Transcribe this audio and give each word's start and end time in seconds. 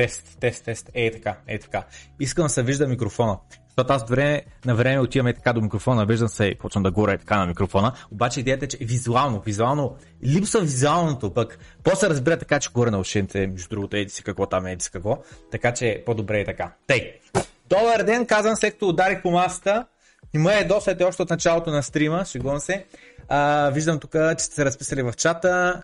Тест, 0.00 0.36
тест, 0.40 0.64
тест. 0.64 0.90
Е 0.94 1.10
така, 1.10 1.36
е 1.46 1.58
така. 1.58 1.84
Искам 2.20 2.42
да 2.42 2.48
се 2.48 2.62
вижда 2.62 2.88
микрофона. 2.88 3.38
Защото 3.68 3.92
аз 3.92 4.08
време 4.08 4.42
на 4.64 4.74
време 4.74 5.00
отивам 5.00 5.26
е 5.26 5.34
така 5.34 5.52
до 5.52 5.60
микрофона, 5.60 6.06
виждам 6.06 6.28
се 6.28 6.44
и 6.44 6.58
почвам 6.58 6.82
да 6.82 6.90
горе 6.90 7.18
така 7.18 7.38
на 7.38 7.46
микрофона. 7.46 7.92
Обаче 8.12 8.40
идеята 8.40 8.64
е, 8.64 8.68
че 8.68 8.78
визуално, 8.80 9.40
визуално, 9.40 9.96
липсва 10.24 10.60
визуалното 10.60 11.34
пък. 11.34 11.58
После 11.84 12.08
разбира 12.08 12.38
така, 12.38 12.60
че 12.60 12.70
горе 12.70 12.90
на 12.90 12.98
ушените, 12.98 13.46
между 13.46 13.68
другото, 13.68 13.96
еди 13.96 14.10
си 14.10 14.22
какво 14.22 14.46
там, 14.46 14.66
еди 14.66 14.84
си 14.84 14.90
какво. 14.90 15.18
Така 15.50 15.74
че 15.74 16.02
по-добре 16.06 16.40
е 16.40 16.44
така. 16.44 16.72
Тей. 16.86 17.20
Добър 17.68 18.02
ден, 18.02 18.26
казвам 18.26 18.56
след 18.56 18.72
като 18.72 18.88
ударих 18.88 19.22
по 19.22 19.30
масата. 19.30 19.86
Има 20.34 20.54
е 20.54 20.64
доста 20.64 20.96
още 21.08 21.22
от 21.22 21.30
началото 21.30 21.70
на 21.70 21.82
стрима, 21.82 22.24
шегувам 22.24 22.60
се. 22.60 22.86
А, 23.28 23.70
виждам 23.70 23.98
тук, 23.98 24.12
че 24.12 24.44
сте 24.44 24.54
се 24.54 24.64
разписали 24.64 25.02
в 25.02 25.12
чата. 25.16 25.82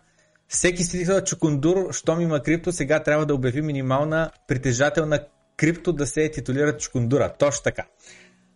Всеки 0.48 0.82
си 0.82 1.06
Чукундур, 1.24 1.92
щом 1.92 2.20
има 2.20 2.42
крипто, 2.42 2.72
сега 2.72 3.02
трябва 3.02 3.26
да 3.26 3.34
обяви 3.34 3.62
минимална 3.62 4.30
притежател 4.48 5.06
на 5.06 5.20
крипто 5.56 5.92
да 5.92 6.06
се 6.06 6.30
титулира 6.30 6.76
Чукундура. 6.76 7.32
Точно 7.38 7.62
така. 7.64 7.84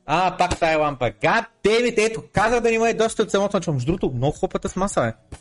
А, 0.07 0.37
пак 0.37 0.59
тая 0.59 0.79
лампа. 0.79 1.11
Гад, 1.23 1.45
Дейвид, 1.65 1.99
ето, 1.99 2.23
казах 2.33 2.61
да 2.61 2.71
има 2.71 2.91
и 2.91 2.95
доста 2.95 3.23
от 3.23 3.31
самото 3.31 3.57
начало. 3.57 3.75
Между 3.75 3.87
другото, 3.87 4.17
много 4.17 4.37
хлопата 4.37 4.69
с 4.69 4.77
маса, 4.77 5.01
бе. 5.03 5.39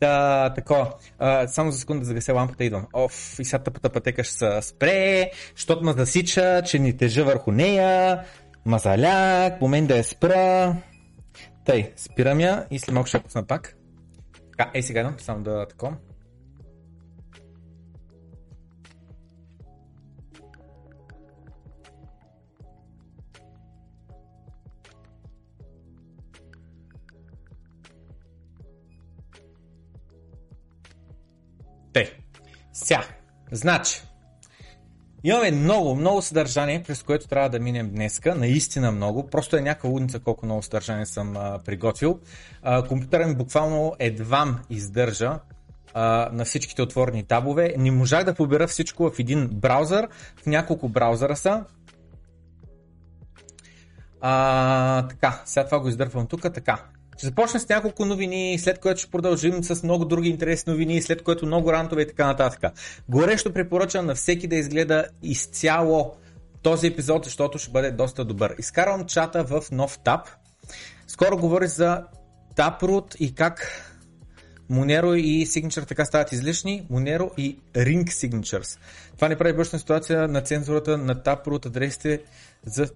Да, 0.00 0.52
тако. 0.54 0.86
А, 1.18 1.48
само 1.48 1.70
за 1.70 1.78
секунда 1.78 2.00
да 2.00 2.06
загася 2.06 2.34
лампата 2.34 2.64
идвам. 2.64 2.86
Оф, 2.92 3.36
и 3.38 3.44
сега 3.44 3.62
тъпата 3.62 3.90
пътека 3.90 4.24
ще 4.24 4.34
се 4.34 4.62
спре, 4.62 5.30
защото 5.56 5.84
ме 5.84 5.92
засича, 5.92 6.62
че 6.66 6.78
ни 6.78 6.96
тежа 6.96 7.24
върху 7.24 7.52
нея. 7.52 8.24
Мазаляк, 8.66 9.60
момент 9.60 9.88
да 9.88 9.96
я 9.96 10.04
спра. 10.04 10.76
Тъй, 11.64 11.92
спирам 11.96 12.40
я 12.40 12.66
и 12.70 12.78
след 12.78 12.94
малко 12.94 13.08
ще 13.08 13.18
пусна 13.18 13.46
пак. 13.46 13.76
Така, 14.56 14.70
е 14.74 14.82
сега 14.82 15.00
едно, 15.00 15.14
само 15.18 15.42
да 15.42 15.66
тако. 15.68 15.92
Те. 31.92 32.18
Ся. 32.72 33.00
Значи. 33.52 34.11
Имаме 35.24 35.50
много, 35.50 35.94
много 35.94 36.22
съдържание, 36.22 36.82
през 36.82 37.02
което 37.02 37.28
трябва 37.28 37.48
да 37.48 37.60
минем 37.60 37.90
днеска. 37.90 38.34
Наистина 38.34 38.92
много. 38.92 39.26
Просто 39.26 39.56
е 39.56 39.60
някаква 39.60 39.90
лудница 39.90 40.18
колко 40.18 40.46
много 40.46 40.62
съдържание 40.62 41.06
съм 41.06 41.36
а, 41.36 41.58
приготвил. 41.64 42.20
А, 42.62 42.84
компютъра 42.88 43.26
ми 43.26 43.34
буквално 43.34 43.94
едвам 43.98 44.58
издържа 44.70 45.38
а, 45.94 46.28
на 46.32 46.44
всичките 46.44 46.82
отворени 46.82 47.22
табове. 47.22 47.74
Не 47.78 47.90
можах 47.90 48.24
да 48.24 48.34
побера 48.34 48.66
всичко 48.66 49.10
в 49.10 49.18
един 49.18 49.48
браузър. 49.52 50.08
В 50.36 50.46
няколко 50.46 50.88
браузъра 50.88 51.36
са. 51.36 51.64
А, 54.20 55.08
така, 55.08 55.42
сега 55.44 55.64
това 55.64 55.80
го 55.80 55.88
издърпвам 55.88 56.26
тук. 56.26 56.42
Така. 56.42 56.84
Ще 57.22 57.26
започнем 57.26 57.60
с 57.60 57.68
няколко 57.68 58.04
новини, 58.04 58.58
след 58.58 58.78
което 58.78 59.00
ще 59.00 59.10
продължим 59.10 59.64
с 59.64 59.82
много 59.82 60.04
други 60.04 60.28
интересни 60.28 60.72
новини, 60.72 61.02
след 61.02 61.22
което 61.22 61.46
много 61.46 61.72
рантове 61.72 62.02
и 62.02 62.06
така 62.06 62.26
нататък. 62.26 62.72
Горещо 63.08 63.52
препоръчвам 63.52 64.06
на 64.06 64.14
всеки 64.14 64.46
да 64.46 64.56
изгледа 64.56 65.04
изцяло 65.22 66.14
този 66.62 66.86
епизод, 66.86 67.24
защото 67.24 67.58
ще 67.58 67.70
бъде 67.70 67.90
доста 67.90 68.24
добър. 68.24 68.54
Изкарвам 68.58 69.06
чата 69.06 69.44
в 69.44 69.62
нов 69.72 69.98
таб. 70.04 70.28
Скоро 71.06 71.38
говори 71.38 71.66
за 71.66 72.04
Taproot 72.56 73.16
и 73.16 73.34
как 73.34 73.82
Monero 74.70 75.14
и 75.16 75.46
Signature 75.46 75.88
така 75.88 76.04
стават 76.04 76.32
излишни. 76.32 76.86
Monero 76.90 77.34
и 77.36 77.58
Ring 77.74 78.04
Signatures. 78.04 78.78
Това 79.16 79.28
не 79.28 79.36
прави 79.36 79.52
бъчна 79.52 79.78
ситуация 79.78 80.28
на 80.28 80.40
цензурата 80.40 80.98
на 80.98 81.16
Taproot 81.16 81.66
адресите 81.66 82.22
за 82.66 82.88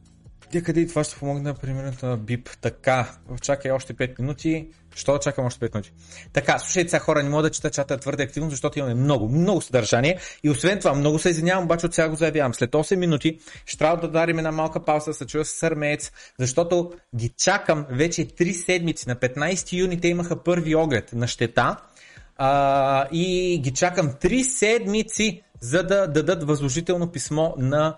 те 0.52 0.62
къде 0.62 0.80
и 0.80 0.88
това 0.88 1.04
ще 1.04 1.16
помогне, 1.16 1.54
примерно, 1.54 1.92
на 2.02 2.16
бип. 2.16 2.50
Така, 2.60 3.10
чакай 3.40 3.70
още 3.70 3.94
5 3.94 4.20
минути. 4.20 4.68
Що 4.94 5.18
чакам 5.18 5.44
още 5.44 5.68
5 5.68 5.74
минути? 5.74 5.92
Така, 6.32 6.58
слушайте 6.58 6.90
сега 6.90 7.00
хора, 7.00 7.22
не 7.22 7.28
мога 7.28 7.42
да 7.42 7.50
чета 7.50 7.70
чата 7.70 7.96
твърде 7.96 8.22
активно, 8.22 8.50
защото 8.50 8.78
имаме 8.78 8.94
много, 8.94 9.28
много 9.28 9.60
съдържание. 9.60 10.18
И 10.42 10.50
освен 10.50 10.78
това, 10.78 10.94
много 10.94 11.18
се 11.18 11.30
извинявам, 11.30 11.64
обаче 11.64 11.86
от 11.86 11.94
сега 11.94 12.08
го 12.08 12.16
заявявам. 12.16 12.54
След 12.54 12.70
8 12.70 12.96
минути 12.96 13.38
ще 13.66 13.78
трябва 13.78 13.96
да 13.96 14.08
дарим 14.08 14.38
една 14.38 14.52
малка 14.52 14.84
пауза, 14.84 15.12
се 15.12 15.26
чуя 15.26 15.44
с 15.44 15.50
сърмеец, 15.50 16.12
защото 16.38 16.92
ги 17.16 17.28
чакам 17.28 17.86
вече 17.90 18.26
3 18.26 18.52
седмици. 18.64 19.08
На 19.08 19.16
15 19.16 19.72
юни 19.72 20.00
те 20.00 20.08
имаха 20.08 20.42
първи 20.42 20.74
оглед 20.74 21.12
на 21.12 21.26
щета. 21.26 21.76
А, 22.36 23.08
и 23.12 23.58
ги 23.62 23.70
чакам 23.70 24.10
3 24.10 24.42
седмици, 24.42 25.42
за 25.60 25.82
да 25.82 26.06
дадат 26.06 26.44
възложително 26.44 27.12
писмо 27.12 27.54
на 27.58 27.96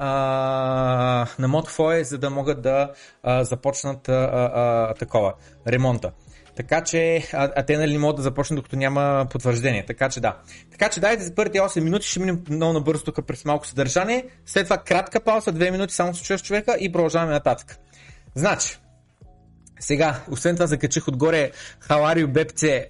а, 0.00 1.26
на 1.38 1.48
Modfoy, 1.48 2.02
за 2.02 2.18
да 2.18 2.30
могат 2.30 2.62
да 2.62 2.92
а, 3.22 3.44
започнат 3.44 4.08
а, 4.08 4.12
а, 4.54 4.94
такова 4.94 5.34
ремонта. 5.68 6.12
Така 6.56 6.84
че, 6.84 7.28
а, 7.32 7.50
а 7.56 7.62
те 7.62 7.76
нали 7.76 7.92
не 7.92 7.98
могат 7.98 8.16
да 8.16 8.22
започнат 8.22 8.56
докато 8.56 8.76
няма 8.76 9.26
потвърждение. 9.30 9.86
Така 9.86 10.08
че 10.08 10.20
да. 10.20 10.36
Така 10.70 10.88
че 10.88 11.00
дайте 11.00 11.22
за 11.22 11.34
първите 11.34 11.58
8 11.58 11.80
минути, 11.80 12.06
ще 12.06 12.20
минем 12.20 12.44
много 12.50 12.72
набързо 12.72 13.04
тук 13.04 13.26
през 13.26 13.44
малко 13.44 13.66
съдържание. 13.66 14.26
След 14.46 14.66
това 14.66 14.78
кратка 14.78 15.20
пауза, 15.20 15.52
2 15.52 15.70
минути 15.70 15.94
само 15.94 16.14
се 16.14 16.22
чуеш 16.22 16.42
човека 16.42 16.76
и 16.80 16.92
продължаваме 16.92 17.32
нататък. 17.32 17.78
Значи, 18.34 18.78
сега, 19.80 20.20
освен 20.30 20.54
това 20.54 20.66
закачих 20.66 21.08
отгоре 21.08 21.50
Халарио 21.80 22.28
бепце, 22.28 22.86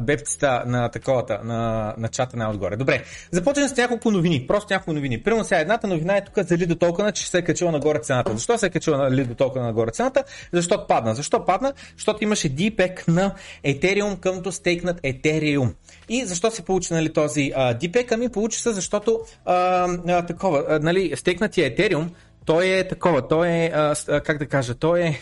бепцата 0.00 0.62
на 0.66 0.88
таковата, 0.88 1.40
на, 1.44 1.94
на 1.98 2.08
чата 2.08 2.36
най-отгоре. 2.36 2.76
Добре, 2.76 3.04
започваме 3.30 3.68
с 3.68 3.76
няколко 3.76 4.10
новини, 4.10 4.46
просто 4.46 4.72
няколко 4.72 4.92
новини. 4.92 5.22
Примерно 5.22 5.44
сега 5.44 5.60
едната 5.60 5.86
новина 5.86 6.16
е 6.16 6.24
тук 6.24 6.46
за 6.46 6.58
Лидо 6.58 6.74
Толкана, 6.74 7.12
че 7.12 7.30
се 7.30 7.38
е 7.38 7.42
качила 7.42 7.72
нагоре 7.72 7.98
цената. 7.98 8.32
Защо 8.32 8.58
се 8.58 8.66
е 8.66 8.70
качила 8.70 8.98
на 8.98 9.10
Лидо 9.10 9.34
Толкана 9.34 9.66
нагоре 9.66 9.90
цената? 9.90 10.24
Защото 10.52 10.86
падна. 10.86 11.14
Защо 11.14 11.44
падна? 11.44 11.72
Защото 11.96 12.24
имаше 12.24 12.48
дипек 12.48 13.08
на 13.08 13.34
Ethereum 13.64 14.20
къмто 14.20 14.52
стейкнат 14.52 15.00
Ethereum. 15.00 15.74
И 16.08 16.24
защо 16.24 16.50
се 16.50 16.62
получи 16.62 16.94
нали, 16.94 17.12
този 17.12 17.52
а, 17.56 17.74
дипек? 17.74 18.12
Ами 18.12 18.28
получи 18.28 18.60
се, 18.60 18.72
защото 18.72 19.20
а, 19.44 19.54
а, 20.08 20.26
такова, 20.26 20.64
а, 20.68 20.78
нали, 20.78 21.12
стейкнатия 21.16 21.76
Ethereum, 21.76 22.08
той 22.44 22.66
е 22.66 22.88
такова, 22.88 23.28
той 23.28 23.48
е, 23.48 23.70
а, 23.74 24.20
как 24.20 24.38
да 24.38 24.46
кажа, 24.46 24.74
той 24.74 25.00
е 25.00 25.18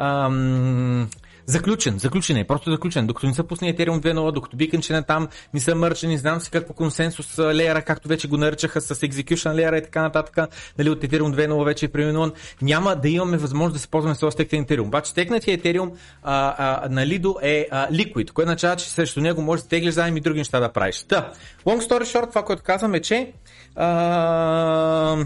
ам, 0.00 1.08
заключен, 1.46 1.98
заключен 1.98 2.36
е, 2.36 2.44
просто 2.44 2.70
заключен. 2.70 3.06
Докато 3.06 3.26
не 3.26 3.34
са 3.34 3.44
пусне 3.44 3.76
Ethereum 3.76 4.00
2.0, 4.00 4.32
докато 4.32 4.56
бикънчена 4.56 5.02
там 5.02 5.28
не 5.54 5.60
са 5.60 5.74
мърчени, 5.74 6.18
знам 6.18 6.40
си 6.40 6.50
какво 6.50 6.74
консенсус 6.74 7.38
леера, 7.38 7.82
както 7.82 8.08
вече 8.08 8.28
го 8.28 8.36
наричаха 8.36 8.80
с 8.80 8.94
execution 8.94 9.54
леера 9.54 9.78
и 9.78 9.82
така 9.82 10.02
нататък, 10.02 10.48
нали, 10.78 10.90
от 10.90 11.02
Ethereum 11.02 11.48
2.0 11.48 11.64
вече 11.64 11.86
е 11.86 11.88
преминуван, 11.88 12.32
няма 12.62 12.96
да 12.96 13.08
имаме 13.08 13.36
възможност 13.36 13.72
да 13.72 13.78
се 13.78 13.88
ползваме 13.88 14.14
с 14.14 14.30
стекнатия 14.30 14.64
Ethereum. 14.64 14.86
Обаче 14.86 15.10
стекнатия 15.10 15.58
Ethereum 15.58 15.90
а, 16.22 16.54
а, 16.58 16.88
на 16.88 17.06
Lido 17.06 17.34
е 17.42 17.66
а, 17.70 17.88
liquid, 17.92 18.30
което 18.30 18.48
означава, 18.48 18.76
че 18.76 18.90
срещу 18.90 19.20
него 19.20 19.42
можеш 19.42 19.62
да 19.62 19.68
теглиш 19.68 19.94
заедно 19.94 20.18
и 20.18 20.20
други 20.20 20.38
неща 20.38 20.60
да 20.60 20.72
правиш. 20.72 21.04
Та, 21.08 21.32
long 21.66 21.80
story 21.88 22.02
short, 22.02 22.28
това, 22.28 22.42
което 22.42 22.62
казвам 22.62 22.94
е, 22.94 23.00
че 23.00 23.32
а, 23.76 25.16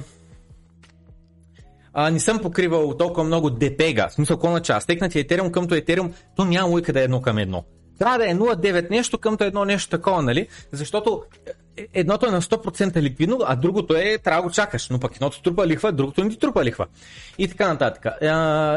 а, 1.94 2.10
не 2.10 2.21
съм 2.21 2.38
покривал 2.38 2.97
толкова 2.97 3.25
много 3.25 3.50
депега, 3.50 4.09
в 4.09 4.12
смисъл 4.12 4.37
колна 4.37 4.60
част. 4.60 4.84
Стекнати 4.84 5.19
Ethereum 5.27 5.50
къмто 5.50 5.75
Ethereum, 5.75 6.12
то 6.37 6.44
няма 6.44 6.69
лойка 6.69 6.93
да 6.93 7.00
е 7.00 7.05
едно 7.05 7.22
към 7.22 7.38
едно. 7.38 7.65
Трябва 7.99 8.19
да 8.19 8.31
е 8.31 8.34
0,9 8.34 8.91
нещо 8.91 9.19
къмто 9.19 9.44
едно 9.44 9.65
нещо 9.65 9.91
такова, 9.91 10.22
нали? 10.22 10.49
Защото 10.72 11.22
е, 11.77 11.87
едното 11.94 12.27
е 12.27 12.31
на 12.31 12.43
100% 12.43 13.03
ликвидно, 13.03 13.38
а 13.47 13.56
другото 13.56 13.97
е 13.97 14.19
трябва 14.19 14.43
да 14.43 14.49
го 14.49 14.55
чакаш. 14.55 14.88
Но 14.88 15.00
пък 15.00 15.15
едното 15.15 15.43
трупа 15.43 15.66
лихва, 15.66 15.93
другото 15.93 16.25
не 16.25 16.31
ти 16.31 16.38
трупа 16.38 16.65
лихва. 16.65 16.87
И 17.38 17.49
така 17.49 17.69
нататък. 17.69 18.06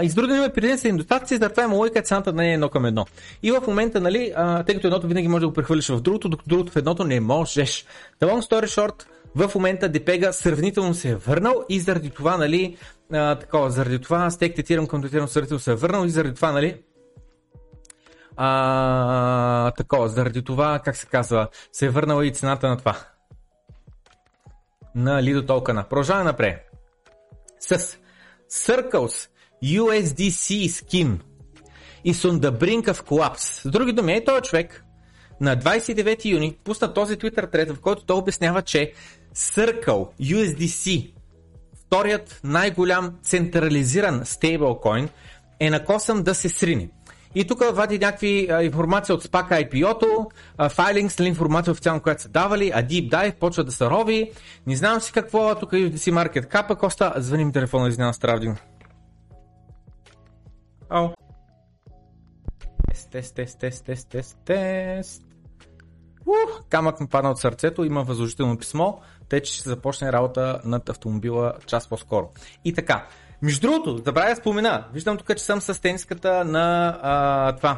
Издрудени 0.03 0.39
ме 0.39 0.49
при 0.49 0.77
са 0.77 0.87
недостатъци, 0.87 1.37
затова 1.37 1.63
има 1.63 1.75
логика 1.75 2.01
цената 2.01 2.31
да 2.31 2.41
не 2.41 2.49
е 2.49 2.53
едно 2.53 2.69
към 2.69 2.85
едно. 2.85 3.05
И 3.43 3.51
в 3.51 3.61
момента, 3.67 4.01
нали, 4.01 4.33
а, 4.35 4.63
тъй 4.63 4.75
като 4.75 4.87
едното 4.87 5.07
винаги 5.07 5.27
може 5.27 5.41
да 5.41 5.47
го 5.47 5.53
прехвърлиш 5.53 5.89
в 5.89 6.01
другото, 6.01 6.29
докато 6.29 6.49
другото 6.49 6.71
в 6.71 6.75
едното 6.75 7.03
не 7.03 7.19
можеш. 7.19 7.85
The 8.21 8.27
long 8.27 8.49
story 8.49 8.65
short, 8.65 9.05
в 9.37 9.55
момента 9.55 9.89
Депега 9.89 10.33
сравнително 10.33 10.93
се 10.93 11.09
е 11.09 11.15
върнал 11.15 11.65
и 11.69 11.79
заради 11.79 12.09
това, 12.09 12.37
нали, 12.37 12.77
а, 13.13 13.35
такова, 13.35 13.71
заради 13.71 13.99
това 13.99 14.29
стек 14.29 14.55
тетирам 14.55 14.87
към 14.87 15.01
тетирам 15.01 15.27
сравнително 15.27 15.59
се 15.59 15.71
е 15.71 15.75
върнал 15.75 16.05
и 16.05 16.09
заради 16.09 16.35
това, 16.35 16.51
нали, 16.51 16.81
а, 18.37 19.71
такова, 19.71 20.09
заради 20.09 20.43
това, 20.43 20.79
как 20.85 20.95
се 20.95 21.07
казва, 21.07 21.47
се 21.71 21.85
е 21.85 21.89
върнала 21.89 22.25
и 22.25 22.33
цената 22.33 22.69
на 22.69 22.77
това. 22.77 22.97
На 24.95 25.21
Lido 25.21 25.47
токена. 25.47 25.83
Продължаваме 25.89 26.23
напред. 26.23 26.71
С 27.59 27.97
Circles 28.51 29.29
USDC 29.63 30.67
Skin 30.67 31.19
и 32.03 32.13
on 32.13 32.39
the 32.39 32.51
brink. 32.51 33.35
С 33.37 33.69
други 33.69 33.93
думи, 33.93 34.13
е 34.13 34.23
този 34.23 34.41
човек 34.41 34.83
на 35.41 35.57
29 35.57 36.25
юни 36.25 36.57
пусна 36.63 36.93
този 36.93 37.17
Twitter 37.17 37.51
трет, 37.51 37.71
в 37.71 37.79
който 37.79 38.05
той 38.05 38.17
обяснява, 38.17 38.61
че 38.61 38.93
Circle 39.35 40.07
USDC, 40.21 41.11
вторият 41.85 42.39
най-голям 42.43 43.15
централизиран 43.23 44.21
стейблкоин, 44.25 45.09
е 45.59 45.69
накосан 45.69 46.23
да 46.23 46.35
се 46.35 46.49
срини. 46.49 46.89
И 47.35 47.47
тук 47.47 47.63
вади 47.73 47.99
някакви 47.99 48.47
а, 48.51 48.63
информация 48.63 49.15
от 49.15 49.23
SPAC 49.23 49.69
IPO-то, 49.69 50.29
файлинг, 50.69 51.19
нали, 51.19 51.29
информация 51.29 51.71
официално, 51.71 52.01
която 52.01 52.21
са 52.21 52.29
давали, 52.29 52.71
а 52.75 52.83
Deep 52.83 53.09
Dive 53.09 53.35
почва 53.35 53.63
да 53.63 53.71
се 53.71 53.85
рови. 53.85 54.31
Не 54.67 54.75
знам 54.75 55.01
си 55.01 55.11
какво, 55.11 55.55
тук 55.55 55.71
USDC 55.71 56.11
Market 56.11 56.53
Cap, 56.53 56.77
Коста, 56.77 57.13
звъни 57.17 57.45
ми 57.45 57.51
телефона, 57.51 57.87
извинявам, 57.87 58.13
стравдим. 58.13 58.55
Ау. 60.89 61.09
Тест, 62.93 63.11
тест, 63.11 63.35
тест, 63.35 63.59
тест, 63.59 63.85
тест, 63.85 64.09
тест, 64.09 64.37
тест. 64.45 65.23
Ух, 66.25 66.61
камък 66.69 66.99
ми 66.99 67.07
падна 67.07 67.31
от 67.31 67.39
сърцето, 67.39 67.83
има 67.83 68.03
възложително 68.03 68.57
писмо, 68.57 68.93
те 69.29 69.41
че 69.41 69.53
ще 69.53 69.69
започне 69.69 70.11
работа 70.11 70.61
над 70.65 70.89
автомобила 70.89 71.53
час 71.65 71.89
по-скоро. 71.89 72.29
И 72.65 72.73
така, 72.73 73.07
между 73.41 73.67
другото, 73.67 73.97
забравя 74.05 74.29
да 74.29 74.35
спомена, 74.35 74.87
виждам 74.93 75.17
тук, 75.17 75.37
че 75.37 75.43
съм 75.43 75.61
с 75.61 75.81
тениската 75.81 76.45
на, 76.45 76.99
а, 77.01 77.55
това, 77.55 77.77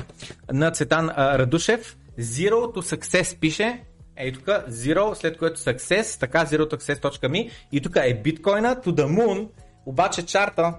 на 0.52 0.72
Цветан 0.72 1.10
а, 1.16 1.40
Радушев. 1.40 1.98
Zero 2.20 2.76
to 2.76 2.96
Success 2.96 3.40
пише, 3.40 3.84
Ей 4.18 4.32
тук, 4.32 4.46
Zero, 4.70 5.14
след 5.14 5.38
което 5.38 5.60
Success, 5.60 6.20
така 6.20 6.46
Zero 6.46 6.74
to 6.74 6.76
Success.me 6.76 7.52
и 7.72 7.82
тук 7.82 7.96
е 7.96 8.22
биткоина 8.24 8.76
to 8.76 8.88
the 8.88 9.06
moon, 9.06 9.50
обаче 9.86 10.26
чарта, 10.26 10.74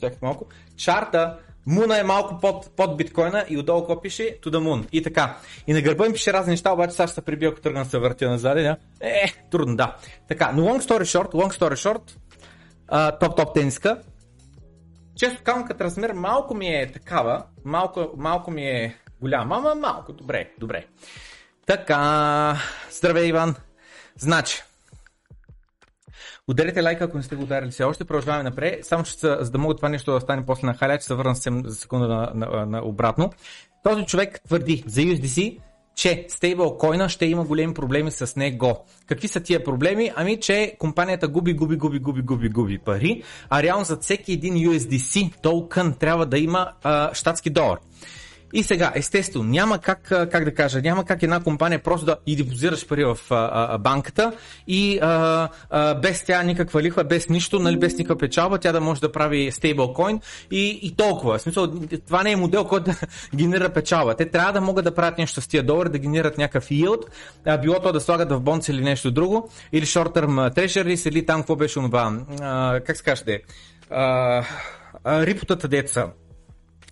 чакайте 0.00 0.18
малко, 0.22 0.46
чарта 0.76 1.38
Муна 1.70 1.98
е 1.98 2.02
малко 2.02 2.38
под, 2.40 2.76
под 2.76 2.96
биткоина 2.96 3.44
и 3.48 3.58
отдолу 3.58 3.80
какво 3.80 4.00
пише? 4.00 4.38
To 4.42 4.50
the 4.50 4.58
moon. 4.58 4.86
И 4.92 5.02
така. 5.02 5.36
И 5.66 5.72
на 5.72 5.82
гърба 5.82 6.06
им 6.06 6.12
пише 6.12 6.32
разни 6.32 6.50
неща, 6.50 6.72
обаче 6.72 6.92
сега 6.92 7.06
ще 7.06 7.14
се 7.14 7.20
прибия, 7.20 7.50
ако 7.50 7.60
тръгна 7.60 7.84
да 7.84 7.90
се 7.90 7.98
въртя 7.98 8.30
назад. 8.30 8.58
Е, 8.58 8.76
е, 9.00 9.32
трудно, 9.50 9.76
да. 9.76 9.96
Така, 10.28 10.52
но 10.54 10.62
long 10.62 10.80
story 10.80 11.02
short, 11.02 11.32
long 11.32 11.58
story 11.58 11.74
short, 11.74 12.16
топ-топ 13.20 13.54
тениска. 13.54 13.98
Често 15.16 15.42
казвам, 15.44 15.66
като 15.66 15.84
размер 15.84 16.12
малко 16.12 16.54
ми 16.54 16.66
е 16.66 16.92
такава, 16.92 17.44
малко, 17.64 18.10
малко 18.16 18.50
ми 18.50 18.62
е 18.62 18.96
голяма, 19.20 19.56
ама 19.56 19.74
малко, 19.74 20.12
добре, 20.12 20.50
добре. 20.58 20.86
Така, 21.66 22.56
здравей 22.90 23.28
Иван. 23.28 23.54
Значи, 24.16 24.62
Ударете 26.48 26.80
лайка, 26.82 27.04
ако 27.04 27.16
не 27.16 27.22
сте 27.22 27.36
го 27.36 27.42
ударили 27.42 27.70
все 27.70 27.84
още. 27.84 28.04
Продължаваме 28.04 28.42
напред. 28.42 28.84
Само 28.84 29.04
че 29.04 29.12
за 29.20 29.50
да 29.50 29.58
мога 29.58 29.74
това 29.74 29.88
нещо 29.88 30.12
да 30.12 30.20
стане 30.20 30.46
после 30.46 30.66
на 30.66 30.74
хайлайт, 30.74 31.00
ще 31.00 31.06
се 31.06 31.14
върна 31.14 31.34
за 31.34 31.74
секунда 31.74 32.08
на, 32.08 32.32
на, 32.34 32.66
на, 32.66 32.84
обратно. 32.84 33.30
Този 33.82 34.04
човек 34.04 34.40
твърди 34.46 34.84
за 34.86 35.00
USDC, 35.00 35.58
че 35.94 36.26
стейблкоина 36.28 37.08
ще 37.08 37.26
има 37.26 37.44
големи 37.44 37.74
проблеми 37.74 38.10
с 38.10 38.36
него. 38.36 38.86
Какви 39.06 39.28
са 39.28 39.40
тия 39.40 39.64
проблеми? 39.64 40.12
Ами, 40.16 40.40
че 40.40 40.76
компанията 40.78 41.28
губи, 41.28 41.54
губи, 41.54 41.76
губи, 41.76 41.98
губи, 41.98 42.22
губи, 42.22 42.48
губи 42.48 42.78
пари, 42.78 43.22
а 43.50 43.62
реално 43.62 43.84
за 43.84 43.96
всеки 43.96 44.32
един 44.32 44.54
USDC 44.54 45.40
токен 45.42 45.94
трябва 46.00 46.26
да 46.26 46.38
има 46.38 46.72
а, 46.82 47.14
щатски 47.14 47.50
долар. 47.50 47.78
И 48.52 48.62
сега, 48.62 48.92
естествено, 48.94 49.44
няма 49.44 49.78
как, 49.78 50.02
как 50.08 50.44
да 50.44 50.54
кажа, 50.54 50.80
няма 50.80 51.04
как 51.04 51.22
една 51.22 51.40
компания 51.40 51.82
просто 51.82 52.06
да 52.06 52.16
и 52.26 52.36
депозираш 52.36 52.86
пари 52.86 53.04
в 53.04 53.18
а, 53.30 53.50
а, 53.74 53.78
банката 53.78 54.32
и 54.66 54.98
а, 55.02 55.48
а, 55.70 55.94
без 55.94 56.24
тя 56.24 56.42
никаква 56.42 56.82
лихва, 56.82 57.04
без 57.04 57.28
нищо, 57.28 57.58
нали, 57.58 57.78
без 57.78 57.98
никаква 57.98 58.18
печалба, 58.18 58.58
тя 58.58 58.72
да 58.72 58.80
може 58.80 59.00
да 59.00 59.12
прави 59.12 59.50
стейблкоин 59.52 60.20
и, 60.50 60.80
и 60.82 60.96
толкова. 60.96 61.38
В 61.38 61.42
смисъл, 61.42 61.72
това 62.06 62.22
не 62.22 62.32
е 62.32 62.36
модел, 62.36 62.64
който 62.64 62.90
да 62.90 62.96
генерира 63.34 63.68
печалба. 63.68 64.14
Те 64.14 64.30
трябва 64.30 64.52
да 64.52 64.60
могат 64.60 64.84
да 64.84 64.94
правят 64.94 65.18
нещо 65.18 65.40
с 65.40 65.48
тия 65.48 65.62
долари, 65.62 65.88
да 65.88 65.98
генерират 65.98 66.38
някакъв 66.38 66.68
yield, 66.68 67.02
а, 67.46 67.58
било 67.58 67.80
то 67.80 67.92
да 67.92 68.00
слагат 68.00 68.30
в 68.30 68.40
бонц 68.40 68.68
или 68.68 68.82
нещо 68.82 69.10
друго, 69.10 69.50
или 69.72 69.86
short 69.86 70.14
term 70.14 70.54
treasuries, 70.54 71.08
или 71.08 71.26
там 71.26 71.40
какво 71.40 71.56
беше 71.56 71.74
това, 71.74 72.80
как 72.86 72.96
се 72.96 73.02
каже, 73.02 73.24
рипотата 75.06 75.68
деца 75.68 76.12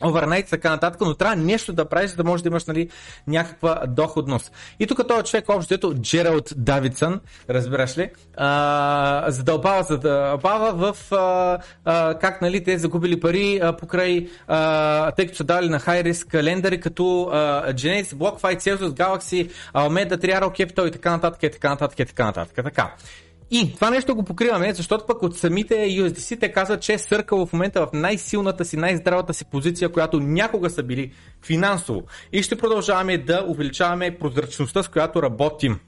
overnight 0.01 0.47
и 0.47 0.51
така 0.51 0.71
нататък, 0.71 1.01
но 1.01 1.15
трябва 1.15 1.37
нещо 1.37 1.73
да 1.73 1.85
правиш, 1.85 2.11
за 2.11 2.17
да 2.17 2.25
можеш 2.25 2.43
да 2.43 2.49
имаш 2.49 2.65
нали, 2.65 2.89
някаква 3.27 3.83
доходност. 3.89 4.53
И 4.81 4.87
тук 4.87 5.09
този 5.09 5.25
човек, 5.25 5.49
общо 5.49 5.75
ето 5.75 5.95
Джералд 5.95 6.53
Давидсън, 6.57 7.21
разбираш 7.51 7.99
ли, 7.99 8.11
а, 8.37 9.25
задълбава, 9.29 9.83
задълбава 9.83 10.93
в 10.93 11.13
а, 11.13 11.59
а, 11.85 12.19
как 12.19 12.43
нали, 12.43 12.65
те 12.65 12.79
загубили 12.79 13.21
пари 13.21 13.61
а, 13.63 13.77
покрай, 13.77 14.29
а, 14.49 15.11
тъй 15.11 15.27
като 15.27 15.37
са 15.37 15.45
дали 15.45 15.69
на 15.69 15.81
high 15.81 16.13
risk 16.13 16.27
календари, 16.27 16.81
като 16.81 17.31
а, 17.33 17.73
Genesis, 17.73 18.15
BlockFi, 18.15 18.57
Celsius, 18.57 18.91
Galaxy, 18.91 19.51
Alameda, 19.75 20.17
Triaro 20.17 20.51
Capital 20.51 20.89
и 20.89 20.91
така 20.91 21.11
нататък, 21.11 21.43
и 21.43 21.51
така 21.51 21.69
нататък, 21.69 21.99
и 21.99 22.05
така 22.07 22.25
нататък. 22.25 22.65
Така. 22.65 22.95
И 23.51 23.75
това 23.75 23.91
нещо 23.91 24.15
го 24.15 24.23
покриваме, 24.23 24.75
защото 24.75 25.07
пък 25.07 25.23
от 25.23 25.37
самите 25.37 25.75
USDC 25.75 26.41
те 26.41 26.53
казват, 26.53 26.81
че 26.83 26.93
е 26.93 26.99
в 27.31 27.49
момента 27.53 27.87
в 27.87 27.89
най-силната 27.93 28.65
си, 28.65 28.77
най-здравата 28.77 29.35
си 29.35 29.45
позиция, 29.45 29.89
която 29.89 30.21
някога 30.21 30.71
са 30.71 30.83
били 30.83 31.13
финансово. 31.45 32.03
И 32.33 32.43
ще 32.43 32.59
продължаваме 32.59 33.19
да 33.19 33.45
увеличаваме 33.49 34.19
прозрачността, 34.19 34.83
с 34.83 34.89
която 34.89 35.23
работим. 35.23 35.79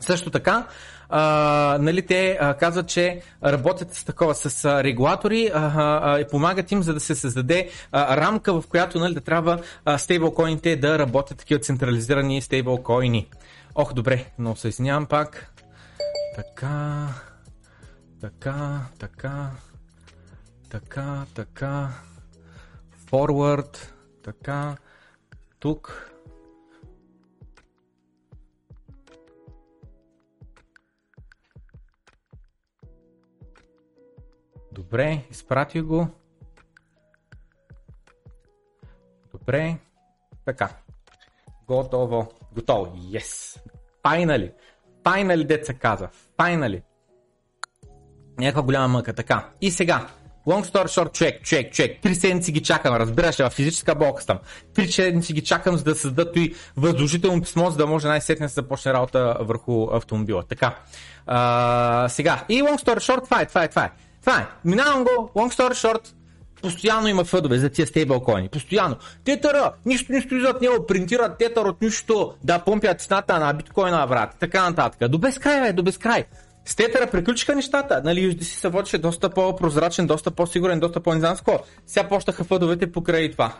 Също 0.00 0.30
така, 0.30 0.66
а, 1.08 1.78
нали, 1.80 2.02
те 2.02 2.38
а, 2.40 2.54
казват, 2.54 2.88
че 2.88 3.20
работят 3.44 3.94
с 3.94 4.04
такова, 4.04 4.34
с 4.34 4.64
а, 4.64 4.84
регулатори 4.84 5.50
а, 5.54 5.72
а, 6.02 6.20
и 6.20 6.24
помагат 6.30 6.72
им, 6.72 6.82
за 6.82 6.94
да 6.94 7.00
се 7.00 7.14
създаде 7.14 7.68
а, 7.92 8.16
рамка, 8.16 8.60
в 8.60 8.64
която 8.68 8.98
нали, 8.98 9.14
да 9.14 9.20
трябва 9.20 9.58
а, 9.84 9.98
стейблкоините 9.98 10.76
да 10.76 10.98
работят 10.98 11.38
такива 11.38 11.60
централизирани 11.60 12.42
стейблкоини. 12.42 13.28
Ох, 13.74 13.92
добре, 13.92 14.24
но 14.38 14.56
се 14.56 14.68
извинявам 14.68 15.06
пак. 15.06 15.52
Така, 16.34 17.08
така, 18.20 18.86
така, 18.98 19.50
така, 20.68 21.26
така, 21.34 21.90
forward, 23.10 23.92
така, 24.22 24.76
тук. 25.58 26.10
Добре, 34.72 35.26
изпрати 35.30 35.80
го. 35.80 36.08
Добре. 39.32 39.78
Така. 40.44 40.68
Готово. 41.66 42.28
Готово. 42.54 42.96
Yes. 42.96 43.58
Finally. 44.04 44.52
Finally, 45.04 45.46
деца 45.46 45.74
каза. 45.74 46.08
Finally. 46.38 46.82
Някаква 48.38 48.62
голяма 48.62 48.88
мъка. 48.88 49.12
Така. 49.12 49.48
И 49.60 49.70
сега. 49.70 50.06
Long 50.46 50.64
story 50.64 50.86
short, 50.86 51.12
човек, 51.12 51.42
човек, 51.42 51.72
човек. 51.72 51.98
Три 52.02 52.14
седмици 52.14 52.52
ги 52.52 52.62
чакам, 52.62 52.96
разбираш 52.96 53.40
ли, 53.40 53.44
в 53.44 53.50
физическа 53.50 53.94
болка 53.94 54.22
съм. 54.22 54.38
Три 54.74 54.92
седмици 54.92 55.32
ги 55.32 55.40
чакам, 55.40 55.76
за 55.76 55.84
да 55.84 55.94
създадат 55.94 56.36
и 56.36 56.54
възложително 56.76 57.42
писмо, 57.42 57.70
за 57.70 57.76
да 57.76 57.86
може 57.86 58.08
най-сетне 58.08 58.46
да 58.46 58.52
започне 58.52 58.92
работа 58.92 59.36
върху 59.40 59.88
автомобила. 59.92 60.42
Така. 60.42 60.78
А, 61.26 62.08
сега. 62.08 62.44
И 62.48 62.62
long 62.62 62.84
story 62.84 62.98
short, 62.98 63.24
това 63.24 63.40
е, 63.40 63.46
това 63.46 63.64
е, 63.64 63.68
това 63.68 63.84
е. 63.84 63.90
Това 64.20 64.38
е. 64.38 64.46
Минавам 64.64 65.04
го, 65.04 65.30
long 65.34 65.58
story 65.58 65.72
short, 65.72 66.14
Постоянно 66.62 67.08
има 67.08 67.24
фъдове 67.24 67.58
за 67.58 67.70
тия 67.70 67.86
стейблкоини. 67.86 68.48
Постоянно. 68.48 68.96
Тетъра, 69.24 69.72
нищо 69.86 70.12
не 70.12 70.20
стои 70.20 70.40
зад 70.40 70.60
него, 70.60 70.86
принтират 70.86 71.38
тетър 71.38 71.64
от 71.64 71.82
нищо, 71.82 72.34
да 72.44 72.58
помпят 72.58 73.00
цената 73.00 73.38
на 73.38 73.52
биткоина, 73.52 74.06
брат. 74.06 74.36
Така 74.40 74.70
нататък. 74.70 75.10
До 75.10 75.18
безкрай, 75.18 75.60
бе, 75.60 75.72
до 75.72 75.82
безкрай. 75.82 76.24
С 76.64 76.76
тетъра 76.76 77.06
приключиха 77.06 77.54
нещата. 77.54 78.00
Нали, 78.04 78.20
USDC 78.20 78.42
се 78.42 78.68
водеше 78.68 78.98
доста 78.98 79.30
по-прозрачен, 79.30 80.06
доста 80.06 80.30
по-сигурен, 80.30 80.80
доста 80.80 81.00
по 81.00 81.14
низанско. 81.14 81.58
Сега 81.86 82.08
почнаха 82.08 82.44
фъдовете 82.44 82.92
покрай 82.92 83.30
това. 83.30 83.54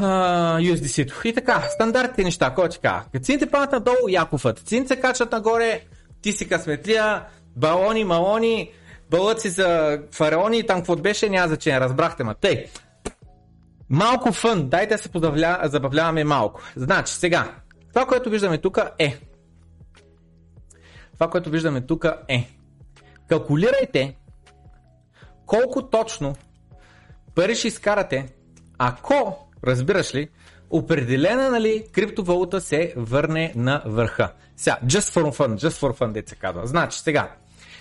Uh, 0.00 0.74
USDC-то. 0.74 1.28
И 1.28 1.32
така, 1.32 1.60
стандартните 1.60 2.24
неща, 2.24 2.50
кой? 2.54 2.68
Като 2.68 3.24
цените 3.24 3.46
падат 3.46 3.72
надолу, 3.72 4.08
Яковът. 4.08 4.58
Цените 4.58 4.88
се 4.88 5.00
качат 5.00 5.32
нагоре, 5.32 5.80
ти 6.22 6.32
си 6.32 6.48
късметлия, 6.48 7.22
балони, 7.56 8.04
малони, 8.04 8.70
бълъци 9.10 9.50
за 9.50 10.00
фараони 10.12 10.58
и 10.58 10.66
там 10.66 10.76
какво 10.78 10.96
беше, 10.96 11.28
няма 11.28 11.48
значение, 11.48 11.80
разбрахте 11.80 12.24
ма. 12.24 12.34
Тъй, 12.34 12.66
малко 13.90 14.32
фън, 14.32 14.68
дайте 14.68 14.94
да 14.94 15.02
се 15.02 15.08
подавля, 15.08 15.60
забавляваме 15.64 16.24
малко. 16.24 16.60
Значи, 16.76 17.14
сега, 17.14 17.54
това, 17.88 18.06
което 18.06 18.30
виждаме 18.30 18.58
тук 18.58 18.78
е, 18.98 19.16
това, 21.14 21.30
което 21.30 21.50
виждаме 21.50 21.80
тук 21.80 22.06
е, 22.28 22.48
калкулирайте 23.28 24.16
колко 25.46 25.88
точно 25.90 26.34
пари 27.34 27.54
ще 27.54 27.68
изкарате, 27.68 28.28
ако, 28.78 29.48
разбираш 29.64 30.14
ли, 30.14 30.28
определена 30.70 31.50
нали, 31.50 31.84
криптовалута 31.92 32.60
се 32.60 32.94
върне 32.96 33.52
на 33.56 33.82
върха. 33.86 34.32
Сега, 34.56 34.78
just 34.84 35.20
for 35.20 35.36
fun, 35.36 35.56
just 35.56 35.80
for 35.80 35.98
fun, 35.98 36.12
деца 36.12 36.36
казва. 36.36 36.66
Значи, 36.66 37.00
сега, 37.00 37.30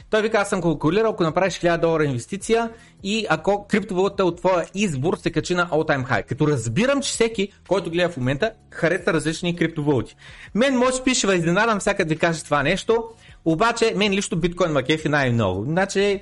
той 0.09 0.21
вика, 0.21 0.37
аз 0.37 0.49
съм 0.49 0.61
калкулирал, 0.61 1.11
ако 1.11 1.23
направиш 1.23 1.53
1000 1.53 1.77
долара 1.77 2.05
инвестиция 2.05 2.69
и 3.03 3.25
ако 3.29 3.67
криптовалута 3.67 4.25
от 4.25 4.37
твоя 4.37 4.65
избор 4.73 5.17
се 5.17 5.31
качи 5.31 5.55
на 5.55 5.67
all 5.67 5.89
time 5.89 6.09
high. 6.09 6.23
Като 6.23 6.47
разбирам, 6.47 7.01
че 7.01 7.09
всеки, 7.09 7.51
който 7.67 7.91
гледа 7.91 8.09
в 8.09 8.17
момента, 8.17 8.51
харесва 8.71 9.13
различни 9.13 9.55
криптовалути. 9.55 10.15
Мен 10.55 10.77
може 10.77 11.03
би 11.03 11.15
ще 11.15 11.33
изненадам 11.33 11.79
всяка 11.79 12.05
да 12.05 12.09
ви 12.09 12.19
кажа 12.19 12.43
това 12.43 12.63
нещо, 12.63 13.03
обаче 13.45 13.93
мен 13.95 14.13
лично 14.13 14.37
биткоин 14.37 14.71
макефи 14.71 15.09
най-много. 15.09 15.63
Значи, 15.63 16.21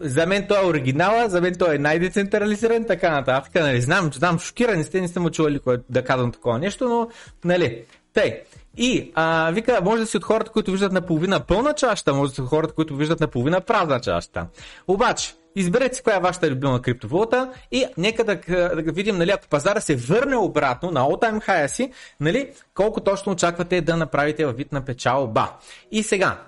за 0.00 0.26
мен 0.26 0.46
той 0.48 0.62
е 0.62 0.66
оригинала, 0.66 1.28
за 1.28 1.40
мен 1.40 1.54
той 1.58 1.74
е 1.74 1.78
най-децентрализиран, 1.78 2.84
така 2.84 3.10
нататък. 3.10 3.54
Нали, 3.54 3.80
знам, 3.80 4.10
знам, 4.14 4.38
шокирани 4.38 4.84
сте, 4.84 5.00
не 5.00 5.08
сте 5.08 5.20
му 5.20 5.30
чували 5.30 5.60
да 5.90 6.04
казвам 6.04 6.32
такова 6.32 6.58
нещо, 6.58 6.88
но 6.88 7.08
нали. 7.44 7.84
Тъй. 8.14 8.40
И 8.76 9.12
а, 9.14 9.50
вика, 9.50 9.80
може 9.84 10.00
да 10.00 10.06
си 10.06 10.16
от 10.16 10.24
хората, 10.24 10.50
които 10.50 10.70
виждат 10.70 10.92
наполовина 10.92 11.40
пълна 11.40 11.72
чашата, 11.72 12.14
може 12.14 12.30
да 12.30 12.34
си 12.34 12.40
от 12.40 12.48
хората, 12.48 12.74
които 12.74 12.96
виждат 12.96 13.20
наполовина 13.20 13.60
празна 13.60 14.00
чашата. 14.00 14.46
Обаче, 14.88 15.34
изберете 15.56 15.94
си 15.94 16.02
коя 16.02 16.16
е 16.16 16.20
вашата 16.20 16.50
любима 16.50 16.82
криптовалута 16.82 17.52
и 17.70 17.86
нека 17.98 18.24
да, 18.24 18.36
да 18.82 18.92
видим, 18.92 19.18
нали, 19.18 19.30
ако 19.30 19.48
пазара 19.48 19.80
се 19.80 19.96
върне 19.96 20.36
обратно 20.36 20.90
на 20.90 21.00
all-time 21.00 21.48
high 21.48 21.66
си, 21.66 21.92
нали, 22.20 22.50
колко 22.74 23.00
точно 23.00 23.32
очаквате 23.32 23.80
да 23.80 23.96
направите 23.96 24.46
във 24.46 24.56
вид 24.56 24.72
на 24.72 24.84
печалба. 24.84 25.52
И 25.90 26.02
сега, 26.02 26.38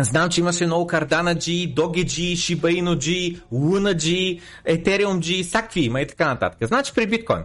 Знам, 0.00 0.28
че 0.28 0.40
имаше 0.40 0.66
много 0.66 0.90
Cardano 0.90 1.34
G, 1.34 1.74
Doge 1.74 2.04
G, 2.04 2.32
Shiba 2.32 2.82
Inu 2.82 2.96
G, 2.96 3.40
Luna 3.52 3.94
G, 3.94 4.40
Ethereum 4.66 5.18
G, 5.18 5.44
всякакви 5.44 5.80
има 5.80 6.00
и 6.00 6.06
така 6.06 6.26
нататък. 6.26 6.68
Значи 6.68 6.92
при 6.94 7.06
биткоин, 7.06 7.44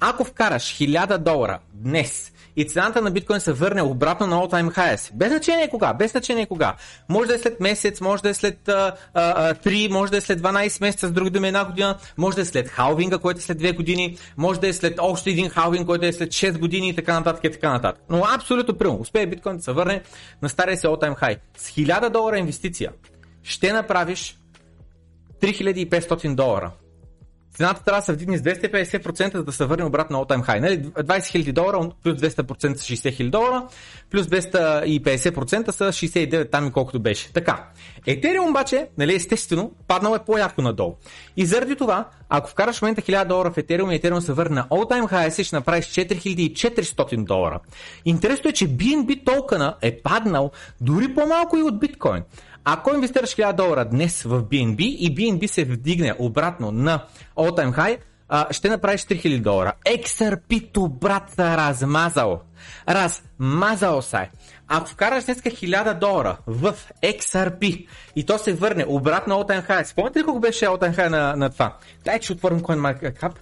ако 0.00 0.24
вкараш 0.24 0.62
1000 0.62 1.18
долара 1.18 1.58
днес 1.72 2.32
и 2.56 2.64
цената 2.64 3.02
на 3.02 3.10
биткоин 3.10 3.40
се 3.40 3.52
върне 3.52 3.82
обратно 3.82 4.26
на 4.26 4.36
all-time 4.36 4.76
highs. 4.76 5.14
Без 5.14 5.28
значение 5.28 5.68
кога, 5.68 5.94
без 5.94 6.10
значение 6.10 6.46
кога. 6.46 6.74
Може 7.08 7.28
да 7.28 7.34
е 7.34 7.38
след 7.38 7.60
месец, 7.60 8.00
може 8.00 8.22
да 8.22 8.28
е 8.28 8.34
след 8.34 8.68
а, 8.68 8.94
а, 9.14 9.54
3, 9.54 9.92
може 9.92 10.10
да 10.10 10.18
е 10.18 10.20
след 10.20 10.40
12 10.40 10.80
месеца, 10.80 11.08
с 11.08 11.12
други 11.12 11.30
думи 11.30 11.48
една 11.48 11.64
година, 11.64 11.98
може 12.16 12.36
да 12.36 12.42
е 12.42 12.44
след 12.44 12.68
халвинга, 12.68 13.18
който 13.18 13.38
е 13.38 13.42
след 13.42 13.58
2 13.58 13.76
години, 13.76 14.16
може 14.36 14.60
да 14.60 14.68
е 14.68 14.72
след 14.72 14.98
още 15.00 15.30
един 15.30 15.48
халвинг, 15.48 15.86
който 15.86 16.06
е 16.06 16.12
след 16.12 16.28
6 16.28 16.58
години 16.58 16.88
и 16.88 16.94
така 16.94 17.14
нататък 17.14 17.44
и 17.44 17.50
така 17.50 17.70
нататък. 17.70 18.02
Но 18.10 18.22
абсолютно 18.34 18.74
примерно, 18.74 19.00
успее 19.00 19.26
биткоин 19.26 19.56
да 19.56 19.62
се 19.62 19.72
върне 19.72 20.02
на 20.42 20.48
стария 20.48 20.76
си 20.76 20.86
all-time 20.86 21.20
high. 21.20 21.38
С 21.56 21.70
1000 21.70 22.08
долара 22.08 22.38
инвестиция 22.38 22.90
ще 23.42 23.72
направиш 23.72 24.38
3500 25.40 26.34
долара 26.34 26.70
цената 27.54 27.84
трябва 27.84 28.00
да 28.00 28.04
се 28.04 28.12
вдигне 28.12 28.38
с 28.38 28.42
250%, 28.42 29.36
за 29.36 29.44
да 29.44 29.52
се 29.52 29.64
върне 29.64 29.84
обратно 29.84 30.18
на 30.18 30.24
all-time 30.24 30.46
high. 30.46 30.60
Нали? 30.60 30.82
20 30.82 31.04
000 31.04 31.52
долара 31.52 31.90
плюс 32.02 32.20
200% 32.20 32.74
са 32.74 32.92
60 32.92 33.22
000 33.22 33.30
долара, 33.30 33.66
плюс 34.10 34.26
250% 34.26 35.70
са 35.70 35.84
69 35.84 36.50
там 36.50 36.66
и 36.66 36.72
колкото 36.72 37.00
беше. 37.00 37.32
Така. 37.32 37.68
Етериум 38.06 38.50
обаче, 38.50 38.88
нали, 38.98 39.14
естествено, 39.14 39.72
паднал 39.88 40.14
е 40.14 40.24
по-ярко 40.26 40.62
надолу. 40.62 40.94
И 41.36 41.46
заради 41.46 41.76
това, 41.76 42.08
ако 42.28 42.50
вкараш 42.50 42.78
в 42.78 42.82
момента 42.82 43.02
1000 43.02 43.24
долара 43.24 43.50
в 43.50 43.58
Етериум 43.58 43.90
и 43.90 43.94
Етериум 43.94 44.20
се 44.20 44.32
върне 44.32 44.54
на 44.54 44.66
all-time 44.68 45.12
high, 45.12 45.42
ще 45.42 45.56
направиш 45.56 45.84
4400 45.84 47.24
долара. 47.24 47.60
Интересно 48.04 48.50
е, 48.50 48.52
че 48.52 48.68
BNB 48.68 49.24
токена 49.24 49.76
е 49.82 50.02
паднал 50.02 50.50
дори 50.80 51.14
по-малко 51.14 51.56
и 51.56 51.62
от 51.62 51.80
биткоин. 51.80 52.22
Ако 52.64 52.94
инвестираш 52.94 53.30
1000 53.30 53.52
долара 53.52 53.84
днес 53.84 54.22
в 54.22 54.42
BNB 54.42 54.80
и 54.80 55.14
BNB 55.14 55.46
се 55.46 55.64
вдигне 55.64 56.14
обратно 56.18 56.70
на 56.72 57.04
all-time 57.36 57.76
high, 57.76 57.98
а, 58.28 58.52
ще 58.52 58.68
направиш 58.68 59.00
3000 59.00 59.42
долара. 59.42 59.72
XRP-то, 59.86 60.88
брат, 60.88 61.30
се 61.30 61.42
размазал. 61.42 62.40
Размазал 62.88 64.02
се. 64.02 64.30
Ако 64.68 64.88
вкараш 64.88 65.24
днес 65.24 65.38
1000 65.38 65.98
долара 65.98 66.36
в 66.46 66.74
XRP 67.02 67.86
и 68.16 68.26
то 68.26 68.38
се 68.38 68.52
върне 68.52 68.84
обратно 68.88 69.34
all-time 69.34 69.68
high, 69.68 69.84
спомняте 69.84 70.18
ли 70.18 70.24
колко 70.24 70.40
беше 70.40 70.64
all-time 70.64 70.96
high 70.96 71.08
на, 71.08 71.36
на 71.36 71.50
това? 71.50 71.76
Дай, 72.04 72.18
че 72.18 72.32
отворим 72.32 72.60
CoinMarketCap, 72.60 73.32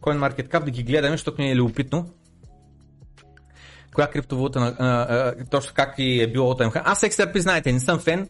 CoinMarketCap 0.00 0.64
да 0.64 0.70
ги 0.70 0.82
гледаме, 0.82 1.14
защото 1.14 1.42
ми 1.42 1.50
е 1.50 1.56
любопитно 1.56 2.06
коя 3.94 4.06
криптовалута, 4.06 5.46
точно 5.50 5.72
как 5.74 5.94
и 5.98 6.22
е 6.22 6.26
било 6.26 6.52
all-time 6.52 6.74
high. 6.74 6.82
Аз 6.84 7.00
XRP, 7.00 7.38
знаете, 7.38 7.72
не 7.72 7.80
съм 7.80 7.98
фен, 7.98 8.28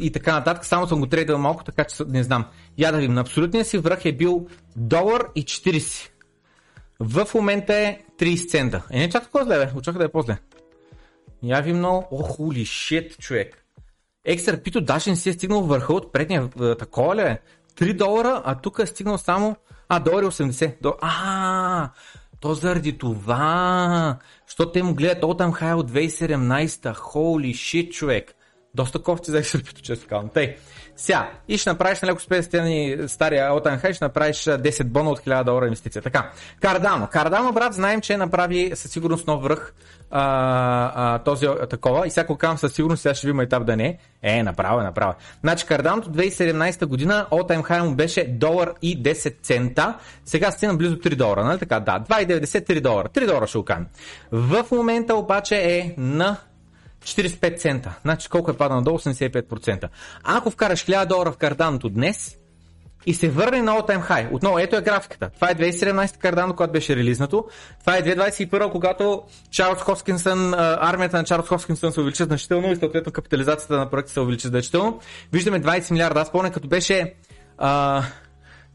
и 0.00 0.12
така 0.12 0.32
нататък. 0.32 0.64
Само 0.64 0.86
съм 0.86 1.00
го 1.00 1.06
трейдал 1.06 1.38
малко, 1.38 1.64
така 1.64 1.84
че 1.84 2.04
не 2.08 2.22
знам. 2.22 2.44
Я 2.78 2.92
да 2.92 2.98
видим. 2.98 3.14
На 3.14 3.20
абсолютния 3.20 3.64
си 3.64 3.78
връх 3.78 4.04
е 4.04 4.12
бил 4.12 4.46
долар 4.76 5.22
и 5.34 5.44
40. 5.44 6.10
В 7.00 7.26
момента 7.34 7.74
е 7.74 7.98
30 8.18 8.48
цента. 8.48 8.82
Е, 8.90 8.98
не 8.98 9.10
чак 9.10 9.22
такова 9.22 9.44
зле, 9.44 9.58
бе. 9.58 9.72
Очаква 9.78 9.98
да 9.98 10.04
е 10.04 10.08
по-зле. 10.08 10.38
Я 11.42 11.60
ви 11.60 11.72
много. 11.72 12.08
О, 12.10 12.22
хули 12.22 12.64
шит, 12.64 13.18
човек. 13.18 13.64
XRP-то 14.28 14.80
даже 14.80 15.10
не 15.10 15.16
си 15.16 15.28
е 15.28 15.32
стигнал 15.32 15.60
върха 15.60 15.92
от 15.92 16.12
предния. 16.12 16.50
Е, 16.62 16.74
такова 16.74 17.16
ли 17.16 17.20
е? 17.20 17.40
3 17.76 17.96
долара, 17.96 18.42
а 18.44 18.54
тук 18.54 18.78
е 18.78 18.86
стигнал 18.86 19.18
само... 19.18 19.56
А, 19.88 20.00
долари 20.00 20.26
80. 20.26 20.82
Дол... 20.82 20.92
А, 21.00 21.90
то 22.40 22.54
заради 22.54 22.98
това. 22.98 24.18
Защото 24.46 24.72
те 24.72 24.82
му 24.82 24.94
гледат 24.94 25.24
Отам 25.24 25.52
Хай 25.52 25.72
от 25.72 25.90
2017. 25.90 26.94
Холи 26.94 27.54
шит, 27.54 27.92
човек. 27.92 28.34
Доста 28.74 28.98
кофти 28.98 29.30
за 29.30 29.38
XRP, 29.38 29.80
често 29.80 30.06
казвам. 30.08 30.28
Тъй. 30.28 30.56
Сега, 30.96 31.30
и 31.48 31.58
ще 31.58 31.70
направиш, 31.70 32.00
нали, 32.00 32.12
ако 32.12 32.20
спестени 32.20 32.96
стария 33.06 33.54
Отан 33.54 33.78
Хай, 33.78 33.92
ще 33.92 34.04
направиш 34.04 34.36
10 34.36 34.84
бона 34.84 35.10
от 35.10 35.20
1000 35.20 35.44
долара 35.44 35.66
инвестиция. 35.66 36.02
Така, 36.02 36.30
Кардано. 36.60 37.06
Кардано, 37.06 37.52
брат, 37.52 37.74
знаем, 37.74 38.00
че 38.00 38.16
направи 38.16 38.70
със 38.74 38.90
сигурност 38.90 39.26
нов 39.26 39.42
връх 39.42 39.74
а, 40.10 40.92
а, 40.94 41.18
този 41.18 41.46
такова. 41.70 42.06
И 42.06 42.10
всяко 42.10 42.36
казвам 42.36 42.58
със 42.58 42.72
сигурност, 42.72 43.02
сега 43.02 43.14
ще 43.14 43.28
има 43.28 43.42
етап 43.42 43.64
да 43.64 43.76
не 43.76 43.98
е. 44.22 44.42
направо, 44.42 44.80
е, 44.80 44.82
направо. 44.82 45.14
Значи 45.40 45.66
Карданото 45.66 46.10
2017 46.10 46.86
година 46.86 47.26
Time 47.30 47.62
High 47.62 47.82
му 47.82 47.94
беше 47.94 48.24
долар 48.24 48.72
и 48.82 49.02
10 49.02 49.42
цента. 49.42 49.98
Сега 50.24 50.50
стигна 50.50 50.74
близо 50.74 50.96
3 50.96 51.14
долара, 51.14 51.44
нали 51.44 51.58
така? 51.58 51.80
Да, 51.80 52.00
2,90 52.08 52.70
3 52.70 52.80
долара. 52.80 53.08
3 53.08 53.26
долара 53.26 53.46
ще 53.46 53.58
окажем. 53.58 53.86
В 54.32 54.66
момента 54.72 55.14
обаче 55.14 55.56
е 55.56 55.94
на 55.98 56.36
45 57.04 57.58
цента. 57.58 57.98
Значи 58.02 58.28
колко 58.28 58.50
е 58.50 58.56
паднал 58.56 58.78
надолу? 58.78 58.98
85%. 58.98 59.88
Ако 60.24 60.50
вкараш 60.50 60.84
1000 60.84 61.06
долара 61.06 61.32
в 61.32 61.36
карданото 61.36 61.88
днес 61.88 62.38
и 63.06 63.14
се 63.14 63.28
върне 63.28 63.62
на 63.62 63.72
all-time 63.72 64.08
high, 64.08 64.28
отново 64.32 64.58
ето 64.58 64.76
е 64.76 64.80
графиката. 64.82 65.30
Това 65.34 65.50
е 65.50 65.54
2017 65.54 66.18
кардано, 66.18 66.54
когато 66.54 66.72
беше 66.72 66.96
релизнато. 66.96 67.44
Това 67.80 67.96
е 67.96 68.02
2021, 68.02 68.70
когато 68.70 69.22
Чарлз 69.50 69.80
Хоскинсън, 69.80 70.54
армията 70.54 71.16
на 71.16 71.24
Чарлз 71.24 71.48
Хоскинсън 71.48 71.92
се 71.92 72.00
увеличи 72.00 72.24
значително 72.24 72.72
и 72.72 72.76
съответно 72.76 73.12
капитализацията 73.12 73.76
на 73.76 73.90
проекта 73.90 74.12
се 74.12 74.20
увеличи 74.20 74.48
значително. 74.48 75.00
Виждаме 75.32 75.62
20 75.62 75.90
милиарда. 75.90 76.20
Аз 76.20 76.32
помня 76.32 76.50
като 76.50 76.68
беше 76.68 77.14
а, 77.58 78.02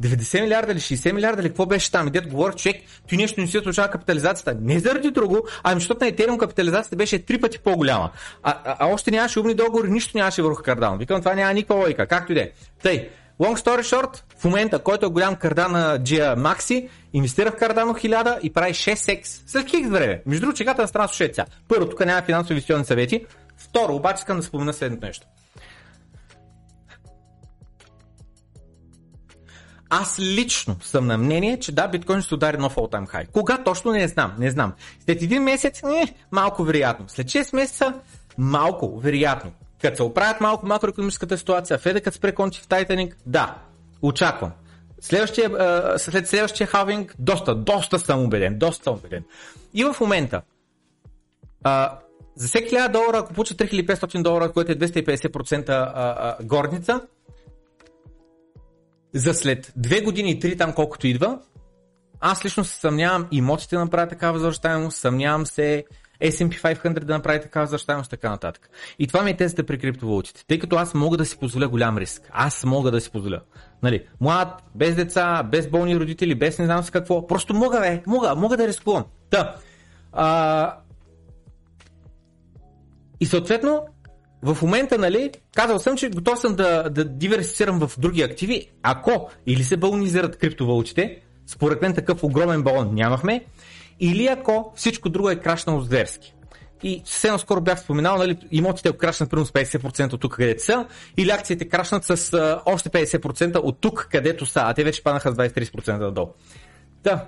90 0.02 0.42
милиарда 0.42 0.72
или 0.72 0.80
60 0.80 1.12
милиарда 1.12 1.42
или 1.42 1.50
какво 1.50 1.66
беше 1.66 1.92
там? 1.92 2.08
И 2.08 2.12
дед 2.12 2.28
говори, 2.28 2.56
човек, 2.56 2.82
ти 3.08 3.18
нещо 3.18 3.42
не 3.42 3.48
си 3.48 3.58
отлучава 3.58 3.90
капитализацията. 3.90 4.58
Не 4.62 4.80
заради 4.80 5.12
друго, 5.12 5.48
ами 5.64 5.82
защото 5.82 6.06
на 6.06 6.12
Ethereum 6.12 6.38
капитализацията 6.38 6.96
беше 6.96 7.26
три 7.26 7.42
пъти 7.42 7.60
по-голяма. 7.60 8.10
А, 8.44 8.58
а, 8.66 8.76
а 8.80 8.88
още 8.88 9.12
нямаше 9.12 9.40
умни 9.40 9.54
договори, 9.54 9.90
нищо 9.90 10.18
нямаше 10.18 10.42
върху 10.42 10.64
Cardano. 10.64 10.98
Викам, 10.98 11.22
това 11.22 11.34
няма 11.34 11.54
никаква 11.54 11.76
логика. 11.76 12.08
Както 12.08 12.32
и 12.32 12.36
да 12.36 12.42
е. 12.42 12.52
Тъй, 12.84 13.10
long 13.42 13.58
story 13.58 13.82
short, 13.82 14.24
в 14.40 14.44
момента, 14.44 14.80
който 14.80 15.06
е 15.06 15.10
голям 15.10 15.36
Cardano 15.36 16.00
Gia 16.00 16.36
Maxi, 16.36 16.90
инвестира 17.14 17.52
в 17.52 17.56
Cardano 17.56 18.08
1000 18.08 18.40
и 18.42 18.54
прави 18.54 18.74
6x. 18.74 19.42
След 19.48 19.70
хикс 19.70 19.90
време. 19.90 20.22
Между 20.26 20.42
другото, 20.42 20.58
чеката 20.58 20.82
на 20.82 20.88
страна 20.88 21.08
слушайте 21.08 21.44
Първо, 21.68 21.90
тук 21.90 22.06
няма 22.06 22.22
финансови 22.22 22.54
инвестиционни 22.54 22.86
съвети. 22.86 23.26
Второ, 23.58 23.96
обаче 23.96 24.20
искам 24.20 24.38
да 24.38 24.44
спомена 24.44 24.74
следното 24.74 25.06
нещо. 25.06 25.28
Аз 29.96 30.20
лично 30.20 30.76
съм 30.82 31.08
на 31.08 31.18
мнение, 31.18 31.60
че 31.60 31.72
да, 31.72 31.88
биткоин 31.88 32.22
ще 32.22 32.34
удари 32.34 32.58
нов 32.58 32.76
all-time 32.76 33.14
high. 33.14 33.28
Кога 33.32 33.58
точно 33.58 33.92
не 33.92 34.08
знам, 34.08 34.36
не 34.40 34.52
знам. 34.52 34.74
След 35.06 35.22
един 35.22 35.44
месец, 35.44 35.84
не, 35.84 36.16
малко 36.32 36.64
вероятно. 36.64 37.06
След 37.08 37.28
6 37.28 37.56
месеца, 37.56 37.94
малко 38.38 39.00
вероятно. 39.00 39.52
Като 39.82 39.96
се 39.96 40.04
оправят 40.04 40.42
малко 40.42 40.66
макроекономическата 40.66 41.38
ситуация, 41.38 41.78
Феда 41.78 42.02
като 42.02 42.18
спре 42.18 42.32
конти 42.32 42.60
в 42.60 42.68
Титаник, 42.68 43.18
да, 43.26 43.56
очаквам. 44.02 44.52
Следващия, 45.02 45.50
след 45.98 46.28
следващия 46.28 46.68
халвинг, 46.68 47.16
доста, 47.20 47.56
доста 47.56 48.00
съм 48.00 48.24
убеден, 48.24 48.60
доста 48.60 48.84
съм 48.84 48.94
убеден. 48.94 49.24
И 49.74 49.84
в 49.84 49.96
момента, 50.02 50.42
а, 51.64 52.00
за 52.36 52.48
всеки 52.48 52.76
1000 52.76 52.92
долара, 52.92 53.18
ако 53.18 53.34
получа 53.34 53.54
3500 53.54 54.24
долара, 54.24 54.52
което 54.52 54.72
е 54.72 54.76
250% 54.76 55.70
а, 55.70 55.94
а, 55.96 56.38
горница, 56.44 57.02
за 59.14 59.34
след 59.34 59.74
две 59.76 60.02
години 60.02 60.32
и 60.32 60.40
три 60.40 60.58
там 60.58 60.74
колкото 60.74 61.08
идва, 61.08 61.40
аз 62.20 62.46
лично 62.46 62.64
се 62.64 62.80
съмнявам 62.80 63.28
имотите 63.32 63.76
да 63.76 63.82
направят 63.82 64.10
такава 64.10 64.34
възвръщаемост, 64.34 64.98
съмнявам 64.98 65.46
се 65.46 65.86
S&P 66.22 66.62
500 66.62 67.00
да 67.00 67.14
направи 67.14 67.42
такава 67.42 67.64
възвръщаемост, 67.64 68.10
така 68.10 68.30
нататък. 68.30 68.70
И 69.00 69.08
това 69.08 69.24
ми 69.24 69.32
е 69.32 69.38
тезата 69.38 69.66
при 69.66 69.78
криптовалутите, 69.78 70.46
тъй 70.48 70.60
като 70.60 70.76
аз 70.76 70.94
мога 70.94 71.18
да 71.18 71.26
си 71.26 71.38
позволя 71.38 71.68
голям 71.68 71.98
риск. 71.98 72.30
Аз 72.32 72.64
мога 72.64 72.92
да 72.92 73.02
си 73.02 73.12
позволя. 73.12 73.40
Нали, 73.84 74.08
млад, 74.22 74.64
без 74.76 74.96
деца, 74.96 75.44
без 75.44 75.68
болни 75.68 76.00
родители, 76.00 76.36
без 76.36 76.60
не 76.60 76.66
знам 76.66 76.84
с 76.84 76.92
какво. 76.92 77.28
Просто 77.28 77.54
мога, 77.54 77.80
бе, 77.80 78.04
мога, 78.08 78.36
мога 78.36 78.58
да 78.58 78.68
рискувам. 78.68 79.04
Та. 79.30 79.56
А... 80.12 80.78
И 83.20 83.26
съответно, 83.26 83.86
в 84.44 84.58
момента, 84.62 84.98
нали, 84.98 85.32
казал 85.56 85.80
съм, 85.80 85.98
че 85.98 86.10
готов 86.10 86.40
съм 86.40 86.56
да, 86.56 86.90
да 86.90 87.06
диверсифицирам 87.06 87.88
в 87.88 88.00
други 88.00 88.22
активи, 88.22 88.72
ако 88.84 89.30
или 89.48 89.64
се 89.64 89.78
балонизират 89.78 90.38
криптовалутите, 90.38 91.22
според 91.48 91.82
мен 91.82 91.94
такъв 91.94 92.24
огромен 92.24 92.64
балон 92.64 92.96
нямахме, 92.96 93.46
или 94.00 94.28
ако 94.28 94.74
всичко 94.76 95.10
друго 95.10 95.30
е 95.30 95.36
крашнало 95.36 95.82
зверски. 95.82 96.34
и 96.84 97.02
съвсем 97.06 97.40
скоро 97.40 97.62
бях 97.62 97.80
споменал, 97.80 98.18
нали, 98.18 98.38
имотите 98.52 98.98
крашнат 98.98 99.30
примерно 99.30 99.46
с 99.46 99.52
50% 99.52 100.14
от 100.14 100.22
тук, 100.22 100.36
където 100.36 100.64
са, 100.64 100.86
или 101.18 101.30
акциите 101.30 101.70
крашнат 101.70 102.04
с 102.04 102.34
а, 102.34 102.62
още 102.66 102.90
50% 102.90 103.58
от 103.58 103.82
тук, 103.82 104.08
където 104.12 104.46
са, 104.46 104.62
а 104.64 104.74
те 104.74 104.84
вече 104.84 105.04
паднаха 105.04 105.32
с 105.32 105.36
23% 105.36 105.98
надолу. 105.98 106.28
Да. 107.04 107.28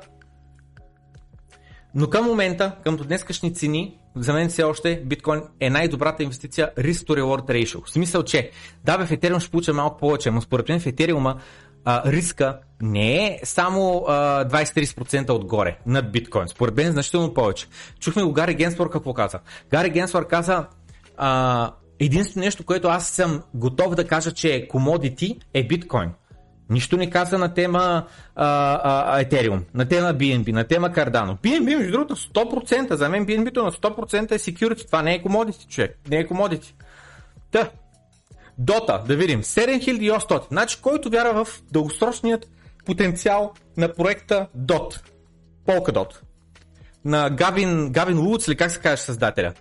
Но 1.95 2.09
към 2.09 2.25
момента, 2.25 2.75
към 2.83 2.95
днескашни 2.97 3.53
цени, 3.53 3.99
за 4.15 4.33
мен 4.33 4.49
все 4.49 4.63
още 4.63 5.03
биткоин 5.05 5.41
е 5.59 5.69
най-добрата 5.69 6.23
инвестиция 6.23 6.71
risk 6.77 7.07
to 7.07 7.21
reward 7.21 7.45
ratio. 7.49 7.85
В 7.85 7.89
смисъл, 7.89 8.23
че 8.23 8.51
да, 8.83 8.97
бе, 8.97 9.05
в 9.05 9.09
Ethereum 9.09 9.39
ще 9.39 9.51
получа 9.51 9.73
малко 9.73 9.97
повече, 9.97 10.31
но 10.31 10.41
според 10.41 10.69
мен 10.69 10.79
в 10.79 10.85
Ethereum 10.85 11.35
риска 11.87 12.59
не 12.81 13.25
е 13.25 13.39
само 13.43 14.05
а, 14.07 14.45
20-30% 14.45 15.29
отгоре 15.29 15.77
над 15.85 16.11
биткоин. 16.11 16.47
Според 16.47 16.77
мен 16.77 16.91
значително 16.91 17.33
повече. 17.33 17.67
Чухме 17.99 18.23
го 18.23 18.33
Гари 18.33 18.53
Генсвор 18.53 18.89
какво 18.89 19.13
каза. 19.13 19.39
Гари 19.71 19.89
Генсвор 19.89 20.27
каза 20.27 20.67
а, 21.17 21.71
единствено 21.99 22.45
нещо, 22.45 22.65
което 22.65 22.87
аз 22.87 23.07
съм 23.07 23.41
готов 23.53 23.95
да 23.95 24.07
кажа, 24.07 24.31
че 24.31 24.55
е 24.55 24.67
commodity 24.67 25.41
е 25.53 25.67
биткоин. 25.67 26.09
Нищо 26.69 26.97
не 26.97 27.09
каза 27.09 27.37
на 27.37 27.53
тема 27.53 28.05
а, 28.35 28.45
а, 29.15 29.23
Ethereum, 29.23 29.61
на 29.73 29.87
тема 29.87 30.13
BNB, 30.13 30.51
на 30.51 30.63
тема 30.63 30.89
Cardano. 30.89 31.37
BNB, 31.37 31.77
между 31.77 31.91
другото, 31.91 32.15
100%. 32.15 32.93
За 32.93 33.09
мен 33.09 33.25
BNB-то 33.25 33.63
на 33.63 33.71
100% 33.71 34.31
е 34.31 34.39
security. 34.39 34.85
Това 34.85 35.01
не 35.01 35.15
е 35.15 35.23
commodity, 35.23 35.67
човек. 35.67 35.99
Не 36.09 36.17
е 36.17 36.27
commodity. 36.27 36.73
Та, 37.51 37.69
Дота, 38.57 39.03
да 39.07 39.15
видим, 39.15 39.43
7800. 39.43 40.47
Значи, 40.47 40.81
който 40.81 41.09
вярва 41.09 41.45
в 41.45 41.61
дългосрочният 41.71 42.47
потенциал 42.85 43.53
на 43.77 43.93
проекта 43.93 44.47
DOT, 44.57 44.99
Polkadot, 45.67 46.15
на 47.05 47.29
Гавин, 47.29 47.91
Гавин 47.91 48.19
Луц, 48.19 48.47
или 48.47 48.55
как 48.55 48.71
се 48.71 48.79
каже 48.79 49.01
създателя. 49.01 49.53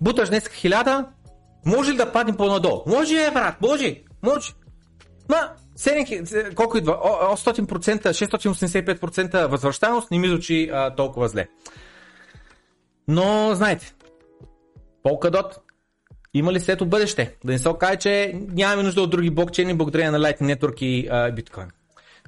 Буташ 0.00 0.28
днес 0.28 0.44
1000, 0.44 1.06
може 1.66 1.92
ли 1.92 1.96
да 1.96 2.12
падне 2.12 2.36
по-надолу? 2.36 2.82
Може 2.86 3.24
е, 3.24 3.30
брат, 3.30 3.60
може, 3.60 3.96
може. 4.22 4.52
Ма, 5.28 5.50
7, 5.80 6.54
колко 6.54 6.78
идва? 6.78 6.92
800%, 6.92 8.10
685% 8.10 9.46
възвръщаемост 9.46 10.10
не 10.10 10.18
ми 10.18 10.28
звучи 10.28 10.70
а, 10.72 10.94
толкова 10.94 11.28
зле. 11.28 11.48
Но, 13.08 13.54
знаете, 13.54 13.94
Polkadot 15.04 15.58
има 16.34 16.52
ли 16.52 16.60
след 16.60 16.88
бъдеще? 16.88 17.36
Да 17.44 17.52
не 17.52 17.58
се 17.58 17.68
окаже, 17.68 17.96
че 17.96 18.32
нямаме 18.34 18.82
нужда 18.82 19.02
от 19.02 19.10
други 19.10 19.30
блокчейни 19.30 19.74
благодарение 19.74 20.10
на 20.10 20.20
Lightning 20.20 20.56
Network 20.56 20.82
и 20.82 21.08
а, 21.10 21.32
биткоин. 21.32 21.68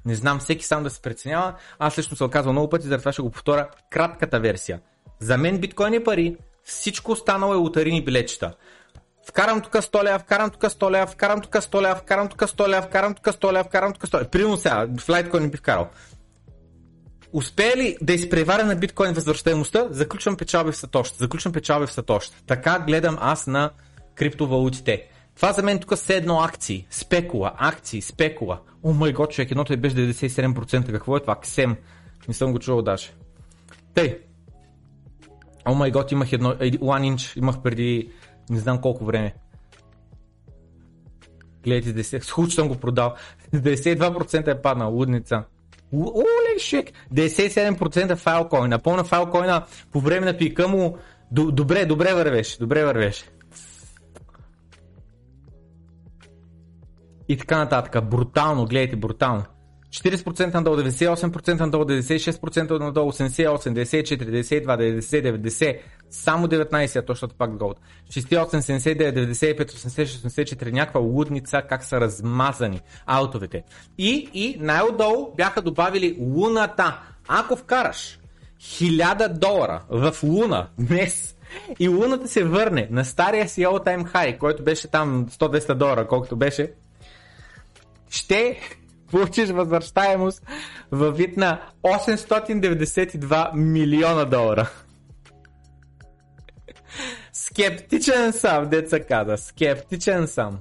Не 0.05 0.15
знам, 0.15 0.39
всеки 0.39 0.65
сам 0.65 0.83
да 0.83 0.91
се 0.91 1.03
преценява. 1.03 1.55
Аз 1.79 1.99
лично 1.99 2.17
се 2.17 2.25
оказвам 2.25 2.55
много 2.55 2.69
пъти, 2.69 2.87
затова 2.87 3.13
ще 3.13 3.23
го 3.23 3.31
повторя 3.31 3.69
кратката 3.91 4.41
версия. 4.41 4.81
За 5.21 5.39
мен 5.39 5.59
биткоин 5.59 5.95
е 5.95 6.05
пари, 6.05 6.37
всичко 6.65 7.13
останало 7.13 7.55
е 7.55 7.57
лотарини 7.57 8.05
билетчета. 8.05 8.55
Вкарам 9.29 9.61
тук 9.61 9.73
100 9.73 10.05
лева, 10.05 10.19
вкарам 10.19 10.51
тук 10.51 10.63
100 10.63 10.91
лева, 10.91 11.07
вкарам 11.07 11.41
тук 11.41 11.53
100 11.53 11.83
лева, 11.83 11.97
вкарам 11.97 12.29
тук 12.29 12.41
100 12.41 12.69
лева, 12.69 12.83
вкарам 12.83 13.15
тук 13.15 13.27
100 13.27 13.53
лева, 13.53 13.65
вкарам 13.65 13.93
тук 13.93 14.03
100 14.03 14.19
лева. 14.19 14.31
Примерно 14.31 14.57
сега, 14.57 14.87
в 14.87 15.07
Litecoin 15.07 15.41
не 15.41 15.51
би 15.51 15.57
вкарал. 15.57 15.89
Успее 17.33 17.77
ли 17.77 17.97
да 18.01 18.13
изпреваря 18.13 18.65
на 18.65 18.77
биткоин 18.77 19.13
възвръщаемостта, 19.13 19.87
заключвам 19.91 20.37
печалби 20.37 20.73
в 20.73 20.77
Сатощ. 20.77 21.17
Заключвам 21.17 21.53
печалби 21.53 21.87
в 21.87 21.93
Сатощ. 21.93 22.35
Така 22.47 22.79
гледам 22.79 23.19
аз 23.21 23.47
на 23.47 23.71
криптовалутите. 24.15 25.09
Това 25.37 25.53
за 25.53 25.63
мен 25.63 25.79
тук 25.79 25.99
са 25.99 26.15
едно 26.15 26.41
акции, 26.41 26.87
спекула, 26.91 27.53
акции, 27.57 28.03
спекула. 28.03 28.61
О 28.83 28.93
май 28.93 29.13
гот, 29.13 29.31
човек, 29.31 29.51
едното 29.51 29.73
е 29.73 29.77
без 29.77 29.93
97%. 29.93 30.93
Какво 30.93 31.17
е 31.17 31.21
това? 31.21 31.41
Ксем. 31.41 31.77
Не 32.29 32.35
съм 32.35 32.53
го 32.53 32.59
чувал 32.59 32.83
даже. 32.83 33.11
Тъй. 33.95 34.19
О 35.65 35.75
май 35.75 35.91
гот, 35.91 36.13
имах 36.13 36.33
едно, 36.33 36.53
one 36.55 37.15
inch, 37.15 37.39
имах 37.39 37.63
преди 37.63 38.11
не 38.51 38.59
знам 38.59 38.81
колко 38.81 39.05
време. 39.05 39.35
Гледайте, 41.65 42.03
10, 42.03 42.21
с 42.21 42.31
хуч 42.31 42.53
съм 42.53 42.69
го 42.69 42.77
продал. 42.77 43.15
92% 43.55 44.49
е 44.49 44.63
паднал, 44.63 44.93
лудница. 44.93 45.45
Оле, 45.95 46.59
шек! 46.59 46.91
97% 47.15 48.17
файлкоин. 48.17 48.69
Напълна 48.69 49.05
файлкоина 49.05 49.67
по 49.93 50.01
време 50.01 50.27
на 50.27 50.39
пика 50.39 50.69
му 50.69 50.97
добре, 51.33 51.87
добре 51.87 52.15
вървеше, 52.15 52.59
добре 52.59 52.85
вървеше. 52.85 53.25
И 57.29 57.37
така 57.37 57.59
нататък. 57.59 58.05
Брутално, 58.05 58.67
гледайте, 58.67 58.97
брутално. 58.97 59.45
40% 59.91 60.55
надолу, 60.55 60.77
98% 60.77 61.61
надолу, 61.61 61.85
96% 61.85 62.79
надолу, 62.79 63.13
88, 63.13 63.73
94, 63.73 64.25
92, 64.25 65.01
99, 65.01 65.37
90, 65.37 65.79
само 66.13 66.47
19, 66.47 67.07
точно 67.07 67.29
пак 67.29 67.51
Gold. 67.51 67.75
68, 68.11 68.61
79, 68.61 69.13
95, 69.13 69.73
86, 69.73 70.05
84, 70.29 70.73
някаква 70.73 71.01
лудница, 71.01 71.63
как 71.69 71.85
са 71.85 72.01
размазани 72.01 72.81
аутовете. 73.07 73.63
И, 73.99 74.31
и 74.35 74.57
най-отдолу 74.61 75.35
бяха 75.37 75.63
добавили 75.63 76.17
луната. 76.21 77.01
Ако 77.29 77.57
вкараш 77.57 78.19
1000 78.61 79.29
долара 79.29 79.83
в 79.91 80.15
луна 80.23 80.69
днес 80.79 81.37
и 81.79 81.89
луната 81.89 82.29
се 82.29 82.45
върне 82.45 82.89
на 82.91 83.05
стария 83.05 83.49
си 83.49 83.61
all 83.61 83.87
time 83.87 84.13
high, 84.13 84.39
който 84.39 84.63
беше 84.65 84.89
там 84.89 85.27
100-200 85.27 85.75
долара, 85.75 86.07
колкото 86.09 86.37
беше, 86.37 86.73
ще 88.11 88.61
получиш 89.11 89.51
възвръщаемост 89.51 90.43
във 90.91 91.17
вид 91.17 91.37
на 91.37 91.61
892 91.83 93.55
милиона 93.55 94.25
долара. 94.25 94.71
Скептичен 97.53 98.33
съм, 98.33 98.69
деца 98.69 99.01
каза. 99.01 99.37
Скептичен 99.37 100.27
съм. 100.27 100.59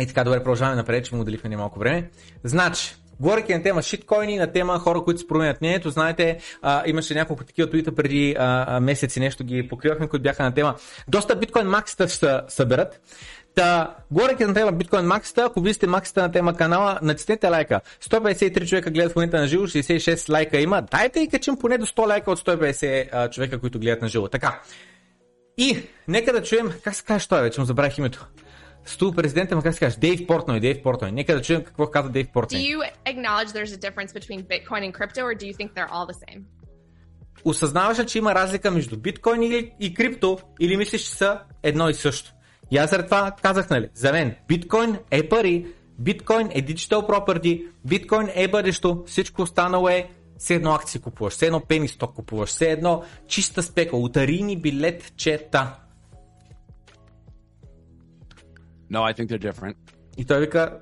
И 0.00 0.06
така, 0.06 0.24
добре, 0.24 0.38
продължаваме 0.38 0.76
напред, 0.76 1.04
че 1.04 1.14
му 1.14 1.20
отделихме 1.20 1.50
не 1.50 1.56
малко 1.56 1.78
време. 1.78 2.10
Значи, 2.44 2.96
Говоряки 3.20 3.54
на 3.54 3.62
тема 3.62 3.82
шиткоини, 3.82 4.36
на 4.36 4.52
тема 4.52 4.78
хора, 4.78 5.02
които 5.04 5.20
се 5.20 5.26
променят 5.26 5.60
мнението, 5.60 5.90
знаете, 5.90 6.38
а, 6.62 6.82
имаше 6.86 7.14
няколко 7.14 7.44
такива 7.44 7.70
твита 7.70 7.94
преди 7.94 8.36
а, 8.38 8.80
месеци, 8.80 9.20
нещо 9.20 9.44
ги 9.44 9.68
покривахме, 9.68 10.08
които 10.08 10.22
бяха 10.22 10.42
на 10.42 10.54
тема. 10.54 10.74
Доста 11.08 11.36
биткоин 11.36 11.66
максита 11.66 12.08
ще 12.08 12.40
съберат. 12.48 13.00
Та, 13.54 13.96
горейки 14.10 14.44
на 14.44 14.54
тема 14.54 14.72
биткоин 14.72 15.06
максита, 15.06 15.44
ако 15.44 15.60
вие 15.60 15.74
сте 15.74 15.86
максита 15.86 16.22
на 16.22 16.32
тема 16.32 16.54
канала, 16.54 16.98
натиснете 17.02 17.48
лайка. 17.48 17.80
153 18.02 18.68
човека 18.68 18.90
гледат 18.90 19.12
в 19.12 19.16
момента 19.16 19.40
на 19.40 19.46
живо, 19.46 19.66
66 19.66 20.32
лайка 20.32 20.60
има. 20.60 20.82
Дайте 20.82 21.20
и 21.20 21.28
качим 21.28 21.56
поне 21.56 21.78
до 21.78 21.86
100 21.86 22.08
лайка 22.08 22.30
от 22.30 22.38
150 22.38 23.08
а, 23.12 23.30
човека, 23.30 23.60
които 23.60 23.78
гледат 23.78 24.02
на 24.02 24.08
живо. 24.08 24.28
Така. 24.28 24.60
И 25.58 25.82
нека 26.08 26.32
да 26.32 26.42
чуем, 26.42 26.72
как 26.84 26.94
се 26.94 27.04
казва 27.04 27.28
той 27.28 27.42
вече, 27.42 27.60
му 27.60 27.66
забравих 27.66 27.98
името. 27.98 28.26
Стул 28.86 29.12
президента, 29.12 29.60
как 29.62 29.74
се 29.74 29.80
казваш? 29.80 30.00
Дейв 30.00 30.26
Портной, 30.26 30.60
Дейв 30.60 30.82
Портной. 30.82 31.12
Нека 31.12 31.34
да 31.34 31.42
чуем 31.42 31.64
какво 31.64 31.86
каза 31.86 32.08
Дейв 32.08 32.28
Портной. 32.32 32.60
Do 32.60 32.76
you 32.76 32.82
acknowledge 33.06 33.52
there's 33.52 33.72
a 33.72 33.80
difference 33.80 34.12
between 34.12 34.42
Bitcoin 34.42 34.82
and 34.86 34.92
crypto 34.92 35.20
or 35.22 35.34
do 35.34 35.46
you 35.46 35.54
think 35.54 35.74
they're 35.74 35.92
all 35.92 36.06
the 36.06 36.18
same? 36.26 36.42
Осъзнаваш 37.44 37.98
ли, 37.98 38.06
че 38.06 38.18
има 38.18 38.34
разлика 38.34 38.70
между 38.70 38.96
биткоин 38.96 39.42
и, 39.42 39.72
и 39.80 39.94
крипто 39.94 40.38
или 40.60 40.76
мислиш, 40.76 41.02
че 41.02 41.10
са 41.10 41.40
едно 41.62 41.88
и 41.88 41.94
също? 41.94 42.33
И 42.70 42.76
аз 42.76 42.90
след 42.90 43.04
това 43.04 43.32
казах, 43.42 43.70
нали, 43.70 43.88
за 43.94 44.12
мен 44.12 44.36
биткоин 44.48 44.98
е 45.10 45.28
пари, 45.28 45.66
биткоин 45.98 46.46
е 46.50 46.62
digital 46.62 47.08
property, 47.08 47.66
биткоин 47.84 48.28
е 48.34 48.48
бъдещо, 48.48 49.02
всичко 49.06 49.42
останало 49.42 49.88
е 49.88 50.10
все 50.38 50.54
едно 50.54 50.74
акции 50.74 51.00
купуваш, 51.00 51.32
все 51.34 51.46
едно 51.46 51.60
пени 51.60 51.88
сток 51.88 52.14
купуваш, 52.14 52.48
все 52.48 52.70
едно 52.70 53.02
чиста 53.28 53.62
спека, 53.62 53.96
лотарийни 53.96 54.56
билетчета. 54.56 55.76
No, 58.92 59.00
I 59.00 59.12
think 59.16 59.26
they're 59.28 59.52
different. 59.52 59.74
И 60.16 60.24
той 60.24 60.40
вика, 60.40 60.78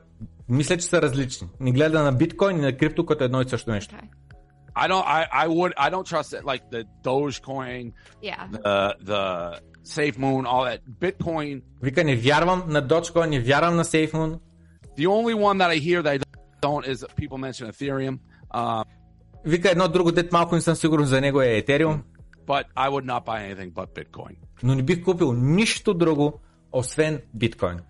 мисля, 0.49 0.77
че 0.77 0.87
са 0.87 1.03
различни. 1.03 1.49
Не 1.61 1.73
гледа 1.73 2.03
на 2.03 2.13
биткоин 2.13 2.59
и 2.59 2.61
на 2.61 2.77
крипто, 2.77 3.07
като 3.07 3.25
едно 3.25 3.41
и 3.41 3.49
също 3.49 3.71
нещо. 3.71 3.95
Okay. 3.95 4.09
I 4.75 4.89
don't. 4.89 5.05
I, 5.07 5.23
I 5.45 5.49
would. 5.49 5.73
I 5.77 5.91
don't 5.91 6.07
trust 6.07 6.33
it. 6.39 6.43
Like 6.45 6.63
the 6.71 6.85
Dogecoin, 7.05 7.93
Yeah. 8.23 8.43
the 8.51 8.95
the 9.11 9.23
SafeMoon, 9.84 10.46
all 10.46 10.66
that. 10.66 10.80
Bitcoin. 11.00 11.62
Вика, 11.82 12.04
не 12.04 12.16
вярвам 12.16 12.64
на 12.68 12.82
Dogecoin, 12.82 13.30
не 13.30 13.40
вярвам 13.40 13.76
на 13.76 13.84
SafeMoon. 13.84 14.40
The 14.98 15.06
only 15.06 15.34
one 15.34 15.58
that 15.60 15.70
I 15.70 15.78
hear 15.78 16.02
that 16.02 16.14
I 16.14 16.20
don't 16.62 16.86
is 16.86 17.06
people 17.16 17.38
mention 17.38 17.68
Ethereum. 17.68 18.20
Um, 18.52 18.86
Вика, 19.46 19.70
едно 19.72 19.88
друго 19.88 20.12
дет 20.12 20.32
малко 20.32 20.56
не 20.56 20.62
съм 20.62 20.76
сигурен 20.76 21.06
за 21.06 21.22
него 21.22 21.42
е 21.42 21.62
Ethereum, 21.62 22.00
but 22.48 22.64
I 22.76 22.90
would 22.90 23.06
not 23.06 23.26
buy 23.26 23.50
anything 23.50 23.72
but 23.74 23.88
Bitcoin. 23.96 24.36
но 24.64 24.76
не 24.76 24.82
бих 24.84 25.04
купил 25.04 25.34
нищо 25.34 25.94
друго, 25.94 26.40
освен 26.73 27.21
биткоин. 27.35 27.81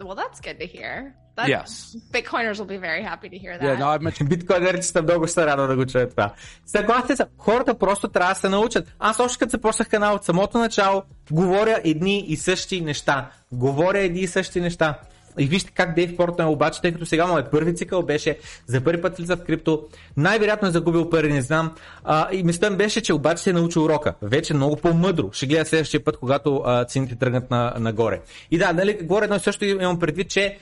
Well, 0.00 0.16
that's 0.16 0.40
good 0.40 0.58
to 0.58 0.66
hear. 0.66 1.12
That, 1.36 1.48
Yes. 1.48 1.96
Bitcoiners 2.12 2.56
will 2.58 2.72
be 2.76 2.80
very 2.88 3.02
happy 3.02 3.28
to 3.34 3.38
hear 3.38 3.52
that. 3.58 3.62
Yeah. 3.62 3.78
No, 3.78 3.86
I've 3.86 4.02
mentioned. 4.02 4.28
Биткоинерчета 4.28 5.02
много 5.02 5.28
се 5.28 5.46
радва 5.46 5.66
да 5.66 5.76
го 5.76 5.86
чуя 5.86 6.08
това. 6.08 6.32
Съгласен 6.66 7.16
съм. 7.16 7.26
Хората 7.38 7.78
просто 7.78 8.08
трябва 8.08 8.34
да 8.34 8.40
се 8.40 8.48
научат. 8.48 8.94
Аз 8.98 9.20
още 9.20 9.38
като 9.38 9.50
започнах 9.50 9.88
канал 9.88 10.14
от 10.14 10.24
самото 10.24 10.58
начало, 10.58 11.02
говоря 11.30 11.80
едни 11.84 12.24
и 12.28 12.36
същи 12.36 12.80
неща. 12.80 13.30
Говоря 13.52 13.98
едни 13.98 14.20
и 14.20 14.26
същи 14.26 14.60
неща. 14.60 14.98
И 15.40 15.46
вижте 15.46 15.70
как 15.74 15.94
Дейв 15.94 16.16
Портной 16.16 16.46
обаче, 16.46 16.80
тъй 16.80 16.92
като 16.92 17.06
сега 17.06 17.26
му 17.26 17.38
е 17.38 17.50
първи 17.50 17.74
цикъл, 17.74 18.02
беше 18.02 18.38
за 18.66 18.80
първи 18.80 19.02
път 19.02 19.16
влиза 19.16 19.36
в 19.36 19.44
крипто, 19.44 19.86
най-вероятно 20.16 20.68
е 20.68 20.70
загубил 20.70 21.10
пари, 21.10 21.32
не 21.32 21.42
знам. 21.42 21.74
А, 22.04 22.28
и 22.32 22.42
мислям 22.42 22.76
беше, 22.76 23.00
че 23.00 23.12
обаче 23.12 23.42
се 23.42 23.50
е 23.50 23.52
научил 23.52 23.84
урока. 23.84 24.14
Вече 24.22 24.54
много 24.54 24.76
по-мъдро. 24.76 25.28
Ще 25.32 25.46
гледа 25.46 25.64
следващия 25.64 26.04
път, 26.04 26.16
когато 26.16 26.62
а, 26.64 26.84
цените 26.84 27.16
тръгнат 27.16 27.50
на, 27.50 27.74
нагоре. 27.78 28.20
И 28.50 28.58
да, 28.58 28.72
нали, 28.72 28.98
горе 29.02 29.24
едно 29.24 29.38
също 29.38 29.64
имам 29.64 29.98
предвид, 29.98 30.30
че 30.30 30.58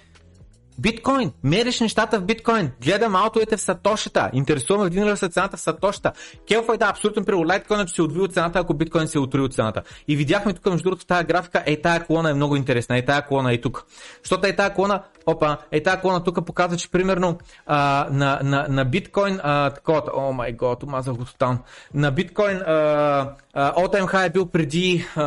Биткоин. 0.81 1.33
Мериш 1.45 1.81
нещата 1.81 2.21
в 2.21 2.25
биткоин. 2.25 2.71
Гледам 2.85 3.17
аутовете 3.17 3.57
в 3.57 3.61
сатошата. 3.61 4.31
Интересуваме 4.33 4.87
вдигнали 4.87 5.17
се 5.17 5.29
цената 5.29 5.57
в 5.57 5.61
сатошата. 5.61 6.13
Келфа 6.49 6.75
е 6.75 6.77
да, 6.77 6.87
абсолютно 6.87 7.25
при 7.25 7.35
лайткоина, 7.35 7.87
че 7.87 7.95
се 7.95 8.03
отви 8.03 8.21
от 8.21 8.35
цената, 8.35 8.59
ако 8.59 8.75
биткоин 8.75 9.09
се 9.09 9.19
отри 9.19 9.41
от 9.41 9.55
цената. 9.55 9.83
И 10.09 10.17
видяхме 10.17 10.53
тук, 10.53 10.67
между 10.67 10.83
другото, 10.83 11.03
в 11.03 11.07
тази 11.07 11.25
графика, 11.25 11.63
е 11.67 11.81
тая 11.81 12.07
колона 12.07 12.31
е 12.31 12.35
много 12.35 12.57
интересна, 12.57 12.99
е 12.99 13.05
тая 13.05 13.27
колона 13.27 13.53
е 13.53 13.61
тук. 13.61 13.87
Защото 14.23 14.47
е 14.47 14.57
тая 14.57 14.75
колона, 14.75 15.03
опа, 15.27 15.57
е 15.71 15.83
тая 15.83 16.01
колона 16.01 16.25
тук 16.25 16.47
показва, 16.47 16.77
че 16.77 16.91
примерно 16.91 17.39
а, 17.67 18.07
на, 18.11 18.41
на, 18.43 18.67
на 18.69 18.85
биткоин, 18.85 19.41
а, 19.43 19.71
такова, 19.71 20.03
о 20.15 20.33
май 20.33 20.53
гот, 20.53 20.83
омазах 20.83 21.15
го 21.15 21.25
тотално. 21.25 21.59
На 21.95 22.11
биткоин, 22.11 22.59
all 22.59 23.95
time 23.95 24.13
high 24.13 24.27
е 24.27 24.31
бил 24.31 24.47
преди 24.47 25.07
а, 25.17 25.21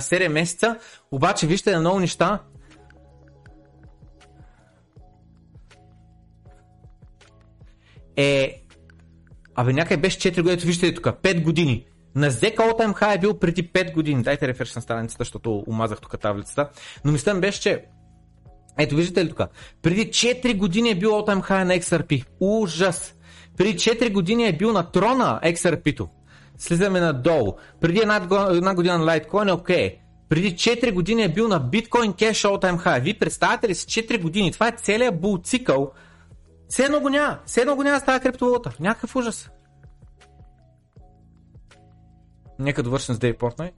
7 0.00 0.28
месеца, 0.28 0.76
обаче 1.10 1.46
вижте 1.46 1.72
на 1.72 1.80
много 1.80 2.00
неща, 2.00 2.38
е... 8.16 8.60
Абе, 9.54 9.72
някъде 9.72 10.00
беше 10.00 10.18
4 10.18 10.42
години, 10.42 10.56
вижте 10.56 10.94
тук, 10.94 11.04
5 11.04 11.42
години. 11.42 11.86
На 12.14 12.30
ZK 12.30 12.56
All 12.56 12.78
Time 12.78 13.00
High 13.00 13.14
е 13.14 13.18
бил 13.18 13.38
преди 13.38 13.68
5 13.68 13.92
години. 13.92 14.22
Дайте 14.22 14.48
реферш 14.48 14.74
на 14.74 14.82
страницата, 14.82 15.24
защото 15.24 15.64
омазах 15.68 16.00
тук 16.00 16.20
таблицата. 16.20 16.68
Но 17.04 17.12
мислям 17.12 17.40
беше, 17.40 17.60
че 17.60 17.84
ето 18.78 18.96
виждате 18.96 19.24
ли 19.24 19.28
тук? 19.28 19.40
Преди 19.82 20.00
4 20.00 20.56
години 20.56 20.90
е 20.90 20.94
бил 20.94 21.10
All 21.10 21.28
Time 21.28 21.50
High 21.50 21.64
на 21.64 21.74
XRP. 21.74 22.24
Ужас! 22.40 23.14
Преди 23.56 23.74
4 23.74 24.12
години 24.12 24.46
е 24.46 24.52
бил 24.52 24.72
на 24.72 24.90
трона 24.90 25.40
XRP-то. 25.44 26.08
Слизаме 26.58 27.00
надолу. 27.00 27.54
Преди 27.80 27.98
една, 27.98 28.48
една 28.50 28.74
година 28.74 28.98
на 28.98 29.04
Litecoin 29.04 29.48
е 29.48 29.52
окей. 29.52 29.90
Okay. 29.90 29.98
Преди 30.28 30.54
4 30.54 30.92
години 30.92 31.22
е 31.22 31.28
бил 31.28 31.48
на 31.48 31.60
Bitcoin 31.60 32.14
Cash 32.14 32.48
All 32.48 32.62
Time 32.62 32.84
High. 32.84 33.02
Вие 33.02 33.14
представяте 33.14 33.68
ли 33.68 33.74
си 33.74 33.86
4 33.86 34.22
години? 34.22 34.52
Това 34.52 34.68
е 34.68 34.72
целият 34.72 35.20
бул 35.20 35.38
цикъл 35.38 35.92
все 36.68 36.84
едно 36.84 37.00
го 37.00 37.08
няма. 37.08 37.38
Все 37.46 37.60
едно 37.60 37.76
го 37.76 37.82
няма 37.82 38.00
с 38.00 38.04
тази 38.04 38.20
криптовалута. 38.20 38.76
Някакъв 38.80 39.16
ужас. 39.16 39.50
Нека 42.58 42.82
довършим 42.82 43.14
с 43.14 43.18
Дейв 43.18 43.38
Портнай. 43.38 43.72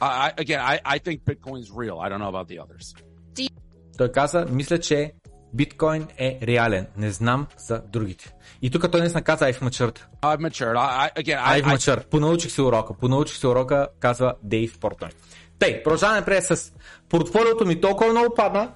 I, 0.00 0.34
again, 0.36 0.60
I, 0.60 0.76
I 0.82 0.98
think 0.98 1.18
Bitcoin 1.24 1.58
is 1.64 1.70
real. 1.70 1.96
I 2.00 2.08
don't 2.08 2.20
know 2.20 2.30
about 2.30 2.48
the 2.48 2.58
others. 2.64 3.04
Той 3.98 4.12
каза, 4.12 4.46
мисля, 4.50 4.80
че 4.80 5.12
биткоин 5.54 6.08
е 6.18 6.38
реален. 6.42 6.86
Не 6.96 7.10
знам 7.10 7.46
за 7.58 7.82
другите. 7.88 8.34
И 8.62 8.70
тук 8.70 8.90
той 8.92 9.00
не 9.00 9.22
каза 9.22 9.44
I've 9.44 9.60
matured. 9.60 9.98
I've 10.22 10.40
matured. 10.40 10.76
I, 10.76 11.22
again, 11.22 11.44
I, 11.44 11.62
I've 11.62 11.76
matured. 11.76 12.06
Понаучих 12.06 12.52
се 12.52 12.62
урока. 12.62 12.94
Понаучих 12.94 13.38
се 13.38 13.46
урока, 13.46 13.88
казва 14.00 14.34
Дейв 14.42 14.78
Портнай. 14.78 15.10
Тей, 15.58 15.82
продължаваме 15.82 16.24
пред 16.24 16.44
с 16.44 16.72
портфолиото 17.08 17.66
ми 17.66 17.80
толкова 17.80 18.10
много 18.10 18.34
падна, 18.34 18.72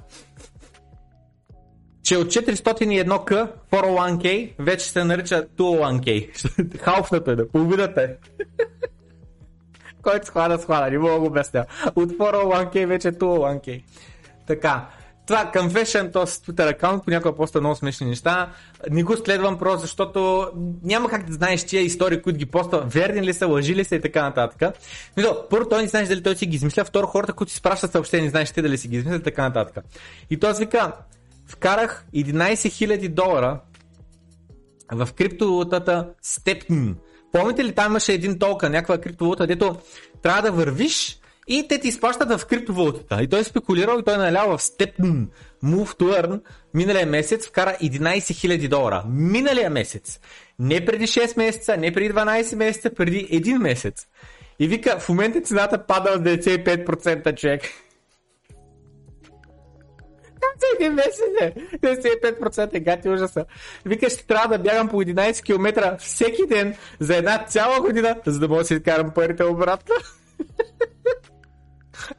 че 2.05 2.17
от 2.17 2.27
401к 2.27 3.49
401k 3.71 4.53
вече 4.59 4.90
се 4.90 5.05
нарича 5.05 5.47
201k. 5.57 6.79
Халфната 6.79 7.33
е, 7.33 7.37
да, 7.37 7.49
половината 7.49 8.03
е. 8.03 8.09
Който 10.03 10.27
схвана, 10.27 10.59
схвана, 10.59 10.90
не 10.90 10.99
мога 10.99 11.12
да 11.12 11.21
го 11.21 11.27
обясня. 11.27 11.64
От 11.97 12.11
401k 12.11 12.87
вече 12.87 13.09
е 13.09 13.12
201k. 13.12 13.83
Така, 14.47 14.88
това 15.27 15.51
Confession, 15.55 16.12
т.е. 16.12 16.23
Twitter 16.23 16.71
аккаунт, 16.71 17.05
понякога 17.05 17.37
поста 17.37 17.61
много 17.61 17.77
смешни 17.77 18.07
неща. 18.07 18.53
Не 18.90 19.03
го 19.03 19.17
следвам 19.17 19.59
просто, 19.59 19.81
защото 19.81 20.51
няма 20.83 21.09
как 21.09 21.27
да 21.27 21.33
знаеш 21.33 21.64
тия 21.64 21.83
истории, 21.83 22.23
които 22.23 22.38
ги 22.38 22.47
поства, 22.47 22.81
верни 22.87 23.23
ли 23.23 23.33
са, 23.33 23.47
лъжи 23.47 23.75
ли 23.75 23.85
са 23.85 23.97
и 23.97 24.01
така 24.01 24.23
нататък. 24.23 24.75
Но, 25.17 25.37
първо, 25.51 25.69
той 25.69 25.83
не 25.83 25.88
знаеш 25.88 26.09
дали 26.09 26.23
той 26.23 26.37
си 26.37 26.47
ги 26.47 26.57
измисля, 26.57 26.85
второ, 26.85 27.07
хората, 27.07 27.33
които 27.33 27.53
си 27.53 27.59
спращат 27.59 27.93
съобщения, 27.93 28.25
не 28.25 28.31
знаеш 28.31 28.51
ти 28.51 28.62
дали 28.62 28.79
си 28.79 28.88
ги 28.88 28.97
измисля 28.97 29.17
и 29.17 29.23
така 29.23 29.43
нататък. 29.43 29.85
И 30.31 30.40
той 30.40 30.53
вика, 30.53 30.93
вкарах 31.47 32.07
11 32.15 32.55
000 32.55 33.09
долара 33.09 33.61
в 34.93 35.09
криптовалутата 35.17 36.09
Stepn. 36.25 36.95
Помните 37.33 37.65
ли, 37.65 37.73
там 37.73 37.93
имаше 37.93 38.13
един 38.13 38.39
толка, 38.39 38.71
някаква 38.71 38.99
криптовалута, 38.99 39.47
дето 39.47 39.77
трябва 40.23 40.43
да 40.43 40.53
вървиш 40.53 41.19
и 41.49 41.69
те 41.69 41.81
ти 41.81 41.89
изплащат 41.89 42.41
в 42.41 42.47
криптовалутата. 42.47 43.23
И 43.23 43.29
той 43.29 43.41
е 43.41 43.45
спекулирал 43.45 43.99
и 43.99 44.05
той 44.05 44.15
е 44.15 44.19
налял 44.19 44.59
в 44.59 44.61
Stepn 44.61 45.27
Move 45.65 45.99
to 45.99 46.23
Earn 46.23 46.41
миналия 46.75 47.07
месец 47.07 47.47
вкара 47.47 47.77
11 47.83 48.19
000 48.19 48.69
долара. 48.69 49.05
Миналия 49.09 49.71
месец. 49.71 50.21
Не 50.59 50.85
преди 50.85 51.07
6 51.07 51.37
месеца, 51.37 51.77
не 51.77 51.93
преди 51.93 52.15
12 52.15 52.57
месеца, 52.57 52.91
преди 52.95 53.27
1 53.27 53.59
месец. 53.59 54.07
И 54.59 54.69
вика, 54.69 54.99
в 54.99 55.09
момента 55.09 55.41
цената 55.41 55.87
пада 55.87 56.11
от 56.11 56.23
95% 56.23 57.37
човек. 57.37 57.63
Всеки 60.59 60.91
месец 60.91 61.21
е. 61.41 61.55
95% 61.77 62.85
гати 62.85 63.09
ужаса. 63.09 63.45
Вика, 63.87 64.11
ще 64.11 64.27
трябва 64.27 64.59
да 64.59 64.63
бягам 64.63 64.89
по 64.89 64.97
11 64.97 65.43
км 65.43 65.97
всеки 65.99 66.47
ден 66.47 66.77
за 67.01 67.17
една 67.17 67.45
цяла 67.45 67.81
година, 67.81 68.17
за 68.27 68.39
да 68.39 68.49
мога 68.49 68.61
да 68.61 68.67
си 68.67 68.83
карам 68.83 69.11
парите 69.15 69.45
обратно. 69.45 69.95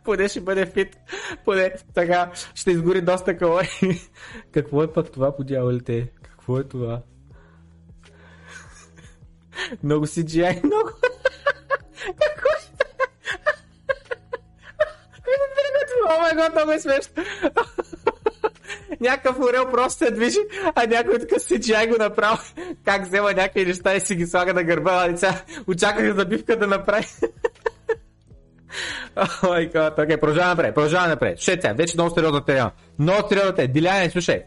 Поне 0.03 0.27
ще 0.27 0.41
бъде 0.41 0.65
фит. 0.65 0.97
Поне 1.45 1.73
така 1.93 2.31
ще 2.55 2.71
изгори 2.71 3.01
доста 3.01 3.37
калории. 3.37 4.01
Какво 4.53 4.83
е 4.83 4.93
пък 4.93 5.11
това 5.11 5.35
по 5.35 5.43
дяволите? 5.43 6.11
Какво 6.23 6.59
е 6.59 6.63
това? 6.63 7.01
Много 9.83 10.05
CGI, 10.05 10.63
много. 10.63 10.89
Какво 12.05 12.49
е 15.81 15.85
това? 15.87 16.15
О 16.15 16.19
май 16.21 16.35
гот, 16.35 16.55
много 16.55 16.71
е 16.71 16.79
смешно 16.79 17.23
някакъв 19.01 19.39
орел 19.39 19.71
просто 19.71 20.05
се 20.05 20.11
движи, 20.11 20.39
а 20.75 20.87
някой 20.87 21.19
така 21.19 21.35
CGI 21.35 21.89
го 21.89 22.03
направи, 22.03 22.41
как 22.85 23.05
взема 23.05 23.33
някакви 23.33 23.65
неща 23.65 23.95
и 23.95 23.99
си 23.99 24.15
ги 24.15 24.25
слага 24.25 24.53
на 24.53 24.63
гърба, 24.63 24.91
а 25.05 25.07
деца 25.07 25.43
очаквах 25.67 26.15
забивка 26.15 26.59
да 26.59 26.67
направи. 26.67 27.07
О 29.15 29.47
май 29.47 29.65
гад, 29.65 29.99
окей, 29.99 30.17
продължаваме 30.17 30.55
напред, 30.55 30.75
продължаваме 30.75 31.09
напред. 31.09 31.41
Сега, 31.41 31.73
вече 31.73 31.93
много 31.97 32.15
сериозна 32.15 32.45
тема. 32.45 32.71
Много 32.99 33.29
сериозна 33.29 33.55
тема. 33.55 33.67
Диляне, 33.67 34.09
слушай. 34.09 34.43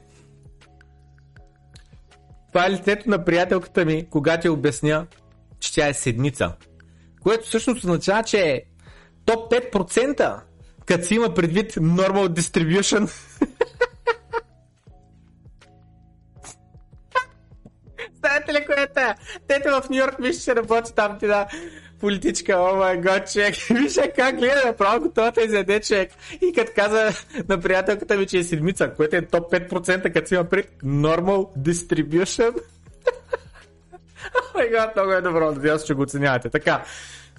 Това 2.53 2.67
е 2.67 2.71
лицето 2.71 3.11
на 3.11 3.25
приятелката 3.25 3.85
ми, 3.85 4.07
когато 4.11 4.43
ти 4.43 4.49
обясня, 4.49 5.07
че 5.61 5.75
тя 5.75 5.89
е 5.89 5.95
седмица. 5.95 6.53
Което 7.23 7.47
всъщност 7.47 7.85
означава, 7.85 8.23
че 8.23 8.41
е 8.41 8.63
топ 9.25 9.53
5%, 9.53 10.41
като 10.87 11.05
си 11.05 11.15
има 11.15 11.35
предвид 11.35 11.73
normal 11.73 12.29
distribution. 12.29 13.11
Знаете 18.49 18.63
ли 18.63 18.67
кое 18.67 18.83
е 18.83 19.15
Тете 19.49 19.71
в 19.71 19.83
Нью 19.91 19.99
Йорк 19.99 20.19
мисля, 20.19 20.41
че 20.53 20.57
работи 20.57 20.95
там 20.95 21.19
ти 21.19 21.27
да 21.27 21.47
политичка, 22.01 22.57
о 22.59 22.77
май 22.77 22.97
гот, 22.97 23.33
човек. 23.33 23.55
Вижте 23.71 24.13
как 24.17 24.37
гледа, 24.37 24.63
направо 24.67 25.01
готова 25.01 25.31
да 25.31 25.43
изяде 25.43 25.81
човек. 25.81 26.11
И 26.43 26.53
като 26.53 26.73
каза 26.77 27.11
на 27.49 27.61
приятелката 27.61 28.17
ми, 28.17 28.27
че 28.27 28.39
е 28.39 28.45
седмица, 28.45 28.93
което 28.97 29.17
е 29.17 29.23
топ 29.23 29.53
5%, 29.53 30.13
като 30.13 30.29
си 30.29 30.35
има 30.35 30.45
пред 30.45 30.71
normal 30.85 31.59
distribution. 31.59 32.51
О 34.55 34.59
май 34.59 34.71
много 34.97 35.13
е 35.13 35.21
добро, 35.21 35.53
надявам 35.53 35.79
се, 35.79 35.87
че 35.87 35.95
го 35.95 36.03
оценявате. 36.03 36.51
Така, 36.51 36.85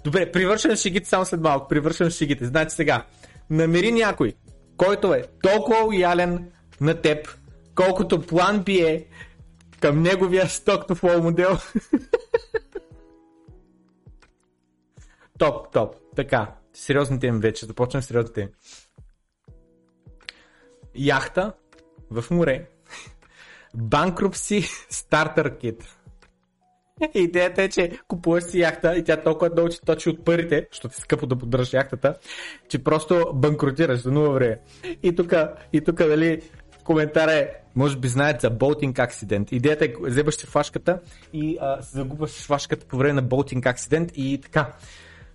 добре, 0.04 0.32
привършвам 0.32 0.76
шигите 0.76 1.10
само 1.10 1.26
след 1.26 1.42
малко, 1.42 1.68
привършвам 1.68 2.10
шигите. 2.10 2.46
Значи 2.46 2.76
сега, 2.76 3.04
намери 3.50 3.92
някой, 3.92 4.34
който 4.78 5.14
е 5.14 5.24
толкова 5.42 5.84
лоялен 5.84 6.52
на 6.82 7.02
теб, 7.02 7.28
колкото 7.76 8.22
план 8.22 8.64
би 8.64 8.80
е 8.80 9.06
към 9.80 10.02
неговия 10.02 10.46
to 10.46 10.96
flow 10.96 11.22
модел. 11.22 11.58
топ, 15.40 15.72
топ. 15.74 15.96
Така, 16.16 16.56
сериозните 16.74 17.28
им 17.28 17.40
вече. 17.40 17.66
Започвам 17.66 18.02
сериозните 18.02 18.42
им. 18.42 18.50
Яхта 20.96 21.54
в 22.12 22.26
море. 22.32 22.70
Банкрупси 23.76 24.64
стартер 24.90 25.58
кит. 25.58 25.96
Идеята 27.14 27.64
е, 27.64 27.70
че 27.70 28.00
купуваш 28.08 28.44
си 28.44 28.60
яхта 28.60 28.96
и 28.96 29.04
тя 29.04 29.18
толкова 29.18 29.50
много 29.54 29.70
че 29.70 29.82
точи 29.82 30.10
от 30.10 30.26
парите, 30.26 30.68
защото 30.72 30.96
ти 30.96 31.02
скъпо 31.02 31.28
да 31.28 31.36
поддържаш 31.36 31.74
яхтата, 31.74 32.16
че 32.70 32.84
просто 32.84 33.32
банкротираш 33.34 34.00
за 34.00 34.12
нула 34.12 34.30
време. 34.30 34.60
И 35.04 35.16
тук, 35.16 35.34
и 35.74 35.82
тук, 35.82 35.98
дали, 35.98 36.42
коментар 36.84 37.28
е, 37.28 37.54
може 37.76 37.98
би 37.98 38.08
знаете 38.08 38.40
за 38.40 38.50
болтинг 38.50 39.00
акцидент. 39.00 39.52
Идеята 39.52 39.86
е, 39.86 39.94
вземаш 40.02 40.36
си 40.36 40.46
флашката 40.46 41.00
и 41.34 41.58
а, 41.62 41.82
се 41.82 41.98
загубваш 41.98 42.32
флашката 42.32 42.86
по 42.86 42.98
време 42.98 43.14
на 43.14 43.22
болтинг 43.22 43.66
акцидент 43.66 44.12
и 44.16 44.40
така. 44.44 44.74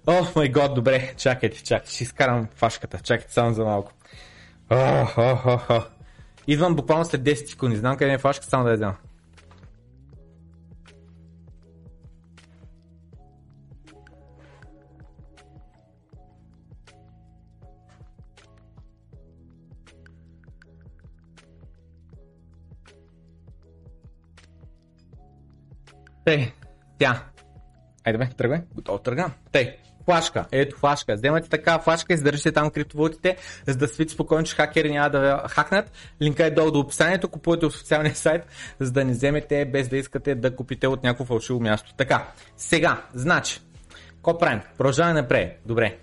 О, 0.07 0.27
май 0.37 0.49
год, 0.49 0.75
добре, 0.75 1.15
чакайте, 1.17 1.63
чакайте, 1.63 1.91
ще 1.91 2.05
изкарам 2.05 2.49
флашката, 2.55 2.99
чакайте 3.03 3.33
само 3.33 3.55
за 3.55 3.65
малко. 3.65 3.93
Ох, 4.71 5.19
ох, 5.19 5.47
ох, 5.47 5.71
ох. 5.71 5.87
Идвам 6.47 6.77
буквално 6.77 7.05
след 7.05 7.23
10 7.23 7.35
секунди. 7.35 7.77
Знам 7.77 7.97
къде 7.97 8.13
е 8.13 8.19
флашка, 8.19 8.45
само 8.45 8.65
да 8.65 8.71
я 8.71 8.77
взема. 8.77 8.97
Тей, 26.25 26.53
тя. 26.99 27.23
Айде 28.05 28.19
бе, 28.19 28.29
тръгвай. 28.37 28.61
Готово 28.75 28.99
тръгна. 28.99 29.31
Тей, 29.53 29.77
флашка. 30.05 30.45
Ето 30.53 30.77
флашка. 30.77 31.15
Вземате 31.15 31.49
така 31.49 31.79
флашка, 31.79 32.15
издържате 32.15 32.53
там 32.53 32.71
криптовалутите, 32.71 33.37
за 33.67 33.77
да 33.77 33.89
свити 33.89 34.15
спокойно, 34.15 34.45
че 34.45 34.55
хакери 34.55 34.93
няма 34.93 35.11
да 35.11 35.21
ви 35.21 35.49
хакнат. 35.49 35.93
Линка 36.23 36.47
е 36.47 36.51
долу 36.51 36.71
до 36.71 36.81
описанието, 36.81 37.29
купувате 37.29 37.67
от 37.67 37.73
официалния 37.73 38.15
сайт, 38.15 38.47
за 38.81 38.93
да 38.93 39.05
не 39.05 39.13
вземете 39.13 39.65
без 39.65 39.89
да 39.89 39.97
искате 39.97 40.35
да 40.35 40.57
купите 40.57 40.87
от 40.87 41.03
някакво 41.03 41.25
фалшиво 41.25 41.61
място. 41.61 41.95
Така, 41.97 42.29
сега, 42.57 43.03
значи, 43.15 43.61
какво 44.09 44.39
правим? 44.39 44.61
Продължаваме 44.79 45.21
напред. 45.21 45.61
Добре. 45.67 45.99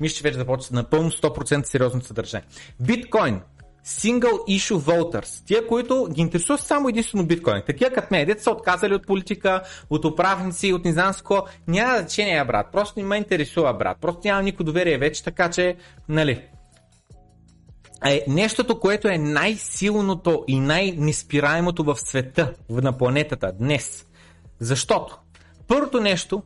Мисля, 0.00 0.16
че 0.16 0.22
вече 0.22 0.38
започва 0.38 0.74
напълно 0.76 1.10
100% 1.10 1.64
сериозно 1.64 2.02
съдържание. 2.02 2.48
Биткоин 2.80 3.40
Single 3.86 4.38
Issue 4.48 4.78
Voters, 4.78 5.46
тия, 5.46 5.66
които 5.66 6.08
ги 6.12 6.20
интересуват 6.20 6.60
само 6.60 6.88
единствено 6.88 7.26
биткоин. 7.26 7.62
Такива 7.66 7.90
като 7.90 8.08
мен, 8.10 8.26
дете 8.26 8.42
са 8.42 8.50
отказали 8.50 8.94
от 8.94 9.06
политика, 9.06 9.62
от 9.90 10.04
управници, 10.04 10.72
от 10.72 10.84
не 10.84 10.92
знам 10.92 11.12
с 11.12 11.22
няма 11.68 11.98
значение, 11.98 12.44
брат. 12.44 12.66
Просто 12.72 13.00
не 13.00 13.06
ме 13.06 13.16
интересува, 13.16 13.74
брат. 13.74 13.98
Просто 14.00 14.20
няма 14.24 14.42
никакво 14.42 14.64
доверие 14.64 14.98
вече, 14.98 15.24
така 15.24 15.50
че, 15.50 15.76
нали. 16.08 16.44
Е, 18.06 18.24
нещото, 18.28 18.80
което 18.80 19.08
е 19.08 19.18
най-силното 19.18 20.44
и 20.48 20.60
най-неспираемото 20.60 21.84
в 21.84 21.96
света, 21.96 22.54
на 22.70 22.98
планетата 22.98 23.52
днес. 23.52 24.06
Защото 24.60 25.18
първото 25.68 26.00
нещо, 26.00 26.42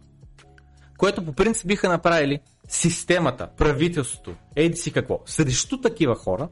което 0.99 1.25
по 1.25 1.33
принцип 1.33 1.67
биха 1.67 1.89
направили 1.89 2.41
системата, 2.69 3.49
правителството, 3.57 4.35
еди 4.57 4.77
си 4.77 4.93
какво, 4.93 5.21
срещу 5.27 5.81
такива 5.81 6.15
хора, 6.15 6.49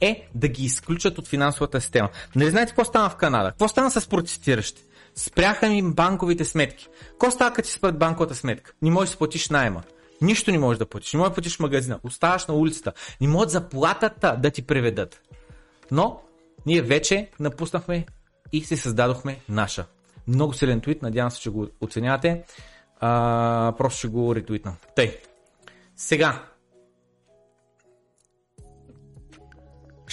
е 0.00 0.28
да 0.34 0.48
ги 0.48 0.64
изключат 0.64 1.18
от 1.18 1.28
финансовата 1.28 1.80
система. 1.80 2.08
Не 2.36 2.50
знаете 2.50 2.70
какво 2.70 2.84
стана 2.84 3.10
в 3.10 3.16
Канада? 3.16 3.50
Какво 3.50 3.68
стана 3.68 3.90
с 3.90 4.08
протестиращи? 4.08 4.82
Спряха 5.14 5.68
ми 5.68 5.92
банковите 5.92 6.44
сметки. 6.44 6.88
Какво 7.10 7.30
става 7.30 7.52
като 7.52 7.66
ти 7.66 7.72
спрат 7.72 7.98
банковата 7.98 8.34
сметка? 8.34 8.72
Не 8.82 8.90
можеш 8.90 9.12
да 9.12 9.18
платиш 9.18 9.48
найема. 9.48 9.82
Нищо 10.22 10.50
не 10.50 10.58
можеш 10.58 10.78
да 10.78 10.86
платиш. 10.86 11.12
Не 11.12 11.18
можеш 11.18 11.30
да 11.30 11.34
платиш 11.34 11.56
в 11.56 11.60
магазина. 11.60 12.00
Оставаш 12.02 12.46
на 12.46 12.54
улицата. 12.54 12.92
Не 13.20 13.28
можеш 13.28 13.52
заплатата 13.52 14.36
да 14.42 14.50
ти 14.50 14.62
преведат. 14.62 15.20
Но 15.90 16.20
ние 16.66 16.82
вече 16.82 17.30
напуснахме 17.40 18.06
и 18.52 18.64
се 18.64 18.76
създадохме 18.76 19.40
наша. 19.48 19.84
Много 20.28 20.52
силен 20.52 20.80
твит, 20.80 21.02
надявам 21.02 21.30
се, 21.30 21.40
че 21.40 21.50
го 21.50 21.68
оценявате. 21.80 22.44
А, 23.00 23.74
просто 23.78 23.98
ще 23.98 24.08
го 24.08 24.34
ретвитна. 24.34 24.76
Тъй. 24.96 25.18
Сега, 25.96 26.44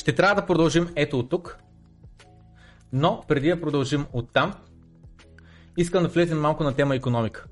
Ще 0.03 0.15
трябва 0.15 0.41
да 0.41 0.45
продължим 0.45 0.89
ето 0.95 1.19
от 1.19 1.29
тук, 1.29 1.57
но 2.93 3.23
преди 3.27 3.49
да 3.49 3.61
продължим 3.61 4.05
от 4.13 4.33
там, 4.33 4.53
искам 5.77 6.03
да 6.03 6.09
влезем 6.09 6.39
малко 6.39 6.63
на 6.63 6.75
тема 6.75 6.95
економика. 6.95 7.45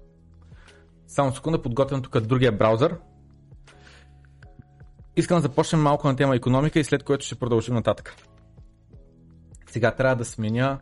Само 1.08 1.36
секунда, 1.36 1.62
подготвям 1.62 2.02
тук 2.02 2.20
другия 2.20 2.52
браузър. 2.52 2.98
Искам 5.16 5.38
да 5.38 5.42
започнем 5.42 5.82
малко 5.82 6.08
на 6.08 6.16
тема 6.16 6.36
економика 6.36 6.80
и 6.80 6.84
след 6.84 7.04
което 7.04 7.26
ще 7.26 7.36
продължим 7.36 7.76
нататък. 7.76 8.16
Сега 9.68 9.92
трябва 9.92 10.16
да 10.16 10.26
сменя 10.26 10.80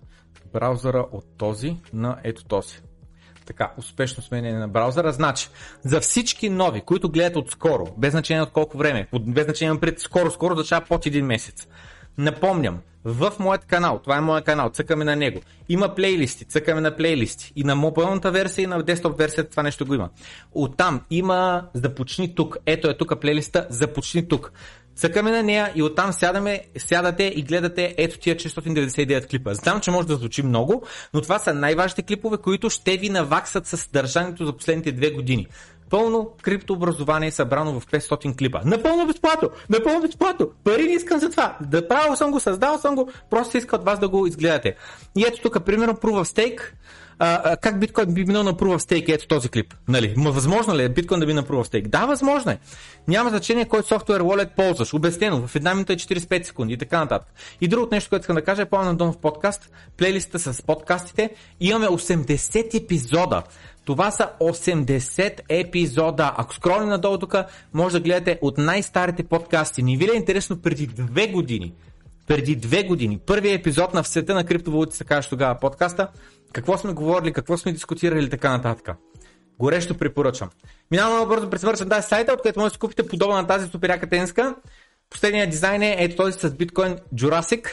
браузъра 0.53 1.05
от 1.11 1.37
този 1.37 1.77
на 1.93 2.19
ето 2.23 2.45
този 2.45 2.81
така 3.45 3.71
успешно 3.77 4.23
сменение 4.23 4.59
на 4.59 4.67
браузъра. 4.67 5.11
Значи, 5.11 5.49
за 5.83 5.99
всички 5.99 6.49
нови, 6.49 6.81
които 6.81 7.09
гледат 7.09 7.35
отскоро, 7.35 7.87
без 7.97 8.11
значение 8.11 8.43
от 8.43 8.51
колко 8.51 8.77
време, 8.77 9.07
без 9.19 9.45
значение 9.45 9.79
пред 9.79 9.99
скоро, 9.99 10.31
скоро 10.31 10.53
означава 10.53 10.85
под 10.85 11.05
един 11.05 11.25
месец. 11.25 11.67
Напомням, 12.17 12.79
в 13.05 13.33
моят 13.39 13.65
канал, 13.65 13.99
това 14.03 14.17
е 14.17 14.21
моят 14.21 14.45
канал, 14.45 14.69
цъкаме 14.69 15.05
на 15.05 15.15
него. 15.15 15.41
Има 15.69 15.95
плейлисти, 15.95 16.45
цъкаме 16.45 16.81
на 16.81 16.95
плейлисти. 16.95 17.53
И 17.55 17.63
на 17.63 17.75
мобилната 17.75 18.31
версия, 18.31 18.63
и 18.63 18.67
на 18.67 18.83
десктоп 18.83 19.17
версията 19.17 19.49
това 19.49 19.63
нещо 19.63 19.85
го 19.85 19.93
има. 19.93 20.09
Оттам 20.51 21.01
има 21.09 21.67
започни 21.73 22.35
тук. 22.35 22.57
Ето 22.65 22.89
е 22.89 22.97
тук 22.97 23.21
плейлиста, 23.21 23.67
започни 23.69 24.27
тук. 24.27 24.51
Цъкаме 24.99 25.31
на 25.31 25.43
нея 25.43 25.71
и 25.75 25.83
оттам 25.83 26.13
сядаме, 26.13 26.61
сядате 26.77 27.33
и 27.35 27.41
гледате 27.41 27.95
ето 27.97 28.19
тия 28.19 28.35
699 28.35 29.29
клипа. 29.29 29.53
Знам, 29.53 29.79
че 29.79 29.91
може 29.91 30.07
да 30.07 30.15
звучи 30.15 30.43
много, 30.43 30.83
но 31.13 31.21
това 31.21 31.39
са 31.39 31.53
най-важните 31.53 32.01
клипове, 32.01 32.37
които 32.37 32.69
ще 32.69 32.97
ви 32.97 33.09
наваксат 33.09 33.67
с 33.67 33.77
съдържанието 33.77 34.45
за 34.45 34.53
последните 34.57 34.91
две 34.91 35.11
години. 35.11 35.47
Пълно 35.89 36.31
криптообразование 36.41 37.31
събрано 37.31 37.79
в 37.79 37.85
500 37.85 38.37
клипа. 38.37 38.61
Напълно 38.65 39.07
безплатно! 39.07 39.49
Напълно 39.69 40.01
безплатно! 40.01 40.49
Пари 40.63 40.83
не 40.83 40.93
искам 40.93 41.19
за 41.19 41.29
това! 41.29 41.57
Да 41.61 41.87
правил 41.87 42.15
съм 42.15 42.31
го, 42.31 42.39
създал 42.39 42.77
съм 42.77 42.95
го, 42.95 43.11
просто 43.29 43.57
иска 43.57 43.75
от 43.75 43.85
вас 43.85 43.99
да 43.99 44.09
го 44.09 44.27
изгледате. 44.27 44.75
И 45.17 45.25
ето 45.27 45.41
тук, 45.41 45.65
примерно, 45.65 45.93
Proof 45.93 46.25
of 46.25 46.37
Stake, 46.37 46.61
а, 47.19 47.57
как 47.57 47.79
биткоин 47.79 48.13
би 48.13 48.25
минал 48.25 48.43
на 48.43 48.53
Proof 48.53 48.77
of 48.77 48.91
Stake, 48.91 49.13
ето 49.13 49.27
този 49.27 49.49
клип. 49.49 49.73
Нали? 49.87 50.13
Възможно 50.17 50.75
ли 50.75 50.83
е 50.83 50.89
биткоин 50.89 51.19
да 51.19 51.25
би 51.25 51.33
на 51.33 51.43
Proof 51.43 51.63
of 51.63 51.73
Stake? 51.73 51.87
Да, 51.87 52.05
възможно 52.05 52.51
е. 52.51 52.59
Няма 53.07 53.29
значение 53.29 53.65
кой 53.65 53.83
софтуер 53.83 54.21
wallet 54.21 54.55
ползваш. 54.55 54.93
Обяснено, 54.93 55.47
в 55.47 55.55
една 55.55 55.73
минута 55.73 55.93
и 55.93 55.97
45 55.97 56.43
секунди 56.43 56.73
и 56.73 56.77
така 56.77 56.99
нататък. 56.99 57.33
И 57.61 57.67
другото 57.67 57.95
нещо, 57.95 58.09
което 58.09 58.23
искам 58.23 58.35
да 58.35 58.41
кажа 58.41 58.61
е 58.61 58.65
по 58.65 58.81
на 58.81 58.93
в 58.93 59.17
подкаст, 59.21 59.71
плейлиста 59.97 60.39
с 60.39 60.63
подкастите. 60.63 61.29
Имаме 61.59 61.87
80 61.87 62.83
епизода. 62.83 63.43
Това 63.85 64.11
са 64.11 64.29
80 64.39 65.39
епизода. 65.49 66.33
Ако 66.37 66.53
скролни 66.53 66.85
надолу 66.85 67.17
тук, 67.17 67.35
може 67.73 67.93
да 67.93 67.99
гледате 67.99 68.39
от 68.41 68.57
най-старите 68.57 69.23
подкасти. 69.23 69.83
Не 69.83 69.97
ви 69.97 70.09
е 70.13 70.15
интересно 70.15 70.61
преди 70.61 70.87
две 70.87 71.27
години? 71.27 71.73
Преди 72.27 72.55
две 72.55 72.83
години. 72.83 73.19
Първият 73.25 73.59
епизод 73.59 73.93
на 73.93 74.03
в 74.03 74.07
света 74.07 74.33
на 74.33 74.43
криптовалути 74.43 74.97
се 74.97 75.03
казва 75.03 75.29
тогава 75.29 75.59
подкаста 75.59 76.07
какво 76.53 76.77
сме 76.77 76.93
говорили, 76.93 77.33
какво 77.33 77.57
сме 77.57 77.71
дискутирали 77.71 78.25
и 78.25 78.29
така 78.29 78.49
нататък. 78.49 78.97
Горещо 79.59 79.97
препоръчвам. 79.97 80.49
Минавам 80.91 81.13
много 81.13 81.29
бързо 81.29 81.49
през 81.49 81.61
тази 81.89 82.07
сайта, 82.07 82.33
откъдето 82.33 82.59
може 82.59 82.69
да 82.69 82.73
си 82.73 82.79
купите 82.79 83.07
подобна 83.07 83.35
на 83.35 83.47
тази 83.47 83.67
суперяка 83.67 84.09
тенска. 84.09 84.55
Последният 85.09 85.49
дизайн 85.49 85.81
е 85.81 85.95
ето 85.99 86.15
този 86.15 86.39
с 86.39 86.51
биткоин 86.53 86.97
Jurassic, 87.15 87.67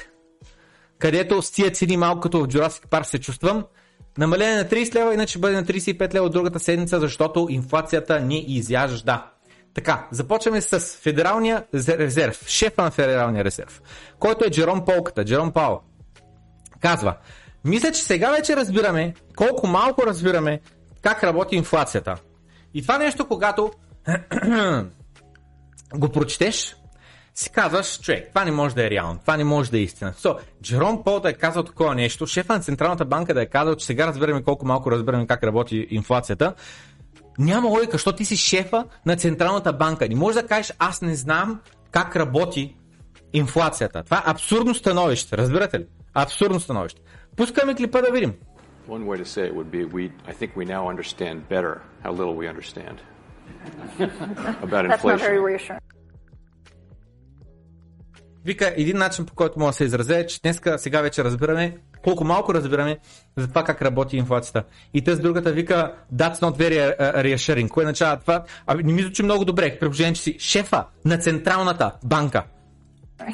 където 0.99 1.43
с 1.43 1.51
тия 1.51 1.71
цени 1.71 1.97
малко 1.97 2.21
като 2.21 2.41
в 2.41 2.49
Jurassic 2.49 2.87
Park 2.87 3.03
се 3.03 3.19
чувствам. 3.19 3.65
Намаление 4.19 4.57
на 4.57 4.65
30 4.65 4.95
лева, 4.95 5.15
иначе 5.15 5.39
бъде 5.39 5.55
на 5.55 5.65
35 5.65 6.15
лева 6.15 6.27
от 6.27 6.33
другата 6.33 6.61
седмица, 6.61 7.01
защото 7.01 7.47
инфлацията 7.51 8.21
ни 8.21 8.45
изяжда. 8.49 9.31
Така, 9.75 10.07
започваме 10.11 10.61
с 10.61 10.81
Федералния 10.81 11.65
резерв, 11.75 12.49
шефа 12.49 12.83
на 12.83 12.91
Федералния 12.91 13.45
резерв, 13.45 13.83
който 14.19 14.45
е 14.45 14.51
Джером 14.51 14.85
Полката, 14.85 15.25
Джером 15.25 15.53
Паул. 15.53 15.81
Казва, 16.81 17.17
мисля, 17.67 17.93
че 17.93 18.03
сега 18.03 18.31
вече 18.31 18.57
разбираме, 18.57 19.15
колко 19.37 19.67
малко 19.67 20.07
разбираме 20.07 20.61
как 21.03 21.25
работи 21.25 21.57
инфлацията. 21.57 22.17
И 22.75 22.83
това 22.83 22.99
нещо, 22.99 23.29
когато 23.29 23.73
го 25.95 26.09
прочетеш, 26.09 26.77
си 27.35 27.51
казваш, 27.51 28.01
човек, 28.01 28.29
това 28.29 28.45
не 28.45 28.51
може 28.51 28.75
да 28.75 28.87
е 28.87 28.91
реално, 28.91 29.19
това 29.19 29.37
не 29.37 29.45
може 29.45 29.71
да 29.71 29.79
е 29.79 29.81
истина. 29.81 30.13
So, 30.13 30.39
Джером 30.63 31.05
Пол 31.05 31.21
да 31.21 31.31
е 31.31 31.33
казал 31.33 31.63
такова 31.63 31.95
нещо, 31.95 32.27
шефа 32.27 32.53
на 32.53 32.61
Централната 32.61 33.05
банка 33.05 33.35
да 33.35 33.43
е 33.43 33.47
казал, 33.47 33.75
че 33.75 33.87
сега 33.87 34.07
разбираме 34.07 34.43
колко 34.43 34.67
малко 34.67 34.91
разбираме 34.91 35.27
как 35.27 35.45
работи 35.45 35.87
инфлацията, 35.91 36.55
няма 37.39 37.69
логика, 37.69 37.93
защото 37.93 38.17
ти 38.17 38.25
си 38.25 38.37
шефа 38.37 38.85
на 39.07 39.17
Централната 39.17 39.73
банка. 39.73 40.09
Не 40.09 40.15
можеш 40.15 40.43
да 40.43 40.49
кажеш, 40.49 40.73
аз 40.79 41.03
не 41.03 41.15
знам 41.15 41.61
как 41.91 42.17
работи 42.17 42.77
инфлацията. 43.33 44.03
Това 44.03 44.17
е 44.17 44.31
абсурдно 44.31 44.75
становище, 44.75 45.37
разбирате 45.37 45.79
ли? 45.79 45.87
Абсурдно 46.15 46.61
становище. 46.61 47.01
Пускаме 47.37 47.75
клипа 47.75 48.03
да 48.03 48.13
видим. 48.13 48.35
One 48.89 49.05
way 49.05 49.19
to 49.19 49.25
say 49.25 49.43
it 49.51 49.55
would 49.55 49.71
be 49.71 49.83
we 49.97 50.05
I 50.31 50.33
think 50.33 50.51
we 50.57 50.65
now 50.65 50.83
understand 50.93 51.37
better 51.55 51.75
how 52.05 52.13
little 52.13 52.37
we 52.41 52.47
understand 52.55 52.97
about 54.67 54.83
That's 54.89 55.05
not 55.05 55.21
very 55.21 55.39
inflation. 55.39 55.51
reassuring. 55.51 55.81
Вика, 58.45 58.75
един 58.77 58.99
начин 58.99 59.27
по 59.27 59.35
който 59.35 59.59
мога 59.59 59.71
да 59.71 59.77
се 59.77 59.85
изразя 59.85 60.19
е, 60.19 60.27
че 60.27 60.41
днеска 60.41 60.79
сега 60.79 61.01
вече 61.01 61.25
разбираме 61.25 61.77
колко 62.07 62.25
малко 62.25 62.55
разбираме 62.55 62.99
за 63.37 63.49
това 63.49 63.65
как 63.65 63.83
работи 63.83 64.17
инфлацията. 64.17 64.65
И 64.95 65.05
тази 65.05 65.23
другата 65.23 65.53
вика, 65.53 65.95
that's 66.15 66.35
not 66.35 66.59
very 66.59 66.99
reassuring. 66.99 67.69
Кое 67.69 67.85
означава 67.85 68.17
това? 68.17 68.45
Ами 68.67 68.83
не 68.83 68.93
ми 68.93 69.03
звучи 69.03 69.23
много 69.23 69.45
добре, 69.45 69.79
при 69.79 69.93
че 69.93 70.15
си 70.15 70.37
шефа 70.39 70.85
на 71.05 71.19
Централната 71.19 71.93
банка. 72.05 72.45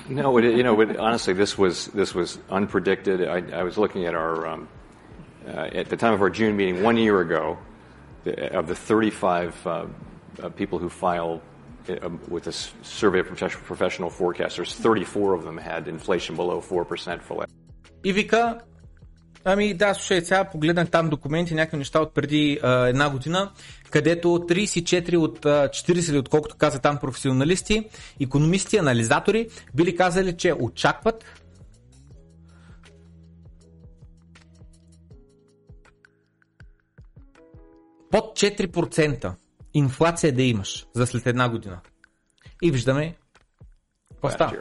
No, 0.08 0.38
it, 0.38 0.44
you 0.44 0.62
know, 0.62 0.80
it, 0.80 0.96
honestly, 0.96 1.34
this 1.34 1.58
was 1.58 1.86
this 1.88 2.14
was 2.14 2.38
unpredicted. 2.50 3.28
I, 3.28 3.58
I 3.58 3.62
was 3.62 3.78
looking 3.78 4.06
at 4.06 4.14
our 4.14 4.46
um, 4.46 4.68
uh, 5.46 5.70
at 5.72 5.88
the 5.88 5.96
time 5.96 6.14
of 6.14 6.22
our 6.22 6.30
June 6.30 6.56
meeting 6.56 6.82
one 6.82 6.96
year 6.96 7.20
ago, 7.20 7.58
the, 8.24 8.56
of 8.56 8.66
the 8.68 8.74
35 8.74 9.66
uh, 9.66 9.86
uh, 10.42 10.48
people 10.50 10.78
who 10.78 10.88
filed 10.88 11.40
uh, 11.88 11.96
um, 12.02 12.20
with 12.28 12.46
a 12.46 12.52
survey 12.52 13.20
of 13.20 13.26
professional 13.26 14.10
forecasters, 14.10 14.72
34 14.72 15.34
of 15.34 15.42
them 15.42 15.58
had 15.58 15.88
inflation 15.88 16.36
below 16.36 16.60
4% 16.60 17.20
for 17.20 17.34
last. 17.38 17.52
Ivica 18.04 18.62
ами 19.44 19.74
да, 19.74 19.94
слушай, 19.94 20.20
сега 20.20 20.44
погледнах 20.44 20.90
там 20.90 21.08
документи, 21.08 21.54
някакви 21.54 21.76
неща 21.76 22.00
от 22.00 22.14
преди 22.14 22.58
а, 22.62 22.86
една 22.86 23.10
година, 23.10 23.52
където 23.90 24.28
34 24.28 25.16
от 25.16 25.46
а, 25.46 25.68
40, 25.68 26.18
отколкото 26.18 26.56
каза 26.56 26.78
там 26.78 26.98
професионалисти, 26.98 27.88
економисти, 28.20 28.76
анализатори, 28.76 29.48
били 29.74 29.96
казали, 29.96 30.36
че 30.36 30.54
очакват 30.60 31.24
под 38.10 38.24
4% 38.38 39.32
инфлация 39.74 40.32
да 40.32 40.42
имаш 40.42 40.86
за 40.94 41.06
след 41.06 41.26
една 41.26 41.48
година. 41.48 41.80
И 42.62 42.70
виждаме 42.70 43.16
какво 44.10 44.30
става. 44.30 44.56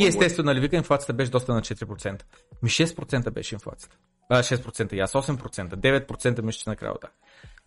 Year. 0.00 0.08
And 0.08 0.14
of 0.14 0.20
course, 0.20 0.24
it 0.24 0.24
was 0.24 0.24
way 0.24 0.24
above 0.24 0.24
4%. 0.24 0.24
И 0.24 0.24
естествено, 0.24 0.46
нали 0.46 0.60
вика, 0.60 0.76
инфлацията 0.76 1.12
беше 1.12 1.30
доста 1.30 1.54
на 1.54 1.62
4%. 1.62 2.22
Ми 2.62 2.70
6% 2.70 3.30
беше 3.30 3.54
инфлацията. 3.54 3.96
А, 4.28 4.42
6% 4.42 4.92
и 4.92 5.00
аз, 5.00 5.12
8%, 5.12 6.06
9% 6.06 6.42
мисля, 6.42 6.58
че 6.58 6.70
накрая. 6.70 6.94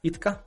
И 0.03 0.11
така. 0.11 0.39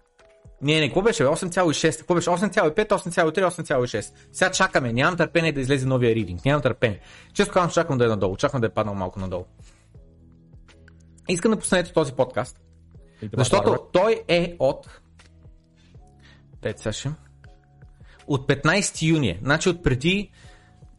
Не, 0.62 0.80
не, 0.80 0.88
какво 0.88 1.02
беше? 1.02 1.22
бе? 1.22 1.28
8,6. 1.28 1.98
Какво 1.98 2.14
беше? 2.14 2.30
8,5, 2.30 2.88
8,3, 2.88 3.44
8,6. 3.44 4.12
Сега 4.32 4.50
чакаме. 4.50 4.92
Нямам 4.92 5.16
търпение 5.16 5.52
да 5.52 5.60
излезе 5.60 5.86
новия 5.86 6.14
ридинг. 6.14 6.44
Нямам 6.44 6.62
търпение. 6.62 7.00
Често 7.32 7.52
казвам, 7.52 7.70
чакам 7.70 7.98
да 7.98 8.04
е 8.04 8.08
надолу. 8.08 8.36
Чакам 8.36 8.60
да 8.60 8.66
е 8.66 8.70
паднал 8.70 8.94
малко 8.94 9.20
надолу. 9.20 9.44
Искам 11.28 11.50
да 11.50 11.58
пуснете 11.58 11.92
този 11.92 12.12
подкаст. 12.12 12.60
Защото 13.36 13.78
той 13.92 14.22
е 14.28 14.56
от... 14.58 15.00
Сега 16.76 16.92
ще. 16.92 17.10
От 18.26 18.48
15 18.48 19.02
юни. 19.02 19.28
е. 19.28 19.38
Значи 19.42 19.68
от 19.68 19.82
преди 19.82 20.30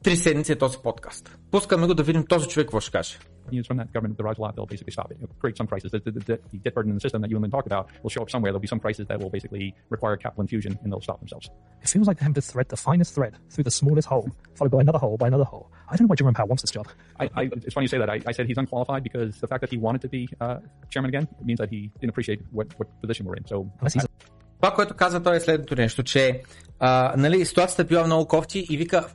3 0.04 0.16
седмици 0.16 0.52
е 0.52 0.56
този 0.56 0.78
подкаст. 0.78 1.38
Пускаме 1.52 1.88
го 1.88 1.94
да 1.94 2.04
видим 2.04 2.26
този 2.26 2.48
човек 2.48 2.66
какво 2.66 2.80
ще 2.80 2.92
каже. 2.92 3.18
news 3.52 3.68
from 3.68 3.78
that 3.78 3.92
government 3.94 4.20
rise 4.20 4.38
a 4.38 4.42
lot, 4.42 4.56
they'll 4.56 4.66
basically 4.66 4.92
stop 4.92 5.12
it. 5.12 5.18
It'll 5.22 5.36
create 5.40 5.58
some 5.58 5.68
crisis. 5.68 5.92
The, 5.92 6.00
the, 6.00 6.12
the, 6.12 6.40
the 6.52 6.58
debt 6.64 6.74
burden 6.76 6.92
in 6.92 6.96
the 6.96 7.02
system 7.02 7.22
that 7.22 7.30
you 7.30 7.38
and 7.38 7.44
Lynn 7.44 7.52
talked 7.52 7.68
about 7.68 7.90
will 8.04 8.10
show 8.10 8.22
up 8.22 8.30
somewhere. 8.30 8.52
There'll 8.52 8.68
be 8.68 8.68
some 8.68 8.80
crisis 8.80 9.08
that 9.08 9.20
will 9.20 9.30
basically 9.30 9.76
require 9.90 10.18
capital 10.18 10.42
infusion 10.42 10.78
and 10.84 10.92
they'll 10.92 11.02
stop 11.02 11.20
themselves. 11.20 11.50
It 11.82 11.90
feels 11.90 12.08
like 12.08 12.20
them 12.20 12.34
to 12.34 12.42
thread 12.42 12.68
the 12.70 12.78
finest 12.78 13.16
thread 13.16 13.38
through 13.50 13.64
the 13.64 13.72
smallest 13.72 14.08
hole, 14.08 14.30
followed 14.56 14.72
by 14.72 14.82
another 14.82 15.00
hole, 15.00 15.18
by 15.18 15.28
another 15.28 15.44
hole. 15.46 15.72
I 15.90 15.96
don't 15.96 16.02
know 16.02 16.12
why 16.12 16.16
Jerome 16.16 16.34
Powell 16.34 16.50
wants 16.50 16.64
this 16.64 16.72
job. 16.72 16.88
I, 17.20 17.30
I, 17.36 17.44
it's 17.66 17.74
funny 17.74 17.86
you 17.86 17.90
say 17.90 18.00
that. 18.00 18.10
I, 18.10 18.22
I 18.26 18.32
said 18.32 18.48
he's 18.48 18.58
unqualified 18.58 19.04
because 19.04 19.40
the 19.40 19.48
fact 19.48 19.62
that 19.62 19.70
he 19.70 19.78
wanted 19.78 20.02
to 20.02 20.10
be 20.10 20.28
uh, 20.42 20.58
chairman 20.90 21.10
again 21.10 21.28
means 21.44 21.60
that 21.60 21.70
he 21.70 21.92
didn't 22.00 22.10
appreciate 22.10 22.42
what, 22.52 22.68
what 22.78 22.88
position 23.02 23.26
we're 23.26 23.36
in. 23.36 23.46
So 23.46 23.72
Unless 23.80 23.94
he's 23.94 24.08
Това, 24.62 24.74
което 24.74 24.96
каза 24.96 25.24
той 25.24 25.36
е 25.36 25.40
следното 25.40 25.76
нещо, 25.76 26.04
че 26.04 26.42
а, 26.80 27.14
нали, 27.18 27.46
ситуацията 27.46 27.84
била 27.84 28.06
много 28.06 28.28
кофти 28.28 28.66
и 28.70 28.78
вика 28.78 29.08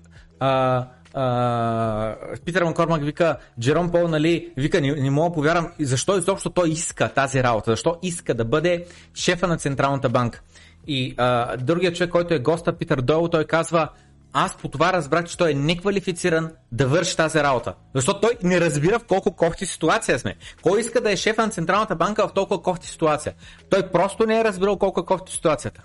а, 0.43 0.87
а, 1.15 2.17
Питър 2.45 2.65
Маккормак 2.65 3.05
вика, 3.05 3.37
Джером 3.61 3.91
Пол, 3.91 4.09
нали, 4.09 4.53
вика, 4.57 4.81
не, 4.81 4.93
не 4.93 5.11
мога 5.11 5.35
повярвам, 5.35 5.69
защо 5.81 6.19
изобщо 6.19 6.51
той 6.51 6.69
иска 6.69 7.09
тази 7.09 7.43
работа, 7.43 7.71
защо 7.71 7.97
иска 8.03 8.35
да 8.35 8.45
бъде 8.45 8.85
шефа 9.15 9.47
на 9.47 9.57
Централната 9.57 10.09
банка. 10.09 10.41
И 10.87 11.15
а, 11.17 11.57
другия 11.57 11.93
човек, 11.93 12.11
който 12.11 12.35
е 12.35 12.39
госта, 12.39 12.73
Питър 12.73 13.01
Дойл, 13.01 13.29
той 13.29 13.45
казва, 13.45 13.89
аз 14.33 14.57
по 14.57 14.69
това 14.69 14.93
разбрах, 14.93 15.25
че 15.25 15.39
той 15.39 15.51
е 15.51 15.55
неквалифициран 15.55 16.51
да 16.73 16.87
върши 16.87 17.17
тази 17.17 17.39
работа. 17.39 17.75
Защото 17.95 18.21
той 18.21 18.31
не 18.43 18.61
разбира 18.61 18.99
в 18.99 19.05
колко 19.05 19.37
кофти 19.37 19.67
ситуация 19.67 20.19
сме. 20.19 20.37
Кой 20.63 20.81
иска 20.81 21.01
да 21.01 21.13
е 21.13 21.17
шеф 21.17 21.37
на 21.37 21.49
Централната 21.49 21.97
банка 21.97 22.29
в 22.29 22.33
толкова 22.33 22.63
кофти 22.63 22.89
ситуация? 22.89 23.35
Той 23.71 23.83
просто 23.83 24.27
не 24.27 24.41
е 24.41 24.45
разбирал 24.45 24.79
колко 24.79 25.01
е 25.01 25.05
кофти 25.05 25.33
ситуацията. 25.33 25.83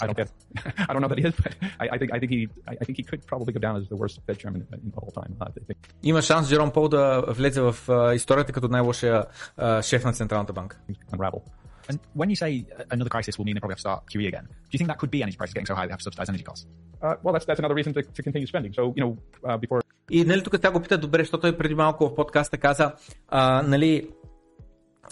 I 0.00 0.06
don't 0.06 0.16
get. 0.16 0.30
I 0.88 0.92
don't 0.92 1.02
know 1.02 1.08
that 1.08 1.18
he 1.18 1.24
is, 1.24 1.34
but 1.44 1.52
I, 1.82 1.86
I 1.94 1.98
think 1.98 2.10
I 2.14 2.18
think 2.20 2.30
he 2.36 2.40
I, 2.70 2.72
I 2.80 2.84
think 2.84 2.96
he 3.00 3.04
could 3.10 3.22
probably 3.26 3.52
go 3.56 3.60
down 3.66 3.76
as 3.80 3.88
the 3.92 3.98
worst 4.02 4.14
Fed 4.26 4.38
chairman 4.38 4.60
in 4.86 4.90
the 4.96 5.00
whole 5.02 5.14
time. 5.20 5.32
Uh, 5.40 5.48
I 5.48 5.64
think 5.68 5.78
Има 6.02 6.22
шанс 6.22 6.48
Джером 6.48 6.70
Пол 6.70 6.88
да 6.88 7.24
влезе 7.28 7.60
в 7.60 7.76
а, 7.88 8.14
историята 8.14 8.52
като 8.52 8.68
най-лошия 8.68 9.24
а, 9.56 9.82
шеф 9.82 10.04
на 10.04 10.12
Централната 10.12 10.52
банка. 10.52 10.76
things 10.88 11.16
unravel. 11.16 11.42
And 11.88 11.98
when 12.20 12.28
you 12.32 12.36
say 12.44 12.52
uh, 12.78 12.94
another 12.94 13.12
crisis 13.16 13.32
will 13.38 13.46
mean 13.46 13.54
they 13.54 13.62
probably 13.64 13.76
have 13.76 13.84
to 13.84 13.88
start 13.88 14.00
QE 14.12 14.26
again, 14.32 14.46
do 14.68 14.72
you 14.74 14.78
think 14.80 14.90
that 14.92 14.98
could 15.02 15.12
be 15.16 15.20
energy 15.24 15.38
prices 15.40 15.54
getting 15.56 15.70
so 15.72 15.76
high 15.78 15.86
they 15.86 15.94
have 15.96 16.02
to 16.04 16.08
subsidize 16.08 16.28
energy 16.32 16.46
costs? 16.50 16.64
Uh, 17.02 17.16
well, 17.22 17.32
that's 17.34 17.46
that's 17.48 17.60
another 17.62 17.78
reason 17.80 17.92
to, 17.96 18.00
to 18.16 18.22
continue 18.28 18.48
spending. 18.52 18.72
So 18.78 18.82
you 18.96 19.02
know, 19.04 19.12
uh, 19.48 19.58
before 19.64 19.82
И 20.10 20.24
нали 20.24 20.42
тук 20.42 20.60
тя 20.60 20.70
го 20.70 20.80
пита 20.80 20.98
добре, 20.98 21.18
защото 21.18 21.40
той 21.40 21.56
преди 21.56 21.74
малко 21.74 22.08
в 22.08 22.14
подкаста 22.14 22.58
каза, 22.58 22.92
а, 23.28 23.62
нали, 23.62 24.08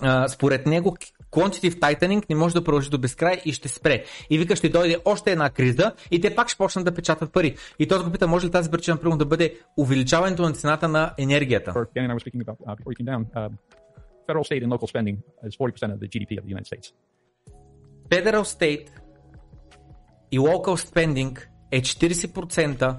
а, 0.01 0.27
според 0.27 0.65
него 0.65 0.97
quantitative 1.31 1.79
tightening 1.79 2.29
не 2.29 2.35
може 2.35 2.53
да 2.53 2.63
продължи 2.63 2.89
до 2.89 2.97
безкрай 2.97 3.41
и 3.45 3.53
ще 3.53 3.67
спре. 3.67 4.03
И 4.29 4.37
вика, 4.37 4.55
ще 4.55 4.69
дойде 4.69 4.97
още 5.05 5.31
една 5.31 5.49
криза 5.49 5.93
и 6.11 6.21
те 6.21 6.35
пак 6.35 6.49
ще 6.49 6.57
почнат 6.57 6.85
да 6.85 6.93
печатат 6.93 7.33
пари. 7.33 7.55
И 7.79 7.87
той 7.87 8.03
го 8.03 8.11
пита, 8.11 8.27
може 8.27 8.47
ли 8.47 8.51
тази 8.51 8.71
причина 8.71 8.97
примерно 8.97 9.17
да 9.17 9.25
бъде 9.25 9.57
увеличаването 9.77 10.41
на 10.41 10.53
цената 10.53 10.87
на 10.87 11.13
енергията? 11.17 11.71
Uh, 11.71 11.85
uh, 13.35 13.49
federal, 14.27 14.43
state, 14.49 14.63
and 14.63 14.71
local 14.75 14.87
spending 14.93 15.17
is 15.47 15.55
40% 15.57 15.93
of 15.93 15.99
the 16.03 16.09
GDP 16.13 16.31
of 16.39 16.43
the 16.45 16.51
United 16.55 16.67
States. 16.71 16.87
Federal 18.09 18.43
State 18.43 18.87
и 20.31 20.39
Local 20.39 20.75
Spending 20.75 21.47
е 21.71 21.81
40% 21.81 22.97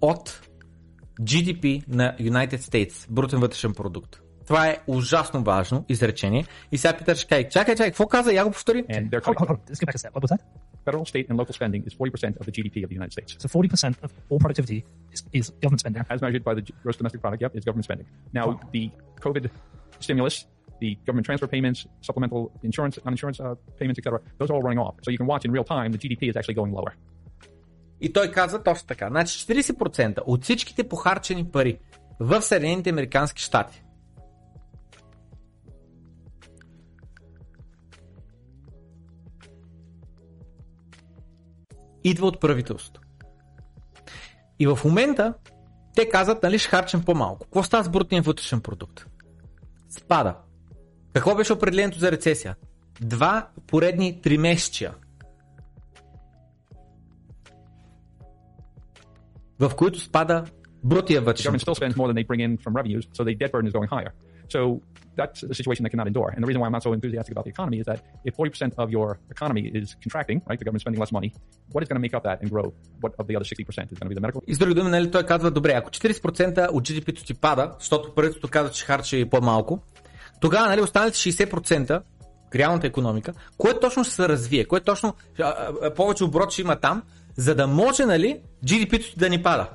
от 0.00 0.42
GDP 1.20 1.88
на 1.88 2.16
United 2.20 2.56
States, 2.56 3.10
брутен 3.10 3.40
вътрешен 3.40 3.74
продукт. 3.74 4.25
Това 4.46 4.68
е 4.68 4.78
ужасно 4.86 5.42
важно 5.42 5.84
изречение. 5.88 6.44
И 6.72 6.78
сега 6.78 6.94
ще 6.94 7.04
каже, 7.04 7.20
чакай, 7.24 7.48
чакай, 7.48 7.76
какво 7.76 8.06
каза? 8.06 8.32
Я 8.32 8.44
го 8.44 8.50
повтори. 8.50 8.84
And 8.84 9.10
they're 9.10 9.24
Hold, 9.24 9.38
hold, 9.38 9.48
hold. 9.48 9.58
Let's 9.70 9.80
go 9.80 9.86
back 9.86 9.94
a 9.94 9.98
step. 9.98 10.12
What 10.14 10.22
was 10.22 10.30
that? 10.34 10.40
federal, 10.86 11.04
state, 11.04 11.26
and 11.28 11.36
local 11.42 11.54
spending 11.60 11.82
is 11.88 11.92
40% 11.94 12.40
of 12.40 12.44
the 12.48 12.52
GDP 12.56 12.76
of 12.84 12.88
the 12.90 12.96
United 13.00 13.12
States, 13.16 13.30
So 13.44 13.48
40% 13.48 13.96
of 14.04 14.10
all 14.30 14.40
productivity 14.44 14.78
is, 15.14 15.20
is 15.38 15.46
government 15.62 15.80
spending. 15.84 16.02
as 16.14 16.20
measured 16.26 16.44
by 16.48 16.54
the 16.58 16.64
gross 16.82 16.96
domestic 17.00 17.20
product. 17.24 17.40
Yep, 17.42 17.56
is 17.58 17.64
government 17.68 17.86
spending. 17.90 18.06
Now, 18.38 18.46
the 18.76 18.84
COVID 19.26 19.44
stimulus, 20.06 20.36
the 20.84 20.90
government 21.06 21.26
transfer 21.28 21.48
payments, 21.56 21.78
supplemental 22.08 22.40
insurance, 22.68 22.94
non-insurance 23.04 23.38
uh, 23.40 23.54
payments, 23.80 23.98
etc. 24.00 24.20
Those 24.38 24.48
are 24.50 24.56
all 24.56 24.66
running 24.68 24.82
off. 24.86 24.94
So 25.04 25.08
you 25.14 25.18
can 25.22 25.28
watch 25.32 25.44
in 25.46 25.50
real 25.56 25.68
time 25.74 25.88
the 25.96 26.02
GDP 26.04 26.22
is 26.30 26.36
actually 26.38 26.58
going 26.60 26.72
lower. 26.78 26.92
И 28.00 28.12
той 28.12 28.30
каза 28.30 28.62
точно 28.62 28.86
така. 28.86 29.08
Значи 29.08 29.38
40% 29.38 30.18
от 30.26 30.42
всичките 30.44 30.88
похарчени 30.88 31.44
пари 31.44 31.78
в 32.20 32.42
Съединените 32.42 32.90
Американски 32.90 33.42
щати 33.42 33.82
идва 42.10 42.26
от 42.26 42.40
правителството. 42.40 43.00
И 44.58 44.66
в 44.66 44.78
момента 44.84 45.34
те 45.94 46.08
казват, 46.08 46.42
нали 46.42 46.58
ще 46.58 46.68
харчим 46.68 47.04
по-малко. 47.04 47.44
Какво 47.44 47.62
става 47.62 47.84
с 47.84 47.88
брутния 47.88 48.22
вътрешен 48.22 48.60
продукт? 48.60 49.06
Спада. 49.88 50.34
Какво 51.12 51.34
беше 51.34 51.52
определението 51.52 51.98
за 51.98 52.12
рецесия? 52.12 52.56
Два 53.00 53.48
поредни 53.66 54.20
тримесечия. 54.22 54.94
в 59.60 59.72
които 59.76 60.00
спада 60.00 60.44
брутия 60.84 61.20
вътрешен 61.20 61.52
продукт. 61.52 61.80
So 64.48 64.80
that's 65.16 65.42
a 65.42 65.54
situation 65.54 65.82
they 65.84 65.90
cannot 65.94 66.06
endure. 66.06 66.30
And 66.34 66.42
the 66.42 66.46
reason 66.46 66.60
why 66.60 66.66
I'm 66.66 66.72
not 66.72 66.82
so 66.82 66.92
enthusiastic 66.92 67.32
about 67.32 67.44
the 67.44 67.50
economy 67.50 67.78
is 67.80 67.86
that 67.86 67.98
if 68.24 68.36
40% 68.36 68.74
of 68.78 68.90
your 68.90 69.18
economy 69.30 69.62
is 69.74 69.96
contracting, 70.02 70.42
right, 70.46 70.58
the 70.58 70.64
government 70.64 70.82
spending 70.82 71.00
less 71.00 71.12
money, 71.12 71.32
what 71.72 71.82
is 71.82 71.88
going 71.88 72.00
to 72.00 72.04
make 72.06 72.14
up 72.14 72.24
that 72.24 72.40
and 72.42 72.50
grow? 72.50 72.66
What 73.00 73.14
of 73.18 73.26
the 73.26 73.36
other 73.36 73.44
60% 73.44 73.92
is 73.92 73.98
going 73.98 74.08
to 74.08 74.08
be 74.08 74.14
the 74.14 74.20
medical? 74.20 74.42
И 74.46 74.54
с 74.54 74.58
други 74.58 74.74
думи, 74.74 74.90
нали, 74.90 75.10
той 75.10 75.22
казва, 75.22 75.50
добре, 75.50 75.72
ако 75.72 75.90
40% 75.90 76.68
от 76.72 76.88
GDP-то 76.88 77.24
ти 77.24 77.34
пада, 77.34 77.72
защото 77.78 78.14
правителството 78.14 78.48
казва, 78.48 78.70
че 78.70 78.84
харчи 78.84 79.24
по-малко, 79.30 79.82
тогава 80.40 80.68
нали, 80.68 80.80
останалите 80.80 81.16
60%, 81.16 82.02
реалната 82.54 82.86
економика, 82.86 83.32
кое 83.58 83.80
точно 83.80 84.04
ще 84.04 84.14
се 84.14 84.28
развие, 84.28 84.64
кое 84.64 84.80
точно 84.80 85.14
а, 85.40 85.44
а, 85.82 85.94
повече 85.94 86.24
оборот 86.24 86.50
ще 86.50 86.62
има 86.62 86.76
там, 86.76 87.02
за 87.36 87.54
да 87.54 87.66
може 87.66 88.04
нали, 88.04 88.40
GDP-то 88.64 89.18
да 89.18 89.28
ни 89.28 89.42
пада. 89.42 89.68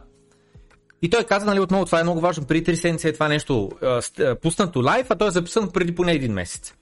И 1.02 1.10
той 1.10 1.24
каза, 1.24 1.46
нали, 1.46 1.60
отново, 1.60 1.86
това 1.86 2.00
е 2.00 2.04
много 2.04 2.20
важно, 2.20 2.48
преди 2.48 2.72
3 2.72 2.76
седмици 2.76 3.08
е 3.08 3.14
това 3.14 3.28
нещо 3.28 3.70
а, 3.82 4.36
пуснато 4.36 4.80
лайв, 4.80 5.08
а 5.10 5.16
той 5.16 5.28
е 5.28 5.32
записано 5.32 5.72
преди 5.72 5.96
поне 5.96 6.12
един 6.12 6.34
месец. 6.34 6.74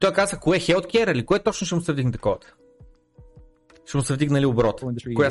Той 0.00 0.12
каза, 0.12 0.38
кое 0.38 0.56
е 0.56 0.60
healthcare 0.60 1.12
или 1.12 1.26
кое 1.26 1.38
точно 1.38 1.66
ще 1.66 1.74
му 1.74 1.80
се 1.80 1.92
вдигне 1.92 2.12
такова? 2.12 2.36
Ще 3.86 3.96
му 3.96 4.02
се 4.02 4.14
вдигне 4.14 4.40
ли 4.40 4.46
оборот? 4.46 4.80
Коя 5.14 5.30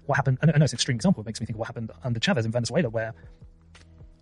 what 0.05 0.15
happened. 0.15 0.37
I 0.41 0.45
know 0.45 0.53
know 0.57 0.63
it's 0.63 0.73
an 0.73 0.77
extreme 0.77 0.95
example. 0.95 1.21
It 1.21 1.25
makes 1.25 1.39
me 1.39 1.45
think 1.45 1.55
of 1.55 1.59
what 1.59 1.67
happened 1.67 1.91
under 2.03 2.19
Chavez 2.19 2.45
in 2.45 2.51
Venezuela, 2.51 2.89
where 2.89 3.13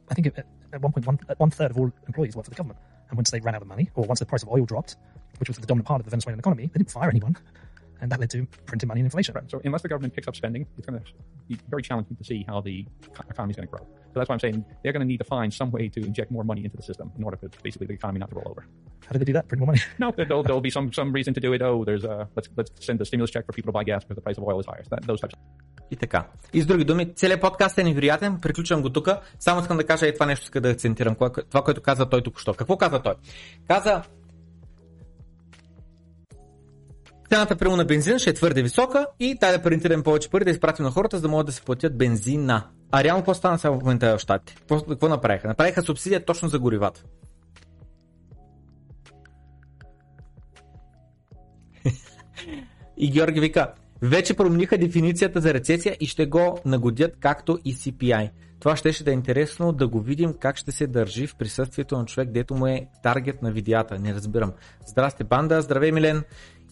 I 0.09 0.13
think 0.13 0.27
at 0.27 0.81
one 0.81 0.91
point, 0.91 1.05
one, 1.05 1.19
one 1.37 1.51
third 1.51 1.71
of 1.71 1.77
all 1.77 1.91
employees 2.07 2.35
work 2.35 2.45
for 2.45 2.51
the 2.51 2.55
government. 2.55 2.79
And 3.09 3.17
once 3.17 3.31
they 3.31 3.39
ran 3.39 3.55
out 3.55 3.61
of 3.61 3.67
money, 3.67 3.89
or 3.95 4.05
once 4.05 4.19
the 4.19 4.25
price 4.25 4.43
of 4.43 4.49
oil 4.49 4.65
dropped, 4.65 4.95
which 5.39 5.49
was 5.49 5.57
the 5.57 5.65
dominant 5.65 5.87
part 5.87 5.99
of 6.01 6.05
the 6.05 6.11
Venezuelan 6.11 6.39
economy, 6.39 6.67
they 6.67 6.77
didn't 6.77 6.91
fire 6.91 7.09
anyone. 7.09 7.35
And 8.03 8.11
that 8.11 8.19
led 8.19 8.29
to 8.31 8.45
printing 8.65 8.89
money 8.89 8.99
and 8.99 9.07
inflation. 9.07 9.33
Right. 9.33 9.49
So 9.49 9.61
unless 9.63 9.81
the 9.81 9.87
government 9.87 10.13
picks 10.13 10.27
up 10.27 10.35
spending, 10.35 10.67
it's 10.77 10.85
going 10.85 10.99
to 10.99 11.05
be 11.47 11.57
very 11.69 11.81
challenging 11.81 12.17
to 12.17 12.23
see 12.25 12.43
how 12.45 12.59
the 12.59 12.85
economy 13.29 13.51
is 13.51 13.55
going 13.55 13.69
to 13.69 13.71
grow. 13.71 13.85
So 14.11 14.15
that's 14.19 14.27
why 14.27 14.33
I'm 14.33 14.41
saying 14.41 14.65
they're 14.83 14.91
going 14.91 15.05
to 15.07 15.11
need 15.13 15.19
to 15.19 15.29
find 15.35 15.53
some 15.53 15.71
way 15.71 15.87
to 15.87 15.99
inject 16.09 16.29
more 16.29 16.43
money 16.43 16.65
into 16.65 16.75
the 16.75 16.83
system 16.83 17.13
in 17.17 17.23
order 17.23 17.37
for 17.37 17.47
basically 17.63 17.87
the 17.87 17.93
economy 17.93 18.19
not 18.19 18.29
to 18.31 18.35
roll 18.35 18.49
over. 18.49 18.65
How 19.05 19.13
do 19.13 19.19
they 19.19 19.29
do 19.31 19.33
that? 19.37 19.47
Print 19.47 19.59
more 19.61 19.67
money. 19.67 19.81
No, 19.99 20.11
there'll, 20.11 20.43
there'll 20.43 20.67
be 20.69 20.69
some 20.69 20.91
some 20.99 21.13
reason 21.13 21.33
to 21.33 21.39
do 21.39 21.53
it. 21.53 21.61
Oh, 21.61 21.85
there's 21.85 22.03
a 22.03 22.27
let's 22.35 22.49
let's 22.57 22.71
send 22.85 22.99
a 23.01 23.05
stimulus 23.05 23.31
check 23.31 23.45
for 23.45 23.53
people 23.53 23.69
to 23.71 23.77
buy 23.79 23.85
gas 23.85 24.03
because 24.03 24.17
the 24.19 24.25
price 24.27 24.37
of 24.37 24.43
oil 24.43 24.59
is 24.59 24.65
higher. 24.65 24.83
That, 24.91 25.01
those 25.07 25.21
types. 25.21 25.35
И 25.91 25.95
така. 25.95 26.27
И 26.53 26.61
с 26.61 26.65
други 26.65 26.83
думи, 26.85 27.13
целият 27.15 27.41
подкаст 27.41 27.77
е 27.77 27.83
невероятен, 27.83 28.39
приключвам 28.41 28.81
го 28.81 28.89
тук. 28.89 29.07
Само 29.39 29.61
искам 29.61 29.77
да 29.77 29.85
кажа 29.85 30.07
и 30.07 30.13
това 30.13 30.25
нещо 30.25 30.43
иска 30.43 30.61
да 30.61 30.69
акцентирам. 30.69 31.15
Това, 31.15 31.63
което 31.63 31.81
каза 31.81 32.09
той 32.09 32.21
тук 32.21 32.39
що. 32.39 32.53
Какво 32.53 32.77
каза 32.77 33.01
той? 33.01 33.13
Каза, 33.67 34.03
цената 37.33 37.55
прямо 37.55 37.75
на 37.75 37.85
бензина 37.85 38.19
ще 38.19 38.29
е 38.29 38.33
твърде 38.33 38.63
висока 38.63 39.07
и 39.19 39.35
дай 39.35 39.51
да 39.51 39.61
принтираме 39.61 40.03
повече 40.03 40.29
пари, 40.29 40.45
да 40.45 40.51
изпратим 40.51 40.85
на 40.85 40.91
хората, 40.91 41.17
за 41.17 41.21
да 41.21 41.27
могат 41.27 41.45
да 41.45 41.51
се 41.51 41.61
платят 41.61 41.97
бензина. 41.97 42.63
А 42.91 43.03
реално 43.03 43.21
какво 43.21 43.33
стана 43.33 43.59
сега 43.59 43.71
в 43.71 43.79
момента 43.79 44.17
в? 44.17 44.25
Какво, 44.27 44.81
какво 44.81 45.07
направиха? 45.07 45.47
Направиха 45.47 45.81
субсидия 45.81 46.25
точно 46.25 46.49
за 46.49 46.59
горивата. 46.59 47.03
И 52.97 53.11
Георги 53.11 53.39
вика, 53.39 53.73
вече 54.01 54.33
промениха 54.33 54.77
дефиницията 54.77 55.41
за 55.41 55.53
рецесия 55.53 55.97
и 55.99 56.07
ще 56.07 56.25
го 56.25 56.59
нагодят 56.65 57.17
както 57.19 57.59
и 57.65 57.73
CPI. 57.73 58.29
Това 58.63 58.75
ще, 58.75 58.93
ще 58.93 59.03
да 59.03 59.11
е 59.11 59.13
интересно 59.13 59.71
да 59.71 59.87
го 59.87 59.99
видим 59.99 60.33
как 60.39 60.57
ще 60.57 60.71
се 60.71 60.87
държи 60.87 61.27
в 61.27 61.35
присъствието 61.35 61.97
на 61.97 62.05
човек, 62.05 62.29
дето 62.29 62.55
му 62.55 62.67
е 62.67 62.87
таргет 63.03 63.41
на 63.41 63.51
видеята. 63.51 63.99
Не 63.99 64.13
разбирам. 64.13 64.53
Здрасте, 64.87 65.23
банда, 65.23 65.61
здравей, 65.61 65.91
Милен. 65.91 66.23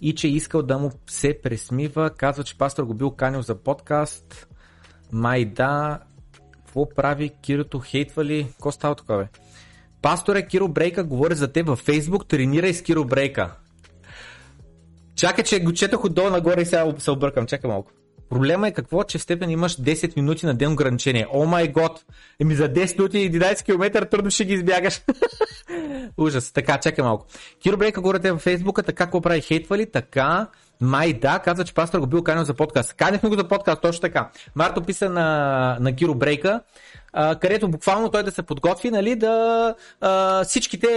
И 0.02 0.16
че 0.16 0.28
искал 0.28 0.62
да 0.62 0.78
му 0.78 0.92
се 1.08 1.40
пресмива. 1.44 2.10
Казва, 2.10 2.44
че 2.44 2.58
пастор 2.58 2.84
го 2.84 2.94
бил 2.94 3.12
канил 3.12 3.42
за 3.42 3.56
подкаст. 3.56 4.48
Май 5.12 5.46
да. 5.46 6.00
Какво 6.54 6.90
прави? 6.90 7.32
Кирото 7.42 7.80
хейтва 7.80 8.26
ли? 8.26 8.48
Какво 8.52 8.72
става 8.72 8.96
тук, 8.96 9.08
бе? 9.08 9.28
Пасторе 10.02 10.48
Киро 10.48 10.68
Брейка 10.68 11.04
говори 11.04 11.36
за 11.36 11.52
те 11.52 11.64
във 11.64 11.80
Фейсбук. 11.80 12.28
Тренирай 12.28 12.74
с 12.74 12.82
Киро 12.82 13.06
Брейка. 13.06 13.52
Чакай, 15.16 15.44
че 15.44 15.60
го 15.60 15.74
четох 15.74 16.06
отдолу 16.06 16.30
нагоре 16.30 16.62
и 16.62 16.66
сега 16.66 16.94
се 16.98 17.12
объркам. 17.12 17.48
Чакай 17.48 17.70
малко. 17.70 17.92
Проблема 18.32 18.68
е 18.68 18.72
какво, 18.72 19.04
че 19.04 19.18
в 19.18 19.22
степен 19.22 19.50
имаш 19.50 19.78
10 19.78 20.16
минути 20.16 20.46
на 20.46 20.54
ден 20.54 20.72
ограничение. 20.72 21.28
О 21.34 21.46
май 21.46 21.68
год! 21.68 22.06
Еми 22.40 22.56
за 22.56 22.70
10 22.74 22.98
минути 22.98 23.20
и 23.20 23.32
11 23.32 23.66
км 23.66 24.10
трудно 24.10 24.32
ще 24.32 24.46
ги 24.46 24.54
избягаш. 24.54 25.02
Ужас. 26.18 26.52
Така, 26.52 26.78
чакай 26.78 27.04
малко. 27.04 27.26
Киро 27.64 27.78
Брейка 27.78 28.02
говорите 28.02 28.32
във 28.32 28.42
Фейсбука, 28.42 28.84
така 28.84 29.04
какво 29.06 29.22
прави 29.22 29.42
хейтвали, 29.42 29.92
така. 29.92 30.48
Май 30.82 31.14
да, 31.14 31.40
казва, 31.40 31.64
че 31.64 31.74
пастор 31.74 32.00
го 32.00 32.08
бил 32.08 32.24
канил 32.24 32.44
за 32.44 32.54
подкаст. 32.54 32.94
Канихме 32.94 33.30
го 33.30 33.36
за 33.36 33.48
подкаст, 33.48 33.82
точно 33.82 34.02
така. 34.02 34.30
Марто 34.56 34.82
писа 34.82 35.10
на, 35.10 35.78
на 35.80 35.96
Киро 35.96 36.16
Брейка, 36.16 36.62
а, 37.14 37.36
където 37.36 37.68
буквално 37.68 38.10
той 38.10 38.24
да 38.24 38.32
се 38.32 38.44
подготви, 38.44 38.92
нали, 38.92 39.16
да 39.16 39.76
а, 40.02 40.44
всичките 40.44 40.88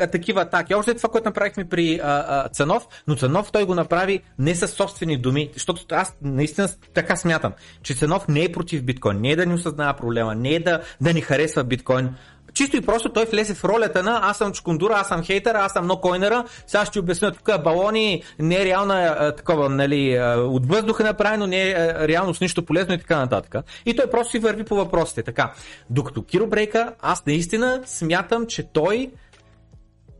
а, 0.00 0.06
такива 0.06 0.40
атаки. 0.40 0.74
Още 0.74 0.94
това, 0.94 1.08
което 1.08 1.28
направихме 1.28 1.68
при 1.68 2.00
а, 2.02 2.24
а, 2.28 2.48
Цанов, 2.48 2.86
но 3.06 3.16
Цанов 3.16 3.52
той 3.52 3.64
го 3.64 3.74
направи 3.74 4.22
не 4.38 4.54
със 4.54 4.70
собствени 4.70 5.16
думи, 5.16 5.50
защото 5.54 5.84
аз 5.90 6.16
наистина 6.22 6.68
така 6.94 7.16
смятам, 7.16 7.52
че 7.82 7.94
Цанов 7.94 8.28
не 8.28 8.44
е 8.44 8.52
против 8.52 8.84
биткоин, 8.84 9.20
не 9.20 9.30
е 9.30 9.36
да 9.36 9.46
ни 9.46 9.54
осъзнава 9.54 9.94
проблема, 9.94 10.34
не 10.34 10.54
е 10.54 10.60
да, 10.60 10.80
да 11.00 11.12
ни 11.12 11.20
харесва 11.20 11.64
биткоин, 11.64 12.14
Чисто 12.60 12.76
и 12.76 12.80
просто 12.80 13.08
той 13.08 13.24
влезе 13.24 13.54
в 13.54 13.64
ролята 13.64 14.02
на 14.02 14.20
аз 14.22 14.38
съм 14.38 14.52
чкундура, 14.52 14.94
аз 14.96 15.08
съм 15.08 15.22
хейтър, 15.22 15.54
аз 15.54 15.72
съм 15.72 15.86
нокойнера, 15.86 16.44
сега 16.66 16.84
ще 16.84 16.98
обясня 16.98 17.32
тук 17.32 17.62
балони, 17.64 18.22
не 18.38 18.62
е 18.62 18.64
реална 18.64 19.16
а, 19.18 19.34
такова, 19.34 19.68
нали, 19.68 20.18
от 20.36 20.66
въздуха 20.66 21.04
направено, 21.04 21.46
не 21.46 21.70
е 21.70 22.08
реално 22.08 22.34
с 22.34 22.40
нищо 22.40 22.64
полезно 22.64 22.94
и 22.94 22.98
така 22.98 23.18
нататък. 23.18 23.64
И 23.86 23.96
той 23.96 24.10
просто 24.10 24.30
си 24.30 24.38
върви 24.38 24.64
по 24.64 24.74
въпросите. 24.74 25.22
Така, 25.22 25.52
докато 25.90 26.22
Киро 26.22 26.46
Брейка, 26.46 26.92
аз 27.02 27.26
наистина 27.26 27.82
смятам, 27.86 28.46
че 28.46 28.62
той 28.72 29.10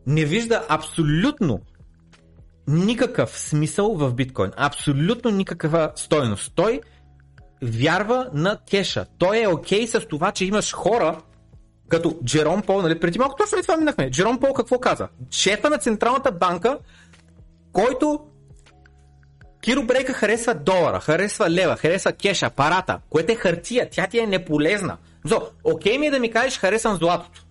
не 0.07 0.24
вижда 0.24 0.62
абсолютно 0.68 1.61
никакъв 2.68 3.38
смисъл 3.38 3.95
в 3.95 4.14
биткоин. 4.14 4.51
Абсолютно 4.57 5.30
никаква 5.30 5.93
стойност. 5.95 6.53
Той 6.55 6.80
вярва 7.62 8.26
на 8.34 8.59
кеша. 8.70 9.07
Той 9.18 9.43
е 9.43 9.49
окей 9.49 9.86
okay 9.86 9.99
с 9.99 10.07
това, 10.07 10.32
че 10.32 10.45
имаш 10.45 10.72
хора, 10.72 11.18
като 11.91 12.18
Джером 12.24 12.62
Пол, 12.62 12.82
нали, 12.82 13.01
преди 13.01 13.18
малко 13.18 13.36
точно 13.36 13.59
и 13.59 13.62
това 13.62 13.76
минахме. 13.76 14.11
Джером 14.11 14.41
Пол 14.41 14.53
какво 14.53 14.78
каза? 14.78 15.09
Шефа 15.30 15.70
на 15.70 15.78
Централната 15.78 16.32
банка, 16.32 16.78
който 17.72 18.20
Киро 19.61 19.82
Брейка 19.82 20.12
харесва 20.12 20.55
долара, 20.55 21.01
харесва 21.01 21.51
лева, 21.51 21.76
харесва 21.76 22.12
кеша, 22.12 22.47
апарата, 22.47 22.99
което 23.11 23.32
е 23.32 23.34
хартия, 23.34 23.88
тя 23.91 24.07
ти 24.07 24.18
е 24.18 24.26
неполезна. 24.26 24.97
Зо, 25.24 25.41
окей 25.64 25.99
ми 25.99 26.07
е 26.07 26.11
да 26.11 26.18
ми 26.18 26.30
кажеш 26.30 26.59
харесвам 26.59 26.97
златото. 26.97 27.43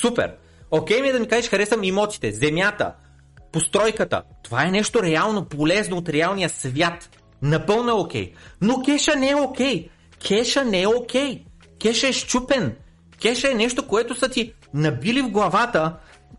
Супер. 0.00 0.32
Окей 0.70 1.02
ми 1.02 1.08
е 1.08 1.12
да 1.12 1.20
ми 1.20 1.28
кажеш 1.28 1.50
харесвам 1.50 1.84
имотите, 1.84 2.32
земята, 2.32 2.92
постройката. 3.52 4.22
Това 4.42 4.66
е 4.66 4.70
нещо 4.70 5.02
реално 5.02 5.44
полезно 5.44 5.96
от 5.96 6.08
реалния 6.08 6.48
свят. 6.48 7.10
Напълно 7.42 7.90
е 7.90 7.92
окей. 7.92 8.32
Но 8.60 8.82
кеша 8.82 9.16
не 9.16 9.30
е 9.30 9.36
окей. 9.36 9.88
Кеша 10.28 10.64
не 10.64 10.82
е 10.82 10.86
окей. 10.86 11.44
Кеша 11.80 12.08
е 12.08 12.12
щупен. 12.12 12.76
Кеша 13.22 13.50
е 13.50 13.54
нещо, 13.54 13.86
което 13.86 14.14
са 14.14 14.28
ти 14.28 14.52
набили 14.74 15.22
в 15.22 15.30
главата, 15.30 15.96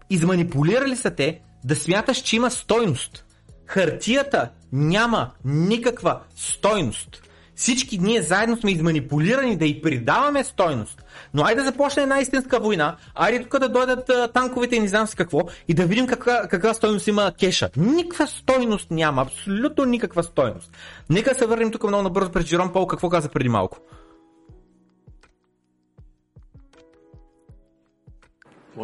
изманипулирали 0.10 0.96
са 0.96 1.12
те 1.12 1.42
да 1.64 1.76
смяташ, 1.76 2.18
че 2.18 2.36
има 2.36 2.52
стойност. 2.52 3.26
Хартията 3.66 4.50
няма 4.72 5.32
никаква 5.46 6.20
стойност. 6.36 7.24
Всички 7.56 7.98
ние 7.98 8.22
заедно 8.22 8.58
сме 8.58 8.72
изманипулирани 8.72 9.58
да 9.58 9.66
й 9.66 9.82
придаваме 9.82 10.44
стойност. 10.44 11.04
Но 11.34 11.44
айде 11.44 11.62
да 11.62 11.68
започне 11.68 12.04
една 12.04 12.20
истинска 12.20 12.60
война, 12.60 12.96
айде 13.16 13.44
тук 13.44 13.60
да 13.60 13.70
дойдат 13.70 14.10
а, 14.10 14.28
танковете 14.28 14.76
и 14.76 14.80
не 14.80 14.88
знам 14.88 15.08
с 15.08 15.16
какво 15.16 15.40
и 15.68 15.74
да 15.74 15.86
видим 15.86 16.08
каква, 16.08 16.48
каква 16.48 16.74
стойност 16.74 17.08
има 17.08 17.32
кеша. 17.40 17.70
Никаква 17.78 18.28
стойност 18.28 18.92
няма, 18.92 19.22
абсолютно 19.22 19.86
никаква 19.86 20.24
стойност. 20.24 20.72
Нека 21.10 21.36
се 21.36 21.46
върнем 21.46 21.72
тук 21.72 21.84
много 21.84 22.04
набързо 22.04 22.32
през 22.32 22.46
Джером 22.46 22.74
Пол, 22.74 22.88
какво 22.88 23.10
каза 23.10 23.30
преди 23.30 23.50
малко. 23.50 23.78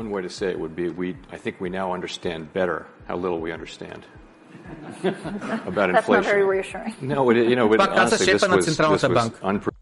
One 0.02 0.10
way 0.16 0.22
to 0.28 0.34
say 0.40 0.48
it 0.56 0.60
would 0.64 0.76
be 0.82 0.86
we, 1.02 1.08
I 1.36 1.38
think 1.44 1.54
we 1.64 1.70
now 1.80 1.88
understand 1.98 2.42
better 2.60 2.78
how 3.08 3.16
little 3.24 3.40
we 3.46 3.50
understand 3.60 4.02
about 5.72 5.88
That's 5.94 6.10
not 6.10 6.26
very 6.34 6.46
reassuring. 6.56 6.94
No, 7.14 7.20
it, 7.32 7.36
you 7.52 7.56
know, 7.60 7.68
but 7.70 7.78
Пак 7.78 7.96
каза 7.96 8.16
honestly, 8.16 8.26
шефа 8.26 8.38
this 8.38 8.50
на 8.50 8.56
was, 8.56 8.60
this 8.60 8.66
Централната 8.66 9.10
банка. 9.10 9.40
unpre- 9.42 9.76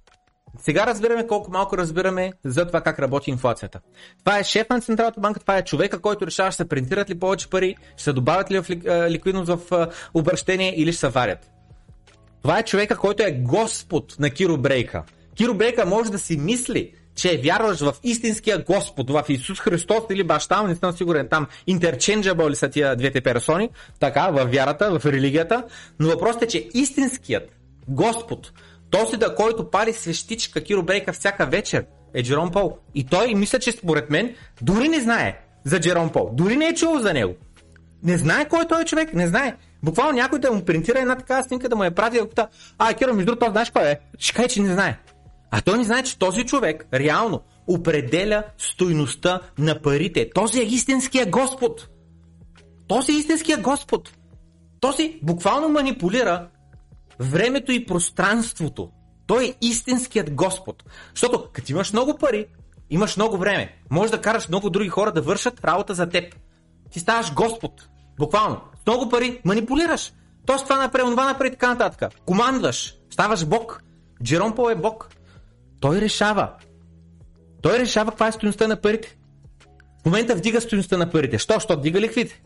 Сега 0.58 0.86
разбираме 0.88 1.28
колко 1.28 1.52
малко 1.52 1.78
разбираме 1.78 2.34
за 2.46 2.66
това 2.68 2.82
как 2.82 3.00
работи 3.00 3.32
инфлацията. 3.32 3.80
Това 4.20 4.40
е 4.40 4.44
шеф 4.44 4.70
на 4.70 4.82
Централната 4.82 5.20
банка, 5.22 5.40
това 5.40 5.58
е 5.58 5.64
човека, 5.64 6.00
който 6.00 6.28
решава 6.28 6.52
ще 6.52 6.64
се 6.64 6.70
принтират 6.70 7.10
ли 7.10 7.20
повече 7.20 7.50
пари, 7.50 7.76
ще 7.96 8.04
се 8.04 8.14
добавят 8.14 8.52
ли 8.52 8.60
в 8.62 8.70
ликвидност 9.10 9.48
в 9.50 9.88
обращение 10.14 10.74
или 10.78 10.92
ще 10.92 11.00
се 11.00 11.10
варят. 11.10 11.52
Това 12.42 12.60
е 12.60 12.64
човека, 12.64 12.98
който 12.98 13.24
е 13.24 13.32
господ 13.32 14.16
на 14.20 14.30
Киро 14.30 14.58
Брейка. 14.58 15.04
Киро 15.36 15.54
Брейка 15.54 15.86
може 15.86 16.12
да 16.12 16.20
си 16.20 16.38
мисли, 16.38 16.94
че 17.16 17.42
вярваш 17.44 17.80
в 17.80 17.94
истинския 18.04 18.64
Господ, 18.64 19.10
в 19.10 19.26
Исус 19.30 19.60
Христос 19.60 20.04
или 20.12 20.24
баща 20.24 20.64
не 20.64 20.76
съм 20.76 20.92
сигурен, 20.92 21.28
там 21.28 21.48
interchangeable 21.70 22.50
ли 22.50 22.56
са 22.56 22.70
тия 22.70 22.96
двете 22.96 23.22
персони, 23.22 23.70
така, 24.00 24.30
в 24.32 24.46
вярата, 24.46 25.00
в 25.00 25.06
религията, 25.06 25.64
но 26.00 26.08
въпросът 26.08 26.42
е, 26.42 26.48
че 26.48 26.70
истинският 26.74 27.50
Господ, 27.88 28.52
този 28.90 29.18
да, 29.18 29.36
който 29.36 29.70
пали 29.70 29.94
свещичка 29.94 30.64
Киро 30.64 30.84
Брейка 30.84 31.14
всяка 31.14 31.46
вечер, 31.46 31.86
е 32.14 32.24
Джером 32.24 32.52
Пол. 32.52 32.78
И 32.96 33.06
той 33.06 33.34
мисля, 33.36 33.60
че 33.60 33.72
според 33.72 34.10
мен 34.10 34.36
дори 34.62 34.88
не 34.88 35.00
знае 35.00 35.40
за 35.64 35.80
Джером 35.80 36.10
Пол, 36.10 36.30
дори 36.34 36.58
не 36.58 36.66
е 36.66 36.74
чувал 36.74 37.00
за 37.00 37.14
него. 37.14 37.36
Не 38.04 38.18
знае 38.18 38.48
кой 38.48 38.62
е 38.62 38.68
този 38.68 38.86
човек, 38.86 39.14
не 39.14 39.28
знае. 39.28 39.56
Буквално 39.84 40.12
някой 40.12 40.40
да 40.40 40.52
му 40.52 40.66
принтира 40.66 41.00
една 41.00 41.16
такава 41.16 41.44
снимка, 41.44 41.70
да 41.70 41.76
му 41.76 41.84
я 41.84 41.92
прати, 41.92 42.20
да 42.36 42.48
а, 42.78 42.94
Киро, 42.94 43.14
между 43.14 43.26
другото, 43.26 43.52
знаеш 43.52 43.70
кой 43.70 43.84
е? 43.84 44.00
Ще 44.18 44.34
каже, 44.34 44.48
че 44.48 44.62
не 44.62 44.74
знае. 44.74 44.98
А 45.52 45.62
той 45.62 45.78
не 45.78 45.84
знае, 45.84 46.04
че 46.04 46.20
този 46.20 46.46
човек 46.46 46.88
реално 46.94 47.42
определя 47.68 48.44
стойността 48.58 49.40
на 49.58 49.82
парите. 49.82 50.30
Този 50.36 50.60
е 50.60 50.64
истинския 50.64 51.26
Господ. 51.26 51.88
Този 52.88 53.12
е 53.12 53.16
истинския 53.16 53.58
Господ. 53.58 54.12
Този 54.80 55.20
буквално 55.24 55.70
манипулира 55.70 56.48
времето 57.20 57.72
и 57.72 57.86
пространството. 57.86 58.90
Той 59.28 59.46
е 59.46 59.54
истинският 59.62 60.34
Господ. 60.34 60.84
Защото 61.14 61.50
като 61.54 61.72
имаш 61.72 61.94
много 61.94 62.18
пари, 62.18 62.46
имаш 62.90 63.18
много 63.18 63.38
време. 63.38 63.76
Можеш 63.90 64.12
да 64.12 64.22
караш 64.22 64.48
много 64.48 64.70
други 64.70 64.90
хора 64.90 65.12
да 65.12 65.22
вършат 65.22 65.66
работа 65.66 65.94
за 65.94 66.10
теб. 66.10 66.36
Ти 66.92 67.00
ставаш 67.00 67.34
Господ. 67.34 67.88
Буквално. 68.20 68.62
С 68.84 68.86
много 68.88 69.10
пари 69.10 69.42
манипулираш. 69.46 70.14
Тоест 70.46 70.64
това 70.64 70.78
направи, 70.78 71.10
това 71.10 71.26
направи 71.26 71.52
така 71.52 71.68
нататък. 71.68 72.14
Командваш. 72.26 72.96
Ставаш 73.10 73.46
Бог. 73.46 73.84
Джером 74.24 74.56
Пол 74.56 74.72
е 74.72 74.76
Бог. 74.76 75.10
Той 75.82 76.02
решава. 76.02 76.50
Той 77.62 77.80
решава 77.80 78.12
каква 78.12 78.28
е 78.28 78.32
стоеността 78.32 78.68
на 78.68 78.76
парите. 78.76 79.18
В 80.02 80.06
момента 80.06 80.36
вдига 80.36 80.62
стоеността 80.62 80.98
на 80.98 81.12
парите. 81.12 81.38
Що? 81.38 81.60
Що 81.60 81.78
вдига 81.78 82.02
ликвите? 82.02 82.42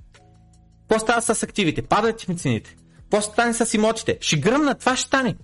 Какво 0.82 1.00
става 1.00 1.22
с 1.22 1.44
активите? 1.44 1.82
Падат 1.82 2.28
ми 2.28 2.38
цените. 2.38 2.76
Какво 3.02 3.22
стане 3.22 3.54
с 3.54 3.74
имотите? 3.74 4.18
Ще 4.22 4.38
гръмна, 4.38 4.76
това 4.76 4.96
ще 4.96 5.08
стане. 5.08 5.36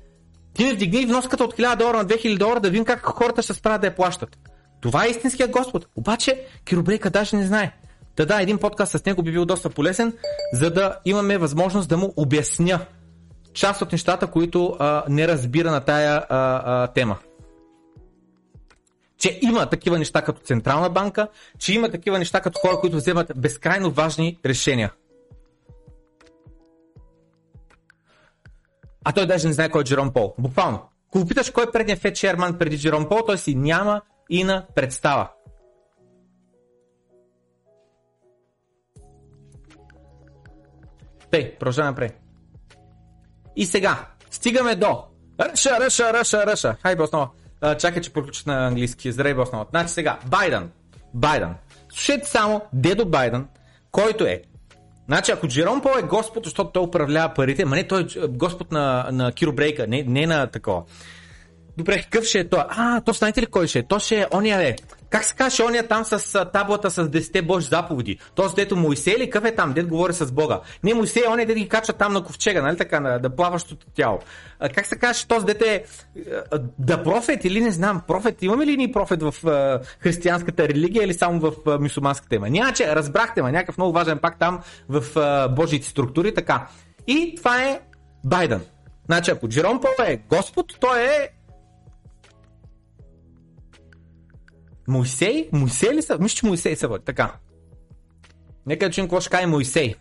Ти 0.53 0.65
ми 0.65 0.73
вдигни 0.73 1.05
вноската 1.05 1.43
от 1.43 1.57
1000 1.57 1.75
долара 1.75 1.97
на 1.97 2.05
2000 2.05 2.37
долара 2.37 2.59
да 2.59 2.69
видим 2.69 2.85
как 2.85 3.01
хората 3.05 3.41
ще 3.41 3.53
справят 3.53 3.81
да 3.81 3.87
я 3.87 3.95
плащат. 3.95 4.37
Това 4.81 5.05
е 5.05 5.09
истинският 5.09 5.51
Господ. 5.51 5.87
Обаче 5.95 6.45
Киробрейка 6.65 7.09
даже 7.09 7.35
не 7.35 7.47
знае. 7.47 7.71
Та 8.15 8.25
да, 8.25 8.41
един 8.41 8.57
подкаст 8.57 8.91
с 8.91 9.05
него 9.05 9.23
би 9.23 9.31
бил 9.31 9.45
доста 9.45 9.69
полезен, 9.69 10.13
за 10.53 10.69
да 10.69 10.99
имаме 11.05 11.37
възможност 11.37 11.89
да 11.89 11.97
му 11.97 12.13
обясня 12.17 12.79
част 13.53 13.81
от 13.81 13.91
нещата, 13.91 14.27
които 14.27 14.75
а, 14.79 15.03
не 15.09 15.27
разбира 15.27 15.71
на 15.71 15.81
тая 15.81 16.15
а, 16.29 16.61
а, 16.65 16.87
тема. 16.87 17.17
Че 19.21 19.39
има 19.41 19.69
такива 19.69 19.99
неща 19.99 20.21
като 20.21 20.41
Централна 20.41 20.89
банка, 20.89 21.27
че 21.59 21.73
има 21.73 21.91
такива 21.91 22.19
неща 22.19 22.41
като 22.41 22.59
хора, 22.59 22.79
които 22.79 22.97
вземат 22.97 23.31
безкрайно 23.35 23.91
важни 23.91 24.39
решения. 24.45 24.93
А 29.03 29.11
той 29.11 29.27
даже 29.27 29.47
не 29.47 29.53
знае 29.53 29.69
кой 29.69 29.81
е 29.81 29.83
Джером 29.83 30.13
Пол. 30.13 30.35
Буквално. 30.37 30.89
Ако 31.07 31.27
питаш 31.27 31.49
кой 31.49 31.63
е 31.63 31.71
предният 31.71 31.99
Фед 31.99 32.17
Шерман 32.17 32.57
преди 32.57 32.79
Джером 32.79 33.09
Пол, 33.09 33.19
той 33.25 33.37
си 33.37 33.55
няма 33.55 34.01
и 34.29 34.43
на 34.43 34.65
представа. 34.75 35.29
Тъй, 41.31 41.55
продължаваме 41.59 41.91
напред. 41.91 42.19
И 43.55 43.65
сега, 43.65 44.07
стигаме 44.31 44.75
до 44.75 45.03
Ръша, 45.39 45.79
Ръша, 45.79 46.13
Ръша, 46.13 46.45
Ръша. 46.45 46.75
Хай, 46.81 46.95
Чакай, 47.79 48.01
че 48.01 48.13
приключат 48.13 48.47
на 48.47 48.67
английски. 48.67 49.11
Здравей, 49.11 49.33
Боснова. 49.33 49.65
Значи 49.69 49.93
сега, 49.93 50.19
Байден. 50.25 50.69
Байден. 51.13 51.53
Слушайте 51.89 52.27
само 52.27 52.61
дедо 52.73 53.05
Байден, 53.05 53.47
който 53.91 54.23
е 54.23 54.41
Значи, 55.07 55.31
ако 55.31 55.47
Джером 55.47 55.81
Пол 55.81 55.91
е 55.99 56.07
Господ, 56.07 56.43
защото 56.43 56.71
той 56.71 56.83
управлява 56.83 57.33
парите, 57.33 57.65
ма 57.65 57.75
не 57.75 57.87
той 57.87 58.01
е 58.01 58.27
Господ 58.27 58.71
на, 58.71 59.09
на 59.11 59.31
Киро 59.31 59.53
Брейка, 59.53 59.87
не, 59.87 60.03
не 60.03 60.27
на 60.27 60.47
такова. 60.47 60.83
Добре, 61.77 62.01
какъв 62.01 62.25
ще 62.25 62.39
е 62.39 62.49
той? 62.49 62.63
А, 62.69 63.01
то 63.01 63.13
знаете 63.13 63.41
ли 63.41 63.45
кой 63.45 63.67
ще 63.67 63.79
е? 63.79 63.83
То 63.83 63.99
ще 63.99 64.21
е 64.21 64.25
ония 64.33 64.61
е. 64.61 64.75
Как 65.11 65.23
се 65.23 65.35
казва 65.35 65.65
ония 65.65 65.87
там 65.87 66.05
с 66.05 66.45
таблата 66.53 66.91
с 66.91 67.09
10 67.09 67.41
Божи 67.41 67.67
заповеди? 67.67 68.19
Този 68.35 68.55
дето 68.55 68.75
Моисей 68.75 69.17
ли? 69.19 69.29
Какъв 69.29 69.49
е 69.49 69.55
там? 69.55 69.73
Дед 69.73 69.87
говори 69.87 70.13
с 70.13 70.31
Бога. 70.31 70.61
Не, 70.83 70.93
Моисей 70.93 71.23
е 71.25 71.29
ония 71.29 71.47
дед 71.47 71.57
ги 71.57 71.69
качва 71.69 71.93
там 71.93 72.13
на 72.13 72.23
ковчега, 72.23 72.61
нали 72.61 72.77
така, 72.77 72.99
на, 72.99 73.19
да 73.19 73.29
плаващото 73.29 73.87
тяло. 73.95 74.19
А, 74.59 74.69
как 74.69 74.85
се 74.85 74.95
казва 74.95 75.27
този 75.27 75.45
дете 75.45 75.73
е 75.75 75.83
да 76.79 77.03
профет 77.03 77.45
или 77.45 77.61
не 77.61 77.71
знам, 77.71 78.01
профет, 78.07 78.43
имаме 78.43 78.65
ли 78.65 78.77
ни 78.77 78.91
профет 78.91 79.23
в 79.23 79.47
а, 79.47 79.79
християнската 79.99 80.67
религия 80.67 81.03
или 81.03 81.13
само 81.13 81.39
в 81.39 81.79
мусулманската 81.79 82.35
има? 82.35 82.49
Няма, 82.49 82.73
че 82.73 82.95
разбрахте, 82.95 83.41
ма 83.41 83.51
някакъв 83.51 83.77
много 83.77 83.93
важен 83.93 84.17
пак 84.17 84.39
там 84.39 84.59
в 84.89 85.19
а, 85.19 85.47
Божиите 85.47 85.87
структури, 85.87 86.33
така. 86.33 86.67
И 87.07 87.33
това 87.37 87.63
е 87.63 87.79
Байден. 88.23 88.61
Значи, 89.05 89.31
ако 89.31 89.47
Джером 89.47 89.81
Пол 89.81 90.05
е 90.05 90.21
Господ, 90.29 90.65
той 90.79 91.01
е 91.01 91.29
Моисей? 94.87 95.49
Моисей 95.51 95.93
ли 95.93 96.01
са? 96.01 96.17
Мисля, 96.19 96.35
че 96.35 96.45
Моисей 96.45 96.75
са 96.75 96.87
води. 96.87 97.03
Така. 97.05 97.33
Нека 98.65 98.85
да 98.85 98.91
чуем 98.91 99.07
какво 99.07 99.21
ще 99.21 99.29
каже 99.29 99.45
Моисей. 99.45 99.95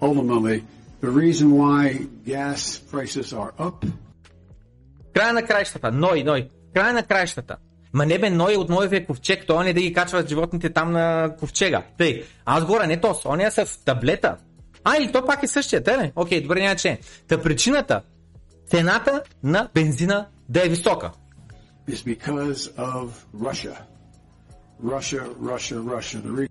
Ultimately, 0.00 0.62
the 1.02 1.10
reason 1.10 1.48
why 1.62 2.08
gas 2.26 2.60
prices 2.92 3.32
are 3.32 3.52
up 3.58 3.86
Края 5.14 5.32
на 5.32 5.42
краищата. 5.42 5.92
Ной, 5.92 6.22
Ной. 6.24 6.48
Края 6.74 6.92
на 6.92 7.02
краищата. 7.02 7.56
Ма 7.92 8.06
не 8.06 8.18
бе, 8.18 8.30
Ной 8.30 8.56
от 8.56 8.68
Ноевия 8.68 9.06
ковчег, 9.06 9.46
той 9.46 9.64
не 9.64 9.72
да 9.72 9.80
ги 9.80 9.92
качват 9.92 10.28
животните 10.28 10.70
там 10.70 10.92
на 10.92 11.36
ковчега. 11.38 11.82
Тъй, 11.98 12.24
аз 12.44 12.64
горе 12.64 12.86
не 12.86 13.00
тос, 13.00 13.24
он 13.24 13.40
е 13.40 13.50
с 13.50 13.84
таблета. 13.84 14.36
А, 14.84 14.96
или 14.96 15.12
то 15.12 15.26
пак 15.26 15.42
е 15.42 15.46
същия, 15.46 15.82
те 15.84 15.96
не? 15.96 16.12
Окей, 16.16 16.42
добре, 16.42 16.60
няма 16.60 16.76
че. 16.76 16.98
Та 17.28 17.42
причината, 17.42 18.02
цената 18.66 19.22
на 19.42 19.68
бензина 19.74 20.26
да 20.48 20.66
е 20.66 20.68
висока. 20.68 21.12
Is 21.88 22.02
because 22.02 22.68
of 22.76 23.26
Russia. 23.34 23.76
Russia, 24.82 25.22
Russia, 25.40 25.78
Russia. 25.80 26.18
The 26.22 26.48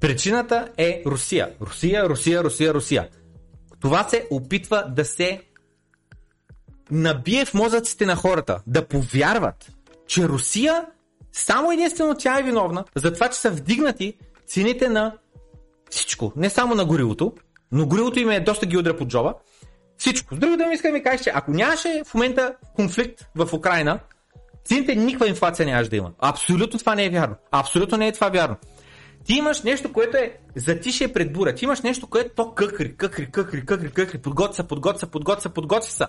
Причината 0.00 0.68
е 0.76 1.02
Русия. 1.06 1.50
Русия, 1.60 2.08
Русия, 2.08 2.44
Русия, 2.44 2.74
Русия. 2.74 3.08
Това 3.80 4.08
се 4.08 4.26
опитва 4.30 4.84
да 4.88 5.04
се 5.04 5.42
набие 6.90 7.44
в 7.44 7.54
мозъците 7.54 8.06
на 8.06 8.16
хората, 8.16 8.62
да 8.66 8.88
повярват, 8.88 9.72
че 10.06 10.28
Русия 10.28 10.86
само 11.32 11.72
единствено 11.72 12.14
тя 12.18 12.38
е 12.38 12.42
виновна 12.42 12.84
за 12.94 13.12
това, 13.12 13.28
че 13.28 13.38
са 13.38 13.50
вдигнати 13.50 14.18
цените 14.46 14.88
на 14.88 15.16
всичко. 15.90 16.32
Не 16.36 16.50
само 16.50 16.74
на 16.74 16.84
горивото, 16.84 17.32
но 17.72 17.86
горивото 17.86 18.18
им 18.18 18.30
е 18.30 18.40
доста 18.40 18.66
ги 18.66 18.76
удря 18.76 18.96
под 18.96 19.08
джоба. 19.08 19.34
Всичко. 19.98 20.34
С 20.34 20.38
други 20.38 20.56
да 20.56 20.66
ми 20.66 20.74
иска 20.74 20.88
да 20.88 20.92
ми 20.92 21.02
кажеш, 21.02 21.20
че 21.20 21.32
ако 21.34 21.50
нямаше 21.50 22.02
в 22.06 22.14
момента 22.14 22.54
конфликт 22.76 23.26
в 23.34 23.52
Украина, 23.52 24.00
цените 24.64 24.94
никаква 24.94 25.28
инфлация 25.28 25.66
нямаше 25.66 25.90
да 25.90 25.96
има. 25.96 26.10
Абсолютно 26.18 26.78
това 26.78 26.94
не 26.94 27.04
е 27.04 27.10
вярно. 27.10 27.34
Абсолютно 27.50 27.98
не 27.98 28.08
е 28.08 28.12
това 28.12 28.28
вярно. 28.28 28.56
Ти 29.24 29.34
имаш 29.34 29.62
нещо, 29.62 29.92
което 29.92 30.16
е 30.16 30.36
затишие 30.56 31.12
пред 31.12 31.32
буря. 31.32 31.54
Ти 31.54 31.64
имаш 31.64 31.80
нещо, 31.80 32.06
което 32.06 32.30
то 32.36 32.54
къкри, 32.54 32.96
къкри, 32.96 33.30
къкри, 33.30 33.66
къкри, 33.66 33.90
къкри, 33.90 34.18
подготвя 34.18 34.64
подготвя 34.64 35.06
подготвя 35.06 35.50
подготвя 35.50 35.90
се. 35.90 36.04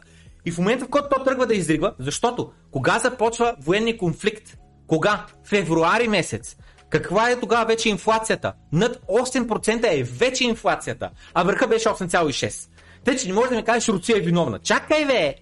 И 0.45 0.51
в 0.51 0.57
момента, 0.57 0.85
в 0.85 0.89
който 0.89 1.07
то 1.09 1.23
тръгва 1.23 1.45
да 1.45 1.55
изригва, 1.55 1.93
защото 1.99 2.51
кога 2.71 2.99
започва 2.99 3.55
военни 3.59 3.97
конфликт? 3.97 4.57
Кога? 4.87 5.25
Февруари 5.43 6.07
месец. 6.07 6.55
Каква 6.89 7.29
е 7.29 7.39
тогава 7.39 7.65
вече 7.65 7.89
инфлацията? 7.89 8.53
Над 8.71 8.95
8% 8.95 9.99
е 9.99 10.03
вече 10.03 10.43
инфлацията, 10.43 11.09
а 11.33 11.43
върха 11.43 11.67
беше 11.67 11.89
8,6%. 11.89 12.69
Тъй, 13.03 13.15
че 13.17 13.27
не 13.27 13.33
можеш 13.33 13.49
да 13.49 13.55
ми 13.55 13.63
кажеш, 13.63 13.89
Русия 13.89 14.17
е 14.17 14.21
виновна. 14.21 14.59
Чакай, 14.59 15.05
бе! 15.05 15.35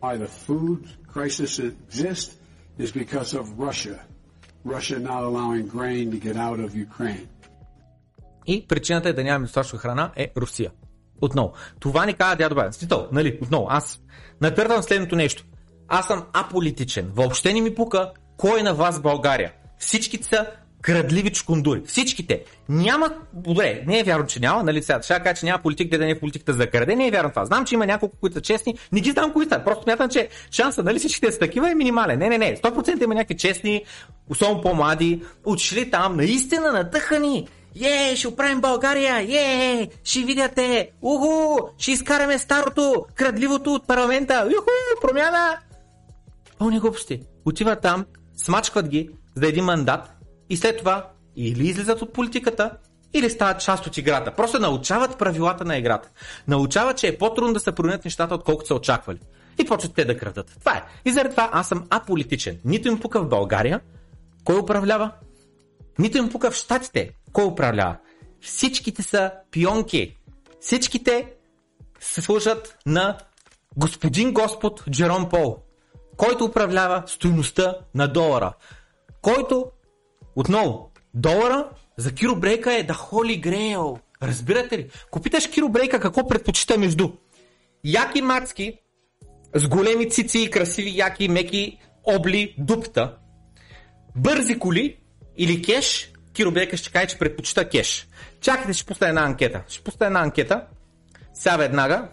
Why 0.00 0.16
the 0.16 0.30
food 0.46 0.80
crisis 1.14 1.58
exists 1.58 2.36
is 2.78 2.90
because 2.92 3.34
of 3.40 3.44
Russia. 3.58 3.98
Russia 4.64 4.98
not 4.98 5.22
allowing 5.30 5.66
grain 5.76 6.10
to 6.10 6.18
get 6.18 6.36
out 6.36 6.60
of 6.60 6.74
Ukraine. 6.74 7.26
И 8.46 8.66
причината 8.68 9.08
е 9.08 9.12
да 9.12 9.24
нямаме 9.24 9.44
достатъчно 9.44 9.78
храна 9.78 10.12
е 10.16 10.32
Русия. 10.36 10.70
Отново. 11.20 11.52
Това 11.80 12.06
ни 12.06 12.14
казва 12.14 12.36
дядо 12.36 12.54
Байден. 12.54 12.72
Смисъл, 12.72 13.08
нали, 13.12 13.38
отново. 13.42 13.66
Аз 13.70 14.00
натвърдам 14.40 14.82
следното 14.82 15.16
нещо. 15.16 15.44
Аз 15.88 16.06
съм 16.06 16.26
аполитичен. 16.32 17.10
Въобще 17.14 17.52
не 17.52 17.60
ми 17.60 17.74
пука 17.74 18.12
кой 18.36 18.60
е 18.60 18.62
на 18.62 18.74
вас 18.74 18.98
в 18.98 19.02
България. 19.02 19.52
Всички 19.78 20.22
са 20.22 20.46
крадливи 20.82 21.30
чкундури. 21.30 21.82
Всичките. 21.86 22.42
Няма, 22.68 23.10
добре, 23.32 23.82
не 23.86 23.98
е 23.98 24.02
вярно, 24.02 24.26
че 24.26 24.40
няма, 24.40 24.62
нали 24.62 24.82
сега, 24.82 25.02
ще 25.02 25.14
кажа, 25.14 25.34
че 25.34 25.46
няма 25.46 25.62
политик, 25.62 25.90
да 25.90 25.98
не 25.98 26.10
е 26.10 26.20
политиката 26.20 26.52
за 26.52 26.66
краде, 26.66 26.96
не 26.96 27.06
е 27.06 27.10
вярно 27.10 27.30
това. 27.30 27.44
Знам, 27.44 27.64
че 27.64 27.74
има 27.74 27.86
няколко, 27.86 28.16
които 28.20 28.34
са 28.34 28.40
честни, 28.40 28.74
не 28.92 29.00
ги 29.00 29.10
знам 29.10 29.32
кои 29.32 29.46
са, 29.46 29.62
просто 29.64 29.82
смятам, 29.82 30.08
че 30.08 30.28
шанса, 30.50 30.82
нали 30.82 30.98
всичките 30.98 31.32
са 31.32 31.38
такива 31.38 31.70
е 31.70 31.74
минимален. 31.74 32.18
Не, 32.18 32.28
не, 32.28 32.38
не, 32.38 32.56
100% 32.56 33.04
има 33.04 33.14
някакви 33.14 33.36
честни, 33.36 33.84
особено 34.28 34.60
по-млади, 34.60 35.22
отшли 35.44 35.90
там, 35.90 36.16
наистина 36.16 36.72
надъхани. 36.72 37.48
Е, 37.82 38.16
ще 38.16 38.28
оправим 38.28 38.60
България! 38.60 39.16
Е, 39.20 39.88
ще 40.04 40.20
видяте! 40.20 40.90
Уху! 41.02 41.58
Ще 41.78 41.92
изкараме 41.92 42.38
старото, 42.38 43.06
крадливото 43.14 43.74
от 43.74 43.86
парламента! 43.86 44.46
Уху! 44.46 44.70
Промяна! 45.00 45.58
Пълни 46.58 46.80
глупости. 46.80 47.20
Отиват 47.44 47.80
там, 47.80 48.04
смачкват 48.36 48.88
ги 48.88 49.10
за 49.36 49.46
един 49.46 49.64
мандат 49.64 50.19
и 50.50 50.56
след 50.56 50.78
това 50.78 51.10
или 51.36 51.68
излизат 51.68 52.02
от 52.02 52.12
политиката, 52.12 52.70
или 53.14 53.30
стават 53.30 53.60
част 53.60 53.86
от 53.86 53.96
играта. 53.96 54.30
Просто 54.36 54.58
научават 54.58 55.18
правилата 55.18 55.64
на 55.64 55.76
играта. 55.76 56.10
Научават, 56.48 56.98
че 56.98 57.08
е 57.08 57.18
по-трудно 57.18 57.52
да 57.52 57.60
се 57.60 57.72
променят 57.72 58.04
нещата, 58.04 58.34
отколкото 58.34 58.66
са 58.66 58.74
очаквали. 58.74 59.18
И 59.58 59.64
почват 59.64 59.94
те 59.94 60.04
да 60.04 60.18
крадат. 60.18 60.56
Това 60.60 60.76
е. 60.76 60.82
И 61.04 61.12
заради 61.12 61.30
това 61.30 61.50
аз 61.52 61.68
съм 61.68 61.86
аполитичен. 61.90 62.58
Нито 62.64 62.88
им 62.88 63.00
пука 63.00 63.22
в 63.22 63.28
България, 63.28 63.80
кой 64.44 64.58
управлява, 64.58 65.10
нито 65.98 66.18
им 66.18 66.28
пука 66.28 66.50
в 66.50 66.54
Штатите, 66.54 67.10
кой 67.32 67.44
управлява. 67.44 67.96
Всичките 68.40 69.02
са 69.02 69.32
пионки. 69.50 70.16
Всичките 70.60 71.32
се 72.00 72.20
служат 72.20 72.78
на 72.86 73.18
господин 73.76 74.32
Господ 74.32 74.84
Джером 74.90 75.28
Пол, 75.28 75.56
който 76.16 76.44
управлява 76.44 77.02
стоеността 77.06 77.74
на 77.94 78.08
долара. 78.08 78.52
Който, 79.22 79.66
отново, 80.36 80.90
долара 81.14 81.68
за 81.96 82.14
Киро 82.14 82.36
Брейка 82.36 82.74
е 82.74 82.82
да 82.82 82.94
Holy 82.94 83.40
Grail. 83.40 84.00
Разбирате 84.22 84.78
ли? 84.78 84.90
Ако 85.06 85.20
питаш 85.20 85.48
Киро 85.48 85.68
Брейка 85.68 86.00
какво 86.00 86.28
предпочита 86.28 86.78
между 86.78 87.10
яки 87.84 88.22
мацки 88.22 88.78
с 89.54 89.68
големи 89.68 90.10
цици 90.10 90.38
и 90.38 90.50
красиви 90.50 90.96
яки 90.96 91.28
меки 91.28 91.78
обли 92.04 92.54
дупта, 92.58 93.16
бързи 94.16 94.58
коли 94.58 94.96
или 95.36 95.62
кеш 95.62 96.12
Киро 96.32 96.50
Бека 96.50 96.76
ще 96.76 96.90
каже, 96.90 97.06
че 97.06 97.18
предпочита 97.18 97.68
кеш. 97.68 98.08
Чакайте, 98.40 98.72
ще 98.72 98.86
пусна 98.86 99.08
една 99.08 99.24
анкета. 99.24 99.62
Ще 99.68 99.84
пусна 99.84 100.06
една 100.06 100.20
анкета. 100.20 100.64
Сега 101.34 101.56
веднага 101.56 102.08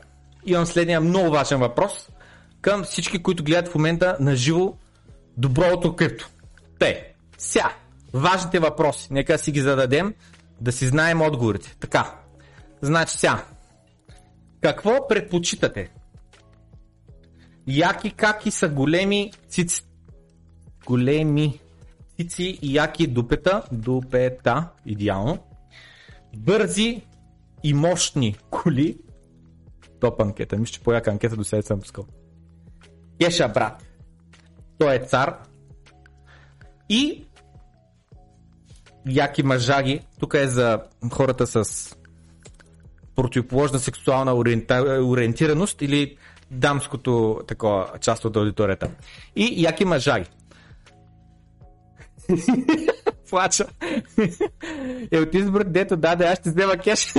имам 0.45 0.65
следния 0.65 1.01
много 1.01 1.29
важен 1.29 1.59
въпрос 1.59 2.09
към 2.61 2.83
всички, 2.83 3.23
които 3.23 3.43
гледат 3.43 3.67
в 3.67 3.75
момента 3.75 4.17
на 4.19 4.35
живо 4.35 4.73
доброто 5.37 5.95
крипто. 5.95 6.29
Те, 6.79 7.13
сега, 7.37 7.73
важните 8.17 8.59
въпроси, 8.59 9.07
нека 9.11 9.37
си 9.37 9.51
ги 9.51 9.61
зададем, 9.61 10.13
да 10.61 10.71
си 10.71 10.87
знаем 10.87 11.21
отговорите. 11.21 11.75
Така, 11.79 12.15
значи 12.81 13.17
сега, 13.17 13.45
какво 14.61 15.07
предпочитате? 15.07 15.91
Яки 17.67 18.11
каки 18.11 18.51
са 18.51 18.69
големи 18.69 19.31
цици. 19.47 19.83
Големи 20.85 21.59
цици 22.17 22.59
и 22.61 22.75
яки 22.75 23.07
дупета. 23.07 23.63
Дупета, 23.71 24.69
идеално. 24.85 25.39
Бързи 26.37 27.01
и 27.63 27.73
мощни 27.73 28.37
коли. 28.49 28.97
Топ 29.99 30.21
анкета. 30.21 30.57
Мисля, 30.57 30.73
че 30.73 30.79
по-яка 30.79 31.11
анкета 31.11 31.35
до 31.35 31.43
сега 31.43 31.61
съм 31.61 31.79
пускал. 31.79 32.05
Кеша, 33.19 33.49
брат. 33.49 33.83
Той 34.77 34.95
е 34.95 34.99
цар. 34.99 35.37
И 36.89 37.26
яки 39.07 39.43
мъжаги. 39.43 39.99
Тук 40.19 40.33
е 40.33 40.47
за 40.47 40.79
хората 41.13 41.47
с 41.47 41.95
противоположна 43.15 43.79
сексуална 43.79 44.35
ориента... 44.35 44.99
ориентираност 45.03 45.81
или 45.81 46.17
дамското 46.51 47.39
такова 47.47 47.87
част 48.01 48.25
от 48.25 48.35
аудиторията. 48.35 48.89
И 49.35 49.63
яки 49.63 49.85
мъжаги. 49.85 50.29
Плача. 53.29 53.65
Е 55.11 55.19
от 55.19 55.33
избор, 55.33 55.63
дето 55.63 55.97
даде, 55.97 56.25
аз 56.25 56.39
ще 56.39 56.49
взема 56.49 56.77
кеш. 56.77 57.13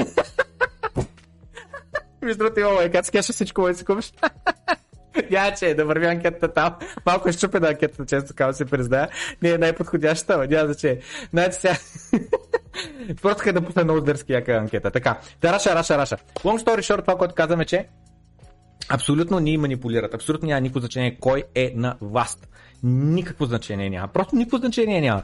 Между 2.22 2.39
другото 2.39 2.61
има 2.61 2.68
лайкат 2.68 3.07
с 3.07 3.11
кеша 3.11 3.32
всичко 3.32 3.61
може 3.61 3.72
да 3.72 3.78
си 3.78 3.84
купиш. 3.84 4.12
Я, 5.30 5.54
че 5.54 5.74
да 5.74 5.84
върви 5.84 6.06
анкетата 6.06 6.48
там. 6.48 6.74
Малко 7.06 7.28
е 7.28 7.32
щупена 7.32 7.68
анкетата, 7.68 8.06
често 8.06 8.34
казвам 8.34 8.54
се 8.54 8.64
призная. 8.64 9.08
Не 9.42 9.50
е 9.50 9.58
най-подходящата, 9.58 10.38
но 10.38 10.44
няма 10.44 10.66
значение. 10.66 11.00
Значи 11.30 11.52
сега... 11.52 11.76
Просто 13.22 13.52
да 13.52 13.60
пусна 13.60 13.84
много 13.84 14.00
дърски 14.00 14.32
яка 14.32 14.52
анкета. 14.52 14.90
Така, 14.90 15.18
да, 15.40 15.52
раша, 15.52 15.74
раша, 15.74 15.98
раша. 15.98 16.16
Long 16.34 16.64
story 16.64 16.78
short, 16.78 17.00
това, 17.00 17.18
което 17.18 17.34
казваме, 17.34 17.64
че 17.64 17.86
абсолютно 18.88 19.38
ни 19.38 19.56
манипулират. 19.56 20.14
Абсолютно 20.14 20.48
няма 20.48 20.60
никакво 20.60 20.80
значение 20.80 21.16
кой 21.20 21.44
е 21.54 21.72
на 21.74 21.96
власт. 22.00 22.48
Никакво 22.82 23.44
значение 23.44 23.90
няма. 23.90 24.08
Просто 24.08 24.36
никакво 24.36 24.56
значение 24.56 25.00
няма. 25.00 25.22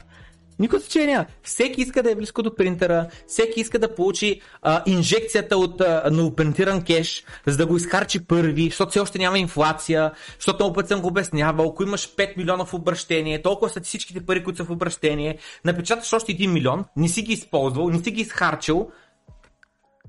Никакво 0.59 0.79
значение 0.79 1.13
няма. 1.13 1.25
Всеки 1.43 1.81
иска 1.81 2.03
да 2.03 2.11
е 2.11 2.15
близко 2.15 2.43
до 2.43 2.55
принтера, 2.55 3.07
всеки 3.27 3.59
иска 3.59 3.79
да 3.79 3.95
получи 3.95 4.41
а, 4.61 4.83
инжекцията 4.85 5.57
от 5.57 5.81
а, 5.81 6.09
новопринтиран 6.11 6.83
кеш, 6.83 7.23
за 7.45 7.57
да 7.57 7.65
го 7.65 7.77
изхарчи 7.77 8.27
първи, 8.27 8.65
защото 8.65 8.89
все 8.89 8.99
още 8.99 9.19
няма 9.19 9.39
инфлация, 9.39 10.11
защото 10.39 10.63
много 10.63 10.75
път 10.75 10.87
съм 10.87 11.01
го 11.01 11.07
обяснявал, 11.07 11.67
ако 11.69 11.83
имаш 11.83 12.15
5 12.15 12.37
милиона 12.37 12.65
в 12.65 12.73
обращение, 12.73 13.41
толкова 13.41 13.69
са 13.69 13.81
всичките 13.81 14.25
пари, 14.25 14.43
които 14.43 14.57
са 14.57 14.63
в 14.63 14.71
обращение, 14.71 15.37
напечаташ 15.65 16.13
още 16.13 16.37
1 16.37 16.47
милион, 16.47 16.85
не 16.97 17.07
си 17.07 17.21
ги 17.21 17.33
използвал, 17.33 17.89
не 17.89 18.03
си 18.03 18.11
ги 18.11 18.21
изхарчил, 18.21 18.89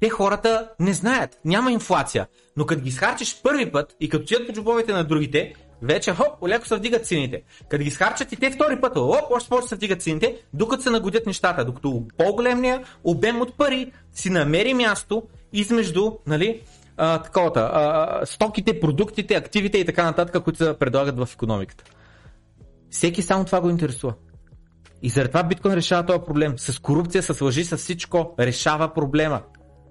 те 0.00 0.08
хората 0.08 0.68
не 0.80 0.92
знаят, 0.92 1.40
няма 1.44 1.72
инфлация. 1.72 2.26
Но 2.56 2.66
като 2.66 2.82
ги 2.82 2.88
изхарчиш 2.88 3.40
първи 3.42 3.72
път 3.72 3.96
и 4.00 4.08
като 4.08 4.24
чият 4.24 4.46
по 4.46 4.52
джобовете 4.52 4.92
на 4.92 5.04
другите, 5.04 5.54
вече 5.82 6.14
хоп, 6.14 6.48
леко 6.48 6.66
се 6.66 6.76
вдигат 6.76 7.06
цените. 7.06 7.42
Като 7.68 7.82
ги 7.82 7.88
изхарчат 7.88 8.32
и 8.32 8.36
те 8.36 8.50
втори 8.50 8.80
път, 8.80 8.94
хоп, 8.94 9.30
още 9.30 9.48
повече 9.48 9.68
се 9.68 9.76
вдигат 9.76 10.02
цените, 10.02 10.36
докато 10.52 10.82
се 10.82 10.90
нагодят 10.90 11.26
нещата, 11.26 11.64
докато 11.64 12.02
по-големия 12.18 12.84
обем 13.04 13.40
от 13.40 13.56
пари 13.56 13.92
си 14.12 14.30
намери 14.30 14.74
място 14.74 15.22
измежду, 15.52 16.12
нали, 16.26 16.60
а, 16.96 17.22
таковата, 17.22 17.70
а, 17.72 18.20
стоките, 18.26 18.80
продуктите, 18.80 19.34
активите 19.34 19.78
и 19.78 19.84
така 19.84 20.04
нататък, 20.04 20.44
които 20.44 20.64
се 20.64 20.78
предлагат 20.78 21.18
в 21.18 21.28
економиката. 21.34 21.84
Всеки 22.90 23.22
само 23.22 23.44
това 23.44 23.60
го 23.60 23.70
интересува. 23.70 24.14
И 25.02 25.08
заради 25.08 25.28
това 25.28 25.42
биткоин 25.42 25.74
решава 25.74 26.06
този 26.06 26.20
проблем. 26.26 26.58
С 26.58 26.78
корупция, 26.78 27.22
с 27.22 27.40
лъжи, 27.40 27.64
с 27.64 27.76
всичко 27.76 28.34
решава 28.38 28.94
проблема. 28.94 29.40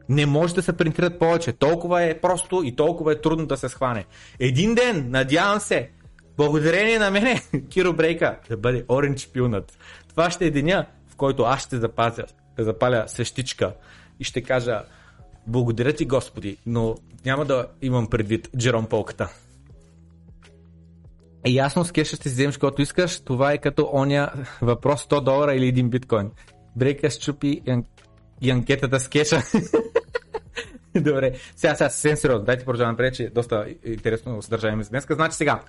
Не 0.09 0.25
може 0.25 0.55
да 0.55 0.61
се 0.61 0.77
принтират 0.77 1.19
повече. 1.19 1.53
Толкова 1.53 2.03
е 2.03 2.19
просто 2.19 2.61
и 2.65 2.75
толкова 2.75 3.11
е 3.11 3.21
трудно 3.21 3.45
да 3.45 3.57
се 3.57 3.69
схване. 3.69 4.05
Един 4.39 4.75
ден, 4.75 5.05
надявам 5.09 5.59
се, 5.59 5.89
благодарение 6.37 6.99
на 6.99 7.11
мене, 7.11 7.41
Киро 7.69 7.93
Брейка 7.93 8.39
да 8.49 8.57
бъде 8.57 8.85
оранж 8.89 9.27
пилнат. 9.27 9.77
Това 10.09 10.29
ще 10.29 10.45
е 10.45 10.51
деня, 10.51 10.85
в 11.07 11.15
който 11.15 11.43
аз 11.43 11.61
ще 11.63 11.77
запазя, 11.77 12.23
запаля 12.57 13.03
свещичка 13.07 13.73
и 14.19 14.23
ще 14.23 14.41
кажа 14.41 14.81
благодаря 15.47 15.93
ти 15.93 16.05
Господи, 16.05 16.57
но 16.65 16.95
няма 17.25 17.45
да 17.45 17.67
имам 17.81 18.07
предвид 18.07 18.49
Джером 18.57 18.85
Полката. 18.85 19.29
Е 21.45 21.49
ясно 21.49 21.85
с 21.85 21.91
кеша 21.91 22.15
ще 22.15 22.29
си 22.29 22.35
вземеш 22.35 22.55
каквото 22.55 22.81
искаш, 22.81 23.19
това 23.19 23.51
е 23.51 23.57
като 23.57 23.89
оня 23.93 24.31
въпрос 24.61 25.05
100 25.05 25.23
долара 25.23 25.55
или 25.55 25.67
един 25.67 25.89
биткоин. 25.89 26.31
Брейка 26.75 27.09
щупи 27.09 27.61
и 28.41 28.51
анкетата 28.51 28.99
с 28.99 29.07
кеша. 29.07 29.41
Добре, 30.95 31.31
сега, 31.55 31.75
сега 31.75 31.89
съвсем 31.89 32.15
сериозно. 32.15 32.45
Дайте 32.45 32.65
продължаваме 32.65 32.91
напред, 32.91 33.15
че 33.15 33.23
е 33.23 33.29
доста 33.29 33.65
интересно 33.85 34.41
съдържание 34.41 34.83
за 34.83 34.89
днес. 34.89 35.05
Значи 35.09 35.37
сега, 35.37 35.61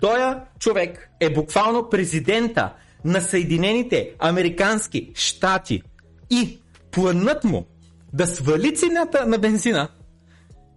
той 0.00 0.34
човек 0.58 1.10
е 1.20 1.30
буквално 1.30 1.90
президента 1.90 2.72
на 3.04 3.20
Съединените 3.20 4.10
Американски 4.18 5.12
щати 5.14 5.82
и 6.30 6.60
планът 6.90 7.44
му 7.44 7.66
да 8.12 8.26
свали 8.26 8.74
цената 8.76 9.26
на 9.26 9.38
бензина 9.38 9.88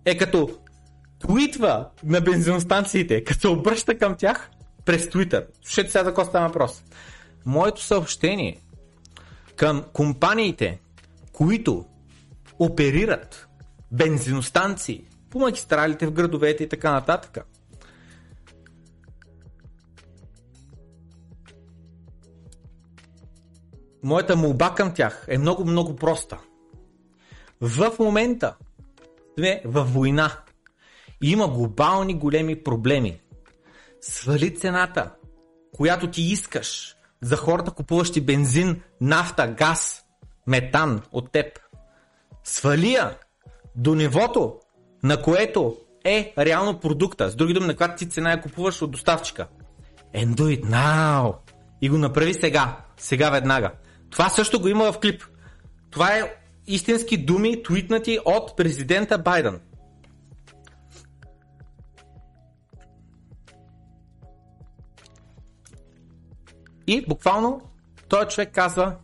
е 0.06 0.18
като 0.18 0.50
твитва 1.20 1.90
на 2.04 2.22
бензиностанциите, 2.22 3.24
като 3.24 3.52
обръща 3.52 3.98
към 3.98 4.16
тях 4.16 4.50
през 4.86 5.08
Twitter. 5.08 5.46
Слушайте 5.64 5.92
сега 5.92 6.04
за 6.04 6.10
какво 6.10 6.26
става 6.26 6.48
въпрос. 6.48 6.84
Моето 7.46 7.82
съобщение 7.82 8.58
към 9.56 9.84
компаниите, 9.94 10.80
които 11.36 11.86
оперират 12.60 13.48
бензиностанции 13.92 15.08
по 15.30 15.40
магистралите 15.40 16.08
в 16.08 16.12
градовете 16.12 16.64
и 16.64 16.70
така 16.70 16.92
нататък. 16.92 17.38
Моята 24.04 24.36
молба 24.36 24.74
към 24.74 24.94
тях 24.94 25.26
е 25.28 25.38
много, 25.38 25.66
много 25.66 25.96
проста. 25.96 26.40
В 27.62 27.92
момента 28.00 28.56
сме 29.38 29.62
във 29.66 29.94
война 29.94 30.32
и 31.24 31.32
има 31.32 31.48
глобални 31.48 32.20
големи 32.20 32.64
проблеми. 32.64 33.22
Свали 34.02 34.56
цената, 34.56 35.12
която 35.74 36.12
ти 36.12 36.22
искаш 36.22 36.96
за 37.22 37.36
хората 37.38 37.72
купуващи 37.72 38.22
бензин, 38.22 38.82
нафта, 39.02 39.48
газ, 39.48 40.05
метан 40.48 41.02
от 41.12 41.32
теб. 41.32 41.60
Свали 42.44 42.94
я 42.94 43.18
до 43.76 43.96
нивото, 43.96 44.60
на 45.04 45.22
което 45.22 45.78
е 46.06 46.34
реално 46.38 46.80
продукта. 46.80 47.30
С 47.30 47.36
други 47.36 47.54
думи, 47.54 47.68
на 47.68 47.76
която 47.76 47.96
ти 47.96 48.10
цена 48.10 48.32
я 48.32 48.42
купуваш 48.42 48.82
от 48.82 48.92
доставчика. 48.92 49.48
And 50.16 50.36
do 50.36 50.62
it 50.62 50.66
now! 50.66 51.36
И 51.82 51.90
го 51.90 51.98
направи 51.98 52.34
сега. 52.34 52.78
Сега 52.98 53.30
веднага. 53.30 53.72
Това 54.10 54.30
също 54.30 54.60
го 54.60 54.68
има 54.68 54.92
в 54.92 55.00
клип. 55.00 55.24
Това 55.92 56.18
е 56.18 56.34
истински 56.68 57.18
думи, 57.18 57.64
твитнати 57.64 58.20
от 58.26 58.58
президента 58.58 59.18
Байден. 59.18 59.60
И 66.88 67.06
буквално 67.08 67.62
този 68.10 68.28
човек 68.28 68.52
казва, 68.54 68.96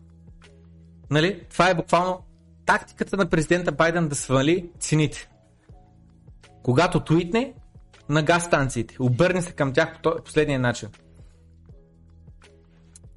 нали, 1.11 1.43
това 1.49 1.69
е 1.69 1.75
буквално 1.75 2.23
тактиката 2.65 3.17
на 3.17 3.29
президента 3.29 3.71
Байден 3.71 4.07
да 4.07 4.15
свали 4.15 4.69
цените. 4.79 5.29
Когато 6.63 7.03
твитне 7.03 7.53
на 8.09 8.23
газ 8.23 8.43
станциите, 8.43 8.95
обърне 8.99 9.41
се 9.41 9.51
към 9.51 9.73
тях 9.73 10.01
по 10.01 10.15
последния 10.25 10.59
начин. 10.59 10.89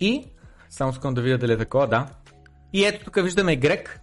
И, 0.00 0.24
само 0.70 0.92
искам 0.92 1.14
да 1.14 1.22
видя 1.22 1.38
дали 1.38 1.52
е 1.52 1.58
такова, 1.58 1.88
да. 1.88 2.06
И 2.72 2.84
ето 2.84 3.04
тук 3.04 3.24
виждаме 3.24 3.56
Грек. 3.56 4.00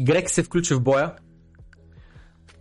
Грек 0.00 0.30
се 0.30 0.42
включи 0.42 0.74
в 0.74 0.80
боя. 0.80 1.14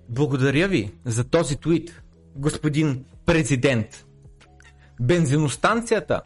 Благодаря 0.10 0.68
ви 0.68 0.94
за 1.06 1.24
този 1.24 1.58
твит, 1.58 2.02
господин 2.36 3.06
президент. 3.26 4.06
Бензиностанцията 5.02 6.22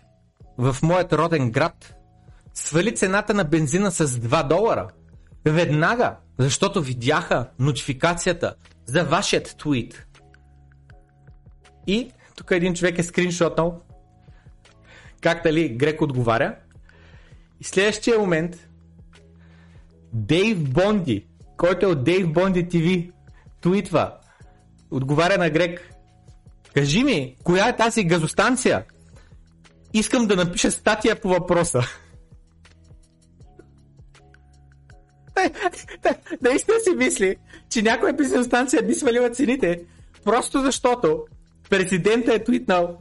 в 0.60 0.76
моят 0.84 1.14
роден 1.14 1.52
град 1.52 1.96
свали 2.54 2.96
цената 2.96 3.34
на 3.34 3.44
бензина 3.44 3.92
с 3.92 4.08
2 4.08 4.48
долара. 4.48 4.88
Веднага, 5.46 6.16
защото 6.38 6.82
видяха 6.82 7.50
нотификацията 7.60 8.56
за 8.86 9.04
вашият 9.04 9.56
твит. 9.58 10.08
И 11.88 12.12
тук 12.36 12.52
един 12.52 12.74
човек 12.74 13.00
е 13.00 13.04
скриншотнал 13.04 13.82
как 15.22 15.44
дали 15.44 15.70
Грек 15.70 16.02
отговаря. 16.02 16.56
И 17.60 17.64
следващия 17.64 18.20
момент 18.20 18.68
Дейв 20.14 20.70
Бонди, 20.70 21.28
който 21.58 21.86
е 21.86 21.90
от 21.90 22.04
Дейв 22.04 22.34
Бонди 22.34 22.70
ТВ, 22.70 23.12
твитва, 23.62 24.14
отговаря 24.92 25.38
на 25.38 25.50
Грек. 25.50 25.94
Кажи 26.74 27.04
ми, 27.04 27.36
коя 27.44 27.68
е 27.68 27.76
тази 27.76 28.04
газостанция? 28.04 28.84
Искам 29.94 30.28
да 30.28 30.36
напиша 30.36 30.72
статия 30.72 31.22
по 31.22 31.30
въпроса. 31.30 31.82
Наистина 36.42 36.80
си 36.80 36.96
мисли, 36.96 37.36
че 37.70 37.82
някоя 37.82 38.14
бензиностанция 38.14 38.84
би 38.84 38.94
свалила 38.94 39.30
цените, 39.30 39.82
просто 40.24 40.62
защото 40.62 41.26
президента 41.70 42.34
е 42.34 42.44
твитнал 42.44 42.98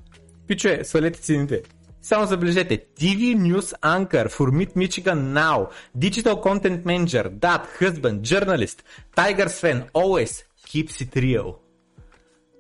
Пичове, 0.49 0.85
свалете 0.85 1.21
цените. 1.21 1.63
Само 2.03 2.27
забележете. 2.27 2.85
TV 3.01 3.37
News 3.37 3.81
Anchor 3.81 4.29
for 4.29 4.51
Mid 4.51 4.73
Michigan 4.77 5.21
Now. 5.39 5.69
Digital 5.97 6.37
Content 6.43 6.83
Manager. 6.85 7.29
Dad, 7.31 7.63
Husband, 7.81 8.21
Journalist. 8.21 8.83
Tigers 9.17 9.61
fan. 9.63 9.91
Always 9.93 10.45
keeps 10.67 10.95
it 11.05 11.17
real. 11.17 11.55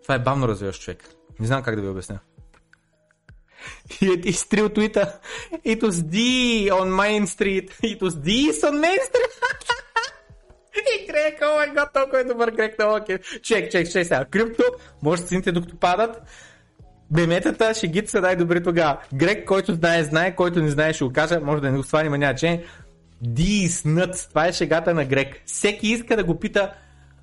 Това 0.02 0.14
е 0.14 0.18
бавно 0.18 0.48
развиваш 0.48 0.80
човек. 0.80 1.04
Не 1.40 1.46
знам 1.46 1.62
как 1.62 1.76
да 1.76 1.82
ви 1.82 1.88
обясня. 1.88 2.18
Е 4.02 4.20
ти 4.20 4.32
стрил 4.32 4.68
твита. 4.68 5.18
It 5.66 5.80
was 5.80 5.90
D 5.90 6.16
on 6.70 6.88
Main 6.90 7.26
Street. 7.26 7.70
It 7.82 8.00
was 8.00 8.10
D 8.10 8.52
on 8.52 8.80
Main 8.80 9.00
Street. 9.08 9.34
И 10.94 11.06
Грек, 11.12 11.42
о 11.42 11.56
май 11.56 11.70
гад, 11.74 11.88
толкова 11.94 12.20
е 12.20 12.24
добър 12.24 12.50
Грек 12.50 12.78
на 12.78 12.96
окей. 12.96 13.18
Чек, 13.42 13.70
чек, 13.70 13.90
чек 13.90 14.06
сега. 14.06 14.24
Крипто, 14.24 14.64
може 15.02 15.22
цените 15.22 15.52
докато 15.52 15.76
падат. 15.76 16.22
Беметата, 17.10 17.74
шегите 17.74 18.10
са 18.10 18.20
най-добри 18.20 18.62
тогава. 18.62 18.98
Грек, 19.14 19.44
който 19.44 19.74
знае, 19.74 20.02
знае, 20.02 20.34
който 20.34 20.62
не 20.62 20.70
знае, 20.70 20.92
ще 20.92 21.04
го 21.04 21.12
кажа, 21.12 21.40
може 21.40 21.62
да 21.62 21.70
не 21.70 21.76
го 21.76 21.82
свани, 21.82 22.18
няма 22.18 22.34
че. 22.34 22.64
Nuts. 23.24 24.28
Това 24.28 24.46
е 24.46 24.52
шегата 24.52 24.94
на 24.94 25.04
Грек. 25.04 25.36
Всеки 25.46 25.88
иска 25.88 26.16
да 26.16 26.24
го 26.24 26.38
пита 26.38 26.72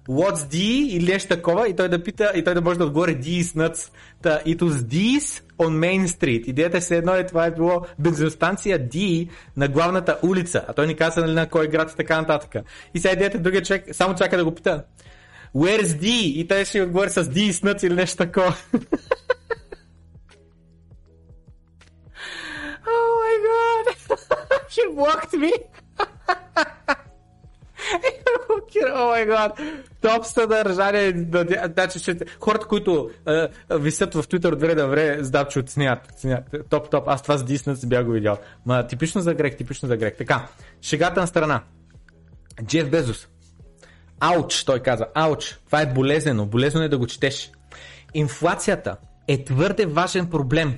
What's 0.10 0.52
D 0.52 0.56
или 0.90 1.12
нещо 1.12 1.30
такова 1.30 1.70
и 1.70 1.76
той 1.76 1.90
да 1.90 2.04
пита 2.04 2.32
и 2.36 2.44
той 2.44 2.54
да 2.54 2.62
може 2.62 2.80
да 2.80 2.86
отговори 2.86 3.18
These 3.18 3.42
nuts. 3.42 3.92
Та, 4.22 4.40
it 4.48 4.58
was 4.58 4.70
these 4.70 5.44
on 5.58 5.70
Main 5.70 6.08
Street. 6.08 6.48
Идеята 6.48 6.78
е 6.78 6.98
едно 6.98 7.16
е 7.16 7.26
това 7.26 7.46
е 7.46 7.52
било 7.52 7.82
бензиностанция 8.00 8.80
D 8.90 9.30
на 9.58 9.68
главната 9.68 10.18
улица. 10.24 10.66
А 10.68 10.74
той 10.74 10.88
ни 10.88 10.96
каза 10.96 11.22
нали, 11.22 11.34
на 11.34 11.50
кой 11.50 11.68
град 11.68 11.92
и 11.92 11.96
така 11.96 12.22
нататък. 12.22 12.66
И 12.94 13.00
сега 13.00 13.14
идеята 13.14 13.38
е 13.38 13.40
другия 13.40 13.64
човек 13.64 13.86
само 13.92 14.16
чака 14.16 14.38
да 14.38 14.46
го 14.46 14.56
пита 14.56 14.84
Where's 15.56 15.84
D? 15.84 16.06
И 16.08 16.48
той 16.48 16.66
ще 16.66 16.82
отговори 16.82 17.10
с 17.10 17.24
These 17.24 17.52
nuts 17.52 17.88
или 17.88 17.96
нещо 17.96 18.18
такова. 18.18 18.56
Oh 22.88 23.08
my 23.22 23.36
god! 23.48 23.86
He 24.74 24.84
blocked 24.98 25.34
me! 25.44 25.54
О 28.96 29.08
май 29.08 29.26
гад! 29.26 29.60
Топ 30.02 30.26
съдържание. 30.26 31.28
Значи, 31.74 32.00
ще... 32.00 32.18
Хората, 32.40 32.68
които 32.68 33.10
а, 33.26 33.48
висят 33.72 34.14
в 34.14 34.24
Twitter 34.24 34.54
от 34.54 34.62
време 34.62 34.76
на 34.76 34.88
време, 34.88 35.24
знам, 35.24 35.46
че 35.50 35.60
оценят. 35.60 36.00
Топ, 36.70 36.90
топ. 36.90 37.08
Аз 37.08 37.22
това 37.22 37.38
с 37.38 37.76
си 37.76 37.90
бях 37.90 38.06
го 38.06 38.12
видял. 38.12 38.38
Ма 38.66 38.88
типично 38.88 39.22
за 39.22 39.34
грех, 39.34 39.58
типично 39.58 39.88
за 39.88 39.98
грех. 39.98 40.18
Така, 40.18 40.48
шегата 40.82 41.22
на 41.22 41.28
страна. 41.28 41.62
Джеф 42.64 42.90
Безос. 42.90 43.28
Ауч, 44.20 44.64
той 44.64 44.80
каза. 44.80 45.08
Ауч. 45.14 45.60
Това 45.66 45.82
е 45.82 45.94
болезнено. 45.94 46.46
Болезнено 46.46 46.86
е 46.86 46.90
да 46.90 46.98
го 46.98 47.08
четеш. 47.08 47.52
Инфлацията 48.14 48.98
е 49.28 49.44
твърде 49.44 49.86
важен 49.86 50.30
проблем, 50.30 50.78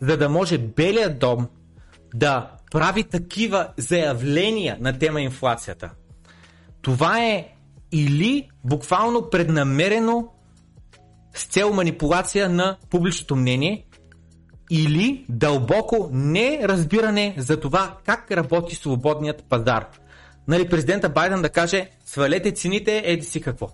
за 0.00 0.16
да 0.16 0.28
може 0.28 0.58
Белият 0.58 1.18
дом 1.18 1.48
да 2.14 2.50
прави 2.70 3.04
такива 3.04 3.68
заявления 3.76 4.76
на 4.80 4.98
тема 4.98 5.20
инфлацията. 5.20 5.90
Това 6.84 7.24
е 7.24 7.48
или 7.92 8.48
буквално 8.64 9.30
преднамерено 9.30 10.28
с 11.34 11.44
цел 11.44 11.72
манипулация 11.72 12.48
на 12.48 12.76
публичното 12.90 13.36
мнение, 13.36 13.86
или 14.70 15.26
дълбоко 15.28 16.08
неразбиране 16.12 17.34
за 17.38 17.60
това 17.60 17.98
как 18.04 18.30
работи 18.30 18.74
свободният 18.74 19.44
пазар. 19.48 19.88
Нали, 20.48 20.68
президента 20.68 21.08
Байден 21.08 21.42
да 21.42 21.48
каже, 21.48 21.90
свалете 22.04 22.52
цените, 22.52 23.02
еди 23.04 23.24
си 23.24 23.40
какво. 23.40 23.68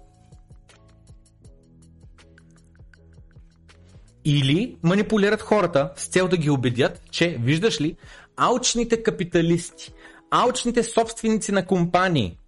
Или 4.24 4.76
манипулират 4.82 5.42
хората 5.42 5.92
с 5.96 6.06
цел 6.06 6.28
да 6.28 6.36
ги 6.36 6.50
убедят, 6.50 7.02
че, 7.10 7.36
виждаш 7.40 7.80
ли, 7.80 7.96
алчните 8.36 9.02
капиталисти, 9.02 9.92
алчните 10.30 10.82
собственици 10.82 11.52
на 11.52 11.66
компании, 11.66 12.39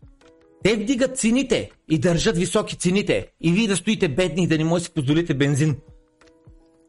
те 0.65 0.77
вдигат 0.77 1.19
цените 1.19 1.71
и 1.91 1.99
държат 1.99 2.37
високи 2.37 2.77
цените 2.77 3.27
и 3.41 3.53
вие 3.53 3.69
да 3.69 3.77
стоите 3.77 4.09
бедни 4.09 4.43
и 4.43 4.47
да 4.47 4.59
не 4.59 4.65
може 4.65 4.81
да 4.81 4.85
си 4.85 4.95
позволите 4.95 5.35
бензин. 5.35 5.77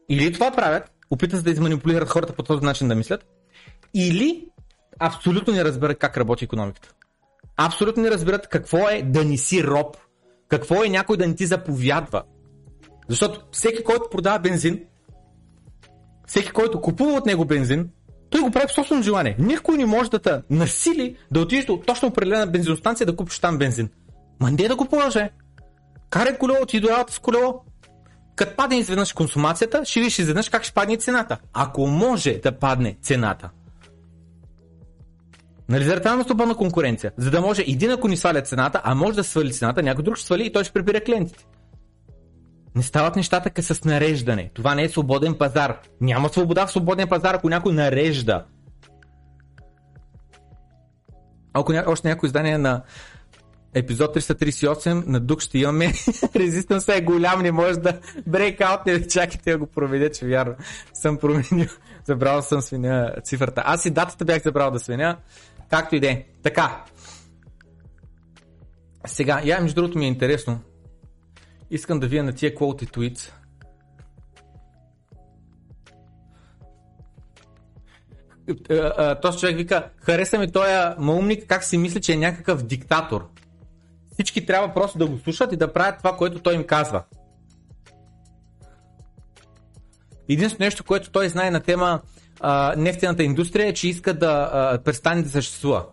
Или 0.08 0.32
това 0.32 0.50
правят, 0.50 0.92
опитат 1.10 1.38
се 1.38 1.44
да 1.44 1.50
изманипулират 1.50 2.08
хората 2.08 2.32
по 2.32 2.42
този 2.42 2.64
начин 2.64 2.88
да 2.88 2.94
мислят, 2.94 3.26
или 3.94 4.46
абсолютно 4.98 5.54
не 5.54 5.64
разберат 5.64 5.98
как 5.98 6.16
работи 6.16 6.44
економиката. 6.44 6.92
Абсолютно 7.56 8.02
не 8.02 8.10
разбират 8.10 8.48
какво 8.48 8.88
е 8.88 9.02
да 9.02 9.24
не 9.24 9.36
си 9.36 9.64
роб, 9.64 9.96
какво 10.48 10.84
е 10.84 10.88
някой 10.88 11.16
да 11.16 11.26
не 11.26 11.34
ти 11.34 11.46
заповядва. 11.46 12.22
Защото 13.08 13.40
всеки, 13.52 13.84
който 13.84 14.10
продава 14.10 14.38
бензин, 14.38 14.84
всеки, 16.26 16.50
който 16.50 16.80
купува 16.80 17.12
от 17.12 17.26
него 17.26 17.44
бензин, 17.44 17.90
той 18.34 18.42
го 18.42 18.50
прави 18.50 18.66
по 18.66 18.72
собствено 18.72 19.02
желание. 19.02 19.36
Никой 19.38 19.76
не 19.76 19.86
може 19.86 20.10
да 20.10 20.18
те 20.18 20.42
насили 20.50 21.16
да 21.30 21.40
отидеш 21.40 21.64
до 21.64 21.76
точно 21.76 22.08
определена 22.08 22.46
бензиностанция 22.46 23.06
да 23.06 23.16
купиш 23.16 23.38
там 23.38 23.58
бензин. 23.58 23.88
Ма 24.40 24.50
не 24.50 24.68
да 24.68 24.76
го 24.76 24.84
положи. 24.84 25.20
Карай 26.10 26.38
колело, 26.38 26.66
ти 26.66 26.80
до 26.80 26.88
с 27.08 27.18
колело. 27.18 27.60
Като 28.36 28.56
падне 28.56 28.78
изведнъж 28.78 29.12
консумацията, 29.12 29.84
ще 29.84 30.00
видиш 30.00 30.18
изведнъж 30.18 30.48
как 30.48 30.64
ще 30.64 30.72
падне 30.72 30.96
цената. 30.96 31.38
Ако 31.52 31.86
може 31.86 32.40
да 32.42 32.58
падне 32.58 32.96
цената. 33.02 33.50
Нали 35.68 35.84
заради 35.84 36.24
свободна 36.24 36.54
конкуренция. 36.54 37.12
За 37.16 37.30
да 37.30 37.40
може 37.40 37.62
един 37.62 37.90
ако 37.90 38.08
ни 38.08 38.16
сваля 38.16 38.42
цената, 38.42 38.80
а 38.84 38.94
може 38.94 39.16
да 39.16 39.24
свали 39.24 39.52
цената, 39.52 39.82
някой 39.82 40.04
друг 40.04 40.16
ще 40.16 40.26
свали 40.26 40.46
и 40.46 40.52
той 40.52 40.64
ще 40.64 40.72
прибира 40.72 41.00
клиентите. 41.00 41.44
Не 42.74 42.82
стават 42.82 43.16
нещата 43.16 43.62
с 43.62 43.84
нареждане. 43.84 44.50
Това 44.54 44.74
не 44.74 44.82
е 44.82 44.88
свободен 44.88 45.34
пазар. 45.34 45.78
Няма 46.00 46.28
свобода 46.28 46.66
в 46.66 46.70
свободния 46.70 47.06
пазар, 47.06 47.34
ако 47.34 47.48
някой 47.48 47.72
нарежда. 47.72 48.44
Ако 51.52 51.72
ня... 51.72 51.84
още 51.86 52.08
някои 52.08 52.26
издание 52.26 52.58
на 52.58 52.82
епизод 53.74 54.16
338 54.16 55.06
на 55.06 55.20
Дух 55.20 55.40
ще 55.40 55.58
имаме. 55.58 55.92
Резистенс 56.36 56.88
е 56.88 57.00
голям, 57.00 57.42
не 57.42 57.52
може 57.52 57.78
да 57.78 58.00
брейкаут, 58.26 58.86
не 58.86 59.06
чакайте 59.06 59.50
да 59.50 59.58
го 59.58 59.66
проведе, 59.66 60.12
че 60.12 60.26
вярно 60.26 60.54
съм 60.94 61.18
променил. 61.18 61.68
Забрал 62.04 62.42
съм 62.42 62.60
свиня 62.60 63.14
цифрата. 63.24 63.62
Аз 63.66 63.84
и 63.84 63.90
датата 63.90 64.24
бях 64.24 64.42
забрал 64.42 64.70
да 64.70 64.78
свиня. 64.78 65.16
Както 65.70 65.96
и 65.96 66.00
да 66.00 66.10
е. 66.10 66.24
Така. 66.42 66.84
Сега, 69.06 69.40
я 69.44 69.60
между 69.60 69.74
другото 69.74 69.98
ми 69.98 70.04
е 70.04 70.08
интересно. 70.08 70.60
Искам 71.74 72.00
да 72.00 72.06
вия 72.06 72.24
на 72.24 72.32
тия 72.32 72.54
quality 72.54 72.96
tweets. 72.96 73.32
Този 79.22 79.38
човек 79.38 79.56
вика, 79.56 79.90
хареса 79.96 80.38
ми 80.38 80.52
този 80.52 80.72
маумник, 80.98 81.46
как 81.46 81.64
си 81.64 81.78
мисли, 81.78 82.00
че 82.00 82.12
е 82.12 82.16
някакъв 82.16 82.62
диктатор. 82.62 83.28
Всички 84.12 84.46
трябва 84.46 84.74
просто 84.74 84.98
да 84.98 85.06
го 85.06 85.18
слушат 85.18 85.52
и 85.52 85.56
да 85.56 85.72
правят 85.72 85.98
това, 85.98 86.16
което 86.16 86.40
той 86.40 86.54
им 86.54 86.64
казва. 86.64 87.02
Единственото 90.28 90.62
нещо, 90.62 90.84
което 90.84 91.10
той 91.10 91.28
знае 91.28 91.50
на 91.50 91.60
тема 91.60 92.00
а, 92.40 92.74
нефтената 92.76 93.22
индустрия 93.22 93.68
е, 93.68 93.74
че 93.74 93.88
иска 93.88 94.14
да 94.14 94.50
а, 94.52 94.78
престане 94.82 95.22
да 95.22 95.28
съществува. 95.28 95.86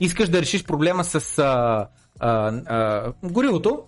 Искаш 0.00 0.28
да 0.28 0.42
решиш 0.42 0.64
проблема 0.64 1.04
с 1.04 1.38
а, 1.38 1.88
а, 2.20 2.52
а, 2.66 3.12
горивото, 3.22 3.84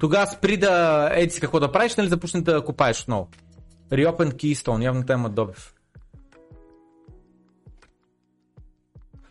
тогава 0.00 0.26
спри 0.26 0.56
да 0.56 1.08
еди 1.14 1.30
си 1.30 1.40
какво 1.40 1.60
да 1.60 1.72
правиш, 1.72 1.96
нали 1.96 2.08
започне 2.08 2.40
да 2.40 2.64
копаеш 2.64 3.02
отново. 3.02 3.28
Reopen 3.92 4.32
Keystone, 4.32 4.84
явно 4.84 5.06
те 5.06 5.12
имат 5.12 5.34
добив. 5.34 5.74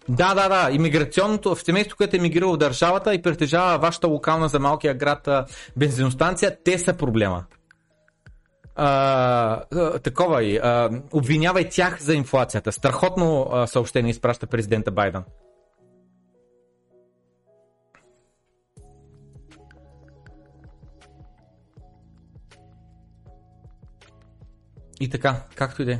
Да, 0.10 0.34
да, 0.34 0.50
да. 0.50 0.72
Имиграционното, 0.72 1.56
в 1.56 1.62
семейството, 1.62 1.98
което 1.98 2.16
е 2.16 2.20
в 2.54 2.58
държавата 2.58 3.14
и 3.14 3.22
притежава 3.22 3.78
вашата 3.78 4.08
локална 4.08 4.48
за 4.50 4.60
малкия 4.60 4.94
град 4.94 5.30
бензиностанция, 5.78 6.58
те 6.64 6.80
са 6.80 6.94
проблема. 6.94 7.46
А, 8.76 10.00
такова 10.04 10.44
и. 10.44 10.58
А, 10.58 10.90
обвинявай 11.14 11.70
тях 11.70 12.02
за 12.02 12.16
инфлацията. 12.16 12.72
Страхотно 12.72 13.50
а, 13.52 13.68
съобщение 13.68 14.12
изпраща 14.12 14.48
президента 14.48 14.92
Байден. 14.92 15.24
И 25.00 25.10
така, 25.10 25.44
както 25.56 25.82
и 25.82 25.86
да 25.86 25.92
е. 25.92 26.00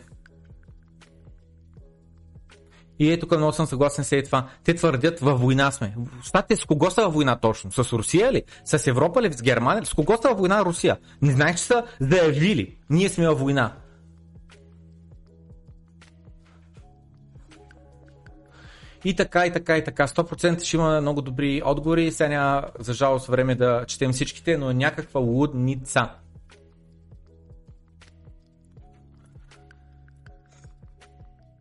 И 3.00 3.12
е 3.12 3.20
тук 3.20 3.38
много 3.38 3.54
съм 3.54 3.66
съгласен 3.66 4.04
с 4.04 4.22
това. 4.26 4.48
Те 4.64 4.74
твърдят 4.74 5.20
във 5.20 5.42
война 5.42 5.72
сме. 5.72 5.96
Штатите 6.24 6.56
с 6.56 6.66
кого 6.66 6.92
са 6.92 7.02
във 7.02 7.14
война 7.14 7.36
точно? 7.36 7.72
С 7.72 7.94
Русия 7.94 8.34
ли? 8.34 8.44
С 8.66 8.88
Европа 8.88 9.22
ли? 9.22 9.34
С 9.34 9.42
Германия 9.42 9.82
ли? 9.82 9.86
С 9.86 9.94
кого 9.94 10.18
са 10.22 10.30
във 10.30 10.38
война 10.38 10.66
Русия? 10.66 10.98
Не 11.22 11.32
знаеш, 11.32 11.60
че 11.60 11.66
са 11.66 11.86
заявили. 12.00 12.78
Ние 12.90 13.10
сме 13.10 13.28
във 13.28 13.40
война. 13.40 13.74
И 19.06 19.16
така, 19.16 19.46
и 19.46 19.52
така, 19.52 19.78
и 19.78 19.84
така. 19.84 20.08
100% 20.08 20.64
ще 20.64 20.78
има 20.78 21.02
много 21.02 21.22
добри 21.22 21.62
отговори. 21.66 22.12
Сега 22.12 22.30
няма, 22.30 22.64
за 22.80 22.94
жалост, 22.94 23.28
време 23.28 23.56
да 23.56 23.86
четем 23.88 24.12
всичките, 24.12 24.58
но 24.58 24.70
е 24.70 24.74
някаква 24.74 25.20
лудница. 25.20 26.10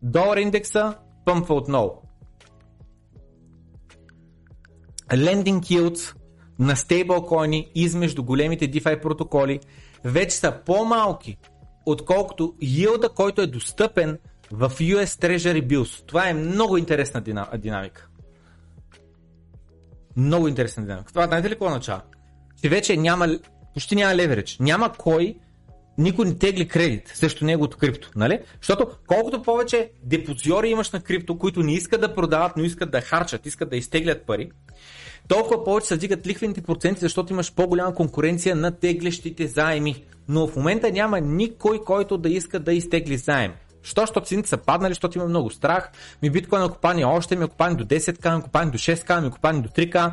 Долар 0.02 0.36
индекса 0.36 0.94
пъмпва 1.24 1.54
отново. 1.54 2.02
Lending 5.10 5.60
yields 5.60 6.14
на 6.58 6.76
стейблкоини 6.76 7.70
измежду 7.74 8.24
големите 8.24 8.70
DeFi 8.70 9.02
протоколи 9.02 9.60
вече 10.04 10.36
са 10.36 10.60
по-малки, 10.66 11.36
отколкото 11.86 12.54
yield 12.62 13.14
който 13.14 13.42
е 13.42 13.46
достъпен 13.46 14.18
в 14.52 14.70
US 14.70 15.04
Treasury 15.04 15.66
Bills. 15.66 16.06
Това 16.06 16.28
е 16.28 16.34
много 16.34 16.76
интересна 16.76 17.22
динамика. 17.58 18.08
Много 20.16 20.48
интересна 20.48 20.82
динамика. 20.82 21.12
Това 21.12 21.26
знаете 21.26 21.48
ли 21.48 21.52
какво 21.52 21.66
означава? 21.66 22.02
Че 22.62 22.68
вече 22.68 22.96
няма, 22.96 23.38
почти 23.74 23.96
няма 23.96 24.14
леверидж. 24.14 24.58
Няма 24.60 24.92
кой, 24.92 25.38
никой 25.98 26.26
не 26.26 26.38
тегли 26.38 26.68
кредит 26.68 27.08
срещу 27.14 27.44
неговото 27.44 27.76
крипто. 27.76 28.10
Нали? 28.16 28.40
Защото 28.60 28.86
колкото 29.06 29.42
повече 29.42 29.90
депозиори 30.02 30.68
имаш 30.68 30.90
на 30.90 31.00
крипто, 31.00 31.38
които 31.38 31.62
не 31.62 31.74
искат 31.74 32.00
да 32.00 32.14
продават, 32.14 32.52
но 32.56 32.64
искат 32.64 32.90
да 32.90 33.00
харчат, 33.00 33.46
искат 33.46 33.70
да 33.70 33.76
изтеглят 33.76 34.26
пари, 34.26 34.50
толкова 35.28 35.64
повече 35.64 35.86
се 35.86 35.96
дигат 35.96 36.26
лихвените 36.26 36.62
проценти, 36.62 37.00
защото 37.00 37.32
имаш 37.32 37.54
по-голяма 37.54 37.94
конкуренция 37.94 38.56
на 38.56 38.70
теглещите 38.70 39.46
заеми. 39.46 40.04
Но 40.28 40.46
в 40.46 40.56
момента 40.56 40.90
няма 40.90 41.20
никой, 41.20 41.84
който 41.84 42.18
да 42.18 42.28
иска 42.28 42.60
да 42.60 42.72
изтегли 42.72 43.16
заем. 43.16 43.52
Що, 43.82 44.00
защото 44.00 44.26
цените 44.26 44.48
са 44.48 44.56
паднали, 44.56 44.90
защото 44.90 45.18
има 45.18 45.26
много 45.26 45.50
страх. 45.50 45.90
Ми 46.22 46.30
биткоин 46.30 46.62
е 46.62 46.68
купани 46.68 47.04
още, 47.04 47.36
ми 47.36 47.44
е 47.44 47.48
купани 47.48 47.76
до 47.76 47.84
10к, 47.84 48.34
ми 48.34 48.38
е 48.38 48.42
купани 48.42 48.70
до 48.70 48.78
6к, 48.78 49.20
ми 49.20 49.26
е 49.26 49.30
купани 49.30 49.62
до 49.62 49.68
3к. 49.68 50.12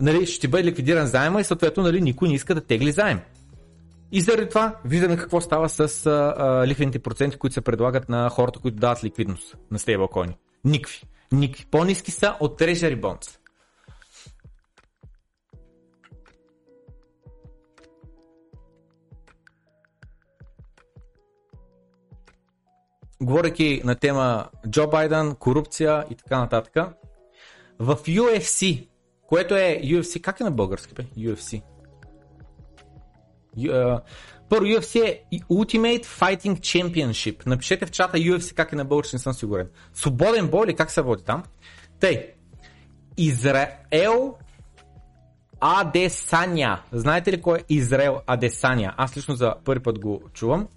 Нали, 0.00 0.26
ще 0.26 0.48
бъде 0.48 0.64
ликвидиран 0.64 1.06
заема 1.06 1.40
и 1.40 1.44
съответно 1.44 1.82
нали, 1.82 2.00
никой 2.00 2.28
не 2.28 2.34
иска 2.34 2.54
да 2.54 2.60
тегли 2.60 2.92
заем. 2.92 3.20
И 4.12 4.20
заради 4.20 4.48
това 4.48 4.76
виждаме 4.84 5.16
какво 5.16 5.40
става 5.40 5.68
с 5.68 6.06
а, 6.06 6.34
а, 6.36 6.66
лихвените 6.66 6.98
проценти, 6.98 7.36
които 7.36 7.54
се 7.54 7.60
предлагат 7.60 8.08
на 8.08 8.28
хората, 8.30 8.58
които 8.58 8.76
дават 8.76 9.04
ликвидност 9.04 9.56
на 9.70 9.78
стейблкоини. 9.78 10.36
Никви. 10.64 11.00
Никви. 11.32 11.66
По-низки 11.70 12.10
са 12.10 12.36
от 12.40 12.60
Treasury 12.60 13.00
Bonds. 13.00 13.38
говоряки 23.24 23.82
на 23.84 23.94
тема 23.94 24.48
Джо 24.70 24.86
Байден, 24.86 25.34
корупция 25.34 26.04
и 26.10 26.14
така 26.14 26.38
нататък, 26.38 26.74
в 27.78 27.96
UFC, 27.96 28.88
което 29.26 29.56
е 29.56 29.80
UFC, 29.84 30.20
как 30.20 30.40
е 30.40 30.44
на 30.44 30.50
български 30.50 30.94
бе? 30.94 31.02
UFC. 31.02 31.62
Първо 34.48 34.66
UFC 34.66 35.04
е 35.04 35.24
Ultimate 35.50 36.04
Fighting 36.04 36.58
Championship. 36.58 37.46
Напишете 37.46 37.86
в 37.86 37.90
чата 37.90 38.18
UFC 38.18 38.54
как 38.54 38.72
е 38.72 38.76
на 38.76 38.84
български, 38.84 39.16
не 39.16 39.20
съм 39.20 39.32
сигурен. 39.32 39.68
Свободен 39.94 40.48
бой 40.48 40.66
или 40.66 40.74
как 40.74 40.90
се 40.90 41.02
води 41.02 41.24
там? 41.24 41.42
Тъй, 42.00 42.30
Израел 43.16 44.34
Адесаня. 45.60 46.82
Знаете 46.92 47.32
ли 47.32 47.42
кой 47.42 47.58
е 47.58 47.62
Израел 47.68 48.20
Адесаня? 48.26 48.94
Аз 48.96 49.16
лично 49.16 49.34
за 49.34 49.54
първи 49.64 49.82
път 49.82 49.98
го 49.98 50.22
чувам. 50.32 50.68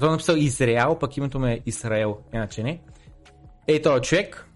Той 0.00 0.08
е 0.08 0.10
написал 0.10 0.34
Израел, 0.34 0.98
пък 0.98 1.16
името 1.16 1.38
му 1.38 1.46
е 1.46 1.60
Израел, 1.66 2.18
иначе 2.34 2.62
не. 2.62 2.82
Ей, 3.66 3.82
този 3.82 4.02
човек, 4.02 4.46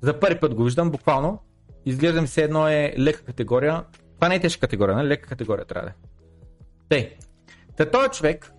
за 0.00 0.20
първи 0.20 0.40
път 0.40 0.54
го 0.54 0.64
виждам, 0.64 0.90
буквално. 0.90 1.38
Изглеждам 1.86 2.26
се 2.26 2.42
едно 2.42 2.68
е 2.68 2.94
лека 2.98 3.24
категория. 3.24 3.84
Това 4.18 4.28
не 4.28 4.34
е 4.34 4.40
тежка 4.40 4.60
категория, 4.60 4.96
нали? 4.96 5.08
Лека 5.08 5.28
категория 5.28 5.64
трябва 5.64 5.88
да 5.88 5.90
е. 5.90 5.94
Тей. 6.88 7.16
Та 7.76 7.90
този 7.90 8.08
човек 8.08 8.52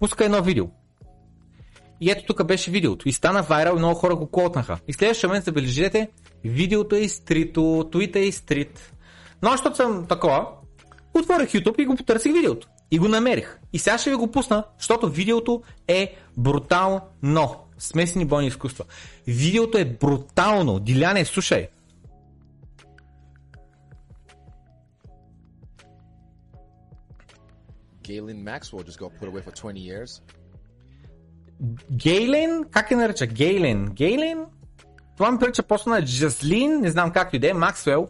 пуска 0.00 0.24
едно 0.24 0.42
видео. 0.42 0.66
И 2.00 2.10
ето 2.10 2.24
тук 2.26 2.44
беше 2.44 2.70
видеото. 2.70 3.08
И 3.08 3.12
стана 3.12 3.42
вайрал 3.42 3.76
и 3.76 3.78
много 3.78 3.94
хора 3.94 4.16
го 4.16 4.26
колтнаха. 4.26 4.78
И 4.88 4.92
следващия 4.92 5.28
момент 5.28 5.44
забележете, 5.44 6.10
видеото 6.44 6.96
е 6.96 6.98
изтрито, 6.98 7.88
твита 7.92 8.18
е 8.18 8.22
изтрит. 8.22 8.92
Но 9.42 9.50
защото 9.50 9.76
съм 9.76 10.06
такова, 10.06 10.46
отворих 11.14 11.48
YouTube 11.50 11.82
и 11.82 11.84
го 11.84 11.96
потърсих 11.96 12.32
видеото. 12.32 12.68
И 12.90 12.98
го 12.98 13.08
намерих. 13.08 13.58
И 13.72 13.78
сега 13.78 13.98
ще 13.98 14.10
ви 14.10 14.16
го 14.16 14.30
пусна, 14.30 14.64
защото 14.78 15.08
видеото 15.08 15.62
е 15.88 16.14
брутално. 16.36 17.00
Смесени 17.78 18.24
бойни 18.24 18.48
изкуства. 18.48 18.84
Видеото 19.26 19.78
е 19.78 19.84
брутално. 19.84 20.80
Диляне, 20.80 21.24
слушай. 21.24 21.68
Galen 28.02 28.44
Maxwell 28.44 28.84
just 28.84 28.98
got 28.98 29.10
put 29.20 29.28
away 29.28 29.42
for 29.42 29.52
20 29.52 29.78
years. 29.78 30.22
Гейлен? 31.92 32.64
Как 32.70 32.90
е 32.90 32.96
нарича? 32.96 33.26
Гейлен. 33.26 33.86
Гейлен? 33.86 34.46
Това 35.16 35.30
ми 35.30 35.38
прилича 35.38 35.62
просто 35.62 35.88
на 35.88 36.04
Джаслин, 36.04 36.80
не 36.80 36.90
знам 36.90 37.10
как 37.10 37.34
и 37.34 37.38
да 37.38 37.50
е, 37.50 37.54
Максвел 37.54 38.08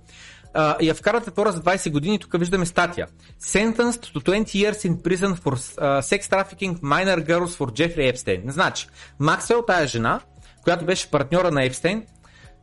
а, 0.55 0.77
я 0.81 0.95
вкарат 0.95 1.25
затвора 1.25 1.53
за 1.53 1.61
20 1.61 1.91
години. 1.91 2.19
Тук 2.19 2.39
виждаме 2.39 2.67
статия. 2.67 3.07
Sentenced 3.43 4.15
to 4.15 4.25
20 4.25 4.45
years 4.45 4.91
in 4.91 5.03
prison 5.03 5.35
for 5.37 5.53
uh, 5.53 6.03
sex 6.03 6.29
trafficking 6.29 6.81
minor 6.81 7.21
girls 7.27 7.57
for 7.57 7.67
Jeffrey 7.67 8.15
Epstein. 8.15 8.51
Значи, 8.51 8.89
Максвел, 9.19 9.63
тая 9.63 9.87
жена, 9.87 10.21
която 10.65 10.85
беше 10.85 11.11
партньора 11.11 11.51
на 11.51 11.65
Епстейн, 11.65 12.03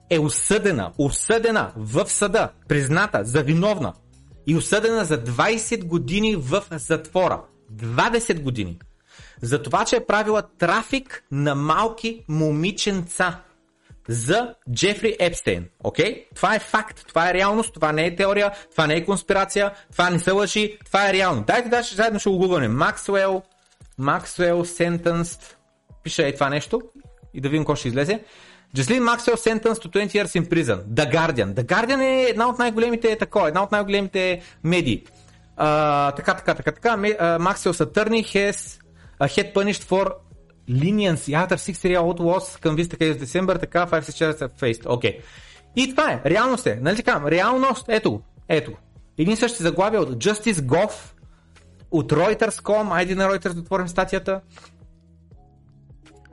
е 0.09 0.19
осъдена, 0.19 0.91
осъдена 0.97 1.71
в 1.75 2.09
съда, 2.09 2.49
призната 2.67 3.21
за 3.23 3.43
виновна 3.43 3.93
и 4.47 4.55
осъдена 4.55 5.05
за 5.05 5.23
20 5.23 5.83
години 5.85 6.35
в 6.35 6.63
затвора. 6.71 7.41
20 7.75 8.41
години. 8.41 8.79
За 9.41 9.61
това, 9.61 9.85
че 9.85 9.95
е 9.95 10.05
правила 10.05 10.43
трафик 10.57 11.23
на 11.31 11.55
малки 11.55 12.23
момиченца 12.27 13.39
за 14.07 14.55
Джефри 14.73 15.15
Епстейн. 15.19 15.65
Окей? 15.83 16.05
Okay? 16.05 16.35
Това 16.35 16.55
е 16.55 16.59
факт, 16.59 17.05
това 17.07 17.29
е 17.29 17.33
реалност, 17.33 17.73
това 17.73 17.91
не 17.91 18.05
е 18.05 18.15
теория, 18.15 18.51
това 18.71 18.87
не 18.87 18.95
е 18.95 19.05
конспирация, 19.05 19.73
това 19.91 20.09
не 20.09 20.19
са 20.19 20.33
лъжи, 20.33 20.77
това 20.85 21.09
е 21.09 21.13
реално. 21.13 21.43
Дайте 21.47 21.69
да 21.69 21.81
заедно 21.81 22.19
ще 22.19 22.29
го 22.29 22.37
гугълнем. 22.37 22.75
Максуел, 22.75 23.41
Максуел 23.97 24.65
Sentenced, 24.65 25.55
пише 26.03 26.27
е 26.27 26.33
това 26.33 26.49
нещо 26.49 26.81
и 27.33 27.41
да 27.41 27.49
видим 27.49 27.63
какво 27.63 27.75
ще 27.75 27.87
излезе. 27.87 28.23
Джеслин 28.76 29.03
Максуел 29.03 29.38
Sentenced 29.38 29.84
to 29.84 29.89
20 29.89 30.05
years 30.07 30.41
in 30.41 30.49
prison. 30.49 30.84
The 30.93 31.11
Guardian. 31.11 31.53
The 31.53 31.63
Guardian 31.63 32.01
е 32.01 32.30
една 32.30 32.49
от 32.49 32.59
най-големите, 32.59 33.15
тако, 33.15 33.47
една 33.47 33.63
от 33.63 33.72
най-големите 33.72 34.41
медии. 34.63 35.03
Uh, 35.59 36.15
така, 36.15 36.34
така, 36.34 36.53
така, 36.53 36.72
така. 36.72 36.97
Максуел 37.39 37.74
Сатърни 37.74 38.24
has 38.24 38.80
uh, 39.22 39.28
head 39.28 39.53
punished 39.53 39.84
for 39.84 40.11
leniency 40.70 41.47
after 41.47 41.57
6 41.57 41.72
year 41.72 41.99
old 41.99 42.20
was 42.20 42.59
към 42.61 42.78
Vista 42.78 42.97
Case 42.97 43.24
December, 43.24 43.59
така 43.59 43.88
5 43.88 43.99
years 43.99 44.39
have 44.39 44.59
faced. 44.59 44.86
Окей. 44.86 45.11
Okay. 45.11 45.22
И 45.76 45.89
това 45.89 46.11
е, 46.11 46.22
реалност 46.26 46.68
е, 46.68 46.80
нали 46.82 46.95
така, 46.95 47.22
реалност, 47.32 47.86
ето 47.89 48.22
ето. 48.49 48.72
Един 49.18 49.38
същи 49.38 49.63
заглавия 49.63 50.01
от 50.01 50.09
Justice 50.09 50.53
Goff, 50.53 50.91
от 51.91 52.11
Reuters.com, 52.11 52.95
айде 52.95 53.15
на 53.15 53.28
Reuters 53.28 53.53
да 53.53 53.59
отворим 53.59 53.88
статията. 53.88 54.41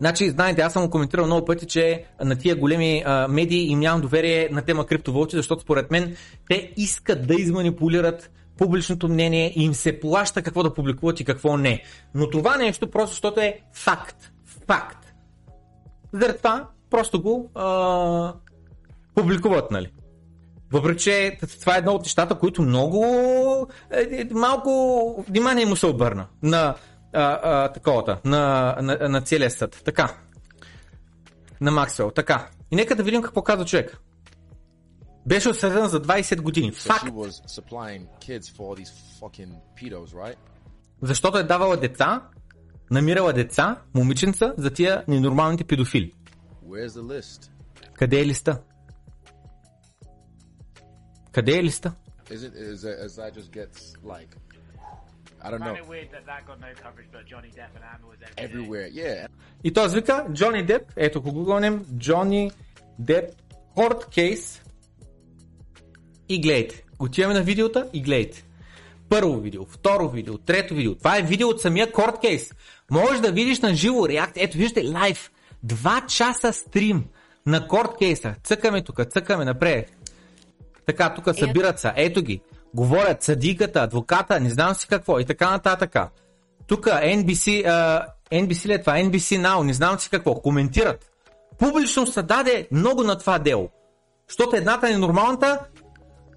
Значи, 0.05 0.31
знаете, 0.31 0.63
аз 0.63 0.73
съм 0.73 0.85
го 0.85 0.91
коментирал 0.91 1.27
много 1.27 1.45
пъти, 1.45 1.67
че 1.67 2.05
на 2.25 2.37
тия 2.37 2.57
големи 2.57 3.03
а, 3.07 3.29
медии 3.29 3.71
им 3.71 3.81
нямам 3.81 4.01
доверие 4.01 4.49
на 4.53 4.63
тема 4.63 4.87
криптовалути, 4.87 5.37
защото 5.37 5.63
според 5.63 5.91
мен 5.91 6.17
те 6.49 6.73
искат 6.77 7.27
да 7.27 7.35
изманипулират 7.35 8.31
публичното 8.59 9.09
мнение 9.09 9.53
и 9.57 9.65
им 9.65 9.75
се 9.75 10.01
плаща 10.01 10.43
какво 10.43 10.63
да 10.63 10.75
публикуват 10.75 11.21
и 11.21 11.25
какво 11.25 11.57
не. 11.57 11.83
Но 12.15 12.31
това 12.31 12.57
нещо 12.57 12.91
просто 12.91 13.15
защото 13.15 13.41
е 13.41 13.61
факт. 13.73 14.33
Факт. 14.67 15.15
Заради 16.13 16.39
това 16.39 16.69
просто 16.91 17.23
го 17.23 17.51
а, 17.55 18.35
публикуват, 19.15 19.71
нали? 19.71 19.93
Въпреки, 20.73 21.03
че 21.03 21.39
това 21.61 21.75
е 21.75 21.79
едно 21.79 21.93
от 21.93 22.03
нещата, 22.03 22.35
които 22.35 22.63
много 22.63 23.07
е, 23.91 24.01
е, 24.01 24.25
малко 24.31 25.25
внимание 25.29 25.67
му 25.67 25.77
се 25.77 25.87
обърна 25.87 26.27
на 26.43 26.75
а, 27.15 27.41
а, 27.43 27.73
таковата, 27.73 28.21
на, 28.25 28.77
на, 28.81 29.09
на 29.09 29.21
целия 29.21 29.51
съд. 29.51 29.83
Така. 29.85 30.17
На 31.61 31.71
Максвел. 31.71 32.11
Така. 32.11 32.49
И 32.71 32.77
нека 32.77 32.97
да 32.97 33.03
видим 33.03 33.23
какво 33.23 33.43
казва 33.43 33.65
човек. 33.65 33.99
Беше 35.27 35.49
осъдена 35.49 35.89
за 35.89 36.03
20 36.03 36.41
години. 36.41 36.73
Факт. 36.73 37.05
Защото 41.03 41.39
е 41.39 41.43
давала 41.43 41.77
деца, 41.77 42.23
намирала 42.91 43.33
деца, 43.33 43.77
момиченца, 43.95 44.55
за 44.59 44.71
тия 44.71 45.05
ненормалните 45.09 45.65
педофили. 45.65 46.13
Къде 47.95 48.21
е 48.21 48.27
листа? 48.27 48.61
Къде 51.33 51.59
е 51.59 51.65
листа? 51.65 51.93
Is 52.31 52.37
it 52.37 52.55
is 52.75 52.81
that, 53.19 53.37
is 53.37 53.49
I 55.45 55.51
don't 55.51 55.61
know 55.61 55.75
that 56.15 56.25
that 56.31 56.43
no 56.61 56.69
everywhere. 58.39 58.89
everywhere. 58.89 58.89
Yeah, 58.89 59.29
И 59.65 59.73
той 59.73 59.89
вика 59.89 60.27
Джони 60.33 60.63
Деп, 60.63 60.83
ето 60.97 61.23
го 61.23 61.33
гугълнем, 61.33 61.85
Джони 61.99 62.51
Деп 62.99 63.25
Court 63.77 64.09
Case 64.09 64.63
и 66.29 66.41
гледайте. 66.41 66.85
Отиваме 66.99 67.35
на 67.35 67.43
видеота 67.43 67.89
и 67.93 68.03
гледайте. 68.03 68.45
Първо 69.09 69.41
видео, 69.41 69.65
второ 69.65 70.09
видео, 70.09 70.39
трето 70.39 70.75
видео. 70.75 70.95
Това 70.95 71.19
е 71.19 71.23
видео 71.23 71.49
от 71.49 71.61
самия 71.61 71.93
Court 71.93 72.23
Case. 72.23 72.55
Можеш 72.91 73.21
да 73.21 73.33
видиш 73.33 73.61
на 73.61 73.75
живо 73.75 74.09
реакция. 74.09 74.45
Ето 74.45 74.59
виждате 74.59 74.87
лайв. 74.87 75.31
Два 75.63 76.07
часа 76.09 76.53
стрим 76.53 77.05
на 77.47 77.69
Court 77.69 78.01
Case. 78.01 78.43
Цъкаме 78.45 78.83
тук, 78.83 79.01
цъкаме 79.11 79.45
напред. 79.45 79.93
Така, 80.87 81.15
тук 81.15 81.37
събират 81.39 81.81
се. 81.81 81.93
Ето 81.97 82.23
ги. 82.23 82.41
Говорят 82.75 83.23
съдиката, 83.23 83.81
адвоката, 83.81 84.41
не 84.41 84.51
знам 84.51 84.75
си 84.75 84.89
какво 84.89 85.21
и 85.21 85.25
така 85.25 85.51
нататък. 85.51 85.97
Тук 86.67 86.87
NBC, 86.87 87.67
а, 87.67 88.07
NBC 88.33 88.67
ли 88.67 88.73
е 88.73 88.81
това? 88.81 88.93
NBC 88.93 89.47
Now, 89.47 89.63
не 89.63 89.73
знам 89.73 89.99
си 89.99 90.11
какво. 90.11 90.35
Коментират. 90.35 91.11
Публично 91.59 92.07
се 92.07 92.23
даде 92.23 92.69
много 92.73 93.03
на 93.03 93.19
това 93.19 93.39
дело. 93.39 93.69
Защото 94.29 94.57
едната 94.57 94.89
ненормалната 94.89 95.59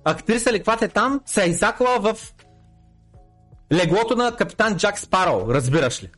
актриса 0.05 0.53
ли 0.53 0.63
е 0.81 0.87
там, 0.87 1.21
се 1.25 1.43
е 1.43 1.47
изакала 1.47 1.99
в 1.99 2.33
леглото 3.73 4.15
на 4.15 4.35
капитан 4.35 4.77
Джак 4.77 4.99
Спароу, 4.99 5.53
разбираш 5.53 6.03
ли? 6.03 6.09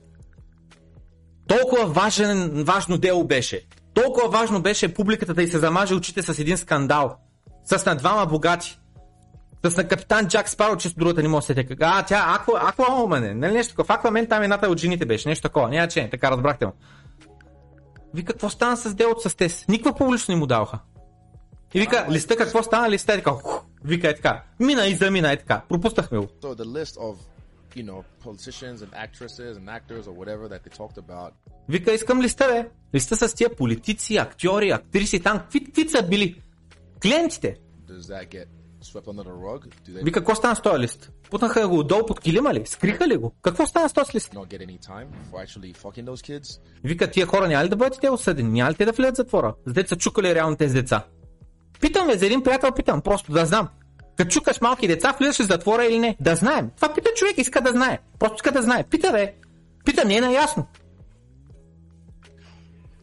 Толкова 1.48 1.86
важен, 1.86 2.64
важно 2.64 2.98
дело 2.98 3.24
беше. 3.24 3.68
Толкова 3.94 4.30
важно 4.30 4.62
беше 4.62 4.94
публиката 4.94 5.34
да 5.34 5.44
й 5.44 5.48
се 5.48 5.60
замаже 5.60 5.96
очите 5.96 6.22
с 6.22 6.40
един 6.40 6.58
скандал. 6.58 7.18
С 7.66 7.86
на 7.86 7.96
двама 7.96 8.26
богати. 8.26 8.79
С 9.64 9.78
на 9.78 9.88
капитан 9.88 10.28
Джак 10.28 10.50
Спаро, 10.50 10.78
често 10.78 11.00
другата 11.00 11.22
не 11.22 11.28
може 11.28 11.42
да 11.42 11.46
се 11.46 11.54
сетя. 11.54 11.76
А, 11.80 12.06
тя 12.06 12.26
Аква, 12.28 12.60
Аквамен 12.64 13.24
е, 13.24 13.34
нали 13.34 13.54
нещо 13.54 13.72
такова. 13.72 13.86
В 13.86 13.98
Аквамен 13.98 14.28
там 14.28 14.44
едната 14.44 14.70
от 14.70 14.78
жените 14.78 15.06
беше, 15.06 15.30
нещо 15.30 15.44
такова. 15.44 15.70
Няма 15.70 15.88
че, 15.88 16.10
така 16.10 16.32
разбрахте 16.32 16.66
му. 16.66 16.74
Вика, 18.14 18.34
какво 18.34 18.50
стана 18.50 18.78
с 18.78 18.96
делото 18.96 19.30
с 19.30 19.36
тез? 19.36 19.68
Никаква 19.68 19.96
публично 19.96 20.34
не 20.34 20.40
му 20.40 20.46
даваха. 20.46 20.80
И 21.74 21.80
вика, 21.80 22.08
листа 22.10 22.36
какво 22.36 22.64
стана? 22.64 22.90
Листа 22.90 23.14
е 23.14 23.18
така. 23.18 23.32
Вика 23.84 24.10
е 24.10 24.16
така. 24.16 24.44
Мина 24.60 24.88
и 24.88 24.96
замина 24.96 25.32
е 25.32 25.38
така. 25.38 25.62
Пропуснахме 25.70 26.18
го. 26.18 26.26
So 26.26 26.56
the 26.56 26.66
list 26.66 26.98
of 26.98 27.16
you 27.76 27.86
know 27.86 28.04
politicians 28.26 28.78
and 28.78 28.92
actresses 29.06 29.54
and 29.58 29.66
actors 29.80 30.04
or 30.08 30.14
whatever 30.14 30.48
that 30.50 30.62
they 30.64 30.78
talked 30.78 30.98
about. 30.98 31.30
Вика, 31.70 31.94
искам 31.94 32.22
листа, 32.22 32.48
бе. 32.48 32.70
Листа 32.96 33.16
с 33.16 33.34
тия 33.34 33.56
политици, 33.56 34.18
актьори, 34.18 34.70
актриси, 34.70 35.20
там. 35.20 35.40
Какви 35.40 35.90
са 35.90 36.04
били? 36.04 36.42
Клиентите. 37.02 37.58
Does 37.90 38.02
that 38.02 38.28
get 38.30 38.59
swept 38.82 39.08
under 39.08 39.24
the 39.24 39.34
rug? 39.34 39.62
Do 39.86 39.92
they 39.94 40.04
Вика, 40.04 40.20
какво 40.20 40.36
стана 40.36 40.56
с 40.56 40.62
този 40.62 40.80
лист? 40.80 41.12
Путнаха 41.30 41.68
го 41.68 41.80
отдолу 41.80 42.06
под 42.06 42.20
килима 42.20 42.54
ли? 42.54 42.64
Скриха 42.66 43.08
ли 43.08 43.18
го? 43.18 43.34
Какво 43.42 43.66
стана 43.66 43.90
с 43.90 43.94
този 43.94 44.12
лист? 44.16 44.34
not 44.34 44.48
get 44.48 44.62
any 44.62 44.80
time 44.80 45.08
for 45.32 45.46
actually 45.46 45.76
fucking 45.78 46.06
those 46.06 46.40
kids? 46.40 46.62
Вика, 46.84 47.12
тия 47.12 47.26
хора 47.26 47.48
няма 47.48 47.66
ли 47.66 47.70
да 47.70 47.76
бъдат 47.76 48.02
те 48.02 48.10
осъдени? 48.10 48.50
Няма 48.50 48.72
ли 48.72 48.76
те 48.76 48.86
да 48.86 48.92
влезат 48.92 49.16
в 49.16 49.18
затвора? 49.18 49.54
За 49.66 49.74
деца 49.74 49.96
чукали 49.96 50.36
реално 50.36 50.58
тези 50.58 50.74
деца? 50.74 51.04
Питам 51.82 52.08
ме, 52.08 52.18
за 52.18 52.26
един 52.26 52.44
приятел 52.44 52.72
питам, 52.72 53.02
просто 53.02 53.32
да 53.32 53.46
знам. 53.46 53.70
Като 54.18 54.30
чукаш 54.30 54.62
малки 54.62 54.88
деца, 54.88 55.16
влизаш 55.20 55.40
ли 55.40 55.44
в 55.44 55.48
затвора 55.48 55.86
или 55.86 56.00
не? 56.00 56.18
Да 56.20 56.36
знаем. 56.36 56.72
Това 56.76 56.94
пита 56.94 57.10
човек, 57.16 57.38
иска 57.38 57.62
да 57.62 57.72
знае. 57.72 58.00
Просто 58.20 58.36
иска 58.36 58.52
да 58.52 58.62
знае. 58.62 58.84
Пита, 58.84 59.12
бе. 59.12 59.34
Пита, 59.86 60.06
не 60.06 60.16
е 60.16 60.22
наясно. 60.22 60.68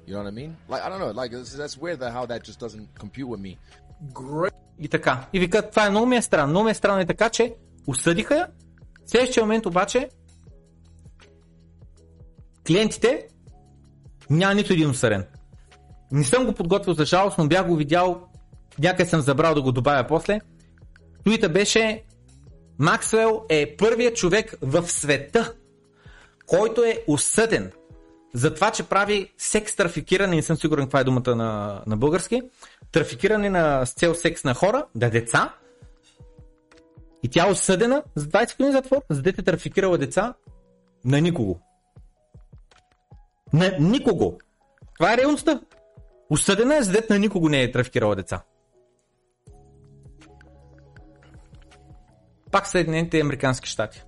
You 0.09 0.13
know 0.15 0.23
what 0.23 0.29
I 0.29 0.35
mean? 0.35 0.53
Like 0.69 0.83
I 0.85 0.89
don't 0.89 1.01
know. 1.01 1.13
Like 1.13 1.33
that's 1.33 1.77
weird 1.77 1.99
that 1.99 2.13
how 2.13 2.27
that 2.27 2.45
just 2.45 2.61
doesn't 2.61 2.87
compute 3.03 3.29
with 3.33 3.41
me. 3.41 3.59
И 4.81 4.89
така. 4.89 5.27
И 5.33 5.41
вика, 5.41 5.71
това 5.71 5.87
е 5.87 5.91
много 5.91 6.07
ми 6.07 6.17
е 6.17 6.23
странно. 6.23 6.51
Много 6.51 6.65
ми 6.65 6.71
е 6.71 6.75
странно 6.75 7.01
и 7.01 7.07
така, 7.07 7.31
че 7.31 7.55
осъдиха 7.87 8.37
я. 8.37 8.49
В 9.07 9.11
следващия 9.11 9.43
момент 9.45 9.67
обаче 9.67 10.09
клиентите 12.67 13.27
няма 14.31 14.55
нито 14.55 14.73
един 14.73 14.91
осъден. 14.91 15.25
Не 16.13 16.25
съм 16.25 16.47
го 16.47 16.53
подготвил 16.53 16.95
за 16.95 17.05
жалост, 17.05 17.39
но 17.39 17.49
бях 17.49 17.67
го 17.67 17.77
видял, 17.77 18.29
някъде 18.79 19.11
съм 19.11 19.21
забрал 19.21 19.55
да 19.55 19.63
го 19.63 19.73
добавя 19.73 20.07
после. 20.07 20.41
Туита 21.25 21.49
беше 21.49 22.03
Максвел 22.79 23.45
е 23.49 23.77
първият 23.77 24.17
човек 24.17 24.55
в 24.63 24.89
света, 24.89 25.55
който 26.47 26.85
е 26.85 27.05
осъден 27.07 27.73
за 28.35 28.55
това, 28.55 28.71
че 28.71 28.83
прави 28.83 29.33
секс 29.39 29.77
трафикиране, 29.77 30.37
не 30.37 30.43
съм 30.43 30.57
сигурен 30.57 30.85
каква 30.85 31.01
е 31.01 31.05
думата 31.05 31.37
на, 31.37 31.83
на 31.87 31.97
български, 31.97 32.43
трафикиране 32.97 33.51
на, 33.51 33.87
с 33.87 33.93
цел 33.93 34.15
секс 34.15 34.45
на 34.45 34.55
хора, 34.55 34.87
да 34.95 35.11
деца, 35.11 35.55
и 37.23 37.29
тя 37.29 37.47
е 37.47 37.51
осъдена 37.51 38.03
за 38.15 38.27
20 38.27 38.57
години 38.57 38.73
затвор, 38.73 39.03
за 39.11 39.23
дете 39.23 39.43
трафикирала 39.43 39.99
деца 39.99 40.35
на 41.05 41.21
никого. 41.21 41.61
На 43.53 43.77
никого. 43.81 44.39
Това 44.95 45.13
е 45.13 45.17
реалността. 45.17 45.61
Осъдена 46.31 46.77
е 46.77 46.83
за 46.83 46.93
дете 46.93 47.13
на 47.13 47.19
никого 47.19 47.49
не 47.49 47.63
е 47.63 47.73
трафикирала 47.73 48.17
деца. 48.17 48.43
Пак 52.53 52.67
Съединените 52.67 53.21
Американски 53.21 53.69
щати. 53.69 54.05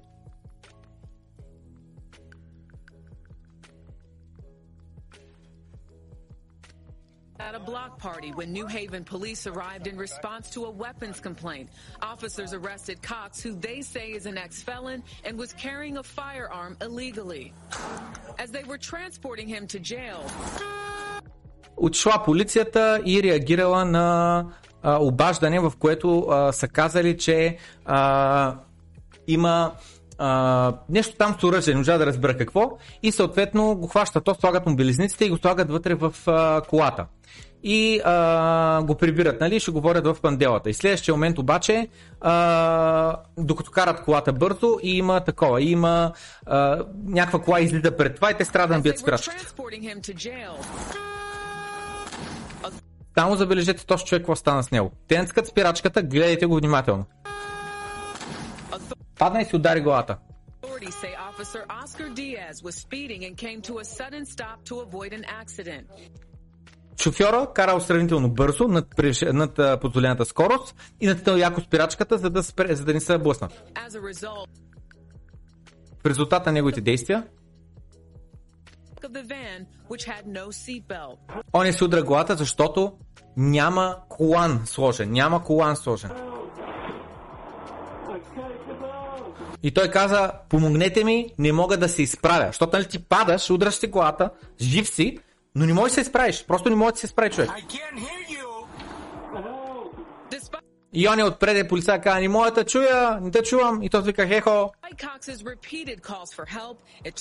A 7.58 7.60
block 7.72 7.92
party 8.08 8.30
when 8.38 8.48
New 8.58 8.68
Haven 8.78 9.02
police 9.14 9.42
arrived 9.52 9.86
in 9.90 9.96
response 10.06 10.44
to 10.54 10.60
a 10.70 10.72
weapons 10.84 11.18
complaint. 11.28 11.66
Officers 12.12 12.50
arrested 12.58 12.96
Cox, 13.12 13.30
who 13.44 13.52
they 13.66 13.78
say 13.94 14.06
is 14.18 14.24
an 14.32 14.36
ex-felon 14.46 14.98
and 15.26 15.32
was 15.42 15.50
carrying 15.66 15.96
a 16.02 16.04
firearm 16.18 16.72
illegally. 16.86 17.46
As 18.44 18.48
they 18.56 18.64
were 18.70 18.80
transporting 18.92 19.48
him 19.54 19.62
to 19.74 19.78
jail, 19.92 20.20
Отшла 21.76 22.22
полицията 22.24 23.02
и 23.04 23.22
реагирала 23.22 23.84
на 23.84 24.46
а, 24.82 24.98
обаждане, 25.00 25.60
в 25.60 25.72
което 25.78 26.26
а, 26.30 26.52
са 26.52 26.68
казали, 26.68 27.18
че 27.18 27.56
а, 27.84 28.54
има 29.26 29.72
а, 30.18 30.72
нещо 30.88 31.16
там 31.16 31.36
с 31.40 31.44
оръжие, 31.44 31.74
не 31.74 31.78
можа 31.78 31.98
да 31.98 32.06
разбера 32.06 32.36
какво 32.36 32.78
и 33.02 33.12
съответно 33.12 33.76
го 33.76 33.86
хващат, 33.86 34.24
то 34.24 34.34
слагат 34.34 34.66
му 34.66 34.76
белезниците 34.76 35.24
и 35.24 35.30
го 35.30 35.36
слагат 35.36 35.70
вътре 35.70 35.94
в 35.94 36.14
а, 36.26 36.60
колата. 36.60 37.06
И 37.62 38.00
а, 38.04 38.82
го 38.82 38.94
прибират, 38.94 39.40
нали, 39.40 39.60
ще 39.60 39.70
говорят 39.70 40.06
в 40.06 40.16
панделата. 40.22 40.70
И 40.70 40.74
следващия 40.74 41.14
момент 41.14 41.38
обаче, 41.38 41.88
а, 42.20 43.16
докато 43.38 43.70
карат 43.70 44.04
колата 44.04 44.32
бързо, 44.32 44.78
и 44.82 44.98
има 44.98 45.20
такова, 45.20 45.62
има 45.62 46.12
а, 46.46 46.84
някаква 47.04 47.42
кола 47.42 47.60
излита 47.60 47.96
пред 47.96 48.14
това 48.14 48.30
и 48.30 48.34
те 48.34 48.44
страдат 48.44 48.68
да 48.68 48.74
as 48.74 48.82
бият 48.82 48.98
спирачката. 48.98 49.54
Само 53.18 53.36
забележете 53.36 53.86
този 53.86 54.04
човек 54.04 54.22
какво 54.22 54.36
стана 54.36 54.62
с 54.62 54.70
него. 54.70 54.92
Те 55.08 55.18
натискат 55.18 55.46
спирачката, 55.46 56.02
гледайте 56.02 56.46
го 56.46 56.56
внимателно. 56.56 57.04
Падна 59.18 59.40
и 59.42 59.44
си 59.44 59.56
удари 59.56 59.80
главата. 59.80 60.16
say 61.02 61.14
Officer 61.30 61.62
Oscar 61.82 62.08
Diaz 62.20 62.62
was 62.62 62.74
speeding 62.86 63.24
and 63.26 63.36
came 63.36 63.60
to 63.68 63.78
a 63.78 63.84
sudden 63.84 64.24
stop 64.24 64.58
to 64.70 64.74
avoid 64.86 65.12
an 65.12 65.24
accident. 65.40 65.84
Шофьора 67.02 67.46
карал 67.54 67.80
сравнително 67.80 68.30
бързо 68.30 68.68
над, 68.68 68.86
над 69.32 69.80
позволената 69.80 70.24
скорост 70.24 70.74
и 71.00 71.06
натиснал 71.06 71.36
яко 71.36 71.60
спирачката, 71.60 72.18
за 72.18 72.30
да, 72.30 72.42
спре, 72.42 72.74
за 72.74 72.84
да 72.84 72.94
не 72.94 73.00
се 73.00 73.18
блъснат. 73.18 73.72
В 76.02 76.06
резултат 76.06 76.46
на 76.46 76.52
неговите 76.52 76.80
действия, 76.80 77.24
он 81.52 81.66
е 81.66 81.72
си 81.72 81.84
удра 81.84 82.02
главата, 82.02 82.36
защото 82.36 82.92
няма 83.36 83.96
колан 84.08 84.62
сложен. 84.66 85.12
Няма 85.12 85.44
колан 85.44 85.76
сложен. 85.76 86.10
И 89.62 89.70
той 89.70 89.88
каза, 89.88 90.32
помогнете 90.48 91.04
ми, 91.04 91.26
не 91.38 91.52
мога 91.52 91.76
да 91.76 91.88
се 91.88 92.02
изправя. 92.02 92.46
Защото 92.46 92.76
нали 92.76 92.88
ти 92.88 92.98
падаш, 92.98 93.50
удраш 93.50 93.74
си 93.74 93.86
главата, 93.86 94.30
жив 94.60 94.88
си, 94.88 95.18
но 95.58 95.66
не 95.66 95.74
можеш 95.74 95.90
да 95.90 95.94
се 95.94 96.00
изправиш. 96.00 96.44
Просто 96.48 96.70
не 96.70 96.76
може 96.76 96.92
да 96.92 96.98
се 96.98 97.06
изправи 97.06 97.30
човек. 97.30 97.50
И 100.92 101.08
он 101.08 101.18
е 101.18 101.24
отпред, 101.24 101.68
полицай 101.68 102.00
каза, 102.00 102.20
не 102.20 102.28
мога 102.28 102.50
да 102.50 102.64
чуя, 102.64 103.18
не 103.20 103.30
те 103.30 103.42
чувам. 103.42 103.82
И 103.82 103.90
той 103.90 104.02
вика, 104.02 104.26
хехо. 104.26 104.70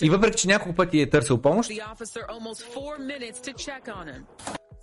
И 0.01 0.09
въпреки, 0.09 0.37
че 0.37 0.47
няколко 0.47 0.75
пъти 0.75 1.01
е 1.01 1.09
търсил 1.09 1.37
помощ, 1.37 1.71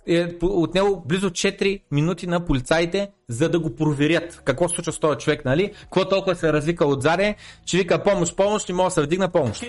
е 0.07 0.37
отнело 0.41 1.01
близо 1.05 1.29
4 1.29 1.81
минути 1.91 2.27
на 2.27 2.45
полицаите, 2.45 3.09
за 3.29 3.49
да 3.49 3.59
го 3.59 3.75
проверят. 3.75 4.41
Какво 4.43 4.69
се 4.69 4.75
случва 4.75 4.93
с 4.93 4.99
този 4.99 5.19
човек, 5.19 5.45
нали? 5.45 5.73
Какво 5.81 6.09
толкова 6.09 6.35
се 6.35 6.53
развика 6.53 6.87
отзаде, 6.87 7.35
че 7.65 7.77
вика 7.77 8.03
помощ, 8.03 8.35
помощ, 8.35 8.69
не 8.69 8.75
мога 8.75 8.87
да 8.87 8.91
се 8.91 9.01
вдигна 9.01 9.31
помощ. 9.31 9.63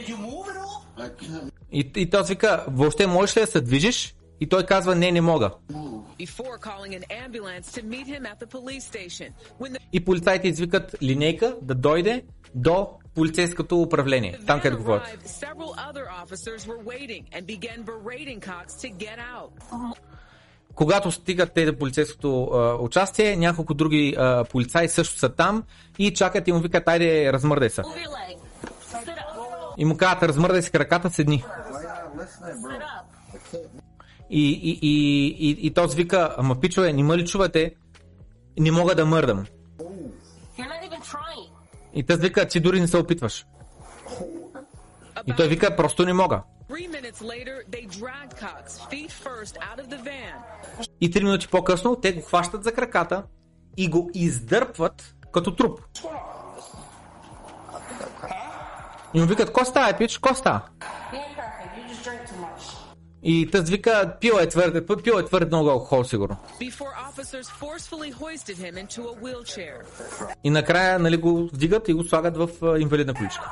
И, 1.72 1.90
и 1.96 2.10
той 2.10 2.22
вика, 2.24 2.64
въобще 2.68 3.06
можеш 3.06 3.36
ли 3.36 3.40
да 3.40 3.46
се 3.46 3.60
движиш? 3.60 4.14
И 4.40 4.48
той 4.48 4.62
казва, 4.62 4.94
не, 4.94 5.12
не 5.12 5.20
мога. 5.20 5.50
И 9.92 10.04
полицаите 10.04 10.48
извикат 10.48 10.96
линейка 11.02 11.56
да 11.62 11.74
дойде 11.74 12.22
до 12.54 12.88
полицейското 13.14 13.80
управление. 13.80 14.38
Там 14.46 14.60
където 14.60 14.82
го 14.82 14.84
водят. 14.84 15.06
arrived, 15.06 15.28
several 15.28 15.72
other 15.90 16.06
officers 16.22 16.60
were 16.70 16.82
waiting 16.92 17.22
and 17.34 17.42
began 17.46 17.78
berating 17.92 18.40
Cox 18.40 18.66
to 18.82 18.88
get 18.98 19.18
out. 19.34 19.50
Когато 20.74 21.12
стигат 21.12 21.52
те 21.54 21.66
до 21.66 21.78
полицейското 21.78 22.44
а, 22.44 22.74
участие, 22.74 23.36
няколко 23.36 23.74
други 23.74 24.14
а, 24.18 24.44
полицаи 24.44 24.88
също 24.88 25.18
са 25.18 25.28
там 25.28 25.64
и 25.98 26.14
чакат 26.14 26.48
и 26.48 26.52
му 26.52 26.60
викат, 26.60 26.88
айде, 26.88 27.32
размърдай 27.32 27.70
се. 27.70 27.82
И 29.78 29.84
му 29.84 29.96
казват, 29.96 30.22
размърдай 30.22 30.62
си 30.62 30.70
краката, 30.70 31.10
седни. 31.10 31.44
И, 34.30 34.50
и, 34.50 34.78
и, 34.82 35.26
и, 35.50 35.66
и 35.66 35.74
този 35.74 35.96
вика, 35.96 36.34
ама 36.38 36.60
пичове, 36.60 36.92
нима 36.92 37.16
ли 37.16 37.26
чувате? 37.26 37.74
Не 38.58 38.70
мога 38.70 38.94
да 38.94 39.06
мърдам. 39.06 39.46
И 41.94 42.06
тази 42.06 42.20
вика, 42.20 42.48
ти 42.48 42.60
дори 42.60 42.80
не 42.80 42.88
се 42.88 42.96
опитваш. 42.96 43.46
И 45.26 45.34
той 45.36 45.48
вика, 45.48 45.76
просто 45.76 46.04
не 46.04 46.12
мога. 46.12 46.42
И 51.00 51.10
три 51.10 51.24
минути 51.24 51.48
по-късно 51.48 51.96
те 51.96 52.12
го 52.12 52.22
хващат 52.22 52.64
за 52.64 52.72
краката 52.72 53.24
и 53.76 53.90
го 53.90 54.10
издърпват 54.14 55.14
като 55.32 55.56
труп. 55.56 55.80
И 59.16 59.20
му 59.20 59.26
викат, 59.26 59.52
ко 59.52 59.64
става, 59.64 59.98
пич, 59.98 60.18
ко 60.18 60.34
става? 60.34 60.60
И 63.22 63.48
тъз 63.50 63.70
вика, 63.70 64.16
пил 64.20 64.32
е 64.40 64.48
твърде, 64.48 64.86
пил 64.86 65.12
е 65.18 65.24
твърде 65.24 65.46
много 65.46 65.70
алкохол, 65.70 66.04
сигурно. 66.04 66.36
И 70.44 70.50
накрая 70.50 70.98
нали, 70.98 71.16
го 71.16 71.48
вдигат 71.52 71.88
и 71.88 71.92
го 71.92 72.04
слагат 72.04 72.36
в 72.36 72.48
инвалидна 72.80 73.14
количка. 73.14 73.50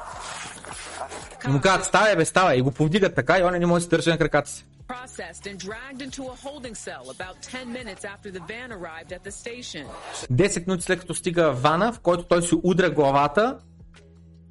И 1.48 1.50
му 1.50 1.60
казват, 1.60 1.84
ставай 1.84 2.16
бе, 2.16 2.24
ставай. 2.24 2.58
И 2.58 2.62
го 2.62 2.70
повдигат 2.70 3.14
така 3.14 3.38
и 3.38 3.42
он 3.42 3.52
не 3.52 3.66
може 3.66 3.84
да 3.84 3.90
се 3.90 3.96
държи 3.96 4.10
на 4.10 4.18
краката 4.18 4.50
си. 4.50 4.66
Processed 4.88 5.44
and 5.50 5.56
dragged 5.68 6.00
into 6.06 6.22
a 6.34 6.36
holding 6.46 6.74
cell 6.86 7.04
about 7.16 7.36
10 7.40 7.72
minutes 7.78 8.02
after 8.14 8.28
the 8.36 8.42
van 8.52 8.70
arrived 8.78 9.12
at 9.16 9.22
the 9.24 9.30
station. 9.30 9.86
10 10.32 10.66
минути 10.66 10.82
след 10.82 11.00
като 11.00 11.14
стига 11.14 11.52
вана, 11.52 11.92
в 11.92 12.00
който 12.00 12.24
той 12.24 12.42
си 12.42 12.54
удря 12.62 12.90
главата 12.90 13.58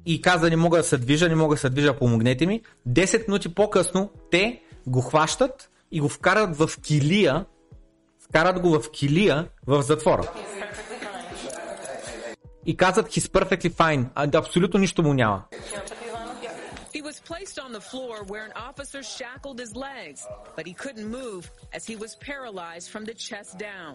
и 0.06 0.22
каза 0.22 0.50
не 0.50 0.56
мога 0.56 0.78
да 0.78 0.84
се 0.84 0.98
движа, 0.98 1.28
не 1.28 1.34
мога 1.34 1.54
да 1.54 1.60
се 1.60 1.70
движа, 1.70 1.98
помогнете 1.98 2.46
ми. 2.46 2.62
10 2.88 3.28
минути 3.28 3.54
по-късно 3.54 4.10
те 4.30 4.62
го 4.86 5.00
хващат 5.00 5.70
и 5.92 6.00
го 6.00 6.08
вкарат 6.08 6.56
в 6.56 6.70
килия, 6.82 7.44
вкарат 8.28 8.60
го 8.60 8.80
в 8.80 8.90
килия 8.90 9.48
в 9.66 9.82
затвора. 9.82 10.32
И 12.66 12.76
казват 12.76 13.06
he's 13.06 13.28
perfectly 13.28 13.70
fine, 13.70 14.06
а 14.14 14.26
да 14.26 14.38
абсолютно 14.38 14.80
нищо 14.80 15.02
му 15.02 15.14
няма. 15.14 15.44
He 16.94 17.02
was 17.12 17.18
placed 17.32 17.58
on 17.64 17.70
the 17.78 17.84
floor 17.90 18.14
where 18.32 18.44
an 18.50 18.54
officer 18.70 19.02
shackled 19.18 19.58
his 19.64 19.72
legs, 19.88 20.20
but 20.56 20.64
he 20.70 20.74
couldn't 20.82 21.08
move 21.20 21.42
as 21.76 21.82
he 21.90 21.96
was 22.02 22.10
paralyzed 22.28 22.88
from 22.92 23.02
the 23.04 23.14
chest 23.14 23.58
down. 23.58 23.94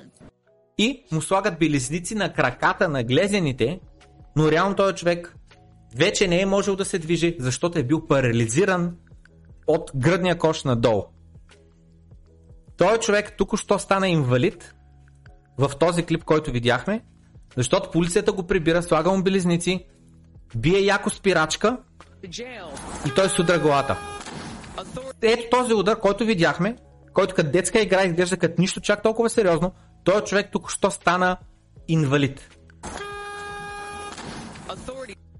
И 0.77 1.03
му 1.11 1.21
слагат 1.21 1.59
белезници 1.59 2.15
на 2.15 2.33
краката 2.33 2.89
на 2.89 3.03
глезените, 3.03 3.79
но 4.35 4.51
реално 4.51 4.75
този 4.75 4.95
човек 4.95 5.35
вече 5.95 6.27
не 6.27 6.41
е 6.41 6.45
можел 6.45 6.75
да 6.75 6.85
се 6.85 6.99
движи, 6.99 7.35
защото 7.39 7.79
е 7.79 7.83
бил 7.83 8.07
парализиран 8.07 8.95
от 9.67 9.91
гръдния 9.95 10.37
кош 10.37 10.63
надолу. 10.63 11.03
Той 12.77 12.97
човек 12.97 13.37
тук-що 13.37 13.79
стана 13.79 14.07
инвалид 14.07 14.73
в 15.57 15.71
този 15.79 16.03
клип, 16.03 16.23
който 16.23 16.51
видяхме, 16.51 17.01
защото 17.57 17.91
полицията 17.91 18.31
го 18.31 18.47
прибира, 18.47 18.83
слага 18.83 19.11
му 19.11 19.23
белезници, 19.23 19.85
бие 20.55 20.79
яко 20.79 21.09
спирачка 21.09 21.77
и 23.07 23.13
той 23.15 23.29
се 23.29 23.41
удра 23.41 23.59
главата. 23.59 23.97
Ето 25.21 25.43
този 25.51 25.73
удар, 25.73 25.99
който 25.99 26.25
видяхме, 26.25 26.75
който 27.13 27.35
като 27.35 27.51
детска 27.51 27.81
игра 27.81 28.03
изглежда 28.03 28.37
като 28.37 28.61
нищо 28.61 28.81
чак 28.81 29.03
толкова 29.03 29.29
сериозно, 29.29 29.71
той 30.03 30.23
човек 30.23 30.49
тук 30.51 30.71
що 30.71 30.91
стана 30.91 31.37
инвалид. 31.87 32.58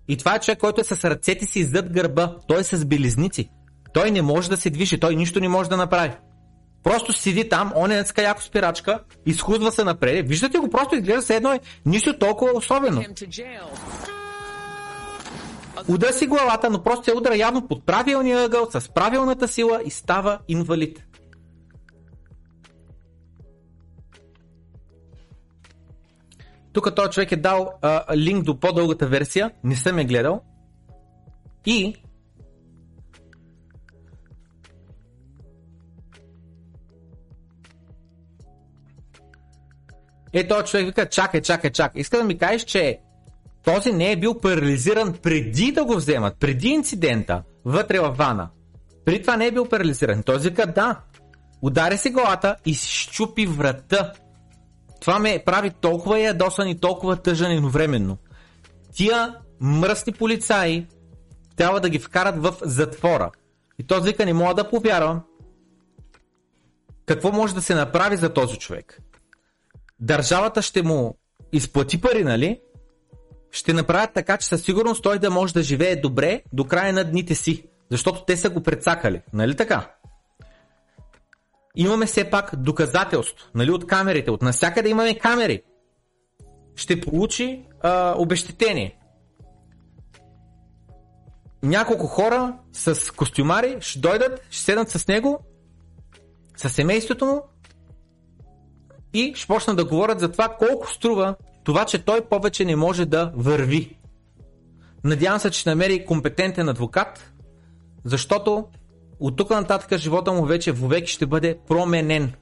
И 0.09 0.17
това 0.17 0.35
е 0.35 0.39
човек, 0.39 0.59
който 0.59 0.81
е 0.81 0.83
с 0.83 1.09
ръцете 1.09 1.45
си 1.45 1.63
зад 1.63 1.93
гърба, 1.93 2.35
той 2.47 2.59
е 2.59 2.63
с 2.63 2.85
белезници. 2.85 3.49
Той 3.93 4.11
не 4.11 4.21
може 4.21 4.49
да 4.49 4.57
се 4.57 4.69
движи, 4.69 4.99
той 4.99 5.15
нищо 5.15 5.39
не 5.39 5.49
може 5.49 5.69
да 5.69 5.77
направи. 5.77 6.11
Просто 6.83 7.13
седи 7.13 7.49
там, 7.49 7.73
он 7.75 7.91
е 7.91 7.95
на 8.17 8.23
яко 8.23 8.41
спирачка, 8.41 8.99
изхудва 9.25 9.71
се 9.71 9.83
напред. 9.83 10.27
Виждате 10.27 10.57
го, 10.57 10.69
просто 10.69 10.95
изглежда 10.95 11.21
се 11.21 11.35
едно 11.35 11.53
е 11.53 11.59
нищо 11.85 12.17
толкова 12.17 12.51
особено. 12.55 13.03
Уда 15.87 16.13
си 16.13 16.27
главата, 16.27 16.69
но 16.69 16.83
просто 16.83 17.05
се 17.05 17.17
удра 17.17 17.37
явно 17.37 17.67
под 17.67 17.85
правилния 17.85 18.43
ъгъл, 18.43 18.67
с 18.71 18.93
правилната 18.93 19.47
сила 19.47 19.81
и 19.85 19.89
става 19.89 20.39
инвалид. 20.47 21.03
Тук 26.73 26.95
този 26.95 27.09
човек 27.09 27.31
е 27.31 27.35
дал 27.35 27.73
а, 27.81 28.17
линк 28.17 28.43
до 28.43 28.59
по-дългата 28.59 29.07
версия, 29.07 29.51
не 29.63 29.75
съм 29.75 29.99
я 29.99 30.05
гледал. 30.05 30.41
И 31.65 31.95
Е, 40.33 40.47
този 40.47 40.65
човек 40.65 40.85
вика, 40.85 41.09
чакай, 41.09 41.41
чакай, 41.41 41.71
чакай. 41.71 42.01
Иска 42.01 42.17
да 42.17 42.23
ми 42.23 42.37
кажеш, 42.37 42.63
че 42.63 42.99
този 43.63 43.91
не 43.91 44.11
е 44.11 44.15
бил 44.15 44.39
парализиран 44.39 45.13
преди 45.23 45.71
да 45.71 45.85
го 45.85 45.95
вземат, 45.95 46.39
преди 46.39 46.67
инцидента, 46.67 47.43
вътре 47.65 47.99
в 47.99 48.09
вана. 48.09 48.49
При 49.05 49.21
това 49.21 49.37
не 49.37 49.47
е 49.47 49.51
бил 49.51 49.65
парализиран. 49.65 50.23
Той 50.23 50.39
вика, 50.39 50.67
да. 50.67 50.99
Удари 51.61 51.97
си 51.97 52.09
главата 52.09 52.55
и 52.65 52.73
щупи 52.73 53.45
врата. 53.45 54.13
Това 54.99 55.19
ме 55.19 55.43
прави 55.45 55.69
толкова 55.69 56.19
ядосан 56.19 56.67
и 56.67 56.79
толкова 56.79 57.15
тъжен 57.15 57.51
едновременно. 57.51 58.17
Тия 58.93 59.35
мръсни 59.61 60.13
полицаи 60.13 60.87
трябва 61.55 61.79
да 61.79 61.89
ги 61.89 61.99
вкарат 61.99 62.43
в 62.43 62.55
затвора. 62.61 63.31
И 63.79 63.83
този 63.83 64.09
вика, 64.09 64.25
не 64.25 64.33
мога 64.33 64.53
да 64.53 64.69
повярвам. 64.69 65.21
Какво 67.05 67.31
може 67.31 67.55
да 67.55 67.61
се 67.61 67.75
направи 67.75 68.17
за 68.17 68.33
този 68.33 68.57
човек? 68.57 69.01
Държавата 69.99 70.61
ще 70.61 70.83
му 70.83 71.17
изплати 71.51 72.01
пари, 72.01 72.23
нали? 72.23 72.59
ще 73.51 73.73
направят 73.73 74.13
така, 74.13 74.37
че 74.37 74.47
със 74.47 74.63
сигурност 74.63 75.03
той 75.03 75.19
да 75.19 75.29
може 75.29 75.53
да 75.53 75.63
живее 75.63 75.95
добре 75.95 76.41
до 76.53 76.63
края 76.63 76.93
на 76.93 77.03
дните 77.03 77.35
си. 77.35 77.63
Защото 77.91 78.25
те 78.25 78.37
са 78.37 78.49
го 78.49 78.63
прецакали. 78.63 79.21
Нали 79.33 79.55
така? 79.55 79.91
Имаме 81.79 82.05
все 82.05 82.29
пак 82.29 82.55
доказателство. 82.55 83.47
Нали 83.55 83.71
от 83.71 83.87
камерите. 83.87 84.31
От 84.31 84.41
насякъде 84.41 84.89
имаме 84.89 85.19
камери. 85.19 85.61
Ще 86.75 87.01
получи 87.01 87.65
а, 87.81 88.15
обещетение. 88.17 88.99
Няколко 91.63 92.07
хора 92.07 92.57
с 92.73 93.15
костюмари 93.15 93.77
ще 93.79 93.99
дойдат, 93.99 94.41
ще 94.49 94.63
седнат 94.63 94.89
с 94.89 95.07
него, 95.07 95.39
с 96.57 96.69
семейството 96.69 97.25
му 97.25 97.41
и 99.13 99.33
ще 99.35 99.47
почнат 99.47 99.77
да 99.77 99.85
говорят 99.85 100.19
за 100.19 100.31
това 100.31 100.55
колко 100.59 100.91
струва 100.91 101.35
това, 101.63 101.85
че 101.85 102.05
той 102.05 102.21
повече 102.21 102.65
не 102.65 102.75
може 102.75 103.05
да 103.05 103.31
върви. 103.35 103.99
Надявам 105.03 105.39
се, 105.39 105.51
че 105.51 105.59
ще 105.59 105.69
намери 105.69 106.05
компетентен 106.05 106.69
адвокат, 106.69 107.33
защото 108.05 108.65
от 109.19 109.37
тук 109.37 109.49
нататък 109.49 109.99
живота 109.99 110.31
му 110.31 110.45
вече 110.45 110.71
вовеки 110.71 111.11
ще 111.11 111.25
бъде 111.25 111.59
променен. 111.67 112.33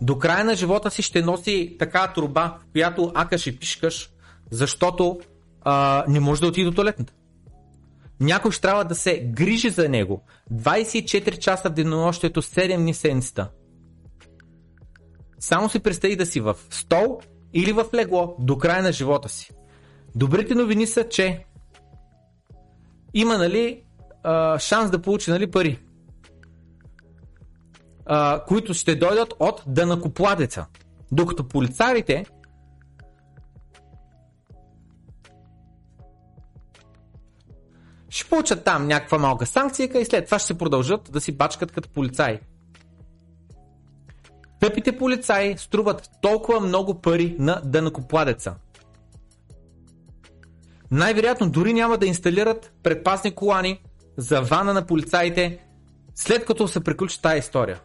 До 0.00 0.18
края 0.18 0.44
на 0.44 0.54
живота 0.54 0.90
си 0.90 1.02
ще 1.02 1.22
носи 1.22 1.76
така 1.78 2.12
труба, 2.12 2.58
в 2.60 2.72
която 2.72 3.12
акаш 3.14 3.46
и 3.46 3.58
пишкаш, 3.58 4.10
защото 4.50 5.20
а, 5.62 6.04
не 6.08 6.20
може 6.20 6.40
да 6.40 6.46
отиде 6.46 6.70
до 6.70 6.74
туалетната. 6.74 7.12
Някой 8.20 8.52
ще 8.52 8.60
трябва 8.60 8.84
да 8.84 8.94
се 8.94 9.20
грижи 9.20 9.70
за 9.70 9.88
него 9.88 10.22
24 10.54 11.38
часа 11.38 11.70
в 11.70 11.72
денонощието, 11.72 12.42
7 12.42 12.76
дни 12.76 12.94
седмицата. 12.94 13.50
Само 15.38 15.68
си 15.68 15.78
представи 15.78 16.16
да 16.16 16.26
си 16.26 16.40
в 16.40 16.56
стол 16.70 17.20
или 17.54 17.72
в 17.72 17.86
легло 17.94 18.36
до 18.38 18.58
края 18.58 18.82
на 18.82 18.92
живота 18.92 19.28
си. 19.28 19.50
Добрите 20.14 20.54
новини 20.54 20.86
са, 20.86 21.08
че 21.08 21.44
има 23.14 23.38
нали, 23.38 23.82
а, 24.26 24.58
шанс 24.58 24.90
да 24.90 25.02
получи 25.02 25.30
нали, 25.30 25.50
пари. 25.50 25.78
а, 28.06 28.44
които 28.44 28.74
ще 28.74 28.94
дойдат 28.94 29.34
от 29.40 29.62
дънакоплатеца. 29.66 30.66
Докато 31.12 31.48
полицарите 31.48 32.26
ще 38.08 38.30
получат 38.30 38.64
там 38.64 38.86
някаква 38.86 39.18
малка 39.18 39.46
санкция 39.46 39.90
и 40.00 40.04
след 40.04 40.24
това 40.24 40.38
ще 40.38 40.46
се 40.46 40.58
продължат 40.58 41.12
да 41.12 41.20
си 41.20 41.32
бачкат 41.32 41.72
като 41.72 41.88
полицаи. 41.88 42.38
Тъпите 44.60 44.98
полицаи 44.98 45.58
струват 45.58 46.10
толкова 46.22 46.60
много 46.60 47.00
пари 47.00 47.36
на 47.38 47.60
дънакопладеца. 47.64 48.54
Най-вероятно 50.90 51.50
дори 51.50 51.72
няма 51.72 51.98
да 51.98 52.06
инсталират 52.06 52.72
предпазни 52.82 53.30
колани 53.30 53.82
за 54.16 54.40
вана 54.40 54.74
на 54.74 54.86
полицаите, 54.86 55.66
след 56.14 56.44
като 56.44 56.68
се 56.68 56.84
приключи 56.84 57.22
тази 57.22 57.38
история. 57.38 57.80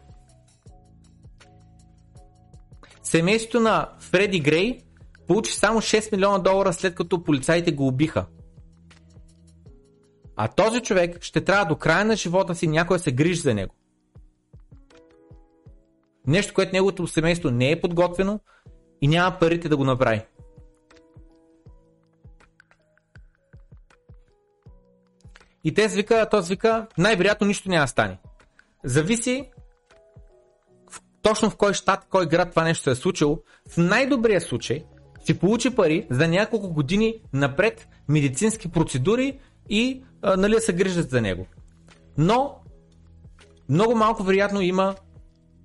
Семейството 3.02 3.60
на 3.60 3.88
Фреди 3.98 4.40
Грей 4.40 4.80
получи 5.26 5.52
само 5.52 5.80
6 5.80 6.12
милиона 6.12 6.38
долара 6.38 6.72
след 6.72 6.94
като 6.94 7.24
полицаите 7.24 7.72
го 7.72 7.86
убиха. 7.86 8.26
А 10.36 10.48
този 10.48 10.80
човек 10.80 11.22
ще 11.22 11.40
трябва 11.40 11.64
до 11.64 11.76
края 11.76 12.04
на 12.04 12.16
живота 12.16 12.54
си 12.54 12.68
някой 12.68 12.98
се 12.98 13.12
грижи 13.12 13.40
за 13.40 13.54
него. 13.54 13.74
Нещо, 16.26 16.54
което 16.54 16.72
неговото 16.72 17.06
семейство 17.06 17.50
не 17.50 17.70
е 17.70 17.80
подготвено 17.80 18.40
и 19.00 19.08
няма 19.08 19.38
парите 19.40 19.68
да 19.68 19.76
го 19.76 19.84
направи. 19.84 20.20
И 25.64 25.74
те 25.74 25.88
вика, 25.88 26.28
този 26.30 26.52
вика, 26.52 26.86
най-вероятно 26.98 27.46
нищо 27.46 27.68
няма 27.68 27.84
да 27.84 27.88
стане. 27.88 28.18
Зависи 28.84 29.50
в, 30.90 31.00
точно 31.22 31.50
в 31.50 31.56
кой 31.56 31.74
щат, 31.74 32.06
кой 32.10 32.26
град 32.26 32.50
това 32.50 32.64
нещо 32.64 32.84
се 32.84 32.90
е 32.90 32.94
случило. 32.94 33.38
В 33.68 33.76
най-добрия 33.76 34.40
случай 34.40 34.84
ще 35.22 35.38
получи 35.38 35.70
пари 35.70 36.06
за 36.10 36.28
няколко 36.28 36.72
години 36.72 37.14
напред 37.32 37.88
медицински 38.08 38.68
процедури 38.68 39.38
и 39.68 40.02
а, 40.22 40.36
нали, 40.36 40.60
се 40.60 40.72
грижат 40.72 41.10
за 41.10 41.20
него. 41.20 41.46
Но 42.18 42.54
много 43.68 43.94
малко 43.94 44.22
вероятно 44.22 44.60
има 44.60 44.94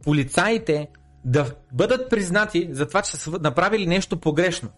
полицаите 0.04 0.88
да 1.26 1.56
бъдат 1.74 2.10
признати 2.10 2.70
за 2.72 2.88
това, 2.88 3.02
че 3.02 3.18
са 3.18 3.32
направили 3.32 3.88
нещо 3.88 4.20
погрешно. 4.20 4.70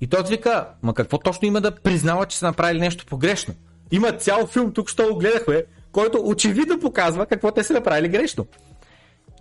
И 0.00 0.06
той 0.06 0.22
вика, 0.22 0.68
ма 0.82 0.94
какво 0.94 1.18
точно 1.18 1.48
има 1.48 1.60
да 1.60 1.74
признава, 1.74 2.26
че 2.26 2.38
са 2.38 2.46
направили 2.46 2.80
нещо 2.80 3.06
погрешно? 3.06 3.54
Има 3.94 4.12
цял 4.12 4.46
филм, 4.46 4.72
тук 4.72 4.88
що 4.88 5.08
го 5.08 5.18
гледахме, 5.18 5.64
който 5.92 6.22
очевидно 6.24 6.80
показва 6.80 7.26
какво 7.26 7.50
те 7.50 7.64
са 7.64 7.72
направили 7.72 8.08
грешно. 8.08 8.46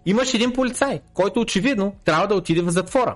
Имаш 0.05 0.34
един 0.34 0.53
полицай, 0.53 1.01
който 1.13 1.39
очевидно 1.39 1.95
трябва 2.05 2.27
да 2.27 2.35
отиде 2.35 2.61
в 2.61 2.69
затвора. 2.69 3.15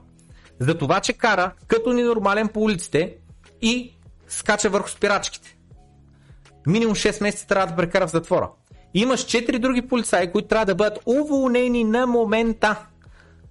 За 0.59 0.77
това, 0.77 0.99
че 0.99 1.13
кара 1.13 1.51
като 1.67 1.93
ненормален 1.93 2.47
по 2.47 2.61
улиците 2.61 3.15
и 3.61 3.93
скача 4.27 4.69
върху 4.69 4.89
спирачките. 4.89 5.57
Минимум 6.67 6.95
6 6.95 7.23
месеца 7.23 7.47
трябва 7.47 7.67
да 7.67 7.75
прекара 7.75 8.07
в 8.07 8.11
затвора. 8.11 8.49
Имаш 8.93 9.25
4 9.25 9.59
други 9.59 9.81
полицаи, 9.81 10.31
които 10.31 10.47
трябва 10.47 10.65
да 10.65 10.75
бъдат 10.75 10.99
уволнени 11.05 11.83
на 11.83 12.07
момента. 12.07 12.85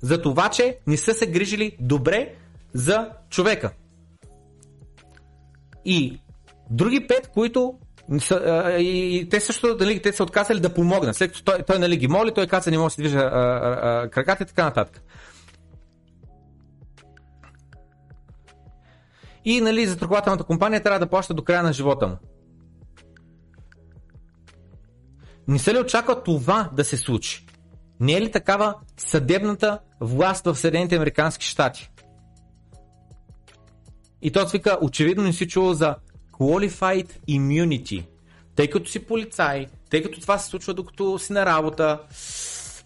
За 0.01 0.23
това, 0.23 0.49
че 0.49 0.79
не 0.87 0.97
са 0.97 1.15
се 1.15 1.27
грижили 1.27 1.77
добре 1.81 2.35
за 2.75 3.11
човека. 3.31 3.71
И 5.85 6.21
други 6.71 7.07
пет, 7.07 7.29
които 7.29 7.79
и 8.79 9.29
те 9.31 9.41
също 9.41 9.77
нали, 9.81 10.03
те 10.03 10.13
са 10.13 10.23
отказали 10.23 10.61
да 10.61 10.75
помогнат. 10.75 11.17
След 11.17 11.33
като 11.33 11.45
той, 11.45 11.63
той 11.63 11.79
нали, 11.79 11.97
ги 11.97 12.09
моли, 12.09 12.35
той 12.35 12.47
каза 12.47 12.71
не 12.71 12.79
може 12.79 12.87
да 12.87 12.91
се 12.95 13.03
движа 13.03 13.21
краката 14.11 14.43
и 14.43 14.47
така 14.47 14.65
нататък. 14.65 15.03
И 19.45 19.61
нали, 19.61 19.87
застрахователната 19.87 20.45
компания 20.45 20.83
трябва 20.83 21.01
да 21.01 21.07
плаща 21.07 21.35
до 21.35 21.45
края 21.45 21.63
на 21.63 21.73
живота 21.73 22.07
му. 22.07 22.17
Не 25.49 25.59
се 25.59 25.75
ли 25.75 25.79
очаква 25.79 26.23
това 26.23 26.71
да 26.73 26.85
се 26.85 26.97
случи? 26.97 27.47
Не 28.01 28.13
е 28.13 28.21
ли 28.21 28.31
такава 28.31 28.75
съдебната 28.97 29.79
власт 30.01 30.47
в 30.47 30.55
Съединените 30.55 30.97
Американски 30.97 31.47
щати? 31.47 31.91
И 34.23 34.31
той 34.31 34.49
свика, 34.49 34.79
очевидно 34.83 35.23
не 35.23 35.33
си 35.33 35.49
чувал 35.49 35.75
за 35.75 35.97
Qualified 36.39 37.11
Immunity. 37.29 38.07
Тъй 38.55 38.71
като 38.71 38.91
си 38.91 39.07
полицай, 39.07 39.67
тъй 39.91 40.03
като 40.03 40.21
това 40.21 40.39
се 40.39 40.49
случва 40.49 40.75
докато 40.75 41.19
си 41.19 41.33
на 41.33 41.47
работа, 41.47 42.03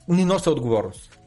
не 0.08 0.24
нося 0.24 0.50
отговорност. 0.50 1.20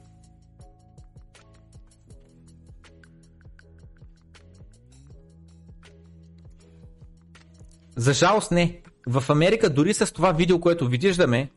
За 7.95 8.13
жалост 8.13 8.51
не. 8.51 8.81
В 9.07 9.23
Америка 9.29 9.69
дори 9.69 9.93
с 9.93 10.13
това 10.13 10.31
видео, 10.31 10.59
което 10.59 10.87
виждаме, 10.87 11.51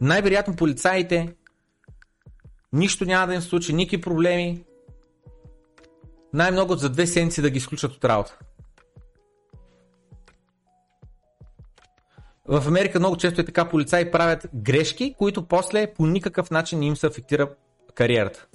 най-вероятно 0.00 0.56
полицаите 0.56 1.34
нищо 2.72 3.04
няма 3.04 3.26
да 3.26 3.34
им 3.34 3.40
случи, 3.40 3.72
никакви 3.72 4.00
проблеми. 4.00 4.64
Най-много 6.32 6.74
за 6.74 6.90
две 6.90 7.06
седмици 7.06 7.42
да 7.42 7.50
ги 7.50 7.58
изключат 7.58 7.92
от 7.92 8.04
работа. 8.04 8.38
В 12.48 12.68
Америка 12.68 12.98
много 12.98 13.16
често 13.16 13.40
е 13.40 13.44
така, 13.44 13.64
полицаи 13.64 14.10
правят 14.10 14.46
грешки, 14.54 15.14
които 15.18 15.48
после 15.48 15.94
по 15.94 16.06
никакъв 16.06 16.50
начин 16.50 16.78
не 16.78 16.86
им 16.86 16.96
се 16.96 17.06
афектира 17.06 17.48
кариерата. 17.94 18.46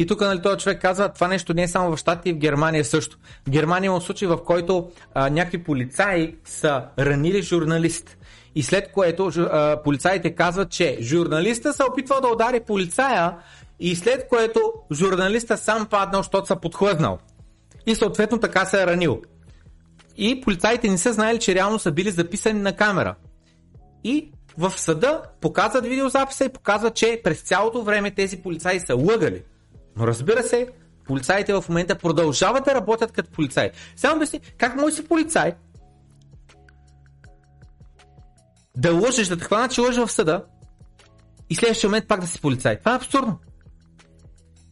И 0.00 0.06
тук 0.06 0.20
нали, 0.20 0.42
този 0.42 0.58
човек 0.58 0.82
казва, 0.82 1.08
това 1.08 1.28
нещо 1.28 1.54
не 1.54 1.62
е 1.62 1.68
само 1.68 1.96
в 1.96 1.98
Штатите, 1.98 2.30
и 2.30 2.32
в 2.32 2.36
Германия 2.36 2.84
също. 2.84 3.18
В 3.46 3.50
Германия 3.50 3.88
има 3.88 4.00
случай, 4.00 4.28
в 4.28 4.44
който 4.44 4.90
а, 5.14 5.30
някакви 5.30 5.62
полицаи 5.62 6.36
са 6.44 6.84
ранили 6.98 7.42
журналист. 7.42 8.18
И 8.54 8.62
след 8.62 8.92
което 8.92 9.32
а, 9.36 9.82
полицаите 9.84 10.34
казват, 10.34 10.70
че 10.70 10.98
журналиста 11.00 11.72
се 11.72 11.82
опитвал 11.84 12.20
да 12.20 12.28
удари 12.28 12.60
полицая 12.60 13.36
и 13.80 13.96
след 13.96 14.28
което 14.28 14.72
журналиста 14.92 15.56
сам 15.56 15.86
паднал, 15.86 16.22
защото 16.22 16.46
са 16.46 16.56
подхлъзнал. 16.56 17.18
И 17.86 17.94
съответно 17.94 18.40
така 18.40 18.64
се 18.64 18.82
е 18.82 18.86
ранил. 18.86 19.22
И 20.16 20.40
полицаите 20.40 20.88
не 20.88 20.98
са 20.98 21.12
знаели, 21.12 21.38
че 21.38 21.54
реално 21.54 21.78
са 21.78 21.92
били 21.92 22.10
записани 22.10 22.60
на 22.60 22.72
камера. 22.72 23.14
И 24.04 24.32
в 24.58 24.72
съда 24.76 25.22
показват 25.40 25.86
видеозаписа 25.86 26.44
и 26.44 26.52
показват, 26.52 26.94
че 26.94 27.20
през 27.24 27.40
цялото 27.40 27.82
време 27.82 28.10
тези 28.10 28.42
полицаи 28.42 28.80
са 28.80 28.94
лъгали. 28.94 29.42
Но 29.96 30.06
разбира 30.06 30.42
се, 30.42 30.68
полицаите 31.04 31.52
в 31.52 31.64
момента 31.68 31.98
продължават 31.98 32.64
да 32.64 32.74
работят 32.74 33.12
като 33.12 33.30
полицаи. 33.30 33.70
Само 33.96 34.16
обясни, 34.16 34.40
как 34.58 34.76
може 34.76 34.94
си 34.94 35.08
полицай 35.08 35.54
да 38.76 38.94
лъжеш, 38.94 39.28
да 39.28 39.36
те 39.36 39.44
хвана, 39.44 39.68
че 39.68 39.80
лъжа 39.80 40.06
в 40.06 40.12
съда 40.12 40.44
и 41.50 41.54
следващия 41.54 41.88
момент 41.88 42.08
пак 42.08 42.20
да 42.20 42.26
си 42.26 42.40
полицай. 42.40 42.78
Това 42.78 42.92
е 42.92 42.96
абсурдно. 42.96 43.38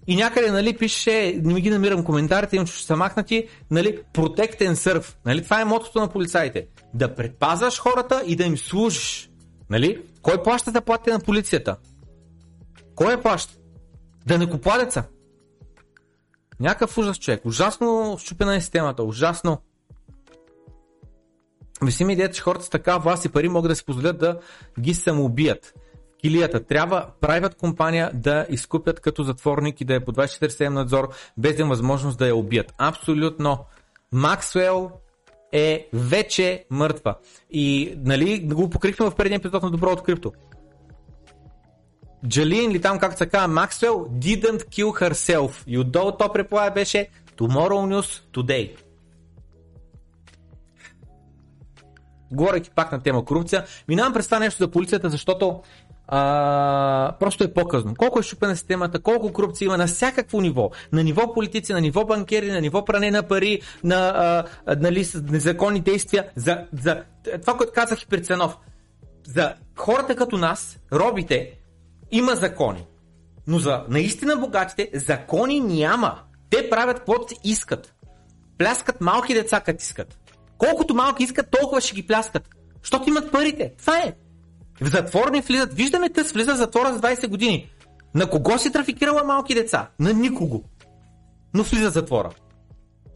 И 0.07 0.17
някъде, 0.17 0.51
нали, 0.51 0.77
пише, 0.77 1.41
не 1.45 1.55
ми 1.55 1.61
ги 1.61 1.71
намирам 1.71 2.05
коментарите, 2.05 2.57
им 2.57 2.67
че 2.67 2.85
са 2.85 2.97
махнати, 2.97 3.49
нали, 3.71 3.99
protect 4.15 4.61
and 4.61 4.75
serve. 4.75 5.15
Нали, 5.25 5.45
това 5.45 5.61
е 5.61 5.65
мотото 5.65 6.01
на 6.01 6.09
полицаите. 6.09 6.67
Да 6.95 7.15
предпазваш 7.15 7.81
хората 7.81 8.23
и 8.27 8.37
да 8.37 8.45
им 8.45 8.59
служиш. 8.59 9.31
Нали? 9.71 10.03
Кой 10.23 10.43
плаща 10.43 10.73
да 10.73 10.81
плати 10.81 11.11
на 11.11 11.21
полицията? 11.21 11.77
Кой 12.95 13.13
я 13.13 13.23
плаща? 13.23 13.55
Да 14.29 14.39
не 14.39 14.51
купладеца. 14.51 15.05
Някакъв 16.61 16.99
ужас 16.99 17.19
човек. 17.19 17.45
Ужасно 17.45 18.17
щупена 18.21 18.57
е 18.57 18.61
системата. 18.61 19.03
Ужасно. 19.03 19.59
Мисли 21.83 22.05
ми 22.05 22.13
идеята, 22.13 22.35
че 22.35 22.43
хората 22.43 22.65
с 22.65 22.71
така 22.71 22.99
власт 22.99 23.25
и 23.25 23.29
пари 23.29 23.49
могат 23.49 23.71
да 23.71 23.77
си 23.77 23.85
позволят 23.85 24.19
да 24.19 24.41
ги 24.81 24.95
самоубият. 24.95 25.75
Килията. 26.21 26.65
Трябва 26.65 27.07
правят 27.21 27.55
компания 27.55 28.11
да 28.15 28.47
изкупят 28.51 29.01
като 29.01 29.23
затворник 29.23 29.81
и 29.81 29.85
да 29.85 29.95
е 29.95 30.05
по 30.05 30.13
24-7 30.13 30.69
надзор, 30.69 31.09
без 31.39 31.57
да 31.57 31.63
има 31.63 31.69
възможност 31.69 32.19
да 32.19 32.27
я 32.27 32.37
убият. 32.37 32.75
Абсолютно. 32.79 33.59
Максуел 34.13 34.91
е 35.53 35.89
вече 35.93 36.65
мъртва. 36.71 37.15
И 37.51 37.95
нали, 38.05 38.41
го 38.41 38.71
покрихме 38.71 39.11
в 39.11 39.15
предния 39.15 39.37
епизод 39.37 39.63
на 39.63 39.71
Добро 39.71 39.91
от 39.91 40.03
крипто. 40.03 40.33
Джалин 42.27 42.71
или 42.71 42.81
там 42.81 42.99
както 42.99 43.19
се 43.19 43.27
казва 43.27 43.49
Максвел 43.49 44.07
didn't 44.11 44.65
kill 44.65 45.11
herself. 45.11 45.63
И 45.67 45.79
отдолу 45.79 46.13
то 46.13 46.33
преплая 46.33 46.71
беше 46.71 47.09
Tomorrow 47.37 48.01
News 48.01 48.23
Today. 48.33 48.77
Говорейки 52.33 52.71
пак 52.71 52.93
на 52.93 53.03
тема 53.03 53.25
корупция, 53.25 53.65
минавам 53.89 54.13
през 54.13 54.25
това 54.25 54.39
нещо 54.39 54.59
за 54.59 54.71
полицията, 54.71 55.11
защото 55.11 55.63
а, 56.09 57.13
просто 57.21 57.45
е 57.45 57.53
по-късно. 57.53 57.95
Колко 57.99 58.19
е 58.19 58.23
щупена 58.23 58.57
системата, 58.57 58.99
колко 58.99 59.33
корупция 59.33 59.67
има 59.67 59.77
на 59.77 59.87
всякакво 59.87 60.41
ниво. 60.41 60.71
На 60.93 61.05
ниво 61.05 61.35
политици, 61.35 61.73
на 61.73 61.81
ниво 61.81 62.05
банкери, 62.05 62.53
на 62.53 62.61
ниво 62.61 62.85
пране 62.85 63.11
на 63.11 63.23
пари, 63.23 63.61
на 63.85 64.09
а, 64.67 64.77
нали, 64.81 65.07
незаконни 65.23 65.81
действия. 65.81 66.29
За, 66.37 66.65
за 66.83 67.03
това, 67.41 67.57
което 67.57 67.73
казах 67.73 68.03
и 68.03 68.07
пред 68.07 68.27
Ценов. 68.27 68.57
За 69.27 69.55
хората 69.77 70.17
като 70.17 70.37
нас, 70.37 70.79
робите, 70.93 71.58
има 72.11 72.35
закони. 72.35 72.87
Но 73.47 73.59
за 73.59 73.85
наистина 73.89 74.37
богатите 74.37 74.91
закони 74.95 75.61
няма. 75.61 76.21
Те 76.51 76.71
правят 76.71 76.97
каквото 76.97 77.35
искат. 77.45 77.95
Пляскат 78.59 79.01
малки 79.01 79.35
деца, 79.35 79.61
като 79.61 79.83
искат. 79.83 80.19
Колкото 80.59 80.95
малки 80.95 81.25
искат, 81.25 81.51
толкова 81.51 81.81
ще 81.81 81.95
ги 81.95 82.07
пляскат. 82.07 82.49
Защото 82.83 83.09
имат 83.09 83.33
парите. 83.33 83.73
Това 83.79 83.99
е. 83.99 84.15
В 84.81 84.91
затвор 84.91 85.29
не 85.29 85.41
влизат. 85.41 85.75
Виждаме 85.75 86.11
тъс, 86.11 86.33
влиза 86.33 86.55
в 86.55 86.57
затвора 86.57 86.95
за 86.95 87.01
20 87.01 87.29
години. 87.29 87.71
На 88.15 88.31
кого 88.31 88.59
си 88.59 88.73
трафикирала 88.73 89.25
малки 89.25 89.55
деца? 89.55 89.89
На 90.01 90.13
никого. 90.13 90.65
Но 91.55 91.63
влиза 91.63 91.91
в 91.91 91.95
затвора. 91.95 92.31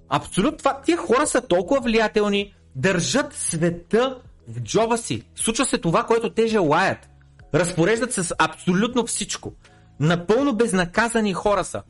Абсолютно 0.08 0.58
това. 0.58 0.80
Тия 0.84 0.96
хора 0.96 1.26
са 1.26 1.40
толкова 1.40 1.80
влиятелни, 1.80 2.54
държат 2.76 3.34
света 3.34 4.18
в 4.48 4.60
джоба 4.60 4.98
си. 4.98 5.22
Случва 5.34 5.64
се 5.64 5.78
това, 5.78 6.04
което 6.04 6.30
те 6.30 6.46
желаят. 6.46 7.08
Разпореждат 7.54 8.12
с 8.12 8.34
абсолютно 8.38 9.06
всичко. 9.06 9.52
Напълно 10.00 10.56
безнаказани 10.56 11.32
хора 11.32 11.64
са. 11.64 11.82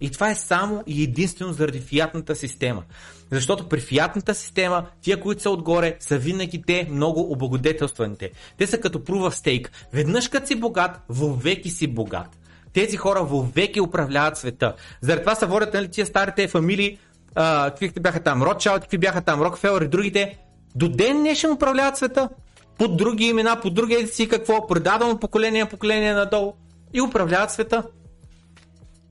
И 0.00 0.10
това 0.10 0.30
е 0.30 0.34
само 0.34 0.82
и 0.86 1.02
единствено 1.02 1.52
заради 1.52 1.80
фиатната 1.80 2.34
система. 2.34 2.82
Защото 3.30 3.68
при 3.68 3.80
фиатната 3.80 4.34
система, 4.34 4.86
тия, 5.00 5.20
които 5.20 5.42
са 5.42 5.50
отгоре, 5.50 5.96
са 6.00 6.18
винаги 6.18 6.62
те 6.62 6.88
много 6.90 7.32
облагодетелстваните. 7.32 8.30
Те 8.58 8.66
са 8.66 8.80
като 8.80 9.04
прува 9.04 9.30
стейк. 9.30 9.70
Веднъж 9.92 10.28
като 10.28 10.46
си 10.46 10.54
богат, 10.54 11.00
вовеки 11.08 11.70
си 11.70 11.86
богат. 11.86 12.38
Тези 12.72 12.96
хора 12.96 13.22
вовеки 13.22 13.80
управляват 13.80 14.38
света. 14.38 14.74
Заради 15.00 15.22
това 15.22 15.34
се 15.34 15.46
водят 15.46 15.74
нали, 15.74 15.88
тия 15.88 16.06
старите 16.06 16.48
фамилии, 16.48 16.98
а, 17.34 17.70
какви 17.70 18.00
бяха 18.00 18.20
там, 18.20 18.42
Ротшалд, 18.42 18.80
какви 18.82 18.98
бяха 18.98 19.20
там, 19.20 19.42
Рокфелър 19.42 19.82
и 19.82 19.88
другите. 19.88 20.38
До 20.74 20.88
ден 20.88 21.18
днешен 21.18 21.52
управляват 21.52 21.96
света. 21.96 22.28
Под 22.78 22.96
други 22.96 23.24
имена, 23.24 23.60
под 23.60 23.74
други 23.74 23.94
еди 23.94 24.06
си 24.06 24.28
какво, 24.28 24.66
предадено 24.66 25.18
поколение, 25.18 25.68
поколение 25.68 26.14
надолу. 26.14 26.52
И 26.92 27.00
управляват 27.00 27.50
света. 27.50 27.82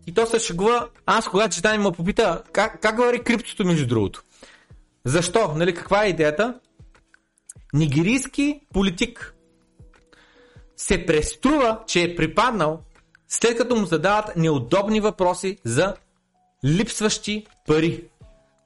И 0.07 0.13
то 0.13 0.25
се 0.25 0.39
шегува. 0.39 0.87
Аз 1.05 1.27
когато 1.27 1.55
чета 1.55 1.77
ме 1.77 1.91
попита 1.91 2.43
как, 2.51 2.81
как 2.81 2.97
върви 2.97 3.23
криптото 3.23 3.65
между 3.65 3.87
другото. 3.87 4.23
Защо? 5.05 5.53
Нали, 5.55 5.73
каква 5.73 6.05
е 6.05 6.09
идеята? 6.09 6.59
Нигерийски 7.73 8.59
политик 8.73 9.35
се 10.77 11.05
преструва, 11.05 11.79
че 11.87 12.03
е 12.03 12.15
припаднал 12.15 12.79
след 13.27 13.57
като 13.57 13.75
му 13.75 13.85
задават 13.85 14.35
неудобни 14.35 15.01
въпроси 15.01 15.57
за 15.63 15.95
липсващи 16.65 17.45
пари. 17.67 18.03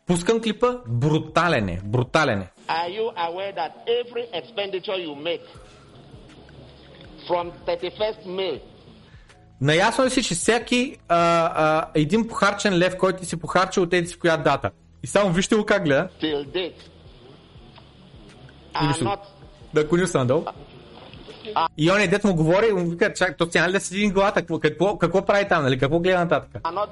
Пускам 0.08 0.42
клипа, 0.42 0.78
брутален 0.88 1.70
е, 1.70 1.80
брутален 1.84 2.42
е. 2.42 2.52
Are 2.70 2.90
you 2.98 3.08
aware 3.28 3.54
that 3.56 3.72
every 4.00 4.26
expenditure 4.40 5.00
you 5.06 5.16
make 5.16 5.46
from 7.28 7.52
31st 7.68 8.26
May 8.26 8.62
Наясно 9.62 10.06
ли 10.06 10.10
си, 10.10 10.24
че 10.24 10.36
всеки 10.36 10.98
а, 11.08 11.18
а, 11.18 11.90
един 11.96 12.28
похарчен 12.28 12.78
лев, 12.78 12.98
който 12.98 13.20
ти 13.20 13.26
си 13.26 13.40
похарчил 13.40 13.84
от 13.84 13.94
еди 13.94 14.08
си 14.08 14.20
коя 14.20 14.38
дата. 14.38 14.72
И 15.04 15.08
само 15.08 15.34
вижте 15.34 15.56
го 15.56 15.66
как 15.66 15.84
гледа. 15.84 16.10
till 16.22 16.48
date 16.48 16.74
И 18.84 18.88
вижте 18.88 19.04
not 19.04 19.20
Да 19.74 19.88
коню 19.88 20.08
са 20.08 20.18
надолу. 20.18 20.46
И 21.78 21.92
он 21.92 22.02
е 22.02 22.08
дет 22.08 22.24
му 22.24 22.36
говори, 22.36 22.74
му 22.74 22.90
вика, 22.90 23.14
чак, 23.14 23.38
то 23.38 23.50
тя 23.50 23.70
ли 23.70 23.72
да 23.72 23.80
седи 23.80 24.08
в 24.08 24.14
главата, 24.14 24.40
какво, 24.40 24.60
какво, 24.60 24.98
какво 24.98 25.26
прави 25.26 25.48
там, 25.48 25.64
нали, 25.64 25.80
какво 25.80 26.00
гледа 26.00 26.20
нататък? 26.20 26.62
not 26.64 26.88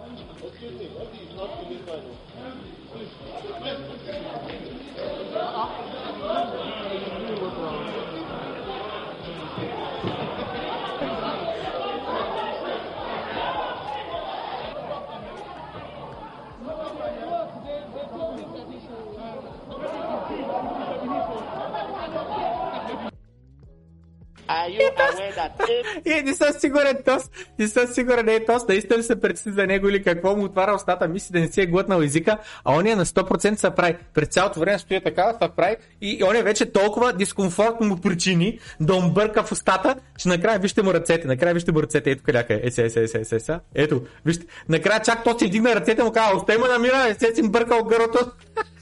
Are 24.66 24.72
you 24.72 24.82
aware 24.82 26.20
И 26.20 26.24
не 26.26 26.34
съм 26.34 26.54
сигурен, 26.60 26.98
тос, 27.06 27.24
не 27.60 27.68
съм 27.68 27.88
сигурен, 27.88 28.30
е 28.30 28.46
тос, 28.46 28.68
наистина 28.68 28.98
ли 28.98 29.04
се 29.04 29.22
прецени 29.22 29.56
за 29.56 29.68
него 29.68 29.90
или 29.90 30.04
какво 30.04 30.36
му 30.36 30.44
отваря 30.44 30.76
устата, 30.76 31.08
мисли 31.08 31.34
да 31.34 31.40
не 31.40 31.48
си 31.48 31.62
е 31.62 31.66
глътнал 31.66 32.02
езика, 32.02 32.38
а 32.66 32.74
он 32.74 32.88
е 32.88 32.96
на 32.96 33.06
100% 33.06 33.56
се 33.56 33.70
прави. 33.70 33.96
През 34.14 34.28
цялото 34.28 34.60
време 34.60 34.80
стои 34.80 35.02
така, 35.02 35.34
се 35.42 35.50
прави. 35.56 35.76
И, 36.02 36.24
он 36.24 36.36
е 36.36 36.44
вече 36.44 36.66
толкова 36.72 37.14
дискомфортно 37.14 37.88
му 37.88 38.02
причини 38.02 38.60
да 38.80 38.94
му 38.94 39.12
бърка 39.12 39.44
в 39.44 39.52
устата, 39.52 39.96
че 40.18 40.30
накрая 40.30 40.60
вижте 40.60 40.82
му 40.82 40.94
ръцете, 40.94 41.28
накрая 41.28 41.54
вижте 41.54 41.72
му 41.72 41.82
ръцете, 41.82 42.12
ето 42.12 42.24
къляка 42.24 42.54
е, 42.54 42.58
е, 42.58 42.82
е, 42.82 42.86
е, 42.96 43.08
е, 43.32 43.54
е, 43.54 43.60
ето, 43.76 44.02
вижте, 44.26 44.46
накрая 44.70 45.02
чак 45.02 45.24
то 45.24 45.40
си 45.40 45.46
вдигна 45.46 45.76
ръцете 45.76 46.04
му 46.04 46.12
казва, 46.12 46.38
остай 46.38 46.58
ме 46.58 46.68
намира, 46.68 47.08
е, 47.08 47.36
си 47.36 47.50
бъркал 47.50 47.84
гърлото. 47.84 48.32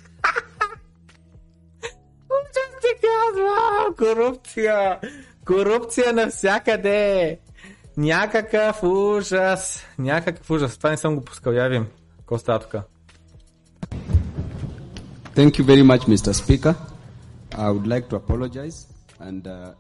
Корупция, 3.98 5.00
корупция 5.45 6.13
навсякъде. 6.13 7.39
Някакъв 7.97 8.83
ужас, 8.83 9.85
някакъв 9.99 10.51
ужас. 10.51 10.77
Това 10.77 10.91
не 10.91 10.97
съм 10.97 11.15
го 11.15 11.25
пускал, 11.25 11.53
я 11.53 11.69
вим. 11.69 11.87
Какво 12.19 12.39
става 12.39 12.59
тук? 12.59 12.83
Thank 15.35 15.59
you 15.59 15.65
very 15.65 15.83
much, 15.83 16.03
Mr. 16.09 16.33
Speaker. 16.33 16.75
I 17.53 17.71
would 17.71 17.87
like 17.87 18.09
to 18.11 18.17
apologize 18.17 18.79
and 19.21 19.47
uh, 19.47 19.73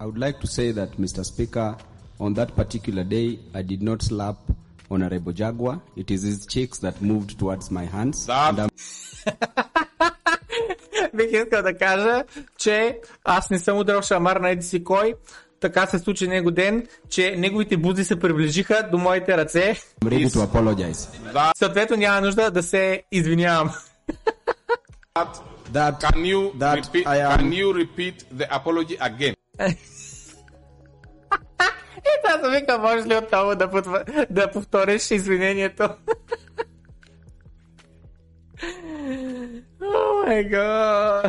I 0.00 0.06
would 0.06 0.18
like 0.18 0.38
to 0.40 0.46
say 0.46 0.70
that, 0.72 0.90
Mr. 0.98 1.24
Speaker, 1.24 1.76
on 2.20 2.34
that 2.34 2.54
particular 2.54 3.04
day, 3.04 3.38
I 3.54 3.62
did 3.62 3.82
not 3.82 4.02
slap 4.02 4.36
Honorable 4.90 5.32
Jaguar. 5.32 5.80
It 5.96 6.10
is 6.10 6.22
his 6.22 6.46
cheeks 6.46 6.78
that 6.78 7.02
moved 7.02 7.38
towards 7.38 7.70
my 7.70 7.84
hands. 7.84 8.28
And 8.28 8.60
I'm 8.60 8.70
Бих 11.15 11.31
искал 11.31 11.61
да 11.61 11.77
кажа, 11.77 12.23
че 12.57 12.99
аз 13.23 13.49
не 13.49 13.59
съм 13.59 13.77
удрал 13.77 14.01
шамар 14.01 14.35
на 14.37 14.49
еди 14.49 14.65
си 14.65 14.83
кой. 14.83 15.13
Така 15.59 15.85
се 15.85 15.99
случи 15.99 16.27
него 16.27 16.51
ден, 16.51 16.87
че 17.09 17.35
неговите 17.37 17.77
бузи 17.77 18.05
се 18.05 18.19
приближиха 18.19 18.87
до 18.91 18.97
моите 18.97 19.37
ръце. 19.37 19.75
ready 20.03 20.27
to 20.27 20.45
apologize. 20.45 21.09
Съответно 21.57 21.95
няма 21.97 22.21
нужда 22.21 22.51
да 22.51 22.63
се 22.63 23.03
извинявам. 23.11 23.71
That, 25.73 26.01
Can 26.01 26.19
you 26.31 26.53
that 26.63 26.75
repeat? 26.81 27.05
I 27.05 27.17
am- 27.25 27.39
Can 27.39 27.49
you 27.61 27.67
repeat 27.81 28.15
the 28.37 28.45
apology 28.49 28.97
again? 28.99 29.35
И 32.05 32.27
аз 32.27 32.41
съм 32.41 32.51
вика, 32.51 32.77
можеш 32.77 33.05
ли 33.05 33.15
отново 33.17 33.55
да, 33.55 33.69
да 34.29 34.51
повториш 34.51 35.11
извинението? 35.11 35.89
Май 40.33 40.43
гад. 40.43 41.25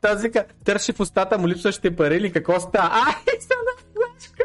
Този 0.00 0.22
вика, 0.28 0.44
търши 0.64 0.92
в 0.92 1.00
устата 1.00 1.38
му 1.38 1.48
липсващите 1.48 1.96
пари 1.96 2.16
или 2.16 2.32
какво 2.32 2.60
става? 2.60 2.90
Ай, 2.92 3.40
съм 3.40 3.58
на 3.66 3.72
флешка! 3.92 4.44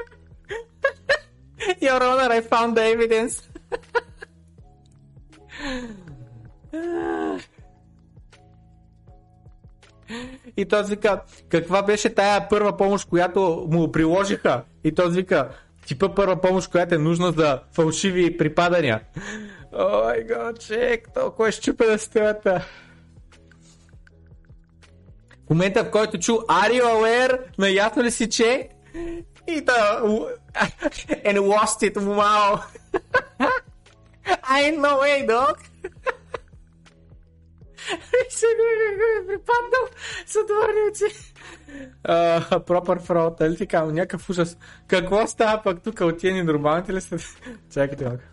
Your 1.82 2.02
Honor, 2.02 2.30
I 2.32 2.50
found 2.50 2.74
the 2.76 2.96
evidence. 2.96 3.44
И 10.58 10.66
този 10.66 10.96
вика, 10.96 11.22
каква 11.50 11.84
беше 11.84 12.10
тая 12.10 12.50
първа 12.50 12.78
помощ, 12.78 13.10
която 13.10 13.68
му 13.72 13.92
приложиха? 13.92 14.64
И 14.84 14.96
този 14.96 15.22
вика, 15.22 15.50
типа 15.88 16.16
първа 16.16 16.42
помощ, 16.42 16.72
която 16.72 16.96
е 16.96 16.98
нужна 16.98 17.32
за 17.32 17.60
фалшиви 17.72 18.38
припадания. 18.38 19.02
О 19.80 20.04
май 20.04 20.24
гад, 20.24 20.60
чек, 20.60 21.14
толкова 21.14 21.48
е 21.48 21.52
щупена 21.52 22.00
системата. 22.00 22.66
В 25.46 25.50
момента, 25.50 25.84
в 25.84 25.92
който 25.92 26.20
чу 26.20 26.34
Are 26.34 26.72
you 26.72 26.84
aware? 26.84 27.40
Наясно 27.58 28.04
ли 28.04 28.12
си, 28.12 28.30
че? 28.30 28.70
И 29.48 29.62
да... 29.62 30.02
And 31.26 31.40
lost 31.40 31.92
it, 31.92 31.96
wow! 31.96 32.64
I 34.28 34.64
ain't 34.64 34.80
way, 34.80 35.28
dog! 35.28 35.58
Е 37.92 39.28
припаднал 39.28 39.88
с 40.26 40.36
отворени 40.36 40.80
очи. 40.92 41.34
Пропър 42.66 43.00
фрод, 43.00 43.40
нали 43.40 43.58
ти 43.58 43.68
казвам, 43.68 43.96
някакъв 43.96 44.30
ужас. 44.30 44.58
Какво 44.88 45.28
става 45.28 45.64
пък 45.64 45.84
тук 45.84 46.02
от 46.02 46.24
ни 46.24 46.44
нормалните 46.44 46.94
ли 46.94 47.02
са? 47.02 47.18
Чакайте 47.74 48.06
малко. 48.06 48.24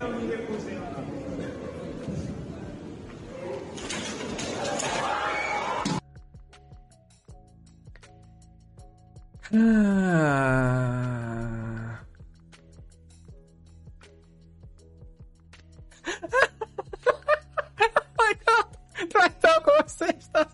Толкова 19.42 19.84
сеща. 19.86 20.46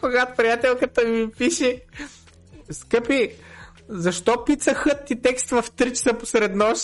Когато 0.00 0.36
приятелката 0.36 1.04
ми 1.04 1.30
пише 1.30 1.82
Скъпи, 2.70 3.36
защо 3.88 4.44
пица 4.44 4.74
хът 4.74 5.04
ти 5.06 5.22
текства 5.22 5.62
в 5.62 5.70
3 5.70 5.88
часа 5.88 6.18
посред 6.18 6.54
нощ? 6.54 6.82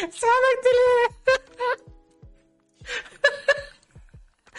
Сядах 0.00 0.54
ти 0.62 0.68
ли? 0.68 1.14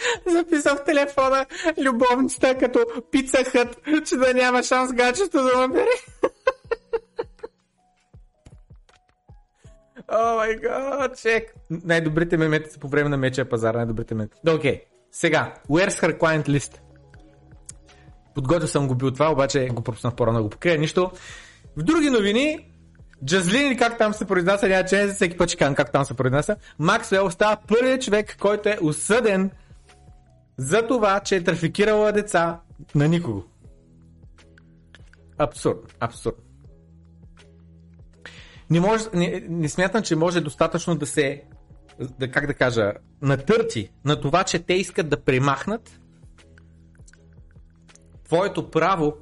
Записал 0.26 0.76
в 0.76 0.84
телефона 0.84 1.46
любовницата 1.84 2.58
като 2.58 2.86
пица 3.10 3.44
хът, 3.44 3.80
че 4.06 4.16
да 4.16 4.34
няма 4.34 4.62
шанс 4.62 4.92
гачето 4.92 5.42
да 5.42 5.58
ме 5.58 5.68
бере. 5.68 5.86
О 10.12 10.34
май 10.34 10.56
гад, 10.56 11.18
чек. 11.18 11.54
Най-добрите 11.70 12.36
мемета 12.36 12.70
са 12.70 12.78
по 12.78 12.88
време 12.88 13.08
на 13.08 13.16
меча 13.16 13.44
пазар, 13.44 13.74
най-добрите 13.74 14.14
мемета. 14.14 14.36
Окей. 14.54 14.82
Сега, 15.12 15.54
where's 15.68 16.02
her 16.02 16.18
client 16.18 16.48
list? 16.48 16.80
Подготвил 18.34 18.68
съм 18.68 18.88
го 18.88 18.94
бил 18.94 19.10
това, 19.10 19.32
обаче 19.32 19.68
го 19.68 19.82
пропуснах 19.82 20.14
по-рано 20.14 20.38
да 20.38 20.42
го 20.42 20.50
покрия. 20.50 20.78
Нищо. 20.78 21.10
В 21.76 21.82
други 21.82 22.10
новини, 22.10 22.70
Джазлин 23.24 23.76
как 23.76 23.98
там 23.98 24.14
се 24.14 24.24
произнася, 24.24 24.68
няма 24.68 24.84
че 24.84 25.06
всеки 25.06 25.36
път 25.36 25.48
ще 25.48 25.58
казвам 25.58 25.74
как 25.74 25.92
там 25.92 26.04
се 26.04 26.14
произнася. 26.14 26.56
Максвел 26.78 27.30
става 27.30 27.56
първият 27.68 28.02
човек, 28.02 28.36
който 28.40 28.68
е 28.68 28.78
осъден 28.82 29.50
за 30.60 30.86
това, 30.86 31.20
че 31.20 31.36
е 31.36 31.44
трафикирала 31.44 32.12
деца 32.12 32.60
на 32.94 33.08
никого. 33.08 33.44
Абсурд, 35.38 35.96
абсурд. 36.00 36.36
Не, 38.70 38.80
може, 38.80 39.04
не, 39.14 39.44
не 39.48 39.68
смятам, 39.68 40.02
че 40.02 40.16
може 40.16 40.40
достатъчно 40.40 40.94
да 40.94 41.06
се, 41.06 41.44
да, 42.18 42.30
как 42.30 42.46
да 42.46 42.54
кажа, 42.54 42.92
натърти 43.22 43.90
на 44.04 44.20
това, 44.20 44.44
че 44.44 44.58
те 44.58 44.74
искат 44.74 45.08
да 45.08 45.24
премахнат 45.24 46.00
твоето 48.24 48.70
право, 48.70 49.16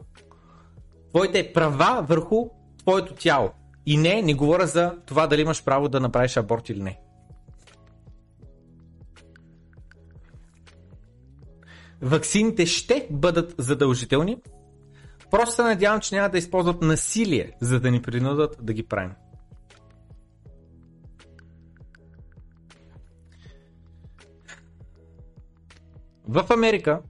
твоите 1.11 1.53
права 1.53 2.03
върху 2.03 2.49
твоето 2.79 3.15
тяло. 3.15 3.51
И 3.87 3.97
не, 3.97 4.23
не 4.23 4.35
говоря 4.35 4.67
за 4.67 4.97
това 5.07 5.27
дали 5.27 5.41
имаш 5.41 5.65
право 5.65 5.89
да 5.89 6.01
направиш 6.01 6.37
аборт 6.37 6.69
или 6.69 6.83
не. 6.83 7.01
Ваксините 12.03 12.67
ще 12.67 13.09
бъдат 13.11 13.55
задължителни. 13.59 14.37
Просто 15.31 15.55
се 15.55 15.63
надявам, 15.63 16.01
че 16.01 16.15
няма 16.15 16.29
да 16.29 16.39
използват 16.39 16.83
насилие, 16.83 17.53
за 17.61 17.81
да 17.81 17.91
ни 17.91 18.03
принудат 18.03 18.57
да 18.63 18.73
ги 18.73 18.83
правим. 18.83 19.13
В 26.29 26.47
Америка 26.51 27.03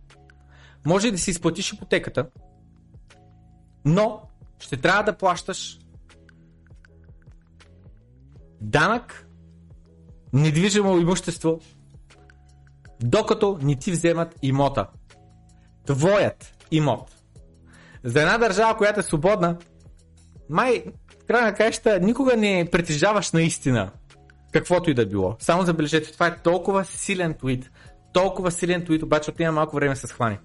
може 0.86 1.10
да 1.10 1.18
си 1.18 1.30
изплатиш 1.30 1.72
ипотеката, 1.72 2.28
но 3.84 4.22
ще 4.58 4.76
трябва 4.76 5.02
да 5.02 5.16
плащаш 5.16 5.78
данък, 8.60 9.28
недвижимо 10.32 10.98
имущество, 10.98 11.60
докато 13.02 13.58
не 13.62 13.76
ти 13.76 13.90
вземат 13.90 14.34
имота. 14.42 14.86
Твоят 15.86 16.54
имот. 16.70 17.14
За 18.04 18.20
една 18.20 18.38
държава, 18.38 18.76
която 18.76 19.00
е 19.00 19.02
свободна, 19.02 19.56
май, 20.50 20.84
край 21.26 21.42
на 21.42 21.54
краища, 21.54 22.00
никога 22.00 22.36
не 22.36 22.68
притежаваш 22.72 23.32
наистина 23.32 23.90
каквото 24.52 24.90
и 24.90 24.94
да 24.94 25.06
било. 25.06 25.36
Само 25.38 25.62
забележете, 25.62 26.12
това 26.12 26.26
е 26.26 26.36
толкова 26.36 26.84
силен 26.84 27.34
твит. 27.34 27.70
Толкова 28.12 28.50
силен 28.50 28.84
твит, 28.84 29.02
обаче 29.02 29.30
отнема 29.30 29.52
малко 29.52 29.76
време 29.76 29.96
се 29.96 30.06
схвани. 30.06 30.38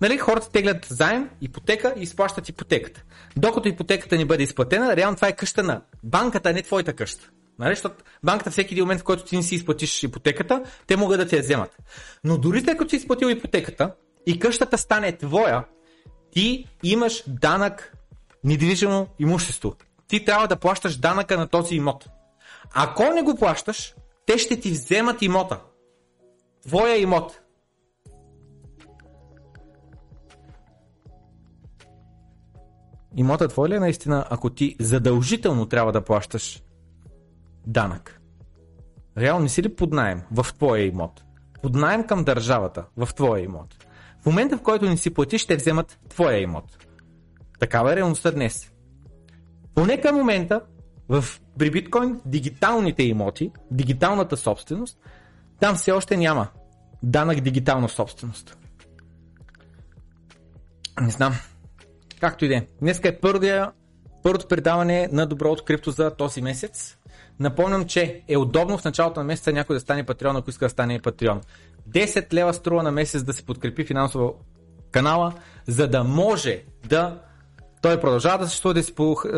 Нали, 0.00 0.18
хората 0.18 0.50
теглят 0.50 0.86
заем, 0.90 1.30
ипотека 1.40 1.94
и 1.96 2.02
изплащат 2.02 2.48
ипотеката. 2.48 3.02
Докато 3.36 3.68
ипотеката 3.68 4.16
не 4.16 4.24
бъде 4.24 4.42
изплатена, 4.42 4.96
реално 4.96 5.16
това 5.16 5.28
е 5.28 5.36
къща 5.36 5.62
на 5.62 5.82
банката, 6.04 6.50
а 6.50 6.52
не 6.52 6.62
твоята 6.62 6.92
къща. 6.92 7.30
Нали? 7.58 7.74
Защото 7.74 8.04
банката 8.24 8.50
всеки 8.50 8.74
един 8.74 8.84
момент, 8.84 9.00
в 9.00 9.04
който 9.04 9.24
ти 9.24 9.36
не 9.36 9.42
си 9.42 9.54
изплатиш 9.54 10.02
ипотеката, 10.02 10.62
те 10.86 10.96
могат 10.96 11.18
да 11.18 11.28
те 11.28 11.36
я 11.36 11.42
вземат. 11.42 11.76
Но 12.24 12.38
дори 12.38 12.60
след 12.60 12.78
като 12.78 12.90
си 12.90 12.96
изплатил 12.96 13.26
ипотеката 13.26 13.94
и 14.26 14.38
къщата 14.38 14.78
стане 14.78 15.16
твоя, 15.16 15.64
ти 16.30 16.66
имаш 16.82 17.24
данък 17.26 17.92
недвижимо 18.44 19.06
имущество. 19.18 19.74
Ти 20.08 20.24
трябва 20.24 20.48
да 20.48 20.56
плащаш 20.56 20.96
данъка 20.96 21.36
на 21.36 21.48
този 21.48 21.74
имот. 21.74 22.08
Ако 22.74 23.02
не 23.02 23.22
го 23.22 23.36
плащаш, 23.36 23.94
те 24.26 24.38
ще 24.38 24.60
ти 24.60 24.70
вземат 24.70 25.22
имота. 25.22 25.60
Твоя 26.66 26.96
имот. 26.96 27.40
Имота 33.16 33.48
твой 33.48 33.68
ли 33.68 33.74
е 33.74 33.80
наистина, 33.80 34.26
ако 34.30 34.50
ти 34.50 34.76
задължително 34.80 35.66
трябва 35.66 35.92
да 35.92 36.04
плащаш 36.04 36.62
данък? 37.68 38.20
Реално 39.18 39.42
не 39.42 39.48
си 39.48 39.62
ли 39.62 39.76
под 39.76 39.92
найем 39.92 40.22
в 40.32 40.46
твоя 40.54 40.86
имот? 40.86 41.24
Под 41.62 41.74
найем 41.74 42.06
към 42.06 42.24
държавата 42.24 42.84
в 42.96 43.14
твоя 43.14 43.44
имот. 43.44 43.86
В 44.22 44.26
момента 44.26 44.56
в 44.56 44.62
който 44.62 44.84
не 44.84 44.96
си 44.96 45.14
платиш, 45.14 45.42
ще 45.42 45.56
вземат 45.56 45.98
твоя 46.08 46.38
имот. 46.38 46.86
Такава 47.58 47.92
е 47.92 47.96
реалността 47.96 48.30
днес. 48.30 48.72
Поне 49.74 50.00
към 50.00 50.16
момента 50.16 50.60
в 51.08 51.24
при 51.58 51.70
биткоин 51.70 52.20
дигиталните 52.26 53.02
имоти, 53.02 53.52
дигиталната 53.70 54.36
собственост, 54.36 54.98
там 55.60 55.74
все 55.74 55.92
още 55.92 56.16
няма 56.16 56.48
данък 57.02 57.40
дигитална 57.40 57.88
собственост. 57.88 58.58
Не 61.00 61.10
знам. 61.10 61.34
Както 62.20 62.44
и 62.44 62.48
да 62.48 62.56
е. 62.56 62.66
Днеска 62.80 63.08
е 63.08 63.20
първия, 63.20 63.72
първото 64.22 64.48
предаване 64.48 65.08
на 65.12 65.26
Добро 65.26 65.50
от 65.50 65.64
крипто 65.64 65.90
за 65.90 66.16
този 66.16 66.42
месец. 66.42 66.97
Напомням, 67.40 67.84
че 67.84 68.22
е 68.28 68.36
удобно 68.36 68.78
в 68.78 68.84
началото 68.84 69.20
на 69.20 69.24
месеца 69.24 69.52
някой 69.52 69.76
да 69.76 69.80
стане 69.80 70.06
патреон, 70.06 70.36
ако 70.36 70.50
иска 70.50 70.64
да 70.64 70.70
стане 70.70 71.00
патреон. 71.00 71.40
10 71.90 72.32
лева 72.32 72.54
струва 72.54 72.82
на 72.82 72.92
месец 72.92 73.22
да 73.22 73.32
се 73.32 73.42
подкрепи 73.42 73.84
финансово 73.84 74.34
канала, 74.90 75.32
за 75.66 75.88
да 75.88 76.04
може 76.04 76.62
да 76.88 77.18
той 77.82 78.00
продължава 78.00 78.38
да 78.38 78.44
съществува 78.44 78.74
да 78.74 78.82
си 78.82 78.94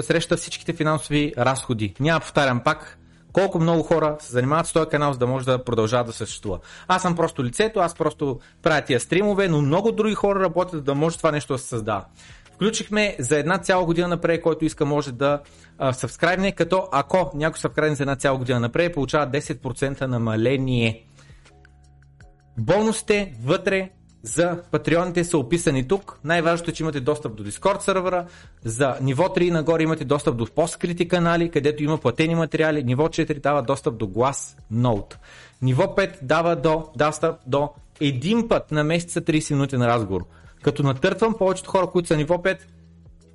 среща 0.06 0.36
всичките 0.36 0.72
финансови 0.72 1.34
разходи. 1.38 1.94
Няма 2.00 2.20
повтарям 2.20 2.60
пак, 2.60 2.98
колко 3.32 3.60
много 3.60 3.82
хора 3.82 4.16
се 4.20 4.32
занимават 4.32 4.66
с 4.66 4.72
този 4.72 4.88
канал, 4.88 5.12
за 5.12 5.18
да 5.18 5.26
може 5.26 5.46
да 5.46 5.64
продължава 5.64 6.04
да 6.04 6.12
съществува. 6.12 6.58
Аз 6.88 7.02
съм 7.02 7.16
просто 7.16 7.44
лицето, 7.44 7.80
аз 7.80 7.94
просто 7.94 8.40
правя 8.62 8.82
тия 8.82 9.00
стримове, 9.00 9.48
но 9.48 9.62
много 9.62 9.92
други 9.92 10.14
хора 10.14 10.40
работят 10.40 10.84
да 10.84 10.94
може 10.94 11.16
това 11.16 11.32
нещо 11.32 11.52
да 11.52 11.58
се 11.58 11.66
създава. 11.68 12.04
Включихме 12.60 13.16
за 13.18 13.38
една 13.38 13.58
цяла 13.58 13.84
година 13.84 14.08
напред, 14.08 14.42
който 14.42 14.64
иска 14.64 14.84
може 14.84 15.12
да 15.12 15.40
сабскрайбне, 15.92 16.52
като 16.52 16.88
ако 16.92 17.30
някой 17.34 17.58
сабскрайбне 17.58 17.96
за 17.96 18.02
една 18.02 18.16
цяла 18.16 18.38
година 18.38 18.60
напред, 18.60 18.94
получава 18.94 19.26
10% 19.26 20.06
намаление. 20.06 21.04
Бонусите 22.58 23.34
вътре 23.44 23.90
за 24.22 24.62
патреоните 24.70 25.24
са 25.24 25.38
описани 25.38 25.88
тук. 25.88 26.20
Най-важното 26.24 26.70
е, 26.70 26.74
че 26.74 26.82
имате 26.82 27.00
достъп 27.00 27.34
до 27.34 27.44
Discord 27.44 27.80
сервера. 27.80 28.26
За 28.64 28.96
ниво 29.02 29.24
3 29.24 29.50
нагоре 29.50 29.82
имате 29.82 30.04
достъп 30.04 30.36
до 30.36 30.46
по-скрити 30.46 31.08
канали, 31.08 31.50
където 31.50 31.82
има 31.82 31.98
платени 31.98 32.34
материали. 32.34 32.84
Ниво 32.84 33.08
4 33.08 33.40
дава 33.40 33.62
достъп 33.62 33.98
до 33.98 34.06
глас 34.06 34.56
Note. 34.72 35.14
Ниво 35.62 35.82
5 35.82 36.22
дава 36.22 36.56
до, 36.56 36.88
достъп 36.96 37.36
до 37.46 37.70
един 38.00 38.48
път 38.48 38.70
на 38.70 38.84
месеца 38.84 39.20
30 39.20 39.52
минути 39.52 39.76
на 39.76 39.88
разговор. 39.88 40.24
Като 40.62 40.82
натъртвам, 40.82 41.34
повечето 41.38 41.70
хора, 41.70 41.86
които 41.86 42.08
са 42.08 42.16
ниво 42.16 42.34
5, 42.34 42.58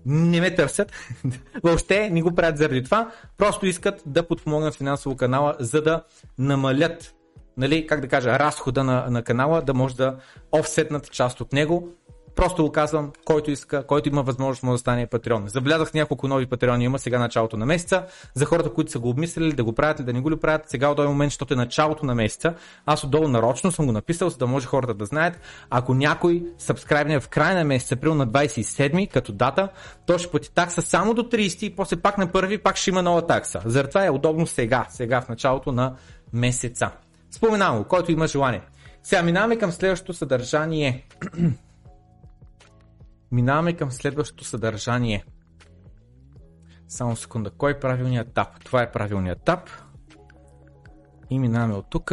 не 0.05 0.41
ме 0.41 0.55
търсят. 0.55 0.91
Въобще 1.63 2.09
не 2.09 2.21
го 2.21 2.35
правят 2.35 2.57
заради 2.57 2.83
това. 2.83 3.11
Просто 3.37 3.65
искат 3.65 4.03
да 4.05 4.27
подпомогнат 4.27 4.75
финансово 4.75 5.15
канала, 5.15 5.55
за 5.59 5.81
да 5.81 6.03
намалят 6.37 7.15
нали, 7.57 7.87
как 7.87 8.01
да 8.01 8.07
кажа, 8.07 8.39
разхода 8.39 8.83
на, 8.83 9.07
на 9.09 9.23
канала, 9.23 9.61
да 9.61 9.73
може 9.73 9.95
да 9.95 10.15
офсетнат 10.51 11.11
част 11.11 11.41
от 11.41 11.53
него. 11.53 11.89
Просто 12.35 12.63
го 12.63 12.71
казвам, 12.71 13.11
който 13.25 13.51
иска, 13.51 13.87
който 13.87 14.09
има 14.09 14.23
възможност 14.23 14.73
да 14.73 14.77
стане 14.77 15.07
патреон. 15.07 15.43
Заблязах 15.47 15.93
няколко 15.93 16.27
нови 16.27 16.45
патреони, 16.45 16.83
има 16.83 16.99
сега 16.99 17.19
началото 17.19 17.57
на 17.57 17.65
месеца. 17.65 18.03
За 18.33 18.45
хората, 18.45 18.73
които 18.73 18.91
са 18.91 18.99
го 18.99 19.09
обмислили 19.09 19.53
да 19.53 19.63
го 19.63 19.73
правят 19.73 19.99
или 19.99 20.05
да 20.05 20.13
не 20.13 20.21
го 20.21 20.31
ли 20.31 20.35
правят, 20.35 20.69
сега 20.69 20.89
от 20.89 20.97
този 20.97 21.07
момент, 21.07 21.31
защото 21.31 21.53
е 21.53 21.57
началото 21.57 22.05
на 22.05 22.15
месеца, 22.15 22.53
аз 22.85 23.03
отдолу 23.03 23.27
нарочно 23.27 23.71
съм 23.71 23.85
го 23.85 23.91
написал, 23.91 24.29
за 24.29 24.37
да 24.37 24.47
може 24.47 24.67
хората 24.67 24.93
да 24.93 25.05
знаят. 25.05 25.39
Ако 25.69 25.93
някой 25.93 26.43
сабскрайбне 26.57 27.19
в 27.19 27.29
края 27.29 27.55
на 27.55 27.63
месеца, 27.63 27.95
април 27.95 28.15
на 28.15 28.27
27 28.27 29.09
като 29.11 29.31
дата, 29.31 29.69
то 30.05 30.17
ще 30.17 30.31
плати 30.31 30.53
такса 30.53 30.81
само 30.81 31.13
до 31.13 31.23
30 31.23 31.63
и 31.63 31.75
после 31.75 31.95
пак 31.95 32.17
на 32.17 32.31
първи 32.31 32.57
пак 32.57 32.77
ще 32.77 32.89
има 32.89 33.01
нова 33.01 33.27
такса. 33.27 33.61
Заради 33.65 33.89
това 33.89 34.05
е 34.05 34.09
удобно 34.09 34.47
сега, 34.47 34.85
сега 34.89 35.21
в 35.21 35.29
началото 35.29 35.71
на 35.71 35.95
месеца. 36.33 36.91
Споменавам 37.31 37.77
го, 37.77 37.83
който 37.83 38.11
има 38.11 38.27
желание. 38.27 38.61
Сега 39.03 39.23
минаваме 39.23 39.55
към 39.55 39.71
следващото 39.71 40.13
съдържание. 40.13 41.05
минаваме 43.31 43.73
към 43.73 43.91
следващото 43.91 44.43
съдържание. 44.43 45.25
Само 46.87 47.15
секунда. 47.15 47.51
Кой 47.51 47.71
е 47.71 47.79
правилният 47.79 48.33
тап? 48.33 48.63
Това 48.63 48.81
е 48.81 48.91
правилният 48.91 49.43
тап. 49.45 49.69
И 51.29 51.39
минаваме 51.39 51.73
от 51.73 51.89
тук. 51.89 52.11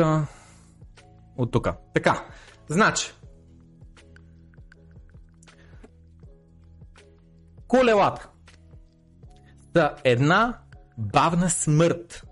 От 1.36 1.52
тук. 1.52 1.68
Така. 1.94 2.26
Значи. 2.68 3.12
Колелата 7.66 8.28
са 9.72 9.94
една 10.04 10.58
бавна 10.98 11.50
смърт 11.50 12.26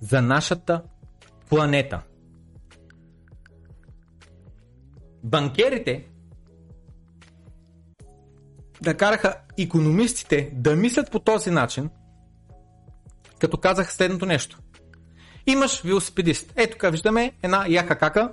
за 0.00 0.22
нашата 0.22 0.82
планета. 1.48 2.02
Банкерите 5.24 6.08
да 8.82 8.96
караха 8.96 9.34
економистите 9.58 10.50
да 10.52 10.76
мислят 10.76 11.10
по 11.10 11.18
този 11.18 11.50
начин, 11.50 11.90
като 13.38 13.56
казах 13.56 13.92
следното 13.92 14.26
нещо. 14.26 14.58
Имаш 15.46 15.82
велосипедист. 15.82 16.52
Ето 16.56 16.78
тук 16.78 16.92
виждаме 16.92 17.32
една 17.42 17.64
яка 17.68 17.98
кака. 17.98 18.32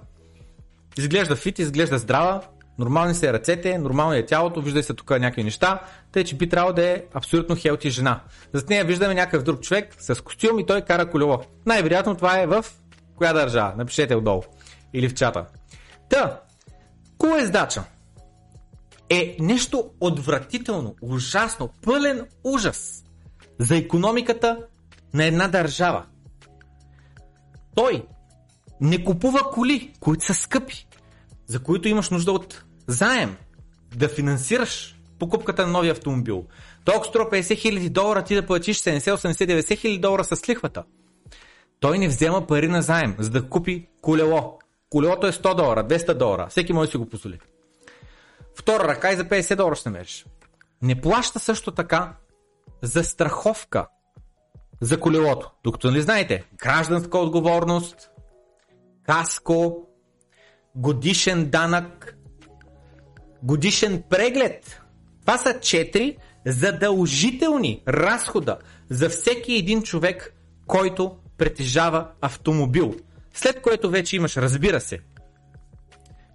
Изглежда 0.98 1.36
фит, 1.36 1.60
изглежда 1.60 1.98
здрава, 1.98 2.42
нормални 2.80 3.16
са 3.16 3.34
ръцете, 3.34 3.78
нормално 3.78 4.14
е 4.14 4.26
тялото, 4.26 4.62
вижда 4.62 4.84
се 4.84 4.94
тук 4.94 5.10
някакви 5.10 5.44
неща, 5.44 5.80
тъй 6.12 6.24
че 6.24 6.36
би 6.36 6.50
трябвало 6.50 6.74
да 6.74 6.86
е 6.86 7.04
абсолютно 7.14 7.56
хелти 7.56 7.90
жена. 7.90 8.20
Зад 8.54 8.70
нея 8.70 8.86
виждаме 8.86 9.14
някакъв 9.14 9.44
друг 9.44 9.62
човек 9.62 9.96
с 10.00 10.24
костюм 10.24 10.60
и 10.60 10.66
той 10.66 10.82
кара 10.82 11.10
колело. 11.10 11.40
Най-вероятно 11.66 12.16
това 12.16 12.40
е 12.40 12.48
в 12.48 12.66
коя 13.16 13.34
държава? 13.34 13.74
Напишете 13.78 14.16
отдолу. 14.16 14.44
Или 14.94 15.10
в 15.10 15.14
чата. 15.14 15.46
Та, 16.10 16.40
колездача 17.18 17.80
е 17.80 17.93
нещо 19.40 19.90
отвратително, 20.00 20.96
ужасно, 21.02 21.70
пълен 21.82 22.26
ужас 22.44 23.04
за 23.60 23.78
економиката 23.78 24.58
на 25.14 25.26
една 25.26 25.48
държава. 25.48 26.06
Той 27.76 28.06
не 28.82 29.04
купува 29.04 29.40
коли, 29.52 29.94
които 30.00 30.26
са 30.26 30.34
скъпи, 30.34 30.88
за 31.48 31.64
които 31.64 31.88
имаш 31.88 32.10
нужда 32.10 32.32
от 32.32 32.64
заем, 32.88 33.38
да 33.96 34.10
финансираш 34.10 35.00
покупката 35.20 35.66
на 35.66 35.72
новия 35.72 35.92
автомобил. 35.92 36.46
Толкова 36.86 37.06
струва 37.06 37.30
50 37.30 37.58
хиляди 37.58 37.90
долара, 37.90 38.24
ти 38.24 38.36
да 38.36 38.46
платиш 38.46 38.78
70, 38.78 39.00
80, 39.00 39.62
90 39.62 39.78
хиляди 39.78 40.00
долара 40.00 40.24
с 40.24 40.50
лихвата. 40.50 40.84
Той 41.80 42.00
не 42.00 42.08
взема 42.08 42.48
пари 42.48 42.68
на 42.68 42.82
заем, 42.82 43.16
за 43.20 43.30
да 43.30 43.50
купи 43.50 43.88
колело. 44.02 44.60
Колелото 44.90 45.28
е 45.28 45.32
100 45.32 45.56
долара, 45.56 45.88
200 45.88 46.14
долара. 46.14 46.48
Всеки 46.50 46.74
може 46.74 46.88
да 46.88 46.92
си 46.92 46.98
го 46.98 47.10
позволи. 47.10 47.40
Втора 48.56 48.88
ръка 48.88 49.12
и 49.12 49.16
за 49.16 49.26
50 49.26 49.56
долара 49.56 49.76
ще 49.76 49.90
намериш. 49.90 50.26
Не 50.82 51.02
плаща 51.02 51.40
също 51.40 51.72
така 51.72 52.14
за 52.82 53.04
страховка 53.04 53.88
за 54.82 55.00
колелото. 55.00 55.52
Докато 55.64 55.92
не 55.92 56.02
знаете, 56.02 56.44
гражданска 56.58 57.18
отговорност, 57.18 58.10
каско, 59.06 59.88
годишен 60.76 61.50
данък, 61.50 62.18
годишен 63.44 64.04
преглед. 64.10 64.82
Това 65.22 65.38
са 65.38 65.60
четири 65.60 66.18
задължителни 66.46 67.84
разхода 67.88 68.58
за 68.90 69.10
всеки 69.10 69.54
един 69.54 69.84
човек, 69.84 70.34
който 70.68 71.18
притежава 71.38 72.08
автомобил. 72.22 72.96
След 73.34 73.62
което 73.62 73.90
вече 73.90 74.16
имаш, 74.16 74.38
разбира 74.38 74.82
се, 74.82 75.00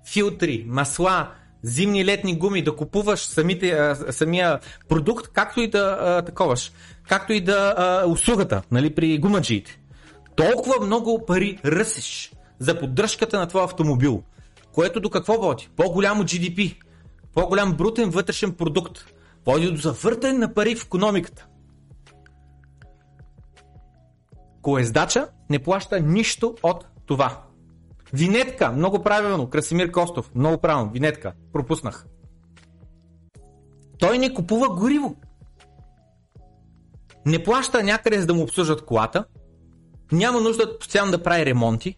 филтри, 0.07 0.65
масла, 0.67 1.35
зимни 1.63 2.05
летни 2.05 2.39
гуми, 2.39 2.63
да 2.63 2.77
купуваш 2.77 3.21
самите, 3.21 3.71
а, 3.71 4.13
самия 4.13 4.61
продукт, 4.89 5.29
както 5.33 5.61
и 5.61 5.71
да 5.71 5.99
а, 6.01 6.23
таковаш, 6.23 6.73
както 7.09 7.33
и 7.33 7.41
да 7.41 7.75
а, 7.77 8.07
услугата, 8.07 8.63
нали, 8.71 8.95
при 8.95 9.19
гумаджиите. 9.19 9.81
Толкова 10.37 10.87
много 10.87 11.27
пари 11.27 11.59
ръсиш 11.65 12.33
за 12.59 12.81
поддръжката 12.81 13.39
на 13.39 13.47
твоя 13.47 13.65
автомобил, 13.65 14.23
което 14.73 15.01
до 15.01 15.11
какво 15.11 15.39
води? 15.39 15.69
По-голямо 15.77 16.23
GDP, 16.23 16.77
по-голям 17.35 17.73
брутен 17.73 18.11
вътрешен 18.11 18.53
продукт, 18.53 19.05
води 19.47 19.71
до 19.71 19.77
завъртане 19.77 20.39
на 20.39 20.55
пари 20.55 20.75
в 20.75 20.85
економиката. 20.85 21.47
Колездача 24.63 25.29
не 25.51 25.59
плаща 25.59 26.01
нищо 26.01 26.55
от 26.63 26.87
това. 27.07 27.48
Винетка, 28.13 28.73
много 28.73 29.03
правилно, 29.03 29.51
Красимир 29.51 29.91
Костов, 29.91 30.35
много 30.35 30.61
правилно, 30.61 30.91
винетка, 30.93 31.33
пропуснах. 31.53 32.07
Той 33.99 34.19
не 34.19 34.35
купува 34.35 34.69
гориво. 34.69 35.17
Не 37.27 37.43
плаща 37.43 37.83
някъде 37.83 38.21
за 38.21 38.27
да 38.27 38.35
му 38.35 38.43
обслужат 38.43 38.85
колата, 38.85 39.25
няма 40.13 40.41
нужда 40.41 40.79
постоянно 40.79 41.11
да 41.11 41.23
прави 41.23 41.47
ремонти, 41.47 41.97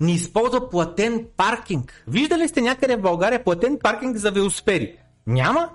не 0.00 0.12
използва 0.12 0.70
платен 0.70 1.26
паркинг. 1.36 2.04
Виждали 2.08 2.48
сте 2.48 2.60
някъде 2.60 2.96
в 2.96 3.00
България 3.00 3.44
платен 3.44 3.78
паркинг 3.82 4.16
за 4.16 4.30
велосипеди? 4.30 4.96
Няма. 5.26 5.70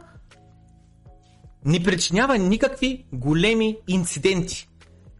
Не 1.65 1.84
причинява 1.84 2.38
никакви 2.38 3.06
големи 3.14 3.77
инциденти. 3.88 4.69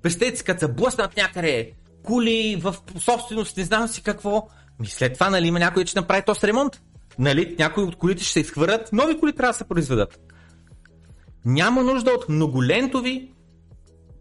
Представете 0.02 0.44
като 0.44 0.60
се 0.60 0.73
блъснат 0.73 1.18
някъде 1.18 1.73
кули 2.04 2.62
в 2.64 2.76
собственост, 3.00 3.58
не 3.58 3.64
знам 3.64 3.88
си 3.88 4.04
какво. 4.04 4.48
Ми 4.80 4.88
след 4.88 5.14
това, 5.14 5.30
нали, 5.30 5.48
има 5.48 5.60
някой, 5.60 5.86
че 5.86 6.00
направи 6.00 6.24
този 6.26 6.48
ремонт. 6.48 6.82
Нали, 7.20 7.56
някои 7.60 7.84
от 7.84 7.96
колите 7.96 8.24
ще 8.24 8.34
се 8.34 8.40
изхвърлят, 8.40 8.90
нови 8.94 9.20
коли 9.20 9.36
трябва 9.36 9.52
да 9.52 9.58
се 9.58 9.68
произведат. 9.68 10.20
Няма 11.46 11.84
нужда 11.84 12.12
от 12.12 12.30
многолентови, 12.30 13.34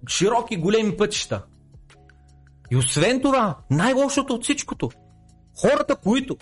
широки, 0.09 0.57
големи 0.57 0.97
пътища. 0.97 1.45
И 2.71 2.77
освен 2.77 3.23
това, 3.23 3.59
най-лошото 3.71 4.35
от 4.35 4.45
всичкото, 4.45 4.91
хората, 5.61 5.97
които 5.97 6.37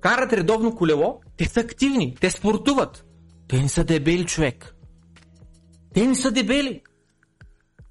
карат 0.00 0.32
редовно 0.32 0.76
колело, 0.76 1.20
те 1.36 1.44
са 1.44 1.60
активни, 1.60 2.14
те 2.20 2.30
спортуват. 2.30 3.04
Те 3.48 3.62
не 3.62 3.68
са 3.68 3.84
дебели 3.84 4.26
човек. 4.26 4.74
Те 5.94 6.06
не 6.06 6.14
са 6.14 6.30
дебели. 6.30 6.82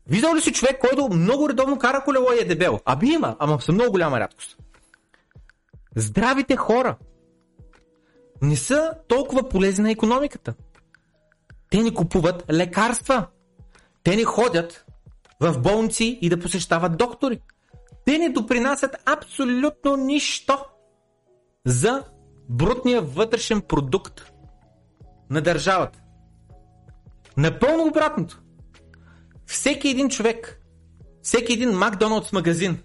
Виждал 0.08 0.36
ли 0.36 0.42
си 0.42 0.54
човек, 0.54 0.80
който 0.80 1.10
много 1.10 1.50
редовно 1.50 1.80
кара 1.80 2.04
колело 2.04 2.28
и 2.34 2.42
е 2.42 2.46
дебел? 2.46 2.80
Аби 2.86 3.08
има, 3.08 3.36
ама 3.40 3.62
са 3.62 3.72
много 3.72 3.92
голяма 3.92 4.20
рядкост. 4.20 4.58
Здравите 5.96 6.56
хора 6.56 6.96
не 8.42 8.56
са 8.56 8.94
толкова 9.08 9.50
полезни 9.50 9.84
на 9.84 9.92
економиката. 9.92 10.54
Те 11.70 11.82
не 11.82 11.94
купуват 11.94 12.46
лекарства. 12.52 13.28
Те 14.04 14.16
не 14.16 14.24
ходят 14.24 14.86
в 15.40 15.62
болници 15.62 16.20
и 16.22 16.30
да 16.30 16.40
посещават 16.40 16.98
доктори. 16.98 17.42
Те 18.06 18.18
не 18.18 18.30
допринасят 18.30 18.96
абсолютно 19.06 19.96
нищо 19.96 20.66
за 21.66 22.04
брутния 22.50 23.02
вътрешен 23.02 23.62
продукт 23.62 24.32
на 25.30 25.42
държавата. 25.42 26.00
Напълно 27.38 27.88
обратното. 27.88 28.43
Всеки 29.46 29.90
един 29.90 30.10
човек, 30.10 30.62
всеки 31.22 31.54
един 31.54 31.70
Макдоналдс 31.72 32.32
магазин 32.32 32.80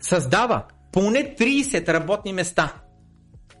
създава 0.00 0.64
поне 0.92 1.34
30 1.38 1.88
работни 1.88 2.32
места. 2.32 2.74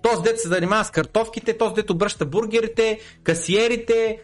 Този 0.02 0.22
дет 0.22 0.40
се 0.40 0.48
занимава 0.48 0.84
с 0.84 0.90
картофките, 0.90 1.58
този 1.58 1.74
дет 1.74 1.90
обръща 1.90 2.26
бургерите, 2.26 3.00
касиерите, 3.22 4.18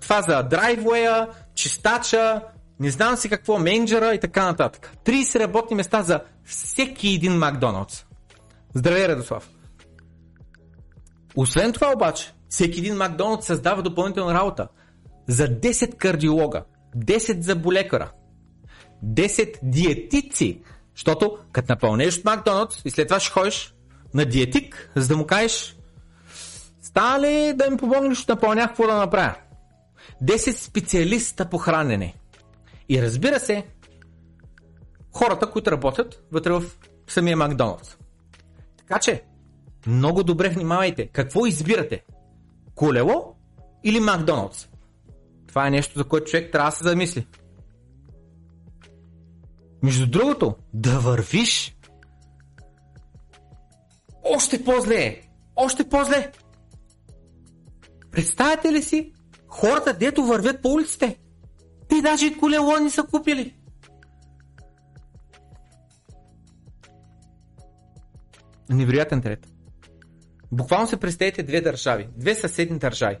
това 0.00 0.22
за 0.28 0.42
драйвуея, 0.42 1.28
чистача, 1.54 2.42
не 2.80 2.90
знам 2.90 3.16
си 3.16 3.28
какво, 3.28 3.58
менеджера 3.58 4.14
и 4.14 4.20
така 4.20 4.44
нататък. 4.44 4.92
30 5.04 5.40
работни 5.40 5.76
места 5.76 6.02
за 6.02 6.20
всеки 6.44 7.08
един 7.08 7.32
Макдоналдс. 7.32 8.06
Здравей, 8.74 9.08
Радослав! 9.08 9.50
Освен 11.36 11.72
това 11.72 11.92
обаче, 11.94 12.32
всеки 12.48 12.78
един 12.78 12.96
Макдоналдс 12.96 13.46
създава 13.46 13.82
допълнителна 13.82 14.34
работа 14.34 14.68
за 15.28 15.48
10 15.48 15.96
кардиолога, 15.96 16.64
10 16.96 17.40
заболекара, 17.40 18.12
10 19.04 19.58
диетици, 19.62 20.60
защото 20.94 21.38
като 21.52 21.72
напълнеш 21.72 22.18
от 22.18 22.24
Макдоналдс 22.24 22.82
и 22.84 22.90
след 22.90 23.08
това 23.08 23.20
ще 23.20 23.32
ходиш 23.32 23.74
на 24.14 24.24
диетик, 24.24 24.90
за 24.96 25.08
да 25.08 25.16
му 25.16 25.26
кажеш 25.26 25.78
става 26.82 27.20
ли 27.20 27.52
да 27.52 27.70
ми 27.70 27.76
помогнеш 27.76 28.24
да 28.24 28.34
напълня 28.34 28.68
какво 28.68 28.86
да 28.86 28.94
направя? 28.94 29.34
10 30.22 30.52
специалиста 30.52 31.50
по 31.50 31.58
хранене. 31.58 32.14
И 32.88 33.02
разбира 33.02 33.40
се, 33.40 33.66
хората, 35.12 35.50
които 35.50 35.70
работят 35.70 36.24
вътре 36.32 36.52
в 36.52 36.62
самия 37.08 37.36
Макдоналдс. 37.36 37.96
Така 38.78 38.98
че, 38.98 39.22
много 39.86 40.22
добре 40.22 40.48
внимавайте. 40.48 41.06
Какво 41.06 41.46
избирате? 41.46 42.04
Колело 42.74 43.34
или 43.84 44.00
Макдоналдс? 44.00 44.67
Това 45.58 45.66
е 45.66 45.70
нещо, 45.70 45.98
за 45.98 46.04
което 46.04 46.30
човек 46.30 46.52
трябва 46.52 46.70
да 46.70 46.76
се 46.76 46.84
замисли. 46.84 47.26
Между 49.82 50.06
другото, 50.06 50.54
да 50.74 50.98
вървиш 50.98 51.76
още 54.24 54.64
по-зле. 54.64 55.20
Още 55.56 55.88
по-зле. 55.88 56.32
Представете 58.10 58.72
ли 58.72 58.82
си 58.82 59.12
хората, 59.48 59.98
дето 59.98 60.22
вървят 60.22 60.62
по 60.62 60.68
улиците? 60.68 61.18
Те 61.88 62.02
даже 62.02 62.38
колело 62.38 62.76
не 62.76 62.90
са 62.90 63.02
купили. 63.02 63.56
Невероятен 68.70 69.22
трет. 69.22 69.48
Буквално 70.52 70.86
се 70.86 70.96
представете 70.96 71.42
две 71.42 71.60
държави, 71.60 72.08
две 72.16 72.34
съседни 72.34 72.78
държави. 72.78 73.18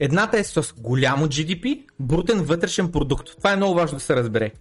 Едната 0.00 0.38
е 0.38 0.44
с 0.44 0.74
голямо 0.78 1.26
GDP, 1.26 1.84
брутен 2.00 2.42
вътрешен 2.42 2.92
продукт. 2.92 3.36
Това 3.36 3.52
е 3.52 3.56
много 3.56 3.74
важно 3.74 3.98
да 3.98 4.04
се 4.04 4.16
разбере. 4.16 4.52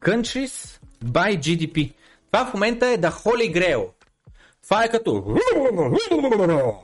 Countries 0.00 0.80
by 1.04 1.38
GDP. 1.38 1.92
Това 2.32 2.46
в 2.46 2.54
момента 2.54 2.86
е 2.86 2.96
да 2.96 3.10
Holy 3.10 3.54
Grail. 3.54 3.88
Това 4.62 4.84
е 4.84 4.90
като 4.90 5.36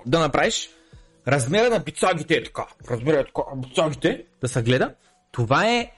да 0.06 0.18
направиш 0.18 0.70
размера 1.28 1.70
на 1.70 1.78
бицагите 1.78 2.34
е 2.34 2.44
така. 2.44 2.66
Размера 2.90 3.20
е 3.20 3.24
така. 3.24 3.42
Бицагите 3.56 4.24
да 4.40 4.48
се 4.48 4.62
гледа. 4.62 4.94
Това 5.32 5.68
е 5.68 5.92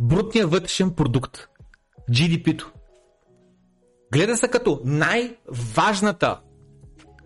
брутният 0.00 0.50
вътрешен 0.50 0.90
продукт. 0.90 1.48
GDP-то. 2.10 2.72
Гледа 4.12 4.36
се 4.36 4.48
като 4.48 4.80
най-важната 4.84 6.40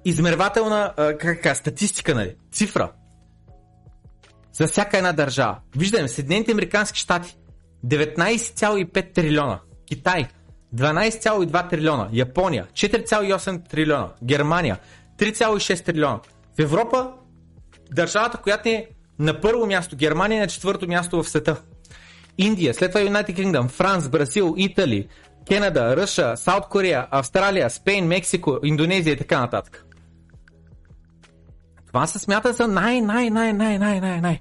измервателна 0.05 0.95
как, 1.19 1.57
статистика, 1.57 2.15
нали? 2.15 2.37
цифра 2.53 2.93
за 4.59 4.67
всяка 4.67 4.97
една 4.97 5.13
държава. 5.13 5.57
Виждаме, 5.77 6.09
Съединените 6.09 6.53
Американски 6.53 6.99
щати 6.99 7.37
19,5 7.87 9.15
трилиона, 9.15 9.61
Китай 9.87 10.29
12,2 10.75 11.71
трилиона, 11.71 12.09
Япония 12.13 12.67
4,8 12.73 13.69
трилиона, 13.69 14.09
Германия 14.25 14.79
3,6 15.19 15.85
трилиона. 15.85 16.21
В 16.59 16.63
Европа 16.63 17.11
държавата, 17.93 18.39
която 18.39 18.69
е 18.69 18.87
на 19.19 19.41
първо 19.41 19.67
място, 19.67 19.97
Германия 19.97 20.39
е 20.39 20.41
на 20.41 20.47
четвърто 20.47 20.89
място 20.89 21.23
в 21.23 21.29
света. 21.29 21.57
Индия, 22.39 22.75
след 22.75 22.93
това 22.93 23.05
United 23.05 23.37
Kingdom, 23.37 23.69
Франс, 23.69 24.09
Бразил, 24.09 24.55
Итали, 24.57 25.09
Кенада, 25.47 25.97
Ръша, 25.97 26.37
Саут 26.37 26.65
Корея, 26.69 27.07
Австралия, 27.11 27.71
Спейн, 27.71 28.07
Мексико, 28.07 28.59
Индонезия 28.65 29.13
и 29.13 29.17
така 29.17 29.41
нататък. 29.41 29.85
Това 31.87 32.07
се 32.07 32.19
смята 32.19 32.53
за 32.53 32.69
най, 32.69 33.01
най, 33.01 33.31
най, 33.31 33.53
най, 33.53 33.79
най, 33.79 34.01
най, 34.01 34.21
най 34.21 34.41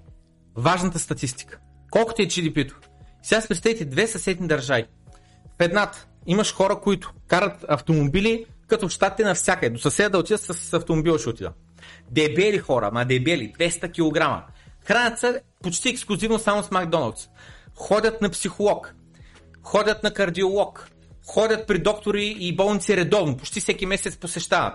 важната 0.58 1.00
статистика. 1.00 1.60
Колкото 1.92 2.22
е 2.22 2.26
GDP-то. 2.26 2.76
Сега 3.24 3.42
си 3.42 3.48
представете 3.48 3.86
две 3.86 4.08
съседни 4.08 4.48
държави. 4.48 4.86
В 5.60 5.62
едната 5.64 6.08
имаш 6.28 6.54
хора, 6.54 6.80
които 6.80 7.14
карат 7.28 7.66
автомобили 7.68 8.46
като 8.68 8.88
в 8.88 8.92
щатите 8.92 9.24
навсякъде. 9.24 9.74
До 9.74 9.80
съседа 9.80 10.10
да 10.10 10.18
отида 10.18 10.38
с 10.38 10.74
автомобил 10.74 11.18
ще 11.18 11.30
отида. 11.30 11.54
Дебели 12.12 12.58
хора, 12.58 12.92
ма 12.94 13.06
дебели, 13.06 13.54
200 13.60 13.92
кг. 13.92 14.44
Хранят 14.86 15.20
се 15.20 15.42
почти 15.64 15.90
ексклюзивно 15.90 16.40
само 16.40 16.64
с 16.64 16.72
Макдоналдс. 16.72 17.28
Ходят 17.76 18.22
на 18.22 18.30
психолог, 18.30 18.96
ходят 19.64 20.04
на 20.04 20.14
кардиолог, 20.14 20.90
ходят 21.26 21.68
при 21.68 21.80
доктори 21.80 22.36
и 22.40 22.56
болници 22.56 22.98
редовно, 22.98 23.38
почти 23.38 23.60
всеки 23.60 23.86
месец 23.86 24.18
посещават. 24.18 24.74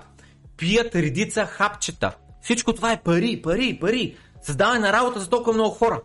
Пият 0.56 0.94
редица 0.94 1.46
хапчета. 1.46 2.16
Всичко 2.42 2.72
това 2.72 2.92
е 2.92 3.02
пари, 3.02 3.42
пари, 3.42 3.78
пари. 3.80 4.16
Създаване 4.42 4.80
на 4.80 4.92
работа 4.92 5.20
за 5.20 5.28
толкова 5.28 5.52
много 5.52 5.70
хора. 5.70 6.00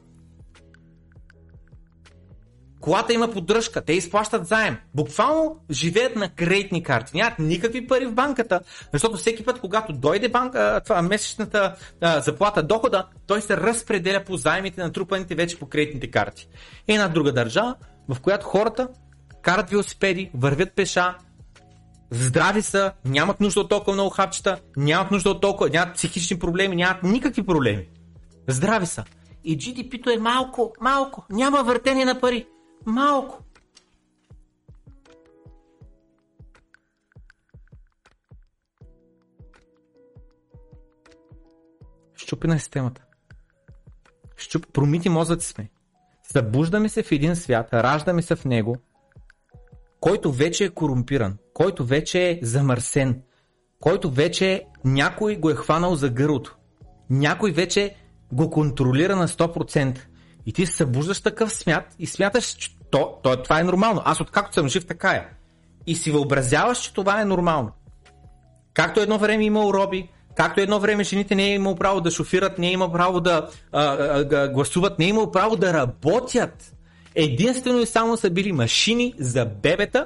Колата 2.82 3.14
има 3.14 3.32
поддръжка, 3.32 3.82
те 3.82 3.94
изплащат 3.94 4.48
заем. 4.48 4.78
Буквално 4.96 5.58
живеят 5.72 6.16
на 6.16 6.30
кредитни 6.30 6.84
карти. 6.84 7.12
Нямат 7.18 7.40
никакви 7.40 7.88
пари 7.88 8.06
в 8.06 8.14
банката, 8.14 8.60
защото 8.94 9.18
всеки 9.18 9.46
път, 9.46 9.60
когато 9.60 9.94
дойде 9.94 10.30
банка, 10.30 10.82
това 10.84 11.02
месечната 11.02 11.76
а, 12.02 12.20
заплата, 12.20 12.64
дохода, 12.64 13.08
той 13.28 13.42
се 13.42 13.58
разпределя 13.58 14.24
по 14.26 14.38
заемите 14.38 14.82
на 14.82 14.92
трупаните 14.92 15.36
вече 15.36 15.60
по 15.60 15.70
кредитните 15.70 16.12
карти. 16.12 16.48
Една 16.88 17.08
друга 17.08 17.34
държава, 17.34 17.76
в 18.10 18.20
която 18.20 18.46
хората 18.46 18.88
карат 19.42 19.70
велосипеди, 19.70 20.32
вървят 20.34 20.76
пеша, 20.76 21.16
здрави 22.12 22.62
са, 22.62 22.92
нямат 23.06 23.40
нужда 23.40 23.60
от 23.60 23.70
толкова 23.70 23.94
много 23.94 24.10
хапчета, 24.10 24.60
нямат 24.78 25.12
нужда 25.12 25.30
от 25.30 25.42
толкова, 25.42 25.70
нямат 25.70 25.96
психични 25.96 26.40
проблеми, 26.40 26.76
нямат 26.76 27.04
никакви 27.04 27.46
проблеми. 27.46 27.88
Здрави 28.48 28.86
са. 28.86 29.04
И 29.44 29.58
GDP-то 29.58 30.10
е 30.10 30.18
малко, 30.18 30.74
малко. 30.82 31.26
Няма 31.30 31.64
въртение 31.64 32.06
на 32.06 32.20
пари. 32.20 32.48
Малко. 32.86 33.44
Щупена 42.16 42.56
е 42.56 42.60
системата. 42.60 43.06
Щуп... 44.36 44.74
Промити 44.74 45.10
мозъци 45.10 45.48
сме. 45.48 45.70
Събуждаме 46.24 46.90
се 46.90 47.04
в 47.04 47.12
един 47.12 47.36
свят, 47.36 47.74
раждаме 47.74 48.22
се 48.22 48.36
в 48.36 48.46
него, 48.46 48.76
който 50.00 50.32
вече 50.32 50.66
е 50.66 50.70
корумпиран, 50.70 51.38
който 51.54 51.86
вече 51.86 52.30
е 52.30 52.40
замърсен, 52.42 53.22
който 53.80 54.12
вече 54.12 54.66
някой 54.86 55.36
го 55.36 55.50
е 55.50 55.56
хванал 55.56 55.96
за 55.96 56.10
гърлото. 56.10 56.58
Някой 57.10 57.52
вече 57.52 57.96
го 58.32 58.50
контролира 58.50 59.16
на 59.16 59.28
100%. 59.28 60.00
И 60.46 60.54
ти 60.54 60.66
се 60.66 60.76
събуждаш 60.76 61.22
такъв 61.22 61.54
смят 61.54 61.96
и 62.00 62.08
смяташ, 62.08 62.46
че 62.46 62.78
то, 62.92 63.20
то, 63.24 63.44
това 63.44 63.60
е 63.60 63.64
нормално. 63.64 64.02
Аз 64.06 64.22
откакто 64.22 64.54
съм 64.54 64.70
жив, 64.70 64.88
така 64.88 65.12
е. 65.12 65.28
И 65.88 65.96
си 65.96 66.12
въобразяваш, 66.12 66.78
че 66.78 66.94
това 66.94 67.22
е 67.22 67.26
нормално. 67.26 67.72
Както 68.74 69.00
едно 69.00 69.18
време 69.18 69.44
е 69.44 69.46
имал 69.46 69.70
роби, 69.74 70.10
както 70.36 70.62
едно 70.62 70.80
време 70.80 71.04
жените 71.04 71.36
не 71.36 71.44
е 71.44 71.54
имал 71.54 71.76
право 71.76 72.02
да 72.02 72.12
шофират, 72.12 72.60
не 72.60 72.68
е 72.68 72.72
имал 72.72 72.92
право 72.92 73.22
да 73.22 73.50
а, 73.72 73.84
а, 73.84 74.26
а, 74.36 74.50
гласуват, 74.50 75.00
не 75.00 75.06
е 75.06 75.10
имал 75.10 75.32
право 75.32 75.56
да 75.56 75.74
работят. 75.74 76.74
Единствено 77.16 77.80
и 77.80 77.86
само 77.86 78.18
са 78.18 78.30
били 78.30 78.52
машини 78.52 79.14
за 79.20 79.46
бебета 79.46 80.06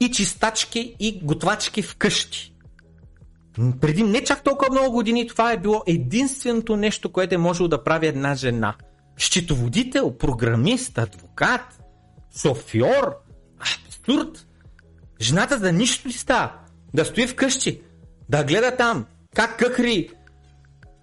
и 0.00 0.10
чистачки 0.10 0.96
и 1.00 1.20
готвачки 1.22 1.82
вкъщи. 1.82 2.55
Преди 3.80 4.02
не 4.02 4.24
чак 4.24 4.42
толкова 4.42 4.70
много 4.70 4.92
години 4.92 5.26
това 5.26 5.52
е 5.52 5.56
било 5.56 5.82
единственото 5.86 6.76
нещо, 6.76 7.12
което 7.12 7.34
е 7.34 7.38
можело 7.38 7.68
да 7.68 7.84
прави 7.84 8.06
една 8.06 8.34
жена. 8.34 8.74
Счетоводител, 9.18 10.10
програмист, 10.18 10.98
адвокат, 10.98 11.80
софьор, 12.36 13.16
абсурд. 13.60 14.46
Жената 15.20 15.58
за 15.58 15.72
нищо 15.72 16.08
ли 16.08 16.12
става? 16.12 16.52
Да 16.94 17.04
стои 17.04 17.26
вкъщи, 17.26 17.80
да 18.28 18.44
гледа 18.44 18.76
там 18.76 19.06
как 19.34 19.58
къкри 19.58 20.10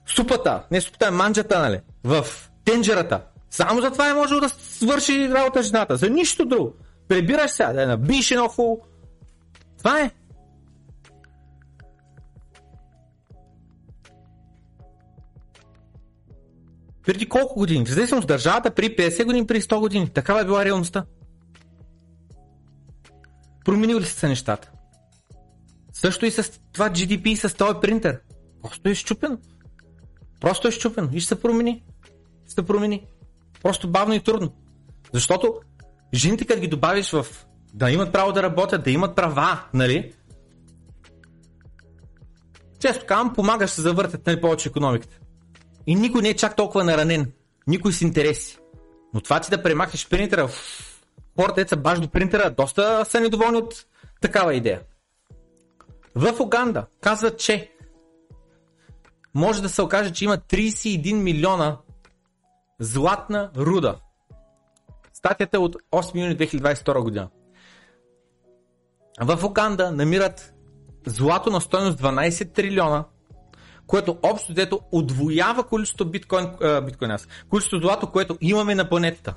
супата, 0.05 0.63
не 0.71 0.81
супата, 0.81 1.11
манджата, 1.11 1.59
нали, 1.59 1.79
в 2.03 2.25
тенджерата. 2.65 3.21
Само 3.49 3.81
за 3.81 3.91
това 3.91 4.09
е 4.09 4.13
можело 4.13 4.41
да 4.41 4.49
свърши 4.49 5.29
работа 5.29 5.63
жената, 5.63 5.95
за 5.95 6.09
нищо 6.09 6.45
друго. 6.45 6.73
Прибираш 7.07 7.51
сега, 7.51 7.73
да 7.73 7.81
я 7.81 7.87
набиеш 7.87 8.31
едно 8.31 8.47
хубаво. 8.47 8.81
Това 9.77 10.01
е. 10.01 10.11
Преди 17.05 17.29
колко 17.29 17.59
години? 17.59 17.85
В 17.85 17.89
зависимост 17.89 18.27
държавата 18.27 18.71
при 18.71 18.95
50 18.95 19.25
години, 19.25 19.47
при 19.47 19.61
100 19.61 19.79
години. 19.79 20.09
Такава 20.09 20.41
е 20.41 20.45
била 20.45 20.65
реалността. 20.65 21.05
Променили 23.65 23.99
ли 23.99 24.05
са 24.05 24.27
нещата? 24.27 24.71
Също 25.93 26.25
и 26.25 26.31
с 26.31 26.59
това 26.73 26.89
GDP 26.89 27.27
и 27.27 27.35
с 27.35 27.57
този 27.57 27.79
принтер. 27.81 28.19
Просто 28.61 28.89
е 28.89 28.95
щупено. 28.95 29.37
Просто 30.39 30.67
е 30.67 30.71
щупено 30.71 31.09
и 31.13 31.19
ще 31.19 31.27
се 31.27 31.41
промени. 31.41 31.83
Ще 32.45 32.53
се 32.53 32.65
промени. 32.65 33.07
Просто 33.63 33.91
бавно 33.91 34.13
и 34.13 34.19
трудно. 34.19 34.53
Защото 35.13 35.59
жените, 36.13 36.45
като 36.45 36.61
ги 36.61 36.67
добавиш 36.67 37.11
в 37.11 37.25
да 37.73 37.91
имат 37.91 38.13
право 38.13 38.31
да 38.31 38.43
работят, 38.43 38.83
да 38.83 38.91
имат 38.91 39.15
права, 39.15 39.63
нали? 39.73 40.13
Често 42.79 43.05
казвам, 43.05 43.33
помагаш 43.33 43.69
се 43.69 43.81
завъртат 43.81 44.27
нали, 44.27 44.41
повече 44.41 44.69
економиката. 44.69 45.19
И 45.87 45.95
никой 45.95 46.21
не 46.21 46.29
е 46.29 46.35
чак 46.35 46.55
толкова 46.55 46.83
наранен. 46.83 47.31
Никой 47.67 47.93
с 47.93 48.01
интереси. 48.01 48.57
Но 49.13 49.21
това 49.21 49.39
ти 49.39 49.49
да 49.49 49.63
премахнеш 49.63 50.09
принтера, 50.09 50.49
хората 51.39 51.67
са 51.67 51.77
баш 51.77 51.99
до 51.99 52.07
принтера, 52.07 52.51
доста 52.51 53.05
са 53.05 53.19
недоволни 53.19 53.57
от 53.57 53.85
такава 54.21 54.55
идея. 54.55 54.81
В 56.15 56.39
Уганда 56.39 56.85
казват, 57.01 57.39
че 57.39 57.71
може 59.33 59.61
да 59.61 59.69
се 59.69 59.81
окаже, 59.81 60.13
че 60.13 60.25
има 60.25 60.37
31 60.37 61.13
милиона 61.13 61.77
златна 62.79 63.51
руда. 63.57 63.95
Статията 65.13 65.57
е 65.57 65.59
от 65.59 65.75
8 65.91 66.21
юни 66.21 66.37
2022 66.37 67.01
година. 67.01 67.29
В 69.21 69.45
Уганда 69.45 69.91
намират 69.91 70.53
злато 71.05 71.49
на 71.49 71.61
стойност 71.61 72.01
12 72.01 72.53
трилиона, 72.53 73.05
което 73.87 74.17
общо 74.23 74.51
взето 74.51 74.79
отвоява 74.91 75.63
количеството 75.63 76.11
биткоин, 76.11 76.47
биткоин 76.85 77.11
аз, 77.11 77.27
количеството 77.49 77.87
злато, 77.87 78.11
което 78.11 78.37
имаме 78.41 78.75
на 78.75 78.89
планетата. 78.89 79.33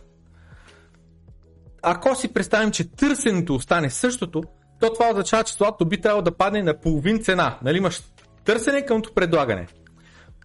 Ако 1.82 2.14
си 2.14 2.32
представим, 2.32 2.70
че 2.70 2.90
търсенето 2.90 3.54
остане 3.54 3.90
същото, 3.90 4.42
то 4.80 4.92
това 4.92 5.10
означава, 5.10 5.44
че 5.44 5.54
златото 5.54 5.84
би 5.84 6.00
трябвало 6.00 6.22
да 6.22 6.36
падне 6.36 6.62
на 6.62 6.80
половин 6.80 7.22
цена. 7.24 7.58
Нали 7.62 7.78
имаш 7.78 8.02
търсене 8.44 8.86
къмто 8.86 9.12
предлагане. 9.14 9.66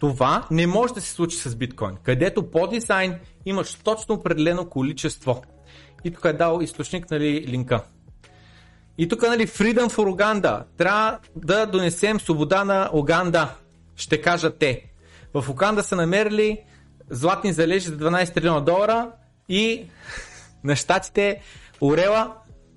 Това 0.00 0.46
не 0.50 0.66
може 0.66 0.94
да 0.94 1.00
се 1.00 1.12
случи 1.12 1.36
с 1.36 1.56
биткоин, 1.56 1.96
където 2.02 2.50
по 2.50 2.66
дизайн 2.66 3.18
имаш 3.46 3.74
точно 3.74 4.14
определено 4.14 4.68
количество. 4.68 5.42
И 6.04 6.10
тук 6.10 6.24
е 6.24 6.32
дал 6.32 6.60
източник, 6.62 7.10
нали, 7.10 7.44
линка. 7.48 7.84
И 8.98 9.08
тук, 9.08 9.22
нали, 9.22 9.46
Freedom 9.46 9.88
for 9.88 10.16
Uganda. 10.16 10.64
Трябва 10.76 11.18
да 11.36 11.66
донесем 11.66 12.20
свобода 12.20 12.64
на 12.64 12.90
Уганда, 12.92 13.54
ще 14.02 14.20
кажат 14.20 14.58
те. 14.58 14.84
В 15.34 15.48
Уганда 15.48 15.82
са 15.82 15.96
намерили 15.96 16.58
златни 17.10 17.52
залежи 17.52 17.88
за 17.88 17.98
12 17.98 18.34
трилиона 18.34 18.60
долара 18.60 19.10
и 19.48 19.86
на 20.64 20.76
щатите 20.76 21.40
Орела 21.80 22.34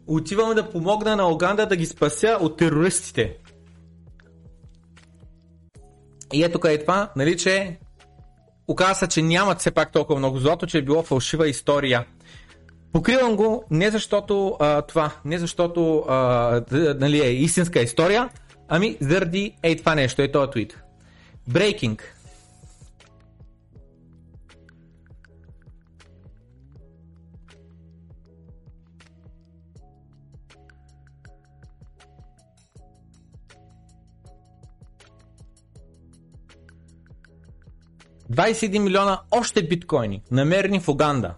отивам 0.08 0.56
да 0.56 0.70
помогна 0.70 1.16
на 1.16 1.30
Уганда 1.30 1.66
да 1.66 1.76
ги 1.76 1.86
спася 1.86 2.38
от 2.42 2.58
терористите. 2.58 3.38
И 6.34 6.44
ето 6.44 6.60
къде 6.60 6.74
е 6.74 6.82
това, 6.82 7.12
нали, 7.16 7.38
че 7.38 7.78
оказа 8.68 9.08
че 9.08 9.22
нямат 9.22 9.60
все 9.60 9.72
пак 9.72 9.92
толкова 9.92 10.20
много 10.20 10.38
злато, 10.38 10.68
че 10.68 10.78
е 10.78 10.82
било 10.82 11.04
фалшива 11.04 11.50
история. 11.50 12.06
Покривам 12.94 13.36
го 13.36 13.64
не 13.72 13.92
защото 13.92 14.58
а, 14.60 14.82
това, 14.82 15.12
не 15.26 15.38
защото 15.38 16.06
а, 16.10 16.62
нали, 17.00 17.22
е 17.22 17.30
истинска 17.30 17.80
история, 17.82 18.30
ами 18.68 18.98
заради 19.02 19.58
ей 19.64 19.76
това 19.76 19.96
нещо, 19.96 20.22
е 20.22 20.32
този 20.32 20.52
твит. 20.52 20.85
Breaking. 21.50 22.00
21 38.36 38.80
милиона 38.80 39.22
още 39.32 39.68
биткоини, 39.68 40.24
намерени 40.32 40.80
в 40.80 40.90
Уганда. 40.90 41.36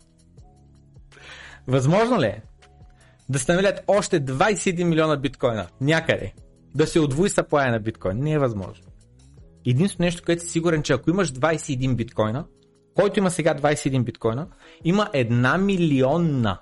Възможно 1.68 2.22
ли 2.22 2.26
е 2.26 2.42
да 3.30 3.40
се 3.40 3.52
намерят 3.52 3.84
още 3.88 4.26
21 4.26 4.84
милиона 4.84 5.18
биткоина 5.18 5.68
някъде? 5.82 6.34
Да 6.76 6.88
се 6.88 7.00
отвои 7.00 7.30
саплая 7.30 7.72
на 7.72 7.80
биткоин? 7.80 8.18
Не 8.18 8.32
е 8.32 8.40
възможно. 8.40 8.86
Единствено 9.68 10.06
нещо, 10.06 10.23
което 10.26 10.44
си 10.44 10.49
сигурен, 10.49 10.84
че 10.84 10.94
ако 10.94 11.10
имаш 11.10 11.31
21 11.31 11.95
биткоина, 11.95 12.45
който 12.95 13.19
има 13.19 13.31
сега 13.31 13.56
21 13.56 14.03
биткоина, 14.03 14.48
има 14.84 15.10
една 15.14 15.57
милионна 15.57 16.60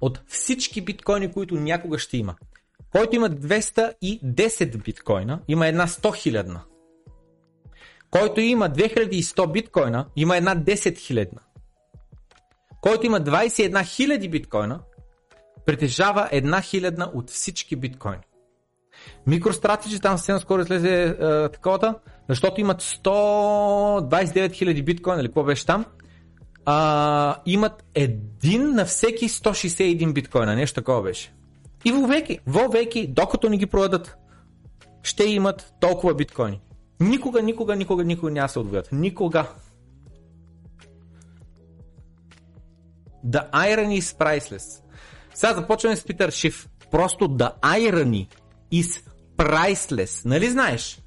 от 0.00 0.20
всички 0.26 0.80
биткоини, 0.80 1.32
които 1.32 1.54
някога 1.54 1.98
ще 1.98 2.16
има. 2.16 2.34
Който 2.92 3.16
има 3.16 3.30
210 3.30 4.82
биткоина, 4.84 5.40
има 5.48 5.66
една 5.66 5.86
100 5.86 6.16
хилядна 6.16 6.64
който 8.10 8.40
има 8.40 8.70
2100 8.70 9.52
биткоина, 9.52 10.06
има 10.16 10.36
една 10.36 10.56
10 10.56 10.98
хилядна. 10.98 11.40
Който 12.80 13.06
има 13.06 13.20
21 13.20 13.82
000 13.82 14.30
биткоина, 14.30 14.80
притежава 15.66 16.28
една 16.32 16.60
хилядна 16.60 17.10
от 17.14 17.30
всички 17.30 17.76
биткоини. 17.76 18.22
MicroStrategy 19.28 20.02
там 20.02 20.18
съвсем 20.18 20.38
скоро 20.38 20.62
излезе 20.62 21.04
е, 21.04 21.14
таковата, 21.48 21.94
защото 22.28 22.60
имат 22.60 22.82
129 22.82 24.00
000 24.00 24.84
биткоина, 24.84 25.20
или 25.20 25.28
какво 25.28 25.44
беше 25.44 25.66
там, 25.66 25.84
а, 26.64 27.36
имат 27.46 27.84
един 27.94 28.74
на 28.74 28.84
всеки 28.84 29.28
161 29.28 30.12
биткоина, 30.12 30.56
нещо 30.56 30.80
такова 30.80 31.02
беше. 31.02 31.32
И 31.84 31.92
вовеки, 31.92 32.38
вовеки, 32.46 33.06
докато 33.06 33.48
не 33.48 33.56
ги 33.56 33.66
продадат, 33.66 34.16
ще 35.02 35.24
имат 35.24 35.74
толкова 35.80 36.14
биткоини. 36.14 36.60
Никога, 37.00 37.42
никога, 37.42 37.76
никога, 37.76 38.04
никога 38.04 38.30
няма 38.30 38.48
се 38.48 38.58
отвоят. 38.58 38.88
Никога. 38.92 39.46
The 43.26 43.50
irony 43.50 44.00
is 44.00 44.18
priceless. 44.18 44.82
Сега 45.34 45.54
започваме 45.54 45.96
с 45.96 46.04
Питър 46.04 46.30
Шиф. 46.30 46.68
Просто 46.90 47.28
the 47.28 47.52
irony 47.60 48.26
is 48.72 49.06
priceless. 49.36 50.24
Нали 50.24 50.50
знаеш? 50.50 50.98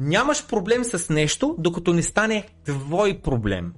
Нямаш 0.00 0.46
проблем 0.46 0.84
с 0.84 1.08
нещо, 1.08 1.54
докато 1.58 1.92
не 1.92 2.02
стане 2.02 2.48
твой 2.64 3.20
проблем. 3.24 3.72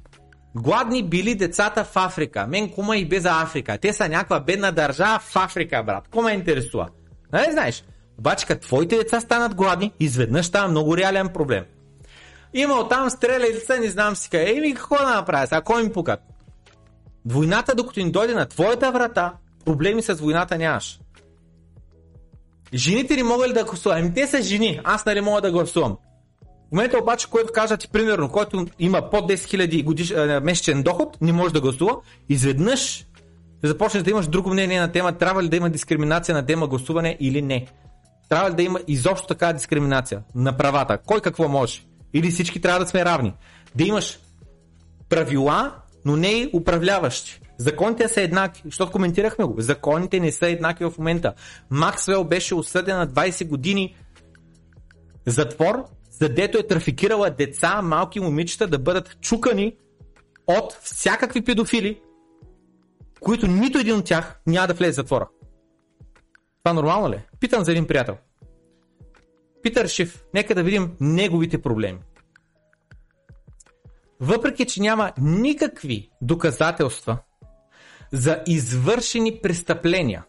Гладни 0.57 1.09
били 1.09 1.35
децата 1.35 1.85
в 1.85 1.97
Африка. 1.97 2.47
Мен 2.47 2.71
кума 2.71 2.97
и 2.97 3.09
без 3.09 3.25
Африка. 3.25 3.79
Те 3.79 3.93
са 3.93 4.09
някаква 4.09 4.41
бедна 4.41 4.73
държава 4.73 5.19
в 5.19 5.37
Африка, 5.37 5.83
брат. 5.83 6.09
Кума 6.09 6.33
интересува? 6.33 6.89
Нали 7.33 7.53
знаеш? 7.53 7.85
Обаче 8.19 8.47
като 8.47 8.67
твоите 8.67 8.97
деца 8.97 9.21
станат 9.21 9.55
гладни, 9.55 9.93
изведнъж 10.01 10.47
става 10.47 10.69
много 10.69 10.97
реален 10.97 11.29
проблем. 11.29 11.65
Има 12.55 12.75
оттам 12.75 13.11
стреля 13.11 13.47
и 13.47 13.53
деца, 13.53 13.77
не 13.77 13.91
знам 13.91 14.17
си 14.17 14.31
къде. 14.31 14.55
Еми 14.57 14.75
какво 14.75 14.97
да 14.97 15.15
направя 15.15 15.47
сега, 15.47 15.61
кой 15.61 15.83
ми 15.83 15.93
пукат? 15.93 16.21
Войната, 17.27 17.75
докато 17.75 18.01
ни 18.01 18.11
дойде 18.11 18.35
на 18.35 18.47
твоята 18.47 18.93
врата, 18.93 19.33
проблеми 19.65 20.03
с 20.03 20.15
войната 20.15 20.59
нямаш. 20.59 21.01
Жените 22.75 23.17
ли 23.17 23.23
могат 23.23 23.49
ли 23.49 23.53
да 23.53 23.65
гласуват? 23.65 23.99
Ами 23.99 24.15
те 24.15 24.27
са 24.27 24.43
жени, 24.43 24.81
аз 24.85 25.07
нали 25.07 25.21
мога 25.21 25.41
да 25.41 25.53
гласувам. 25.53 25.97
В 26.69 26.73
момента 26.73 26.99
обаче, 27.03 27.31
който 27.31 27.53
кажа 27.53 27.77
ти, 27.77 27.89
примерно, 27.89 28.29
който 28.29 28.67
има 28.79 29.11
под 29.11 29.31
10 29.31 29.35
000 29.35 29.85
годиш, 29.85 30.11
а, 30.11 30.41
месечен 30.45 30.83
доход, 30.83 31.19
не 31.21 31.33
може 31.33 31.55
да 31.55 31.61
гласува, 31.61 31.97
изведнъж 32.29 33.07
започнеш 33.63 34.03
да 34.03 34.11
имаш 34.11 34.27
друго 34.27 34.51
мнение 34.51 34.81
на 34.81 34.93
тема, 34.93 35.13
трябва 35.13 35.43
ли 35.43 35.49
да 35.49 35.57
има 35.57 35.71
дискриминация 35.71 36.35
на 36.35 36.47
тема 36.47 36.67
гласуване 36.67 37.17
или 37.21 37.43
не. 37.43 37.67
Трябва 38.29 38.51
ли 38.51 38.55
да 38.55 38.63
има 38.63 38.81
изобщо 38.87 39.27
така 39.27 39.53
дискриминация 39.53 40.23
на 40.35 40.57
правата? 40.57 40.99
Кой 41.07 41.21
какво 41.21 41.49
може? 41.49 41.83
Или 42.15 42.31
всички 42.31 42.61
трябва 42.61 42.81
да 42.81 42.87
сме 42.87 43.05
равни? 43.05 43.35
Да 43.75 43.85
имаш 43.85 44.19
правила, 45.09 45.73
но 46.05 46.17
не 46.17 46.29
и 46.29 46.51
управляващи. 46.53 47.41
Законите 47.59 48.09
са 48.09 48.21
еднакви, 48.21 48.63
защото 48.65 48.93
коментирахме 48.93 49.45
го. 49.45 49.55
Законите 49.59 50.21
не 50.21 50.33
са 50.33 50.47
еднакви 50.47 50.85
в 50.85 50.99
момента. 50.99 51.35
Максвел 51.71 52.25
беше 52.25 52.55
осъден 52.55 52.97
на 52.97 53.09
20 53.09 53.49
години 53.49 53.97
затвор, 55.27 55.85
задето 56.11 56.59
е 56.59 56.67
трафикирала 56.67 57.31
деца, 57.31 57.83
малки 57.83 58.21
момичета 58.21 58.67
да 58.67 58.79
бъдат 58.79 59.21
чукани 59.21 59.77
от 60.47 60.73
всякакви 60.83 61.45
педофили, 61.45 62.01
които 63.21 63.47
нито 63.47 63.79
един 63.79 63.97
от 63.97 64.05
тях 64.05 64.41
няма 64.47 64.67
да 64.67 64.75
влезе 64.75 64.93
в 64.93 64.95
затвора. 64.95 65.29
Това 66.65 66.73
нормално 66.73 67.11
ли? 67.11 67.15
Е? 67.15 67.27
Питам 67.41 67.65
за 67.65 67.73
един 67.73 67.87
приятел. 67.87 68.17
Питър 69.63 69.87
Шиф, 69.87 70.25
нека 70.35 70.55
да 70.55 70.63
видим 70.63 70.97
неговите 71.01 71.63
проблеми. 71.63 71.99
Въпреки, 74.21 74.67
че 74.67 74.81
няма 74.81 75.13
никакви 75.19 76.11
доказателства 76.23 77.19
за 78.13 78.43
извършени 78.47 79.39
престъпления, 79.43 80.25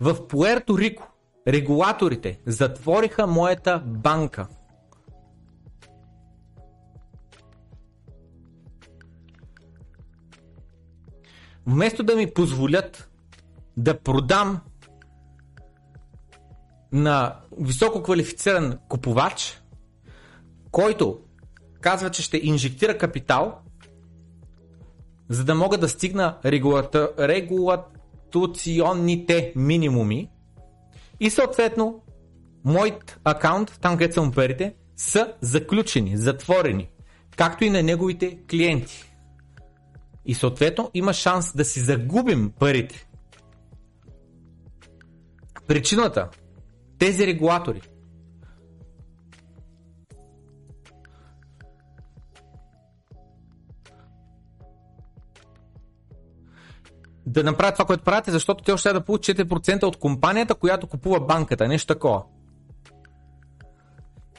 в 0.00 0.28
Пуерто 0.28 0.78
Рико 0.78 1.14
регулаторите 1.48 2.40
затвориха 2.46 3.26
моята 3.26 3.82
банка. 3.86 4.46
Вместо 11.66 12.02
да 12.02 12.16
ми 12.16 12.34
позволят 12.34 13.10
да 13.76 14.00
продам 14.00 14.60
на 16.92 17.36
високо 17.58 18.02
квалифициран 18.02 18.78
купувач, 18.88 19.62
който 20.70 21.20
казва, 21.80 22.10
че 22.10 22.22
ще 22.22 22.40
инжектира 22.42 22.98
капитал, 22.98 23.63
за 25.34 25.44
да 25.44 25.54
мога 25.54 25.78
да 25.78 25.88
стигна 25.88 26.38
регулата, 26.44 27.10
регулационните 27.18 29.52
минимуми 29.56 30.30
и 31.20 31.30
съответно 31.30 32.02
моят 32.64 33.20
акаунт, 33.24 33.78
там 33.80 33.96
където 33.96 34.14
съм 34.14 34.32
парите, 34.32 34.74
са 34.96 35.32
заключени, 35.40 36.16
затворени, 36.16 36.90
както 37.36 37.64
и 37.64 37.70
на 37.70 37.82
неговите 37.82 38.38
клиенти. 38.50 39.04
И 40.26 40.34
съответно 40.34 40.90
има 40.94 41.12
шанс 41.12 41.56
да 41.56 41.64
си 41.64 41.80
загубим 41.80 42.52
парите. 42.58 43.08
Причината 45.66 46.28
тези 46.98 47.26
регулатори 47.26 47.80
да 57.26 57.44
направят 57.44 57.74
това, 57.74 57.84
което 57.84 58.04
правят, 58.04 58.24
защото 58.28 58.64
те 58.64 58.76
ще 58.76 58.92
да 58.92 59.04
получат 59.04 59.38
4% 59.38 59.82
от 59.82 59.96
компанията, 59.96 60.54
която 60.54 60.86
купува 60.86 61.20
банката. 61.20 61.68
Нещо 61.68 61.94
такова. 61.94 62.22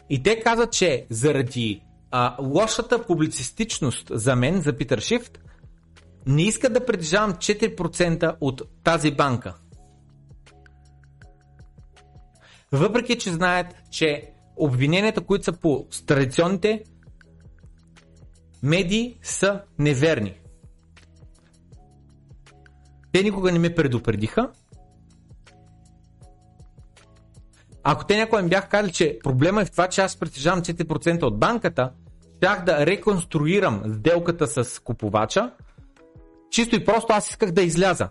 И 0.09 0.23
те 0.23 0.39
казват, 0.39 0.71
че 0.71 1.05
заради 1.09 1.83
а, 2.11 2.35
лошата 2.41 3.05
публицистичност 3.05 4.11
за 4.11 4.35
мен, 4.35 4.61
за 4.61 4.77
Питър 4.77 4.99
Шифт, 4.99 5.39
не 6.27 6.43
искат 6.43 6.73
да 6.73 6.85
притежавам 6.85 7.33
4% 7.33 8.35
от 8.41 8.61
тази 8.83 9.11
банка. 9.11 9.55
Въпреки, 12.71 13.17
че 13.17 13.31
знаят, 13.31 13.67
че 13.91 14.31
обвиненията, 14.55 15.21
които 15.21 15.43
са 15.43 15.53
по 15.53 15.87
традиционните 16.05 16.83
медии, 18.63 19.17
са 19.21 19.61
неверни. 19.79 20.33
Те 23.15 23.23
никога 23.23 23.51
не 23.51 23.59
ме 23.59 23.75
предупредиха. 23.75 24.49
Ако 27.83 28.05
те 28.05 28.17
някой 28.17 28.43
ми 28.43 28.49
бяха 28.49 28.69
казали, 28.69 28.91
че 28.91 29.19
проблема 29.23 29.61
е 29.61 29.65
в 29.65 29.71
това, 29.71 29.87
че 29.87 30.01
аз 30.01 30.17
притежавам 30.17 30.61
4% 30.61 31.23
от 31.23 31.39
банката, 31.39 31.91
щях 32.37 32.65
да 32.65 32.85
реконструирам 32.85 33.83
сделката 33.99 34.63
с 34.63 34.79
купувача, 34.79 35.51
чисто 36.51 36.75
и 36.75 36.85
просто 36.85 37.13
аз 37.13 37.29
исках 37.29 37.51
да 37.51 37.61
изляза. 37.61 38.09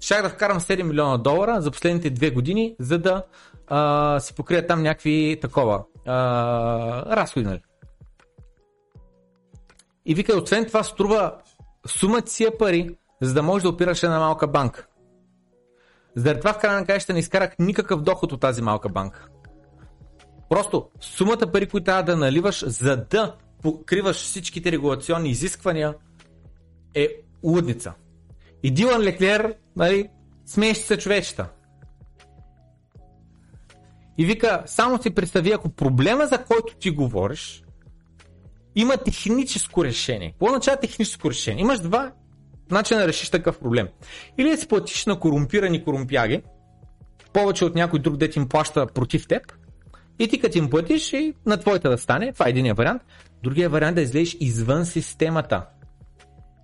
Щях 0.00 0.22
да 0.22 0.28
вкарам 0.28 0.60
7 0.60 0.82
милиона 0.82 1.16
долара 1.16 1.60
за 1.60 1.70
последните 1.70 2.10
две 2.10 2.30
години, 2.30 2.76
за 2.80 2.98
да 2.98 3.22
а, 3.66 4.20
си 4.20 4.34
покрия 4.34 4.66
там 4.66 4.82
някакви 4.82 5.38
такова 5.42 5.84
а, 6.06 7.16
разходи. 7.16 7.46
Нали? 7.46 7.60
И 10.06 10.14
вика, 10.14 10.36
освен 10.36 10.66
това 10.66 10.82
струва 10.82 11.34
сумата 11.86 12.26
си 12.26 12.46
пари, 12.58 12.96
за 13.22 13.34
да 13.34 13.42
можеш 13.42 13.62
да 13.62 13.68
опираш 13.68 14.02
една 14.02 14.18
малка 14.18 14.46
банка. 14.46 14.86
Заради 16.16 16.40
това 16.40 16.52
в 16.52 16.58
края 16.58 16.80
на 16.80 16.86
краища 16.86 17.12
не 17.12 17.18
изкарах 17.18 17.58
никакъв 17.58 18.02
доход 18.02 18.32
от 18.32 18.40
тази 18.40 18.62
малка 18.62 18.88
банка. 18.88 19.28
Просто 20.48 20.88
сумата 21.00 21.52
пари, 21.52 21.68
които 21.68 21.84
трябва 21.84 22.02
да 22.02 22.16
наливаш, 22.16 22.64
за 22.66 22.96
да 22.96 23.36
покриваш 23.62 24.16
всичките 24.16 24.72
регулационни 24.72 25.30
изисквания, 25.30 25.94
е 26.94 27.08
лудница. 27.44 27.92
И 28.62 28.70
Дилан 28.70 29.02
Леклер, 29.02 29.54
нали, 29.76 30.08
смеещи 30.46 30.86
се 30.86 30.98
човечета. 30.98 31.48
И 34.18 34.24
вика, 34.26 34.62
само 34.66 35.02
си 35.02 35.10
представи, 35.10 35.52
ако 35.52 35.68
проблема, 35.68 36.26
за 36.26 36.44
който 36.44 36.74
ти 36.74 36.90
говориш, 36.90 37.64
има 38.74 38.96
техническо 38.96 39.84
решение. 39.84 40.30
Какво 40.30 40.46
означава 40.46 40.80
техническо 40.80 41.30
решение? 41.30 41.62
Имаш 41.62 41.80
два 41.80 42.12
начина 42.70 43.00
да 43.00 43.08
решиш 43.08 43.30
такъв 43.30 43.58
проблем. 43.58 43.88
Или 44.38 44.50
да 44.50 44.56
си 44.56 44.68
платиш 44.68 45.06
на 45.06 45.20
корумпирани 45.20 45.84
корумпяги, 45.84 46.42
повече 47.32 47.64
от 47.64 47.74
някой 47.74 47.98
друг 47.98 48.16
дет 48.16 48.36
им 48.36 48.48
плаща 48.48 48.86
против 48.86 49.28
теб, 49.28 49.42
и 50.18 50.28
ти 50.28 50.40
като 50.40 50.58
им 50.58 50.70
платиш 50.70 51.12
и 51.12 51.34
на 51.46 51.56
твоята 51.56 51.90
да 51.90 51.98
стане, 51.98 52.32
това 52.32 52.46
е 52.46 52.50
единия 52.50 52.74
вариант. 52.74 53.02
Другия 53.42 53.70
вариант 53.70 53.92
е 53.92 53.94
да 53.94 54.00
излезеш 54.00 54.36
извън 54.40 54.86
системата 54.86 55.66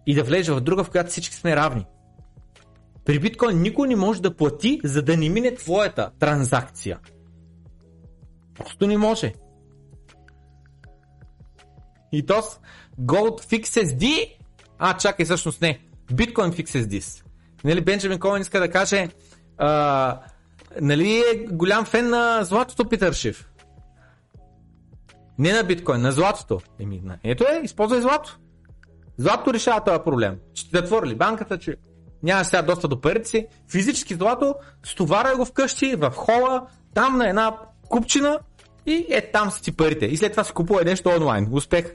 и 0.06 0.14
да 0.14 0.24
влезеш 0.24 0.48
в 0.48 0.60
друга, 0.60 0.84
в 0.84 0.90
която 0.90 1.10
всички 1.10 1.34
сме 1.34 1.56
равни. 1.56 1.86
При 3.04 3.18
биткоин 3.18 3.62
никой 3.62 3.88
не 3.88 3.96
може 3.96 4.22
да 4.22 4.36
плати, 4.36 4.80
за 4.84 5.02
да 5.02 5.16
не 5.16 5.28
мине 5.28 5.54
твоята 5.54 6.10
транзакция. 6.18 6.98
Просто 8.54 8.86
не 8.86 8.98
може. 8.98 9.32
И 12.12 12.26
то 12.26 12.42
с 12.42 12.60
Gold 13.00 13.44
Fixes 13.44 13.98
D. 13.98 14.34
А, 14.78 14.96
чакай, 14.96 15.24
всъщност 15.24 15.60
не. 15.60 15.80
Bitcoin 16.12 16.62
Fixes 16.62 16.86
this. 16.86 17.24
Нали, 17.64 17.80
Бенджамин 17.80 18.18
Комен 18.18 18.42
иска 18.42 18.60
да 18.60 18.70
каже, 18.70 19.08
а, 19.58 20.20
нали 20.80 21.18
е 21.18 21.46
голям 21.50 21.84
фен 21.84 22.10
на 22.10 22.44
златото 22.44 22.88
Питър 22.88 23.12
Шиф? 23.12 23.50
Не 25.38 25.52
на 25.52 25.64
биткоин, 25.64 26.00
на 26.00 26.12
златото. 26.12 26.60
Еми, 26.80 27.00
на... 27.04 27.18
Ето 27.24 27.44
е, 27.44 27.60
използвай 27.64 28.00
злато. 28.00 28.38
Злато 29.18 29.54
решава 29.54 29.84
този 29.84 29.98
проблем. 30.04 30.38
Че 30.54 30.64
ти 30.64 30.70
затворили 30.76 31.14
банката, 31.14 31.58
че 31.58 31.76
няма 32.22 32.44
сега 32.44 32.62
доста 32.62 32.88
до 32.88 33.00
парите 33.00 33.28
си. 33.28 33.46
Физически 33.70 34.14
злато, 34.14 34.54
стоварай 34.84 35.34
го 35.34 35.44
вкъщи, 35.44 35.96
в 35.96 36.10
хола, 36.10 36.66
там 36.94 37.16
на 37.16 37.28
една 37.28 37.56
купчина 37.88 38.38
и 38.86 39.06
е 39.10 39.30
там 39.30 39.50
са 39.50 39.62
ти 39.62 39.72
парите. 39.76 40.06
И 40.06 40.16
след 40.16 40.32
това 40.32 40.44
си 40.44 40.52
купува 40.52 40.84
нещо 40.84 41.08
онлайн. 41.08 41.48
Успех. 41.52 41.94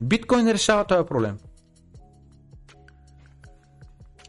Биткоин 0.00 0.50
решава 0.50 0.84
този 0.84 1.06
проблем. 1.06 1.38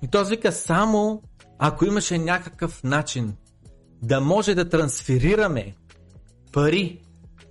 И 0.06 0.08
този 0.08 0.36
вика 0.36 0.52
само 0.52 1.24
ако 1.60 1.86
имаше 1.86 2.18
някакъв 2.18 2.84
начин 2.84 3.38
да 4.02 4.22
може 4.22 4.56
да 4.56 4.70
трансферираме 4.70 5.76
пари, 6.54 7.02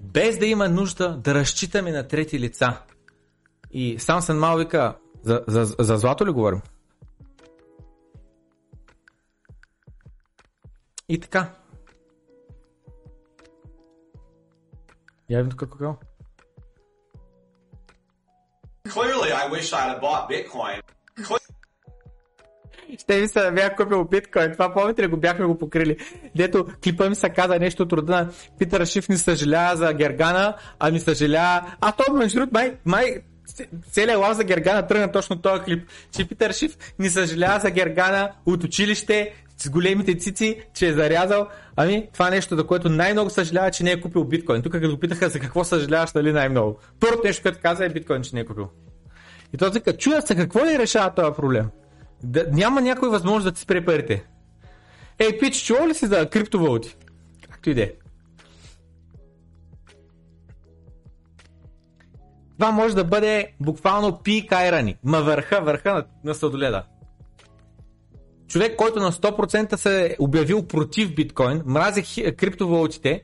без 0.00 0.38
да 0.38 0.46
има 0.46 0.68
нужда 0.68 1.16
да 1.16 1.34
разчитаме 1.34 1.92
на 1.92 2.08
трети 2.08 2.40
лица. 2.40 2.82
И 3.70 3.98
сам 3.98 4.20
съм 4.20 4.38
мал 4.38 4.56
вика, 4.58 4.96
за, 5.22 5.44
за, 5.48 5.64
за 5.78 5.96
злато 5.96 6.26
ли 6.26 6.30
говорим? 6.30 6.60
И 11.08 11.20
така. 11.20 11.50
Я 15.30 15.48
тук 15.48 15.60
какво? 15.60 15.96
Clearly, 18.88 19.30
I 19.42 19.50
wish 19.50 19.72
I'd 19.72 19.88
have 19.90 20.00
bought 20.00 20.28
Bitcoin. 20.28 20.93
Ще 22.98 23.20
ми 23.20 23.28
се 23.28 23.40
да 23.40 23.52
бях 23.52 23.76
купил 23.76 24.04
биткоин. 24.04 24.52
Това 24.52 24.74
помните 24.74 25.02
ли 25.02 25.06
го 25.06 25.16
бяхме 25.16 25.46
го 25.46 25.58
покрили? 25.58 25.96
Дето 26.36 26.66
клипа 26.84 27.08
ми 27.08 27.14
се 27.14 27.28
каза 27.28 27.58
нещо 27.58 27.82
от 27.82 27.92
рода 27.92 28.12
на 28.12 28.28
Питър 28.58 28.84
Шиф 28.84 29.08
не 29.08 29.16
съжалява 29.16 29.76
за 29.76 29.92
Гергана, 29.92 30.56
а 30.78 30.90
ми 30.90 31.00
съжалява... 31.00 31.76
А 31.80 31.92
то 31.92 32.12
между 32.12 32.38
другото 32.38 32.54
май, 32.54 32.76
май 32.84 33.16
целият 33.90 34.20
лав 34.20 34.36
за 34.36 34.44
Гергана 34.44 34.86
тръгна 34.86 35.12
точно 35.12 35.42
този 35.42 35.62
клип, 35.62 35.88
че 36.16 36.28
Питър 36.28 36.52
Шиф 36.52 36.76
ни 36.98 37.10
съжалява 37.10 37.60
за 37.60 37.70
Гергана 37.70 38.30
от 38.46 38.64
училище 38.64 39.32
с 39.58 39.70
големите 39.70 40.18
цици, 40.18 40.62
че 40.74 40.88
е 40.88 40.92
зарязал. 40.92 41.48
Ами, 41.76 42.08
това 42.12 42.30
нещо, 42.30 42.56
за 42.56 42.66
което 42.66 42.88
най-много 42.88 43.30
съжалява, 43.30 43.70
че 43.70 43.84
не 43.84 43.90
е 43.90 44.00
купил 44.00 44.24
биткоин. 44.24 44.62
Тук 44.62 44.72
като 44.72 45.00
питаха 45.00 45.28
за 45.28 45.40
какво 45.40 45.64
съжаляваш, 45.64 46.12
нали 46.12 46.32
най-много. 46.32 46.78
Първото 47.00 47.26
нещо, 47.26 47.42
което 47.42 47.58
каза 47.62 47.84
е 47.84 47.88
биткоин, 47.88 48.22
че 48.22 48.34
не 48.34 48.40
е 48.40 48.44
купил. 48.44 48.68
И 49.54 49.56
той 49.56 49.70
вика, 49.70 49.96
чуя 49.96 50.22
се, 50.22 50.34
какво 50.34 50.66
ли 50.66 50.78
решава 50.78 51.14
този 51.14 51.32
проблем? 51.36 51.66
Да, 52.24 52.46
няма 52.52 52.80
някой 52.80 53.08
възможност 53.08 53.44
да 53.44 53.52
ти 53.52 53.60
спре 53.60 53.84
парите. 53.84 54.26
Ей, 55.18 55.38
пич, 55.38 55.64
чува 55.64 55.88
ли 55.88 55.94
си 55.94 56.06
за 56.06 56.30
криптовалути? 56.30 56.96
Както 57.50 57.70
и 57.70 57.74
да 57.74 57.82
е. 57.82 57.92
Това 62.58 62.70
може 62.70 62.94
да 62.94 63.04
бъде 63.04 63.52
буквално 63.60 64.18
пик 64.22 64.52
айрани. 64.52 64.96
Ма 65.04 65.22
върха, 65.22 65.60
върха 65.60 65.94
на, 65.94 66.04
на 66.24 66.34
сладоледа. 66.34 66.84
Човек, 68.48 68.76
който 68.76 69.00
на 69.00 69.12
100% 69.12 69.76
се 69.76 70.06
е 70.06 70.16
обявил 70.18 70.66
против 70.66 71.14
биткоин, 71.14 71.62
мрази 71.66 72.32
криптовалутите, 72.36 73.22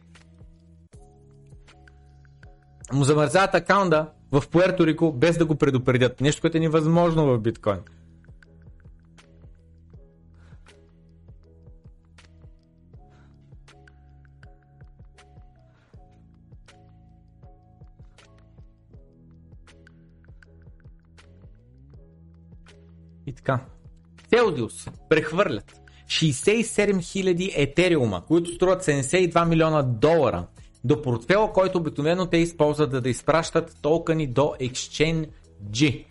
му 2.92 3.04
замързават 3.04 3.54
акаунта 3.54 4.06
в 4.32 4.42
Пуерто 4.50 4.86
Рико 4.86 5.12
без 5.12 5.38
да 5.38 5.46
го 5.46 5.54
предупредят. 5.54 6.20
Нещо, 6.20 6.40
което 6.40 6.56
е 6.56 6.60
невъзможно 6.60 7.26
в 7.26 7.38
биткоин. 7.38 7.78
Така. 23.44 23.60
Селдиус 24.28 24.88
прехвърлят 25.08 25.80
67 26.06 26.94
000 26.94 27.52
етериума, 27.56 28.22
които 28.26 28.54
струват 28.54 28.84
72 28.84 29.48
милиона 29.48 29.82
долара 29.82 30.46
до 30.84 31.02
портфела, 31.02 31.52
който 31.52 31.78
обикновено 31.78 32.26
те 32.26 32.36
използват 32.36 33.02
да, 33.02 33.08
изпращат 33.08 33.76
токени 33.82 34.26
до 34.26 34.54
Exchange 34.60 36.04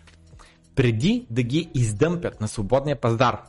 преди 0.75 1.27
да 1.29 1.43
ги 1.43 1.69
издъмпят 1.75 2.41
на 2.41 2.47
свободния 2.47 2.95
пазар. 2.95 3.41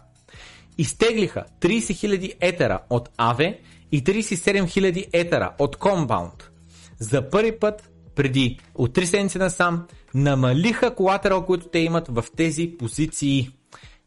Изтеглиха 0.79 1.45
30 1.61 1.79
000 1.79 2.35
етера 2.41 2.81
от 2.91 3.09
AVE 3.17 3.59
и 3.93 4.05
37 4.05 4.65
000 4.65 5.09
етера 5.13 5.53
от 5.59 5.77
Compound. 5.77 6.43
За 6.99 7.31
първи 7.31 7.59
път 7.59 7.91
преди 8.15 8.59
от 8.75 8.97
3 8.97 9.05
седмици 9.05 9.39
насам 9.39 9.87
намалиха 10.15 10.95
колатерал, 10.95 11.47
който 11.47 11.69
те 11.69 11.79
имат 11.79 12.09
в 12.09 12.25
тези 12.37 12.75
позиции. 12.79 13.51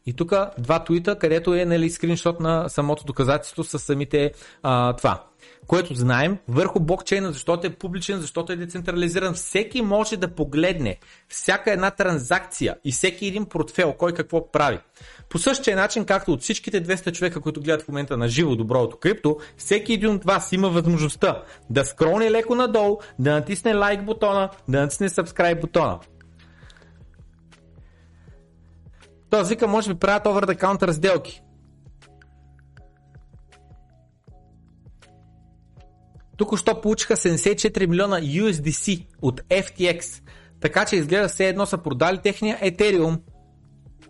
И 0.06 0.12
тук 0.12 0.32
два 0.58 0.84
твита, 0.84 1.18
където 1.18 1.54
е 1.54 1.64
нали, 1.64 1.90
скриншот 1.90 2.40
на 2.40 2.68
самото 2.68 3.04
доказателство 3.04 3.64
с 3.64 3.78
самите 3.78 4.32
а, 4.62 4.92
това. 4.96 5.24
Което 5.66 5.94
знаем 5.94 6.38
върху 6.48 6.80
блокчейна, 6.80 7.32
защото 7.32 7.66
е 7.66 7.70
публичен, 7.70 8.20
защото 8.20 8.52
е 8.52 8.56
децентрализиран. 8.56 9.34
Всеки 9.34 9.82
може 9.82 10.16
да 10.16 10.34
погледне 10.34 10.98
всяка 11.28 11.72
една 11.72 11.90
транзакция 11.90 12.76
и 12.84 12.92
всеки 12.92 13.26
един 13.26 13.46
портфел, 13.46 13.92
кой 13.92 14.12
какво 14.12 14.50
прави. 14.52 14.78
По 15.28 15.38
същия 15.38 15.76
начин, 15.76 16.04
както 16.04 16.32
от 16.32 16.42
всичките 16.42 16.84
200 16.84 17.12
човека, 17.12 17.40
които 17.40 17.60
гледат 17.60 17.82
в 17.82 17.88
момента 17.88 18.16
на 18.16 18.28
живо 18.28 18.56
доброто 18.56 18.96
крипто, 18.96 19.36
всеки 19.56 19.92
един 19.92 20.10
от 20.10 20.24
вас 20.24 20.52
има 20.52 20.68
възможността 20.68 21.42
да 21.70 21.84
скролне 21.84 22.30
леко 22.30 22.54
надолу, 22.54 22.98
да 23.18 23.32
натисне 23.32 23.74
лайк 23.74 24.04
бутона, 24.04 24.50
да 24.68 24.80
натисне 24.80 25.08
subscribe 25.08 25.60
бутона. 25.60 25.98
Той 29.34 29.44
вика, 29.44 29.68
може 29.68 29.94
би 29.94 29.98
правят 29.98 30.24
over 30.24 30.46
the 30.46 30.62
counter 30.62 30.90
сделки. 30.90 31.42
Тук 36.36 36.58
що 36.58 36.80
получиха 36.80 37.16
74 37.16 37.86
милиона 37.86 38.20
USDC 38.20 39.06
от 39.22 39.40
FTX. 39.40 40.22
Така 40.60 40.84
че 40.84 40.96
изглежда 40.96 41.28
все 41.28 41.48
едно 41.48 41.66
са 41.66 41.78
продали 41.78 42.18
техния 42.18 42.58
Ethereum 42.60 43.20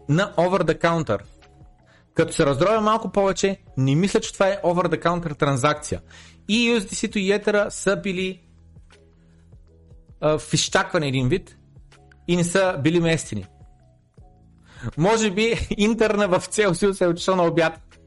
на 0.09 0.35
over 0.37 0.63
the 0.63 0.83
counter. 0.83 1.21
Като 2.15 2.33
се 2.33 2.47
раздробя 2.47 2.81
малко 2.81 3.13
повече, 3.13 3.61
не 3.77 3.95
мисля, 3.95 4.21
че 4.21 4.33
това 4.33 4.49
е 4.49 4.61
over 4.65 4.97
the 4.97 5.05
counter 5.05 5.39
транзакция. 5.39 6.01
И 6.49 6.71
USDC-то 6.71 7.19
и 7.19 7.33
Ether 7.33 7.69
са 7.69 7.97
били 7.97 8.43
в 10.21 10.43
изчакване 10.53 11.09
един 11.09 11.29
вид 11.29 11.57
и 12.29 12.37
не 12.37 12.45
са 12.45 12.79
били 12.83 13.01
местени. 13.01 13.47
Може 14.97 15.31
би 15.31 15.69
интерна 15.77 16.29
в 16.29 16.47
Целсиус 16.47 17.01
е 17.01 17.07
отишъл 17.07 17.37
на 17.37 17.43
обяд. 17.43 17.99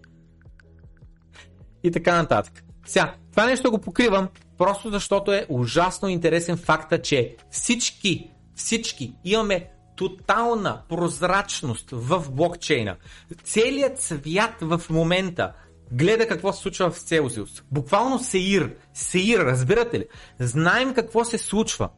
И 1.83 1.91
така 1.91 2.15
нататък. 2.15 2.63
Сега, 2.85 3.13
това 3.31 3.45
нещо 3.45 3.71
го 3.71 3.81
покривам, 3.81 4.27
просто 4.57 4.89
защото 4.89 5.33
е 5.33 5.45
ужасно 5.49 6.09
интересен 6.09 6.57
факта, 6.57 7.01
че 7.01 7.35
всички, 7.51 8.31
всички 8.55 9.13
имаме 9.23 9.69
тотална 9.95 10.81
прозрачност 10.89 11.89
в 11.91 12.25
блокчейна. 12.31 12.95
Целият 13.43 14.01
свят 14.01 14.53
в 14.61 14.81
момента 14.89 15.53
гледа 15.91 16.27
какво 16.27 16.53
се 16.53 16.61
случва 16.61 16.91
в 16.91 16.99
Целсиус. 16.99 17.63
Буквално 17.71 18.19
сеир. 18.19 18.75
Сеир, 18.93 19.39
разбирате 19.39 19.99
ли? 19.99 20.05
Знаем 20.39 20.93
какво 20.93 21.25
се 21.25 21.37
случва. 21.37 21.89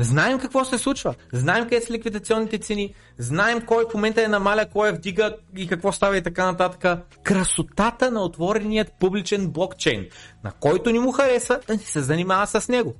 Знаем 0.00 0.38
какво 0.38 0.64
се 0.64 0.78
случва. 0.78 1.14
Знаем 1.32 1.64
къде 1.64 1.80
са 1.80 1.92
ликвидационните 1.92 2.58
цени. 2.58 2.94
Знаем 3.18 3.60
кой 3.66 3.84
в 3.90 3.94
момента 3.94 4.24
е 4.24 4.28
намаля, 4.28 4.66
кой 4.72 4.88
е 4.88 4.92
вдига 4.92 5.36
и 5.56 5.66
какво 5.68 5.92
става 5.92 6.16
и 6.16 6.22
така 6.22 6.46
нататък. 6.46 7.00
Красотата 7.22 8.10
на 8.10 8.22
отвореният 8.22 8.92
публичен 9.00 9.48
блокчейн, 9.48 10.06
на 10.44 10.52
който 10.52 10.90
ни 10.90 10.98
му 10.98 11.12
харесва 11.12 11.60
да 11.66 11.72
ни 11.72 11.82
се 11.82 12.00
занимава 12.00 12.46
с 12.46 12.68
него. 12.68 12.94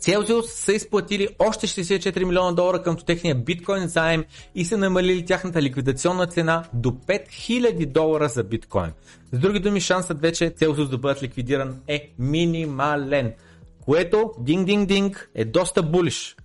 Celsius 0.00 0.42
са 0.42 0.72
изплатили 0.72 1.28
още 1.38 1.66
64 1.66 2.24
милиона 2.24 2.52
долара 2.52 2.82
към 2.82 2.96
техния 2.96 3.34
биткоин 3.34 3.88
заем 3.88 4.24
и 4.54 4.64
са 4.64 4.78
намалили 4.78 5.24
тяхната 5.24 5.62
ликвидационна 5.62 6.26
цена 6.26 6.64
до 6.74 6.90
5000 6.90 7.86
долара 7.86 8.28
за 8.28 8.44
биткоин. 8.44 8.92
С 9.32 9.38
други 9.38 9.60
думи, 9.60 9.80
шансът 9.80 10.20
вече 10.20 10.50
Celsius 10.50 10.88
да 10.88 10.98
бъдат 10.98 11.22
ликвидиран 11.22 11.80
е 11.88 12.12
минимален. 12.18 13.32
Което, 13.84 14.32
динг-динг-динг, 14.40 15.28
е 15.34 15.44
доста 15.44 15.82
булиш. 15.82 16.36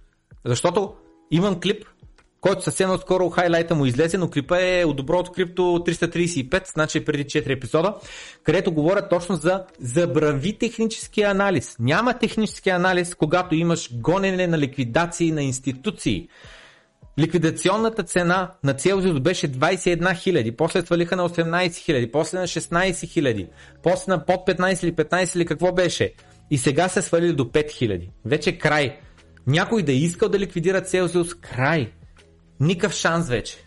Защото 0.45 0.93
имам 1.31 1.59
клип, 1.59 1.85
който 2.41 2.63
съвсем 2.63 2.91
отскоро 2.91 3.29
хайлайта 3.29 3.75
му 3.75 3.85
излезе, 3.85 4.17
но 4.17 4.29
клипа 4.29 4.57
е 4.61 4.85
от 4.85 4.95
доброто 4.95 5.31
крипто 5.31 5.61
335, 5.61 6.71
значи 6.73 7.05
преди 7.05 7.25
4 7.25 7.49
епизода, 7.49 7.95
където 8.43 8.71
говорят 8.71 9.09
точно 9.09 9.35
за 9.35 9.63
забрави 9.79 10.57
технически 10.57 11.21
анализ. 11.21 11.75
Няма 11.79 12.13
технически 12.13 12.69
анализ, 12.69 13.15
когато 13.15 13.55
имаш 13.55 13.89
гонене 13.93 14.47
на 14.47 14.57
ликвидации 14.57 15.31
на 15.31 15.43
институции. 15.43 16.29
Ликвидационната 17.19 18.03
цена 18.03 18.51
на 18.63 18.73
Целзиус 18.73 19.19
беше 19.19 19.51
21 19.51 20.13
000, 20.13 20.55
после 20.55 20.81
свалиха 20.81 21.15
на 21.15 21.29
18 21.29 21.67
000, 21.67 22.11
после 22.11 22.39
на 22.39 22.47
16 22.47 22.91
000, 22.91 23.47
после 23.83 24.11
на 24.11 24.25
под 24.25 24.47
15 24.47 24.83
или 24.83 24.93
15 24.93 25.35
или 25.35 25.45
какво 25.45 25.71
беше. 25.71 26.13
И 26.51 26.57
сега 26.57 26.89
се 26.89 27.01
свалили 27.01 27.33
до 27.33 27.45
5000. 27.45 28.09
Вече 28.25 28.57
край. 28.57 28.99
Някой 29.47 29.83
да 29.83 29.91
е 29.91 29.95
искал 29.95 30.29
да 30.29 30.39
ликвидира 30.39 30.81
Целзиус, 30.81 31.33
край. 31.33 31.91
Никакъв 32.59 32.93
шанс 32.93 33.29
вече. 33.29 33.57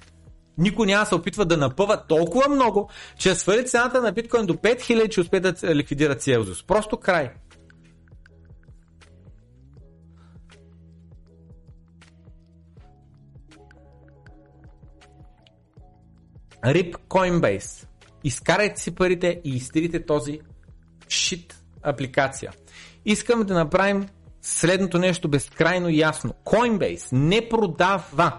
Никой 0.59 0.87
няма 0.87 1.07
се 1.07 1.15
опитва 1.15 1.45
да 1.45 1.57
напъва 1.57 2.07
толкова 2.07 2.49
много, 2.49 2.91
че 3.19 3.35
свали 3.35 3.67
цената 3.67 4.03
на 4.03 4.13
биткоин 4.13 4.47
до 4.47 4.55
5000, 4.55 5.09
че 5.09 5.21
успее 5.21 5.41
да 5.41 5.75
ликвидира 5.75 6.15
Целзиус. 6.15 6.63
Просто 6.63 6.97
край. 6.97 7.31
RIP 16.65 16.97
Coinbase. 17.09 17.87
Изкарайте 18.25 18.81
си 18.81 18.95
парите 18.95 19.41
и 19.45 19.51
изтрите 19.51 20.07
този 20.07 20.41
шит 21.09 21.63
апликация. 21.83 22.53
Искам 23.11 23.43
да 23.43 23.55
направим 23.55 24.09
следното 24.43 24.99
нещо 24.99 25.29
безкрайно 25.29 25.89
ясно. 25.89 26.35
Coinbase 26.45 27.13
не 27.13 27.49
продава 27.49 28.33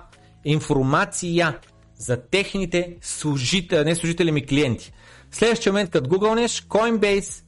информация 0.45 1.59
за 1.95 2.17
техните 2.17 2.97
служители, 3.01 3.85
не 3.85 3.95
служители 3.95 4.31
ми 4.31 4.45
клиенти. 4.45 4.93
В 5.29 5.35
следващия 5.35 5.73
момент, 5.73 5.89
като 5.89 6.09
гугълнеш, 6.09 6.61
Coinbase 6.61 7.43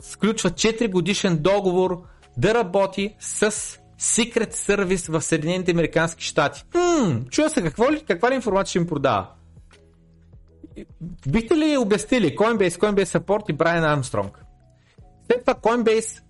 сключва 0.00 0.50
4 0.50 0.90
годишен 0.90 1.38
договор 1.38 2.02
да 2.36 2.54
работи 2.54 3.14
с 3.20 3.50
Secret 4.00 4.54
Service 4.54 5.12
в 5.12 5.22
Съединените 5.22 5.70
Американски 5.70 6.24
щати. 6.24 6.64
Хм, 6.72 7.22
чува 7.30 7.50
се 7.50 7.62
какво 7.62 7.92
ли, 7.92 8.04
каква 8.06 8.30
ли 8.30 8.34
информация 8.34 8.70
ще 8.70 8.78
им 8.78 8.86
продава? 8.86 9.28
Бихте 11.28 11.56
ли 11.56 11.76
обяснили 11.76 12.36
Coinbase, 12.36 12.78
Coinbase 12.78 13.18
Support 13.18 13.50
и 13.50 13.52
Брайан 13.52 13.84
Армстронг? 13.84 14.44
След 15.32 15.44
Coinbase 15.46 16.22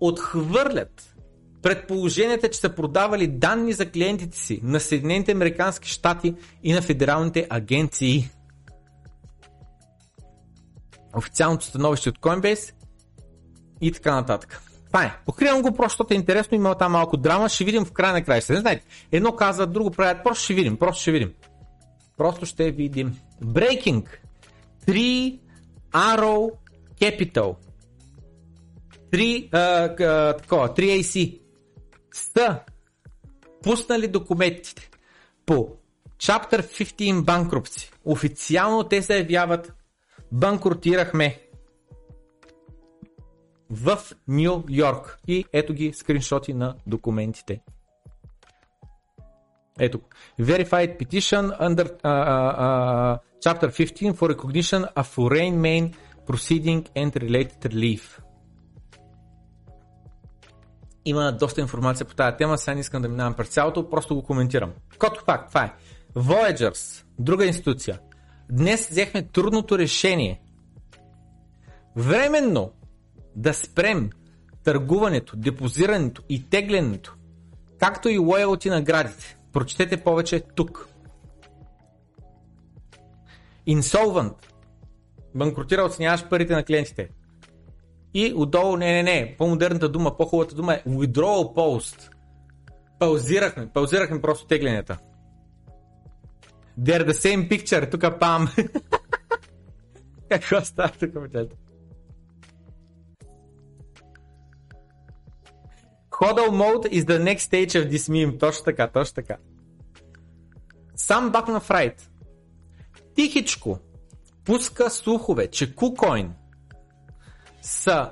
отхвърлят 0.00 1.14
предположенията, 1.62 2.50
че 2.50 2.60
са 2.60 2.74
продавали 2.74 3.26
данни 3.26 3.72
за 3.72 3.90
клиентите 3.90 4.38
си 4.38 4.60
на 4.62 4.80
Съединените 4.80 5.32
Американски 5.32 5.88
щати 5.88 6.34
и 6.62 6.72
на 6.72 6.82
федералните 6.82 7.46
агенции. 7.50 8.30
Официалното 11.16 11.64
становище 11.64 12.08
от 12.08 12.18
Coinbase 12.18 12.72
и 13.80 13.92
така 13.92 14.14
нататък. 14.14 14.62
Това 14.86 15.04
е. 15.04 15.12
Покривам 15.26 15.62
го 15.62 15.74
просто, 15.74 15.94
защото 15.94 16.14
е 16.14 16.16
интересно, 16.16 16.56
има 16.56 16.74
там 16.74 16.92
малко 16.92 17.16
драма, 17.16 17.48
ще 17.48 17.64
видим 17.64 17.84
в 17.84 17.92
края 17.92 18.12
на 18.12 18.24
краища. 18.24 18.52
Не 18.52 18.60
знаете, 18.60 18.84
едно 19.12 19.32
казват, 19.32 19.72
друго 19.72 19.90
правят, 19.90 20.24
просто 20.24 20.44
ще 20.44 20.54
видим, 20.54 20.76
просто 20.76 21.02
ще 21.02 21.12
видим. 21.12 21.32
Просто 22.16 22.46
ще 22.46 22.70
видим. 22.70 23.16
Breaking. 23.44 24.06
3 24.86 25.38
Arrow 25.92 26.50
Capital 27.00 27.56
3, 29.10 29.48
а, 29.52 29.58
а, 29.58 30.36
такова, 30.36 30.68
3AC 30.68 31.40
са 32.12 32.60
пуснали 33.62 34.08
документите 34.08 34.90
по 35.46 35.78
Chapter 36.18 36.62
15 36.62 37.24
банкрупци. 37.24 37.92
Официално 38.04 38.84
те 38.84 39.02
се 39.02 39.18
явяват 39.18 39.72
банкротирахме 40.32 41.40
в 43.70 43.98
Нью 44.28 44.62
Йорк. 44.68 45.18
И 45.28 45.44
ето 45.52 45.72
ги 45.72 45.92
скриншоти 45.92 46.54
на 46.54 46.74
документите. 46.86 47.60
Ето. 49.80 50.00
Verified 50.40 50.98
petition 50.98 51.44
under 51.60 51.84
uh, 51.84 51.98
uh, 52.04 52.54
uh, 52.64 53.18
Chapter 53.40 53.70
15 53.70 54.14
for 54.14 54.28
recognition 54.34 54.82
of 54.96 55.06
foreign 55.06 55.54
main 55.66 55.94
proceeding 56.26 56.80
and 56.96 57.10
related 57.22 57.60
relief 57.72 58.20
има 61.08 61.32
доста 61.32 61.60
информация 61.60 62.06
по 62.06 62.14
тази 62.14 62.36
тема, 62.36 62.58
сега 62.58 62.74
не 62.74 62.80
искам 62.80 63.02
да 63.02 63.08
минавам 63.08 63.34
през 63.34 63.48
цялото, 63.48 63.90
просто 63.90 64.14
го 64.14 64.22
коментирам. 64.22 64.72
Като 64.98 65.20
факт, 65.20 65.48
това 65.48 65.64
е. 65.64 65.72
Voyagers, 66.16 67.04
друга 67.18 67.46
институция. 67.46 67.98
Днес 68.50 68.88
взехме 68.88 69.22
трудното 69.22 69.78
решение 69.78 70.40
временно 71.96 72.72
да 73.36 73.54
спрем 73.54 74.10
търгуването, 74.64 75.36
депозирането 75.36 76.22
и 76.28 76.48
теглянето, 76.50 77.16
както 77.78 78.08
и 78.08 78.18
лоялти 78.18 78.70
наградите. 78.70 79.36
Прочетете 79.52 79.96
повече 79.96 80.40
тук. 80.40 80.88
Insolvent. 83.68 84.34
Банкротира, 85.34 85.84
оценяваш 85.84 86.28
парите 86.28 86.54
на 86.54 86.64
клиентите. 86.64 87.08
И 88.14 88.34
отдолу, 88.36 88.76
не, 88.76 88.92
не, 88.92 89.02
не, 89.02 89.34
по-модерната 89.38 89.88
дума, 89.88 90.16
по-хубавата 90.16 90.54
дума 90.54 90.74
е 90.74 90.82
withdrawal 90.86 91.54
post. 91.54 92.10
Паузирахме, 92.98 93.68
паузирахме 93.72 94.20
просто 94.20 94.46
тегленията. 94.46 94.98
They're 96.80 97.06
the 97.06 97.12
same 97.12 97.48
picture. 97.48 97.90
Тук 97.90 98.20
пам. 98.20 98.48
Какво 100.28 100.60
става 100.60 100.88
тук, 100.88 101.14
момчета? 101.14 101.56
Hodl 106.10 106.50
mode 106.50 106.86
is 106.90 107.04
the 107.04 107.18
next 107.18 107.44
stage 107.50 107.74
of 107.78 107.90
this 107.90 108.08
meme. 108.08 108.38
Точно 108.40 108.64
така, 108.64 108.88
точно 108.88 109.14
така. 109.14 109.36
Сам 110.96 111.30
бак 111.30 111.48
на 111.48 111.60
Фрайт. 111.60 112.10
Тихичко 113.14 113.78
пуска 114.44 114.90
слухове, 114.90 115.46
че 115.46 115.74
KuCoin 115.74 116.28
са 117.62 118.10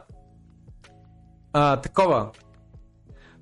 а, 1.53 1.77
такова 1.77 2.31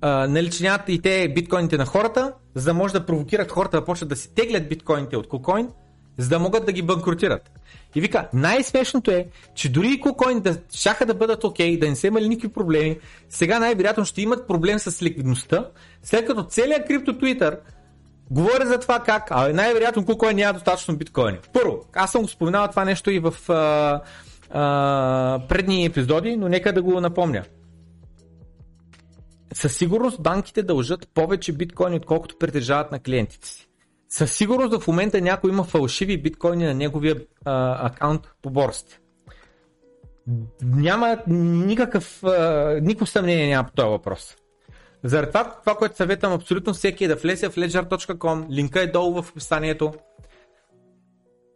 а, 0.01 0.27
наличняват 0.27 0.81
и 0.87 1.01
те 1.01 1.33
биткоините 1.35 1.77
на 1.77 1.85
хората, 1.85 2.33
за 2.55 2.65
да 2.65 2.73
може 2.73 2.93
да 2.93 3.05
провокират 3.05 3.51
хората 3.51 3.79
да 3.79 3.85
почнат 3.85 4.09
да 4.09 4.15
си 4.15 4.33
теглят 4.33 4.69
биткоините 4.69 5.17
от 5.17 5.27
KuCoin, 5.27 5.69
за 6.17 6.29
да 6.29 6.39
могат 6.39 6.65
да 6.65 6.71
ги 6.71 6.81
банкротират. 6.81 7.51
И 7.95 8.01
вика, 8.01 8.27
най-смешното 8.33 9.11
е, 9.11 9.27
че 9.55 9.71
дори 9.71 9.87
и 9.87 10.01
KuCoin 10.01 10.39
да 10.39 10.57
шаха 10.73 11.05
да 11.05 11.13
бъдат 11.13 11.43
окей, 11.43 11.75
okay, 11.75 11.79
да 11.79 11.89
не 11.89 11.95
са 11.95 12.07
имали 12.07 12.29
никакви 12.29 12.53
проблеми, 12.53 12.99
сега 13.29 13.59
най-вероятно 13.59 14.05
ще 14.05 14.21
имат 14.21 14.47
проблем 14.47 14.79
с 14.79 15.01
ликвидността, 15.01 15.69
след 16.03 16.27
като 16.27 16.43
целият 16.43 16.87
крипто 16.87 17.13
Twitter 17.13 17.59
говори 18.31 18.65
за 18.65 18.79
това 18.79 18.99
как, 18.99 19.27
а 19.29 19.53
най-вероятно 19.53 20.03
KuCoin 20.03 20.33
няма 20.33 20.53
достатъчно 20.53 20.97
биткоини. 20.97 21.37
Първо, 21.53 21.85
аз 21.93 22.11
съм 22.11 22.21
го 22.21 22.27
споменал 22.27 22.67
това 22.67 22.85
нещо 22.85 23.11
и 23.11 23.19
в 23.19 23.33
а, 23.49 24.01
предни 25.47 25.85
епизоди, 25.85 26.37
но 26.37 26.49
нека 26.49 26.73
да 26.73 26.81
го 26.81 27.01
напомня. 27.01 27.43
Със 29.53 29.77
сигурност 29.77 30.21
банките 30.21 30.63
дължат 30.63 31.09
повече 31.13 31.53
биткоини, 31.53 31.95
отколкото 31.95 32.37
притежават 32.37 32.91
на 32.91 32.99
клиентите 32.99 33.47
си. 33.47 33.67
Със 34.09 34.31
сигурност 34.31 34.81
в 34.81 34.87
момента 34.87 35.21
някой 35.21 35.51
има 35.51 35.63
фалшиви 35.63 36.21
биткоини 36.21 36.65
на 36.65 36.73
неговия 36.73 37.15
а, 37.45 37.87
акаунт 37.87 38.21
по 38.41 38.49
борсите. 38.49 38.99
Няма 40.61 41.17
никакъв, 41.27 42.23
а, 42.23 42.79
никакво 42.81 43.05
съмнение 43.05 43.47
няма 43.49 43.67
по 43.67 43.73
този 43.73 43.89
въпрос. 43.89 44.35
Заради 45.03 45.27
това, 45.27 45.59
това, 45.59 45.75
което 45.75 45.95
съветвам 45.95 46.33
абсолютно 46.33 46.73
всеки 46.73 47.03
е 47.03 47.07
да 47.07 47.15
влезе 47.15 47.49
в 47.49 47.55
ledger.com, 47.55 48.49
линка 48.49 48.81
е 48.81 48.87
долу 48.87 49.21
в 49.21 49.29
описанието 49.29 49.93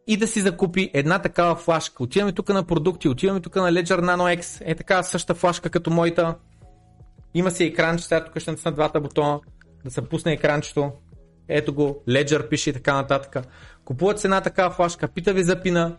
и 0.10 0.18
да 0.18 0.28
си 0.28 0.42
закупи 0.42 0.92
една 0.94 1.20
такава 1.20 1.56
флашка. 1.56 2.04
Отиваме 2.04 2.32
тук 2.32 2.50
на 2.50 2.64
продукти, 2.64 3.10
отиваме 3.10 3.40
тук 3.40 3.56
на 3.56 3.72
Ledger 3.72 4.02
Nano 4.02 4.40
X, 4.40 4.62
е 4.66 4.76
така 4.76 5.04
същата 5.04 5.40
флашка 5.40 5.70
като 5.70 5.92
моята. 5.92 6.36
Има 7.34 7.52
си 7.52 7.64
екранче, 7.64 8.04
сега 8.04 8.26
тук 8.26 8.40
ще 8.40 8.52
натисна 8.52 8.72
двата 8.72 9.02
бутона, 9.02 9.40
да 9.86 9.92
се 9.92 10.02
пусне 10.02 10.34
екранчето. 10.34 10.92
Ето 11.48 11.74
го, 11.74 12.04
Ledger 12.08 12.50
пише 12.50 12.70
и 12.70 12.74
така 12.74 12.94
нататък. 12.94 13.48
Купуват 13.86 14.20
се 14.20 14.28
една 14.28 14.42
такава 14.42 14.70
флашка, 14.72 15.08
пита 15.08 15.34
ви 15.34 15.44
за 15.44 15.62
пина. 15.62 15.98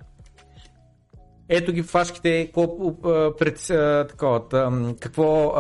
Ето 1.49 1.73
ги 1.73 1.83
флашките, 1.83 2.47
какво, 2.47 2.77
пред, 3.37 3.67
такова, 4.09 4.49
какво 5.01 5.55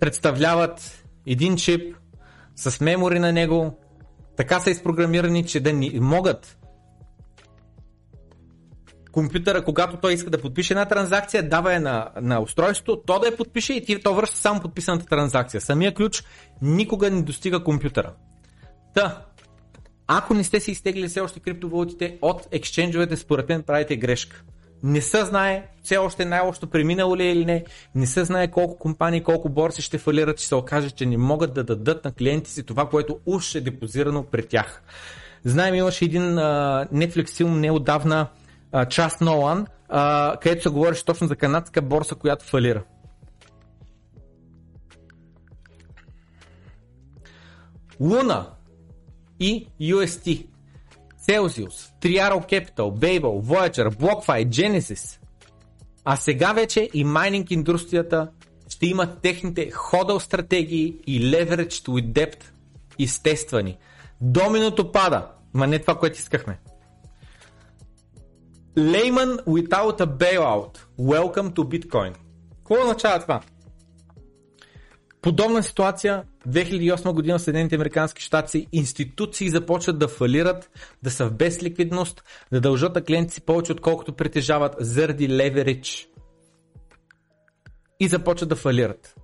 представляват 0.00 1.04
един 1.26 1.56
чип 1.56 1.96
с 2.56 2.80
мемори 2.80 3.18
на 3.18 3.32
него, 3.32 3.78
така 4.40 4.60
са 4.60 4.70
изпрограмирани, 4.70 5.46
че 5.46 5.60
да 5.60 5.72
ни 5.72 5.98
могат 6.00 6.58
компютъра, 9.12 9.64
когато 9.64 9.96
той 9.96 10.12
иска 10.12 10.30
да 10.30 10.40
подпише 10.40 10.72
една 10.72 10.84
транзакция, 10.84 11.48
дава 11.48 11.72
я 11.72 11.80
на, 11.80 12.10
на 12.20 12.40
устройството, 12.40 13.02
то 13.06 13.18
да 13.18 13.26
я 13.26 13.36
подпише 13.36 13.72
и 13.72 13.84
ти, 13.84 14.00
то 14.00 14.14
връща 14.14 14.36
само 14.36 14.60
подписаната 14.60 15.06
транзакция. 15.06 15.60
Самия 15.60 15.94
ключ 15.94 16.24
никога 16.62 17.10
не 17.10 17.22
достига 17.22 17.64
компютъра. 17.64 18.12
Та, 18.94 19.26
ако 20.06 20.34
не 20.34 20.44
сте 20.44 20.60
си 20.60 20.70
изтегли 20.70 21.08
все 21.08 21.20
още 21.20 21.40
криптовалутите 21.40 22.18
от 22.22 22.48
ексченджовете, 22.50 23.16
според 23.16 23.48
мен 23.48 23.62
правите 23.62 23.96
грешка. 23.96 24.44
Не 24.82 25.00
се 25.00 25.24
знае 25.24 25.66
все 25.82 25.96
още 25.96 26.24
най-лошото 26.24 26.70
преминало 26.70 27.16
ли 27.16 27.22
е 27.26 27.32
или 27.32 27.44
не, 27.44 27.64
не 27.94 28.06
се 28.06 28.24
знае 28.24 28.50
колко 28.50 28.78
компании, 28.78 29.22
колко 29.22 29.48
борси 29.48 29.82
ще 29.82 29.98
фалират, 29.98 30.38
че 30.38 30.46
се 30.46 30.54
окаже, 30.54 30.90
че 30.90 31.06
не 31.06 31.16
могат 31.16 31.54
да 31.54 31.64
дадат 31.64 32.04
на 32.04 32.12
клиенти 32.12 32.50
си 32.50 32.62
това, 32.62 32.88
което 32.88 33.18
уж 33.26 33.54
е 33.54 33.60
депозирано 33.60 34.24
пред 34.24 34.48
тях. 34.48 34.82
Знаем, 35.44 35.74
имаше 35.74 36.04
един 36.04 36.22
uh, 36.22 36.92
Netflix 36.92 37.36
филм 37.36 37.60
неодавна, 37.60 38.26
No 38.74 39.20
One, 39.20 39.66
uh, 39.92 40.38
където 40.38 40.62
се 40.62 40.68
говореше 40.68 41.04
точно 41.04 41.26
за 41.26 41.36
канадска 41.36 41.82
борса, 41.82 42.14
която 42.14 42.44
фалира. 42.44 42.82
Луна 48.00 48.46
и 49.40 49.66
UST 49.80 50.46
Celsius, 51.30 51.92
Triaro 52.00 52.40
Capital, 52.40 52.90
Babel, 52.90 53.40
Voyager, 53.40 53.88
BlockFi, 53.90 54.48
Genesis. 54.48 55.18
А 56.04 56.16
сега 56.16 56.52
вече 56.52 56.90
и 56.94 57.04
майнинг 57.04 57.50
индустрията 57.50 58.30
ще 58.68 58.86
имат 58.86 59.20
техните 59.20 59.70
ходъл 59.70 60.20
стратегии 60.20 60.96
и 61.06 61.22
leverage 61.22 61.88
with 61.88 62.12
depth 62.12 62.44
изтествани. 62.98 63.78
Доминото 64.20 64.92
пада, 64.92 65.26
ма 65.54 65.66
не 65.66 65.78
това, 65.78 65.94
което 65.98 66.18
искахме. 66.18 66.58
Layman 68.76 69.44
without 69.44 70.00
a 70.00 70.06
bailout. 70.06 70.78
Welcome 71.00 71.52
to 71.52 71.62
Bitcoin. 71.64 72.14
Какво 72.56 72.82
означава 72.82 73.20
това? 73.20 73.40
Подобна 75.22 75.62
ситуация 75.62 76.24
2008 76.48 77.12
година 77.12 77.38
в 77.38 77.42
Съединените 77.42 77.74
Американски 77.74 78.22
щати 78.22 78.66
институции 78.72 79.50
започват 79.50 79.98
да 79.98 80.08
фалират, 80.08 80.70
да 81.02 81.10
са 81.10 81.26
в 81.26 81.34
безликвидност, 81.34 82.24
да 82.52 82.60
дължат 82.60 82.94
на 82.94 83.04
клиенти 83.04 83.34
си 83.34 83.40
повече 83.40 83.72
отколкото 83.72 84.12
притежават 84.12 84.74
заради 84.78 85.28
леверидж 85.28 86.08
и 88.00 88.08
започват 88.08 88.48
да 88.48 88.56
фалират. 88.56 89.14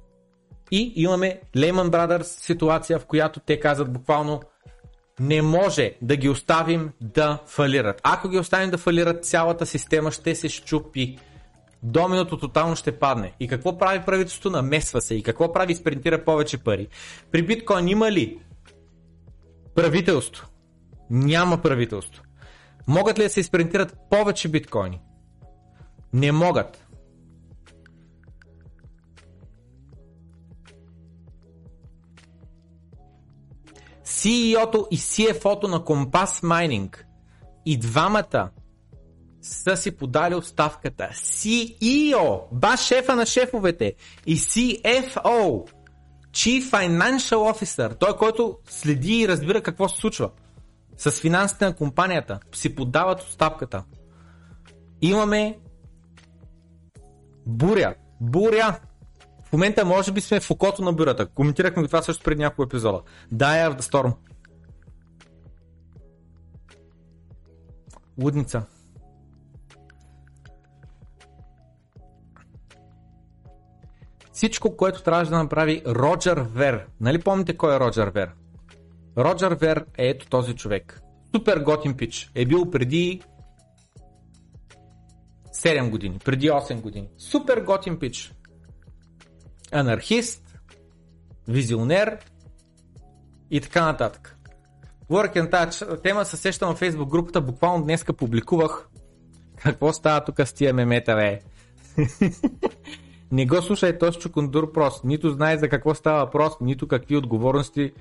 И 0.70 0.92
имаме 0.96 1.40
Lehman 1.56 1.90
Brothers 1.90 2.22
ситуация, 2.22 2.98
в 2.98 3.06
която 3.06 3.40
те 3.40 3.60
казват 3.60 3.92
буквално 3.92 4.40
не 5.20 5.42
може 5.42 5.92
да 6.02 6.16
ги 6.16 6.28
оставим 6.28 6.92
да 7.00 7.42
фалират. 7.46 8.00
Ако 8.02 8.28
ги 8.28 8.38
оставим 8.38 8.70
да 8.70 8.78
фалират, 8.78 9.24
цялата 9.24 9.66
система 9.66 10.10
ще 10.10 10.34
се 10.34 10.48
щупи 10.48 11.18
доминото 11.86 12.38
тотално 12.38 12.76
ще 12.76 12.98
падне. 12.98 13.32
И 13.40 13.48
какво 13.48 13.78
прави 13.78 14.04
правителството? 14.06 14.50
Намесва 14.50 15.00
се. 15.00 15.14
И 15.14 15.22
какво 15.22 15.52
прави? 15.52 15.74
Спринтира 15.74 16.24
повече 16.24 16.58
пари. 16.58 16.88
При 17.32 17.42
биткоин 17.42 17.88
има 17.88 18.12
ли 18.12 18.38
правителство? 19.74 20.46
Няма 21.10 21.58
правителство. 21.58 22.22
Могат 22.88 23.18
ли 23.18 23.22
да 23.22 23.30
се 23.30 23.40
изпринтират 23.40 23.96
повече 24.10 24.48
биткоини? 24.48 25.00
Не 26.12 26.32
могат. 26.32 26.86
CEO-то 34.04 34.88
и 34.90 34.98
CFO-то 34.98 35.68
на 35.68 35.80
Compass 35.80 36.42
Mining 36.44 36.96
и 37.66 37.78
двамата 37.78 38.50
са 39.46 39.76
си 39.76 39.90
подали 39.90 40.34
оставката. 40.34 41.08
CEO, 41.14 42.40
ба 42.52 42.76
шефа 42.76 43.16
на 43.16 43.26
шефовете 43.26 43.94
и 44.26 44.38
CFO, 44.38 45.70
Chief 46.32 46.70
Financial 46.70 47.52
Officer, 47.52 47.98
той 47.98 48.16
който 48.16 48.58
следи 48.68 49.20
и 49.20 49.28
разбира 49.28 49.62
какво 49.62 49.88
се 49.88 49.96
случва 49.96 50.30
с 50.96 51.10
финансите 51.10 51.64
на 51.64 51.76
компанията, 51.76 52.40
си 52.54 52.74
подават 52.74 53.22
оставката. 53.22 53.84
Имаме 55.02 55.58
буря. 57.46 57.94
Буря! 58.20 58.80
В 59.44 59.52
момента 59.52 59.84
може 59.84 60.12
би 60.12 60.20
сме 60.20 60.40
в 60.40 60.50
окото 60.50 60.82
на 60.82 60.92
бурята. 60.92 61.26
Коментирахме 61.26 61.86
това 61.86 62.02
също 62.02 62.24
преди 62.24 62.42
няколко 62.42 62.62
епизода. 62.62 63.02
Die 63.34 63.70
of 63.70 63.80
the 63.80 63.92
Storm. 63.92 64.14
Лудница. 68.22 68.62
Всичко, 74.36 74.76
което 74.76 75.02
трябваше 75.02 75.30
да 75.30 75.38
направи 75.38 75.82
Роджер 75.86 76.38
Вер. 76.38 76.86
Нали 77.00 77.22
помните 77.22 77.56
кой 77.56 77.76
е 77.76 77.80
Роджер 77.80 78.08
Вер? 78.08 78.30
Роджер 79.18 79.52
Вер 79.52 79.84
е 79.98 80.08
ето 80.08 80.28
този 80.28 80.54
човек. 80.54 81.00
Супер 81.34 81.58
готин 81.58 81.96
пич. 81.96 82.30
Е 82.34 82.46
бил 82.46 82.70
преди 82.70 83.22
7 85.54 85.90
години, 85.90 86.18
преди 86.24 86.50
8 86.50 86.80
години. 86.80 87.08
Супер 87.18 87.60
готин 87.60 87.98
пич. 87.98 88.32
Анархист, 89.72 90.58
визионер 91.48 92.18
и 93.50 93.60
така 93.60 93.84
нататък. 93.84 94.38
Говоряки 95.08 95.40
на 95.40 95.50
тази 95.50 95.84
тема, 96.02 96.24
се 96.24 96.36
сещам 96.36 96.76
в 96.76 96.80
Facebook 96.80 97.08
групата, 97.08 97.40
буквално 97.40 97.84
днеска 97.84 98.12
публикувах 98.12 98.88
какво 99.56 99.92
става 99.92 100.24
тук 100.24 100.40
с 100.40 100.52
тия 100.52 100.74
мемета, 100.74 101.14
бе. 101.14 101.40
Не 103.32 103.46
го 103.46 103.62
слушай 103.62 103.98
този 103.98 104.18
чукундур 104.18 104.72
прост. 104.72 105.04
Нито 105.04 105.30
знае 105.30 105.58
за 105.58 105.68
какво 105.68 105.94
става 105.94 106.24
въпрос, 106.24 106.52
нито 106.60 106.88
какви 106.88 107.16
отговорности 107.16 107.92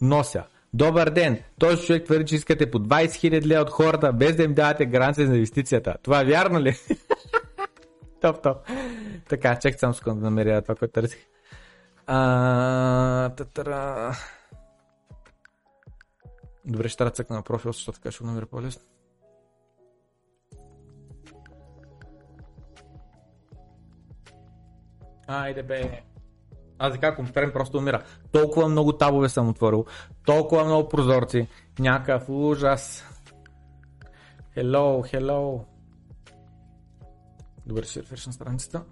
нося. 0.00 0.44
Добър 0.74 1.10
ден! 1.10 1.38
Този 1.58 1.86
човек 1.86 2.04
твърди, 2.04 2.24
че 2.24 2.34
искате 2.34 2.70
по 2.70 2.78
20 2.78 3.06
000 3.06 3.46
лева 3.46 3.62
от 3.62 3.70
хората, 3.70 4.12
без 4.12 4.36
да 4.36 4.42
им 4.42 4.54
давате 4.54 4.86
гаранция 4.86 5.26
за 5.26 5.34
инвестицията. 5.34 5.94
Това 6.02 6.22
вярно 6.22 6.60
ли? 6.60 6.76
топ, 8.20 8.42
топ. 8.42 8.56
Така, 9.28 9.58
чек 9.58 9.80
само 9.80 9.94
секунда 9.94 10.20
да 10.20 10.24
намеря 10.24 10.62
това, 10.62 10.74
което 10.74 10.92
търсих. 10.92 11.26
А. 12.06 13.30
Добре, 16.64 16.88
ще 16.88 16.96
трябва 16.96 17.34
на 17.34 17.42
профил, 17.42 17.72
защото 17.72 17.98
така 17.98 18.10
ще 18.10 18.24
го 18.24 18.30
намеря 18.30 18.46
по-лесно. 18.46 18.82
Айде 25.26 25.62
бе. 25.62 26.02
Аз 26.78 26.92
така 26.92 27.14
компютър 27.14 27.52
просто 27.52 27.78
умира. 27.78 28.02
Толкова 28.32 28.68
много 28.68 28.92
табове 28.92 29.28
съм 29.28 29.48
отворил, 29.48 29.84
толкова 30.24 30.64
много 30.64 30.88
прозорци, 30.88 31.48
някакъв 31.78 32.28
ужас. 32.28 33.04
Hello, 34.56 35.14
hello. 35.14 35.64
Добре, 37.66 37.82
ще 37.84 38.00
на 38.26 38.32
страницата. 38.32 38.82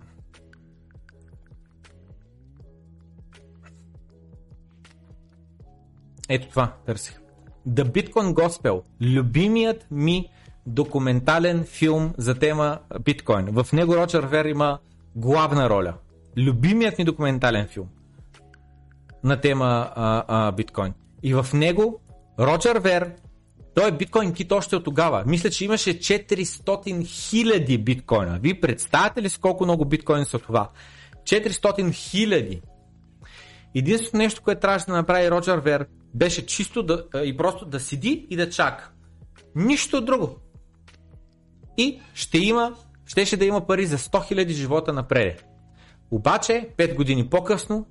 Ето 6.28 6.48
това 6.48 6.74
търсих. 6.86 7.20
The 7.68 7.84
Bitcoin 7.84 8.34
Gospel. 8.34 8.82
Любимият 9.00 9.86
ми 9.90 10.28
документален 10.66 11.64
филм 11.64 12.14
за 12.18 12.34
тема 12.34 12.78
биткоин. 13.00 13.46
В 13.46 13.72
него 13.72 13.96
Роджер 13.96 14.24
Вер 14.24 14.44
има 14.44 14.78
главна 15.16 15.70
роля. 15.70 15.94
Любимият 16.36 16.98
ми 16.98 17.04
документален 17.04 17.66
филм 17.66 17.88
на 19.24 19.40
тема 19.40 19.90
а, 19.94 20.24
а, 20.28 20.52
биткоин. 20.52 20.94
И 21.22 21.34
в 21.34 21.46
него 21.54 22.00
Роджер 22.40 22.76
Вер, 22.76 23.12
той 23.74 23.88
е 23.88 23.92
биткоин 23.92 24.32
кит 24.32 24.52
още 24.52 24.76
от 24.76 24.84
тогава. 24.84 25.24
Мисля, 25.26 25.50
че 25.50 25.64
имаше 25.64 25.98
400 25.98 27.06
хиляди 27.06 27.78
биткоина. 27.78 28.38
Вие 28.42 28.60
представяте 28.60 29.22
ли 29.22 29.28
с 29.28 29.38
колко 29.38 29.64
много 29.64 29.84
биткоини 29.84 30.24
са 30.24 30.38
това? 30.38 30.70
400 31.22 31.92
хиляди. 31.92 32.62
Единственото 33.74 34.16
нещо, 34.16 34.42
което 34.42 34.60
трябваше 34.60 34.86
да 34.86 34.92
направи 34.92 35.30
Роджер 35.30 35.58
Вер, 35.58 35.86
беше 36.14 36.46
чисто 36.46 36.82
да, 36.82 37.04
и 37.24 37.36
просто 37.36 37.64
да 37.64 37.80
седи 37.80 38.26
и 38.30 38.36
да 38.36 38.50
чака. 38.50 38.90
Нищо 39.54 40.00
друго. 40.00 40.36
И 41.76 42.00
ще 42.14 42.38
има, 42.38 42.74
щеше 43.06 43.36
да 43.36 43.44
има 43.44 43.66
пари 43.66 43.86
за 43.86 43.98
100 43.98 44.34
000 44.34 44.48
живота 44.48 44.92
напред. 44.92 45.49
Обаче, 46.10 46.68
5 46.76 46.94
години 46.94 47.28
по-късно, 47.28 47.86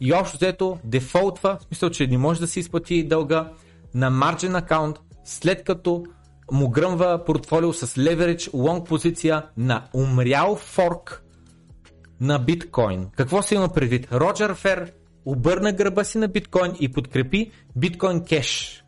и 0.00 0.12
общо 0.12 0.36
взето 0.36 0.78
дефолтва, 0.84 1.58
в 1.60 1.62
смисъл, 1.62 1.90
че 1.90 2.06
не 2.06 2.18
може 2.18 2.40
да 2.40 2.46
си 2.46 2.60
изплати 2.60 3.08
дълга 3.08 3.52
на 3.94 4.10
margin 4.10 4.58
аккаунт, 4.58 4.98
след 5.24 5.64
като 5.64 6.04
му 6.52 6.68
гръмва 6.68 7.24
портфолио 7.26 7.72
с 7.72 7.86
leverage 7.86 8.50
long 8.50 8.84
позиция 8.84 9.46
на 9.56 9.84
умрял 9.94 10.56
форк 10.56 11.24
на 12.20 12.38
биткоин. 12.38 13.06
Какво 13.16 13.42
се 13.42 13.54
има 13.54 13.68
предвид? 13.68 14.12
Роджер 14.12 14.54
Фер 14.54 14.92
обърна 15.24 15.72
гърба 15.72 16.04
си 16.04 16.18
на 16.18 16.28
биткоин 16.28 16.72
и 16.80 16.92
подкрепи 16.92 17.50
биткоин 17.76 18.24
кеш. 18.24 18.82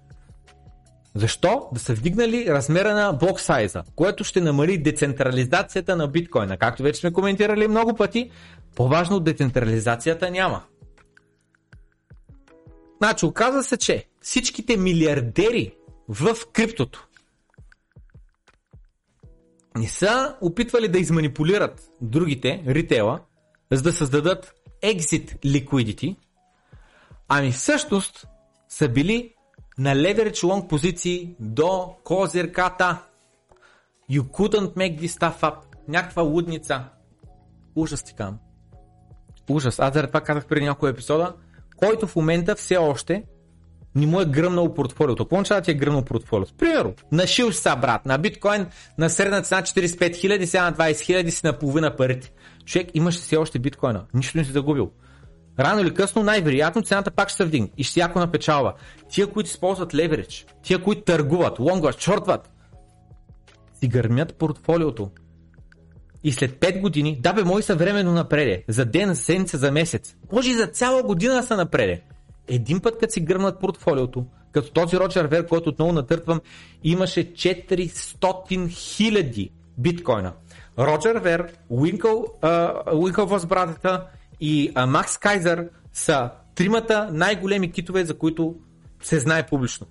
Защо? 1.14 1.68
Да 1.72 1.80
са 1.80 1.94
вдигнали 1.94 2.46
размера 2.46 2.94
на 2.94 3.12
блок 3.12 3.40
сайза, 3.40 3.82
което 3.96 4.24
ще 4.24 4.40
намали 4.40 4.78
децентрализацията 4.78 5.96
на 5.96 6.08
биткоина. 6.08 6.56
Както 6.56 6.82
вече 6.82 7.00
сме 7.00 7.12
коментирали 7.12 7.68
много 7.68 7.94
пъти, 7.94 8.30
по-важно 8.74 9.20
децентрализацията 9.20 10.30
няма. 10.30 10.62
Значи, 12.98 13.26
оказва 13.26 13.62
се, 13.62 13.76
че 13.76 14.06
всичките 14.20 14.76
милиардери 14.76 15.74
в 16.08 16.36
криптото 16.52 17.06
не 19.76 19.88
са 19.88 20.36
опитвали 20.40 20.88
да 20.88 20.98
изманипулират 20.98 21.90
другите, 22.00 22.64
ритейла, 22.66 23.20
за 23.72 23.82
да 23.82 23.92
създадат 23.92 24.54
exit 24.82 25.38
liquidity, 25.44 26.16
ами 27.28 27.52
всъщност 27.52 28.26
са 28.68 28.88
били 28.88 29.34
на 29.80 29.94
leverage 29.94 30.42
long 30.44 30.66
позиции 30.66 31.34
до 31.40 31.96
козирката. 32.04 32.98
You 34.10 34.22
couldn't 34.22 34.74
make 34.74 35.00
this 35.00 35.06
stuff 35.06 35.40
up. 35.40 35.56
Някаква 35.88 36.22
лудница. 36.22 36.84
Ужас 37.76 38.02
ти 38.02 38.14
кам. 38.14 38.38
Ужас. 39.50 39.78
Аз 39.78 39.94
заради 39.94 40.10
това 40.10 40.20
казах 40.20 40.46
преди 40.46 40.66
няколко 40.66 40.86
епизода, 40.86 41.34
който 41.76 42.06
в 42.06 42.16
момента 42.16 42.54
все 42.54 42.76
още 42.76 43.24
ни 43.94 44.06
му 44.06 44.20
е 44.20 44.24
гръмнал 44.24 44.74
портфолиото. 44.74 45.24
Какво 45.24 45.36
означава 45.36 45.60
ти 45.60 45.70
е 45.70 45.74
гръмнал 45.74 46.04
портфолиото? 46.04 46.54
Примерно, 46.54 46.94
нашил 47.12 47.52
са 47.52 47.76
брат, 47.76 48.06
на 48.06 48.18
биткоин 48.18 48.66
на 48.98 49.10
средна 49.10 49.42
цена 49.42 49.62
45 49.62 50.16
хиляди, 50.16 50.46
сега 50.46 50.64
на 50.64 50.72
20 50.72 51.00
хиляди 51.00 51.30
си 51.30 51.40
наполовина 51.44 51.96
парите. 51.96 52.32
Човек 52.64 52.90
имаше 52.94 53.18
все 53.18 53.36
още 53.36 53.58
биткоина, 53.58 54.04
нищо 54.14 54.38
не 54.38 54.44
си 54.44 54.52
загубил. 54.52 54.90
Рано 55.58 55.80
или 55.80 55.94
късно, 55.94 56.22
най-вероятно 56.22 56.82
цената 56.82 57.10
пак 57.10 57.28
ще 57.28 57.36
се 57.36 57.44
вдигне 57.44 57.70
и 57.76 57.84
ще 57.84 58.00
яко 58.00 58.18
на 58.18 58.30
печалба. 58.30 58.74
Тия, 59.08 59.26
които 59.26 59.48
използват 59.48 59.94
леверидж, 59.94 60.46
тия, 60.62 60.82
които 60.82 61.02
търгуват, 61.02 61.58
лонгват, 61.58 62.00
шортват, 62.00 62.50
си 63.74 63.88
гърмят 63.88 64.34
портфолиото. 64.34 65.10
И 66.24 66.32
след 66.32 66.60
5 66.60 66.80
години, 66.80 67.20
да 67.20 67.32
бе, 67.32 67.44
мои 67.44 67.62
са 67.62 67.76
временно 67.76 68.12
напреде. 68.12 68.64
За 68.68 68.84
ден, 68.84 69.08
за 69.08 69.22
седмица, 69.22 69.58
за 69.58 69.72
месец. 69.72 70.16
Може 70.32 70.50
и 70.50 70.54
за 70.54 70.66
цяла 70.66 71.02
година 71.02 71.42
са 71.42 71.56
напреде. 71.56 72.02
Един 72.48 72.80
път, 72.80 72.98
като 72.98 73.12
си 73.12 73.20
гръмнат 73.20 73.60
портфолиото, 73.60 74.26
като 74.52 74.72
този 74.72 74.96
Роджер 74.96 75.24
Вер, 75.24 75.46
който 75.46 75.68
отново 75.68 75.92
натъртвам, 75.92 76.40
имаше 76.84 77.32
400 77.32 78.68
хиляди 78.68 79.50
биткоина. 79.78 80.32
Роджер 80.78 81.16
Вер, 81.16 81.52
Уинкъл, 81.68 82.24
Уинкъл 82.92 83.26
възбратата 83.26 84.06
и 84.40 84.72
Макс 84.88 85.18
Кайзер 85.18 85.68
са 85.92 86.30
тримата 86.54 87.08
най-големи 87.12 87.72
китове, 87.72 88.04
за 88.04 88.18
които 88.18 88.54
се 89.02 89.18
знае 89.18 89.46
публично. 89.46 89.86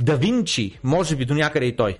Да 0.00 0.16
Винчи, 0.16 0.78
може 0.84 1.16
би 1.16 1.24
до 1.24 1.34
някъде 1.34 1.66
и 1.66 1.76
той. 1.76 1.98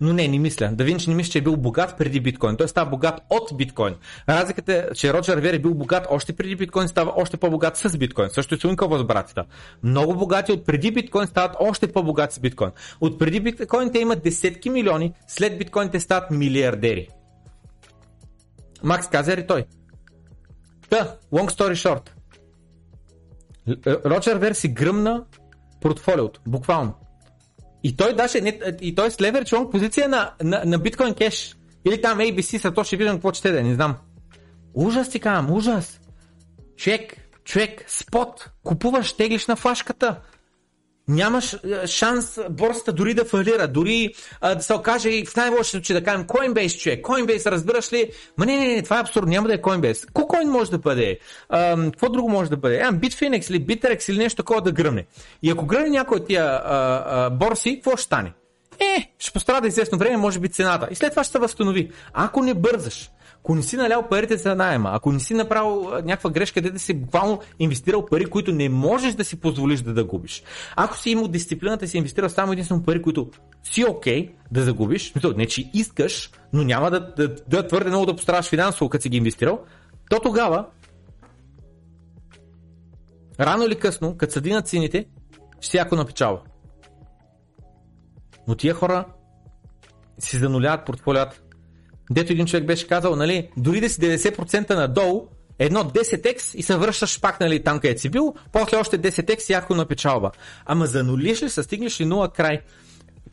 Но 0.00 0.12
не, 0.12 0.28
не 0.28 0.38
мисля. 0.38 0.70
Да 0.72 0.84
Винчи 0.84 1.10
не 1.10 1.16
мисля, 1.16 1.30
че 1.30 1.38
е 1.38 1.42
бил 1.42 1.56
богат 1.56 1.98
преди 1.98 2.20
биткоин. 2.20 2.56
Той 2.56 2.68
става 2.68 2.90
богат 2.90 3.20
от 3.30 3.56
биткоин. 3.56 3.94
Разликата 4.28 4.72
е, 4.72 4.94
че 4.94 5.12
Роджер 5.12 5.38
Вер 5.38 5.54
е 5.54 5.58
бил 5.58 5.74
богат 5.74 6.06
още 6.10 6.32
преди 6.32 6.56
биткоин, 6.56 6.88
става 6.88 7.12
още 7.16 7.36
по-богат 7.36 7.76
с 7.76 7.98
биткоин. 7.98 8.30
Също 8.30 8.54
и 8.54 8.58
с 8.58 8.64
Уинкъл 8.64 8.88
възбратите. 8.88 9.40
Много 9.82 10.16
богати 10.16 10.52
от 10.52 10.66
преди 10.66 10.90
биткоин 10.90 11.26
стават 11.26 11.56
още 11.60 11.92
по-богати 11.92 12.34
с 12.34 12.40
биткоин. 12.40 12.70
От 13.00 13.18
преди 13.18 13.40
биткоин 13.40 13.92
те 13.92 13.98
имат 13.98 14.22
десетки 14.22 14.70
милиони, 14.70 15.12
след 15.26 15.58
биткоин 15.58 15.88
те 15.88 16.00
стават 16.00 16.30
милиардери. 16.30 17.08
Макс 18.82 19.08
Казер 19.08 19.38
и 19.38 19.46
той. 19.46 19.64
Та, 20.92 21.16
long 21.32 21.48
story 21.48 21.74
short. 21.74 22.10
Роджер 24.06 24.36
Вер 24.36 24.52
си 24.52 24.68
гръмна 24.68 25.24
портфолиото, 25.80 26.40
буквално. 26.46 26.94
И 27.84 27.96
той 27.96 28.16
даже, 28.16 28.40
не, 28.40 28.60
и 28.80 28.94
той 28.94 29.10
с 29.10 29.16
leverage 29.16 29.52
long 29.52 29.70
позиция 29.70 30.08
на, 30.08 30.32
на, 30.42 30.62
на 30.64 30.78
Bitcoin 30.78 31.18
Cash. 31.18 31.56
Или 31.86 32.00
там 32.00 32.18
ABC, 32.18 32.58
са 32.58 32.74
то 32.74 32.84
ще 32.84 32.96
видим 32.96 33.12
какво 33.12 33.32
чете 33.32 33.52
да 33.52 33.62
не 33.62 33.74
знам. 33.74 33.96
Ужас 34.74 35.10
ти 35.10 35.20
казвам, 35.20 35.56
ужас. 35.56 36.00
Човек, 36.76 37.16
човек, 37.44 37.84
спот, 37.88 38.50
купуваш, 38.62 39.12
теглиш 39.12 39.46
на 39.46 39.56
флашката 39.56 40.20
нямаш 41.08 41.52
е, 41.52 41.86
шанс 41.86 42.38
борсата 42.50 42.92
дори 42.92 43.14
да 43.14 43.24
фалира, 43.24 43.68
дори 43.68 44.14
а, 44.40 44.54
да 44.54 44.62
се 44.62 44.74
окаже 44.74 45.10
и 45.10 45.26
в 45.26 45.36
най-лошия 45.36 45.64
случай 45.64 45.94
да 45.94 46.04
кажем 46.04 46.26
Coinbase, 46.26 46.78
човек. 46.78 47.04
Coinbase, 47.04 47.50
разбираш 47.50 47.92
ли? 47.92 48.10
Ма 48.38 48.46
не, 48.46 48.56
не, 48.56 48.74
не, 48.74 48.82
това 48.82 48.96
е 48.96 49.00
абсурдно, 49.00 49.30
няма 49.30 49.48
да 49.48 49.54
е 49.54 49.58
Coinbase. 49.58 50.12
Кой 50.12 50.44
може 50.44 50.70
да 50.70 50.78
бъде? 50.78 51.18
А, 51.48 51.76
какво 51.84 52.08
друго 52.08 52.28
може 52.28 52.50
да 52.50 52.56
бъде? 52.56 52.80
А, 52.80 52.92
Bitfinex 52.92 53.50
или 53.50 53.66
Bitrex 53.66 54.10
или 54.10 54.18
нещо 54.18 54.36
такова 54.36 54.60
да 54.60 54.72
гръмне. 54.72 55.06
И 55.42 55.50
ако 55.50 55.66
гръмне 55.66 55.90
някой 55.90 56.16
от 56.16 56.26
тия 56.26 56.44
а, 56.44 57.04
а, 57.06 57.30
борси, 57.30 57.74
какво 57.74 57.96
ще 57.96 58.06
стане? 58.06 58.32
Е, 58.80 59.12
ще 59.18 59.32
пострада 59.32 59.68
известно 59.68 59.98
време, 59.98 60.16
може 60.16 60.38
би 60.38 60.48
цената. 60.48 60.88
И 60.90 60.94
след 60.94 61.10
това 61.10 61.24
ще 61.24 61.32
се 61.32 61.38
възстанови. 61.38 61.90
Ако 62.12 62.42
не 62.42 62.54
бързаш, 62.54 63.10
ако 63.44 63.54
не 63.54 63.62
си 63.62 63.76
налял 63.76 64.08
парите 64.08 64.36
за 64.36 64.54
найема, 64.54 64.90
ако 64.92 65.12
не 65.12 65.20
си 65.20 65.34
направил 65.34 65.90
някаква 65.90 66.30
грешка, 66.30 66.60
де 66.60 66.70
да 66.70 66.78
си 66.78 66.94
буквално 66.94 67.40
инвестирал 67.58 68.06
пари, 68.06 68.26
които 68.26 68.52
не 68.52 68.68
можеш 68.68 69.14
да 69.14 69.24
си 69.24 69.40
позволиш 69.40 69.80
да, 69.80 69.92
да 69.94 70.04
губиш. 70.04 70.42
Ако 70.76 70.96
си 70.96 71.10
имал 71.10 71.28
дисциплината 71.28 71.88
си 71.88 71.98
инвестирал 71.98 72.28
само 72.28 72.52
единствено 72.52 72.82
пари, 72.82 73.02
които 73.02 73.30
си 73.62 73.84
окей 73.84 74.26
okay 74.26 74.32
да 74.50 74.62
загубиш, 74.62 75.14
не 75.36 75.46
че 75.46 75.70
искаш, 75.74 76.30
но 76.52 76.64
няма 76.64 76.90
да, 76.90 77.14
да, 77.14 77.34
да 77.48 77.66
твърде 77.66 77.90
много 77.90 78.06
да 78.06 78.16
пострадаш 78.16 78.48
финансово, 78.48 78.90
като 78.90 79.02
си 79.02 79.08
ги 79.08 79.16
инвестирал, 79.16 79.60
то 80.10 80.20
тогава 80.20 80.66
рано 83.40 83.64
или 83.64 83.78
късно, 83.78 84.16
като 84.16 84.32
съдинат 84.32 84.68
цените, 84.68 85.06
ще 85.60 85.78
яко 85.78 85.96
напечава. 85.96 86.40
Но 88.48 88.54
тия 88.54 88.74
хора 88.74 89.04
си 90.18 90.38
зануляват 90.38 90.86
портфолиата. 90.86 91.41
Дето 92.12 92.32
един 92.32 92.46
човек 92.46 92.64
беше 92.64 92.86
казал, 92.86 93.16
нали, 93.16 93.48
дори 93.56 93.80
да 93.80 93.88
си 93.88 94.00
90% 94.00 94.74
надолу, 94.74 95.26
Едно 95.58 95.84
10x 95.84 96.56
и 96.56 96.62
се 96.62 96.76
връщаш 96.76 97.20
пак 97.20 97.40
нали, 97.40 97.62
там 97.62 97.78
където 97.78 98.00
си 98.00 98.08
бил, 98.08 98.34
после 98.52 98.76
още 98.76 98.98
10x 98.98 99.70
и 99.70 99.74
на 99.74 99.86
печалба. 99.86 100.30
Ама 100.66 100.86
занулиш 100.86 101.42
ли 101.42 101.50
стигнеш 101.50 102.00
ли 102.00 102.04
нула 102.04 102.28
край? 102.28 102.60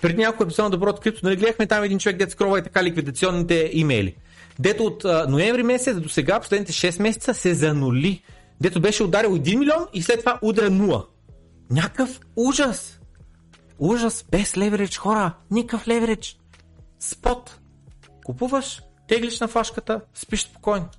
Преди 0.02 0.22
няколко 0.22 0.44
епизода 0.44 0.64
на 0.64 0.70
Доброто 0.70 1.02
крипто, 1.02 1.20
нали 1.24 1.36
гледахме 1.36 1.68
там 1.68 1.84
един 1.84 2.00
човек, 2.00 2.18
дет 2.18 2.32
скрова 2.32 2.60
и 2.60 2.64
така 2.64 2.84
ликвидационните 2.84 3.70
имейли. 3.74 4.16
Дето 4.60 4.84
от 4.84 5.06
а, 5.06 5.26
ноември 5.30 5.64
месец 5.64 6.00
до 6.00 6.10
сега, 6.10 6.40
последните 6.40 6.72
6 6.72 7.02
месеца, 7.02 7.34
се 7.34 7.54
занули. 7.54 8.22
Дето 8.62 8.82
беше 8.82 9.04
ударил 9.04 9.30
1 9.30 9.58
милион 9.58 9.88
и 9.94 10.02
след 10.02 10.20
това 10.20 10.40
удря 10.42 10.70
0. 10.70 11.06
Някакъв 11.72 12.20
ужас. 12.36 13.00
Ужас 13.80 14.26
без 14.32 14.58
леверидж, 14.58 14.98
хора. 14.98 15.34
Никакъв 15.52 15.88
леверидж. 15.88 16.38
Спот. 17.00 17.60
Купуваш, 18.30 18.82
теглиш 19.08 19.40
на 19.40 19.48
флашката, 19.48 20.02
спиш 20.14 20.44
спокойно. 20.44 20.90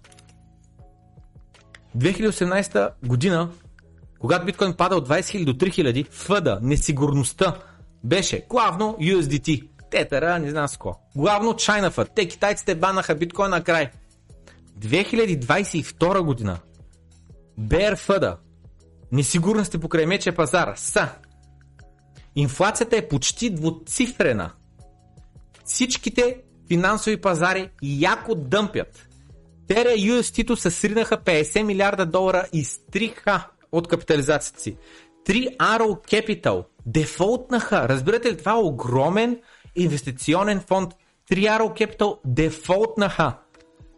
2018 1.96 2.92
година, 3.06 3.50
когато 4.18 4.46
биткоин 4.46 4.74
пада 4.74 4.96
от 4.96 5.08
20 5.08 5.20
000 5.20 5.44
до 5.44 5.52
3 5.52 5.68
000, 5.68 6.10
фъда, 6.10 6.58
несигурността 6.62 7.56
беше 8.04 8.46
главно 8.48 8.96
USDT. 9.00 9.68
Тетера, 9.90 10.38
не 10.38 10.50
знам 10.50 10.68
с 10.68 10.76
ко. 10.76 10.96
Главно 11.16 11.52
FUD. 11.52 12.08
Те 12.14 12.28
китайците 12.28 12.74
банаха 12.74 13.14
биткоин 13.14 13.50
на 13.50 13.64
край. 13.64 13.90
2022 14.78 16.20
година. 16.20 16.58
Bear 17.60 17.96
фъда. 17.96 18.38
Несигурности 19.12 19.78
покрай 19.78 20.06
мече 20.06 20.32
пазара 20.32 20.76
са. 20.76 21.08
Инфлацията 22.36 22.96
е 22.96 23.08
почти 23.08 23.50
двуцифрена. 23.50 24.50
Всичките 25.64 26.36
финансови 26.70 27.16
пазари 27.16 27.70
яко 27.82 28.34
дъмпят. 28.34 29.08
Тере 29.68 29.88
UST-то 29.88 30.56
се 30.56 30.70
сринаха 30.70 31.18
50 31.18 31.62
милиарда 31.62 32.06
долара 32.06 32.46
и 32.52 32.64
стриха 32.64 33.48
от 33.72 33.88
капитализацията 33.88 34.60
си. 34.60 34.76
3 35.26 35.56
Arrow 35.56 36.12
Capital 36.12 36.64
дефолтнаха. 36.86 37.88
Разбирате 37.88 38.32
ли, 38.32 38.36
това 38.36 38.52
е 38.52 38.54
огромен 38.54 39.38
инвестиционен 39.76 40.60
фонд. 40.60 40.94
3 41.30 41.58
Arrow 41.58 41.86
Capital 41.86 42.18
дефолтнаха. 42.24 43.34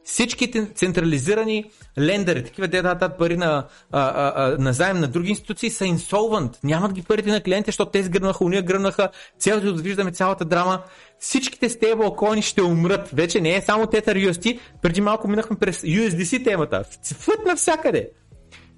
Всичките 0.04 0.66
централизирани 0.74 1.70
лендери, 1.98 2.44
такива 2.44 2.68
де 2.68 2.82
дадат 2.82 3.18
пари 3.18 3.36
на, 3.36 3.66
а, 3.92 4.32
а, 4.36 4.56
на 4.58 4.94
на 4.94 5.08
други 5.08 5.30
институции, 5.30 5.70
са 5.70 5.86
инсолвент. 5.86 6.58
Нямат 6.64 6.92
ги 6.92 7.02
парите 7.02 7.30
на 7.30 7.40
клиентите, 7.40 7.68
защото 7.68 7.90
те 7.90 8.02
сгръмнаха, 8.02 8.44
уния 8.44 8.62
гръмнаха, 8.62 9.08
цялото 9.38 9.72
да 9.72 9.82
виждаме 9.82 10.12
цялата 10.12 10.44
драма. 10.44 10.82
Всичките 11.18 11.68
стейблкоини 11.68 12.42
ще 12.42 12.62
умрат. 12.62 13.08
Вече 13.12 13.40
не 13.40 13.56
е 13.56 13.60
само 13.60 13.84
Tether 13.84 14.30
UST, 14.30 14.58
преди 14.82 15.00
малко 15.00 15.28
минахме 15.28 15.56
през 15.56 15.80
USDC 15.80 16.44
темата. 16.44 16.84
Фът 17.18 17.46
навсякъде. 17.46 18.10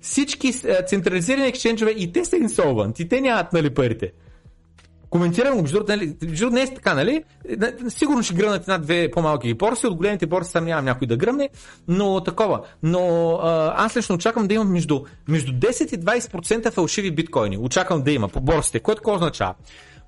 Всички 0.01 0.53
централизирани 0.87 1.47
екшенджове 1.47 1.91
и 1.91 2.13
те 2.13 2.25
са 2.25 2.37
инсолвент, 2.37 2.99
и 3.01 3.09
те 3.09 3.21
нямат 3.21 3.53
нали, 3.53 3.75
парите. 3.75 4.13
Коментирам 5.15 5.57
го, 5.57 5.63
между 5.63 6.51
не 6.51 6.63
е 6.63 6.75
така, 6.75 6.95
нали? 6.95 7.25
Сигурно 7.89 8.23
ще 8.23 8.35
гръмнат 8.35 8.63
една-две 8.63 9.11
по-малки 9.11 9.55
борси, 9.55 9.87
от 9.87 9.95
големите 9.95 10.27
борси 10.27 10.53
там 10.53 10.65
нямам 10.65 10.85
някой 10.85 11.07
да 11.07 11.17
гръмне, 11.17 11.49
но 11.89 12.21
такова. 12.25 12.61
Но 12.83 13.39
аз 13.77 13.97
лично 13.97 14.15
очаквам 14.15 14.47
да 14.47 14.55
имам 14.55 14.73
между, 14.73 15.01
между 15.29 15.53
10 15.53 15.95
и 15.95 16.01
20% 16.01 16.71
фалшиви 16.71 17.11
биткоини. 17.11 17.59
Очаквам 17.59 18.03
да 18.03 18.13
има 18.13 18.29
по 18.29 18.41
борсите, 18.41 18.81
което 18.81 18.99
какво 18.99 19.15
означава? 19.15 19.55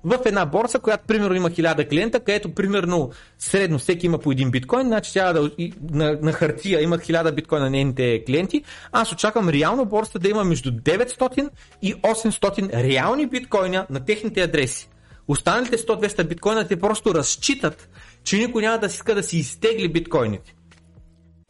в 0.03 0.19
една 0.25 0.45
борса, 0.45 0.79
която 0.79 1.03
примерно 1.07 1.35
има 1.35 1.49
1000 1.49 1.89
клиента, 1.89 2.19
където 2.19 2.53
примерно 2.53 3.09
средно 3.39 3.79
всеки 3.79 4.05
има 4.05 4.17
по 4.17 4.31
един 4.31 4.51
биткоин, 4.51 4.87
значи 4.87 5.13
тя 5.13 5.33
да, 5.33 5.51
на, 5.91 6.17
на 6.21 6.31
хартия 6.31 6.81
имат 6.81 7.01
1000 7.01 7.31
биткоина 7.31 7.65
на 7.65 7.71
нейните 7.71 8.23
клиенти. 8.25 8.63
Аз 8.91 9.11
очаквам 9.11 9.49
реално 9.49 9.85
борсата 9.85 10.19
да 10.19 10.29
има 10.29 10.43
между 10.43 10.71
900 10.71 11.49
и 11.81 11.95
800 11.95 12.83
реални 12.83 13.27
биткоина 13.27 13.85
на 13.89 14.05
техните 14.05 14.41
адреси. 14.41 14.89
Останалите 15.27 15.77
100-200 15.77 16.27
биткоина 16.27 16.67
те 16.67 16.79
просто 16.79 17.15
разчитат, 17.15 17.89
че 18.23 18.37
никой 18.37 18.61
няма 18.61 18.77
да 18.77 18.89
си 18.89 18.95
иска 18.95 19.15
да 19.15 19.23
си 19.23 19.37
изтегли 19.37 19.91
биткоините. 19.91 20.55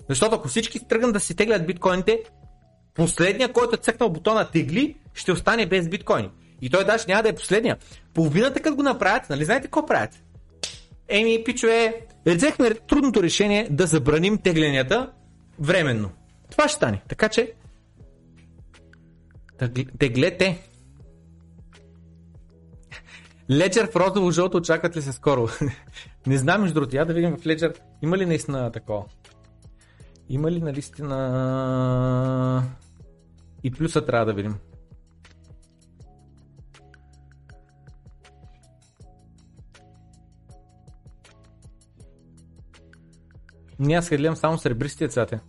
Защото 0.09 0.35
ако 0.35 0.47
всички 0.47 0.87
тръгнат 0.87 1.13
да 1.13 1.19
си 1.19 1.35
теглят 1.35 1.67
биткоините, 1.67 2.23
последния, 2.93 3.53
който 3.53 3.75
е 3.75 3.77
цъкнал 3.77 4.09
бутона 4.09 4.51
тегли, 4.51 4.95
ще 5.13 5.31
остане 5.31 5.65
без 5.65 5.89
биткоини. 5.89 6.29
И 6.61 6.69
той 6.69 6.85
даже 6.85 7.05
няма 7.07 7.23
да 7.23 7.29
е 7.29 7.35
последния. 7.35 7.77
Половината 8.13 8.59
като 8.59 8.75
го 8.75 8.83
направят, 8.83 9.29
нали 9.29 9.45
знаете 9.45 9.67
какво 9.67 9.85
правят? 9.85 10.23
Еми, 11.09 11.43
пичове, 11.43 12.01
взехме 12.25 12.73
трудното 12.73 13.23
решение 13.23 13.67
да 13.71 13.87
забраним 13.87 14.37
тегленията 14.37 15.11
временно. 15.59 16.09
Това 16.51 16.67
ще 16.67 16.75
стане. 16.75 17.01
Така 17.07 17.29
че, 17.29 17.53
теглете. 19.99 20.66
Леджер 23.51 23.91
в 23.91 23.95
розово 23.95 24.31
жълто 24.31 24.57
очакват 24.57 24.95
ли 24.95 25.01
се 25.01 25.11
скоро? 25.11 25.47
не 26.27 26.37
знам, 26.37 26.61
между 26.61 26.73
другото, 26.73 26.95
я 26.95 27.05
да 27.05 27.13
видим 27.13 27.37
в 27.37 27.45
Леджер. 27.45 27.73
Има 28.01 28.17
ли 28.17 28.25
наистина 28.25 28.71
такова? 28.71 29.05
Има 30.29 30.51
ли 30.51 30.61
наистина... 30.61 32.63
И 33.63 33.71
плюса 33.71 34.05
трябва 34.05 34.25
да 34.25 34.33
видим. 34.33 34.55
Ние 43.79 43.97
аз 43.97 44.09
гледам 44.09 44.35
само 44.35 44.57
сребристия 44.57 45.09
цвете. 45.09 45.39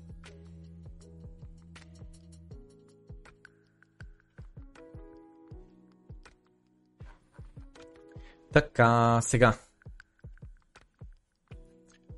Така, 8.59 9.21
сега. 9.23 9.55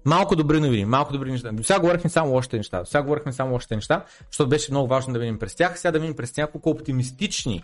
Малко 0.07 0.37
добри 0.37 0.61
новини, 0.61 0.85
малко 0.85 1.13
добри 1.13 1.31
неща. 1.31 1.53
До 1.53 1.65
сега 1.65 1.81
говорихме 1.81 2.11
само 2.11 2.35
още 2.35 2.57
неща. 2.57 2.79
До 2.79 2.87
сега 2.87 3.03
говорихме 3.03 3.33
само 3.33 3.55
още 3.55 3.75
неща, 3.75 4.05
защото 4.31 4.49
беше 4.49 4.73
много 4.73 4.89
важно 4.89 5.13
да 5.13 5.19
видим 5.19 5.39
през 5.39 5.55
тях. 5.55 5.79
Сега 5.79 5.93
да 5.93 5.99
видим 5.99 6.17
през 6.17 6.37
няколко 6.37 6.71
оптимистични 6.71 7.63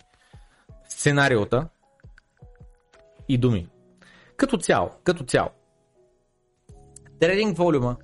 сценариота 0.89 1.69
и 3.29 3.39
думи. 3.39 3.69
Като 4.37 4.57
цяло, 4.57 4.91
като 5.05 5.25
цяло. 5.25 5.49
Трейдинг 7.21 7.57
волюма 7.57 7.97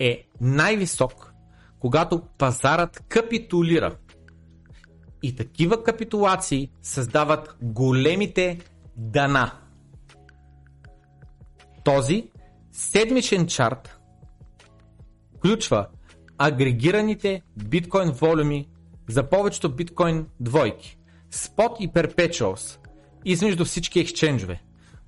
е 0.00 0.28
най-висок, 0.40 1.32
когато 1.80 2.22
пазарът 2.38 3.04
капитулира. 3.08 3.96
И 5.22 5.36
такива 5.36 5.82
капитулации 5.82 6.70
създават 6.82 7.56
големите 7.62 8.58
дана. 8.96 9.52
Този 11.84 12.30
седмичен 12.72 13.46
чарт 13.46 13.98
включва 15.36 15.86
агрегираните 16.38 17.42
биткоин 17.56 18.10
волюми 18.10 18.68
за 19.08 19.28
повечето 19.28 19.74
биткоин 19.74 20.26
двойки, 20.40 20.98
спот 21.30 21.76
и 21.80 21.92
перпечуалс 21.92 22.78
измежду 23.24 23.64
всички 23.64 24.00
ексченджове. 24.00 24.62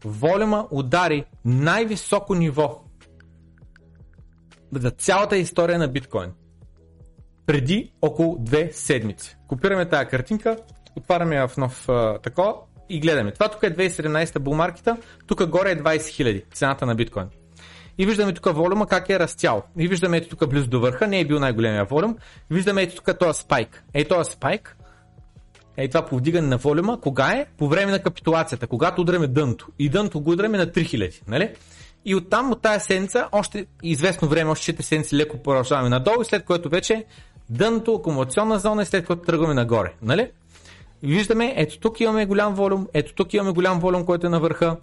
Волюма 0.04 0.68
удари 0.70 1.24
най-високо 1.44 2.34
ниво 2.34 2.84
за 4.72 4.90
цялата 4.90 5.36
история 5.36 5.78
на 5.78 5.88
биткоин. 5.88 6.32
Преди 7.46 7.92
около 8.02 8.36
две 8.40 8.72
седмици. 8.72 9.36
Копираме 9.48 9.88
тази 9.88 10.08
картинка, 10.08 10.56
отваряме 10.96 11.36
я 11.36 11.48
в 11.48 11.56
нов 11.56 11.88
а, 11.88 12.18
такова 12.18 12.54
и 12.88 13.00
гледаме. 13.00 13.32
Това 13.32 13.48
тук 13.48 13.62
е 13.62 13.74
2017 13.74 14.38
булмаркета, 14.38 14.96
тук 15.26 15.46
горе 15.46 15.70
е 15.70 15.76
20 15.76 15.96
000 15.98 16.42
цената 16.52 16.86
на 16.86 16.94
биткоин. 16.94 17.26
И 17.98 18.06
виждаме 18.06 18.34
тук 18.34 18.54
волюма 18.54 18.86
как 18.86 19.08
е 19.08 19.18
растял. 19.18 19.62
И 19.78 19.88
виждаме 19.88 20.16
ето 20.16 20.28
тук 20.28 20.48
близо 20.50 20.66
до 20.66 20.80
върха, 20.80 21.06
не 21.06 21.20
е 21.20 21.24
бил 21.24 21.38
най-големия 21.38 21.84
волюм. 21.84 22.16
Виждаме 22.50 22.82
ето 22.82 22.94
тук 22.94 23.18
този 23.18 23.40
спайк. 23.40 23.84
Ей 23.94 24.04
този 24.04 24.32
спайк, 24.32 24.76
ей 25.76 25.88
това 25.88 26.06
повдигане 26.06 26.48
на 26.48 26.56
волюма, 26.56 27.00
кога 27.00 27.32
е? 27.32 27.46
По 27.58 27.68
време 27.68 27.92
на 27.92 27.98
капитулацията, 27.98 28.66
когато 28.66 29.00
удряме 29.00 29.26
дънто. 29.26 29.68
И 29.78 29.88
дънто 29.88 30.20
го 30.20 30.30
удряме 30.30 30.58
на 30.58 30.66
3000, 30.66 31.20
нали? 31.28 31.54
И 32.04 32.14
оттам, 32.14 32.52
от 32.52 32.62
тази 32.62 32.84
седмица, 32.84 33.28
още 33.32 33.66
известно 33.82 34.28
време, 34.28 34.50
още 34.50 34.72
4 34.72 34.80
седмици 34.80 35.16
леко 35.16 35.42
продължаваме 35.42 35.88
надолу, 35.88 36.24
след 36.24 36.44
което 36.44 36.68
вече 36.68 37.04
дъното, 37.50 37.94
акумулационна 37.94 38.58
зона 38.58 38.82
и 38.82 38.86
след 38.86 39.06
което 39.06 39.22
тръгваме 39.22 39.54
нагоре. 39.54 39.92
Нали? 40.02 40.30
Виждаме, 41.04 41.54
ето 41.56 41.78
тук 41.78 42.00
имаме 42.00 42.26
голям 42.26 42.54
волюм, 42.54 42.86
ето 42.94 43.14
тук 43.14 43.34
имаме 43.34 43.52
голям 43.52 43.80
волюм, 43.80 44.04
който 44.04 44.26
е 44.26 44.30
на 44.30 44.40
върха, 44.40 44.76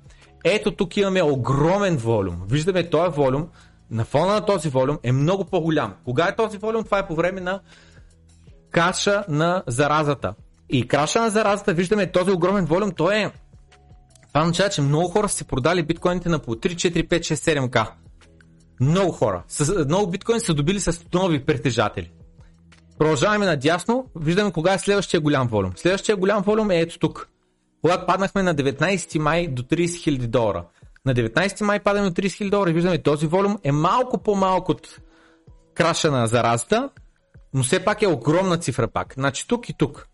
ето 0.44 0.72
тук 0.72 0.98
имаме 0.98 1.24
огромен 1.24 1.98
волюм. 1.98 2.42
Виждаме 2.50 2.90
този 2.90 3.16
волюм, 3.16 3.48
на 3.92 4.06
фона 4.06 4.34
на 4.34 4.46
този 4.46 4.70
волюм 4.70 4.98
е 5.04 5.12
много 5.12 5.46
по-голям. 5.46 5.94
Кога 6.06 6.28
е 6.28 6.36
този 6.36 6.58
волюм? 6.58 6.84
Това 6.84 7.00
е 7.00 7.08
по 7.08 7.16
време 7.16 7.42
на 7.42 7.60
каша 8.72 9.24
на 9.30 9.64
заразата. 9.68 10.34
И 10.70 10.88
краша 10.88 11.22
на 11.22 11.30
заразата, 11.30 11.74
виждаме 11.74 12.12
този 12.12 12.32
огромен 12.32 12.66
волюм, 12.66 12.92
той 12.92 13.16
е 13.16 13.32
това 14.28 14.42
означава, 14.42 14.70
че 14.70 14.82
много 14.82 15.08
хора 15.08 15.30
са 15.30 15.38
си 15.38 15.44
продали 15.44 15.84
биткоините 15.84 16.30
на 16.30 16.40
по 16.40 16.56
3, 16.56 16.76
4, 16.76 17.08
5, 17.08 17.20
6, 17.20 17.70
7к. 17.70 17.88
Много 18.80 19.12
хора. 19.12 19.44
С, 19.48 19.86
много 19.86 20.12
биткоини 20.12 20.40
са 20.40 20.54
добили 20.54 20.80
с 20.80 21.06
нови 21.14 21.46
притежатели. 21.46 22.12
Продължаваме 23.02 23.46
надясно, 23.46 24.06
виждаме 24.16 24.52
кога 24.52 24.74
е 24.74 24.80
следващия 24.80 25.22
голям 25.22 25.48
волюм. 25.48 25.72
Следващия 25.76 26.16
голям 26.16 26.44
волюм 26.44 26.72
е 26.72 26.80
ето 26.80 27.00
тук. 27.00 27.30
Когато 27.82 28.06
паднахме 28.06 28.44
на 28.44 28.56
19 28.56 29.20
май 29.20 29.48
до 29.48 29.64
30 29.64 29.86
000 29.86 30.28
долара. 30.28 30.66
На 31.06 31.14
19 31.14 31.64
май 31.64 31.80
падаме 31.80 32.10
до 32.10 32.22
30 32.22 32.26
000 32.26 32.50
долара 32.50 32.70
и 32.70 32.74
виждаме 32.74 33.02
този 33.02 33.28
волюм 33.28 33.58
е 33.64 33.72
малко 33.72 34.18
по-малък 34.18 34.70
от 34.70 35.00
краша 35.74 36.12
на 36.12 36.28
заразата, 36.28 36.90
но 37.54 37.64
все 37.64 37.86
пак 37.86 38.02
е 38.02 38.08
огромна 38.08 38.58
цифра 38.58 38.88
пак. 38.88 39.14
Значи 39.14 39.48
тук 39.48 39.70
и 39.70 39.74
тук. 39.74 40.08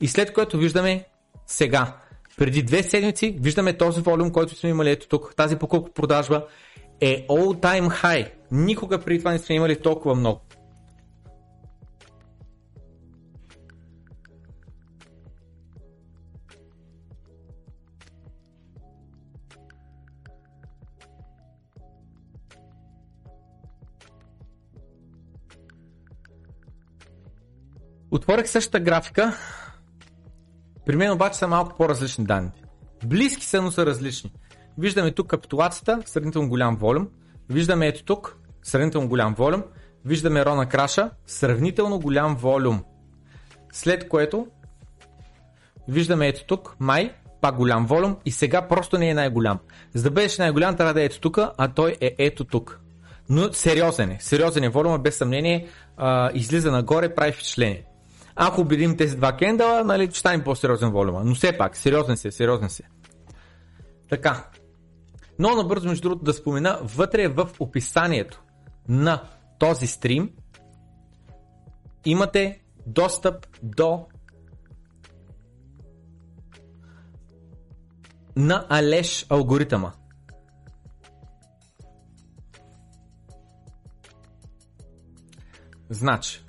И 0.00 0.08
след 0.08 0.32
което 0.32 0.58
виждаме 0.58 1.04
сега, 1.46 1.96
преди 2.36 2.62
две 2.62 2.82
седмици, 2.82 3.36
виждаме 3.40 3.76
този 3.76 4.00
волюм, 4.00 4.32
който 4.32 4.54
сме 4.54 4.70
имали 4.70 4.90
ето 4.90 5.08
тук. 5.08 5.34
Тази 5.36 5.56
покупка 5.56 5.92
продажба 5.92 6.46
е 7.00 7.26
all 7.26 7.60
time 7.62 8.02
high. 8.02 8.30
Никога 8.52 8.98
преди 8.98 9.18
това 9.18 9.32
не 9.32 9.38
сме 9.38 9.54
имали 9.54 9.80
толкова 9.80 10.14
много. 10.14 10.40
Отворих 28.10 28.48
същата 28.48 28.80
графика. 28.80 29.36
При 30.86 30.96
мен 30.96 31.12
обаче 31.12 31.38
са 31.38 31.48
малко 31.48 31.76
по-различни 31.76 32.24
данните. 32.24 32.62
Близки 33.04 33.46
са, 33.46 33.62
но 33.62 33.70
са 33.70 33.86
различни. 33.86 34.32
Виждаме 34.78 35.10
тук 35.10 35.26
капитулацията, 35.26 36.02
сравнително 36.06 36.48
голям 36.48 36.76
волюм. 36.76 37.08
Виждаме 37.48 37.86
ето 37.86 38.04
тук, 38.04 38.36
сравнително 38.62 39.08
голям 39.08 39.34
волюм. 39.34 39.62
Виждаме 40.04 40.44
Рона 40.44 40.68
Краша, 40.68 41.10
сравнително 41.26 42.00
голям 42.00 42.36
волюм. 42.36 42.84
След 43.72 44.08
което 44.08 44.46
виждаме 45.88 46.28
ето 46.28 46.46
тук, 46.46 46.76
май, 46.80 47.14
пак 47.40 47.56
голям 47.56 47.86
волюм 47.86 48.16
и 48.24 48.30
сега 48.30 48.68
просто 48.68 48.98
не 48.98 49.10
е 49.10 49.14
най-голям. 49.14 49.58
За 49.94 50.02
да 50.02 50.10
бъдеш 50.10 50.38
най-голям 50.38 50.76
трябва 50.76 50.94
да 50.94 51.02
е 51.02 51.04
ето 51.04 51.20
тук, 51.20 51.38
а 51.58 51.68
той 51.68 51.96
е 52.00 52.14
ето 52.18 52.44
тук. 52.44 52.80
Но 53.28 53.52
сериозен 53.52 54.10
е. 54.10 54.18
Сериозен 54.20 54.64
е 54.64 54.68
волюма, 54.68 54.98
без 54.98 55.16
съмнение, 55.16 55.68
а, 55.96 56.30
излиза 56.34 56.70
нагоре, 56.70 57.14
прави 57.14 57.32
впечатление. 57.32 57.84
Ако 58.36 58.60
убедим 58.60 58.96
тези 58.96 59.16
два 59.16 59.32
кендала, 59.36 59.84
нали, 59.84 60.10
ще 60.10 60.18
стане 60.18 60.44
по-сериозен 60.44 60.90
волюма. 60.90 61.22
Но 61.24 61.34
все 61.34 61.58
пак, 61.58 61.76
сериозен 61.76 62.16
се, 62.16 62.30
сериозен 62.30 62.70
се. 62.70 62.82
Така. 64.08 64.46
Много 65.38 65.56
набързо, 65.56 65.88
между 65.88 66.02
другото, 66.08 66.24
да 66.24 66.32
спомена, 66.32 66.78
вътре 66.82 67.28
в 67.28 67.48
описанието 67.60 68.42
на 68.88 69.22
този 69.58 69.86
стрим 69.86 70.30
имате 72.04 72.60
достъп 72.86 73.46
до 73.62 74.06
на 78.36 78.66
Алеш 78.68 79.26
алгоритъма. 79.28 79.92
Значи, 85.90 86.44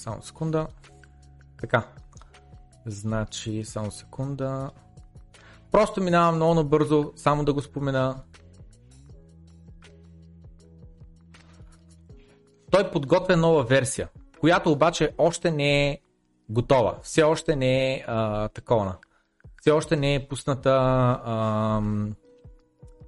Само 0.00 0.22
секунда. 0.22 0.66
Така. 1.60 1.86
Значи, 2.86 3.64
само 3.64 3.90
секунда. 3.90 4.70
Просто 5.70 6.02
минавам 6.02 6.36
много 6.36 6.54
набързо, 6.54 7.12
само 7.16 7.44
да 7.44 7.52
го 7.52 7.62
спомена. 7.62 8.22
Той 12.70 12.90
подготвя 12.90 13.36
нова 13.36 13.64
версия, 13.64 14.08
която 14.40 14.72
обаче 14.72 15.14
още 15.18 15.50
не 15.50 15.90
е 15.90 15.98
готова. 16.48 16.98
Все 17.02 17.22
още 17.22 17.56
не 17.56 17.94
е 17.94 18.04
такова. 18.54 18.96
Все 19.60 19.70
още 19.70 19.96
не 19.96 20.14
е 20.14 20.28
пусната 20.28 20.70
а, 21.24 21.82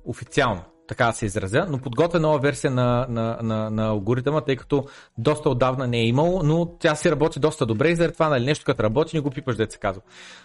официално 0.05 0.72
така 0.93 1.13
се 1.13 1.27
изразя, 1.27 1.67
но 1.69 1.79
подготвя 1.79 2.21
нова 2.21 2.39
версия 2.39 2.71
на, 2.71 3.07
на, 3.09 3.39
на, 3.43 3.71
на 3.71 3.87
алгоритъма, 3.87 4.41
тъй 4.41 4.57
като 4.57 4.85
доста 5.19 5.51
отдавна 5.51 5.87
не 5.87 5.99
е 5.99 6.07
имало, 6.07 6.43
но 6.43 6.67
тя 6.67 6.95
си 6.95 7.11
работи 7.11 7.41
доста 7.41 7.67
добре 7.67 7.89
и 7.89 7.97
заради 7.97 8.15
това 8.15 8.29
нали, 8.29 8.45
нещо 8.45 8.65
като 8.65 8.83
работи 8.83 9.17
не 9.17 9.21
го 9.21 9.31
пипаш, 9.31 9.57
да 9.57 9.67
се 9.71 9.79
казва. 9.79 10.03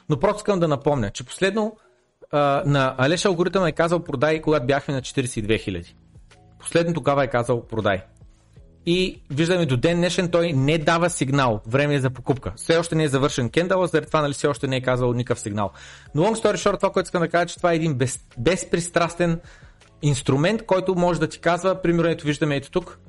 Но 0.10 0.20
просто 0.20 0.40
искам 0.40 0.60
да 0.60 0.68
напомня, 0.68 1.10
че 1.10 1.24
последно 1.24 1.78
а, 2.32 2.64
на 2.66 2.96
Алеш 2.98 3.26
алгоритъм 3.26 3.66
е 3.66 3.72
казал 3.72 4.00
продай, 4.00 4.42
когато 4.42 4.66
бяхме 4.66 4.94
на 4.94 5.02
42 5.02 5.46
000. 5.46 5.94
Последно 6.60 6.94
тогава 6.94 7.24
е 7.24 7.28
казал 7.28 7.62
продай. 7.62 8.02
И 8.86 9.22
виждаме 9.32 9.66
до 9.66 9.78
ден 9.78 9.98
днешен 9.98 10.30
той 10.32 10.54
не 10.54 10.78
дава 10.78 11.10
сигнал, 11.10 11.62
време 11.68 11.96
е 11.96 12.00
за 12.00 12.10
покупка. 12.10 12.54
Все 12.56 12.78
още 12.78 12.96
не 12.96 13.04
е 13.04 13.08
завършен 13.08 13.50
кендала, 13.50 13.88
заради 13.88 14.08
това 14.08 14.22
нали, 14.22 14.34
все 14.34 14.48
още 14.48 14.68
не 14.68 14.76
е 14.76 14.82
казал 14.82 15.14
никакъв 15.14 15.40
сигнал. 15.40 15.72
Но 16.16 16.24
long 16.24 16.44
story 16.44 16.56
short, 16.56 16.78
това, 16.78 16.90
което 16.90 17.08
искам 17.08 17.22
да 17.22 17.28
кажа, 17.28 17.46
че 17.46 17.58
това 17.58 17.72
е 17.72 17.76
един 17.76 17.94
без, 17.94 18.20
безпристрастен 18.38 19.40
инструмент, 20.02 20.66
който 20.66 20.96
може 20.96 21.20
да 21.20 21.28
ти 21.28 21.40
казва, 21.40 21.82
примерно 21.82 22.10
ето 22.10 22.26
виждаме 22.26 22.56
ето 22.56 22.72
тук, 22.72 23.00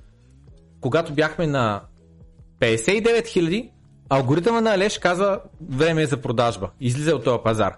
когато 0.81 1.13
бяхме 1.13 1.47
на 1.47 1.83
59 2.61 3.23
000, 3.23 3.71
алгоритъма 4.09 4.61
на 4.61 4.75
Алеш 4.75 4.99
казва 4.99 5.41
време 5.71 6.03
е 6.03 6.07
за 6.07 6.17
продажба. 6.17 6.71
Излиза 6.81 7.17
от 7.17 7.25
този 7.25 7.43
пазар. 7.45 7.77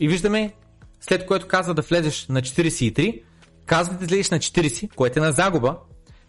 И 0.00 0.08
виждаме, 0.08 0.52
след 1.00 1.26
което 1.26 1.48
казва 1.48 1.74
да 1.74 1.82
влезеш 1.82 2.26
на 2.26 2.42
43, 2.42 3.22
казва 3.66 3.94
да 3.94 4.04
излезеш 4.04 4.30
на 4.30 4.38
40, 4.38 4.94
което 4.94 5.18
е 5.18 5.22
на 5.22 5.32
загуба, 5.32 5.76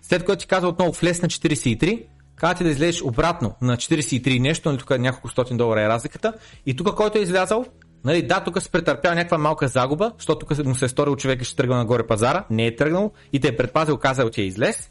след 0.02 0.26
което 0.26 0.40
ти 0.40 0.48
казва 0.48 0.70
отново 0.70 0.92
влез 0.92 1.22
на 1.22 1.28
43, 1.28 2.06
казва 2.36 2.56
ти 2.56 2.64
да 2.64 2.70
излезеш 2.70 3.02
обратно 3.02 3.56
на 3.62 3.78
43 3.78 4.40
нещо, 4.40 4.70
нали 4.70 4.80
тук 4.80 5.00
няколко 5.00 5.30
стотин 5.30 5.58
долара 5.58 5.82
е 5.82 5.88
разликата, 5.88 6.34
и 6.66 6.76
тук 6.76 6.96
който 6.96 7.18
е 7.18 7.22
излязал, 7.22 7.66
Нали, 8.06 8.28
да, 8.28 8.44
тук 8.44 8.62
се 8.62 8.70
претърпял 8.70 9.16
някаква 9.16 9.38
малка 9.38 9.68
загуба, 9.68 10.12
защото 10.18 10.40
тук 10.40 10.66
му 10.66 10.76
се 10.76 10.86
е 10.86 10.90
сторил 10.90 11.16
човек 11.16 11.42
и 11.42 11.46
ще 11.46 11.56
тръгва 11.56 11.76
нагоре 11.76 12.08
пазара, 12.08 12.46
не 12.50 12.66
е 12.66 12.76
тръгнал 12.76 13.12
и 13.34 13.40
те 13.40 13.48
е 13.48 13.58
предпазил, 13.58 13.98
казал 13.98 14.30
ти 14.30 14.42
е 14.42 14.46
излез. 14.46 14.90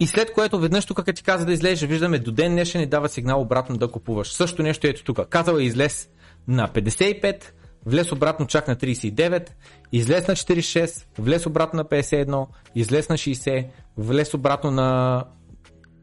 И 0.00 0.06
след 0.06 0.32
което 0.32 0.58
веднъж 0.58 0.86
тук, 0.86 0.96
като 0.96 1.12
ти 1.12 1.22
каза 1.22 1.46
да 1.46 1.52
излезеш, 1.52 1.88
виждаме 1.88 2.18
до 2.18 2.32
ден 2.32 2.52
днешен 2.52 2.80
и 2.80 2.86
дава 2.86 3.08
сигнал 3.08 3.40
обратно 3.40 3.76
да 3.76 3.88
купуваш. 3.88 4.32
Също 4.32 4.62
нещо 4.62 4.86
ето 4.86 5.04
тук. 5.04 5.28
Казал 5.28 5.56
е 5.56 5.62
излез 5.62 6.08
на 6.48 6.68
55, 6.68 7.44
влез 7.86 8.12
обратно 8.12 8.46
чак 8.46 8.68
на 8.68 8.76
39, 8.76 9.48
излез 9.92 10.28
на 10.28 10.34
46, 10.34 11.04
влез 11.18 11.46
обратно 11.46 11.76
на 11.76 11.84
51, 11.84 12.46
излез 12.74 13.08
на 13.08 13.16
60, 13.16 13.66
влез 13.96 14.34
обратно 14.34 14.70
на 14.70 15.24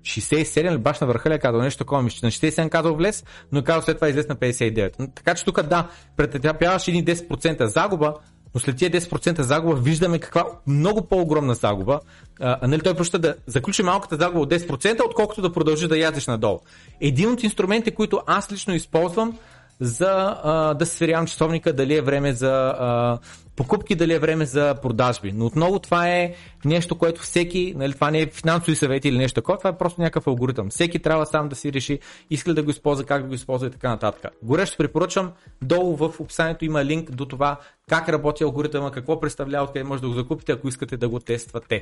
67 0.05 0.71
или 0.71 0.77
баш 0.77 0.99
на 0.99 1.07
върха 1.07 1.29
ли 1.29 1.33
е 1.33 1.39
казал 1.39 1.61
нещо 1.61 1.77
такова, 1.77 2.03
мисля, 2.03 2.25
на 2.25 2.31
67 2.31 2.69
казал 2.69 2.95
влез, 2.95 3.23
но 3.51 3.63
казал 3.63 3.81
след 3.81 3.97
това 3.97 4.09
излез 4.09 4.27
на 4.27 4.35
59. 4.35 5.15
Така 5.15 5.35
че 5.35 5.45
тук 5.45 5.61
да, 5.61 5.87
претърпяваш 6.17 6.87
един 6.87 7.05
10% 7.05 7.63
загуба, 7.65 8.13
но 8.55 8.59
след 8.59 8.77
тия 8.77 8.91
10% 8.91 9.41
загуба 9.41 9.75
виждаме 9.75 10.19
каква 10.19 10.45
много 10.67 11.07
по-огромна 11.07 11.53
загуба. 11.53 11.99
А, 12.39 12.67
нали, 12.67 12.81
той 12.81 12.93
просто 12.93 13.19
да 13.19 13.35
заключи 13.47 13.83
малката 13.83 14.15
загуба 14.15 14.39
от 14.39 14.49
10%, 14.49 15.05
отколкото 15.05 15.41
да 15.41 15.53
продължи 15.53 15.87
да 15.87 15.97
ядеш 15.97 16.27
надолу. 16.27 16.59
Един 17.01 17.31
от 17.31 17.43
инструментите, 17.43 17.91
които 17.91 18.21
аз 18.27 18.51
лично 18.51 18.75
използвам 18.75 19.37
за 19.79 20.37
а, 20.43 20.73
да 20.73 20.85
сверявам 20.85 21.27
часовника 21.27 21.73
дали 21.73 21.95
е 21.95 22.01
време 22.01 22.33
за 22.33 22.75
а, 22.79 23.19
покупки, 23.55 23.95
дали 23.95 24.13
е 24.13 24.19
време 24.19 24.45
за 24.45 24.75
продажби. 24.81 25.31
Но 25.35 25.45
отново 25.45 25.79
това 25.79 26.09
е 26.09 26.33
нещо, 26.65 26.97
което 26.97 27.21
всеки, 27.21 27.73
нали, 27.77 27.93
това 27.93 28.11
не 28.11 28.21
е 28.21 28.27
финансови 28.27 28.75
съвети 28.75 29.07
или 29.07 29.17
нещо 29.17 29.35
такова, 29.35 29.57
това 29.57 29.69
е 29.69 29.77
просто 29.77 30.01
някакъв 30.01 30.27
алгоритъм. 30.27 30.69
Всеки 30.69 30.99
трябва 30.99 31.25
сам 31.25 31.49
да 31.49 31.55
си 31.55 31.73
реши 31.73 31.99
иска 32.29 32.49
ли 32.49 32.55
да 32.55 32.63
го 32.63 32.69
използва, 32.69 33.05
как 33.05 33.21
да 33.21 33.27
го 33.27 33.33
използва 33.33 33.67
и 33.67 33.71
така 33.71 33.89
нататък. 33.89 34.31
Горещо 34.43 34.77
препоръчвам, 34.77 35.31
долу 35.61 35.95
в 35.95 36.19
описанието 36.19 36.65
има 36.65 36.85
линк 36.85 37.11
до 37.11 37.25
това 37.25 37.59
как 37.89 38.09
работи 38.09 38.43
алгоритъма, 38.43 38.91
какво 38.91 39.19
представлява, 39.19 39.63
откъде 39.63 39.83
може 39.83 40.01
да 40.01 40.07
го 40.07 40.13
закупите, 40.13 40.51
ако 40.51 40.67
искате 40.67 40.97
да 40.97 41.09
го 41.09 41.19
тествате. 41.19 41.81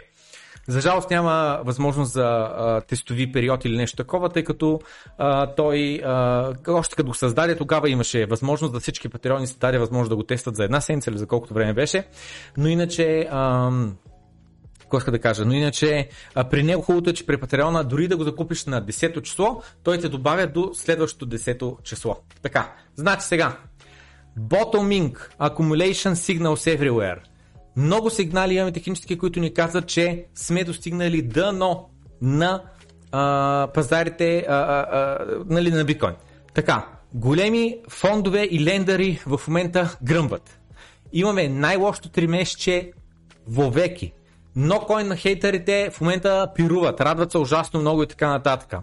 За 0.68 0.82
жалост 0.82 1.10
няма 1.10 1.62
възможност 1.66 2.14
за 2.14 2.24
а, 2.24 2.82
тестови 2.82 3.32
период 3.32 3.66
или 3.66 3.78
нещо 3.78 3.98
такова, 3.98 4.30
тъй 4.30 4.44
като 4.44 4.80
а, 5.18 5.48
той 5.56 6.02
а, 6.06 6.54
още 6.68 6.96
като 6.96 7.08
го 7.08 7.14
създаде, 7.14 7.56
тогава 7.56 7.90
имаше 7.90 8.26
възможност 8.26 8.74
да 8.74 8.80
всички 8.80 9.10
патреони 9.10 9.48
се 9.48 9.58
даде 9.58 9.78
възможност 9.78 10.10
да 10.10 10.16
го 10.16 10.24
тестват 10.24 10.56
за 10.56 10.64
една 10.64 10.82
седмица 10.82 11.10
или 11.10 11.18
за 11.18 11.28
колкото 11.28 11.54
време 11.54 11.74
беше. 11.74 12.08
Но 12.58 12.68
иначе... 12.68 13.30
Какво 14.80 14.98
иска 14.98 15.12
да 15.12 15.20
кажа. 15.20 15.46
Но 15.46 15.54
иначе 15.54 16.10
а, 16.36 16.44
при 16.44 16.64
него 16.64 16.82
хубавото 16.82 17.10
е, 17.10 17.14
че 17.14 17.26
при 17.26 17.38
Патреона 17.38 17.84
дори 17.84 18.08
да 18.08 18.18
го 18.18 18.24
закупиш 18.24 18.66
на 18.66 18.86
10-то 18.86 19.22
число, 19.22 19.62
той 19.84 19.98
те 19.98 20.10
добавя 20.10 20.48
до 20.48 20.72
следващото 20.74 21.38
10-то 21.38 21.78
число. 21.84 22.18
Така, 22.42 22.74
значи 22.96 23.26
сега. 23.26 23.58
Bottoming 24.40 25.16
Accumulation 25.40 26.14
Signals 26.14 26.78
Everywhere. 26.78 27.33
Много 27.78 28.10
сигнали 28.10 28.54
имаме 28.54 28.72
технически, 28.72 29.18
които 29.18 29.40
ни 29.40 29.54
казват, 29.54 29.88
че 29.88 30.26
сме 30.36 30.64
достигнали 30.64 31.22
дъно 31.22 31.90
на 32.22 32.64
а, 33.12 33.68
пазарите 33.74 34.46
а, 34.50 34.54
а, 34.54 34.86
а, 34.92 35.26
нали, 35.46 35.72
на 35.72 35.86
биткоин. 35.86 36.14
Така, 36.54 36.88
големи 37.14 37.78
фондове 37.90 38.48
и 38.52 38.66
лендари 38.66 39.22
в 39.26 39.42
момента 39.48 39.98
гръмват. 40.04 40.60
Имаме 41.14 41.48
най-лошото 41.48 42.10
тримесече 42.10 42.92
вовеки. 43.48 44.14
Но 44.56 44.80
кой 44.80 45.04
на 45.04 45.16
хейтерите 45.16 45.90
в 45.94 46.02
момента 46.02 46.52
пируват, 46.56 47.02
радват 47.02 47.32
се 47.32 47.38
ужасно 47.38 47.80
много 47.80 48.04
и 48.04 48.08
така 48.08 48.30
нататък. 48.30 48.74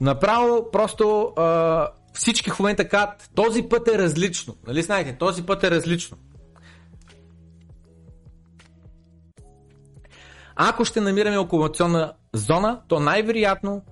Направо 0.00 0.70
просто 0.72 1.32
а, 1.36 1.88
всички 2.12 2.50
в 2.50 2.58
момента 2.58 2.88
казват, 2.88 3.30
този 3.34 3.62
път 3.62 3.88
е 3.88 3.98
различно. 3.98 4.56
Нали 4.66 4.82
знаете, 4.82 5.16
този 5.18 5.42
път 5.42 5.64
е 5.64 5.70
различно. 5.70 6.16
Ако 10.56 10.84
ще 10.84 11.00
намираме 11.00 11.38
околационна 11.38 12.12
зона, 12.32 12.80
то 12.88 13.00
най-вероятно 13.00 13.82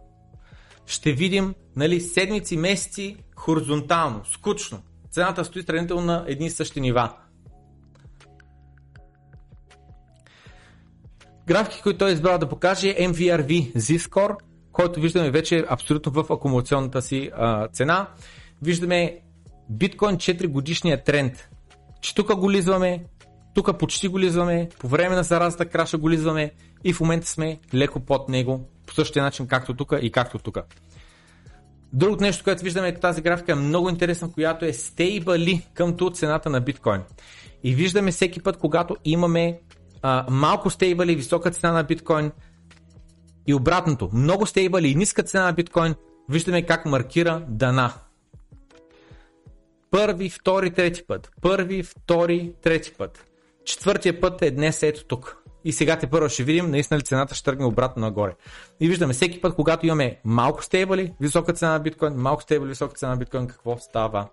ще 0.87 1.12
видим 1.12 1.55
нали, 1.77 2.01
седмици, 2.01 2.57
месеци 2.57 3.16
хоризонтално, 3.37 4.24
скучно. 4.24 4.82
Цената 5.11 5.45
стои 5.45 5.62
сравнително 5.62 6.03
на 6.03 6.24
едни 6.28 6.47
и 6.47 6.51
същи 6.51 6.81
нива. 6.81 7.12
Графики, 11.47 11.82
които 11.82 11.99
той 11.99 12.11
е 12.11 12.12
избрал 12.12 12.39
да 12.39 12.49
покаже 12.49 12.89
е 12.89 13.09
MVRV 13.09 13.77
Z-Score, 13.77 14.37
който 14.73 15.01
виждаме 15.01 15.31
вече 15.31 15.65
абсолютно 15.69 16.12
в 16.12 16.32
акумулационната 16.32 17.03
си 17.03 17.31
а, 17.37 17.69
цена. 17.69 18.09
Виждаме 18.62 19.20
биткоин 19.70 20.16
4 20.16 20.47
годишния 20.47 21.05
тренд, 21.05 21.49
че 22.01 22.15
тук 22.15 22.35
го 22.35 22.51
лизваме, 22.51 23.05
тук 23.55 23.78
почти 23.78 24.09
го 24.09 24.18
лизваме, 24.18 24.68
по 24.78 24.89
време 24.89 25.16
на 25.16 25.22
заразата 25.22 25.66
краша 25.66 25.98
го 25.98 26.10
лизваме 26.10 26.52
и 26.85 26.93
в 26.93 27.01
момента 27.01 27.27
сме 27.27 27.60
леко 27.74 28.01
под 28.01 28.28
него, 28.28 28.68
по 28.86 28.94
същия 28.94 29.22
начин 29.22 29.47
както 29.47 29.74
тук 29.74 29.93
и 30.01 30.12
както 30.12 30.39
тук. 30.39 30.59
Другото 31.93 32.22
нещо, 32.22 32.44
което 32.44 32.64
виждаме 32.64 32.89
е 32.89 32.94
тази 32.94 33.22
графика 33.22 33.52
е 33.52 33.55
много 33.55 33.89
интересна, 33.89 34.32
която 34.32 34.64
е 34.64 34.72
стейбали 34.72 35.66
къмто 35.74 36.10
цената 36.10 36.51
на 36.51 36.60
биткоин. 36.60 37.02
И 37.64 37.74
виждаме 37.74 38.10
всеки 38.10 38.43
път, 38.43 38.56
когато 38.56 38.97
имаме 39.05 39.60
а, 40.02 40.27
малко 40.31 40.70
стейбали, 40.70 41.16
висока 41.16 41.51
цена 41.51 41.72
на 41.72 41.85
биткоин 41.85 42.32
и 43.47 43.55
обратното, 43.55 44.10
много 44.12 44.47
стейбали 44.47 44.89
и 44.89 44.94
ниска 44.94 45.22
цена 45.22 45.44
на 45.44 45.52
биткоин, 45.52 45.94
виждаме 46.28 46.66
как 46.66 46.86
маркира 46.86 47.44
дана. 47.48 47.93
Първи, 49.90 50.31
втори, 50.31 50.70
трети 50.70 51.02
път. 51.06 51.31
Първи, 51.43 51.82
втори, 51.82 52.52
трети 52.62 52.93
път. 52.98 53.30
Четвъртия 53.65 54.20
път 54.20 54.43
е 54.43 54.51
днес 54.51 54.82
ето 54.82 55.05
тук. 55.05 55.37
И 55.65 55.73
сега 55.73 55.99
те 55.99 56.07
първо 56.07 56.28
ще 56.28 56.45
видим 56.45 56.70
наистина 56.70 56.99
ли 56.99 57.03
цената 57.03 57.35
ще 57.35 57.45
тръгне 57.45 57.65
обратно 57.65 58.01
нагоре. 58.01 58.35
И 58.81 58.89
виждаме 58.89 59.12
всеки 59.12 59.41
път, 59.41 59.55
когато 59.55 59.87
имаме 59.87 60.20
малко 60.24 60.65
стейбали, 60.65 61.12
висока 61.20 61.53
цена 61.53 61.73
на 61.73 61.78
биткоин, 61.78 62.12
малко 62.16 62.43
стейбали, 62.43 62.69
висока 62.69 62.95
цена 62.95 63.11
на 63.11 63.16
биткоин, 63.16 63.47
какво 63.47 63.78
става? 63.78 64.28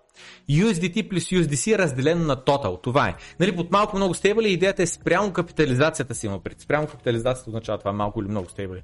USDT 0.50 1.08
плюс 1.08 1.24
USDC 1.24 1.78
разделено 1.78 2.24
на 2.24 2.36
total. 2.36 2.82
Това 2.82 3.08
е. 3.08 3.14
Нали, 3.40 3.56
под 3.56 3.72
малко 3.72 3.96
много 3.96 4.14
стейбали 4.14 4.52
идеята 4.52 4.82
е 4.82 4.86
спрямо 4.86 5.32
капитализацията 5.32 6.14
си 6.14 6.26
има 6.26 6.42
пред. 6.42 6.60
Спрямо 6.60 6.86
капитализацията 6.86 7.50
означава 7.50 7.78
това 7.78 7.92
малко 7.92 8.20
или 8.20 8.28
много 8.28 8.48
стейбали. 8.48 8.82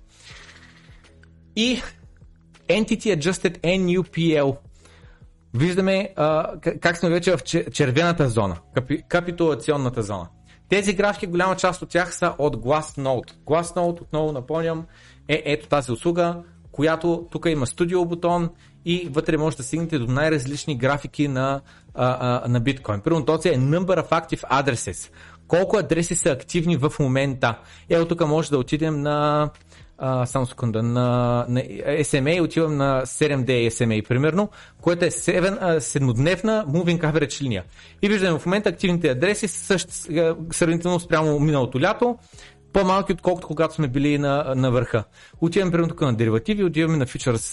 И 1.56 1.82
Entity 2.68 3.18
Adjusted 3.18 3.58
NUPL. 3.60 4.56
Виждаме 5.54 6.08
а, 6.16 6.52
как 6.80 6.96
сме 6.96 7.08
вече 7.08 7.36
в 7.36 7.42
червената 7.72 8.28
зона, 8.28 8.56
капи, 8.74 9.02
капитулационната 9.08 10.02
зона. 10.02 10.28
Тези 10.68 10.94
графики, 10.94 11.26
голяма 11.26 11.56
част 11.56 11.82
от 11.82 11.88
тях 11.88 12.14
са 12.14 12.34
от 12.38 12.56
Glassnode. 12.56 13.32
Glassnode, 13.46 14.00
отново 14.00 14.32
напомням, 14.32 14.86
е 15.28 15.42
ето 15.44 15.68
тази 15.68 15.92
услуга, 15.92 16.36
която 16.72 17.26
тук 17.30 17.46
има 17.46 17.66
студио 17.66 18.04
бутон 18.04 18.50
и 18.84 19.08
вътре 19.10 19.36
може 19.36 19.56
да 19.56 19.62
стигнете 19.62 19.98
до 19.98 20.06
най-различни 20.06 20.78
графики 20.78 21.28
на, 21.28 21.60
а, 21.94 22.40
а, 22.44 22.48
на 22.48 22.60
биткоин. 22.60 23.00
Първо 23.00 23.24
този 23.24 23.48
е 23.48 23.58
Number 23.58 24.02
of 24.02 24.08
Active 24.08 24.50
Addresses. 24.50 25.10
Колко 25.48 25.76
адреси 25.76 26.16
са 26.16 26.30
активни 26.30 26.76
в 26.76 26.92
момента. 27.00 27.58
Ето 27.88 28.08
тук 28.08 28.28
може 28.28 28.50
да 28.50 28.58
отидем 28.58 29.02
на 29.02 29.50
а, 29.98 30.26
само 30.26 30.46
секунда, 30.46 30.82
на, 30.82 31.46
на 31.48 31.60
SMA 32.00 32.42
отивам 32.42 32.76
на 32.76 33.02
7D 33.06 33.68
SMA 33.68 34.08
примерно, 34.08 34.50
което 34.80 35.04
е 35.04 35.10
7, 35.10 35.78
седмодневна 35.78 36.64
moving 36.68 37.00
average 37.00 37.42
линия. 37.42 37.64
И 38.02 38.08
виждаме 38.08 38.38
в 38.38 38.46
момента 38.46 38.68
активните 38.68 39.08
адреси 39.08 39.48
са 39.48 39.78
сравнително 40.52 41.00
спрямо 41.00 41.40
миналото 41.40 41.80
лято, 41.80 42.18
по-малки 42.74 43.12
отколкото 43.12 43.46
когато 43.46 43.74
сме 43.74 43.88
били 43.88 44.18
на, 44.18 44.54
на 44.56 44.70
върха. 44.70 45.04
Отиваме 45.40 45.72
примерно 45.72 45.88
тук 45.88 46.00
на 46.00 46.14
деривативи, 46.14 46.64
отиваме 46.64 46.96
на 46.96 47.06
фьючерс 47.06 47.52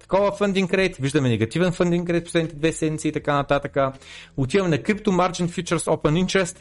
такова 0.00 0.32
фандинг 0.32 0.74
рейт, 0.74 0.96
виждаме 0.96 1.28
негативен 1.28 1.72
фандинг 1.72 2.10
рейт 2.10 2.24
последните 2.24 2.56
две 2.56 2.72
седмици 2.72 3.08
и 3.08 3.12
така 3.12 3.34
нататък. 3.34 3.76
Отиваме 4.36 4.76
на 4.76 4.82
Crypto 4.82 5.06
Margin 5.06 5.48
Futures 5.48 5.96
Open 5.96 6.26
Interest, 6.26 6.56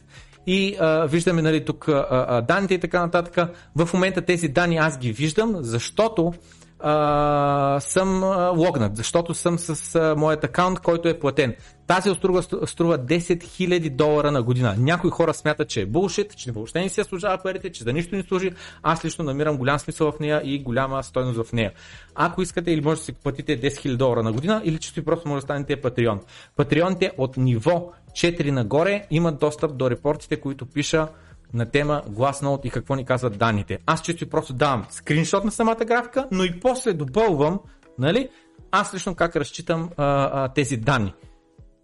и 0.50 0.76
а, 0.80 1.06
виждаме 1.06 1.42
нали, 1.42 1.66
тук 1.66 1.88
а, 1.88 2.06
а, 2.10 2.42
данните 2.42 2.74
и 2.74 2.80
така 2.80 3.00
нататък. 3.00 3.50
В 3.76 3.90
момента 3.94 4.22
тези 4.22 4.48
данни 4.48 4.78
аз 4.78 4.98
ги 4.98 5.12
виждам, 5.12 5.56
защото 5.60 6.34
а, 6.80 7.80
съм 7.80 8.24
а, 8.24 8.50
логнат, 8.50 8.96
защото 8.96 9.34
съм 9.34 9.60
с 9.60 9.96
а, 9.96 10.16
моят 10.18 10.44
акаунт, 10.44 10.80
който 10.80 11.08
е 11.08 11.20
платен. 11.20 11.56
Тази 11.90 12.10
услуга 12.10 12.41
струва 12.41 12.99
10 12.99 13.20
000 13.20 13.90
долара 13.90 14.32
на 14.32 14.44
година. 14.44 14.76
Някои 14.78 15.10
хора 15.10 15.34
смятат, 15.34 15.70
че 15.70 15.82
е 15.82 15.86
булшит, 15.86 16.38
че 16.38 16.52
въобще 16.52 16.82
не 16.82 16.90
си 16.90 17.03
служава 17.03 17.38
парите, 17.44 17.72
че 17.72 17.84
за 17.84 17.94
нищо 17.94 18.16
не 18.16 18.24
служи. 18.24 18.52
Аз 18.84 19.06
лично 19.06 19.24
намирам 19.24 19.57
голям 19.57 19.80
смисъл 19.80 20.11
в 20.11 20.20
нея 20.20 20.41
и 20.44 20.64
голяма 20.64 21.03
стойност 21.03 21.44
в 21.44 21.53
нея. 21.53 21.72
Ако 22.16 22.41
искате 22.41 22.72
или 22.72 22.82
може 22.82 22.99
да 22.99 23.06
си 23.06 23.14
платите 23.14 23.61
10 23.61 23.68
000 23.68 23.95
долара 23.95 24.24
на 24.24 24.32
година, 24.32 24.61
или 24.66 24.78
чисто 24.78 24.99
и 24.99 25.06
просто 25.06 25.30
може 25.30 25.38
да 25.38 25.41
станете 25.41 25.82
Патреон. 25.82 26.20
Патреоните 26.56 27.11
от 27.18 27.38
ниво 27.38 27.91
4 28.11 28.52
нагоре 28.52 29.07
имат 29.11 29.40
достъп 29.40 29.78
до 29.78 29.90
репортите, 29.90 30.40
които 30.40 30.66
пиша 30.66 31.07
на 31.53 31.66
тема 31.66 32.03
Glassnode 32.10 32.66
и 32.66 32.70
какво 32.70 32.95
ни 32.95 33.06
казват 33.06 33.38
данните. 33.38 33.80
Аз 33.86 34.02
чисто 34.02 34.30
просто 34.30 34.53
давам 34.53 34.86
скриншот 34.90 35.45
на 35.45 35.52
самата 35.52 35.86
графика, 35.86 36.28
но 36.32 36.44
и 36.44 36.60
после 36.60 36.94
допълвам, 36.94 37.60
нали, 37.99 38.30
аз 38.72 38.94
лично 38.94 39.16
как 39.16 39.36
разчитам 39.36 39.90
а, 39.98 40.30
а, 40.34 40.48
тези 40.48 40.78
данни. 40.78 41.14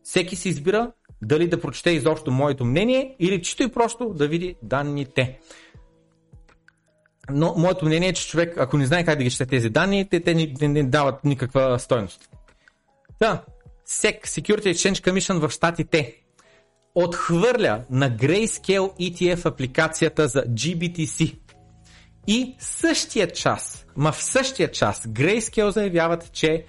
Всеки 0.06 0.36
си 0.36 0.50
избира 0.50 0.92
дали 1.22 1.48
да 1.48 1.62
прочете 1.62 1.90
изобщо 1.90 2.32
моето 2.32 2.66
мнение 2.66 3.16
или 3.20 3.42
чисто 3.42 3.64
и 3.64 3.72
просто 3.72 4.10
да 4.10 4.28
види 4.28 4.56
данните. 4.64 5.40
Но 7.30 7.54
моето 7.58 7.86
мнение 7.86 8.10
е, 8.10 8.14
че 8.14 8.28
човек, 8.28 8.58
ако 8.58 8.78
не 8.78 8.86
знае 8.86 9.06
как 9.06 9.18
да 9.18 9.24
ги 9.24 9.32
чете 9.32 9.46
тези 9.46 9.70
данни, 9.70 10.10
те, 10.10 10.20
те 10.20 10.34
не, 10.34 10.54
не, 10.62 10.68
не 10.68 10.84
дават 10.84 11.24
никаква 11.24 11.80
стойност. 11.80 12.30
Да, 13.20 13.44
SEC, 13.88 14.28
Security 14.28 14.74
Exchange 14.74 15.12
Commission 15.12 15.48
в 15.48 15.50
Штатите, 15.50 16.16
отхвърля 16.96 17.84
на 17.90 18.12
Grayscale 18.12 19.14
ETF 19.14 19.46
апликацията 19.46 20.28
за 20.28 20.44
GBTC. 20.44 21.40
И 22.28 22.56
същия 22.60 23.32
час, 23.32 23.86
ма 23.96 24.12
в 24.12 24.24
същия 24.24 24.72
час, 24.72 25.08
Grayscale 25.08 25.70
заявяват, 25.70 26.32
че 26.32 26.66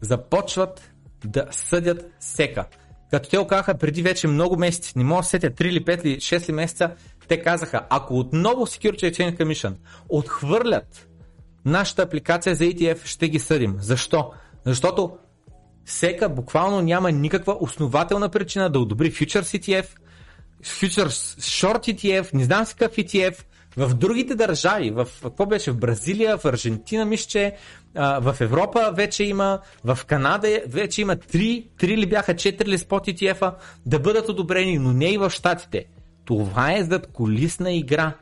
започват 0.00 0.92
да 1.24 1.46
съдят 1.50 2.10
сека. 2.20 2.64
Като 3.10 3.28
те 3.28 3.38
оказаха 3.38 3.78
преди 3.78 4.02
вече 4.02 4.28
много 4.28 4.56
месеци, 4.56 4.92
не 4.96 5.04
мога 5.04 5.22
да 5.22 5.28
сетя 5.28 5.50
3 5.50 5.64
или 5.64 5.84
5 5.84 6.04
или 6.04 6.16
6 6.16 6.52
месеца, 6.52 6.90
те 7.28 7.42
казаха, 7.42 7.86
ако 7.90 8.18
отново 8.18 8.66
Security 8.66 9.12
Exchange 9.12 9.38
Commission 9.38 9.74
отхвърлят 10.08 11.08
нашата 11.64 12.02
апликация 12.02 12.54
за 12.54 12.64
ETF, 12.64 13.06
ще 13.06 13.28
ги 13.28 13.38
съдим. 13.38 13.76
Защо? 13.78 14.32
Защото 14.64 15.18
Сека 15.86 16.28
буквално 16.28 16.82
няма 16.82 17.12
никаква 17.12 17.56
основателна 17.60 18.28
причина 18.28 18.70
да 18.70 18.80
одобри 18.80 19.12
Futures 19.12 19.58
ETF, 19.58 19.86
Futures 20.64 21.40
Short 21.40 21.94
ETF, 21.94 22.34
не 22.34 22.44
знам 22.44 22.66
си 22.66 22.74
какъв 22.78 22.96
ETF, 22.96 23.44
в 23.76 23.94
другите 23.94 24.34
държави, 24.34 24.90
в 24.90 25.08
какво 25.22 25.46
беше, 25.46 25.70
в 25.70 25.78
Бразилия, 25.78 26.38
в 26.38 26.44
Аржентина, 26.44 27.04
мисля, 27.04 27.52
в 27.94 28.36
Европа 28.40 28.92
вече 28.94 29.24
има, 29.24 29.58
в 29.84 29.98
Канада 30.06 30.60
вече 30.66 31.00
има 31.00 31.16
3, 31.16 31.68
3 31.78 31.96
ли 31.96 32.06
бяха 32.06 32.34
4 32.34 32.66
ли 32.66 32.78
спот 32.78 33.06
ETF-а 33.06 33.54
да 33.86 33.98
бъдат 33.98 34.28
одобрени, 34.28 34.78
но 34.78 34.92
не 34.92 35.12
и 35.12 35.18
в 35.18 35.30
Штатите. 35.30 35.84
Това 36.24 36.72
е 36.72 36.84
зад 36.84 37.06
колисна 37.12 37.72
игра. 37.72 38.12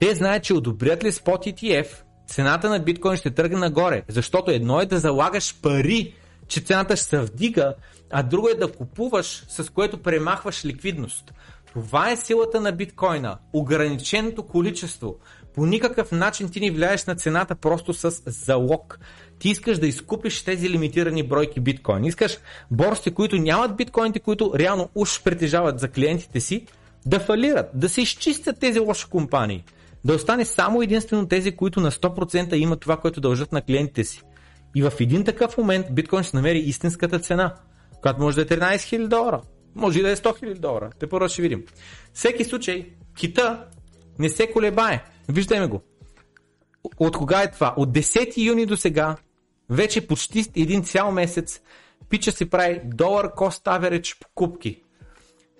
Те 0.00 0.14
знаят, 0.14 0.42
че 0.42 0.54
одобрят 0.54 1.04
ли 1.04 1.12
спот 1.12 1.44
ETF, 1.46 1.86
цената 2.26 2.68
на 2.68 2.78
биткоин 2.78 3.16
ще 3.16 3.30
тръгне 3.30 3.58
нагоре, 3.58 4.02
защото 4.08 4.50
едно 4.50 4.80
е 4.80 4.86
да 4.86 4.98
залагаш 4.98 5.60
пари 5.62 6.14
че 6.50 6.60
цената 6.60 6.96
ще 6.96 7.06
се 7.06 7.20
вдига, 7.20 7.74
а 8.10 8.22
друго 8.22 8.48
е 8.48 8.54
да 8.54 8.72
купуваш, 8.72 9.44
с 9.48 9.72
което 9.72 10.02
премахваш 10.02 10.64
ликвидност. 10.64 11.32
Това 11.72 12.10
е 12.10 12.16
силата 12.16 12.60
на 12.60 12.72
биткоина. 12.72 13.38
Ограниченото 13.52 14.42
количество. 14.42 15.16
По 15.54 15.66
никакъв 15.66 16.12
начин 16.12 16.50
ти 16.50 16.60
не 16.60 16.70
влияеш 16.70 17.04
на 17.04 17.14
цената 17.14 17.54
просто 17.54 17.94
с 17.94 18.22
залог. 18.26 18.98
Ти 19.38 19.48
искаш 19.48 19.78
да 19.78 19.86
изкупиш 19.86 20.42
тези 20.42 20.70
лимитирани 20.70 21.22
бройки 21.22 21.60
биткоин. 21.60 22.04
Искаш 22.04 22.38
борсите, 22.70 23.10
които 23.10 23.36
нямат 23.36 23.76
биткоините, 23.76 24.20
които 24.20 24.52
реално 24.56 24.88
уж 24.94 25.22
притежават 25.22 25.80
за 25.80 25.88
клиентите 25.88 26.40
си, 26.40 26.66
да 27.06 27.20
фалират, 27.20 27.70
да 27.74 27.88
се 27.88 28.00
изчистят 28.02 28.60
тези 28.60 28.80
лоши 28.80 29.06
компании. 29.06 29.64
Да 30.04 30.14
остане 30.14 30.44
само 30.44 30.82
единствено 30.82 31.28
тези, 31.28 31.56
които 31.56 31.80
на 31.80 31.90
100% 31.90 32.54
имат 32.54 32.80
това, 32.80 32.96
което 32.96 33.20
дължат 33.20 33.52
на 33.52 33.62
клиентите 33.62 34.04
си. 34.04 34.22
И 34.74 34.82
в 34.82 34.92
един 35.00 35.24
такъв 35.24 35.58
момент 35.58 35.86
биткоин 35.90 36.22
ще 36.22 36.36
намери 36.36 36.58
истинската 36.58 37.18
цена, 37.18 37.54
която 38.02 38.20
може 38.20 38.44
да 38.44 38.54
е 38.54 38.58
13 38.58 38.76
000 38.76 39.08
долара. 39.08 39.40
Може 39.74 39.98
и 39.98 40.02
да 40.02 40.10
е 40.10 40.16
100 40.16 40.42
000 40.42 40.58
долара. 40.58 40.90
Те 40.98 41.06
първо 41.06 41.28
ще 41.28 41.42
видим. 41.42 41.64
Всеки 42.12 42.44
случай, 42.44 42.86
кита 43.16 43.64
не 44.18 44.28
се 44.28 44.50
колебае. 44.50 45.04
Виждаме 45.30 45.66
го. 45.66 45.82
От 46.98 47.16
кога 47.16 47.42
е 47.42 47.50
това? 47.50 47.74
От 47.76 47.88
10 47.90 48.36
юни 48.36 48.66
до 48.66 48.76
сега, 48.76 49.16
вече 49.70 50.06
почти 50.06 50.44
един 50.56 50.84
цял 50.84 51.12
месец, 51.12 51.60
пича 52.08 52.32
си 52.32 52.50
прави 52.50 52.80
долар 52.84 53.28
cost 53.28 53.80
average 53.80 54.18
покупки. 54.20 54.82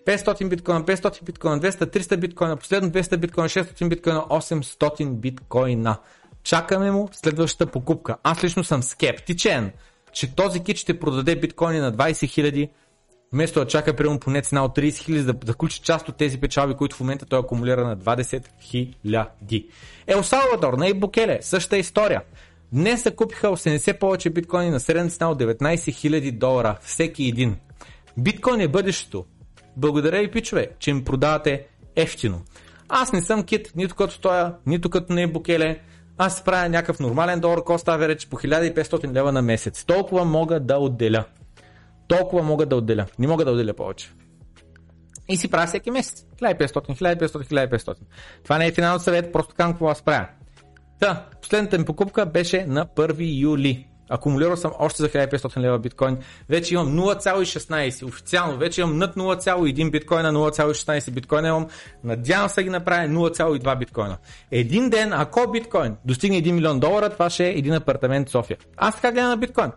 500 0.06 0.48
биткоина, 0.48 0.84
500 0.84 1.22
биткоина, 1.24 1.60
200, 1.60 1.96
300 1.96 2.16
биткоина, 2.16 2.56
последно 2.56 2.90
200 2.90 3.16
биткоина, 3.16 3.48
600 3.48 3.88
биткоина, 3.88 4.20
800 4.20 5.14
биткоина. 5.14 5.96
Чакаме 6.42 6.90
му 6.90 7.08
следващата 7.12 7.70
покупка. 7.70 8.16
Аз 8.22 8.44
лично 8.44 8.64
съм 8.64 8.82
скептичен, 8.82 9.72
че 10.12 10.34
този 10.34 10.60
кит 10.60 10.76
ще 10.76 11.00
продаде 11.00 11.36
биткоини 11.36 11.80
на 11.80 11.92
20 11.92 12.12
000, 12.12 12.70
вместо 13.32 13.60
да 13.60 13.66
чака 13.66 13.96
примерно 13.96 14.20
поне 14.20 14.42
цена 14.42 14.64
от 14.64 14.76
30 14.76 14.90
000, 14.90 15.22
да, 15.22 15.32
да 15.32 15.52
включи 15.52 15.80
част 15.80 16.08
от 16.08 16.16
тези 16.16 16.40
печалби, 16.40 16.74
които 16.74 16.96
в 16.96 17.00
момента 17.00 17.26
той 17.26 17.38
акумулира 17.38 17.86
на 17.86 17.96
20 17.96 18.44
000. 19.04 19.66
Ел 20.06 20.22
Салвадор, 20.22 20.72
на 20.72 20.94
Букеле, 20.94 21.38
същата 21.42 21.78
история. 21.78 22.22
Днес 22.72 23.02
се 23.02 23.16
купиха 23.16 23.46
80 23.46 23.98
повече 23.98 24.30
биткоини 24.30 24.70
на 24.70 24.80
средна 24.80 25.10
цена 25.10 25.30
от 25.30 25.42
19 25.42 25.58
000 25.74 26.38
долара 26.38 26.78
всеки 26.82 27.24
един. 27.24 27.56
Биткоин 28.18 28.60
е 28.60 28.68
бъдещето. 28.68 29.24
Благодаря 29.76 30.20
ви, 30.20 30.30
пичове, 30.30 30.68
че 30.78 30.90
им 30.90 31.04
продавате 31.04 31.66
ефтино. 31.96 32.42
Аз 32.88 33.12
не 33.12 33.22
съм 33.22 33.42
кит, 33.42 33.72
нито 33.76 33.94
като 33.94 34.20
тоя, 34.20 34.54
нито 34.66 34.90
като 34.90 35.12
не 35.12 35.26
Букеле. 35.26 35.80
Аз 36.18 36.44
правя 36.44 36.68
някакъв 36.68 37.00
нормален 37.00 37.40
долар 37.40 37.64
кост 37.64 37.88
авередж 37.88 38.26
по 38.26 38.36
1500 38.36 39.12
лева 39.12 39.32
на 39.32 39.42
месец. 39.42 39.84
Толкова 39.84 40.24
мога 40.24 40.60
да 40.60 40.76
отделя. 40.76 41.24
Толкова 42.10 42.42
мога 42.42 42.66
да 42.66 42.76
отделя. 42.76 43.06
Не 43.18 43.26
мога 43.26 43.44
да 43.44 43.50
отделя 43.50 43.74
повече. 43.74 44.10
И 45.28 45.36
си 45.36 45.48
правя 45.48 45.66
всеки 45.66 45.90
месец. 45.90 46.26
1500, 46.42 46.72
1500, 46.72 47.28
1500. 47.28 47.96
Това 48.44 48.58
не 48.58 48.66
е 48.66 48.72
финален 48.72 49.00
съвет, 49.00 49.32
просто 49.32 49.54
казвам 49.54 49.72
какво 49.72 49.88
аз 49.88 50.02
правя. 50.02 50.26
Та, 51.00 51.26
последната 51.42 51.78
ми 51.78 51.84
покупка 51.84 52.26
беше 52.26 52.66
на 52.66 52.86
1 52.86 53.40
юли. 53.40 53.86
Акумулирал 54.08 54.56
съм 54.56 54.72
още 54.78 55.02
за 55.02 55.08
1500 55.08 55.60
лева 55.60 55.78
биткоин. 55.78 56.18
Вече 56.48 56.74
имам 56.74 56.88
0,16. 56.88 58.06
Официално 58.06 58.58
вече 58.58 58.80
имам 58.80 58.98
над 58.98 59.16
0,1 59.16 59.90
биткоина, 59.90 60.32
0,16 60.32 61.10
биткоина 61.10 61.48
имам. 61.48 61.66
Надявам 62.04 62.48
се 62.48 62.62
ги 62.62 62.70
направя 62.70 63.08
0,2 63.08 63.78
биткоина. 63.78 64.16
Един 64.50 64.90
ден, 64.90 65.12
ако 65.12 65.50
биткоин 65.50 65.96
достигне 66.04 66.42
1 66.42 66.52
милион 66.52 66.80
долара, 66.80 67.10
това 67.10 67.30
ще 67.30 67.46
е 67.46 67.50
един 67.50 67.74
апартамент 67.74 68.28
в 68.28 68.32
София. 68.32 68.56
Аз 68.76 68.94
така 68.94 69.12
гледам 69.12 69.30
на 69.30 69.36
биткоин. 69.36 69.70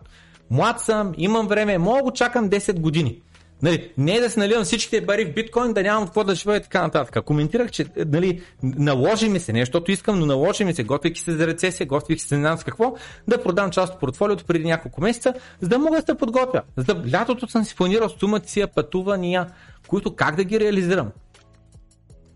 Млад 0.50 0.80
съм, 0.80 1.12
имам 1.16 1.48
време, 1.48 1.78
мога 1.78 2.02
го 2.02 2.12
чакам 2.12 2.50
10 2.50 2.80
години. 2.80 3.22
Нали, 3.62 3.92
не 3.98 4.16
е 4.16 4.20
да 4.20 4.30
се 4.30 4.40
наливам 4.40 4.64
всичките 4.64 5.06
пари 5.06 5.24
в 5.24 5.34
биткоин, 5.34 5.72
да 5.72 5.82
нямам 5.82 6.04
какво 6.04 6.24
да 6.24 6.34
живея 6.34 6.56
и 6.56 6.62
така 6.62 6.82
нататък. 6.82 7.24
Коментирах, 7.24 7.70
че 7.70 7.86
нали, 7.96 8.42
наложи 8.62 9.28
ми 9.28 9.40
се, 9.40 9.52
не 9.52 9.60
защото 9.60 9.90
искам, 9.90 10.18
но 10.18 10.26
наложи 10.26 10.64
ми 10.64 10.74
се, 10.74 10.84
готвейки 10.84 11.20
се 11.20 11.32
за 11.32 11.46
рецесия, 11.46 11.86
готвейки 11.86 12.22
се 12.22 12.34
не 12.34 12.40
знам 12.40 12.58
с 12.58 12.64
какво, 12.64 12.94
да 13.28 13.42
продам 13.42 13.70
част 13.70 13.94
от 13.94 14.00
портфолиото 14.00 14.44
преди 14.44 14.64
няколко 14.64 15.00
месеца, 15.00 15.34
за 15.60 15.68
да 15.68 15.78
мога 15.78 15.96
да 16.00 16.06
се 16.06 16.18
подготвя. 16.18 16.62
За 16.76 16.84
да, 16.84 17.18
лятото 17.18 17.48
съм 17.48 17.64
си 17.64 17.76
планирал 17.76 18.08
сумата 18.08 18.46
си 18.46 18.64
пътувания, 18.74 19.46
които 19.88 20.16
как 20.16 20.36
да 20.36 20.44
ги 20.44 20.60
реализирам. 20.60 21.10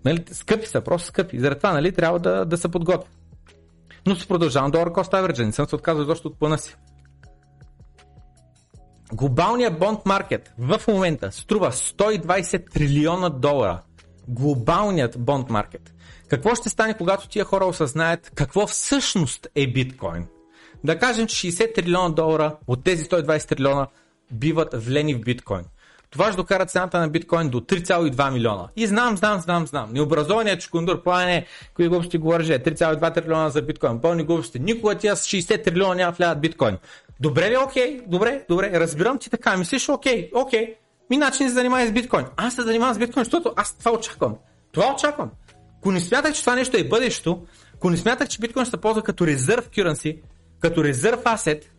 Нали, 0.05 0.25
скъпи 0.33 0.67
са, 0.67 0.81
просто 0.81 1.09
скъпи. 1.09 1.41
Заради 1.41 1.59
това 1.59 1.73
нали, 1.73 1.93
трябва 1.93 2.19
да, 2.19 2.45
да 2.45 2.57
се 2.57 2.69
подготвя. 2.69 3.09
Но 4.07 4.15
се 4.15 4.29
продължавам 4.29 4.71
долар 4.71 4.89
cost 4.89 5.13
average, 5.13 5.45
не 5.45 5.53
съм 5.53 5.69
се 5.69 5.75
отказал 5.75 6.05
защо 6.05 6.29
от 6.29 6.39
плана 6.39 6.59
си. 6.59 6.77
Глобалният 9.13 9.79
бонд 9.79 10.07
маркет 10.07 10.53
в 10.59 10.81
момента 10.89 11.33
струва 11.33 11.73
120 11.73 12.73
трилиона 12.73 13.29
долара. 13.29 13.83
Глобалният 14.29 15.19
бонд 15.19 15.51
маркет. 15.51 15.95
Какво 16.29 16.55
ще 16.55 16.69
стане, 16.69 16.97
когато 16.97 17.29
тия 17.29 17.45
хора 17.45 17.65
осъзнаят 17.65 18.33
какво 18.35 18.67
всъщност 18.67 19.49
е 19.55 19.67
биткоин? 19.67 20.27
Да 20.85 20.99
кажем, 20.99 21.27
че 21.27 21.53
60 21.53 21.75
трилиона 21.75 22.09
долара 22.09 22.57
от 22.67 22.85
тези 22.85 23.05
120 23.05 23.49
трилиона 23.49 23.87
биват 24.33 24.75
влени 24.75 25.15
в 25.15 25.21
биткоин. 25.21 25.65
Това 26.11 26.27
ще 26.27 26.37
докара 26.37 26.67
цената 26.67 27.01
на 27.01 27.09
биткоин 27.09 27.49
до 27.49 27.61
3,2 27.61 28.33
милиона. 28.33 28.69
И 28.77 28.87
знам, 28.87 29.17
знам, 29.17 29.41
знам, 29.41 29.67
знам. 29.67 29.93
Необразованият 29.93 30.61
чукундур, 30.61 31.03
плане, 31.03 31.47
кои 31.75 31.89
глупости 31.89 32.19
говори, 32.19 32.45
3,2 32.45 33.15
трилиона 33.15 33.51
за 33.51 33.63
биткоин. 33.63 34.01
Пълни 34.01 34.25
глупости. 34.25 34.59
Никога 34.59 34.95
тия 34.95 35.17
с 35.17 35.27
60 35.27 35.65
трилиона 35.65 35.95
няма 35.95 36.13
влядат 36.13 36.41
биткоин. 36.41 36.79
Добре 37.21 37.51
ли, 37.51 37.57
окей, 37.57 38.01
добре, 38.07 38.45
добре, 38.49 38.81
разбирам 38.81 39.19
ти 39.19 39.31
така, 39.31 39.57
мислиш, 39.57 39.89
окей, 39.89 40.31
окей. 40.35 40.75
Ми 41.11 41.17
начин 41.17 41.49
се 41.49 41.55
занимава 41.55 41.87
с 41.87 41.93
биткоин. 41.93 42.27
Аз 42.37 42.55
се 42.55 42.63
занимавам 42.63 42.95
с 42.95 42.99
биткоин, 42.99 43.25
защото 43.25 43.53
аз 43.57 43.79
това 43.79 43.93
очаквам. 43.93 44.37
Това 44.73 44.93
очаквам. 44.95 45.31
Ако 45.79 45.93
не 45.93 46.01
смятах, 46.01 46.35
че 46.35 46.41
това 46.41 46.55
нещо 46.55 46.77
е 46.77 46.85
бъдещето, 46.85 47.47
ако 47.75 47.91
не 47.91 47.97
смятах, 47.97 48.29
че 48.29 48.39
биткоин 48.41 48.65
ще 48.65 48.71
се 48.71 48.81
ползва 48.81 49.03
като 49.03 49.27
резерв 49.27 49.71
currency, 49.71 50.23
като 50.61 50.85
резерв 50.85 51.21
асет, 51.25 51.75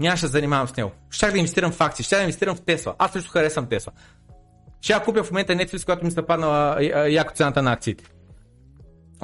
нямаше 0.00 0.22
да 0.22 0.28
се 0.28 0.32
занимавам 0.32 0.68
с 0.68 0.76
него. 0.76 0.90
Щях 1.10 1.32
да 1.32 1.38
инвестирам 1.38 1.72
в 1.72 1.80
акции, 1.80 2.04
щях 2.04 2.18
да 2.18 2.22
инвестирам 2.22 2.56
в 2.56 2.60
Тесла. 2.60 2.94
Аз 2.98 3.12
също 3.12 3.30
харесвам 3.30 3.68
Тесла. 3.68 3.92
Ще 4.80 4.92
я 4.92 5.02
купя 5.02 5.24
в 5.24 5.30
момента 5.30 5.52
Netflix, 5.52 5.84
когато 5.84 6.04
ми 6.04 6.10
се 6.10 6.22
паднала 6.22 6.82
яко 7.08 7.34
цената 7.34 7.62
на 7.62 7.72
акциите. 7.72 8.04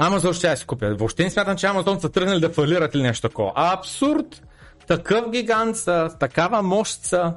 Амазон 0.00 0.32
ще 0.32 0.46
я 0.46 0.56
си 0.56 0.66
купя. 0.66 0.94
Въобще 0.94 1.24
не 1.24 1.30
смятам, 1.30 1.56
че 1.56 1.66
Амазон 1.66 2.00
са 2.00 2.08
тръгнали 2.08 2.40
да 2.40 2.50
фалират 2.50 2.94
или 2.94 3.02
нещо 3.02 3.28
такова. 3.28 3.52
Абсурд! 3.54 4.42
Такъв 4.86 5.30
гигант 5.30 5.76
са, 5.76 6.10
такава 6.20 6.62
мощ 6.62 7.02
са. 7.02 7.34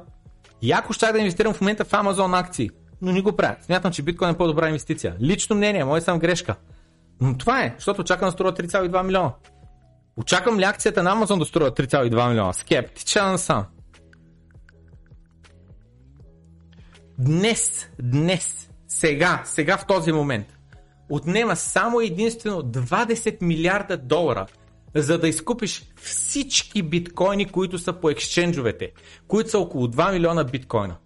Яко 0.62 0.92
ще 0.92 1.12
да 1.12 1.18
инвестирам 1.18 1.54
в 1.54 1.60
момента 1.60 1.84
в 1.84 1.92
Амазон 1.92 2.34
акции, 2.34 2.70
но 3.02 3.12
не 3.12 3.20
го 3.20 3.36
правя. 3.36 3.56
Смятам, 3.62 3.92
че 3.92 4.02
биткоин 4.02 4.30
е 4.30 4.36
по-добра 4.36 4.66
инвестиция. 4.66 5.16
Лично 5.20 5.56
мнение, 5.56 5.84
мой 5.84 6.00
съм 6.00 6.18
грешка. 6.18 6.54
Но 7.20 7.38
това 7.38 7.62
е, 7.62 7.74
защото 7.76 8.00
очаквам 8.00 8.28
да 8.28 8.32
струва 8.32 8.52
3,2 8.52 9.02
милиона. 9.02 9.32
Очаквам 10.16 10.58
ли 10.58 10.64
акцията 10.64 11.02
на 11.02 11.12
Амазон 11.12 11.38
да 11.38 11.44
струва 11.44 11.70
3,2 11.70 12.28
милиона? 12.28 12.52
Скептичен 12.52 13.38
съм. 13.38 13.64
Днес, 17.18 17.88
днес, 18.02 18.70
сега, 18.88 19.42
сега 19.44 19.76
в 19.76 19.86
този 19.86 20.12
момент, 20.12 20.53
отнема 21.08 21.56
само 21.56 22.00
единствено 22.00 22.62
20 22.62 23.42
милиарда 23.42 23.96
долара, 23.96 24.46
за 24.94 25.18
да 25.18 25.28
изкупиш 25.28 25.82
всички 25.96 26.82
биткоини, 26.82 27.44
които 27.44 27.78
са 27.78 27.92
по 27.92 28.10
екшенджовете, 28.10 28.92
които 29.28 29.50
са 29.50 29.58
около 29.58 29.86
2 29.86 30.12
милиона 30.12 30.44
биткоина. 30.44 30.96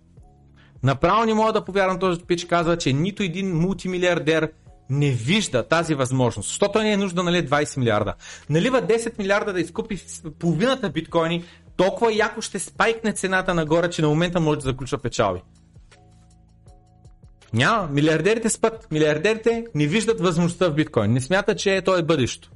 Направо 0.82 1.24
не 1.24 1.34
мога 1.34 1.52
да 1.52 1.64
повярвам 1.64 1.98
този 1.98 2.20
пич 2.20 2.44
казва, 2.44 2.76
че 2.76 2.92
нито 2.92 3.22
един 3.22 3.56
мултимилиардер 3.56 4.52
не 4.90 5.10
вижда 5.10 5.62
тази 5.62 5.94
възможност, 5.94 6.48
защото 6.48 6.78
не 6.78 6.92
е 6.92 6.96
нужда 6.96 7.22
нали 7.22 7.48
20 7.48 7.78
милиарда. 7.78 8.14
Налива 8.50 8.82
10 8.82 9.18
милиарда 9.18 9.52
да 9.52 9.60
изкупи 9.60 10.00
половината 10.38 10.90
биткоини, 10.90 11.44
толкова 11.76 12.14
яко 12.14 12.40
ще 12.40 12.58
спайкне 12.58 13.12
цената 13.12 13.54
нагоре, 13.54 13.90
че 13.90 14.02
на 14.02 14.08
момента 14.08 14.40
може 14.40 14.60
да 14.60 14.64
заключва 14.64 14.98
печалби. 14.98 15.40
Няма. 17.52 17.88
Милиардерите 17.92 18.50
спът. 18.50 18.88
Милиардерите 18.90 19.64
не 19.74 19.86
виждат 19.86 20.20
възможността 20.20 20.68
в 20.68 20.74
биткоин. 20.74 21.12
Не 21.12 21.20
смятат, 21.20 21.58
че 21.58 21.82
той 21.84 21.98
е 21.98 22.02
бъдещето. 22.02 22.50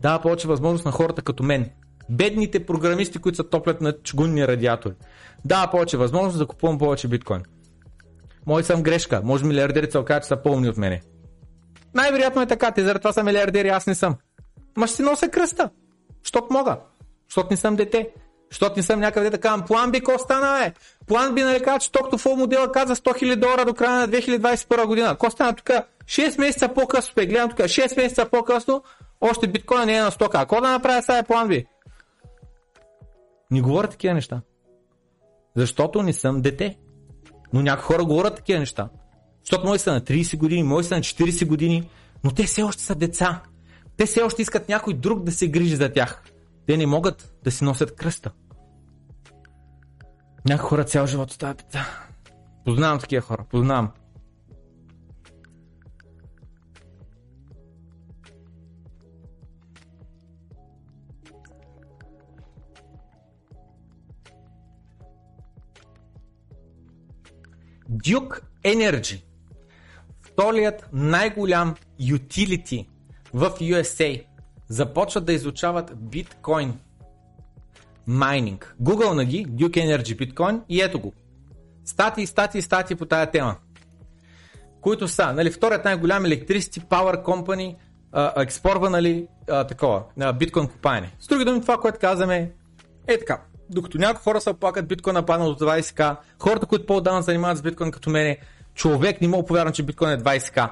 Дава 0.00 0.22
повече 0.22 0.48
възможност 0.48 0.84
на 0.84 0.90
хората 0.90 1.22
като 1.22 1.42
мен. 1.42 1.70
Бедните 2.10 2.66
програмисти, 2.66 3.18
които 3.18 3.36
са 3.36 3.48
топлят 3.48 3.80
на 3.80 3.92
чугунни 3.92 4.48
радиатори. 4.48 4.94
Дава 5.44 5.70
повече 5.70 5.96
възможност 5.96 6.38
да 6.38 6.46
купувам 6.46 6.78
повече 6.78 7.08
биткоин. 7.08 7.42
Мой 8.46 8.64
съм 8.64 8.82
грешка. 8.82 9.20
Може 9.24 9.44
милиардерите 9.44 9.92
се 9.92 9.98
окажат, 9.98 10.22
че 10.22 10.28
са 10.28 10.42
пълни 10.42 10.68
от 10.68 10.76
мене. 10.76 11.02
Най-вероятно 11.94 12.42
е 12.42 12.46
така. 12.46 12.70
Те 12.70 12.84
заради 12.84 12.98
това 12.98 13.12
са 13.12 13.24
милиардери, 13.24 13.68
аз 13.68 13.86
не 13.86 13.94
съм. 13.94 14.16
Ма 14.76 14.86
ще 14.86 14.96
си 14.96 15.02
нося 15.02 15.28
кръста. 15.28 15.70
Щото 16.22 16.52
мога. 16.52 16.76
Защото 17.28 17.48
не 17.50 17.56
съм 17.56 17.76
дете. 17.76 18.10
Защото 18.52 18.76
не 18.76 18.82
съм 18.82 19.00
някъде 19.00 19.30
да 19.30 19.38
казвам, 19.38 19.66
план 19.66 19.90
би 19.90 20.00
какво 20.00 20.18
стана, 20.18 20.66
е? 20.66 20.72
План 21.06 21.34
би 21.34 21.42
нали 21.42 21.62
казва, 21.62 21.78
че 21.78 21.92
Токтофол 21.92 22.36
модела 22.36 22.72
каза 22.72 22.96
100 22.96 23.22
000 23.22 23.36
долара 23.36 23.64
до 23.64 23.74
края 23.74 24.00
на 24.00 24.08
2021 24.08 24.86
година. 24.86 25.08
Какво 25.08 25.30
стана 25.30 25.54
тук? 25.54 25.70
6 26.04 26.38
месеца 26.38 26.68
по-късно, 26.68 27.12
бе, 27.16 27.26
гледам 27.26 27.50
тук, 27.50 27.58
6 27.58 27.96
месеца 27.96 28.26
по-късно, 28.30 28.82
още 29.20 29.46
биткоин 29.46 29.86
не 29.86 29.96
е 29.96 30.00
на 30.00 30.10
стока. 30.10 30.38
Какво 30.38 30.60
да 30.60 30.70
направя 30.70 31.02
сега 31.02 31.18
е 31.18 31.22
план 31.22 31.48
би? 31.48 31.66
Не 33.50 33.60
говоря 33.60 33.88
такива 33.88 34.14
неща. 34.14 34.40
Защото 35.56 36.02
не 36.02 36.12
съм 36.12 36.42
дете. 36.42 36.78
Но 37.52 37.62
някои 37.62 37.82
хора 37.82 38.04
говорят 38.04 38.36
такива 38.36 38.60
неща. 38.60 38.88
Защото 39.44 39.66
мои 39.66 39.78
са 39.78 39.92
на 39.92 40.00
30 40.00 40.36
години, 40.36 40.62
мои 40.62 40.84
са 40.84 40.94
на 40.94 41.00
40 41.00 41.46
години, 41.46 41.90
но 42.24 42.30
те 42.30 42.42
все 42.42 42.62
още 42.62 42.82
са 42.82 42.94
деца. 42.94 43.42
Те 43.96 44.06
все 44.06 44.22
още 44.22 44.42
искат 44.42 44.68
някой 44.68 44.94
друг 44.94 45.22
да 45.22 45.32
се 45.32 45.48
грижи 45.48 45.76
за 45.76 45.92
тях. 45.92 46.22
Те 46.66 46.76
не 46.76 46.86
могат 46.86 47.34
да 47.44 47.50
си 47.50 47.64
носят 47.64 47.96
кръста. 47.96 48.32
Някои 50.48 50.68
хора 50.68 50.84
цял 50.84 51.06
живот 51.06 51.36
деца. 51.40 51.86
Познавам 52.64 52.98
такива 52.98 53.22
хора, 53.22 53.44
познавам. 53.50 53.92
Duke 67.92 68.40
Energy, 68.64 69.22
вторият 70.20 70.88
най-голям 70.92 71.74
utility 72.00 72.86
в 73.34 73.50
USA, 73.50 74.24
започват 74.72 75.24
да 75.24 75.32
изучават 75.32 75.92
биткоин 75.96 76.78
майнинг. 78.06 78.74
Google 78.82 79.12
на 79.12 79.24
ги, 79.24 79.46
Duke 79.46 79.76
Energy 79.76 80.16
биткоин 80.16 80.60
и 80.68 80.82
ето 80.82 81.00
го. 81.00 81.12
Статии, 81.84 82.26
статии, 82.26 82.62
статии 82.62 82.96
по 82.96 83.06
тая 83.06 83.30
тема. 83.30 83.56
Които 84.80 85.08
са, 85.08 85.32
нали, 85.32 85.50
вторият 85.50 85.84
най-голям 85.84 86.24
Electricity 86.24 86.84
Power 86.84 87.24
Company 87.24 87.76
експорва, 88.36 88.90
нали, 88.90 89.26
а, 89.50 89.64
такова, 89.64 90.02
на 90.16 90.32
биткоин 90.32 90.68
купаене. 90.68 91.10
С 91.20 91.26
други 91.26 91.44
думи, 91.44 91.60
това, 91.60 91.76
което 91.76 91.98
казваме, 91.98 92.52
е 93.06 93.18
така. 93.18 93.40
Докато 93.70 93.98
някои 93.98 94.22
хора 94.22 94.40
се 94.40 94.50
оплакат 94.50 94.88
биткоин 94.88 95.14
на 95.14 95.26
паднал 95.26 95.54
до 95.54 95.64
20к, 95.64 96.16
хората, 96.38 96.66
които 96.66 96.86
по-отдавна 96.86 97.22
занимават 97.22 97.58
с 97.58 97.62
биткоин 97.62 97.90
като 97.90 98.10
мене, 98.10 98.38
човек 98.74 99.20
не 99.20 99.28
мога 99.28 99.46
повярвам, 99.46 99.72
че 99.72 99.82
биткоин 99.82 100.10
е 100.10 100.18
20к. 100.18 100.70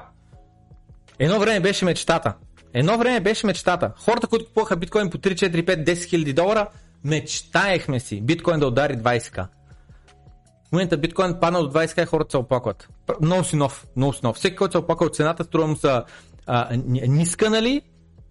Едно 1.19 1.39
време 1.39 1.59
беше 1.59 1.85
мечтата. 1.85 2.33
Едно 2.73 2.97
време 2.97 3.19
беше 3.19 3.47
мечтата. 3.47 3.91
Хората, 3.97 4.27
които 4.27 4.45
купуваха 4.45 4.75
биткоин 4.75 5.09
по 5.09 5.17
3, 5.17 5.33
4, 5.33 5.65
5, 5.65 5.83
10 5.83 6.09
хиляди 6.09 6.33
долара, 6.33 6.67
мечтаехме 7.03 7.99
си 7.99 8.21
биткоин 8.21 8.59
да 8.59 8.67
удари 8.67 8.93
20к. 8.93 9.47
В 10.67 10.71
момента 10.71 10.97
биткоин 10.97 11.35
падна 11.41 11.59
до 11.59 11.71
20к 11.71 12.03
и 12.03 12.05
хората 12.05 12.31
се 12.31 12.37
оплакват. 12.37 12.89
Много 13.21 13.43
си 13.43 13.55
нов, 13.55 13.87
много 13.95 14.13
си 14.13 14.19
нов. 14.23 14.35
Всеки, 14.35 14.55
който 14.55 14.71
се 14.71 14.77
оплаква 14.77 15.05
от 15.05 15.15
цената, 15.15 15.43
струва 15.43 15.67
му 15.67 15.75
са 15.75 16.03
а, 16.45 16.77
ниска, 16.87 17.49
нали? 17.49 17.81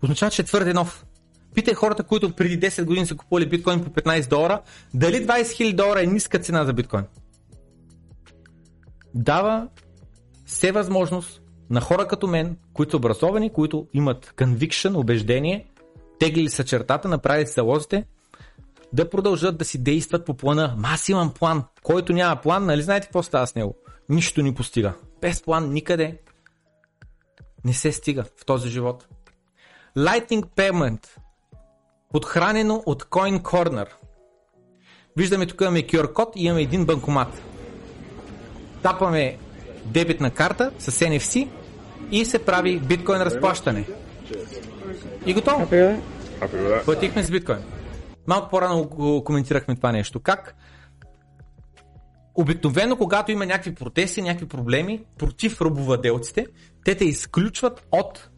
Означава, 0.03 0.31
че 0.31 0.43
е 0.43 0.45
твърде 0.45 0.73
нов. 0.73 1.07
Питай 1.55 1.75
хората, 1.75 2.03
които 2.03 2.33
преди 2.33 2.61
10 2.61 2.85
години 2.85 3.07
са 3.07 3.17
купували 3.17 3.49
биткоин 3.49 3.85
по 3.85 3.91
15 3.91 4.29
долара, 4.29 4.61
дали 4.95 5.27
20 5.27 5.43
000 5.43 5.75
долара 5.75 6.03
е 6.03 6.07
ниска 6.07 6.39
цена 6.39 6.65
за 6.65 6.73
биткоин. 6.73 7.05
Дава 9.15 9.69
все 10.47 10.73
възможност 10.73 11.40
на 11.71 11.81
хора 11.81 12.07
като 12.09 12.27
мен, 12.27 12.57
които 12.73 12.91
са 12.91 12.97
образовани, 12.97 13.53
които 13.53 13.87
имат 13.93 14.35
conviction, 14.37 14.99
убеждение, 14.99 15.67
теглили 16.19 16.49
са 16.49 16.65
чертата, 16.65 17.09
направили 17.09 17.47
са 17.47 17.63
лозите, 17.63 18.05
да 18.93 19.11
продължат 19.11 19.59
да 19.59 19.65
си 19.65 19.83
действат 19.83 20.27
по 20.27 20.35
плана. 20.35 20.77
Аз 20.83 21.11
план. 21.35 21.65
Който 21.83 22.13
няма 22.13 22.37
план, 22.37 22.67
нали 22.67 22.83
знаете 22.83 23.07
какво 23.07 23.23
става 23.23 23.47
с 23.47 23.55
него? 23.55 23.77
Нищо 24.09 24.43
ни 24.43 24.55
постига. 24.55 24.93
Без 25.21 25.43
план 25.43 25.73
никъде 25.73 26.19
не 27.65 27.73
се 27.73 27.93
стига 27.93 28.25
в 28.37 28.45
този 28.45 28.69
живот. 28.69 29.09
Lightning 29.97 30.45
Payment 30.45 31.07
подхранено 32.13 32.83
от 32.87 33.05
Coin 33.05 33.43
Corner. 33.43 33.87
Виждаме 35.17 35.47
тук 35.47 35.61
имаме 35.61 35.83
QR 35.83 36.13
код 36.13 36.33
и 36.37 36.45
имаме 36.45 36.63
един 36.63 36.87
банкомат. 36.87 37.43
Тапаме 38.83 39.39
дебитна 39.85 40.31
карта 40.31 40.71
с 40.79 40.93
NFC 40.93 41.49
и 42.11 42.25
се 42.25 42.45
прави 42.45 42.79
биткоин 42.79 43.23
разплащане. 43.23 43.85
И 45.27 45.35
готово. 45.35 45.69
Платихме 46.85 47.23
с 47.23 47.31
биткоин. 47.31 47.59
Малко 48.27 48.51
по-рано 48.51 48.85
го 48.85 49.25
коментирахме 49.25 49.77
това 49.77 49.93
нещо. 49.93 50.21
Как 50.21 50.55
обикновено, 52.35 52.97
когато 52.97 53.33
има 53.33 53.47
някакви 53.47 53.75
протести, 53.75 54.23
някакви 54.23 54.49
проблеми 54.49 55.05
против 55.19 55.61
робоваделците, 55.61 56.47
те 56.85 56.95
те 56.95 57.05
изключват 57.05 57.87
от 57.93 58.31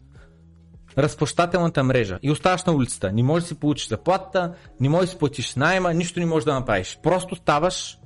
разплащателната 0.97 1.83
мрежа 1.83 2.19
и 2.21 2.31
оставаш 2.31 2.63
на 2.63 2.73
улицата. 2.73 3.11
Не 3.11 3.23
можеш 3.23 3.43
да 3.43 3.47
си 3.47 3.59
получиш 3.59 3.87
заплата, 3.87 4.53
не 4.79 4.89
можеш 4.89 5.05
да 5.05 5.11
си 5.11 5.17
платиш 5.17 5.55
найема, 5.55 5.93
нищо 5.93 6.19
не 6.19 6.25
можеш 6.25 6.45
да 6.45 6.53
направиш. 6.53 6.99
Просто 7.03 7.35
ставаш 7.35 7.97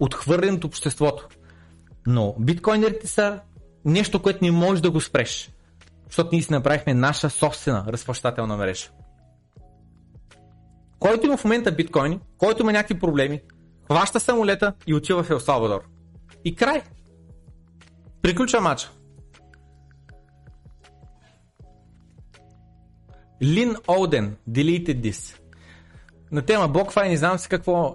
отхвърлен 0.00 0.54
от 0.54 0.64
обществото. 0.64 1.28
Но 2.06 2.34
биткоинерите 2.38 3.06
са 3.06 3.40
нещо, 3.84 4.22
което 4.22 4.44
не 4.44 4.50
можеш 4.50 4.80
да 4.80 4.90
го 4.90 5.00
спреш. 5.00 5.50
Защото 6.06 6.28
ние 6.32 6.42
си 6.42 6.52
направихме 6.52 6.94
наша 6.94 7.30
собствена 7.30 7.84
разплащателна 7.88 8.56
мрежа. 8.56 8.88
Който 10.98 11.26
има 11.26 11.36
в 11.36 11.44
момента 11.44 11.72
биткоини, 11.72 12.20
който 12.38 12.62
има 12.62 12.72
някакви 12.72 12.98
проблеми, 12.98 13.40
хваща 13.86 14.20
самолета 14.20 14.74
и 14.86 14.94
отива 14.94 15.22
в 15.22 15.30
Ел 15.30 15.40
Салвадор. 15.40 15.80
И 16.44 16.54
край. 16.54 16.82
Приключва 18.22 18.60
матча. 18.60 18.90
Лин 23.42 23.76
Олден, 23.88 24.36
deleted 24.50 25.10
this. 25.10 25.38
На 26.32 26.42
тема 26.42 26.68
BlockFi 26.68 27.08
не 27.08 27.16
знам 27.16 27.38
си 27.38 27.48
какво 27.48 27.94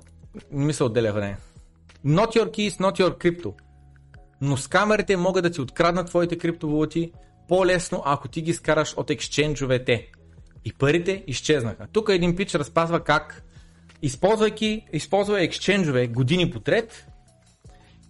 ми 0.52 0.74
се 0.74 0.84
отделя 0.84 1.12
време. 1.12 1.38
Not 2.06 2.36
your 2.36 2.50
keys, 2.52 2.70
not 2.70 3.00
your 3.00 3.18
crypto. 3.18 3.54
Но 4.42 4.58
скамерите 4.58 5.18
могат 5.18 5.44
да 5.44 5.50
ти 5.50 5.62
откраднат 5.62 6.08
твоите 6.08 6.38
криптовалути 6.38 7.12
по-лесно, 7.48 8.02
ако 8.06 8.28
ти 8.28 8.42
ги 8.42 8.54
скараш 8.54 8.94
от 8.98 9.10
ексченджовете. 9.10 10.08
И 10.66 10.74
парите 10.74 11.24
изчезнаха. 11.28 11.88
Тук 11.94 12.10
един 12.10 12.36
пич 12.36 12.56
разпазва 12.56 13.04
как, 13.04 13.44
използвайки, 14.02 14.86
използва 14.94 15.44
ексченджове 15.44 16.08
години 16.08 16.52
подред, 16.52 17.06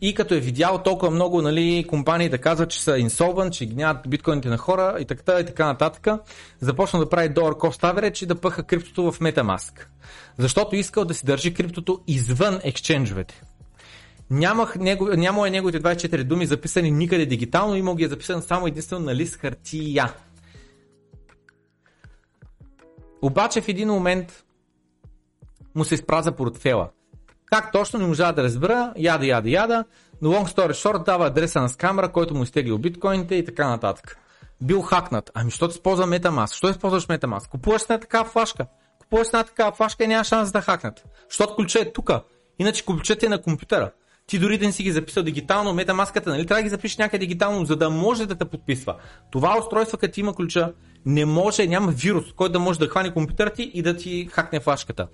и 0.02 0.14
като 0.14 0.34
е 0.34 0.40
видял 0.40 0.84
толкова 0.84 1.12
много 1.12 1.42
нали, 1.42 1.86
компании 1.88 2.30
да 2.30 2.38
казват, 2.38 2.70
че 2.70 2.82
са 2.82 2.98
инсолвент, 2.98 3.54
че 3.54 3.66
гняват 3.66 4.10
биткоините 4.10 4.50
на 4.50 4.58
хора 4.58 4.98
и 5.00 5.06
така, 5.06 5.40
и 5.40 5.46
така 5.46 5.66
нататък, 5.66 6.08
започна 6.60 7.00
да 7.00 7.10
прави 7.10 7.30
долар 7.30 7.54
cost 7.54 7.94
average 7.94 8.24
и 8.24 8.26
да 8.26 8.36
пъха 8.36 8.64
криптото 8.64 9.12
в 9.12 9.20
Metamask. 9.20 9.86
Защото 10.38 10.76
искал 10.76 11.06
да 11.06 11.14
си 11.14 11.26
държи 11.26 11.54
криптото 11.54 12.00
извън 12.08 12.60
ексченджовете. 12.64 13.42
Нямах 14.32 14.76
него, 14.76 15.08
няма 15.08 15.48
е 15.48 15.52
неговите 15.52 15.82
24 15.82 16.24
думи 16.24 16.46
записани 16.46 16.92
никъде 16.92 17.26
дигитално, 17.26 17.76
имал 17.76 17.96
ги 17.96 18.04
е 18.04 18.08
записан 18.08 18.42
само 18.42 18.68
единствено 18.68 19.06
на 19.06 19.16
лист 19.16 19.36
хартия. 19.36 20.14
Обаче 23.22 23.62
в 23.62 23.68
един 23.68 23.88
момент 23.88 24.44
му 25.76 25.86
се 25.86 25.96
изпраза 25.96 26.32
портфела. 26.32 26.90
Как 27.46 27.72
точно 27.72 28.00
не 28.00 28.08
можа 28.08 28.32
да 28.32 28.44
разбера, 28.44 28.94
яда, 28.98 29.26
яда, 29.26 29.50
яда, 29.50 29.86
но 30.22 30.30
long 30.30 30.56
story 30.56 30.72
short 30.72 31.06
дава 31.06 31.28
адреса 31.28 31.62
на 31.62 31.70
скамера, 31.70 32.12
който 32.12 32.36
му 32.36 32.44
изтеглил 32.44 32.78
биткоините 32.78 33.36
и 33.36 33.46
така 33.46 33.70
нататък. 33.70 34.18
Бил 34.62 34.82
хакнат. 34.82 35.32
Ами, 35.34 35.52
що 35.52 35.66
използва 35.66 36.08
Metamask? 36.08 36.54
Що 36.54 36.70
използваш 36.70 37.08
Metamask? 37.08 37.50
Купуваш 37.50 37.84
една 37.84 38.00
такава 38.00 38.30
флашка. 38.30 38.66
Купуваш 39.00 39.28
една 39.28 39.44
такава 39.44 39.72
флашка 39.72 40.04
и 40.04 40.08
няма 40.08 40.24
шанс 40.24 40.52
да 40.52 40.62
хакнат. 40.62 41.04
Защото 41.30 41.56
ключът 41.56 41.82
е 41.82 41.94
тука. 41.94 42.24
Иначе 42.60 42.86
ключът 42.86 43.24
е 43.24 43.30
на 43.30 43.42
компютъра. 43.42 43.92
Ти 44.30 44.40
дори 44.40 44.58
да 44.58 44.66
не 44.66 44.72
си 44.72 44.84
ги 44.84 44.92
записал 44.92 45.24
дигитално, 45.24 45.74
метамаската, 45.74 46.30
нали? 46.30 46.46
Трябва 46.46 46.60
да 46.60 46.64
ги 46.64 46.70
запишеш 46.70 46.98
някъде 46.98 47.26
дигитално, 47.26 47.66
за 47.66 47.76
да 47.76 47.90
може 47.90 48.26
да 48.26 48.36
те 48.36 48.46
подписва. 48.46 48.96
Това 49.32 49.58
устройство, 49.60 49.98
като 49.98 50.20
има 50.20 50.36
ключа, 50.36 50.74
не 51.06 51.26
може, 51.26 51.68
няма 51.68 51.92
вирус, 51.92 52.34
който 52.34 52.54
да 52.54 52.60
може 52.60 52.80
да 52.80 52.88
хване 52.88 53.14
компютъра 53.14 53.50
ти 53.50 53.72
и 53.74 53.82
да 53.82 53.98
ти 53.98 54.30
хакне 54.32 54.60
флашката. 54.60 55.08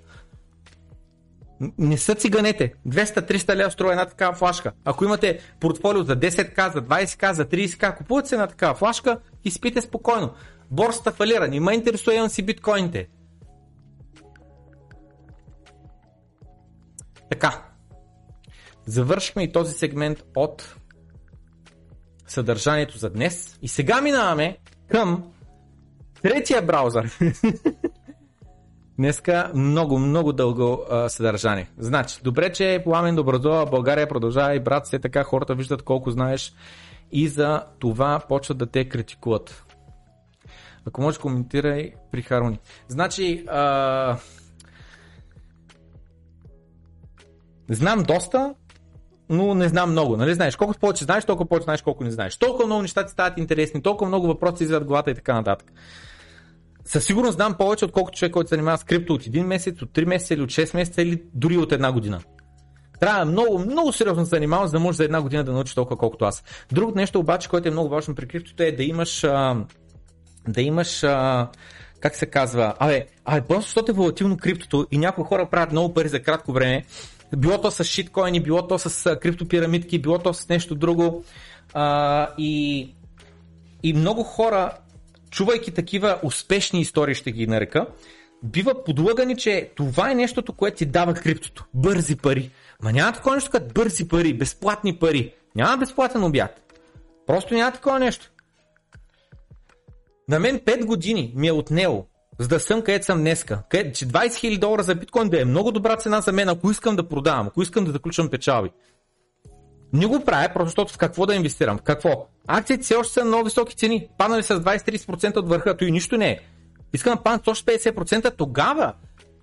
Не 1.78 1.98
са 1.98 2.14
циганете. 2.14 2.74
200-300 2.88 3.56
лева 3.56 3.70
струва 3.70 3.92
една 3.92 4.06
такава 4.06 4.34
флашка. 4.34 4.72
Ако 4.84 5.04
имате 5.04 5.40
портфолио 5.60 6.02
за 6.02 6.16
10к, 6.16 6.72
за 6.72 6.82
20к, 6.82 7.32
за 7.32 7.44
30к, 7.44 7.96
купувате 7.96 8.28
се 8.28 8.34
една 8.34 8.46
такава 8.46 8.74
флашка 8.74 9.18
и 9.44 9.50
спите 9.50 9.80
спокойно. 9.80 10.32
Борсата 10.70 11.12
фалира, 11.12 11.48
не 11.48 11.60
ме 11.60 11.74
интересува, 11.74 12.14
имам 12.14 12.28
си 12.28 12.42
биткоините. 12.42 13.08
Така. 17.30 17.65
Завършихме 18.86 19.42
и 19.42 19.52
този 19.52 19.74
сегмент 19.74 20.24
от 20.36 20.76
съдържанието 22.26 22.98
за 22.98 23.10
днес. 23.10 23.58
И 23.62 23.68
сега 23.68 24.00
минаваме 24.00 24.58
към 24.88 25.32
третия 26.22 26.62
браузър. 26.62 27.18
Днеска 28.98 29.50
много, 29.54 29.98
много 29.98 30.32
дълго 30.32 30.84
а, 30.90 31.08
съдържание. 31.08 31.70
Значи, 31.78 32.20
добре, 32.22 32.52
че 32.52 32.82
Пламен 32.84 33.14
Добродова, 33.14 33.66
България 33.66 34.08
продължава 34.08 34.54
и 34.54 34.60
брат, 34.60 34.86
все 34.86 34.98
така 34.98 35.24
хората 35.24 35.54
виждат 35.54 35.82
колко 35.82 36.10
знаеш 36.10 36.54
и 37.12 37.28
за 37.28 37.64
това 37.78 38.20
почват 38.28 38.58
да 38.58 38.66
те 38.66 38.88
критикуват. 38.88 39.64
Ако 40.86 41.00
можеш, 41.00 41.18
коментирай 41.18 41.92
при 42.12 42.22
Харуни. 42.22 42.58
Значи, 42.88 43.44
а... 43.48 44.16
знам 47.70 48.02
доста, 48.02 48.54
но 49.28 49.54
не 49.54 49.68
знам 49.68 49.90
много. 49.90 50.16
Нали 50.16 50.34
знаеш? 50.34 50.56
Колкото 50.56 50.80
повече 50.80 51.04
знаеш, 51.04 51.24
толкова 51.24 51.48
повече 51.48 51.64
знаеш 51.64 51.82
колко 51.82 52.04
не 52.04 52.10
знаеш. 52.10 52.36
Толкова 52.36 52.66
много 52.66 52.82
неща 52.82 53.06
ти 53.06 53.12
стават 53.12 53.38
интересни, 53.38 53.82
толкова 53.82 54.08
много 54.08 54.26
въпроси 54.26 54.62
излизат 54.62 54.84
главата 54.84 55.10
и 55.10 55.14
така 55.14 55.34
нататък 55.34 55.72
със 56.86 57.04
сигурност 57.04 57.34
знам 57.34 57.54
повече, 57.54 57.84
отколкото 57.84 58.18
човек, 58.18 58.32
който 58.32 58.48
се 58.48 58.54
занимава 58.54 58.78
с 58.78 58.84
крипто 58.84 59.14
от 59.14 59.26
един 59.26 59.46
месец, 59.46 59.82
от 59.82 59.90
3 59.90 60.04
месеца 60.04 60.34
или 60.34 60.42
от 60.42 60.50
6 60.50 60.74
месеца 60.76 61.02
или 61.02 61.22
дори 61.34 61.56
от 61.56 61.72
една 61.72 61.92
година. 61.92 62.20
Трябва 63.00 63.24
много, 63.24 63.58
много 63.58 63.92
сериозно 63.92 64.22
да 64.22 64.26
се 64.26 64.30
занимавам, 64.30 64.66
за 64.66 64.72
да 64.72 64.80
можеш 64.80 64.96
за 64.96 65.04
една 65.04 65.22
година 65.22 65.44
да 65.44 65.52
научиш 65.52 65.74
толкова 65.74 65.96
колкото 65.96 66.24
аз. 66.24 66.44
Другото 66.72 66.98
нещо 66.98 67.18
обаче, 67.18 67.48
което 67.48 67.68
е 67.68 67.70
много 67.70 67.88
важно 67.88 68.14
при 68.14 68.28
криптото 68.28 68.62
е 68.62 68.72
да 68.72 68.82
имаш, 68.82 69.24
а, 69.24 69.56
да 70.48 70.62
имаш 70.62 71.04
а, 71.04 71.48
как 72.00 72.14
се 72.14 72.26
казва, 72.26 72.74
абе, 72.78 73.06
абе, 73.24 73.46
просто 73.46 73.68
защото 73.68 73.92
е 73.92 73.94
волатилно 73.94 74.36
криптото 74.36 74.86
и 74.90 74.98
някои 74.98 75.24
хора 75.24 75.48
правят 75.50 75.72
много 75.72 75.94
пари 75.94 76.08
за 76.08 76.22
кратко 76.22 76.52
време 76.52 76.84
Било 77.36 77.60
то 77.60 77.70
с 77.70 77.84
шиткоини, 77.84 78.40
било 78.40 78.66
то 78.66 78.78
с 78.78 79.16
криптопирамидки, 79.16 79.98
било 79.98 80.18
то 80.18 80.34
с 80.34 80.48
нещо 80.48 80.74
друго. 80.74 81.24
А, 81.74 82.28
и, 82.38 82.94
и 83.82 83.92
много 83.92 84.22
хора, 84.22 84.72
чувайки 85.30 85.70
такива 85.70 86.18
успешни 86.22 86.80
истории, 86.80 87.14
ще 87.14 87.32
ги 87.32 87.46
нарека, 87.46 87.86
бива 88.42 88.84
подлъгани, 88.84 89.36
че 89.36 89.70
това 89.74 90.10
е 90.10 90.14
нещото, 90.14 90.52
което 90.52 90.76
ти 90.76 90.86
дава 90.86 91.14
криптото. 91.14 91.64
Бързи 91.74 92.16
пари. 92.16 92.50
Ма 92.82 92.92
няма 92.92 93.12
такова 93.12 93.34
нещо 93.34 93.50
като 93.50 93.72
бързи 93.74 94.08
пари, 94.08 94.34
безплатни 94.34 94.96
пари. 94.96 95.34
Няма 95.54 95.76
безплатен 95.76 96.24
обяд. 96.24 96.74
Просто 97.26 97.54
няма 97.54 97.72
такова 97.72 97.98
нещо. 97.98 98.30
На 100.28 100.38
мен 100.38 100.58
5 100.58 100.84
години 100.84 101.32
ми 101.36 101.48
е 101.48 101.52
отнело, 101.52 102.06
за 102.38 102.48
да 102.48 102.60
съм 102.60 102.82
където 102.82 103.04
съм 103.04 103.18
днеска. 103.18 103.62
Къде, 103.68 103.92
че 103.92 104.06
20 104.06 104.28
000 104.28 104.58
долара 104.58 104.82
за 104.82 104.94
биткоин 104.94 105.28
да 105.28 105.40
е 105.40 105.44
много 105.44 105.72
добра 105.72 105.96
цена 105.96 106.20
за 106.20 106.32
мен, 106.32 106.48
ако 106.48 106.70
искам 106.70 106.96
да 106.96 107.08
продавам, 107.08 107.46
ако 107.46 107.62
искам 107.62 107.84
да 107.84 107.92
заключвам 107.92 108.28
печалби. 108.28 108.70
Не 109.92 110.06
го 110.06 110.24
правя, 110.24 110.48
просто 110.54 110.68
защото 110.68 110.92
в 110.92 110.98
какво 110.98 111.26
да 111.26 111.34
инвестирам. 111.34 111.78
В 111.78 111.82
какво? 111.82 112.26
Акциите 112.48 112.82
все 112.82 112.94
още 112.94 113.12
са 113.12 113.20
на 113.20 113.26
много 113.26 113.44
високи 113.44 113.76
цени. 113.76 114.08
Паднали 114.18 114.42
с 114.42 114.60
20-30% 114.60 115.36
от 115.36 115.48
върха, 115.48 115.76
то 115.76 115.84
и 115.84 115.92
нищо 115.92 116.16
не 116.16 116.30
е. 116.30 116.38
Искам 116.94 117.14
да 117.14 117.22
паднат 117.22 117.48
още 117.48 117.78
50%, 117.78 118.36
тогава 118.36 118.92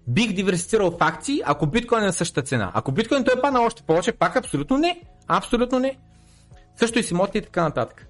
бих 0.08 0.34
диверсифицирал 0.34 0.92
в 0.92 0.98
акции, 1.00 1.42
ако 1.46 1.68
биткоин 1.68 2.04
е 2.04 2.06
на 2.06 2.14
същата 2.14 2.48
цена. 2.48 2.72
Ако 2.74 2.92
биткоин 2.92 3.24
той 3.24 3.34
е 3.38 3.42
паднал 3.42 3.66
още 3.66 3.84
повече, 3.84 4.12
пак 4.12 4.36
абсолютно 4.36 4.78
не. 4.78 5.02
Абсолютно 5.28 5.80
не. 5.80 5.98
Също 6.76 7.00
и 7.00 7.04
с 7.04 7.12
имоти 7.12 7.38
и 7.38 7.42
така 7.42 7.64
нататък. 7.64 8.08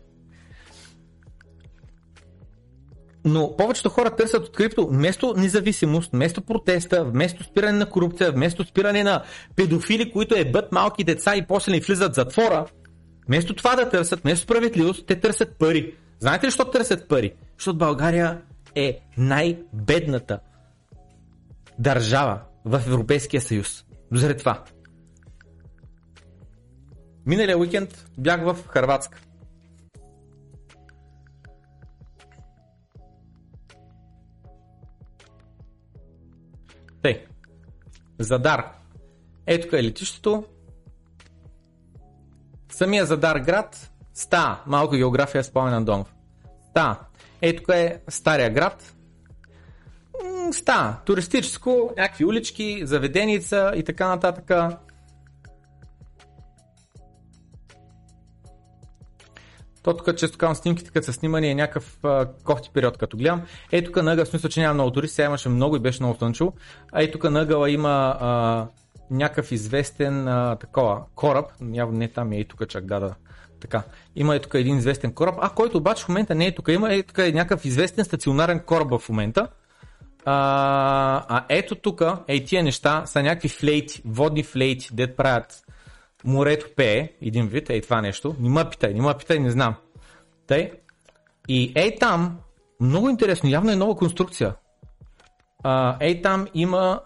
Но 3.25 3.57
повечето 3.57 3.89
хора 3.89 4.15
търсят 4.15 4.47
от 4.47 4.55
крипто 4.55 4.87
вместо 4.87 5.33
независимост, 5.37 6.11
вместо 6.13 6.41
протеста, 6.41 7.05
вместо 7.05 7.43
спиране 7.43 7.77
на 7.77 7.89
корупция, 7.89 8.31
вместо 8.31 8.63
спиране 8.63 9.03
на 9.03 9.23
педофили, 9.55 10.11
които 10.11 10.35
ебат 10.35 10.71
малки 10.71 11.03
деца 11.03 11.35
и 11.35 11.47
после 11.47 11.71
не 11.71 11.79
влизат 11.79 12.11
в 12.11 12.15
затвора. 12.15 12.65
Вместо 13.27 13.55
това 13.55 13.75
да 13.75 13.89
търсят, 13.89 14.19
вместо 14.19 14.43
справедливост, 14.43 15.05
те 15.05 15.19
търсят 15.19 15.57
пари. 15.59 15.95
Знаете 16.19 16.45
ли, 16.45 16.49
защо 16.49 16.65
търсят 16.65 17.07
пари? 17.07 17.33
Защото 17.57 17.77
България 17.77 18.41
е 18.75 18.99
най-бедната 19.17 20.39
държава 21.79 22.39
в 22.65 22.81
Европейския 22.87 23.41
съюз. 23.41 23.85
Заради 24.11 24.39
това. 24.39 24.63
Миналия 27.25 27.57
уикенд 27.57 28.05
бях 28.17 28.43
в 28.43 28.57
Харватска. 28.67 29.19
Задар. 38.19 38.65
Ето 39.47 39.63
тук 39.63 39.73
е 39.73 39.83
летището. 39.83 40.43
Самия 42.69 43.05
Задар 43.05 43.39
град. 43.39 43.91
Ста. 44.13 44.61
Малко 44.67 44.95
география 44.95 45.43
спомен 45.43 45.73
Андонов. 45.73 46.15
Ста. 46.69 46.99
Ето 47.41 47.63
тук 47.63 47.75
е 47.75 48.01
стария 48.07 48.49
град. 48.49 48.93
Ста. 50.51 51.01
Туристическо, 51.05 51.93
някакви 51.97 52.25
улички, 52.25 52.81
заведеница 52.85 53.71
и 53.75 53.83
така 53.83 54.07
нататък. 54.07 54.51
То 59.83 59.93
тук 59.93 60.15
често 60.17 60.37
казвам 60.37 60.55
снимките, 60.55 60.91
като 60.91 61.05
са 61.05 61.13
снимани 61.13 61.49
е 61.49 61.55
някакъв 61.55 61.97
а, 62.03 62.25
кофти 62.43 62.69
период, 62.73 62.97
като 62.97 63.17
гледам. 63.17 63.41
Ей 63.71 63.83
тук 63.83 63.95
на 63.95 64.15
в 64.15 64.25
смисъл, 64.25 64.49
че 64.49 64.61
няма 64.61 64.73
много 64.73 64.91
туристи, 64.91 65.15
сега 65.15 65.25
имаше 65.25 65.49
много 65.49 65.75
и 65.75 65.79
беше 65.79 66.03
много 66.03 66.17
слънчево. 66.17 66.53
А 66.91 67.01
ей 67.01 67.11
тук 67.11 67.23
на 67.23 67.69
има 67.69 68.17
а, 68.19 68.67
някакъв 69.11 69.51
известен 69.51 70.27
а, 70.27 70.55
такова 70.55 71.01
кораб, 71.15 71.45
явно 71.73 71.97
не 71.97 72.07
там 72.07 72.31
е 72.31 72.39
и 72.39 72.45
тук 72.45 72.67
чак, 72.67 72.85
да, 72.85 72.99
да. 72.99 73.15
Така. 73.61 73.83
Има 74.15 74.35
е 74.35 74.39
тук 74.39 74.53
един 74.53 74.77
известен 74.77 75.13
кораб, 75.13 75.35
а 75.41 75.49
който 75.49 75.77
обаче 75.77 76.03
в 76.03 76.09
момента 76.09 76.35
не 76.35 76.47
е 76.47 76.55
тук. 76.55 76.67
Има 76.67 76.93
е 76.93 77.03
тук 77.03 77.17
е 77.17 77.31
някакъв 77.31 77.65
известен 77.65 78.05
стационарен 78.05 78.59
кораб 78.59 78.99
в 78.99 79.09
момента. 79.09 79.47
А, 80.25 81.25
а 81.29 81.45
ето 81.49 81.75
тук, 81.75 82.01
ей 82.27 82.45
тия 82.45 82.63
неща 82.63 83.05
са 83.05 83.23
някакви 83.23 83.49
флейти, 83.49 84.01
водни 84.05 84.43
флейти, 84.43 84.89
дед 84.93 85.17
правят 85.17 85.63
морето 86.25 86.65
пее, 86.75 87.09
един 87.21 87.47
вид, 87.47 87.69
ей 87.69 87.81
това 87.81 88.01
нещо. 88.01 88.35
Не 88.39 88.49
ме 88.49 88.69
питай, 88.69 88.93
не 88.93 89.01
ме 89.01 89.13
питай, 89.19 89.39
не 89.39 89.51
знам. 89.51 89.75
Тъй. 90.47 90.71
И 91.47 91.73
ей 91.75 91.95
там, 91.95 92.39
много 92.79 93.09
интересно, 93.09 93.49
явно 93.49 93.71
е 93.71 93.75
нова 93.75 93.95
конструкция. 93.95 94.55
А, 95.63 95.97
ей 95.99 96.21
там 96.21 96.47
има... 96.53 97.01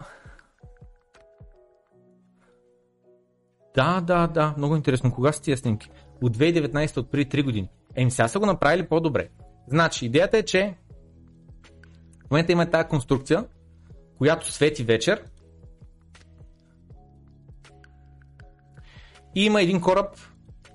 Да, 3.74 4.00
да, 4.00 4.26
да, 4.26 4.54
много 4.56 4.76
интересно. 4.76 5.12
Кога 5.12 5.32
са 5.32 5.42
тия 5.42 5.56
снимки? 5.56 5.90
От 6.22 6.36
2019, 6.36 6.96
от 6.96 7.10
преди 7.10 7.30
3 7.30 7.44
години. 7.44 7.68
Еми 7.96 8.10
сега 8.10 8.28
са 8.28 8.38
го 8.38 8.46
направили 8.46 8.88
по-добре. 8.88 9.28
Значи, 9.68 10.06
идеята 10.06 10.38
е, 10.38 10.42
че 10.42 10.74
в 12.26 12.30
момента 12.30 12.52
има 12.52 12.70
тази 12.70 12.88
конструкция, 12.88 13.44
която 14.18 14.52
свети 14.52 14.84
вечер 14.84 15.24
И 19.38 19.44
има 19.44 19.62
един 19.62 19.80
кораб, 19.80 20.16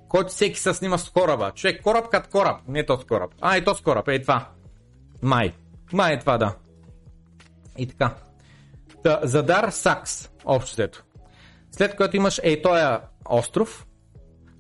който 0.08 0.30
всеки 0.30 0.60
се 0.60 0.74
снима 0.74 0.98
с 0.98 1.10
кораба. 1.10 1.52
Човек, 1.52 1.82
кораб 1.82 2.10
като 2.10 2.30
кораб, 2.30 2.62
не 2.68 2.86
този 2.86 3.06
кораб. 3.06 3.32
А, 3.42 3.58
и 3.58 3.64
този 3.64 3.84
кораб, 3.84 4.08
е 4.08 4.22
това. 4.22 4.48
Май. 5.22 5.54
Май 5.94 6.14
е 6.14 6.20
това, 6.20 6.38
да. 6.38 6.56
И 7.78 7.88
така. 7.88 8.16
Та, 9.04 9.20
Задар 9.24 9.70
Сакс, 9.70 10.30
общо 10.46 10.72
взето. 10.72 11.04
След 11.72 11.96
което 11.96 12.18
имаш 12.18 12.40
ей 12.44 12.62
тоя 12.62 13.02
остров, 13.30 13.88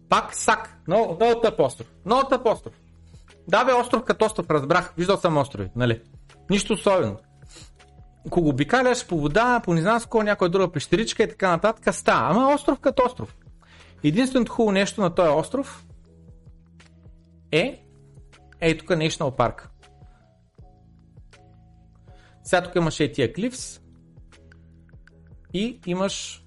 пак 0.09 0.35
Сак, 0.35 0.77
много, 0.87 1.15
много 1.15 1.41
тъп 1.41 1.59
остров. 1.59 1.87
Много 2.05 2.27
тъп 2.29 2.45
остров. 2.45 2.73
Да 3.47 3.65
бе, 3.65 3.73
остров 3.73 4.03
като 4.03 4.25
остров, 4.25 4.49
разбрах. 4.49 4.93
Виждал 4.97 5.17
съм 5.17 5.37
острови, 5.37 5.69
нали? 5.75 6.01
Нищо 6.49 6.73
особено. 6.73 7.17
Ако 8.27 8.41
го 8.41 8.49
обикаляш 8.49 9.07
по 9.07 9.19
вода, 9.19 9.61
по 9.63 9.73
не 9.73 9.81
знам 9.81 9.99
с 9.99 10.07
някоя 10.13 10.49
друга 10.49 10.71
пещеричка 10.71 11.23
и 11.23 11.29
така 11.29 11.49
нататък, 11.49 11.95
става. 11.95 12.29
Ама 12.29 12.53
остров 12.53 12.79
като 12.79 13.03
остров. 13.05 13.35
Единственото 14.03 14.51
хубаво 14.51 14.71
нещо 14.71 15.01
на 15.01 15.15
този 15.15 15.29
остров 15.29 15.85
е 17.51 17.83
ей 18.61 18.77
тук 18.77 18.87
National 18.87 19.37
Park. 19.37 19.67
Сега 22.43 22.63
тук 22.63 22.75
имаш 22.75 22.99
е 22.99 23.11
тия 23.11 23.33
клифс 23.33 23.81
и 25.53 25.79
имаш 25.85 26.45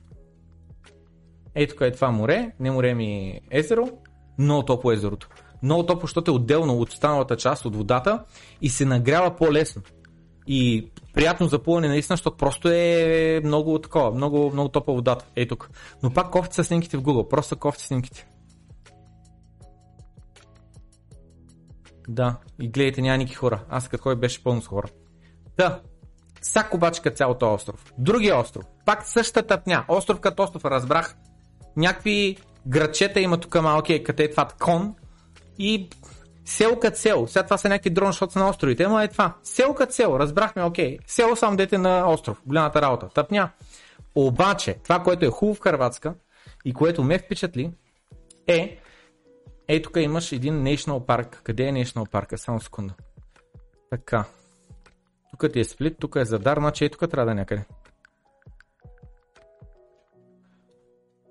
ей 1.55 1.67
тук 1.67 1.81
е 1.81 1.93
това 1.93 2.11
море, 2.11 2.53
не 2.61 2.71
море 2.71 2.95
ми 2.95 3.41
езеро, 3.51 3.89
много 4.39 4.65
топло 4.65 4.93
езерото. 4.93 5.29
Много 5.63 5.87
топло, 5.87 6.07
защото 6.07 6.31
е 6.31 6.35
отделно 6.35 6.79
от 6.79 6.89
останалата 6.89 7.37
част 7.37 7.65
от 7.65 7.77
водата 7.77 8.25
и 8.63 8.69
се 8.69 8.85
нагрява 8.85 9.37
по-лесно. 9.37 9.83
И 10.47 10.91
приятно 11.15 11.47
за 11.47 11.61
наистина, 11.67 12.17
защото 12.17 12.37
просто 12.37 12.69
е 12.69 13.41
много 13.45 13.79
такова, 13.79 14.11
много, 14.11 14.51
много 14.53 14.69
топа 14.69 14.93
водата. 14.93 15.25
Ей 15.37 15.49
тук. 15.49 15.71
Но 16.03 16.11
пак 16.11 16.31
кофти 16.31 16.55
са 16.55 16.65
снимките 16.65 16.97
в 16.97 17.03
Google, 17.03 17.29
просто 17.29 17.57
кофти 17.57 17.85
снимките. 17.85 18.29
Да, 22.09 22.37
и 22.61 22.69
гледайте, 22.69 23.03
няма 23.03 23.19
никакви 23.19 23.35
хора. 23.35 23.65
Аз 23.69 23.89
като 23.89 24.03
кой 24.03 24.17
беше 24.17 24.43
пълно 24.43 24.63
с 24.63 24.67
хора. 24.67 24.89
Да, 25.57 25.81
Сак 26.47 26.75
обаче 26.75 27.03
като 27.03 27.17
цялото 27.17 27.55
остров. 27.55 27.93
Другия 27.99 28.39
остров. 28.39 28.65
Пак 28.85 29.07
същата 29.07 29.47
тъпня. 29.47 29.85
Остров 29.89 30.21
като 30.21 30.43
остров, 30.43 30.65
разбрах. 30.65 31.17
Някакви 31.77 32.37
градчета 32.67 33.21
има 33.21 33.41
тук 33.41 33.63
малки, 33.63 34.03
къде 34.03 34.25
е 34.25 34.31
това 34.31 34.49
кон. 34.61 34.95
И 35.59 35.91
Село 36.47 36.79
като 36.81 36.99
село. 36.99 37.29
Сега 37.29 37.45
това 37.45 37.59
са 37.59 37.69
някакви 37.69 37.91
дрон, 37.91 38.09
защото 38.09 38.33
са 38.33 38.39
на 38.39 38.49
островите. 38.49 38.83
Ама 38.83 39.05
е 39.05 39.09
това. 39.09 39.35
Село 39.43 39.75
като 39.75 39.93
село. 39.93 40.19
Разбрахме, 40.19 40.63
окей. 40.63 40.99
Село 41.07 41.37
само 41.37 41.57
дете 41.57 41.79
на 41.79 42.11
остров. 42.11 42.43
Голямата 42.47 42.83
работа. 42.83 43.09
Тъпня. 43.09 43.51
Обаче, 44.15 44.75
това, 44.75 45.03
което 45.03 45.25
е 45.25 45.29
хубаво 45.29 45.55
в 45.55 45.61
Харватска 45.61 46.15
и 46.65 46.73
което 46.73 47.05
ме 47.05 47.19
впечатли, 47.19 47.71
е, 48.47 48.79
ей 49.69 49.83
тук 49.83 49.97
имаш 49.97 50.33
един 50.33 50.55
National 50.55 51.07
Park. 51.07 51.37
Къде 51.43 51.69
е 51.69 51.73
National 51.73 52.11
Park? 52.11 52.37
Само 52.37 52.61
секунда. 52.61 52.95
Така. 53.91 54.25
Тук 55.31 55.53
ти 55.53 55.61
е 55.61 55.65
сплит, 55.65 55.97
тук 56.01 56.17
е 56.17 56.25
задар, 56.25 56.59
значи 56.59 56.85
ей 56.85 56.91
тук 56.91 57.11
трябва 57.11 57.27
да 57.27 57.33
е 57.33 57.35
някъде. 57.35 57.65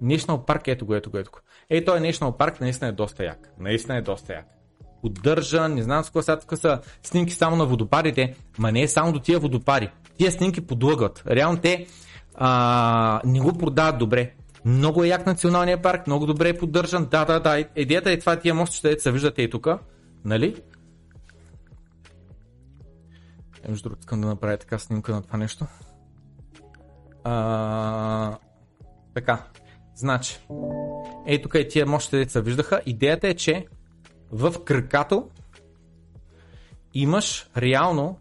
National 0.04 0.48
Park, 0.48 0.68
ето 0.68 0.86
го, 0.86 0.96
ето 0.96 1.12
го, 1.12 1.18
ето 1.18 1.32
го. 1.32 1.40
Ей, 1.70 1.86
той 1.86 1.98
е 1.98 2.02
National 2.02 2.38
Park, 2.38 2.62
наистина 2.62 2.90
е 2.90 2.92
доста 2.92 3.24
як. 3.24 3.50
Наистина 3.60 3.98
е 3.98 4.02
доста 4.02 4.34
як 4.34 4.56
поддържа, 5.02 5.70
не 5.70 5.84
знам 5.84 6.04
с 6.04 6.24
сега 6.24 6.40
тук 6.40 6.58
са 6.58 6.80
снимки 7.04 7.34
само 7.34 7.56
на 7.56 7.66
водопадите, 7.66 8.36
ма 8.58 8.72
не 8.72 8.82
е 8.82 8.88
само 8.88 9.12
до 9.12 9.20
тия 9.20 9.40
водопади. 9.40 9.90
Тия 10.18 10.32
снимки 10.32 10.62
подлъгват. 10.62 11.24
Реално 11.28 11.58
те 11.58 11.88
а, 12.36 13.22
не 13.26 13.40
го 13.40 13.58
продават 13.58 13.98
добре. 13.98 14.32
Много 14.66 15.04
е 15.04 15.08
як 15.08 15.26
националния 15.26 15.82
парк, 15.82 16.08
много 16.08 16.26
добре 16.26 16.50
е 16.50 16.58
поддържан. 16.58 17.08
Да, 17.12 17.26
да, 17.26 17.40
да. 17.40 17.66
Идеята 17.76 18.12
е 18.12 18.20
това, 18.20 18.36
тия 18.36 18.54
мостчета, 18.54 19.02
се 19.02 19.12
виждате 19.12 19.42
и 19.42 19.50
тук. 19.50 19.68
Нали? 20.26 20.56
Е, 23.64 23.70
между 23.70 23.84
другото, 23.84 24.00
искам 24.00 24.22
да 24.22 24.28
направя 24.28 24.58
така 24.58 24.80
снимка 24.80 25.12
на 25.12 25.22
това 25.22 25.38
нещо. 25.38 25.66
А... 27.24 28.38
Така. 29.14 29.44
Значи. 29.96 30.40
Ей 31.28 31.42
тук 31.42 31.56
и 31.56 31.68
тия 31.68 31.86
мощите 31.86 32.18
деца 32.18 32.42
виждаха. 32.42 32.82
Идеята 32.86 33.28
е, 33.28 33.34
че 33.34 33.66
в 34.32 34.64
кракато 34.66 35.30
имаш 36.94 37.50
реално 37.58 38.20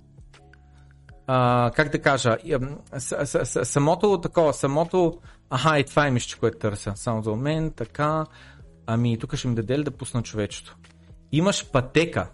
а, 1.27 1.71
как 1.75 1.89
да 1.89 2.03
кажа, 2.03 2.37
самото 3.65 4.21
такова, 4.21 4.55
самото, 4.55 5.21
аха, 5.51 5.79
и 5.79 5.85
това 5.85 6.07
е 6.07 6.11
мисля, 6.11 6.39
което 6.41 6.59
търся, 6.59 6.93
само 6.97 7.23
за 7.23 7.31
момент, 7.31 7.75
така, 7.75 8.25
ами 8.87 9.19
тук 9.19 9.35
ще 9.37 9.49
ми 9.49 9.55
даде 9.55 9.79
ли 9.79 9.85
да 9.85 9.91
пусна 9.91 10.23
човечето. 10.23 10.77
Имаш 11.33 11.71
пътека, 11.71 12.31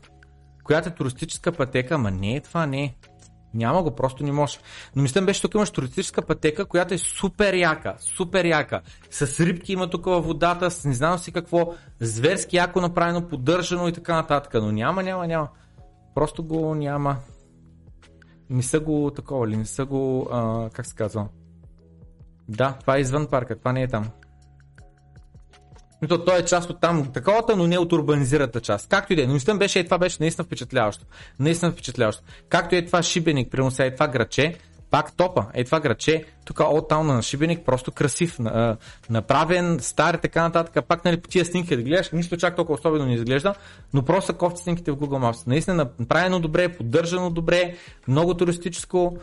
която 0.65 0.89
е 0.89 0.95
туристическа 0.95 1.53
пътека, 1.53 1.95
ама 1.95 2.11
не 2.11 2.37
е 2.37 2.41
това, 2.41 2.67
не 2.67 2.85
е. 2.85 2.95
Няма 3.55 3.83
го, 3.83 3.91
просто 3.91 4.25
не 4.25 4.33
може. 4.33 4.59
Но 4.97 5.03
мислям 5.03 5.27
беше 5.27 5.43
тук 5.43 5.55
имаш 5.55 5.71
туристическа 5.71 6.23
пътека, 6.23 6.65
която 6.65 6.95
е 6.95 6.99
супер 6.99 7.55
яка, 7.55 7.97
супер 7.99 8.45
яка. 8.45 8.81
С 9.11 9.41
рибки 9.41 9.73
има 9.73 9.91
тук 9.91 10.05
във 10.05 10.25
водата, 10.25 10.71
с 10.71 10.85
не 10.85 10.95
знам 10.95 11.19
си 11.19 11.33
какво, 11.33 11.75
зверски 12.01 12.57
яко 12.57 12.81
направено, 12.81 13.29
поддържано 13.29 13.89
и 13.89 13.93
така 13.93 14.15
нататък. 14.15 14.55
Но 14.55 14.73
няма, 14.73 15.03
няма, 15.03 15.27
няма. 15.27 15.49
Просто 16.15 16.45
го 16.45 16.75
няма. 16.75 17.17
Не 18.51 18.63
са 18.63 18.81
го 18.81 19.11
такова 19.17 19.49
ли, 19.49 19.57
не 19.57 19.67
са 19.67 19.85
го, 19.85 20.29
а, 20.33 20.71
как 20.71 20.87
се 20.87 20.95
казва? 20.95 21.29
Да, 22.49 22.77
това 22.81 22.97
е 22.97 23.01
извън 23.01 23.27
парка, 23.27 23.59
това 23.59 23.73
не 23.73 23.83
е 23.83 23.89
там. 23.89 24.11
То, 26.09 26.25
той 26.25 26.39
е 26.39 26.45
част 26.45 26.71
от 26.71 26.81
там 26.81 27.13
таковата, 27.13 27.57
но 27.57 27.67
не 27.67 27.79
от 27.79 27.93
урбанизираната 27.93 28.61
част. 28.61 28.89
Както 28.89 29.13
и 29.13 29.17
да 29.17 29.23
е. 29.23 29.27
Но 29.27 29.35
мислям 29.35 29.59
беше, 29.59 29.79
е, 29.79 29.85
това 29.85 29.99
беше 29.99 30.17
наистина 30.21 30.45
впечатляващо. 30.45 31.05
Наистина 31.41 31.73
впечатляващо. 31.73 32.23
Както 32.49 32.75
е 32.75 32.87
това 32.87 33.03
шибеник, 33.03 33.51
примерно 33.51 33.71
сега 33.71 33.87
е 33.87 33.95
това 33.95 34.09
граче, 34.09 34.55
пак 34.91 35.17
топа. 35.17 35.47
Е 35.55 35.65
това 35.65 35.81
граче, 35.81 36.25
тук 36.45 36.61
от 36.61 36.89
тауна 36.89 37.15
на 37.15 37.23
Шибеник, 37.23 37.65
просто 37.65 37.93
красив, 37.93 38.39
на, 38.39 38.77
направен, 39.11 39.79
стар 39.81 40.15
и 40.15 40.19
така 40.19 40.43
нататък. 40.43 40.85
Пак 40.89 41.05
нали, 41.05 41.21
по 41.21 41.29
тия 41.29 41.45
снимки 41.45 41.77
да 41.77 41.83
гледаш, 41.83 42.11
нищо 42.11 42.37
чак 42.37 42.57
толкова 42.57 42.75
особено 42.75 43.07
не 43.07 43.15
изглежда, 43.15 43.55
но 43.95 44.03
просто 44.03 44.37
кофти 44.37 44.63
снимките 44.63 44.93
в 44.93 44.97
Google 44.97 45.31
Maps. 45.31 45.47
Наистина 45.47 45.89
направено 45.99 46.41
добре, 46.41 46.69
поддържано 46.69 47.31
добре, 47.31 47.75
много 48.09 48.35
туристическо. 48.35 49.17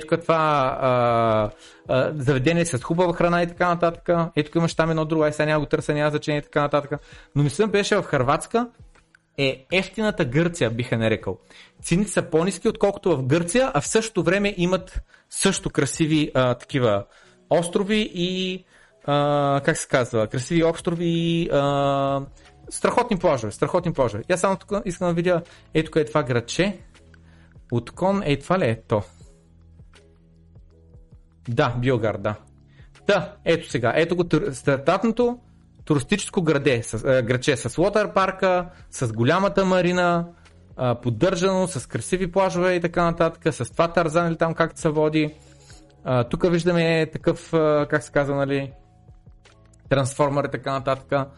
Тук 0.00 0.20
това 0.22 1.50
заведение 2.14 2.66
с 2.66 2.82
хубава 2.82 3.12
храна 3.12 3.42
и 3.42 3.46
така 3.46 3.68
нататък. 3.68 4.30
Ето 4.36 4.50
тук 4.50 4.56
имаш 4.56 4.74
там 4.74 4.90
едно 4.90 5.04
друго, 5.04 5.24
ай 5.24 5.32
сега 5.32 5.46
няма 5.46 5.60
го 5.60 5.66
търся, 5.66 5.94
няма 5.94 6.10
значение 6.10 6.38
и 6.38 6.42
така 6.42 6.60
нататък. 6.60 7.00
Но 7.36 7.42
мислям 7.42 7.70
беше 7.70 7.96
в 7.96 8.02
Харватска, 8.02 8.68
е 9.38 9.66
ефтината 9.72 10.24
Гърция, 10.24 10.70
биха 10.70 10.98
нарекал. 10.98 11.38
Цените 11.82 12.10
са 12.10 12.22
по-низки, 12.22 12.68
отколкото 12.68 13.16
в 13.16 13.26
Гърция, 13.26 13.70
а 13.74 13.80
в 13.80 13.86
същото 13.86 14.22
време 14.22 14.54
имат 14.56 15.02
също 15.30 15.70
красиви 15.70 16.30
а, 16.34 16.54
такива 16.54 17.04
острови 17.50 18.10
и 18.14 18.64
а, 19.04 19.60
как 19.64 19.76
се 19.76 19.88
казва, 19.88 20.26
красиви 20.26 20.64
острови 20.64 21.06
и 21.06 21.50
страхотни 22.70 23.18
плажове, 23.18 23.52
страхотни 23.52 23.92
плажове. 23.92 24.24
Я 24.30 24.38
само 24.38 24.56
тук 24.56 24.72
искам 24.84 25.08
да 25.08 25.14
видя, 25.14 25.42
ето 25.74 25.90
тук 25.90 25.96
е 25.96 26.04
това 26.04 26.22
градче, 26.22 26.78
от 27.72 27.90
кон, 27.90 28.22
е 28.24 28.38
това 28.38 28.58
ли 28.58 28.64
е 28.64 28.82
то? 28.88 29.02
Да, 31.48 31.74
Биогар, 31.78 32.16
да. 32.16 32.34
Да, 33.06 33.36
ето 33.44 33.70
сега, 33.70 33.92
ето 33.96 34.16
го 34.16 34.24
стартатното 34.52 35.38
туристическо 35.84 36.42
граде, 36.42 36.82
с, 36.82 37.04
а, 37.04 37.22
градче 37.22 37.56
с 37.56 37.78
лотър 37.78 38.12
парка, 38.12 38.66
с 38.90 39.12
голямата 39.12 39.64
марина, 39.64 40.26
а, 40.76 40.94
поддържано, 40.94 41.68
с 41.68 41.88
красиви 41.88 42.32
плажове 42.32 42.74
и 42.74 42.80
така 42.80 43.04
нататък, 43.04 43.54
с 43.54 43.72
това 43.72 43.88
Тарзан 43.88 44.28
или 44.28 44.36
там 44.36 44.54
както 44.54 44.80
се 44.80 44.88
води. 44.88 45.34
Тук 46.30 46.50
виждаме 46.50 47.06
такъв, 47.12 47.52
а, 47.54 47.86
как 47.90 48.02
се 48.02 48.12
казва, 48.12 48.36
нали, 48.36 48.72
трансформер 49.88 50.44
и 50.44 50.50
така 50.50 50.72
нататък. 50.72 51.28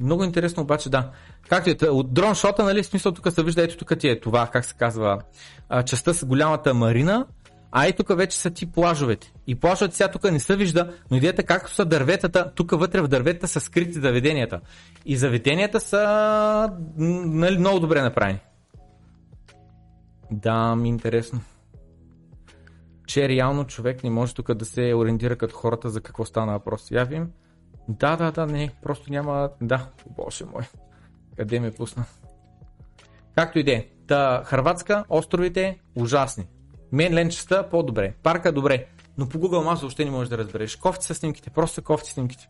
Много 0.00 0.24
интересно 0.24 0.62
обаче, 0.62 0.90
да. 0.90 1.10
Както 1.48 1.70
е, 1.70 1.88
от 1.88 2.14
дрон 2.14 2.34
шота, 2.34 2.64
нали, 2.64 2.84
смисъл 2.84 3.12
тук 3.12 3.32
се 3.32 3.42
вижда, 3.42 3.62
ето 3.62 3.76
тук 3.76 3.98
ти 3.98 4.08
е 4.08 4.20
това, 4.20 4.46
как 4.46 4.64
се 4.64 4.74
казва, 4.74 5.18
а, 5.68 5.82
частта 5.82 6.14
с 6.14 6.24
голямата 6.24 6.74
марина, 6.74 7.26
а 7.72 7.88
и 7.88 7.92
тук 7.92 8.16
вече 8.16 8.38
са 8.38 8.50
ти 8.50 8.72
плажовете. 8.72 9.32
И 9.46 9.54
плажовете 9.54 9.96
сега 9.96 10.10
тук 10.10 10.30
не 10.30 10.40
се 10.40 10.56
вижда, 10.56 10.94
но 11.10 11.16
идеята 11.16 11.42
както 11.42 11.74
са 11.74 11.84
дърветата, 11.84 12.52
тук 12.54 12.70
вътре 12.70 13.00
в 13.00 13.08
дърветата 13.08 13.48
са 13.48 13.60
скрити 13.60 13.92
заведенията. 13.92 14.60
И 15.06 15.16
заведенията 15.16 15.80
са 15.80 16.72
нали, 16.96 17.58
много 17.58 17.80
добре 17.80 18.02
направени. 18.02 18.38
Да, 20.30 20.76
ми 20.76 20.88
интересно. 20.88 21.40
Че 23.06 23.28
реално 23.28 23.64
човек 23.64 24.04
не 24.04 24.10
може 24.10 24.34
тук 24.34 24.54
да 24.54 24.64
се 24.64 24.94
ориентира 24.94 25.36
като 25.36 25.56
хората 25.56 25.90
за 25.90 26.00
какво 26.00 26.24
стана 26.24 26.52
въпрос. 26.52 26.90
Я 26.90 27.04
вим. 27.04 27.30
Да, 27.88 28.16
да, 28.16 28.30
да, 28.30 28.46
не, 28.46 28.70
просто 28.82 29.12
няма... 29.12 29.50
Да, 29.60 29.86
боже 30.16 30.44
мой. 30.44 30.62
Къде 31.36 31.60
ме 31.60 31.70
пусна? 31.70 32.04
Както 33.34 33.58
и 33.58 33.62
де. 33.64 33.88
Та, 34.06 34.42
Харватска, 34.44 35.04
островите, 35.08 35.78
ужасни. 35.94 36.46
Мен 36.92 37.14
ленчеста 37.14 37.68
по-добре. 37.70 38.14
Парка 38.22 38.52
добре. 38.52 38.86
Но 39.18 39.28
по 39.28 39.38
Google 39.38 39.72
Maps 39.72 39.80
въобще 39.80 40.04
не 40.04 40.10
можеш 40.10 40.28
да 40.28 40.38
разбереш. 40.38 40.76
Кофти 40.76 41.06
са 41.06 41.14
снимките, 41.14 41.50
просто 41.50 41.74
са 41.74 41.82
кофти 41.82 42.10
снимките. 42.10 42.48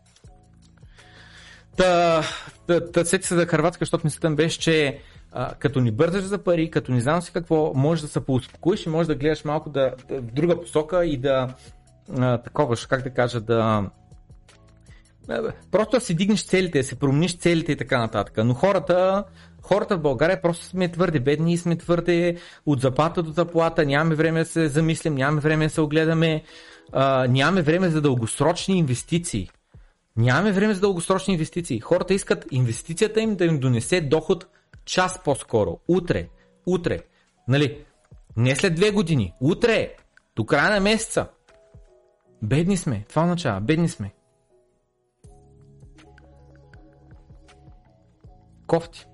Та, 1.76 2.22
та, 2.66 2.92
та 2.92 3.04
сети 3.04 3.26
се 3.26 3.34
за 3.34 3.46
Харватска, 3.46 3.84
защото 3.84 4.06
мислята 4.06 4.30
беше, 4.30 4.58
че 4.58 4.98
а, 5.32 5.54
като 5.54 5.80
ни 5.80 5.90
бързаш 5.90 6.24
за 6.24 6.38
пари, 6.38 6.70
като 6.70 6.92
не 6.92 7.00
знам 7.00 7.22
си 7.22 7.32
какво, 7.32 7.72
можеш 7.74 8.02
да 8.02 8.08
се 8.08 8.26
поуспокоиш 8.26 8.86
и 8.86 8.88
можеш 8.88 9.06
да 9.06 9.14
гледаш 9.14 9.44
малко 9.44 9.70
да, 9.70 9.94
да, 10.08 10.20
в 10.20 10.32
друга 10.32 10.60
посока 10.60 11.04
и 11.06 11.16
да 11.16 11.54
а, 12.18 12.38
такова, 12.38 12.76
как 12.88 13.02
да 13.02 13.10
кажа, 13.10 13.40
да 13.40 13.90
просто 15.70 15.96
да 15.96 16.00
си 16.00 16.14
дигнеш 16.14 16.44
целите, 16.44 16.78
да 16.78 16.84
си 16.84 16.96
промениш 16.96 17.38
целите 17.38 17.72
и 17.72 17.76
така 17.76 17.98
нататък. 17.98 18.34
Но 18.44 18.54
хората 18.54 19.24
хората 19.62 19.96
в 19.96 20.00
България 20.00 20.42
просто 20.42 20.64
сме 20.64 20.92
твърде 20.92 21.20
бедни 21.20 21.52
и 21.52 21.58
сме 21.58 21.76
твърде 21.76 22.36
от 22.66 22.80
заплата 22.80 23.22
до 23.22 23.30
заплата, 23.30 23.86
нямаме 23.86 24.14
време 24.14 24.38
да 24.38 24.44
се 24.44 24.68
замислим, 24.68 25.14
нямаме 25.14 25.40
време 25.40 25.66
да 25.66 25.70
се 25.70 25.80
огледаме, 25.80 26.42
а, 26.92 27.26
нямаме 27.28 27.62
време 27.62 27.88
за 27.88 28.00
дългосрочни 28.00 28.78
инвестиции. 28.78 29.50
Нямаме 30.16 30.52
време 30.52 30.74
за 30.74 30.80
дългосрочни 30.80 31.34
инвестиции. 31.34 31.80
Хората 31.80 32.14
искат 32.14 32.46
инвестицията 32.50 33.20
им 33.20 33.36
да 33.36 33.44
им 33.44 33.58
донесе 33.58 34.00
доход 34.00 34.46
час 34.84 35.22
по-скоро. 35.24 35.78
Утре. 35.88 36.28
Утре. 36.66 37.00
Нали? 37.48 37.84
Не 38.36 38.56
след 38.56 38.74
две 38.74 38.90
години. 38.90 39.32
Утре. 39.40 39.94
До 40.36 40.44
края 40.44 40.70
на 40.70 40.80
месеца. 40.80 41.26
Бедни 42.42 42.76
сме. 42.76 43.04
Това 43.08 43.22
означава. 43.22 43.60
Бедни 43.60 43.88
сме. 43.88 44.12
Кофти 48.72 49.06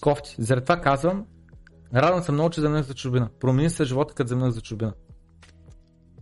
кофти. 0.00 0.34
Заради 0.38 0.64
това 0.64 0.80
казвам, 0.80 1.26
радвам 1.94 2.22
се 2.22 2.32
много, 2.32 2.50
че 2.50 2.60
заминах 2.60 2.86
за 2.86 2.94
чужбина. 2.94 3.28
Промени 3.40 3.70
се 3.70 3.84
живота, 3.84 4.14
като 4.14 4.28
заминах 4.28 4.50
за 4.50 4.60
чужбина. 4.60 4.92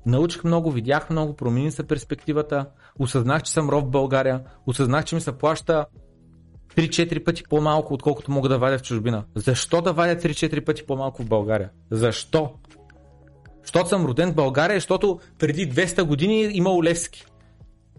Научих 0.07 0.45
много, 0.45 0.71
видях 0.71 1.11
много, 1.11 1.37
промени 1.37 1.71
се 1.71 1.87
перспективата, 1.87 2.67
осъзнах, 2.99 3.43
че 3.43 3.53
съм 3.53 3.69
ров 3.69 3.85
в 3.85 3.91
България, 3.91 4.45
осъзнах, 4.67 5.05
че 5.05 5.15
ми 5.15 5.21
се 5.21 5.33
плаща 5.33 5.87
3-4 6.77 7.25
пъти 7.25 7.43
по-малко, 7.51 7.95
отколкото 7.95 8.31
мога 8.31 8.49
да 8.49 8.59
вадя 8.59 8.79
в 8.79 8.83
чужбина. 8.83 9.25
Защо 9.35 9.81
да 9.81 9.93
вадя 9.93 10.17
3-4 10.29 10.65
пъти 10.65 10.87
по-малко 10.87 11.23
в 11.23 11.29
България? 11.29 11.71
Защо? 11.91 12.53
Защото 13.63 13.89
съм 13.89 14.07
роден 14.07 14.31
в 14.33 14.35
България, 14.35 14.77
защото 14.77 15.21
преди 15.39 15.73
200 15.73 16.03
години 16.03 16.51
имало 16.53 16.85
Левски. 16.85 17.27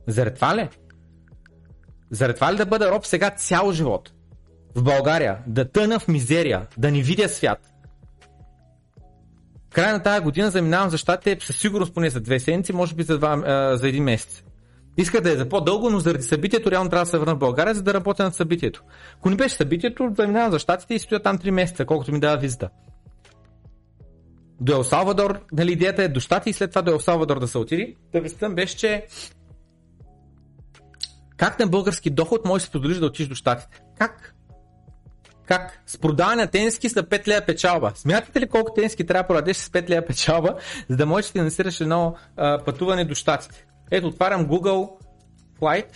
Заради 0.07 0.35
това 0.35 0.55
ли? 0.55 0.69
Заради 2.11 2.35
това 2.35 2.53
ли 2.53 2.57
да 2.57 2.65
бъда 2.65 2.91
роб 2.91 3.05
сега 3.05 3.29
цял 3.29 3.71
живот? 3.71 4.11
в 4.75 4.83
България, 4.83 5.37
да 5.47 5.71
тъна 5.71 5.99
в 5.99 6.07
мизерия, 6.07 6.67
да 6.77 6.91
не 6.91 7.01
видя 7.01 7.29
свят. 7.29 7.59
Края 9.73 9.93
на 9.93 10.03
тази 10.03 10.23
година 10.23 10.51
заминавам 10.51 10.89
за 10.89 10.97
щатите 10.97 11.45
със 11.45 11.57
сигурност 11.57 11.93
поне 11.93 12.09
за 12.09 12.21
две 12.21 12.39
седмици, 12.39 12.73
може 12.73 12.95
би 12.95 13.03
за, 13.03 13.17
два, 13.17 13.43
а, 13.45 13.77
за 13.77 13.87
един 13.87 14.03
месец. 14.03 14.43
Иска 14.97 15.21
да 15.21 15.31
е 15.31 15.35
за 15.35 15.49
по-дълго, 15.49 15.89
но 15.89 15.99
заради 15.99 16.23
събитието 16.23 16.71
реално 16.71 16.89
трябва 16.89 17.05
да 17.05 17.09
се 17.09 17.17
върна 17.17 17.35
в 17.35 17.39
България, 17.39 17.75
за 17.75 17.83
да 17.83 17.93
работя 17.93 18.23
над 18.23 18.35
събитието. 18.35 18.83
Ако 19.17 19.29
не 19.29 19.35
беше 19.35 19.55
събитието, 19.55 20.11
заминавам 20.17 20.51
за 20.51 20.59
щатите 20.59 20.93
и 20.93 20.99
стоя 20.99 21.19
там 21.19 21.37
3 21.37 21.51
месеца, 21.51 21.85
колкото 21.85 22.11
ми 22.11 22.19
дава 22.19 22.37
визита. 22.37 22.69
До 24.61 24.73
Ел 24.73 24.83
Салвадор, 24.83 25.39
нали, 25.53 25.71
идеята 25.71 26.03
е 26.03 26.07
до 26.07 26.19
щати 26.19 26.49
и 26.49 26.53
след 26.53 26.69
това 26.69 26.81
до 26.81 26.91
Ел 26.91 26.99
Салвадор 26.99 27.39
да 27.39 27.47
се 27.47 27.57
отиди. 27.57 27.95
Да 28.39 28.49
беше, 28.49 28.77
че 28.77 29.05
как 31.37 31.59
на 31.59 31.67
български 31.67 32.09
доход 32.09 32.45
можеш 32.45 32.63
да 32.63 32.65
си 32.65 32.71
позволиш 32.71 32.97
да 32.97 33.05
отидеш 33.05 33.27
до 33.27 33.35
щатите? 33.35 33.81
Как? 33.97 34.35
Как? 35.45 35.79
С 35.85 35.97
продаване 35.97 36.41
на 36.41 36.47
тениски 36.47 36.89
с 36.89 36.93
5 36.93 37.27
лея 37.27 37.45
печалба. 37.45 37.91
Смятате 37.95 38.41
ли 38.41 38.47
колко 38.47 38.73
тениски 38.73 39.05
трябва 39.05 39.23
да 39.23 39.27
продадеш 39.27 39.57
с 39.57 39.69
5 39.69 39.89
лея 39.89 40.05
печалба, 40.05 40.55
за 40.89 40.97
да 40.97 41.05
можеш 41.05 41.27
да 41.27 41.31
финансираш 41.31 41.81
едно 41.81 42.15
а, 42.37 42.63
пътуване 42.63 43.05
до 43.05 43.15
щатите? 43.15 43.65
Ето, 43.91 44.07
отварям 44.07 44.47
Google 44.47 44.89
Flight. 45.61 45.87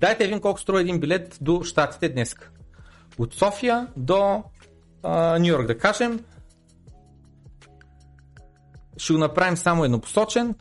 Дайте 0.00 0.24
един 0.24 0.40
колко 0.40 0.60
струва 0.60 0.80
един 0.80 1.00
билет 1.00 1.38
до 1.40 1.62
щатите 1.64 2.08
днес. 2.08 2.34
От 3.18 3.34
София 3.34 3.86
до 3.96 4.42
Нью 5.38 5.46
Йорк, 5.46 5.66
да 5.66 5.78
кажем, 5.78 6.24
ще 8.96 9.12
го 9.12 9.18
направим 9.18 9.56
само 9.56 9.84
еднопосочен 9.84 10.54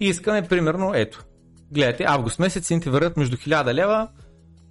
и 0.00 0.08
искаме 0.08 0.42
примерно, 0.42 0.92
ето, 0.94 1.24
гледайте, 1.72 2.04
август 2.04 2.38
месец 2.38 2.66
цените 2.66 2.90
вървят 2.90 3.16
между 3.16 3.36
1000 3.36 3.74
лева, 3.74 4.08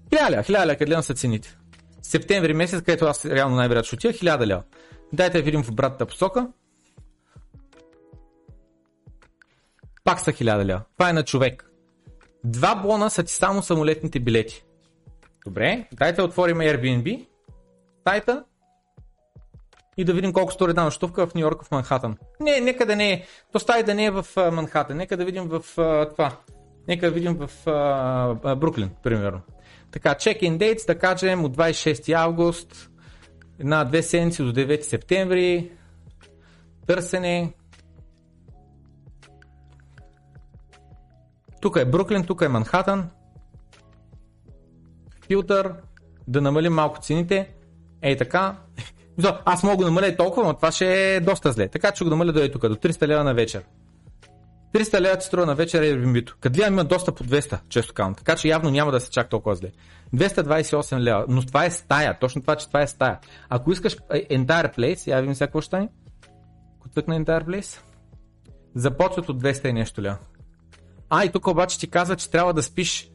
1000 0.10 0.30
лева, 0.30 0.44
1000 0.44 0.66
лева, 0.66 0.76
къде 0.76 1.02
са 1.02 1.14
цените. 1.14 1.58
Септември 2.02 2.54
месец, 2.54 2.80
където 2.80 3.06
аз 3.06 3.26
реално 3.26 3.56
най-вероятно 3.56 3.88
ще 3.88 3.96
отида, 3.96 4.14
1000 4.14 4.46
лева. 4.46 4.64
Дайте 5.14 5.38
да 5.38 5.44
видим 5.44 5.64
в 5.64 5.70
обратната 5.70 6.06
посока. 6.06 6.48
Пак 10.04 10.20
са 10.20 10.32
1000 10.32 10.66
лева. 10.66 10.82
Това 10.98 11.10
е 11.10 11.14
на 11.14 11.24
човек. 11.24 11.70
Два 12.44 12.76
бона 12.76 13.10
са 13.10 13.24
ти 13.24 13.34
само 13.34 13.64
самолетните 13.64 14.20
билети. 14.20 14.64
Добре, 15.46 15.88
дайте 15.94 16.16
да 16.16 16.24
отворим 16.24 16.58
Airbnb, 16.58 17.28
сайта 18.08 18.44
и 19.98 20.04
да 20.06 20.14
видим 20.14 20.34
колко 20.34 20.54
стори 20.54 20.70
една 20.70 20.84
нощувка 20.84 21.28
в 21.28 21.36
Нью 21.36 21.42
Йорк, 21.42 21.64
в 21.64 21.72
Манхатън. 21.72 22.18
Не, 22.40 22.60
нека 22.60 22.86
да 22.86 22.96
не 22.96 23.12
е. 23.12 23.26
То 23.52 23.60
стаи 23.60 23.84
да 23.84 23.94
не 23.96 24.06
е 24.06 24.12
в 24.12 24.26
Манхатън. 24.52 24.98
Нека 24.98 25.18
да 25.18 25.26
видим 25.26 25.44
в 25.48 25.62
това. 26.12 26.38
Нека 26.88 27.12
видим 27.12 27.38
в 27.38 27.68
а, 27.68 27.72
а, 28.44 28.56
Бруклин, 28.56 28.90
примерно. 29.04 29.42
Така, 29.92 30.10
check-in 30.10 30.58
dates, 30.58 30.88
да 30.88 31.00
кажем 31.00 31.46
от 31.46 31.58
26 31.58 32.14
август, 32.14 32.90
една-две 33.60 34.04
седмици 34.04 34.44
до 34.44 34.54
9 34.54 34.82
септември, 34.82 35.72
търсене. 36.88 37.54
Тук 41.62 41.78
е 41.78 41.86
Бруклин, 41.86 42.26
тук 42.26 42.42
е 42.42 42.48
Манхатън. 42.48 43.10
Филтър, 45.28 45.74
да 46.28 46.42
намалим 46.42 46.74
малко 46.74 47.02
цените. 47.02 47.54
Ей 48.02 48.18
така. 48.18 48.58
Аз 49.46 49.64
мога 49.64 49.78
да 49.78 49.86
намаля 49.86 50.08
и 50.08 50.18
толкова, 50.18 50.48
но 50.48 50.54
това 50.54 50.72
ще 50.72 51.16
е 51.16 51.20
доста 51.20 51.52
зле. 51.52 51.68
Така 51.68 51.92
че 51.92 52.04
го 52.04 52.10
намаля 52.10 52.32
до 52.32 52.40
е 52.40 52.52
тук, 52.52 52.68
до 52.68 52.76
300 52.76 53.08
лева 53.08 53.24
на 53.24 53.34
вечер. 53.34 53.64
300 54.74 55.02
лева 55.02 55.18
ти 55.18 55.26
струва 55.26 55.46
на 55.46 55.56
вечер 55.56 55.84
Airbnb. 55.84 56.34
Къде 56.40 56.68
има 56.68 56.84
доста 56.84 57.12
по 57.12 57.24
200, 57.24 57.60
често 57.70 57.94
казвам. 57.94 58.16
Така 58.16 58.36
че 58.36 58.48
явно 58.48 58.70
няма 58.70 58.92
да 58.92 59.00
се 59.00 59.12
чак 59.12 59.30
толкова 59.30 59.56
зле. 59.56 59.72
228 60.16 61.00
лева. 61.00 61.26
Но 61.28 61.46
това 61.46 61.66
е 61.66 61.72
стая. 61.72 62.20
Точно 62.20 62.42
това, 62.42 62.56
че 62.56 62.68
това 62.68 62.82
е 62.82 62.88
стая. 62.88 63.20
Ако 63.50 63.72
искаш 63.72 63.98
Entire 64.12 64.78
Place, 64.78 65.08
я 65.08 65.22
видим 65.22 65.36
сега 65.36 65.48
какво 65.48 65.62
ще 65.62 65.68
стане. 65.68 65.90
Entire 66.96 67.44
Place, 67.44 67.80
започват 68.76 69.30
от 69.30 69.44
200 69.44 69.70
и 69.70 69.74
нещо 69.74 70.02
лева. 70.02 70.18
А, 71.10 71.26
и 71.26 71.32
тук 71.32 71.48
обаче 71.48 71.80
ти 71.80 71.90
казва, 71.90 72.16
че 72.16 72.32
трябва 72.32 72.54
да 72.54 72.64
спиш 72.64 73.10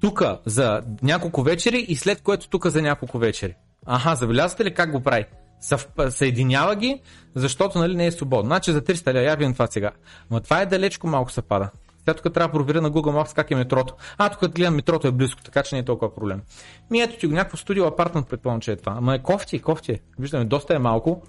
тук 0.00 0.22
за 0.46 0.82
няколко 1.02 1.42
вечери 1.42 1.78
и 1.88 1.96
след 1.96 2.22
което 2.22 2.48
тук 2.48 2.66
за 2.66 2.82
няколко 2.82 3.18
вечери. 3.18 3.54
Аха, 3.86 4.14
забелязвате 4.14 4.64
ли 4.64 4.74
как 4.74 4.92
го 4.92 5.00
прави? 5.00 5.26
Съв... 5.60 5.88
Съединява 6.08 6.76
ги, 6.76 7.00
защото 7.34 7.78
нали, 7.78 7.96
не 7.96 8.06
е 8.06 8.12
свободно. 8.12 8.48
Значи 8.48 8.72
за 8.72 8.82
300 8.82 9.14
ля, 9.14 9.18
я 9.18 9.36
видим 9.36 9.52
това 9.52 9.66
сега. 9.66 9.90
Но 10.30 10.40
това 10.40 10.60
е 10.60 10.66
далечко 10.66 11.06
малко 11.06 11.32
съпада. 11.32 11.70
Сега 11.98 12.14
тук 12.14 12.34
трябва 12.34 12.48
да 12.48 12.52
проверя 12.52 12.80
на 12.80 12.90
Google 12.90 13.22
Maps 13.22 13.34
как 13.34 13.50
е 13.50 13.54
метрото. 13.54 13.94
А, 14.18 14.28
тук 14.28 14.54
гледам 14.54 14.74
метрото 14.74 15.06
е 15.06 15.12
близко, 15.12 15.42
така 15.42 15.62
че 15.62 15.74
не 15.74 15.78
е 15.78 15.84
толкова 15.84 16.14
проблем. 16.14 16.42
Ми 16.90 17.00
ето 17.00 17.18
ти 17.18 17.26
го 17.26 17.34
някакво 17.34 17.56
студио 17.56 17.86
апартмент 17.86 18.28
предполагам, 18.28 18.60
че 18.60 18.72
е 18.72 18.76
това. 18.76 18.94
Ама 18.98 19.14
е 19.14 19.18
кофти, 19.18 19.62
кофти. 19.62 20.00
Виждаме, 20.18 20.44
доста 20.44 20.74
е 20.74 20.78
малко. 20.78 21.22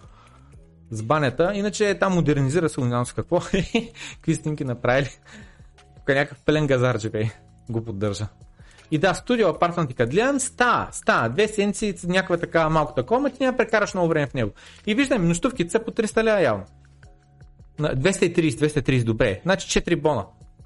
С 0.92 1.04
банята. 1.04 1.52
Иначе 1.54 1.90
е 1.90 2.00
там 2.00 2.14
модернизира 2.14 2.70
се, 2.70 2.82
знам 2.82 3.06
с 3.06 3.14
какво. 3.14 3.40
Какви 4.16 4.36
снимки 4.36 4.64
направили. 4.64 5.10
Тук 5.96 6.10
е 6.10 6.14
някакъв 6.14 6.42
пелен 6.42 6.68
газар, 6.68 6.98
бе. 7.12 7.30
Го 7.70 7.86
поддържа. 7.86 8.28
И 8.92 8.98
да, 8.98 9.14
студио 9.14 9.48
апартмент 9.48 9.92
и 9.92 9.94
кадлиан 9.94 10.40
ста, 10.40 10.88
ста, 10.92 11.30
две 11.30 11.48
седмици, 11.48 11.96
някаква 12.04 12.38
така 12.38 12.70
малко 12.70 12.94
такова, 12.94 13.30
ти 13.30 13.44
няма 13.44 13.58
прекараш 13.58 13.94
много 13.94 14.10
време 14.10 14.28
в 14.28 14.34
него. 14.34 14.52
И 14.88 14.96
виждаме, 14.96 15.28
нощувките 15.28 15.72
са 15.72 15.80
по 15.80 15.92
300 15.92 16.24
лева 16.24 16.42
явно. 16.42 16.64
230, 17.80 18.50
230, 18.50 19.04
добре. 19.04 19.42
Значи 19.44 19.82
4 19.82 20.02
бона. 20.02 20.26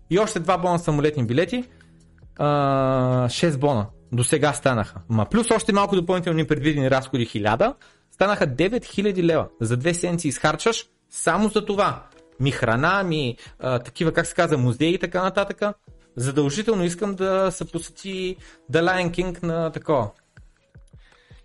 И 0.10 0.20
още 0.20 0.42
2 0.42 0.62
бона 0.62 0.80
самолетни 0.80 1.26
билети. 1.26 1.64
А, 2.38 3.28
6 3.30 3.58
бона. 3.58 3.86
До 4.12 4.24
сега 4.24 4.54
станаха. 4.54 5.02
Ма 5.10 5.26
плюс 5.26 5.52
още 5.52 5.74
малко 5.74 5.96
допълнителни 5.96 6.48
предвидени 6.48 6.92
разходи 6.92 7.28
1000. 7.28 7.74
Станаха 8.12 8.48
9000 8.48 9.24
лева. 9.24 9.48
За 9.62 9.78
две 9.78 9.94
седмици 9.94 10.28
изхарчаш 10.28 10.86
само 11.10 11.50
за 11.50 11.66
това. 11.66 12.04
Ми 12.40 12.52
храна, 12.52 13.04
ми 13.04 13.38
а, 13.60 13.80
такива, 13.80 14.12
как 14.12 14.28
се 14.28 14.36
казва, 14.36 14.58
музеи 14.58 14.94
и 14.94 15.00
така 15.00 15.24
нататък 15.24 15.62
задължително 16.20 16.84
искам 16.84 17.16
да 17.16 17.52
се 17.52 17.72
посети 17.72 18.38
The 18.72 18.82
Lion 18.82 19.12
King 19.12 19.44
на 19.44 19.72
такова. 19.72 20.12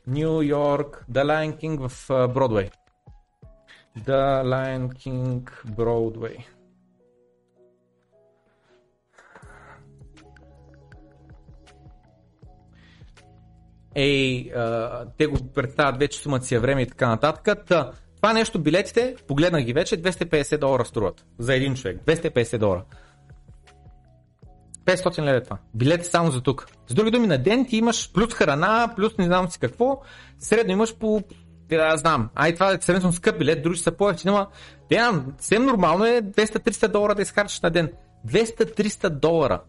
Нью 0.07 0.43
Йорк, 0.43 1.05
The 1.13 1.25
Lion 1.25 1.57
King 1.57 1.89
в 1.89 2.29
Бродвей. 2.35 2.71
The 3.99 4.43
Lion 4.43 4.89
King 4.89 5.51
Broadway. 5.67 6.45
Ей, 13.95 14.53
те 15.19 15.27
го 15.27 15.53
представят 15.55 15.99
вече 15.99 16.19
сумата 16.19 16.43
си 16.43 16.55
е 16.55 16.59
време 16.59 16.83
и 16.83 16.87
така 16.87 17.09
нататък. 17.09 17.67
Та, 17.67 17.91
това 18.17 18.33
нещо, 18.33 18.59
билетите, 18.59 19.17
погледнах 19.29 19.65
ги 19.65 19.73
вече, 19.73 20.03
250 20.03 20.59
долара 20.59 20.85
струват 20.85 21.25
за 21.39 21.55
един 21.55 21.75
човек. 21.75 22.01
250 22.07 22.59
долара. 22.59 22.85
500 24.85 25.23
лева 25.23 25.37
е 25.37 25.43
това. 25.43 25.59
Билет 25.75 26.07
само 26.07 26.31
за 26.31 26.41
тук. 26.41 26.67
С 26.87 26.95
други 26.95 27.11
думи, 27.11 27.27
на 27.27 27.39
ден 27.39 27.67
ти 27.67 27.77
имаш 27.77 28.13
плюс 28.13 28.35
храна, 28.35 28.93
плюс 28.97 29.19
не 29.19 29.25
знам 29.25 29.51
си 29.51 29.59
какво, 29.59 30.01
средно 30.39 30.73
имаш 30.73 30.95
по 30.95 31.23
да 31.69 31.97
знам. 31.97 32.29
Ай, 32.35 32.55
това 32.55 32.73
е 32.73 32.79
средно 32.81 33.13
скъп 33.13 33.39
билет, 33.39 33.63
други 33.63 33.79
са 33.79 33.93
по-ефтини, 33.93 34.35
но 34.35 34.47
съвсем 35.39 35.65
нормално 35.65 36.05
е 36.05 36.23
200-300 36.23 36.89
долара 36.89 37.15
да 37.15 37.23
изхарчиш 37.23 37.61
на 37.61 37.71
ден. 37.71 37.93
200-300 38.29 39.09
долара. 39.09 39.61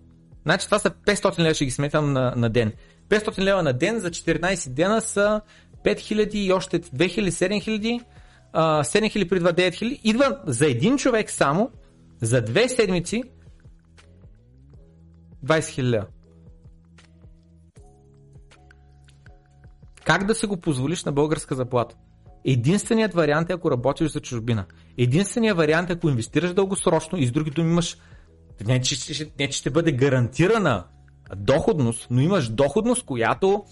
Значи 0.46 0.66
това 0.66 0.80
са 0.80 0.90
500 0.90 1.40
лева, 1.40 1.54
ще 1.54 1.66
ги 1.66 1.72
сметам 1.72 2.14
на, 2.14 2.34
на 2.36 2.50
ден. 2.50 2.74
500 3.10 3.40
лева 3.40 3.64
на 3.64 3.74
ден 3.74 4.00
за 4.00 4.12
14 4.12 4.70
дена 4.70 5.02
са 5.02 5.42
5000 5.86 6.36
и 6.36 6.54
още 6.54 6.80
2000, 6.80 7.30
7000, 7.30 8.04
7000 8.56 9.30
при 9.30 9.42
2, 9.42 9.72
9000. 9.72 10.00
Идва 10.04 10.40
за 10.46 10.68
един 10.68 10.98
човек 10.98 11.32
само, 11.32 11.72
за 12.22 12.42
две 12.42 12.70
седмици 12.70 13.24
20 15.46 15.60
000 15.82 16.06
Как 20.04 20.26
да 20.26 20.36
си 20.36 20.46
го 20.46 20.58
позволиш 20.58 21.04
на 21.04 21.12
българска 21.12 21.56
заплата? 21.56 21.96
Единственият 22.46 23.14
вариант 23.14 23.50
е 23.50 23.54
ако 23.54 23.72
работиш 23.72 24.12
за 24.12 24.20
чужбина. 24.20 24.66
Единственият 24.98 25.58
вариант 25.58 25.90
е 25.90 25.94
ако 25.94 26.10
инвестираш 26.10 26.54
дългосрочно 26.54 27.18
и 27.18 27.28
с 27.28 27.32
други 27.32 27.52
думи 27.52 27.72
имаш 27.72 27.98
не 28.66 28.82
че, 28.82 29.32
не, 29.40 29.50
че 29.50 29.58
ще 29.58 29.70
бъде 29.70 29.92
гарантирана 29.92 30.84
доходност, 31.36 32.08
но 32.10 32.22
имаш 32.22 32.50
доходност, 32.50 33.06
която 33.06 33.66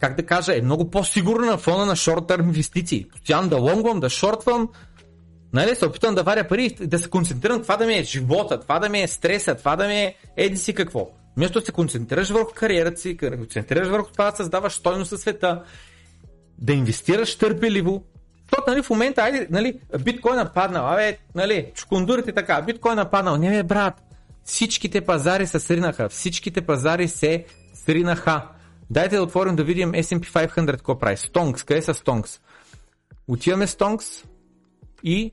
как 0.00 0.16
да 0.16 0.26
кажа, 0.26 0.58
е 0.58 0.62
много 0.62 0.90
по-сигурна 0.90 1.46
на 1.46 1.58
фона 1.58 1.86
на 1.86 1.96
шорт-терм 1.96 2.46
инвестиции. 2.46 3.08
Постоянно 3.08 3.48
да 3.48 3.56
лонгвам, 3.56 4.00
да 4.00 4.10
шортвам, 4.10 4.68
Нали, 5.52 5.74
се 5.74 5.86
опитвам 5.86 6.14
да 6.14 6.22
варя 6.22 6.48
пари, 6.48 6.76
да 6.80 6.98
се 6.98 7.10
концентрирам 7.10 7.62
това 7.62 7.76
да 7.76 7.86
ми 7.86 7.94
е 7.94 8.02
живота, 8.02 8.60
това 8.60 8.78
да 8.78 8.88
ми 8.88 9.02
е 9.02 9.08
стреса, 9.08 9.54
това 9.54 9.76
да 9.76 9.86
ми 9.86 9.94
е 9.94 10.14
еди 10.36 10.56
си 10.56 10.74
какво. 10.74 11.08
Вместо 11.36 11.60
да 11.60 11.66
се 11.66 11.72
концентрираш 11.72 12.30
върху 12.30 12.52
кариерата 12.54 13.00
си, 13.00 13.16
концентрираш 13.16 13.88
върху 13.88 14.12
това 14.12 14.30
да 14.30 14.36
създаваш 14.36 14.72
стойност 14.72 15.08
със 15.08 15.20
света, 15.20 15.62
да 16.58 16.72
инвестираш 16.72 17.38
търпеливо, 17.38 18.04
защото 18.52 18.70
нали, 18.70 18.82
в 18.82 18.90
момента, 18.90 19.22
айде, 19.22 19.46
нали, 19.50 19.80
биткоин 20.04 20.38
е 20.38 20.52
паднал, 20.54 20.92
абе, 20.92 21.18
нали, 21.34 21.72
чукундурите 21.74 22.32
така, 22.32 22.62
биткоин 22.62 22.98
е 22.98 23.10
паднал, 23.10 23.36
не 23.36 23.50
бе, 23.50 23.62
брат, 23.62 23.94
всичките 24.44 25.00
пазари 25.00 25.46
се 25.46 25.58
сринаха, 25.58 26.08
всичките 26.08 26.60
пазари 26.60 27.08
се 27.08 27.44
сринаха. 27.74 28.48
Дайте 28.90 29.16
да 29.16 29.22
отворим 29.22 29.56
да 29.56 29.64
видим 29.64 29.92
S&P 29.92 30.48
500 30.48 30.70
какво 30.70 30.98
прави. 30.98 31.16
Stonks, 31.16 31.64
къде 31.66 31.82
са 31.82 31.94
Stonks? 31.94 32.40
Отиваме 33.28 33.66
Stonks 33.66 34.24
и 35.02 35.32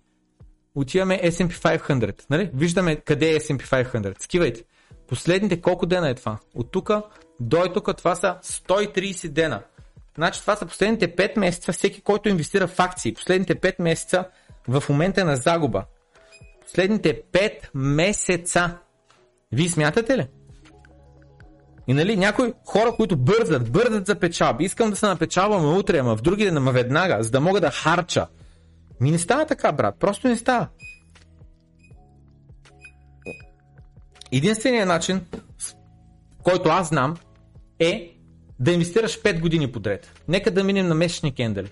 отиваме 0.75 1.21
S&P 1.23 1.79
500. 1.79 2.25
Нали? 2.29 2.51
Виждаме 2.53 2.95
къде 2.95 3.29
е 3.29 3.39
S&P 3.39 3.85
500. 3.85 4.23
Скивайте. 4.23 4.63
Последните 5.07 5.61
колко 5.61 5.85
дена 5.85 6.09
е 6.09 6.15
това? 6.15 6.37
От 6.55 6.71
тук 6.71 6.91
до 7.39 7.71
тук 7.73 7.97
това 7.97 8.15
са 8.15 8.37
130 8.43 9.27
дена. 9.27 9.61
Значи 10.15 10.41
това 10.41 10.55
са 10.55 10.65
последните 10.65 11.15
5 11.15 11.39
месеца, 11.39 11.73
всеки, 11.73 12.01
който 12.01 12.29
инвестира 12.29 12.67
в 12.67 12.79
акции, 12.79 13.13
последните 13.13 13.55
5 13.55 13.81
месеца 13.81 14.25
в 14.67 14.83
момента 14.89 15.21
е 15.21 15.23
на 15.23 15.35
загуба. 15.35 15.85
Последните 16.61 17.21
5 17.31 17.51
месеца. 17.73 18.77
Вие 19.51 19.69
смятате 19.69 20.17
ли? 20.17 20.27
И 21.87 21.93
нали, 21.93 22.17
някои 22.17 22.53
хора, 22.65 22.91
които 22.95 23.17
бързат, 23.17 23.71
бързат 23.71 24.05
за 24.05 24.15
печалби, 24.15 24.63
искам 24.63 24.89
да 24.89 24.95
се 24.95 25.05
напечалваме 25.05 25.67
утре, 25.67 25.97
ама 25.97 26.15
в 26.15 26.21
други 26.21 26.45
ден, 26.45 26.57
ама 26.57 26.71
веднага, 26.71 27.23
за 27.23 27.31
да 27.31 27.39
мога 27.39 27.61
да 27.61 27.71
харча. 27.71 28.27
Ми 29.01 29.11
не 29.11 29.19
става 29.19 29.45
така, 29.45 29.71
брат. 29.71 29.95
Просто 29.99 30.27
не 30.27 30.35
става. 30.35 30.67
Единственият 34.31 34.87
начин, 34.87 35.25
който 36.43 36.69
аз 36.69 36.89
знам, 36.89 37.17
е 37.79 38.15
да 38.59 38.71
инвестираш 38.71 39.21
5 39.21 39.39
години 39.39 39.71
подред. 39.71 40.21
Нека 40.27 40.51
да 40.51 40.63
минем 40.63 40.87
на 40.87 40.95
месечни 40.95 41.35
кендали. 41.35 41.69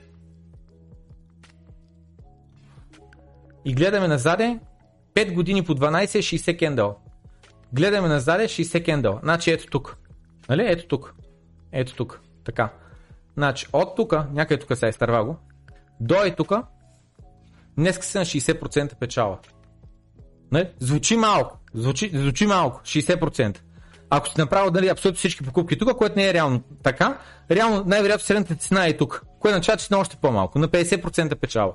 и 3.67 3.73
гледаме 3.73 4.07
назаде 4.07 4.59
5 5.13 5.33
години 5.33 5.63
по 5.63 5.75
12 5.75 6.15
е 6.15 6.21
60 6.21 6.59
кендъл. 6.59 6.97
Гледаме 7.73 8.07
назаде 8.07 8.43
60 8.43 8.85
кендъл. 8.85 9.19
Значи 9.23 9.51
ето 9.51 9.67
тук. 9.67 9.97
Нали? 10.49 10.65
Ето 10.67 10.87
тук. 10.87 11.15
Ето 11.71 11.95
тук. 11.95 12.21
Така. 12.43 12.69
Значи 13.37 13.67
от 13.73 13.95
тук, 13.95 14.13
някъде 14.33 14.59
тук 14.59 14.77
се 14.77 14.85
е 14.85 14.89
изтърва 14.89 15.25
го, 15.25 15.37
до 15.99 16.23
е 16.23 16.35
тук, 16.35 16.51
днес 17.77 17.99
си 17.99 18.17
на 18.17 18.25
60% 18.25 18.95
печала. 18.95 19.37
Не? 20.51 20.71
Звучи 20.79 21.17
малко. 21.17 21.59
Звучи, 21.73 22.11
звучи 22.13 22.47
малко. 22.47 22.81
60%. 22.83 23.57
Ако 24.09 24.27
си 24.27 24.33
направил 24.37 24.71
нали, 24.71 24.87
абсолютно 24.87 25.17
всички 25.17 25.43
покупки 25.43 25.77
тук, 25.77 25.97
което 25.97 26.19
не 26.19 26.29
е 26.29 26.33
реално 26.33 26.61
така, 26.83 27.17
реално 27.51 27.83
най-вероятно 27.85 28.25
средната 28.25 28.55
цена 28.55 28.87
е 28.87 28.97
тук, 28.97 29.23
което 29.39 29.53
означава, 29.53 29.77
че 29.77 29.85
си 29.85 29.93
на 29.93 29.99
още 29.99 30.15
по-малко, 30.15 30.59
на 30.59 30.67
50% 30.67 31.35
печала. 31.35 31.73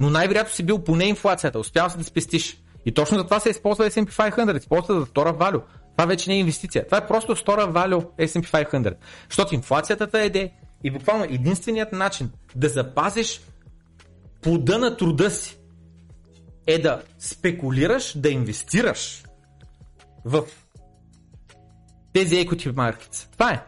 Но 0.00 0.10
най-вероятно 0.10 0.54
си 0.54 0.62
бил 0.62 0.78
поне 0.78 1.04
инфлацията, 1.04 1.58
успял 1.58 1.90
си 1.90 1.98
да 1.98 2.04
спестиш. 2.04 2.62
И 2.86 2.94
точно 2.94 3.18
за 3.18 3.24
това 3.24 3.40
се 3.40 3.50
използва 3.50 3.90
S&P 3.90 4.30
500, 4.30 4.58
използва 4.58 5.00
за 5.00 5.06
втора 5.06 5.32
валю. 5.32 5.60
Това 5.96 6.06
вече 6.06 6.30
не 6.30 6.36
е 6.36 6.38
инвестиция. 6.38 6.86
Това 6.86 6.98
е 6.98 7.06
просто 7.06 7.34
втора 7.34 7.66
валю 7.66 8.00
S&P 8.00 8.70
500. 8.72 8.94
Защото 9.28 9.54
инфлацията 9.54 10.06
те 10.06 10.24
еде 10.24 10.52
и 10.84 10.90
буквално 10.90 11.24
единственият 11.24 11.92
начин 11.92 12.30
да 12.56 12.68
запазиш 12.68 13.40
плода 14.42 14.78
на 14.78 14.96
труда 14.96 15.30
си 15.30 15.56
е 16.66 16.78
да 16.78 17.02
спекулираш, 17.18 18.18
да 18.18 18.28
инвестираш 18.28 19.24
в 20.24 20.44
тези 22.12 22.34
equity 22.34 22.72
markets. 22.72 23.32
Това 23.32 23.52
е. 23.52 23.62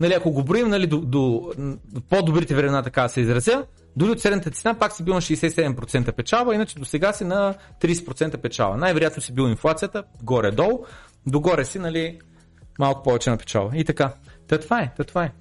Нали, 0.00 0.14
ако 0.14 0.30
го 0.30 0.44
броим 0.44 0.68
нали, 0.68 0.86
до, 0.86 1.00
до, 1.00 1.52
до 1.92 2.00
по-добрите 2.00 2.54
времена, 2.54 2.82
така 2.82 3.08
се 3.08 3.20
изразя, 3.20 3.66
дори 3.96 4.10
от 4.10 4.20
средната 4.20 4.50
цена 4.50 4.74
пак 4.74 4.92
си 4.92 5.04
бил 5.04 5.14
на 5.14 5.20
67% 5.20 6.12
печалба, 6.12 6.54
иначе 6.54 6.78
до 6.78 6.84
сега 6.84 7.12
си 7.12 7.24
на 7.24 7.54
30% 7.80 8.36
печалба. 8.36 8.76
Най-вероятно 8.76 9.22
си 9.22 9.34
бил 9.34 9.42
инфлацията, 9.42 10.04
горе-долу, 10.22 10.84
догоре 11.26 11.64
си, 11.64 11.78
нали, 11.78 12.18
малко 12.78 13.02
повече 13.02 13.30
на 13.30 13.36
печалба. 13.36 13.76
И 13.76 13.84
така. 13.84 14.14
Та 14.48 14.58
това 14.58 14.80
е, 14.80 14.94
та 14.96 15.04
това 15.04 15.24
е. 15.24 15.32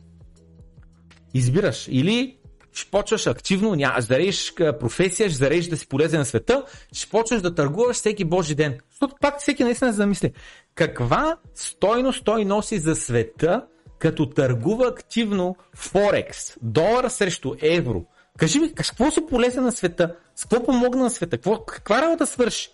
Избираш 1.33 1.87
или 1.91 2.37
ще 2.73 2.91
почваш 2.91 3.27
активно, 3.27 3.75
нямаш 3.75 4.05
да 4.05 4.19
реш 4.19 4.53
професия, 4.55 5.29
ще 5.29 5.37
зареш 5.37 5.67
да 5.67 5.77
си 5.77 5.87
полезен 5.87 6.19
на 6.19 6.25
света, 6.25 6.63
ще 6.93 7.09
почваш 7.09 7.41
да 7.41 7.55
търгуваш 7.55 7.95
всеки 7.95 8.25
божи 8.25 8.55
ден. 8.55 8.77
Защото 8.89 9.15
пак 9.21 9.39
всеки 9.39 9.63
наистина 9.63 9.93
замисли, 9.93 10.33
каква 10.75 11.37
стойност 11.55 12.25
той 12.25 12.45
носи 12.45 12.77
за 12.79 12.95
света, 12.95 13.65
като 13.99 14.29
търгува 14.29 14.87
активно 14.87 15.55
Форекс, 15.75 16.53
долар 16.61 17.09
срещу 17.09 17.55
евро. 17.61 18.05
Кажи 18.37 18.59
ми, 18.59 18.73
какво 18.73 19.11
си 19.11 19.25
полезен 19.29 19.63
на 19.63 19.71
света? 19.71 20.15
С 20.35 20.45
какво 20.45 20.65
помогна 20.65 21.03
на 21.03 21.09
света? 21.09 21.37
Какво, 21.37 21.65
каква 21.65 22.01
работа 22.01 22.25
свърши? 22.25 22.69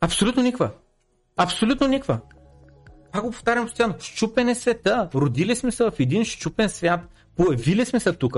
Абсолютно 0.00 0.42
никва. 0.42 0.70
Абсолютно 1.36 1.88
никва. 1.88 2.20
Пак 3.12 3.22
го 3.22 3.30
повтарям 3.30 3.64
постоянно. 3.64 3.94
Щупен 4.00 4.48
е 4.48 4.54
света. 4.54 5.08
Родили 5.14 5.56
сме 5.56 5.72
се 5.72 5.84
в 5.84 5.92
един 5.98 6.24
щупен 6.24 6.68
свят. 6.68 7.00
Появили 7.36 7.84
сме 7.84 8.00
се 8.00 8.12
тук. 8.12 8.36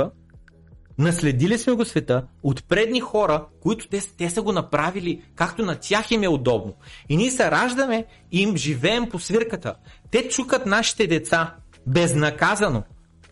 Наследили 0.98 1.58
сме 1.58 1.72
го 1.72 1.84
света 1.84 2.26
от 2.42 2.68
предни 2.68 3.00
хора, 3.00 3.46
които 3.60 3.88
те, 3.88 4.00
те 4.18 4.30
са 4.30 4.42
го 4.42 4.52
направили 4.52 5.22
както 5.34 5.64
на 5.64 5.76
тях 5.76 6.10
им 6.10 6.22
е 6.22 6.28
удобно. 6.28 6.74
И 7.08 7.16
ние 7.16 7.30
се 7.30 7.50
раждаме 7.50 8.06
и 8.32 8.42
им 8.42 8.56
живеем 8.56 9.08
по 9.08 9.18
свирката. 9.18 9.74
Те 10.10 10.28
чукат 10.28 10.66
нашите 10.66 11.06
деца 11.06 11.54
безнаказано. 11.86 12.82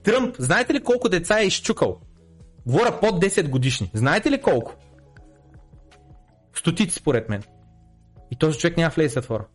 Тръмп, 0.03 0.37
знаете 0.39 0.75
ли 0.75 0.83
колко 0.83 1.09
деца 1.09 1.41
е 1.41 1.47
изчукал? 1.47 2.01
Говоря 2.67 3.01
под 3.01 3.25
10 3.25 3.49
годишни. 3.49 3.91
Знаете 3.95 4.31
ли 4.31 4.43
колко? 4.43 4.75
Стотици 6.55 6.99
според 6.99 7.29
мен. 7.29 7.43
И 8.31 8.37
този 8.37 8.59
човек 8.59 8.77
няма 8.77 8.91
влезе 8.91 9.09
в 9.09 9.15
затвора. 9.15 9.47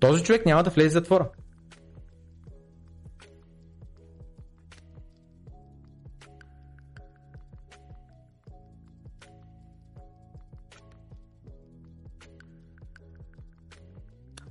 Този 0.00 0.24
човек 0.24 0.46
няма 0.46 0.62
да 0.62 0.70
влезе 0.70 0.88
в 0.88 0.92
затвора. 0.92 1.28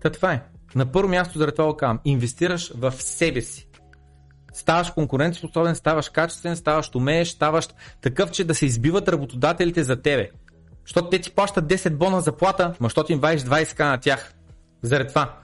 Та 0.01 0.09
това 0.09 0.33
е. 0.33 0.43
На 0.75 0.91
първо 0.91 1.09
място 1.09 1.37
заради 1.37 1.55
това 1.55 1.77
казвам. 1.77 1.99
Инвестираш 2.05 2.71
в 2.75 2.91
себе 2.91 3.41
си. 3.41 3.67
Ставаш 4.53 4.91
конкурентоспособен, 4.91 5.75
ставаш 5.75 6.09
качествен, 6.09 6.55
ставаш 6.55 6.95
умееш, 6.95 7.29
ставаш 7.29 7.67
такъв, 8.01 8.31
че 8.31 8.43
да 8.43 8.55
се 8.55 8.65
избиват 8.65 9.07
работодателите 9.07 9.83
за 9.83 10.01
тебе. 10.01 10.29
Защото 10.85 11.09
те 11.09 11.19
ти 11.19 11.31
плащат 11.31 11.65
10 11.65 11.89
бона 11.89 12.21
заплата, 12.21 12.67
ма 12.67 12.85
защото 12.85 13.11
им 13.11 13.19
вадиш 13.19 13.41
20к 13.41 13.79
на 13.79 13.97
тях. 13.97 14.33
Заради 14.81 15.09
това. 15.09 15.37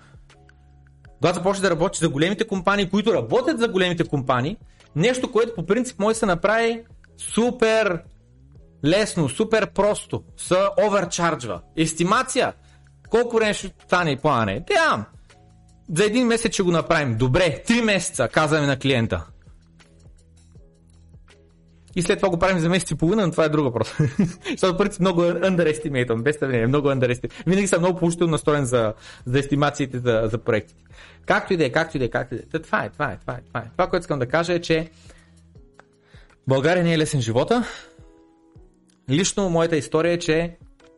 Когато 1.18 1.36
започнеш 1.36 1.62
да 1.62 1.70
работиш 1.70 2.00
за 2.00 2.10
големите 2.10 2.48
компании, 2.48 2.90
които 2.90 3.14
работят 3.14 3.60
за 3.60 3.68
големите 3.68 4.04
компании, 4.04 4.58
нещо, 4.96 5.32
което 5.32 5.56
по 5.56 5.66
принцип 5.66 6.00
може 6.00 6.14
да 6.14 6.20
се 6.20 6.26
направи 6.26 6.84
супер 7.18 8.04
лесно, 8.86 9.30
супер 9.30 9.72
просто, 9.74 10.24
се 10.38 10.56
оверчарджва. 10.80 11.62
Естимация. 11.78 12.54
Колко 13.10 13.36
време 13.36 13.54
ще 13.54 13.74
стане 13.86 14.12
и 14.12 14.18
плане? 14.18 14.64
Тя, 14.68 15.06
за 15.96 16.06
един 16.06 16.28
месец 16.28 16.54
ще 16.54 16.64
го 16.64 16.72
направим. 16.72 17.18
Добре, 17.18 17.64
три 17.68 17.82
месеца, 17.82 18.28
казваме 18.28 18.68
на 18.68 18.80
клиента. 18.80 19.26
И 21.96 22.02
след 22.02 22.20
това 22.20 22.30
го 22.30 22.40
правим 22.40 22.60
за 22.60 22.70
месец 22.70 22.92
и 22.92 22.96
половина, 22.96 23.26
но 23.26 23.32
това 23.32 23.46
е 23.46 23.50
друг 23.50 23.66
въпрос. 23.66 23.94
Защото 24.52 24.78
принцип 24.78 25.00
много 25.00 25.22
underestimate, 25.22 26.22
без 26.22 26.38
съмнение, 26.38 26.68
много 26.68 26.88
underestimate. 26.88 27.44
Винаги 27.48 27.68
съм 27.68 27.80
много 27.82 28.00
положително 28.00 28.32
настроен 28.32 28.66
за, 28.66 28.94
за 29.26 29.40
естимациите 29.40 30.00
за, 30.00 30.22
за 30.32 30.38
проектите. 30.38 30.84
Както 31.26 31.54
и 31.54 31.58
да 31.58 31.66
е, 31.66 31.70
както 31.70 31.98
и 31.98 32.00
да 32.00 32.06
е, 32.06 32.10
както 32.10 32.36
и 32.36 32.38
да 32.38 32.58
е. 32.58 32.62
Това 32.62 32.84
е, 32.84 32.90
това 32.90 33.12
е, 33.12 33.18
това 33.18 33.34
е, 33.34 33.42
това 33.48 33.60
е. 33.60 33.70
Това, 33.72 33.88
което 33.88 34.04
искам 34.04 34.20
да 34.20 34.28
кажа 34.28 34.54
е, 34.54 34.62
че 34.62 34.90
България 36.48 36.84
не 36.84 36.94
е 36.94 36.98
лесен 36.98 37.22
живота. 37.22 37.64
Лично 39.10 39.50
моята 39.50 39.78
история 39.78 40.14
е, 40.14 40.20
че 40.20 40.58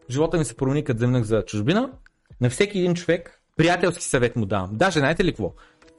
живота 0.09 0.37
ми 0.37 0.45
се 0.45 0.55
промени 0.55 0.83
като 0.83 0.99
земнах 0.99 1.23
за 1.23 1.45
чужбина. 1.45 1.89
На 2.41 2.49
всеки 2.49 2.79
един 2.79 2.95
човек 2.95 3.41
приятелски 3.57 4.03
съвет 4.03 4.35
му 4.35 4.45
давам. 4.45 4.69
Даже 4.73 4.99
знаете 4.99 5.23
ли 5.23 5.31
какво? 5.31 5.53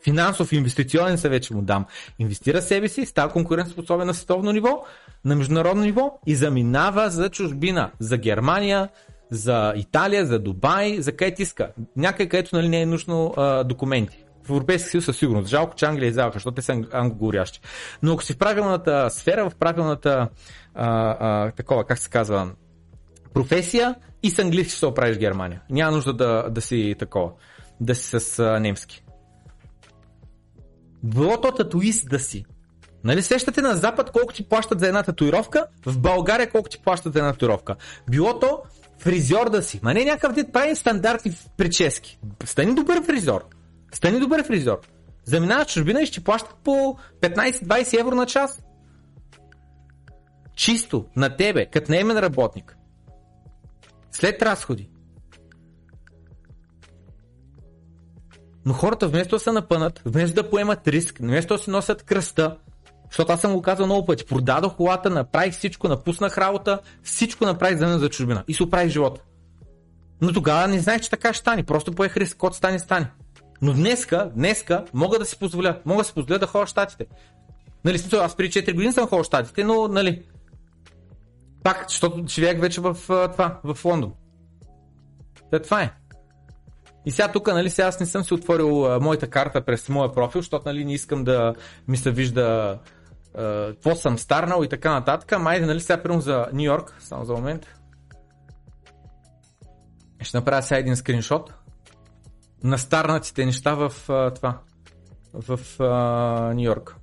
Финансов 0.05 0.53
инвестиционен 0.53 1.19
съвет 1.19 1.45
ще 1.45 1.55
му 1.55 1.63
дам. 1.63 1.87
Инвестира 2.19 2.63
себе 2.63 2.89
си, 2.89 3.07
става 3.07 3.33
конкурентоспособен 3.33 4.07
на 4.07 4.15
световно 4.15 4.53
ниво, 4.53 4.85
на 5.25 5.37
международно 5.37 5.83
ниво 5.83 6.19
и 6.27 6.35
заминава 6.35 7.11
за 7.11 7.31
чужбина, 7.31 7.91
за 7.99 8.17
Германия, 8.17 8.89
за 9.31 9.73
Италия, 9.77 10.27
за 10.27 10.39
Дубай, 10.39 11.01
за 11.01 11.13
където 11.13 11.43
иска. 11.43 11.73
Някъде, 11.97 12.29
където 12.29 12.57
нали, 12.57 12.69
не 12.69 12.83
е 12.83 12.87
нужно 12.87 13.35
а, 13.37 13.65
документи. 13.65 14.25
В 14.45 14.51
Европейския 14.51 14.91
съюз 14.91 15.05
със 15.05 15.17
сигурност. 15.17 15.49
Жалко, 15.49 15.75
че 15.75 15.87
Англия 15.87 16.09
издаваха, 16.09 16.37
защото 16.37 16.55
те 16.55 16.63
са 16.63 16.73
англоговорящи. 16.93 17.61
Но 18.03 18.13
ако 18.13 18.23
си 18.23 18.33
в 18.33 18.39
правилната 18.39 19.11
сфера, 19.11 19.51
в 19.51 19.55
правилната 19.55 20.29
а, 20.75 21.17
а, 21.21 21.51
такова, 21.51 21.85
как 21.85 21.99
се 21.99 22.11
казва, 22.11 22.51
професия 23.35 23.95
и 24.23 24.31
с 24.31 24.39
английски 24.39 24.77
ще 24.77 24.87
оправиш 24.87 25.19
Германия. 25.19 25.63
Няма 25.71 25.93
нужда 25.93 26.13
да, 26.13 26.51
да 26.51 26.61
си 26.61 26.95
такова, 26.99 27.31
да 27.81 27.95
си 27.95 28.21
с 28.21 28.39
а, 28.39 28.61
немски. 28.61 29.05
Било 31.03 31.41
то 31.41 31.53
татуист 31.53 32.09
да 32.09 32.19
си. 32.19 32.45
Нали 33.05 33.23
сещате 33.23 33.63
на 33.63 33.77
Запад 33.77 34.11
колко 34.11 34.33
ти 34.33 34.49
плащат 34.49 34.81
за 34.81 34.87
една 34.87 35.03
татуировка, 35.03 35.67
в 35.87 35.99
България 35.99 36.51
колко 36.51 36.69
ти 36.69 36.83
плащат 36.83 37.13
за 37.13 37.19
една 37.19 37.33
татуировка. 37.33 37.77
Било 38.11 38.39
то 38.39 38.63
фризьор 38.99 39.51
да 39.51 39.63
си. 39.63 39.81
Ма 39.83 39.95
не 39.95 40.05
някакъв 40.05 40.33
дет 40.33 40.53
прави 40.53 40.77
стандарти 40.77 41.31
в 41.31 41.47
прически. 41.57 42.19
Стани 42.45 42.75
добър 42.75 43.03
фризьор. 43.03 43.45
Стани 43.93 44.21
добър 44.21 44.47
фризьор. 44.47 44.79
Заминаваш 45.25 45.73
чужбина 45.73 46.03
и 46.03 46.07
ще 46.07 46.21
плащат 46.21 46.55
по 46.65 46.97
15-20 47.21 48.01
евро 48.01 48.15
на 48.15 48.27
час. 48.27 48.63
Чисто 50.55 51.07
на 51.17 51.37
тебе, 51.37 51.67
като 51.67 51.93
наемен 51.93 52.19
работник. 52.19 52.77
След 54.13 54.43
разходи. 54.43 54.91
Но 58.67 58.73
хората 58.73 59.09
вместо 59.09 59.37
да 59.37 59.41
се 59.41 59.53
напънат, 59.53 60.03
вместо 60.05 60.43
да 60.43 60.51
поемат 60.51 60.89
риск, 60.89 61.19
вместо 61.19 61.55
да 61.55 61.63
си 61.63 61.71
носят 61.71 62.03
кръста, 62.03 62.57
защото 63.11 63.33
аз 63.33 63.41
съм 63.41 63.53
го 63.53 63.63
казал 63.63 63.87
много 63.87 64.07
пъти, 64.07 64.25
продадох 64.25 64.77
колата, 64.77 65.11
направих 65.11 65.55
всичко, 65.55 65.89
напуснах 65.89 66.39
работа, 66.39 66.81
всичко 67.03 67.45
направих 67.45 67.79
за 67.79 67.99
за 67.99 68.09
чужбина 68.09 68.45
и 68.49 68.55
се 68.55 68.63
оправих 68.63 68.93
живота. 68.93 69.21
Но 70.21 70.33
тогава 70.33 70.69
не 70.69 70.79
знаех, 70.79 71.01
че 71.01 71.11
така 71.11 71.33
ще 71.33 71.41
стане, 71.41 71.63
просто 71.63 71.93
поех 71.93 72.17
риск, 72.17 72.37
кот 72.37 72.55
стане, 72.55 72.79
стане. 72.79 73.11
Но 73.63 73.73
днеска, 73.73 74.31
днеска 74.35 74.85
мога 74.95 75.19
да 75.19 75.25
си 75.25 75.39
позволя, 75.39 75.81
мога 75.85 76.01
да 76.01 76.05
си 76.05 76.15
позволя 76.15 76.39
да 76.39 76.47
ходя 76.47 76.67
в 76.67 76.69
Штатите. 76.69 77.07
Нали, 77.85 78.03
аз 78.13 78.37
преди 78.37 78.51
4 78.51 78.75
години 78.75 78.93
съм 78.93 79.07
ходил 79.07 79.23
в 79.23 79.27
Штатите, 79.27 79.65
но 79.65 79.89
нали, 79.89 80.23
пак, 81.63 81.85
защото 81.89 82.25
живеех 82.27 82.61
вече 82.61 82.81
в 82.81 82.97
това, 83.33 83.61
в 83.65 83.85
Лондон. 83.85 84.13
Та, 85.51 85.63
това 85.63 85.83
е. 85.83 85.93
И 87.07 87.11
сега 87.11 87.33
тук, 87.33 87.47
нали, 87.47 87.71
сега 87.71 87.89
аз 87.89 88.01
не 88.01 88.07
съм 88.07 88.25
си 88.25 88.35
отворил 88.35 89.01
моята 89.01 89.31
карта 89.31 89.65
през 89.65 89.89
моя 89.89 90.13
профил, 90.13 90.41
защото 90.41 90.69
нали, 90.69 90.85
не 90.85 90.95
искам 90.95 91.25
да 91.25 91.55
ми 91.89 91.97
се 91.97 92.11
вижда 92.11 92.79
какво 93.35 93.95
съм 93.95 94.19
старнал 94.19 94.65
и 94.65 94.69
така 94.69 94.91
нататък. 94.91 95.41
Майде, 95.41 95.67
нали, 95.67 95.81
сега 95.81 96.03
примерно 96.03 96.21
за 96.21 96.47
Нью 96.53 96.65
Йорк, 96.65 96.97
само 97.01 97.25
за 97.25 97.33
момент, 97.33 97.67
Ще 100.23 100.37
направя 100.37 100.63
сега 100.63 100.79
един 100.79 100.97
скриншот 100.97 101.55
на 102.65 102.79
старнатите 102.79 103.47
неща 103.47 103.75
в 103.75 103.93
а, 104.09 104.31
това. 104.31 104.59
В 105.35 105.61
Нью 106.55 106.65
Йорк. 106.65 107.00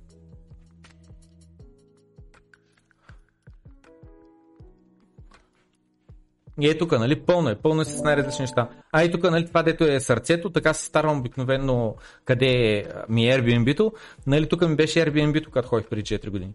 И 6.60 6.68
е 6.68 6.78
тук, 6.78 6.92
нали, 6.92 7.20
пълно 7.20 7.48
е, 7.48 7.54
пълно 7.54 7.82
е 7.82 7.84
с 7.84 8.02
най-различни 8.02 8.42
неща. 8.42 8.68
А 8.92 9.04
и 9.04 9.10
тук, 9.10 9.22
нали, 9.22 9.46
това 9.46 9.62
дето 9.62 9.84
е 9.84 10.00
сърцето, 10.00 10.50
така 10.50 10.74
се 10.74 10.84
старвам 10.84 11.18
обикновено 11.18 11.96
къде 12.24 12.46
е, 12.46 12.84
ми 13.08 13.28
е 13.28 13.38
Airbnb-то. 13.38 13.92
Нали, 14.26 14.48
тук 14.48 14.68
ми 14.68 14.76
беше 14.76 15.06
Airbnb-то, 15.06 15.50
когато 15.50 15.68
ходих 15.68 15.88
преди 15.88 16.02
4 16.02 16.30
години. 16.30 16.54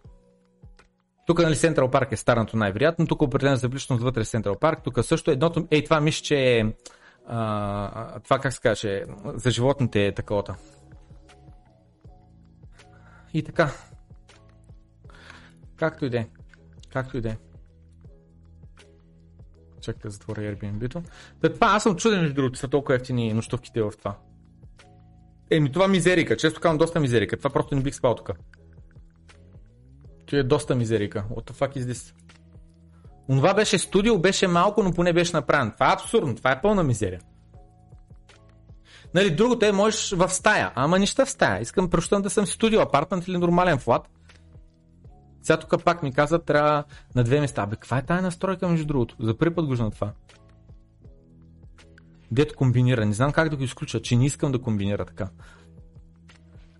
Тук, 1.28 1.40
нали, 1.40 1.56
Централ 1.56 1.92
Парк 1.92 2.12
е 2.12 2.18
старното 2.18 2.58
най-вероятно, 2.58 3.08
тук 3.08 3.22
определено 3.22 3.58
за 3.58 3.68
вличност 3.68 4.04
вътре 4.04 4.26
Централ 4.26 4.60
Парк, 4.60 4.80
тук 4.84 5.04
също 5.04 5.32
едното, 5.32 5.68
ей, 5.72 5.84
това 5.84 6.02
мисля, 6.02 6.24
че 6.24 6.36
е, 6.36 6.66
а, 7.28 8.20
това 8.20 8.40
как 8.40 8.54
се 8.54 8.62
каже, 8.62 9.04
за 9.26 9.52
животните 9.52 10.06
е 10.06 10.14
таковата. 10.14 10.56
И 13.34 13.44
така. 13.44 13.72
Както 15.76 16.06
и 16.06 16.10
да 16.10 16.20
е. 16.20 16.28
Както 16.94 17.18
и 17.18 17.22
да 17.22 17.30
е. 17.30 17.38
Чакай 19.84 20.02
да 20.03 20.10
затворя 20.10 20.42
Airbnb-то. 20.42 21.03
Та 21.42 21.53
това 21.53 21.68
аз 21.68 21.84
съм 21.84 21.95
чуден 21.95 22.20
между 22.20 22.36
другото, 22.36 22.60
са 22.60 22.68
толкова 22.68 22.95
ефтини 22.95 23.34
нощувките 23.34 23.82
в 23.82 23.94
това. 23.98 24.16
Еми 25.52 25.72
това 25.72 25.88
мизерика, 25.88 26.38
често 26.38 26.62
казвам 26.62 26.78
доста 26.78 27.00
мизерика. 27.00 27.38
Това 27.38 27.50
просто 27.50 27.76
не 27.76 27.82
бих 27.82 27.95
спал 27.95 28.16
тук. 28.16 28.32
Това 30.26 30.40
е 30.40 30.44
доста 30.44 30.76
мизерика. 30.76 31.26
What 31.30 31.52
the 31.52 31.53
fuck 31.53 31.78
is 31.78 31.94
this? 31.94 32.14
Онова 33.30 33.53
беше 33.53 33.78
студио, 33.78 34.20
беше 34.20 34.48
малко, 34.48 34.84
но 34.84 34.94
поне 34.94 35.14
беше 35.14 35.36
направен. 35.36 35.72
Това 35.72 35.90
е 35.90 35.94
абсурдно, 35.94 36.36
това 36.36 36.52
е 36.52 36.62
пълна 36.62 36.84
мизерия. 36.84 37.22
Нали, 39.14 39.36
другото 39.36 39.66
е, 39.66 39.72
можеш 39.72 40.12
в 40.12 40.30
стая, 40.30 40.72
ама 40.76 41.00
нищо 41.00 41.26
в 41.26 41.30
стая. 41.30 41.62
Искам 41.62 41.90
просто 41.90 42.22
да 42.22 42.30
съм 42.30 42.45
студио, 42.45 42.82
апартмент 42.82 43.28
или 43.28 43.38
нормален 43.38 43.78
флат. 43.78 44.10
Сега 45.44 45.58
тук 45.58 45.84
пак 45.84 46.04
ми 46.04 46.14
казват, 46.14 46.46
трябва 46.46 46.84
на 47.16 47.24
две 47.24 47.40
места. 47.40 47.66
Бе, 47.66 47.76
каква 47.76 47.98
е 47.98 48.06
тая 48.06 48.22
настройка 48.22 48.68
между 48.68 48.86
другото? 48.86 49.16
За 49.20 49.38
първи 49.38 49.56
път 49.56 49.66
го 49.66 49.74
на 49.74 49.92
това. 49.92 50.12
Дето 52.32 52.56
комбинира. 52.56 53.06
Не 53.06 53.14
знам 53.14 53.32
как 53.32 53.50
да 53.50 53.56
го 53.56 53.64
изключа, 53.64 54.02
че 54.02 54.16
не 54.16 54.26
искам 54.26 54.52
да 54.52 54.62
комбинира 54.62 55.06
така. 55.06 55.30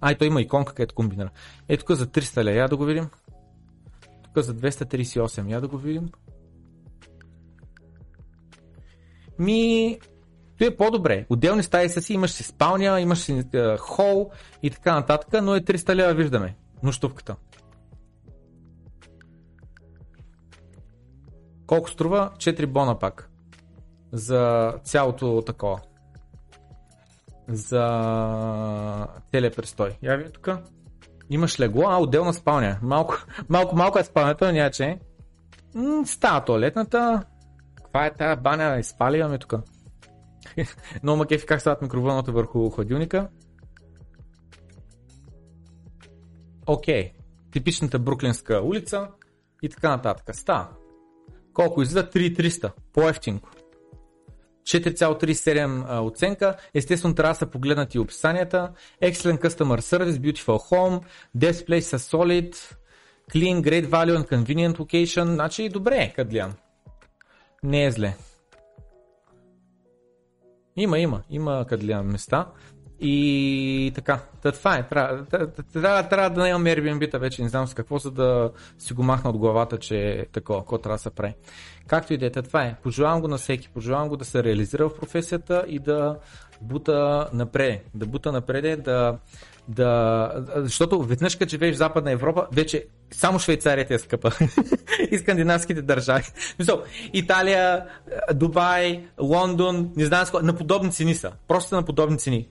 Ай, 0.02 0.18
той 0.18 0.28
има 0.28 0.42
иконка, 0.42 0.74
където 0.74 0.96
комбинира. 0.96 1.30
Е, 1.70 1.78
тук 1.78 1.92
за 1.92 2.08
300 2.08 2.46
ля, 2.46 2.52
я 2.52 2.68
да 2.68 2.78
го 2.78 2.86
видим. 2.86 3.10
Тук 4.24 4.44
за 4.44 4.56
238, 4.56 5.52
я 5.52 5.62
да 5.62 5.68
го 5.68 5.78
видим. 5.78 6.10
Ми, 9.40 10.00
то 10.58 10.66
е 10.66 10.78
по-добре. 10.78 11.26
Отделни 11.30 11.64
стаи 11.64 11.90
са 11.90 12.02
си, 12.02 12.14
имаш 12.14 12.32
си 12.32 12.44
спалня, 12.44 13.02
имаш 13.02 13.20
си 13.20 13.44
е, 13.54 13.78
хол 13.78 14.32
и 14.64 14.70
така 14.70 14.94
нататък, 14.94 15.44
но 15.44 15.56
е 15.56 15.62
300 15.62 15.96
лева 15.96 16.14
виждаме. 16.14 16.56
Нощувката. 16.84 17.36
Колко 21.68 21.90
струва? 21.90 22.32
4 22.38 22.66
бона 22.66 23.00
пак. 23.00 23.30
За 24.12 24.74
цялото 24.84 25.42
такова. 25.46 25.82
За 27.48 29.08
целият 29.32 29.56
престой. 29.56 29.98
Я 30.02 30.18
ви 30.18 30.32
тук. 30.32 30.50
Имаш 31.30 31.60
легло, 31.60 31.84
а 31.88 31.98
отделна 31.98 32.34
спалня. 32.34 32.80
Малко, 32.82 33.18
малко, 33.50 33.76
малко 33.76 34.00
е 34.00 34.04
спалнята, 34.04 34.54
няма 34.54 34.72
че. 34.72 35.00
става 36.06 36.46
туалетната. 36.46 37.24
Каква 37.76 38.06
е 38.06 38.14
тази 38.14 38.42
баня? 38.42 38.80
Изпаливаме 38.80 39.38
тук. 39.38 39.54
Много 41.04 41.18
ма 41.18 41.28
кефи 41.28 41.46
как 41.46 41.62
стават 41.62 41.82
микровълната 41.82 42.32
върху 42.32 42.70
хладилника. 42.70 43.30
Окей. 46.68 47.04
Okay. 47.04 47.14
Типичната 47.52 48.00
бруклинска 48.00 48.62
улица 48.62 49.08
и 49.62 49.70
така 49.70 49.90
нататък. 49.90 50.36
Става. 50.36 50.70
Колко 51.54 51.82
излиза? 51.82 52.10
3300. 52.10 52.72
По-ефтинко. 52.94 53.50
4,37 54.64 56.02
оценка. 56.02 56.56
Естествено 56.74 57.16
трябва 57.16 57.34
да 57.34 57.38
са 57.40 57.46
погледнати 57.46 58.00
описанията. 58.00 58.72
Excellent 59.02 59.48
Customer 59.48 59.80
Service, 59.80 60.12
Beautiful 60.12 60.72
Home, 60.72 61.04
Display 61.38 61.80
са 61.80 62.00
Solid, 62.00 62.56
Clean, 63.32 63.62
Great 63.62 63.88
Value 63.88 64.18
and 64.18 64.30
Convenient 64.30 64.78
Location. 64.78 65.34
Значи 65.34 65.70
добре, 65.70 66.14
къде 66.16 66.46
Не 67.64 67.86
е 67.86 67.92
зле. 67.92 68.16
Има, 70.76 71.00
има, 71.00 71.24
има 71.30 71.66
къде 71.70 72.02
места. 72.02 72.48
И 73.00 73.92
така, 73.96 74.20
Та, 74.44 74.52
това 74.52 74.78
е. 74.78 74.88
Трябва, 74.88 76.04
трябва, 76.10 76.30
да 76.30 76.50
имам 76.50 76.64
Airbnb-та 76.64 77.18
вече, 77.18 77.42
не 77.42 77.50
знам 77.50 77.68
с 77.68 77.74
какво, 77.74 77.98
за 77.98 78.12
да 78.12 78.52
си 78.78 78.94
го 78.94 79.04
махна 79.04 79.30
от 79.30 79.38
главата, 79.38 79.78
че 79.78 79.98
е 79.98 80.26
такова, 80.26 80.60
какво 80.60 80.78
трябва 80.78 80.96
да 80.96 81.02
се 81.02 81.10
прави. 81.10 81.34
Както 81.88 82.14
и 82.14 82.18
да 82.18 82.26
е, 82.26 82.30
това 82.30 82.64
е. 82.64 82.76
Пожелавам 82.84 83.22
го 83.22 83.28
на 83.28 83.38
всеки, 83.38 83.70
пожелавам 83.70 84.10
го 84.10 84.18
да 84.18 84.26
се 84.26 84.44
реализира 84.44 84.90
в 84.90 84.96
професията 84.96 85.66
и 85.68 85.80
да 85.80 86.18
бута 86.62 87.30
напред. 87.34 87.86
Да 87.94 88.06
бута 88.06 88.32
напред, 88.32 88.84
да, 88.84 89.18
да, 89.68 90.32
защото 90.56 91.04
веднъж 91.04 91.36
като 91.36 91.50
живееш 91.50 91.76
в 91.76 91.78
Западна 91.78 92.12
Европа, 92.12 92.48
вече 92.52 92.86
само 93.12 93.40
Швейцария 93.40 93.88
е 93.90 94.00
скъпа 94.00 94.32
и 95.12 95.18
скандинавските 95.18 95.82
държави. 95.82 96.24
Италия, 97.14 97.86
Дубай, 98.34 99.04
Лондон, 99.20 99.92
не 99.96 100.06
знам 100.06 100.26
на 100.44 100.54
подобни 100.54 100.92
цени 100.92 101.16
са. 101.16 101.32
Просто 101.48 101.76
на 101.76 101.84
подобни 101.84 102.18
цени. 102.18 102.48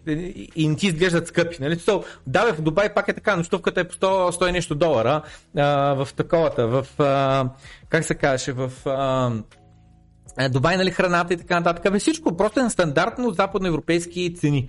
И 0.56 0.68
не 0.68 0.76
ти 0.76 0.86
изглеждат 0.86 1.28
скъпи. 1.28 1.56
Нали? 1.60 1.74
Мисъл, 1.74 2.04
да, 2.26 2.46
бе, 2.46 2.52
в 2.52 2.62
Дубай 2.62 2.94
пак 2.94 3.08
е 3.08 3.12
така, 3.12 3.36
нощувката 3.36 3.80
е 3.80 3.84
по 3.84 3.94
100, 3.94 4.06
100 4.06 4.48
и 4.48 4.52
нещо 4.52 4.74
долара 4.74 5.22
а, 5.56 5.94
в 5.94 6.08
таковата, 6.16 6.66
в, 6.66 6.86
а, 6.98 7.48
как 7.92 8.04
се 8.04 8.14
казваше, 8.14 8.52
в... 8.52 8.72
А, 10.36 10.48
Дубай, 10.48 10.76
нали, 10.76 10.90
храната 10.90 11.34
и 11.34 11.36
така 11.36 11.60
нататък. 11.60 11.92
Бе, 11.92 11.98
всичко 11.98 12.36
просто 12.36 12.60
е 12.60 12.62
на 12.62 12.70
стандартно 12.70 13.30
западноевропейски 13.30 14.34
цени. 14.34 14.68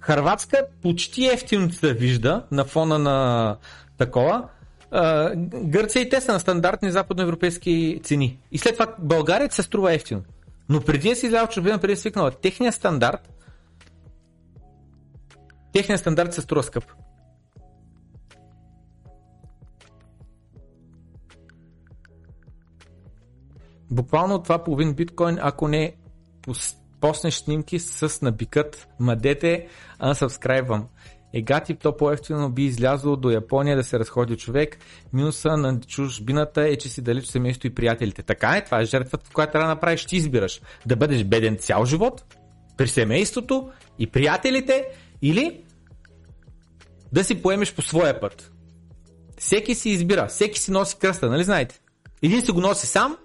Харватска 0.00 0.66
почти 0.82 1.26
ефтино 1.26 1.72
се 1.72 1.94
вижда 1.94 2.46
на 2.50 2.64
фона 2.64 2.98
на 2.98 3.56
такова. 3.98 4.48
Гърция 5.54 6.02
и 6.02 6.08
те 6.08 6.20
са 6.20 6.32
на 6.32 6.40
стандартни 6.40 6.90
западноевропейски 6.90 8.00
цени. 8.02 8.38
И 8.52 8.58
след 8.58 8.72
това 8.72 8.94
България 8.98 9.50
се 9.50 9.62
струва 9.62 9.94
ефтино. 9.94 10.22
Но 10.68 10.80
преди 10.80 11.08
да 11.08 11.16
си 11.16 11.26
излява 11.26 11.48
чужбина, 11.48 11.78
преди 11.78 11.94
да 11.94 12.00
свикнала, 12.00 12.30
техният 12.30 12.74
стандарт 12.74 13.28
техният 15.72 16.00
стандарт 16.00 16.34
се 16.34 16.40
струва 16.40 16.62
скъп. 16.62 16.84
Буквално 23.90 24.42
това 24.42 24.64
половин 24.64 24.94
биткоин, 24.94 25.38
ако 25.40 25.68
не 25.68 25.96
поснеш 27.00 27.34
снимки 27.34 27.78
с 27.78 28.22
набикът 28.22 28.88
мадете, 29.00 29.66
unsubscribe 30.00 30.82
Егати 31.32 31.74
то 31.74 31.96
по-ефтино 31.96 32.50
би 32.50 32.64
излязло 32.64 33.16
до 33.16 33.30
Япония 33.30 33.76
да 33.76 33.84
се 33.84 33.98
разходи 33.98 34.36
човек. 34.36 34.78
Минуса 35.12 35.56
на 35.56 35.80
чужбината 35.80 36.62
е, 36.62 36.76
че 36.76 36.88
си 36.88 37.02
далеч 37.02 37.26
семейство 37.26 37.66
и 37.66 37.74
приятелите. 37.74 38.22
Така 38.22 38.56
е, 38.56 38.64
това 38.64 38.80
е 38.80 38.84
жертвата, 38.84 39.30
която 39.32 39.52
трябва 39.52 39.68
да 39.68 39.74
направиш. 39.74 40.04
Ти 40.04 40.16
избираш 40.16 40.60
да 40.86 40.96
бъдеш 40.96 41.24
беден 41.24 41.56
цял 41.56 41.84
живот, 41.84 42.36
при 42.76 42.88
семейството 42.88 43.70
и 43.98 44.06
приятелите, 44.06 44.84
или 45.22 45.64
да 47.12 47.24
си 47.24 47.42
поемеш 47.42 47.74
по 47.74 47.82
своя 47.82 48.20
път. 48.20 48.52
Всеки 49.38 49.74
си 49.74 49.90
избира, 49.90 50.26
всеки 50.26 50.58
си 50.58 50.70
носи 50.70 50.96
кръста, 50.98 51.30
нали 51.30 51.44
знаете? 51.44 51.80
Един 52.22 52.42
си 52.42 52.52
го 52.52 52.60
носи 52.60 52.86
сам, 52.86 53.16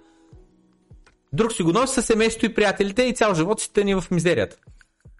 друг 1.34 1.52
си 1.52 1.62
го 1.62 1.72
носи 1.72 1.94
със 1.94 2.06
семейството 2.06 2.46
и 2.46 2.54
приятелите 2.54 3.02
и 3.02 3.14
цял 3.14 3.34
живот 3.34 3.60
си 3.60 3.72
тъни 3.72 3.94
в 3.94 4.04
мизерията. 4.10 4.56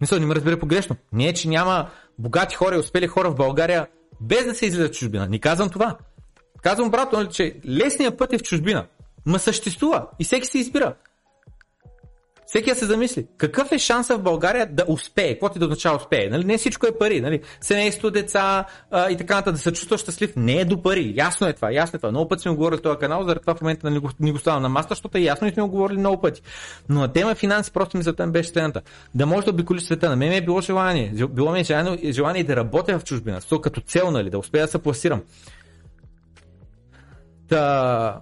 Мисля, 0.00 0.20
не 0.20 0.26
ме 0.26 0.34
разбере 0.34 0.58
погрешно. 0.58 0.96
Не 1.12 1.28
е, 1.28 1.34
че 1.34 1.48
няма 1.48 1.90
богати 2.18 2.56
хора 2.56 2.76
и 2.76 2.78
успели 2.78 3.06
хора 3.06 3.30
в 3.30 3.34
България 3.34 3.86
без 4.20 4.44
да 4.44 4.54
се 4.54 4.66
излизат 4.66 4.94
в 4.94 4.98
чужбина. 4.98 5.28
Не 5.28 5.38
казвам 5.38 5.70
това. 5.70 5.98
Казвам, 6.62 6.90
брато, 6.90 7.16
нали, 7.16 7.28
че 7.28 7.56
лесният 7.66 8.18
път 8.18 8.32
е 8.32 8.38
в 8.38 8.42
чужбина. 8.42 8.86
Ма 9.26 9.38
съществува 9.38 10.06
и 10.18 10.24
всеки 10.24 10.46
се 10.46 10.58
избира. 10.58 10.94
Всеки 12.55 12.74
се 12.74 12.86
замисли, 12.86 13.26
какъв 13.36 13.73
е 13.73 13.78
шанса 13.78 14.18
в 14.18 14.23
България 14.23 14.66
да 14.66 14.84
успее, 14.89 15.33
какво 15.33 15.49
ти 15.49 15.58
да 15.58 15.65
означава 15.65 15.97
успее? 15.97 16.28
Нали? 16.31 16.44
Не 16.44 16.58
всичко 16.58 16.86
е 16.86 16.99
пари, 16.99 17.20
нали? 17.20 17.41
семейство, 17.60 18.10
деца 18.10 18.65
а, 18.91 19.10
и 19.10 19.16
така 19.16 19.34
нататък, 19.34 19.55
да 19.55 19.60
се 19.60 19.73
чувства 19.73 19.99
щастлив, 19.99 20.33
не 20.36 20.57
е 20.57 20.65
до 20.65 20.83
пари. 20.83 21.12
Ясно 21.16 21.49
е 21.49 21.52
това, 21.52 21.73
ясно 21.73 21.97
е 21.97 21.99
това. 21.99 22.10
Много 22.10 22.28
пъти 22.28 22.42
сме 22.42 22.55
говорили 22.55 22.78
в 22.78 22.83
този 22.83 22.99
канал, 22.99 23.24
заради 23.24 23.41
това 23.41 23.55
в 23.55 23.60
момента 23.60 23.91
не 23.91 23.99
го, 23.99 24.10
не 24.20 24.33
го 24.33 24.39
ставам 24.39 24.62
на 24.62 24.68
маста, 24.68 24.94
защото 24.94 25.18
е 25.18 25.20
ясно 25.20 25.49
и 25.49 25.50
сме 25.50 25.62
го 25.62 25.68
говорили 25.68 25.99
много 25.99 26.20
пъти. 26.20 26.42
Но 26.89 27.00
на 27.00 27.12
тема 27.12 27.34
финанси 27.34 27.73
просто 27.73 27.97
ми 27.97 28.02
за 28.02 28.12
там 28.12 28.33
беше 28.33 28.49
следната. 28.49 28.83
Да 29.15 29.26
може 29.26 29.44
да 29.44 29.50
обиколиш 29.50 29.83
света. 29.83 30.08
На 30.08 30.16
мен 30.16 30.28
ми 30.28 30.36
е 30.36 30.44
било 30.44 30.60
желание. 30.60 31.12
Било 31.31 31.52
ми 31.52 31.60
е 31.60 31.65
желание, 31.65 32.12
желание 32.12 32.44
да 32.44 32.57
работя 32.57 32.99
в 32.99 33.05
чужбина, 33.05 33.41
като 33.62 33.81
цел, 33.81 34.10
нали, 34.10 34.31
да 34.31 34.39
успея 34.39 34.65
да 34.65 34.70
се 34.70 34.78
пласирам. 34.78 35.23
Та, 37.49 38.20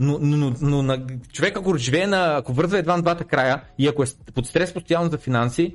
Но, 0.00 0.18
но, 0.20 0.52
но, 0.60 0.82
на 0.82 1.06
човек, 1.32 1.56
ако 1.56 1.76
живее 1.76 2.06
на, 2.06 2.36
ако 2.36 2.52
вързва 2.52 2.78
едва 2.78 2.96
на 2.96 3.02
двата 3.02 3.24
края 3.24 3.62
и 3.78 3.88
ако 3.88 4.02
е 4.02 4.06
под 4.34 4.46
стрес 4.46 4.74
постоянно 4.74 5.10
за 5.10 5.18
финанси, 5.18 5.74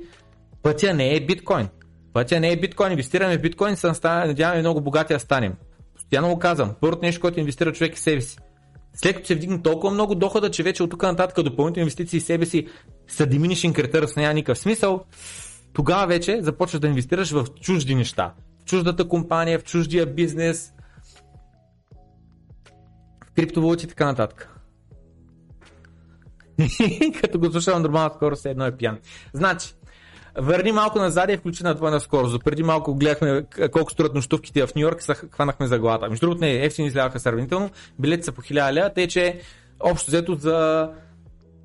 пътя 0.62 0.94
не 0.94 1.14
е 1.14 1.20
биткоин. 1.20 1.68
Пътя 2.12 2.40
не 2.40 2.52
е 2.52 2.60
биткоин. 2.60 2.90
Инвестираме 2.92 3.38
в 3.38 3.40
биткоин, 3.40 3.76
се 3.76 3.92
надяваме 4.04 4.60
много 4.60 4.80
богати 4.80 5.12
да 5.12 5.20
станем. 5.20 5.54
Постоянно 5.94 6.28
го 6.28 6.38
казвам. 6.38 6.74
Първото 6.80 7.04
нещо, 7.04 7.20
което 7.20 7.40
инвестира 7.40 7.72
човек 7.72 7.94
е 7.94 8.00
себе 8.00 8.20
си. 8.20 8.38
След 8.94 9.16
като 9.16 9.26
се 9.26 9.34
вдигне 9.34 9.62
толкова 9.62 9.94
много 9.94 10.14
дохода, 10.14 10.50
че 10.50 10.62
вече 10.62 10.82
от 10.82 10.90
тук 10.90 11.02
нататък 11.02 11.44
допълнителни 11.44 11.82
инвестиции 11.82 12.20
себе 12.20 12.46
си 12.46 12.66
са 13.08 13.26
diminishing 13.26 13.72
returns, 13.72 14.16
няма 14.16 14.34
никакъв 14.34 14.58
смисъл, 14.58 15.04
тогава 15.72 16.06
вече 16.06 16.42
започваш 16.42 16.80
да 16.80 16.86
инвестираш 16.86 17.30
в 17.30 17.46
чужди 17.60 17.94
неща. 17.94 18.34
В 18.60 18.64
чуждата 18.64 19.08
компания, 19.08 19.58
в 19.58 19.64
чуждия 19.64 20.06
бизнес, 20.06 20.72
криптовалути 23.36 23.86
и 23.86 23.88
така 23.88 24.06
нататък. 24.06 24.48
Като 27.20 27.38
го 27.38 27.50
слушам 27.50 27.82
нормално 27.82 28.14
скоро, 28.16 28.36
все 28.36 28.50
едно 28.50 28.66
е 28.66 28.76
пиян. 28.76 28.98
Значи, 29.32 29.74
Върни 30.38 30.72
малко 30.72 30.98
назад 30.98 31.30
и 31.30 31.36
включи 31.36 31.64
на 31.64 31.74
двойна 31.74 32.00
скорост. 32.00 32.44
Преди 32.44 32.62
малко 32.62 32.94
гледахме 32.94 33.44
колко 33.72 33.92
струват 33.92 34.14
нощувките 34.14 34.66
в 34.66 34.74
Нью 34.74 34.82
Йорк, 34.82 35.02
се 35.02 35.14
хванахме 35.14 35.66
за 35.66 35.78
главата. 35.78 36.08
Между 36.08 36.26
другото, 36.26 36.40
не, 36.40 36.64
ефтини 36.64 36.88
излязаха 36.88 37.20
сравнително. 37.20 37.70
Билети 37.98 38.22
са 38.22 38.32
по 38.32 38.42
1000 38.42 38.72
лева, 38.72 38.90
тъй 38.94 39.08
че 39.08 39.40
общо 39.80 40.10
взето 40.10 40.34
за 40.34 40.90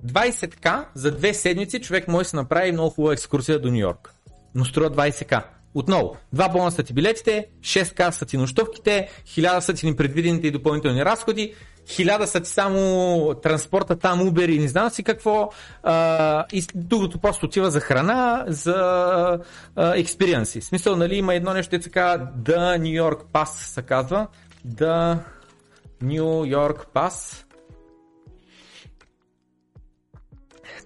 20к 0.06 0.85
за 0.94 1.11
две 1.11 1.34
седмици 1.34 1.82
човек 1.82 2.08
може 2.08 2.24
да 2.24 2.30
се 2.30 2.35
направи 2.35 2.72
много 2.72 2.90
хубава 2.90 3.14
екскурсия 3.14 3.60
до 3.60 3.72
Нью 3.72 3.80
Йорк. 3.80 4.14
Но 4.56 4.66
струва 4.66 4.92
20к. 4.92 5.44
Отново, 5.75 6.17
два 6.33 6.49
бона 6.49 6.71
са 6.71 6.83
ти 6.83 6.93
билетите, 6.93 7.47
6к 7.61 8.09
са 8.09 8.25
ти 8.25 8.37
нощувките, 8.37 9.09
1000 9.27 9.59
са 9.59 9.73
ти 9.73 9.85
непредвидените 9.85 10.47
и 10.47 10.51
допълнителни 10.51 11.05
разходи, 11.05 11.53
1000 11.87 12.25
са 12.25 12.41
ти 12.41 12.49
само 12.49 13.35
транспорта 13.43 13.95
там, 13.95 14.19
Uber 14.19 14.51
и 14.51 14.59
не 14.59 14.67
знам 14.67 14.89
си 14.89 15.03
какво. 15.03 15.49
А, 15.83 16.45
и 16.53 16.65
другото 16.75 17.19
просто 17.19 17.45
отива 17.45 17.71
за 17.71 17.79
храна, 17.79 18.45
за 18.47 19.39
експириенси. 19.77 20.61
В 20.61 20.65
смисъл, 20.65 20.95
нали, 20.95 21.15
има 21.15 21.35
едно 21.35 21.53
нещо, 21.53 21.79
така, 21.79 22.31
The 22.43 22.79
New 22.79 23.03
York 23.03 23.23
Pass 23.33 23.45
се 23.45 23.81
казва. 23.81 24.27
The 24.67 25.17
New 26.03 26.55
York 26.57 26.85
Pass. 26.93 27.45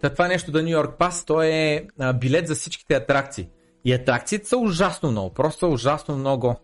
Та 0.02 0.10
това 0.10 0.28
нещо 0.28 0.52
The 0.52 0.64
New 0.64 0.84
York 0.84 0.98
Pass, 0.98 1.28
то 1.28 1.42
е 1.42 1.88
билет 2.14 2.48
за 2.48 2.56
всичките 2.56 2.94
атракции. 2.94 3.50
И 3.86 3.94
атракциите 3.94 4.48
са 4.48 4.58
ужасно 4.58 5.12
много, 5.12 5.34
просто 5.34 5.72
ужасно 5.72 6.18
много. 6.18 6.56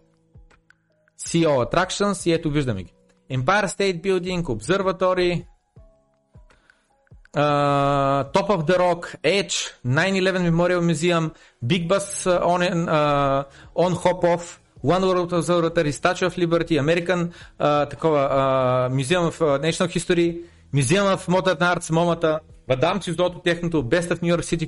CO 1.20 1.66
Attractions 1.66 2.30
и 2.30 2.34
ето 2.34 2.50
виждаме 2.50 2.84
ги. 2.84 2.94
Empire 3.32 3.68
State 3.68 4.02
Building, 4.02 4.44
Observatory, 4.44 5.46
uh, 7.36 8.24
Top 8.36 8.50
of 8.50 8.66
the 8.68 8.78
Rock, 8.78 9.16
Edge, 9.24 9.56
9-11 9.86 10.44
Memorial 10.52 10.82
Museum, 10.82 11.32
Big 11.66 11.88
Bus 11.88 12.28
uh, 12.28 12.40
on, 12.44 12.62
uh, 12.62 13.44
on 13.76 13.94
Hop 14.04 14.24
Off, 14.24 14.62
One 14.82 15.02
World 15.02 15.34
Observatory, 15.34 15.92
Statue 15.92 16.28
of 16.28 16.38
Liberty, 16.38 16.78
American 16.78 17.32
uh, 17.60 17.90
такова, 17.90 18.22
uh, 18.30 18.96
Museum 18.96 19.26
of 19.26 19.42
National 19.62 19.90
History, 19.90 20.30
Museum 20.72 21.08
of 21.08 21.28
Modern 21.28 21.62
Arts, 21.64 21.90
Момата, 21.90 22.40
Мадам 22.70 23.00
Чиздото, 23.00 23.40
техното 23.40 23.84
Best 23.84 24.14
of 24.14 24.22
New 24.22 24.36
York 24.36 24.42
City 24.42 24.68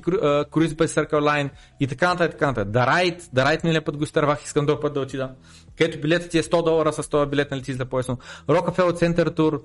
Cruise 0.50 0.74
by 0.74 0.86
Circle 0.86 1.10
Line 1.10 1.50
и 1.80 1.86
така 1.86 2.08
нататък. 2.08 2.32
Така 2.32 2.46
нататък. 2.46 2.72
The 2.72 2.88
Ride, 2.88 3.20
The 3.20 3.46
Ride 3.46 3.64
миналия 3.64 3.84
път 3.84 3.96
го 3.96 4.04
изтървах, 4.04 4.44
искам 4.44 4.66
да 4.66 4.80
път 4.80 4.94
да 4.94 5.00
отида. 5.00 5.30
Където 5.78 6.00
билетът 6.00 6.30
ти 6.30 6.38
е 6.38 6.42
100 6.42 6.64
долара 6.64 6.92
с 6.92 7.08
този 7.08 7.30
билет, 7.30 7.50
нали 7.50 7.62
ти 7.62 7.72
за 7.72 7.84
по-ясно. 7.84 8.18
Rockefeller 8.48 8.92
Center 8.92 9.28
Tour, 9.28 9.60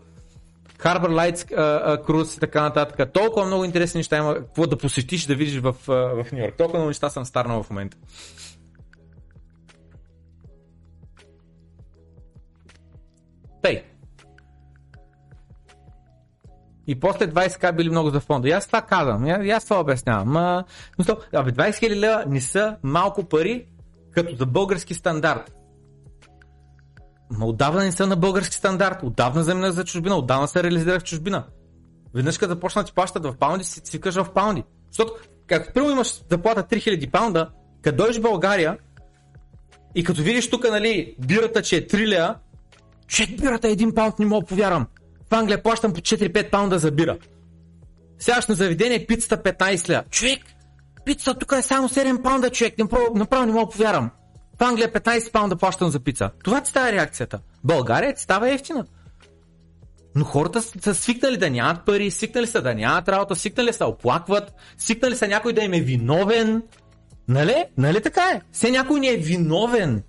Harbor 0.80 1.10
Lights 1.10 1.58
uh, 1.58 2.06
Cruise 2.06 2.38
и 2.38 2.40
така 2.40 2.62
нататък. 2.62 3.14
Толкова 3.14 3.46
много 3.46 3.64
интересни 3.64 4.00
неща 4.00 4.18
има, 4.18 4.36
какво 4.36 4.68
да 4.68 4.78
посетиш, 4.78 5.26
да 5.26 5.36
видиш 5.36 5.60
в, 5.60 5.74
uh, 5.74 6.24
в 6.24 6.32
Нью 6.32 6.42
Йорк. 6.42 6.56
Толкова 6.58 6.80
много 6.80 6.90
неща 6.90 7.10
съм 7.10 7.26
старнал 7.26 7.64
в 7.64 7.70
момента. 7.70 7.98
Тъй. 13.62 13.93
И 16.88 17.00
после 17.00 17.28
20к 17.28 17.76
били 17.76 17.90
много 17.90 18.10
за 18.10 18.20
фонда. 18.20 18.50
И 18.50 18.52
аз 18.52 18.68
това 18.68 18.82
казвам, 18.82 19.26
и 19.26 19.52
аз 19.52 19.64
това 19.64 19.80
обяснявам. 19.80 20.30
Ма, 20.30 20.64
но, 21.00 21.18
абе, 21.34 21.52
20 21.52 21.72
000 21.72 21.96
лева 21.96 22.24
не 22.28 22.42
са 22.42 22.78
малко 22.84 23.24
пари, 23.24 23.66
като 24.12 24.36
за 24.36 24.46
български 24.46 24.94
стандарт. 24.94 25.56
Ма 27.32 27.46
отдавна 27.46 27.84
не 27.84 27.92
са 27.92 28.08
на 28.08 28.16
български 28.16 28.56
стандарт, 28.56 29.04
отдавна 29.04 29.44
заминах 29.44 29.72
за 29.72 29.84
чужбина, 29.84 30.16
отдавна 30.16 30.48
се 30.48 30.64
реализирах 30.64 31.02
в 31.02 31.04
чужбина. 31.04 31.44
Веднъж 32.16 32.38
като 32.38 32.54
започна 32.54 32.82
да 32.82 32.86
ти 32.86 32.94
плащат 32.94 33.26
в 33.26 33.36
паунди, 33.40 33.64
си 33.64 33.82
свикаш 33.84 34.16
в 34.16 34.34
паунди. 34.34 34.64
Защото, 34.92 35.14
както 35.48 35.74
първо 35.74 35.90
имаш 35.90 36.24
заплата 36.32 36.64
3000 36.64 37.12
паунда, 37.12 37.50
като 37.82 37.98
дойдеш 37.98 38.18
в 38.18 38.22
България 38.22 38.78
и 39.96 40.04
като 40.04 40.22
видиш 40.22 40.50
тук, 40.50 40.64
нали, 40.64 41.16
бирата, 41.20 41.62
че 41.62 41.78
е 41.78 41.88
3 41.88 42.08
лея, 42.08 42.36
че 43.08 43.36
бирата 43.36 43.68
е 43.68 43.76
1 43.76 43.96
паунд, 43.96 44.20
не 44.20 44.26
мога 44.26 44.46
повярвам. 44.46 44.88
В 45.34 45.36
Англия 45.36 45.64
плащам 45.64 45.94
по 45.94 46.02
4-5 46.02 46.50
паунда 46.50 46.80
за 46.80 46.92
бира. 46.92 47.18
Сегаш 48.20 48.48
на 48.48 48.56
заведение 48.56 49.06
пицата 49.06 49.38
15 49.38 49.90
лева. 49.90 50.04
Човек, 50.10 50.40
пица 51.06 51.34
тук 51.34 51.52
е 51.52 51.62
само 51.62 51.90
7 51.90 52.22
паунда, 52.22 52.50
човек. 52.50 52.78
Направо, 52.78 53.06
направо 53.16 53.46
не 53.46 53.52
мога 53.52 53.72
повярвам. 53.72 54.12
В 54.60 54.64
Англия 54.64 54.94
15 54.94 55.32
паунда 55.32 55.56
плащам 55.56 55.90
за 55.90 56.00
пица. 56.00 56.30
Това 56.44 56.62
ти 56.62 56.70
става 56.70 56.92
реакцията. 56.92 57.40
България 57.64 58.14
ти 58.14 58.22
става 58.22 58.52
ефтина. 58.52 58.86
Но 60.16 60.26
хората 60.26 60.62
са 60.62 60.96
свикнали 60.96 61.38
да 61.38 61.50
нямат 61.50 61.86
пари, 61.86 62.12
свикнали 62.12 62.48
са 62.48 62.62
да 62.62 62.76
нямат 62.76 63.10
работа, 63.10 63.36
свикнали 63.36 63.74
са 63.74 63.86
оплакват, 63.86 64.54
свикнали 64.78 65.16
са 65.16 65.28
някой 65.28 65.54
да 65.54 65.62
им 65.62 65.74
е 65.74 65.82
виновен. 65.82 66.64
Нали? 67.28 67.66
Нали 67.78 68.02
така 68.02 68.22
е? 68.22 68.42
Все 68.52 68.72
някой 68.72 69.00
ни 69.00 69.08
е 69.08 69.18
виновен. 69.18 70.04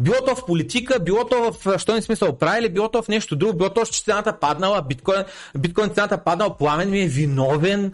Било 0.00 0.16
то 0.26 0.34
в 0.34 0.46
политика, 0.46 1.00
било 1.00 1.24
то 1.24 1.52
в, 1.52 1.78
що 1.78 1.94
не 1.94 2.02
сме 2.02 2.16
се 2.16 2.24
оправили, 2.24 2.68
било 2.68 2.88
то 2.88 3.02
в 3.02 3.08
нещо 3.08 3.36
друго, 3.36 3.58
било 3.58 3.70
то, 3.70 3.84
че 3.84 4.02
цената 4.02 4.38
паднала, 4.38 4.82
биткоин, 4.82 5.24
биткоин 5.58 5.90
цената 5.90 6.24
паднала, 6.24 6.56
пламен 6.56 6.90
ми 6.90 7.00
е 7.00 7.06
виновен. 7.06 7.92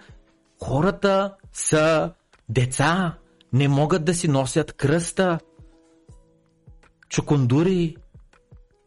Хората 0.63 1.35
са 1.53 2.11
деца, 2.49 3.15
не 3.53 3.69
могат 3.69 4.05
да 4.05 4.15
си 4.15 4.29
носят 4.29 4.73
кръста. 4.73 5.39
Чукундури. 7.09 7.97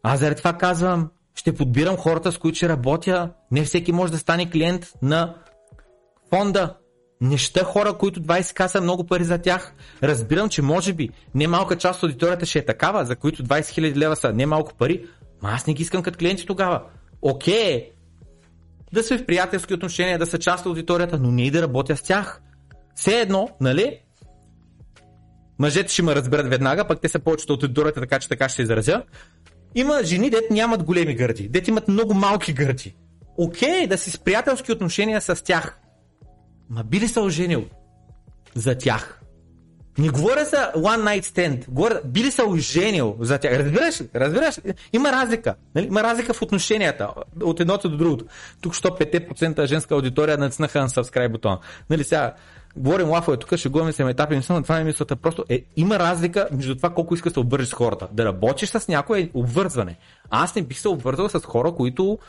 Аз 0.03 0.19
заради 0.19 0.37
това 0.37 0.53
казвам, 0.53 1.09
ще 1.35 1.55
подбирам 1.55 1.97
хората, 1.97 2.31
с 2.31 2.37
които 2.37 2.55
ще 2.55 2.69
работя. 2.69 3.29
Не 3.51 3.63
всеки 3.63 3.91
може 3.91 4.11
да 4.11 4.17
стане 4.17 4.49
клиент 4.49 4.91
на 5.01 5.35
фонда. 6.29 6.75
Неща 7.21 7.63
хора, 7.63 7.93
които 7.93 8.21
20к 8.21 8.67
са 8.67 8.81
много 8.81 9.03
пари 9.03 9.23
за 9.23 9.37
тях. 9.37 9.73
Разбирам, 10.03 10.49
че 10.49 10.61
може 10.61 10.93
би 10.93 11.09
не 11.35 11.47
малка 11.47 11.77
част 11.77 12.03
от 12.03 12.09
аудиторията 12.09 12.45
ще 12.45 12.59
е 12.59 12.65
такава, 12.65 13.05
за 13.05 13.15
които 13.15 13.43
20 13.43 13.61
000 13.61 13.95
лева 13.95 14.15
са 14.15 14.33
не 14.33 14.45
малко 14.45 14.73
пари, 14.73 15.05
но 15.43 15.49
аз 15.49 15.67
не 15.67 15.73
ги 15.73 15.83
искам 15.83 16.03
като 16.03 16.17
клиенти 16.17 16.45
тогава. 16.45 16.83
Окей, 17.21 17.79
okay. 17.79 17.89
да 18.93 19.03
сме 19.03 19.17
в 19.17 19.25
приятелски 19.25 19.73
отношения, 19.73 20.19
да 20.19 20.25
са 20.25 20.39
част 20.39 20.65
от 20.65 20.69
аудиторията, 20.69 21.17
но 21.21 21.31
не 21.31 21.43
и 21.43 21.51
да 21.51 21.61
работя 21.61 21.97
с 21.97 22.01
тях. 22.01 22.41
Все 22.95 23.19
едно, 23.19 23.49
нали? 23.61 23.99
Мъжете 25.59 25.93
ще 25.93 26.03
ме 26.03 26.15
разберат 26.15 26.49
веднага, 26.49 26.87
пък 26.87 27.01
те 27.01 27.09
са 27.09 27.19
повечето 27.19 27.53
от 27.53 27.63
аудиторията, 27.63 27.99
така 27.99 28.19
че 28.19 28.29
така 28.29 28.49
ще 28.49 28.55
се 28.55 28.61
изразя. 28.61 29.03
Има 29.75 30.03
жени, 30.03 30.29
дет 30.29 30.51
нямат 30.51 30.83
големи 30.83 31.15
гърди, 31.15 31.49
дет 31.49 31.67
имат 31.67 31.87
много 31.87 32.13
малки 32.13 32.53
гърди. 32.53 32.95
Окей, 33.37 33.69
okay, 33.69 33.87
да 33.87 33.97
си 33.97 34.11
с 34.11 34.19
приятелски 34.19 34.71
отношения 34.71 35.21
с 35.21 35.43
тях. 35.43 35.79
Ма 36.69 36.83
би 36.83 36.99
ли 36.99 37.07
се 37.07 37.19
оженил 37.19 37.65
за 38.55 38.77
тях? 38.77 39.21
Не 39.97 40.09
говоря 40.09 40.45
за 40.45 40.71
one 40.75 41.03
night 41.03 41.23
stand. 41.23 41.69
Говоря, 41.69 42.01
би 42.05 42.23
ли 42.23 42.31
се 42.31 42.43
оженил 42.43 43.15
за 43.19 43.37
тях? 43.37 43.59
Разбираш 43.59 44.01
ли? 44.01 44.09
Разбираш 44.15 44.57
ли? 44.65 44.73
Има 44.93 45.11
разлика. 45.11 45.55
Нали? 45.75 45.85
Има 45.85 46.03
разлика 46.03 46.33
в 46.33 46.41
отношенията 46.41 47.09
от 47.43 47.59
едното 47.59 47.89
до 47.89 47.97
другото. 47.97 48.25
Тук 48.61 48.73
що 48.73 48.87
5% 48.87 49.65
женска 49.65 49.95
аудитория 49.95 50.37
натиснаха 50.37 50.81
на 50.81 50.89
subscribe 50.89 51.31
бутона. 51.31 51.59
Нали 51.89 52.03
сега, 52.03 52.33
говорим 52.75 53.09
лафове 53.09 53.37
тук, 53.37 53.55
ще 53.55 53.69
говорим 53.69 53.93
се 53.93 54.03
етапи, 54.03 54.35
не 54.35 54.41
съм, 54.41 54.63
това 54.63 54.79
е 54.79 54.83
мисълта. 54.83 55.15
Просто 55.15 55.45
е, 55.49 55.63
има 55.75 55.99
разлика 55.99 56.47
между 56.51 56.75
това 56.75 56.89
колко 56.89 57.13
искаш 57.15 57.33
да 57.33 57.39
обвържиш 57.39 57.69
с 57.69 57.73
хората. 57.73 58.07
Да 58.11 58.25
работиш 58.25 58.69
с 58.69 58.87
някое 58.87 59.29
обвързване. 59.33 59.97
Аз 60.29 60.55
не 60.55 60.61
бих 60.61 60.79
се 60.79 60.87
обвързал 60.87 61.29
с 61.29 61.39
хора, 61.39 61.71
които 61.71 62.19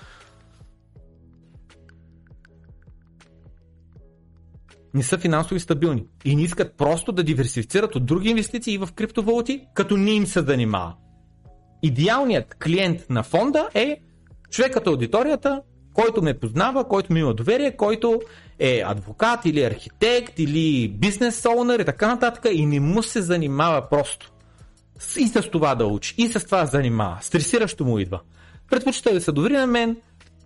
не 4.98 5.04
са 5.04 5.18
финансови 5.18 5.60
стабилни 5.60 6.04
и 6.24 6.36
не 6.36 6.42
искат 6.42 6.76
просто 6.76 7.12
да 7.12 7.22
диверсифицират 7.22 7.96
от 7.96 8.06
други 8.06 8.28
инвестиции 8.28 8.78
в 8.78 8.88
криптовалути, 8.94 9.66
като 9.74 9.96
не 9.96 10.10
им 10.10 10.26
се 10.26 10.40
занимава. 10.40 10.94
Идеалният 11.82 12.54
клиент 12.54 13.10
на 13.10 13.22
фонда 13.22 13.68
е 13.74 14.00
човекът 14.50 14.86
аудиторията, 14.86 15.62
който 15.94 16.22
ме 16.22 16.38
познава, 16.38 16.88
който 16.88 17.12
ми 17.12 17.20
има 17.20 17.34
доверие, 17.34 17.76
който 17.76 18.20
е 18.58 18.82
адвокат 18.86 19.46
или 19.46 19.62
архитект 19.62 20.38
или 20.38 20.88
бизнес 20.88 21.44
оунър 21.44 21.78
и 21.78 21.84
така 21.84 22.06
нататък 22.06 22.46
и 22.52 22.66
не 22.66 22.80
му 22.80 23.02
се 23.02 23.22
занимава 23.22 23.88
просто. 23.90 24.32
И 25.18 25.28
с 25.28 25.50
това 25.50 25.74
да 25.74 25.86
учи, 25.86 26.14
и 26.18 26.28
с 26.28 26.44
това 26.44 26.66
занимава. 26.66 27.18
Стресиращо 27.20 27.84
му 27.84 27.98
идва. 27.98 28.20
Предпочита 28.70 29.14
да 29.14 29.20
се 29.20 29.32
довери 29.32 29.56
на 29.56 29.66
мен, 29.66 29.96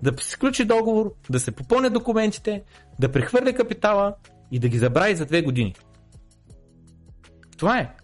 да 0.02 0.12
се 0.22 0.30
сключи 0.30 0.64
договор, 0.64 1.12
да 1.30 1.40
се 1.40 1.50
попълне 1.50 1.90
документите, 1.90 2.62
да 2.98 3.12
прехвърля 3.12 3.52
капитала 3.52 4.14
и 4.52 4.58
да 4.58 4.68
ги 4.68 4.78
забрави 4.78 5.16
за 5.16 5.26
две 5.26 5.42
години. 5.42 5.74
Това 7.56 7.78
е. 7.78 7.94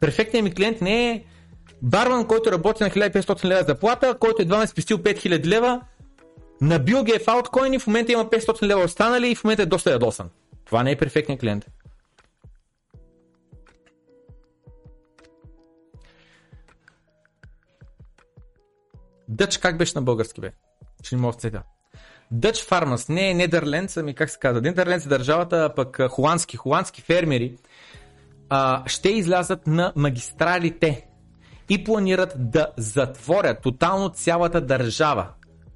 Перфектният 0.00 0.44
ми 0.44 0.54
клиент 0.54 0.80
не 0.80 1.10
е 1.10 1.24
барман, 1.82 2.26
който 2.26 2.52
работи 2.52 2.82
на 2.82 2.90
1500 2.90 3.44
лева 3.44 3.64
заплата, 3.64 4.18
който 4.18 4.42
едва 4.42 4.58
ме 4.58 4.66
спестил 4.66 4.98
5000 4.98 5.46
лева, 5.46 5.80
набил 6.60 7.04
ги 7.04 7.12
е 7.12 7.18
в 7.18 7.28
ауткоин 7.28 7.72
и 7.72 7.78
в 7.78 7.86
момента 7.86 8.12
има 8.12 8.24
500 8.24 8.62
лева 8.62 8.84
останали 8.84 9.30
и 9.30 9.34
в 9.34 9.44
момента 9.44 9.62
е 9.62 9.66
доста 9.66 9.90
ядосан. 9.90 10.30
Това 10.64 10.82
не 10.82 10.90
е 10.90 10.96
перфектният 10.96 11.40
клиент. 11.40 11.66
Дъч 19.28 19.58
как 19.58 19.78
беше 19.78 19.92
на 19.94 20.02
български 20.02 20.40
бе? 20.40 20.52
Ще 21.02 21.16
не 21.16 21.22
мога 21.22 21.50
да 21.50 21.75
Dutch 22.34 22.70
Farmers, 22.70 23.08
не 23.08 23.34
Нидерлендс, 23.34 23.96
ами 23.96 24.14
как 24.14 24.30
се 24.30 24.38
казва? 24.38 24.60
Нидерлендс 24.60 25.06
е 25.06 25.08
държавата, 25.08 25.72
пък 25.76 26.00
холандски, 26.10 26.56
холандски 26.56 27.02
фермери 27.02 27.56
а, 28.48 28.82
ще 28.86 29.08
излязат 29.08 29.66
на 29.66 29.92
магистралите 29.96 31.06
и 31.68 31.84
планират 31.84 32.32
да 32.36 32.66
затворят 32.76 33.62
тотално 33.62 34.08
цялата 34.08 34.60
държава, 34.60 35.28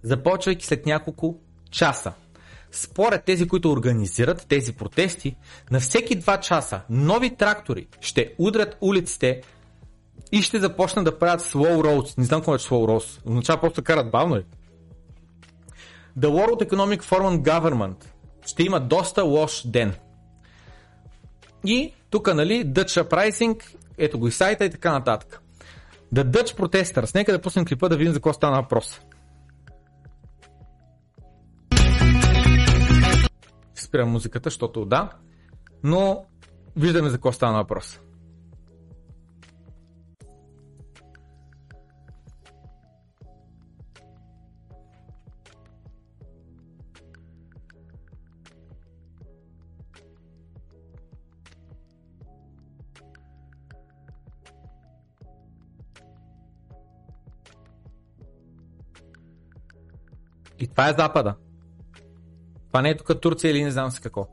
започвайки 0.03 0.67
след 0.67 0.87
няколко 0.87 1.39
часа. 1.71 2.13
Според 2.73 3.25
тези, 3.25 3.49
които 3.49 3.73
организират 3.73 4.47
тези 4.49 4.73
протести, 4.73 5.37
на 5.71 5.81
всеки 5.81 6.15
два 6.15 6.41
часа 6.41 6.81
нови 6.91 7.37
трактори 7.37 7.87
ще 8.01 8.35
удрят 8.39 8.77
улиците 8.81 9.43
и 10.33 10.43
ще 10.43 10.61
започнат 10.61 11.05
да 11.05 11.19
правят 11.19 11.41
slow 11.41 11.77
roads. 11.77 12.19
Не 12.19 12.25
знам 12.25 12.41
какво 12.41 12.55
е 12.55 12.59
slow 12.59 12.87
roads. 12.87 13.27
Означава 13.27 13.61
просто 13.61 13.83
карат 13.83 14.11
бавно 14.11 14.37
ли? 14.37 14.45
The 16.19 16.29
World 16.29 16.71
Economic 16.71 17.03
Forum 17.03 17.43
Government 17.43 18.05
ще 18.47 18.63
има 18.63 18.81
доста 18.81 19.25
лош 19.25 19.63
ден. 19.67 19.95
И 21.65 21.95
тук, 22.11 22.35
нали, 22.35 22.67
Dutch 22.67 23.09
Uprising, 23.09 23.77
ето 23.99 24.19
го 24.19 24.29
и 24.29 24.33
сайта 24.33 24.65
и 24.65 24.71
така 24.71 24.93
нататък. 24.93 25.43
The 26.15 26.25
Dutch 26.25 26.59
Protesters. 26.59 27.15
Нека 27.15 27.33
да 27.33 27.41
пуснем 27.41 27.65
клипа 27.65 27.89
да 27.89 27.97
видим 27.97 28.13
за 28.13 28.19
какво 28.19 28.33
стана 28.33 28.57
въпрос. 28.63 29.01
Спирам 33.75 34.11
музиката, 34.11 34.51
защото 34.51 34.85
да. 34.85 35.11
Но 35.85 36.25
виждаме 36.77 37.09
за 37.09 37.17
какво 37.17 37.33
стана 37.33 37.59
въпрос. 37.59 38.01
И 60.61 60.69
това 60.69 60.89
е 60.89 60.93
Запада. 60.93 61.35
Това 62.69 62.83
не 62.83 62.91
е 62.91 62.97
тук 62.97 63.21
Турция 63.21 63.51
или 63.51 63.65
не 63.65 63.71
знам 63.71 63.91
с 63.91 64.01
какво. 64.01 64.27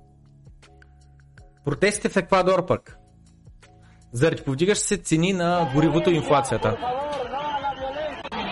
Протестите 1.65 2.09
в 2.09 2.17
Еквадор 2.17 2.65
пък. 2.65 2.97
Заради 4.11 4.43
повдигащи 4.43 4.87
се 4.87 4.97
цени 4.97 5.33
на 5.33 5.71
горивото 5.73 6.09
и 6.09 6.15
инфлацията. 6.15 6.77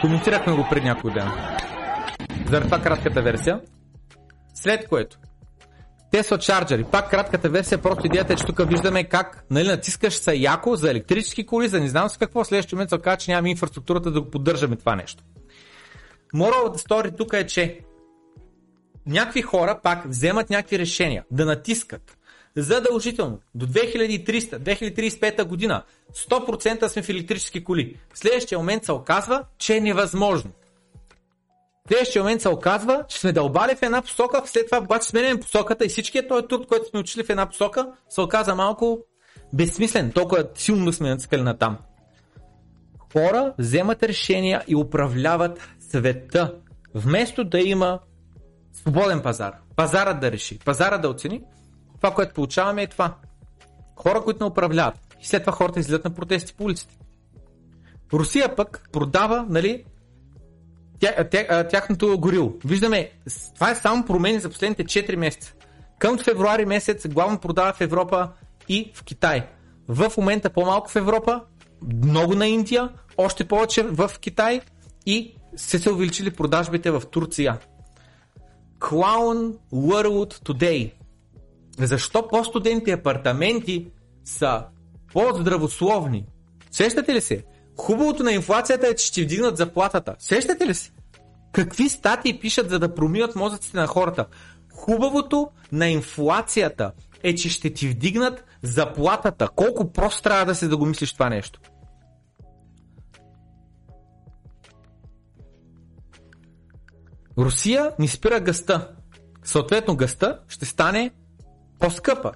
Коментирахме 0.01 0.55
го 0.55 0.65
пред 0.69 0.83
някой 0.83 1.13
ден. 1.13 1.29
Заради 2.49 2.65
това 2.65 2.81
кратката 2.81 3.21
версия. 3.21 3.61
След 4.53 4.87
което 4.87 5.17
Tesla 6.15 6.37
Charger. 6.37 6.91
Пак 6.91 7.09
кратката 7.09 7.49
версия, 7.49 7.81
просто 7.81 8.05
идеята 8.05 8.33
е, 8.33 8.35
че 8.35 8.45
тук 8.45 8.69
виждаме 8.69 9.03
как 9.03 9.45
нали, 9.51 9.67
натискаш 9.67 10.13
се 10.13 10.33
яко 10.33 10.75
за 10.75 10.91
електрически 10.91 11.45
коли, 11.45 11.67
за 11.67 11.79
не 11.79 11.87
знам 11.87 12.09
с 12.09 12.17
какво, 12.17 12.43
следващия 12.43 12.77
момент 12.77 12.89
се 12.89 12.95
оказа, 12.95 13.17
че 13.17 13.31
нямаме 13.31 13.49
инфраструктурата 13.49 14.11
да 14.11 14.21
го 14.21 14.31
поддържаме 14.31 14.75
това 14.75 14.95
нещо. 14.95 15.23
Moral 16.35 16.67
of 16.67 16.75
the 16.75 16.88
story 16.88 17.17
тук 17.17 17.33
е, 17.33 17.47
че 17.47 17.80
някакви 19.07 19.41
хора 19.41 19.80
пак 19.83 20.07
вземат 20.07 20.49
някакви 20.49 20.80
решения 20.80 21.25
да 21.31 21.45
натискат 21.45 22.17
задължително 22.55 23.39
до 23.55 23.67
2300-2035 23.67 25.43
година 25.43 25.83
100% 26.14 26.88
сме 26.88 27.01
в 27.01 27.09
електрически 27.09 27.64
коли. 27.64 27.97
В 28.14 28.19
следващия 28.19 28.57
момент 28.57 28.85
се 28.85 28.91
оказва, 28.91 29.43
че 29.57 29.77
е 29.77 29.81
невъзможно. 29.81 30.51
В 31.85 31.88
следващия 31.88 32.22
момент 32.22 32.41
се 32.41 32.49
оказва, 32.49 33.05
че 33.07 33.19
сме 33.19 33.31
дълбали 33.31 33.75
в 33.75 33.81
една 33.81 34.01
посока, 34.01 34.41
след 34.45 34.65
това 34.65 34.77
обаче 34.77 35.07
сменяме 35.07 35.39
посоката 35.39 35.85
и 35.85 35.89
всичкият 35.89 36.27
този 36.27 36.47
труд, 36.47 36.67
който 36.67 36.89
сме 36.89 36.99
учили 36.99 37.23
в 37.23 37.30
една 37.30 37.45
посока, 37.45 37.88
се 38.09 38.22
оказа 38.22 38.55
малко 38.55 38.99
безсмислен, 39.53 40.11
толкова 40.11 40.47
силно 40.55 40.93
сме 40.93 41.09
натискали 41.09 41.41
на 41.41 41.57
там. 41.57 41.77
Хора 43.14 43.53
вземат 43.57 44.03
решения 44.03 44.64
и 44.67 44.75
управляват 44.75 45.59
света, 45.95 46.53
вместо 46.93 47.43
да 47.43 47.59
има 47.59 47.99
свободен 48.74 49.22
пазар, 49.22 49.53
пазарът 49.75 50.19
да 50.19 50.32
реши, 50.32 50.59
пазара 50.59 50.98
да 50.98 51.09
оцени, 51.09 51.41
това, 51.95 52.14
което 52.14 52.33
получаваме 52.33 52.83
е 52.83 52.88
това. 52.88 53.15
Хора, 53.95 54.22
които 54.22 54.43
не 54.43 54.49
управляват. 54.49 54.95
И 55.22 55.25
след 55.25 55.43
това 55.43 55.53
хората 55.53 55.80
излизат 55.80 56.03
на 56.03 56.14
протести 56.14 56.53
по 56.53 56.64
улиците. 56.64 56.98
Русия 58.14 58.56
пък 58.56 58.90
продава, 58.91 59.45
нали, 59.49 59.83
тя, 60.99 61.30
тя, 61.32 61.67
тяхното 61.67 62.19
горило. 62.19 62.53
Виждаме, 62.65 63.11
това 63.56 63.72
е 63.72 63.75
само 63.75 64.06
промени 64.06 64.40
за 64.40 64.49
последните 64.49 64.85
4 64.85 65.15
месеца. 65.15 65.53
Към 65.99 66.17
февруари 66.17 66.65
месец 66.65 67.07
главно 67.07 67.40
продава 67.40 67.74
в 67.74 67.82
Европа 67.82 68.30
и 68.69 68.91
в 68.95 69.03
Китай. 69.03 69.48
В 69.88 70.11
момента 70.17 70.49
по-малко 70.49 70.90
в 70.90 70.95
Европа, 70.95 71.41
много 72.03 72.35
на 72.35 72.48
Индия, 72.48 72.90
още 73.17 73.48
повече 73.48 73.83
в 73.83 74.11
Китай 74.19 74.61
и 75.06 75.35
се 75.56 75.80
се 75.80 75.92
увеличили 75.92 76.32
продажбите 76.32 76.92
в 76.92 77.03
Турция. 77.11 77.59
Clown 78.80 79.56
World 79.74 80.34
Today. 80.34 80.92
Защо 81.80 82.27
по-студенти 82.27 82.92
апартаменти 82.92 83.88
са 84.25 84.64
по-здравословни? 85.14 86.25
Сещате 86.72 87.14
ли 87.14 87.22
се? 87.22 87.43
Хубавото 87.77 88.24
на 88.24 88.32
инфлацията 88.32 88.88
е, 88.88 88.95
че 88.95 89.06
ще 89.06 89.24
вдигнат 89.24 89.58
заплатата. 89.58 90.16
Сещате 90.19 90.67
ли 90.67 90.74
се? 90.74 90.92
Какви 91.51 91.90
статии 91.90 92.40
пишат, 92.40 92.69
за 92.69 92.80
да 92.80 92.95
промият 92.95 93.35
мозъците 93.35 93.77
на 93.77 93.88
хората? 93.88 94.25
Хубавото 94.74 95.50
на 95.72 95.88
инфлацията 95.88 96.92
е, 97.24 97.35
че 97.35 97.50
ще 97.50 97.74
ти 97.74 97.88
вдигнат 97.88 98.43
заплатата. 98.61 99.48
Колко 99.56 99.92
просто 99.92 100.22
трябва 100.22 100.45
да 100.45 100.56
се 100.56 100.67
да 100.67 100.77
го 100.77 100.85
мислиш 100.85 101.14
това 101.14 101.30
нещо? 101.30 101.59
Русия 107.38 107.91
ни 107.99 108.07
спира 108.07 108.39
гъста. 108.39 108.91
Съответно 109.43 109.95
гъста 109.95 110.39
ще 110.47 110.65
стане 110.65 111.11
по-скъпа. 111.80 112.31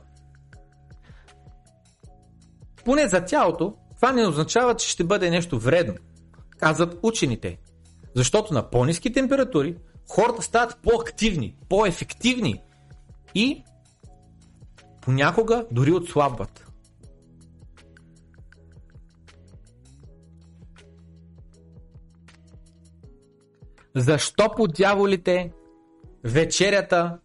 Поне 2.85 3.07
за 3.07 3.25
тялото, 3.25 3.73
това 3.95 4.11
не 4.11 4.27
означава, 4.27 4.75
че 4.75 4.89
ще 4.89 5.03
бъде 5.03 5.29
нещо 5.29 5.59
вредно, 5.59 5.95
казват 6.57 6.99
учените. 7.03 7.59
Защото 8.15 8.53
на 8.53 8.69
по-низки 8.69 9.13
температури 9.13 9.77
хората 10.09 10.41
стават 10.41 10.77
по-активни, 10.83 11.55
по-ефективни 11.69 12.61
и 13.35 13.63
понякога 15.01 15.65
дори 15.71 15.91
отслабват. 15.91 16.68
Защо 23.99 24.49
по 24.57 24.67
дяволите 24.67 25.51
вечерята 26.23 27.17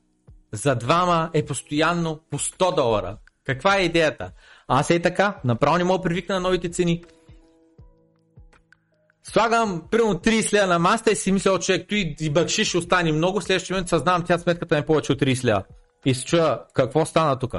за 0.53 0.75
двама 0.75 1.31
е 1.35 1.45
постоянно 1.45 2.21
по 2.31 2.39
100 2.39 2.75
долара? 2.75 3.17
Каква 3.45 3.77
е 3.77 3.83
идеята? 3.83 4.31
Аз 4.69 4.91
е 4.91 5.03
така, 5.03 5.41
направо 5.45 5.79
не 5.79 5.85
мога 5.85 6.03
привикна 6.03 6.35
на 6.35 6.41
новите 6.41 6.71
цени. 6.71 7.05
Слагам 9.23 9.83
примерно 9.91 10.15
30 10.15 10.53
лева 10.53 10.67
на 10.67 10.79
маста 10.79 11.11
и 11.11 11.17
си 11.17 11.33
мисля, 11.33 11.59
човек, 11.59 11.87
той 11.89 12.15
и 12.21 12.31
бъкши 12.31 12.65
ще 12.65 12.79
остане 12.79 13.13
много, 13.13 13.41
следващия 13.41 13.75
момент 13.75 13.89
съзнавам, 13.89 14.25
тя 14.27 14.39
сметката 14.39 14.79
е 14.79 14.87
повече 14.87 15.13
от 15.13 15.21
30 15.21 15.45
лева. 15.45 15.65
И 16.05 16.15
се 16.15 16.25
чуя, 16.25 16.61
какво 16.75 17.07
стана 17.07 17.39
тук? 17.39 17.55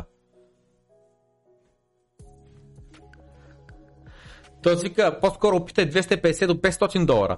Той 4.64 4.76
вика, 4.76 5.19
по-скоро 5.22 5.56
опитай 5.56 5.90
250 5.90 6.48
до 6.48 6.56
500 6.56 7.06
долара. 7.06 7.38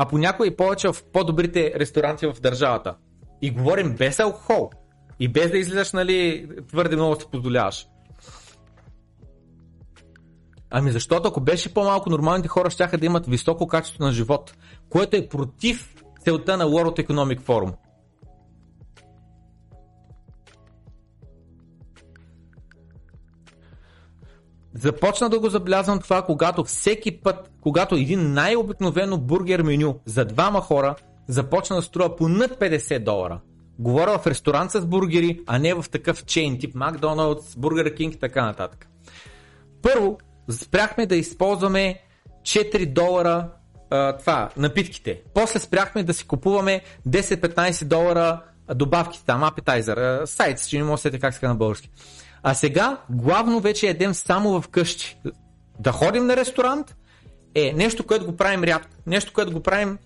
А 0.00 0.08
понякога 0.08 0.46
и 0.46 0.56
повече 0.56 0.88
в 0.88 1.04
по-добрите 1.12 1.72
ресторанти 1.76 2.26
в 2.26 2.40
държавата. 2.40 2.94
И 3.42 3.50
говорим 3.50 3.96
без 3.96 4.20
алкохол. 4.20 4.70
И 5.20 5.28
без 5.28 5.50
да 5.50 5.58
излизаш, 5.58 5.92
нали, 5.92 6.48
твърде 6.68 6.96
много 6.96 7.20
си 7.20 7.26
позволяваш. 7.32 7.86
Ами 10.70 10.92
защото 10.92 11.28
ако 11.28 11.40
беше 11.40 11.74
по-малко, 11.74 12.10
нормалните 12.10 12.48
хора 12.48 12.70
ще 12.70 12.96
да 12.96 13.06
имат 13.06 13.26
високо 13.26 13.66
качество 13.66 14.04
на 14.04 14.12
живот, 14.12 14.54
което 14.88 15.16
е 15.16 15.28
против 15.28 15.94
целта 16.24 16.56
на 16.56 16.64
World 16.64 17.06
Economic 17.06 17.40
Forum. 17.40 17.72
Започна 24.80 25.28
да 25.28 25.38
го 25.40 25.48
забелязвам 25.48 25.98
това, 25.98 26.22
когато 26.22 26.64
всеки 26.64 27.20
път, 27.20 27.50
когато 27.60 27.94
един 27.94 28.32
най-обикновено 28.32 29.18
бургер 29.18 29.62
меню 29.62 30.00
за 30.04 30.24
двама 30.24 30.60
хора 30.60 30.94
започна 31.28 31.76
да 31.76 31.82
струва 31.82 32.16
по 32.16 32.28
над 32.28 32.50
50 32.50 32.98
долара. 32.98 33.40
Говоря 33.78 34.18
в 34.18 34.26
ресторант 34.26 34.70
с 34.70 34.86
бургери, 34.86 35.40
а 35.46 35.58
не 35.58 35.74
в 35.74 35.84
такъв 35.90 36.24
чейн 36.24 36.58
тип 36.58 36.74
Макдоналдс, 36.74 37.56
Бургер 37.56 37.94
Кинг 37.94 38.14
и 38.14 38.18
така 38.18 38.44
нататък. 38.44 38.88
Първо, 39.82 40.18
спряхме 40.50 41.06
да 41.06 41.16
използваме 41.16 42.00
4 42.42 42.86
долара 42.92 43.48
това, 44.18 44.50
напитките. 44.56 45.22
После 45.34 45.58
спряхме 45.58 46.02
да 46.02 46.14
си 46.14 46.26
купуваме 46.26 46.80
10-15 47.08 47.84
долара 47.84 48.42
добавките 48.74 49.24
там, 49.24 49.44
апетайзър, 49.44 50.26
сайт, 50.26 50.68
че 50.68 50.78
не 50.78 50.84
може 50.84 50.98
да 50.98 51.02
сете 51.02 51.18
как 51.18 51.34
ска 51.34 51.48
на 51.48 51.54
български. 51.54 51.90
А 52.42 52.54
сега 52.54 53.00
главно 53.10 53.60
вече 53.60 53.88
едем 53.88 54.14
само 54.14 54.60
в 54.60 54.68
къщи. 54.68 55.20
Да 55.80 55.92
ходим 55.92 56.26
на 56.26 56.36
ресторант 56.36 56.96
е 57.54 57.72
нещо, 57.72 58.06
което 58.06 58.26
го 58.26 58.36
правим 58.36 58.64
рядко. 58.64 58.90
Нещо, 59.06 59.32
което 59.32 59.52
го 59.52 59.62
правим 59.62 59.98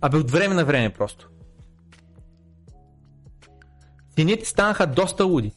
абе 0.00 0.16
от 0.16 0.30
време 0.30 0.54
на 0.54 0.64
време 0.64 0.90
просто. 0.90 1.28
Цените 4.16 4.44
станаха 4.44 4.86
доста 4.86 5.24
луди. 5.24 5.52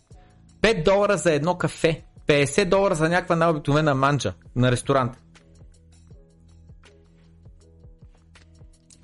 5 0.62 0.84
долара 0.84 1.18
за 1.18 1.32
едно 1.32 1.58
кафе. 1.58 2.04
50 2.28 2.66
долара 2.66 2.96
за 2.96 3.10
някаква 3.10 3.36
най-обикновена 3.36 3.96
манджа 3.96 4.34
на 4.56 4.72
ресторант. 4.72 5.18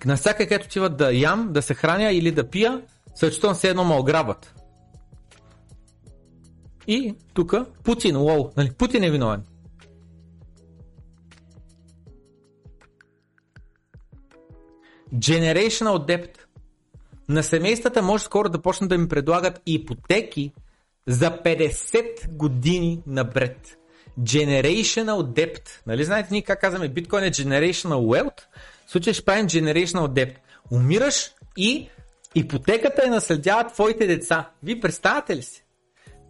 Насяка, 0.06 0.38
където 0.38 0.66
отиват 0.66 0.98
да 0.98 1.14
ям, 1.14 1.54
да 1.54 1.62
се 1.62 1.74
храня 1.74 2.12
или 2.12 2.32
да 2.32 2.50
пия, 2.50 2.82
същото 3.16 3.56
се 3.56 3.70
едно 3.70 3.84
ме 3.84 3.96
ограбват. 3.96 4.59
И 6.90 7.16
тук 7.34 7.54
Путин, 7.84 8.18
лоу, 8.18 8.50
нали? 8.58 8.72
Путин 8.72 9.04
е 9.04 9.12
виновен. 9.12 9.44
Generational 15.14 16.08
debt. 16.08 16.30
На 17.30 17.44
семействата 17.44 18.02
може 18.02 18.24
скоро 18.24 18.50
да 18.50 18.62
почнат 18.62 18.90
да 18.90 18.96
им 18.96 19.10
предлагат 19.10 19.62
ипотеки 19.66 20.54
за 21.08 21.32
50 21.32 22.30
години 22.30 23.02
напред. 23.08 23.78
Generational 24.20 25.24
debt. 25.24 25.70
Нали 25.88 26.04
знаете 26.04 26.30
ние 26.32 26.42
как 26.42 26.62
казваме 26.62 26.90
биткоин 26.90 27.24
е 27.24 27.32
generational 27.32 28.24
wealth? 28.24 28.42
В 28.88 28.92
случай 28.92 29.14
ще 29.14 29.26
правим 29.26 29.48
generational 29.48 30.08
debt. 30.08 30.36
Умираш 30.72 31.32
и 31.58 31.90
ипотеката 32.36 33.02
е 33.06 33.10
наследява 33.10 33.68
твоите 33.68 34.08
деца. 34.08 34.50
Ви 34.64 34.80
представяте 34.80 35.36
ли 35.36 35.42
си? 35.42 35.66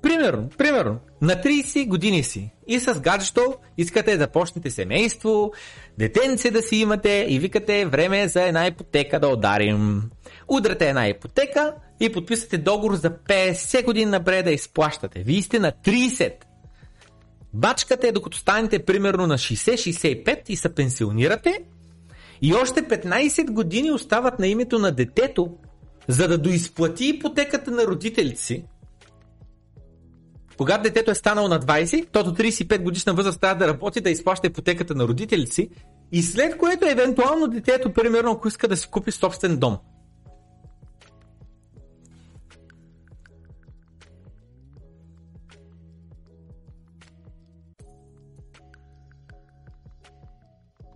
Примерно, 0.02 0.50
примерно, 0.58 1.00
на 1.22 1.34
30 1.34 1.88
години 1.88 2.24
си 2.24 2.52
и 2.68 2.80
с 2.80 3.00
гаджето 3.00 3.56
искате 3.78 4.18
да 4.18 4.28
почнете 4.28 4.70
семейство, 4.70 5.52
детенце 5.98 6.52
да 6.52 6.62
си 6.62 6.76
имате 6.76 7.26
и 7.30 7.40
викате 7.40 7.86
време 7.86 8.22
е 8.22 8.28
за 8.28 8.44
една 8.44 8.68
ипотека 8.68 9.20
да 9.20 9.28
ударим. 9.28 10.02
Удрате 10.48 10.90
една 10.90 11.08
ипотека 11.08 11.74
и 12.00 12.12
подписате 12.12 12.58
договор 12.58 12.96
за 12.96 13.10
50 13.10 13.86
години 13.86 14.12
напред 14.12 14.46
да 14.46 14.52
изплащате. 14.52 15.20
Вие 15.20 15.42
сте 15.42 15.60
на 15.60 15.72
30. 15.72 16.34
Бачкате 17.54 18.12
докато 18.12 18.38
станете 18.38 18.86
примерно 18.86 19.28
на 19.28 19.38
60-65 19.38 20.42
и 20.50 20.56
се 20.56 20.76
пенсионирате 20.76 21.60
и 22.42 22.54
още 22.54 22.82
15 22.82 23.52
години 23.52 23.92
остават 23.92 24.40
на 24.40 24.48
името 24.48 24.80
на 24.80 24.92
детето, 24.92 25.58
за 26.08 26.28
да 26.28 26.38
доизплати 26.38 27.06
ипотеката 27.06 27.72
на 27.72 27.84
родителите 27.84 28.42
си, 28.42 28.66
когато 30.60 30.84
детето 30.84 31.12
е 31.12 31.16
станало 31.16 31.48
на 31.48 31.60
20, 31.60 32.08
то 32.12 32.24
до 32.24 32.32
35 32.32 32.84
годишна 32.84 33.14
възраст 33.14 33.42
трябва 33.42 33.56
да 33.56 33.68
работи 33.68 34.02
да 34.02 34.10
изплаща 34.10 34.48
ипотеката 34.48 34.96
на 34.96 35.08
родителите 35.08 35.52
си 35.52 35.70
и 36.12 36.22
след 36.22 36.58
което 36.58 36.86
евентуално 36.86 37.48
детето, 37.48 37.94
примерно, 37.94 38.32
ако 38.32 38.48
иска 38.48 38.68
да 38.68 38.78
си 38.78 38.88
купи 38.88 39.12
собствен 39.12 39.58
дом. 39.58 39.78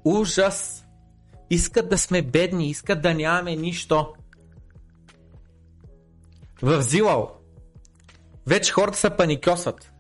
Ужас! 0.06 0.86
Искат 1.50 1.90
да 1.90 1.98
сме 1.98 2.22
бедни, 2.22 2.70
искат 2.70 3.02
да 3.02 3.14
нямаме 3.14 3.56
нищо. 3.56 4.14
В 6.62 6.82
Зилал 6.82 7.43
вече 8.48 8.72
хората 8.72 8.98
се 8.98 9.10
паникосват. 9.10 9.94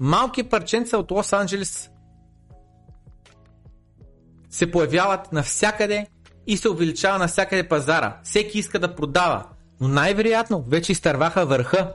Малки 0.00 0.42
парченца 0.42 0.98
от 0.98 1.10
Лос-Анджелес 1.10 1.90
се 4.50 4.70
появяват 4.70 5.32
навсякъде 5.32 6.06
и 6.46 6.56
се 6.56 6.68
увеличава 6.68 7.18
навсякъде 7.18 7.68
пазара. 7.68 8.16
Всеки 8.22 8.58
иска 8.58 8.78
да 8.78 8.94
продава, 8.94 9.44
но 9.80 9.88
най-вероятно 9.88 10.64
вече 10.68 10.92
изтърваха 10.92 11.46
върха. 11.46 11.94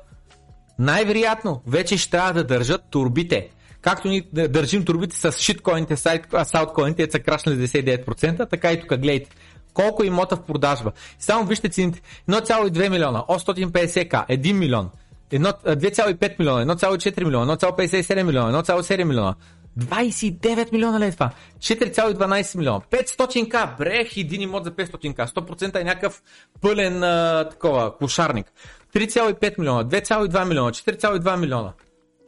Най-вероятно 0.80 1.62
вече 1.68 1.98
ще 1.98 2.12
трябва 2.12 2.34
да 2.34 2.44
държат 2.44 2.82
турбите. 2.90 3.50
Както 3.82 4.08
ни 4.08 4.28
държим 4.34 4.86
турбите 4.86 5.16
с 5.16 5.32
шиткоините, 5.32 5.98
сауткоините, 6.44 7.12
са 7.12 7.20
крашнали 7.20 7.68
99%, 7.68 8.50
така 8.50 8.72
и 8.72 8.82
тук 8.82 8.90
гледайте. 8.90 9.30
Колко 9.74 10.04
имота 10.04 10.36
в 10.36 10.44
продажба. 10.44 10.92
Само 11.20 11.46
вижте 11.46 11.70
цените. 11.70 12.02
1,2 12.30 12.90
милиона, 12.90 13.24
850к, 13.30 14.28
1 14.30 14.54
милион, 14.54 14.90
2,5 15.32 16.40
милиона, 16.40 16.76
1,4 16.76 17.24
милиона, 17.24 17.58
1,57 17.58 18.24
милиона, 18.24 18.64
1,7 18.64 19.04
милиона. 19.04 19.36
29 19.80 20.72
милиона 20.72 21.00
лев 21.00 21.14
това. 21.14 21.32
4,12 21.60 22.58
милиона. 22.58 22.82
500к. 22.92 23.78
Брех, 23.78 24.18
един 24.18 24.42
имот 24.42 24.64
за 24.64 24.72
500к. 24.72 25.28
100% 25.28 25.82
е 25.82 25.84
някакъв 25.84 26.24
пълен 26.62 27.04
а, 27.04 27.50
такова, 27.50 27.98
кошарник. 27.98 28.52
3,5 28.94 29.60
милиона, 29.60 29.84
2,2 29.86 30.48
милиона, 30.48 30.72
4,2 30.72 31.40
милиона, 31.40 31.74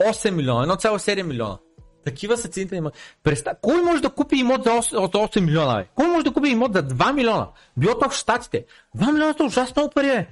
8 0.01 0.32
милиона, 0.32 0.77
1,7 0.77 1.24
милиона. 1.24 1.58
Такива 2.06 2.38
са 2.38 2.48
цените 2.48 2.76
има. 2.76 2.92
Преста... 3.24 3.56
Кой 3.61 3.82
може 3.82 4.01
да 4.01 4.09
купи 4.09 4.35
имот 4.35 4.64
за 4.64 4.69
8, 4.69 4.95
8 4.95 5.40
милиона? 5.42 5.77
Бе? 5.77 5.88
Кой 5.95 6.08
може 6.08 6.24
да 6.24 6.34
купи 6.34 6.50
имот 6.50 6.74
за 6.74 6.84
2 6.84 7.14
милиона? 7.14 7.48
Било 7.77 8.00
то 8.00 8.09
в 8.09 8.14
Штатите. 8.14 8.66
2 8.98 9.11
милиона 9.11 9.35
е 9.40 9.43
ужасно 9.43 9.74
много 9.82 9.93
пари. 9.93 10.27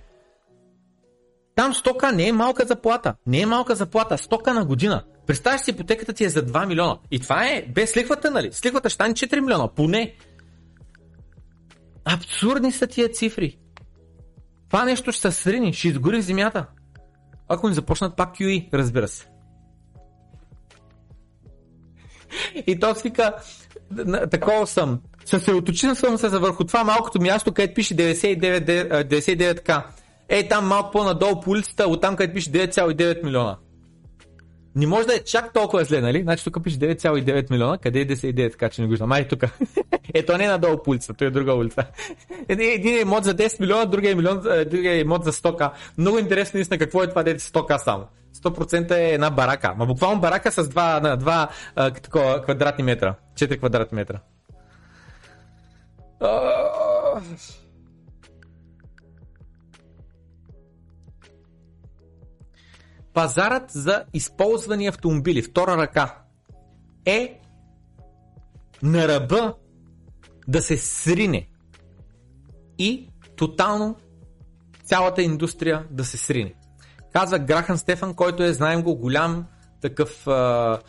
Там 1.56 1.74
стока 1.74 2.12
не 2.12 2.28
е 2.28 2.32
малка 2.32 2.66
заплата. 2.66 3.16
Не 3.28 3.42
е 3.42 3.46
малка 3.46 3.76
заплата. 3.76 4.18
Стока 4.18 4.54
на 4.54 4.66
година. 4.66 5.04
Представяш 5.28 5.62
си, 5.62 5.72
ипотеката 5.72 6.14
ти 6.14 6.24
е 6.24 6.30
за 6.30 6.46
2 6.46 6.68
милиона. 6.68 6.98
И 7.12 7.20
това 7.20 7.48
е 7.48 7.66
без 7.76 7.98
лихвата, 7.98 8.32
нали? 8.32 8.54
С 8.54 8.66
лихвата 8.66 8.90
ще 8.90 8.94
стане 8.96 9.14
4 9.14 9.40
милиона. 9.40 9.68
Поне. 9.68 10.16
Абсурдни 12.06 12.72
са 12.72 12.88
тия 12.88 13.12
цифри. 13.12 13.58
Това 14.70 14.86
нещо 14.86 15.12
ще 15.12 15.32
се 15.32 15.42
срини, 15.42 15.74
ще 15.74 15.88
изгори 15.88 16.22
в 16.22 16.26
земята. 16.26 16.66
Ако 17.48 17.68
не 17.68 17.74
започнат 17.74 18.16
пак 18.16 18.36
QE, 18.36 18.74
разбира 18.74 19.08
се. 19.08 19.28
И 22.68 22.80
то 22.80 22.96
свика, 22.96 23.36
такова 24.32 24.68
съм. 24.68 25.02
Съсредоточен 25.26 25.96
съм 25.96 26.18
се 26.18 26.30
върху 26.30 26.64
това 26.64 26.84
малкото 26.84 27.22
място, 27.22 27.54
където 27.54 27.74
пише 27.74 27.96
99, 27.96 29.10
99к. 29.10 29.84
Ей 30.30 30.48
там 30.48 30.68
малко 30.68 30.92
по-надолу 30.92 31.42
по 31.42 31.52
улицата, 31.52 31.88
оттам 31.88 32.16
където 32.16 32.34
пише 32.34 32.52
9,9 32.52 33.24
милиона. 33.24 33.58
Не 34.76 34.88
може 34.88 35.08
да 35.08 35.16
е 35.16 35.24
чак 35.24 35.54
толкова 35.54 35.84
зле, 35.84 36.02
нали? 36.02 36.22
Значи 36.22 36.44
тук 36.44 36.64
пише 36.64 36.80
9,9 36.80 37.52
милиона, 37.52 37.78
къде 37.78 38.00
е 38.00 38.08
10,9, 38.08 38.52
така 38.52 38.70
че 38.70 38.82
не 38.82 38.88
виждам. 38.88 39.10
Май 39.10 39.28
тук. 39.28 39.44
Ето 40.14 40.38
не 40.38 40.44
е 40.44 40.48
надолу 40.48 40.84
по 40.84 40.92
улицата, 40.92 41.14
той 41.14 41.28
е 41.28 41.32
друга 41.32 41.54
улица. 41.54 41.86
Един 42.50 42.96
е 42.96 43.00
имот 43.00 43.24
за 43.24 43.36
10 43.36 43.60
милиона, 43.60 43.86
другия 43.86 44.12
е, 44.12 44.16
милион, 44.16 44.42
другия 44.42 44.94
е 44.94 45.00
имот 45.00 45.24
за 45.24 45.32
100к. 45.32 45.72
Много 45.98 46.20
интересно 46.20 46.58
наистина 46.58 46.78
какво 46.78 47.04
е 47.04 47.08
това 47.08 47.24
100к 47.24 47.78
само. 47.78 48.08
100% 48.36 48.92
е 48.92 49.14
една 49.14 49.30
барака. 49.30 49.74
Ма 49.78 49.86
буквално 49.86 50.22
барака 50.22 50.52
с 50.52 50.64
2, 50.64 51.02
на 51.02 51.18
2 51.18 51.48
а, 51.76 51.92
такова, 51.92 52.42
квадратни 52.42 52.84
метра. 52.84 53.16
4 53.36 53.58
квадратни 53.58 53.96
метра. 53.96 54.20
Пазарът 63.16 63.72
за 63.72 64.04
използвани 64.14 64.88
автомобили, 64.88 65.42
втора 65.42 65.78
ръка, 65.78 66.18
е 67.06 67.40
на 68.84 69.08
ръба 69.08 69.54
да 70.48 70.62
се 70.62 70.78
срине 70.78 71.48
и 72.78 73.10
тотално 73.36 73.96
цялата 74.84 75.22
индустрия 75.22 75.86
да 75.92 76.06
се 76.06 76.18
срине. 76.18 76.54
Казва 77.14 77.40
Грахан 77.40 77.78
Стефан, 77.78 78.14
който 78.14 78.44
е, 78.44 78.54
знаем 78.54 78.84
го, 78.84 78.96
голям 78.96 79.46
такъв, 79.82 80.28
а, 80.28 80.80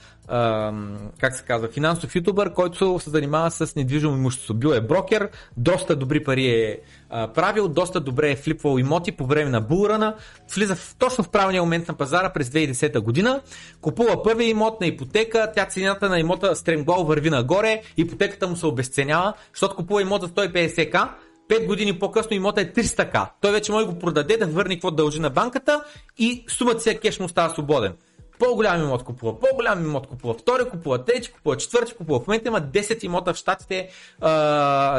как 1.21 1.37
се 1.37 1.45
казва, 1.45 1.69
финансов 1.69 2.17
ютубър, 2.17 2.53
който 2.53 2.99
се 2.99 3.11
занимава 3.11 3.51
с 3.51 3.77
недвижимо 3.77 4.17
имущество. 4.17 4.55
Бил 4.55 4.69
е 4.69 4.81
брокер, 4.81 5.29
доста 5.57 5.97
добри 5.97 6.25
пари 6.25 6.47
е 6.47 6.81
правил, 7.11 7.69
доста 7.69 8.01
добре 8.01 8.31
е 8.31 8.37
флипвал 8.37 8.79
имоти 8.79 9.13
по 9.13 9.27
време 9.27 9.51
на 9.51 9.61
булрана, 9.61 10.15
влиза 10.55 10.77
в, 10.77 10.97
точно 10.99 11.25
в 11.25 11.29
правилния 11.29 11.63
момент 11.63 11.89
на 11.89 11.95
пазара 11.95 12.33
през 12.33 12.49
2010 12.49 13.01
година, 13.01 13.41
купува 13.81 14.23
първия 14.23 14.49
имот 14.49 14.81
на 14.81 14.87
ипотека, 14.87 15.53
тя 15.55 15.67
цената 15.67 16.09
на 16.09 16.21
имота 16.21 16.57
стремглаво 16.57 17.05
върви 17.05 17.31
нагоре, 17.31 17.83
ипотеката 17.97 18.49
му 18.49 18.57
се 18.57 18.67
обесценява, 18.67 19.33
защото 19.53 19.77
купува 19.77 20.03
имот 20.03 20.23
за 20.23 20.29
150к, 20.29 21.09
5 21.49 21.67
години 21.67 21.99
по-късно 21.99 22.37
имота 22.37 22.61
е 22.61 22.73
300к. 22.73 23.29
Той 23.41 23.53
вече 23.53 23.73
може 23.73 23.87
да 23.87 23.93
го 23.93 23.99
продаде, 23.99 24.37
да 24.37 24.47
върне 24.47 24.75
какво 24.75 24.91
дължи 24.91 25.21
на 25.21 25.31
банката 25.31 25.85
и 26.19 26.45
сумата 26.49 26.81
си 26.81 26.99
кеш 26.99 27.21
му 27.21 27.29
става 27.29 27.51
свободен. 27.51 27.93
По-голям 28.39 28.83
имот 28.83 29.05
купува, 29.05 29.41
по-голям 29.41 29.85
имот 29.85 30.07
купува, 30.07 30.35
втори 30.35 30.69
купува, 30.71 31.05
трети 31.05 31.33
купува, 31.33 31.57
четвърти 31.57 31.95
купува. 31.95 32.21
В 32.21 32.27
момента 32.27 32.49
има 32.49 32.61
10 32.61 33.05
имота 33.05 33.35
в 33.35 33.37
щатите 33.37 33.89
а, 34.21 34.31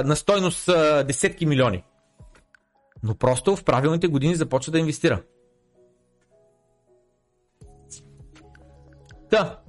на 0.05 0.15
стойност 0.15 0.69
а, 0.69 1.03
десетки 1.03 1.45
милиони. 1.45 1.83
Но 3.03 3.15
просто 3.15 3.55
в 3.55 3.63
правилните 3.63 4.07
години 4.07 4.35
започва 4.35 4.71
да 4.71 4.79
инвестира. 4.79 5.21
Та. 9.29 9.59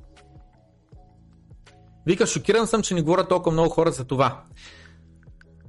Вика, 2.07 2.27
шокиран 2.27 2.67
съм, 2.67 2.83
че 2.83 2.95
не 2.95 3.03
говоря 3.03 3.29
толкова 3.29 3.53
много 3.53 3.71
хора 3.71 3.91
за 3.91 4.05
това. 4.05 4.43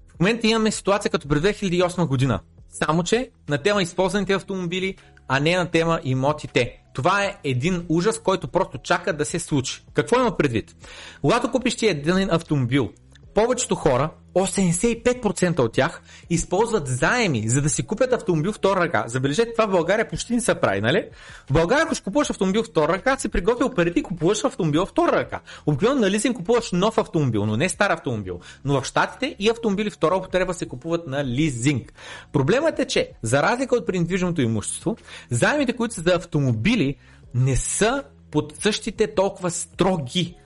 В 0.07 0.19
момента 0.19 0.47
имаме 0.47 0.71
ситуация 0.71 1.11
като 1.11 1.27
през 1.27 1.41
2008 1.41 2.07
година. 2.07 2.39
Само, 2.69 3.03
че 3.03 3.31
на 3.49 3.57
тема 3.57 3.81
използваните 3.81 4.33
автомобили, 4.33 4.97
а 5.27 5.39
не 5.39 5.57
на 5.57 5.71
тема 5.71 5.99
имотите. 6.03 6.78
Това 6.93 7.23
е 7.23 7.37
един 7.43 7.85
ужас, 7.89 8.19
който 8.19 8.47
просто 8.47 8.77
чака 8.77 9.17
да 9.17 9.25
се 9.25 9.39
случи. 9.39 9.83
Какво 9.93 10.19
има 10.19 10.37
предвид? 10.37 10.75
Когато 11.21 11.51
купиш 11.51 11.75
ти 11.75 11.87
един 11.87 12.31
автомобил, 12.31 12.89
повечето 13.35 13.75
хора, 13.75 14.09
85% 14.35 15.59
от 15.59 15.73
тях, 15.73 16.01
използват 16.29 16.87
заеми, 16.87 17.49
за 17.49 17.61
да 17.61 17.69
си 17.69 17.83
купят 17.83 18.13
автомобил 18.13 18.53
втора 18.53 18.79
ръка. 18.79 19.03
Забележете, 19.07 19.51
това 19.51 19.67
в 19.67 19.71
България 19.71 20.09
почти 20.09 20.33
не 20.33 20.41
се 20.41 20.55
прави, 20.55 20.81
нали? 20.81 21.05
В 21.49 21.53
България, 21.53 21.83
ако 21.83 21.95
ще 21.95 22.03
купуваш 22.03 22.29
автомобил 22.29 22.63
втора 22.63 22.93
ръка, 22.93 23.17
си 23.17 23.29
приготвил 23.29 23.69
парите 23.69 23.99
и 23.99 24.03
купуваш 24.03 24.43
автомобил 24.43 24.85
втора 24.85 25.11
ръка. 25.11 25.39
Обикновено 25.65 26.01
на 26.01 26.11
лизинг 26.11 26.37
купуваш 26.37 26.71
нов 26.71 26.97
автомобил, 26.97 27.45
но 27.45 27.57
не 27.57 27.69
стар 27.69 27.89
автомобил. 27.89 28.39
Но 28.65 28.81
в 28.81 28.85
Штатите 28.85 29.35
и 29.39 29.49
автомобили 29.49 29.89
втора 29.89 30.15
употреба 30.15 30.53
се 30.53 30.67
купуват 30.67 31.07
на 31.07 31.25
лизинг. 31.25 31.93
Проблемът 32.33 32.79
е, 32.79 32.85
че 32.85 33.11
за 33.21 33.43
разлика 33.43 33.75
от 33.75 33.87
при 33.87 34.05
имущество, 34.37 34.97
заемите, 35.29 35.73
които 35.73 35.93
са 35.93 36.01
за 36.01 36.13
автомобили, 36.15 36.95
не 37.33 37.55
са 37.55 38.03
под 38.31 38.53
същите 38.59 39.15
толкова 39.15 39.51
строги 39.51 40.38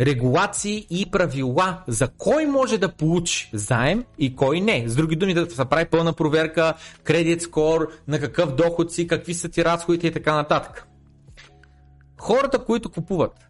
регулации 0.00 0.86
и 0.90 1.10
правила 1.10 1.82
за 1.88 2.08
кой 2.08 2.46
може 2.46 2.78
да 2.78 2.92
получи 2.92 3.50
заем 3.52 4.04
и 4.18 4.36
кой 4.36 4.60
не. 4.60 4.88
С 4.88 4.96
други 4.96 5.16
думи 5.16 5.34
да 5.34 5.50
се 5.50 5.64
прави 5.64 5.84
пълна 5.84 6.12
проверка, 6.12 6.74
кредит 7.04 7.42
скор, 7.42 7.88
на 8.08 8.20
какъв 8.20 8.54
доход 8.54 8.92
си, 8.92 9.06
какви 9.06 9.34
са 9.34 9.48
ти 9.48 9.64
разходите 9.64 10.06
и 10.06 10.12
така 10.12 10.34
нататък. 10.34 10.88
Хората, 12.18 12.64
които 12.64 12.90
купуват 12.90 13.48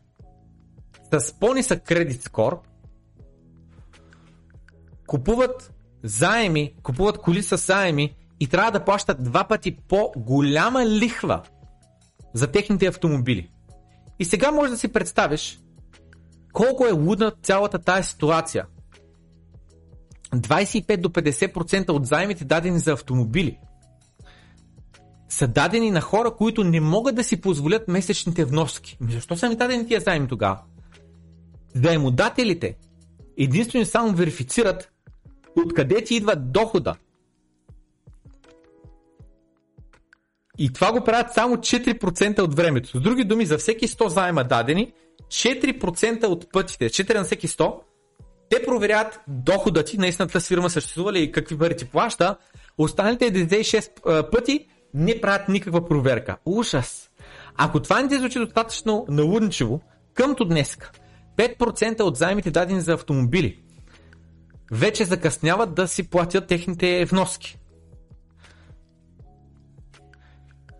с 1.20 1.32
по-нисък 1.32 1.84
кредит 1.84 2.22
скор, 2.22 2.60
купуват 5.06 5.72
заеми, 6.02 6.74
купуват 6.82 7.18
коли 7.18 7.42
с 7.42 7.56
заеми 7.56 8.14
и 8.40 8.46
трябва 8.46 8.70
да 8.70 8.84
плащат 8.84 9.24
два 9.24 9.44
пъти 9.44 9.76
по-голяма 9.88 10.86
лихва 10.86 11.42
за 12.34 12.46
техните 12.46 12.86
автомобили. 12.86 13.50
И 14.18 14.24
сега 14.24 14.50
можеш 14.50 14.70
да 14.70 14.78
си 14.78 14.88
представиш 14.88 15.61
колко 16.52 16.86
е 16.86 16.92
лудна 16.92 17.32
цялата 17.42 17.78
тая 17.78 18.04
ситуация. 18.04 18.66
25 20.34 20.96
до 20.96 21.08
50% 21.08 21.90
от 21.90 22.06
заемите 22.06 22.44
дадени 22.44 22.78
за 22.78 22.92
автомобили 22.92 23.58
са 25.28 25.48
дадени 25.48 25.90
на 25.90 26.00
хора, 26.00 26.30
които 26.30 26.64
не 26.64 26.80
могат 26.80 27.14
да 27.14 27.24
си 27.24 27.40
позволят 27.40 27.88
месечните 27.88 28.44
вноски. 28.44 28.98
Ами 29.00 29.12
защо 29.12 29.36
са 29.36 29.48
ми 29.48 29.56
дадени 29.56 29.86
тия 29.86 30.00
заеми 30.00 30.28
тогава? 30.28 30.60
Заемодателите 31.74 32.76
единствено 33.36 33.86
само 33.86 34.12
верифицират 34.12 34.92
откъде 35.66 36.04
ти 36.04 36.14
идва 36.14 36.36
дохода. 36.36 36.94
И 40.58 40.72
това 40.72 40.92
го 40.92 41.04
правят 41.04 41.32
само 41.32 41.56
4% 41.56 42.40
от 42.40 42.54
времето. 42.54 42.88
С 42.88 43.00
други 43.00 43.24
думи, 43.24 43.46
за 43.46 43.58
всеки 43.58 43.88
100 43.88 44.06
заема 44.06 44.44
дадени, 44.44 44.92
4% 45.32 46.24
от 46.24 46.52
пътите, 46.52 46.88
4 46.88 47.14
на 47.14 47.24
всеки 47.24 47.48
100, 47.48 47.80
те 48.50 48.62
проверяват 48.66 49.20
дохода 49.28 49.84
ти, 49.84 49.98
наистина 49.98 50.28
тази 50.28 50.46
фирма 50.46 50.70
съществува 50.70 51.12
ли 51.12 51.22
и 51.22 51.32
какви 51.32 51.58
пари 51.58 51.76
ти 51.76 51.84
плаща, 51.84 52.36
останалите 52.78 53.32
96 53.32 54.30
пъти 54.30 54.66
не 54.94 55.20
правят 55.20 55.48
никаква 55.48 55.88
проверка. 55.88 56.36
Ужас! 56.44 57.10
Ако 57.56 57.80
това 57.82 58.02
не 58.02 58.08
ти 58.08 58.18
звучи 58.18 58.38
достатъчно 58.38 59.06
налудничево, 59.08 59.80
къмто 60.14 60.44
днес 60.44 60.78
5% 61.36 62.00
от 62.00 62.16
заемите 62.16 62.50
дадени 62.50 62.80
за 62.80 62.92
автомобили 62.92 63.62
вече 64.72 65.04
закъсняват 65.04 65.74
да 65.74 65.88
си 65.88 66.10
платят 66.10 66.46
техните 66.46 67.04
вноски. 67.04 67.58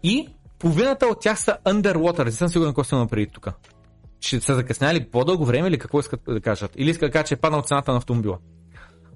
И 0.03 0.29
половината 0.59 1.07
от 1.07 1.21
тях 1.21 1.41
са 1.41 1.59
underwater. 1.67 2.25
Не 2.25 2.33
съм 2.33 2.49
сигурен 2.49 2.71
какво 2.71 2.85
съм 2.85 3.09
преди 3.09 3.27
тук 3.27 3.49
ще 4.23 4.41
са 4.41 4.55
закъсняли 4.55 5.05
по-дълго 5.05 5.45
време 5.45 5.69
или 5.69 5.79
какво 5.79 6.01
искат 6.01 6.21
да 6.29 6.41
кажат? 6.41 6.71
Или 6.77 6.91
искат 6.91 7.09
да 7.09 7.13
кажат, 7.13 7.27
че 7.27 7.35
е 7.35 7.37
паднал 7.37 7.63
цената 7.63 7.91
на 7.91 7.99
автомобила. 7.99 8.39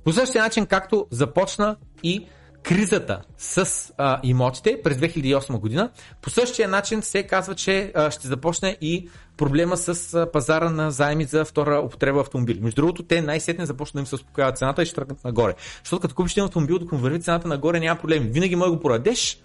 По 0.04 0.12
същия 0.12 0.42
начин, 0.42 0.66
както 0.66 1.06
започна 1.10 1.76
и 2.02 2.26
кризата 2.62 3.22
с 3.36 3.92
а, 3.98 4.20
имотите 4.22 4.80
през 4.84 4.96
2008 4.96 5.58
година, 5.58 5.90
по 6.22 6.30
същия 6.30 6.68
начин 6.68 7.02
се 7.02 7.22
казва, 7.22 7.54
че 7.54 7.92
а, 7.94 8.10
ще 8.10 8.28
започне 8.28 8.76
и 8.80 9.08
проблема 9.36 9.76
с 9.76 10.14
а, 10.14 10.32
пазара 10.32 10.70
на 10.70 10.90
заеми 10.90 11.24
за 11.24 11.44
втора 11.44 11.80
употреба 11.80 12.20
автомобили. 12.20 12.60
Между 12.60 12.82
другото, 12.82 13.02
те 13.02 13.22
най-сетне 13.22 13.66
започнат 13.66 13.94
да 13.94 14.00
им 14.00 14.06
се 14.06 14.14
успокоява 14.14 14.52
цената 14.52 14.82
и 14.82 14.86
ще 14.86 14.94
тръгнат 14.94 15.24
нагоре. 15.24 15.54
Защото 15.84 16.00
като 16.00 16.14
купиш 16.14 16.32
един 16.32 16.44
автомобил, 16.44 16.78
докато 16.78 17.02
върви 17.02 17.20
цената 17.20 17.48
нагоре, 17.48 17.80
няма 17.80 18.00
проблем. 18.00 18.28
Винаги 18.32 18.56
може 18.56 18.70
да 18.70 18.76
го 18.76 18.82
продадеш, 18.82 19.38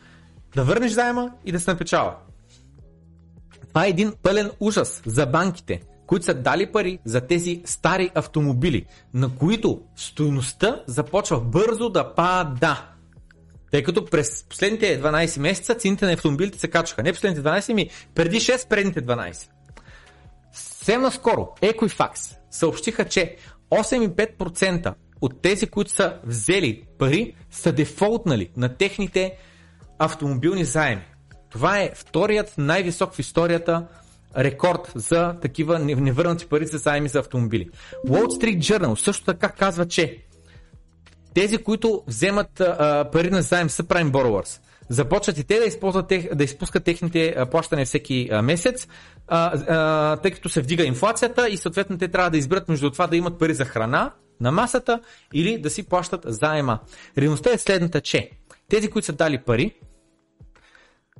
да 0.55 0.63
върнеш 0.63 0.91
заема 0.91 1.31
и 1.45 1.51
да 1.51 1.59
се 1.59 1.71
напечава. 1.71 2.15
Това 3.73 3.85
е 3.85 3.89
един 3.89 4.13
пълен 4.23 4.51
ужас 4.59 5.01
за 5.05 5.25
банките, 5.25 5.81
които 6.07 6.25
са 6.25 6.33
дали 6.33 6.71
пари 6.71 6.99
за 7.05 7.21
тези 7.21 7.61
стари 7.65 8.11
автомобили, 8.15 8.85
на 9.13 9.35
които 9.35 9.81
стоеността 9.95 10.83
започва 10.87 11.41
бързо 11.41 11.89
да 11.89 12.15
пада. 12.15 12.85
Тъй 13.71 13.83
като 13.83 14.05
през 14.05 14.43
последните 14.43 15.01
12 15.01 15.39
месеца 15.39 15.75
цените 15.75 16.05
на 16.05 16.13
автомобилите 16.13 16.59
се 16.59 16.67
качваха. 16.67 17.03
Не 17.03 17.13
последните 17.13 17.49
12, 17.49 17.73
ми 17.73 17.89
преди 18.15 18.37
6 18.37 18.67
предните 18.67 19.05
12. 19.05 19.49
Съвсем 20.53 21.01
наскоро 21.01 21.49
Equifax 21.61 22.35
съобщиха, 22.51 23.05
че 23.05 23.35
8,5% 23.71 24.93
от 25.21 25.41
тези, 25.41 25.67
които 25.67 25.91
са 25.91 26.19
взели 26.23 26.83
пари, 26.99 27.35
са 27.51 27.71
дефолтнали 27.71 28.49
на 28.57 28.75
техните 28.75 29.37
автомобилни 29.99 30.65
заеми. 30.65 31.01
Това 31.51 31.79
е 31.79 31.91
вторият 31.95 32.53
най-висок 32.57 33.13
в 33.13 33.19
историята 33.19 33.87
рекорд 34.37 34.91
за 34.95 35.35
такива 35.41 35.79
невърнати 35.79 36.45
пари 36.45 36.65
за 36.65 36.77
заеми 36.77 37.09
за 37.09 37.19
автомобили. 37.19 37.69
Wall 38.07 38.25
Street 38.25 38.57
Journal 38.57 38.95
също 38.95 39.25
така 39.25 39.49
казва, 39.49 39.87
че 39.87 40.17
тези, 41.33 41.57
които 41.57 42.03
вземат 42.07 42.59
а, 42.59 43.09
пари 43.11 43.29
на 43.29 43.41
заем 43.41 43.69
са 43.69 43.83
prime 43.83 44.11
borrowers, 44.11 44.61
започват 44.89 45.37
и 45.37 45.43
те 45.43 45.59
да, 45.59 45.65
използват, 45.65 46.13
да 46.33 46.43
изпускат 46.43 46.83
техните 46.83 47.35
плащания 47.51 47.85
всеки 47.85 48.29
месец, 48.43 48.87
а, 49.27 49.51
а, 49.67 50.17
тъй 50.17 50.31
като 50.31 50.49
се 50.49 50.61
вдига 50.61 50.83
инфлацията 50.83 51.49
и 51.49 51.57
съответно 51.57 51.97
те 51.97 52.07
трябва 52.07 52.29
да 52.29 52.37
изберат 52.37 52.69
между 52.69 52.91
това 52.91 53.07
да 53.07 53.17
имат 53.17 53.39
пари 53.39 53.53
за 53.53 53.65
храна 53.65 54.11
на 54.41 54.51
масата 54.51 54.99
или 55.33 55.57
да 55.57 55.69
си 55.69 55.83
плащат 55.83 56.21
заема. 56.25 56.79
Реалността 57.17 57.53
е 57.53 57.57
следната, 57.57 58.01
че 58.01 58.29
тези, 58.69 58.89
които 58.89 59.05
са 59.05 59.13
дали 59.13 59.37
пари, 59.37 59.73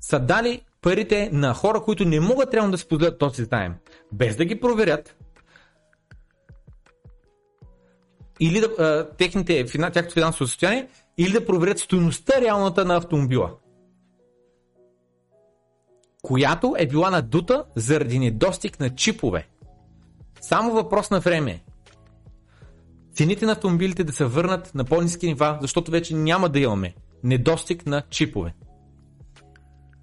са 0.02 0.20
дали 0.20 0.62
парите 0.82 1.30
на 1.34 1.54
хора, 1.54 1.82
които 1.82 2.06
не 2.06 2.20
могат 2.20 2.54
реално 2.54 2.72
да 2.72 2.78
си 2.78 2.88
позволят 2.88 3.20
този 3.20 3.44
заем, 3.44 3.74
без 4.12 4.36
да 4.36 4.46
ги 4.46 4.60
проверят, 4.60 5.16
или 8.40 8.60
да, 8.60 8.68
а, 8.68 9.16
техните, 9.18 9.66
тяхното 9.66 10.14
финансово 10.14 10.48
състояние, 10.48 10.88
или 11.18 11.32
да 11.32 11.46
проверят 11.46 11.80
стоеността 11.80 12.42
реалната 12.42 12.86
на 12.86 12.96
автомобила, 12.96 13.52
която 16.22 16.76
е 16.78 16.88
била 16.88 17.10
надута 17.10 17.66
заради 17.76 18.20
недостиг 18.20 18.80
на 18.80 18.96
чипове. 18.96 19.48
Само 20.42 20.74
въпрос 20.74 21.12
на 21.12 21.20
време. 21.20 21.64
Цените 23.14 23.46
на 23.46 23.52
автомобилите 23.52 24.04
да 24.04 24.14
се 24.14 24.26
върнат 24.26 24.76
на 24.76 24.86
по-низки 24.86 25.28
нива, 25.28 25.58
защото 25.62 25.92
вече 25.92 26.16
няма 26.16 26.50
да 26.50 26.60
имаме 26.60 26.94
недостиг 27.24 27.86
на 27.86 28.02
чипове. 28.10 28.54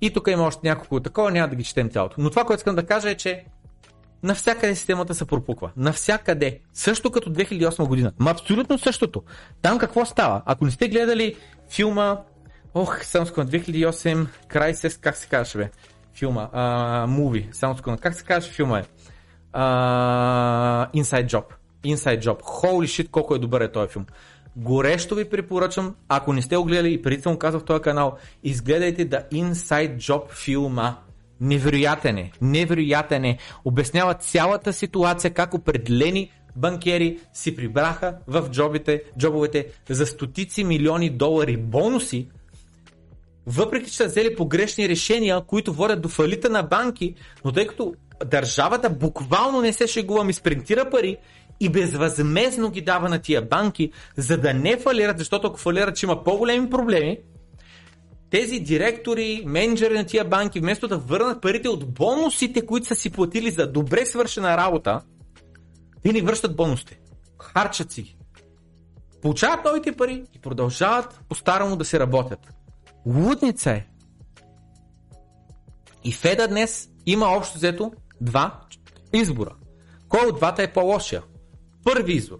И 0.00 0.12
тук 0.12 0.28
има 0.28 0.42
още 0.42 0.68
няколко 0.68 1.00
такова, 1.00 1.30
няма 1.30 1.48
да 1.48 1.56
ги 1.56 1.64
четем 1.64 1.90
цялото. 1.90 2.16
Но 2.18 2.30
това, 2.30 2.44
което 2.44 2.60
искам 2.60 2.76
да 2.76 2.86
кажа 2.86 3.10
е, 3.10 3.14
че 3.14 3.44
навсякъде 4.22 4.74
системата 4.74 5.14
се 5.14 5.24
пропуква. 5.24 5.70
Навсякъде. 5.76 6.60
Също 6.72 7.10
като 7.10 7.30
2008 7.30 7.86
година. 7.86 8.12
Ма 8.18 8.30
абсолютно 8.30 8.78
същото. 8.78 9.22
Там 9.62 9.78
какво 9.78 10.04
става? 10.04 10.42
Ако 10.46 10.64
не 10.64 10.70
сте 10.70 10.88
гледали 10.88 11.36
филма 11.70 12.18
Ох, 12.74 13.04
само 13.04 13.26
секунда, 13.26 13.50
2008, 13.50 14.26
Crysis, 14.48 15.00
как 15.00 15.16
се 15.16 15.28
казваше 15.28 15.58
бе? 15.58 15.70
Филма, 16.14 16.48
муви, 17.08 17.48
само 17.52 17.76
секунда, 17.76 18.00
как 18.00 18.14
се 18.14 18.24
казваше 18.24 18.54
филма 18.54 18.78
е? 18.78 18.82
А, 19.52 20.88
Inside 20.94 21.26
Job. 21.26 21.44
Inside 21.84 22.20
Job. 22.20 22.42
Holy 22.42 22.84
shit, 22.84 23.10
колко 23.10 23.34
е 23.34 23.38
добър 23.38 23.60
е 23.60 23.72
този 23.72 23.92
филм. 23.92 24.06
Горещо 24.58 25.14
ви 25.14 25.24
препоръчам, 25.24 25.94
ако 26.08 26.32
не 26.32 26.42
сте 26.42 26.56
го 26.56 26.64
гледали 26.64 26.92
и 26.92 27.02
преди 27.02 27.22
съм 27.22 27.36
казал 27.36 27.60
в 27.60 27.64
този 27.64 27.82
канал, 27.82 28.16
изгледайте 28.44 29.08
The 29.08 29.30
Inside 29.32 29.96
Job 29.96 30.30
филма. 30.30 30.96
Невероятен 31.40 32.18
е, 32.18 32.32
невероятен 32.40 33.24
е. 33.24 33.38
Обяснява 33.64 34.14
цялата 34.14 34.72
ситуация, 34.72 35.30
как 35.30 35.54
определени 35.54 36.30
банкери 36.56 37.18
си 37.32 37.56
прибраха 37.56 38.16
в 38.26 38.48
джобите, 38.50 39.02
джобовете 39.18 39.66
за 39.88 40.06
стотици 40.06 40.64
милиони 40.64 41.10
долари 41.10 41.56
бонуси, 41.56 42.28
въпреки 43.46 43.90
че 43.90 43.96
са 43.96 44.04
взели 44.04 44.36
погрешни 44.36 44.88
решения, 44.88 45.40
които 45.46 45.72
водят 45.72 46.02
до 46.02 46.08
фалита 46.08 46.50
на 46.50 46.62
банки, 46.62 47.14
но 47.44 47.52
тъй 47.52 47.66
като 47.66 47.94
държавата 48.26 48.90
буквално 48.90 49.60
не 49.60 49.72
се 49.72 49.86
шегува, 49.86 50.24
ми 50.24 50.32
спринтира 50.32 50.90
пари 50.90 51.16
и 51.60 51.68
безвъзмезно 51.68 52.70
ги 52.70 52.80
дава 52.80 53.08
на 53.08 53.18
тия 53.18 53.42
банки, 53.42 53.92
за 54.16 54.38
да 54.38 54.54
не 54.54 54.76
фалират, 54.76 55.18
защото 55.18 55.46
ако 55.46 55.58
фалират, 55.58 55.96
ще 55.96 56.06
има 56.06 56.24
по-големи 56.24 56.70
проблеми, 56.70 57.18
тези 58.30 58.60
директори, 58.60 59.42
менеджери 59.46 59.94
на 59.94 60.04
тия 60.04 60.24
банки, 60.24 60.60
вместо 60.60 60.88
да 60.88 60.98
върнат 60.98 61.42
парите 61.42 61.68
от 61.68 61.94
бонусите, 61.94 62.66
които 62.66 62.86
са 62.86 62.94
си 62.94 63.10
платили 63.10 63.50
за 63.50 63.72
добре 63.72 64.06
свършена 64.06 64.56
работа, 64.56 65.00
ни 66.04 66.20
връщат 66.20 66.56
бонусите. 66.56 67.00
Харчат 67.42 67.92
си 67.92 68.02
ги. 68.02 68.16
Получават 69.22 69.64
новите 69.64 69.92
пари 69.92 70.24
и 70.34 70.38
продължават 70.38 71.20
по-старому 71.28 71.76
да 71.76 71.84
се 71.84 72.00
работят. 72.00 72.38
Лудница 73.06 73.70
е. 73.70 73.86
И 76.04 76.12
Феда 76.12 76.48
днес 76.48 76.88
има 77.06 77.26
общо 77.26 77.58
взето 77.58 77.92
два 78.20 78.60
избора. 79.12 79.54
Кой 80.08 80.26
от 80.26 80.36
двата 80.36 80.62
е 80.62 80.72
по-лошия? 80.72 81.22
Първи 81.94 82.12
избор. 82.12 82.38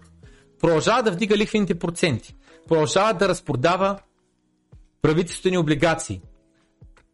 Продължава 0.59 1.03
да 1.03 1.11
вдига 1.11 1.37
лихвените 1.37 1.79
проценти. 1.79 2.35
Продължава 2.67 3.13
да 3.13 3.29
разпродава 3.29 3.99
правителствени 5.01 5.57
облигации. 5.57 6.21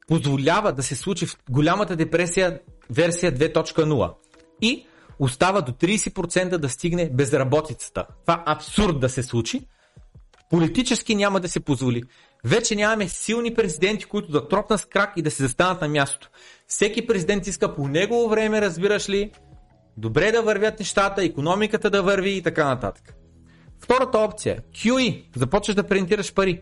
Позволява 0.07 0.73
да 0.73 0.83
се 0.83 0.95
случи 0.95 1.25
в 1.25 1.37
голямата 1.49 1.95
депресия 1.95 2.59
версия 2.89 3.33
2.0. 3.33 4.13
И 4.61 4.85
остава 5.19 5.61
до 5.61 5.71
30% 5.71 6.57
да 6.57 6.69
стигне 6.69 7.09
безработицата. 7.13 8.05
Това 8.25 8.43
абсурд 8.45 8.99
да 8.99 9.09
се 9.09 9.23
случи. 9.23 9.67
Политически 10.49 11.15
няма 11.15 11.39
да 11.39 11.49
се 11.49 11.59
позволи. 11.59 12.03
Вече 12.43 12.75
нямаме 12.75 13.09
силни 13.09 13.53
президенти, 13.53 14.05
които 14.05 14.31
да 14.31 14.47
тропнат 14.47 14.79
с 14.79 14.85
крак 14.85 15.13
и 15.17 15.21
да 15.21 15.31
се 15.31 15.43
застанат 15.43 15.81
на 15.81 15.87
място. 15.87 16.29
Всеки 16.67 17.07
президент 17.07 17.47
иска 17.47 17.75
по 17.75 17.87
негово 17.87 18.29
време, 18.29 18.61
разбираш 18.61 19.09
ли, 19.09 19.31
добре 19.97 20.31
да 20.31 20.41
вървят 20.41 20.79
нещата, 20.79 21.23
економиката 21.23 21.89
да 21.89 22.03
върви 22.03 22.31
и 22.31 22.41
така 22.41 22.65
нататък. 22.65 23.15
Втората 23.79 24.17
опция 24.17 24.61
QE. 24.73 25.23
Започваш 25.35 25.75
да 25.75 25.87
принтираш 25.87 26.33
пари. 26.33 26.61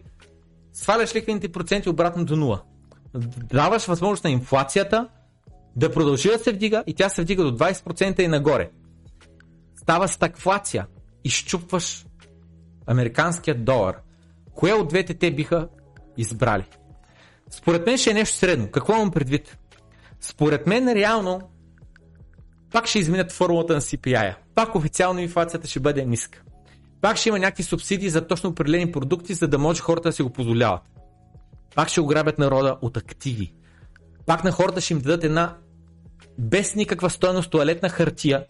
Сваляш 0.73 1.15
лихвените 1.15 1.51
проценти 1.51 1.89
обратно 1.89 2.25
до 2.25 2.35
0. 2.35 2.61
Даваш 3.53 3.85
възможност 3.85 4.23
на 4.23 4.29
инфлацията 4.29 5.09
да 5.75 5.93
продължи 5.93 6.29
да 6.29 6.39
се 6.39 6.51
вдига 6.51 6.83
и 6.87 6.93
тя 6.93 7.09
се 7.09 7.21
вдига 7.21 7.43
до 7.43 7.57
20% 7.57 8.19
и 8.19 8.27
нагоре. 8.27 8.69
Става 9.75 10.07
стакфлация. 10.07 10.87
Изчупваш 11.23 12.05
американският 12.87 13.65
долар. 13.65 13.95
Кое 14.53 14.73
от 14.73 14.87
двете 14.87 15.13
те 15.13 15.31
биха 15.31 15.67
избрали? 16.17 16.65
Според 17.49 17.85
мен 17.85 17.97
ще 17.97 18.11
е 18.11 18.13
нещо 18.13 18.37
средно. 18.37 18.71
Какво 18.71 18.93
имам 18.93 19.11
предвид? 19.11 19.57
Според 20.19 20.67
мен 20.67 20.93
реално 20.93 21.41
пак 22.73 22.87
ще 22.87 22.99
изменят 22.99 23.31
формулата 23.31 23.73
на 23.73 23.81
CPI. 23.81 24.35
Пак 24.55 24.75
официално 24.75 25.19
инфлацията 25.19 25.67
ще 25.67 25.79
бъде 25.79 26.05
ниска. 26.05 26.41
Пак 27.01 27.17
ще 27.17 27.29
има 27.29 27.39
някакви 27.39 27.63
субсидии 27.63 28.09
за 28.09 28.27
точно 28.27 28.49
определени 28.49 28.91
продукти, 28.91 29.33
за 29.33 29.47
да 29.47 29.57
може 29.57 29.81
хората 29.81 30.09
да 30.09 30.13
си 30.13 30.23
го 30.23 30.29
позволяват. 30.29 30.81
Пак 31.75 31.89
ще 31.89 32.01
ограбят 32.01 32.39
народа 32.39 32.77
от 32.81 32.97
активи. 32.97 33.53
Пак 34.25 34.43
на 34.43 34.51
хората 34.51 34.81
ще 34.81 34.93
им 34.93 34.99
дадат 34.99 35.23
една 35.23 35.57
без 36.37 36.75
никаква 36.75 37.09
стоеност 37.09 37.51
туалетна 37.51 37.89
хартия 37.89 38.45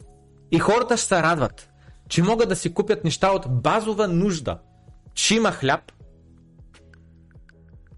и 0.52 0.60
хората 0.60 0.98
ще 0.98 1.08
се 1.08 1.24
радват, 1.24 1.70
че 2.10 2.24
могат 2.24 2.50
да 2.50 2.56
си 2.56 2.74
купят 2.74 3.04
неща 3.04 3.32
от 3.32 3.62
базова 3.62 4.08
нужда. 4.08 4.60
Че 5.14 5.36
има 5.36 5.52
хляб, 5.52 5.92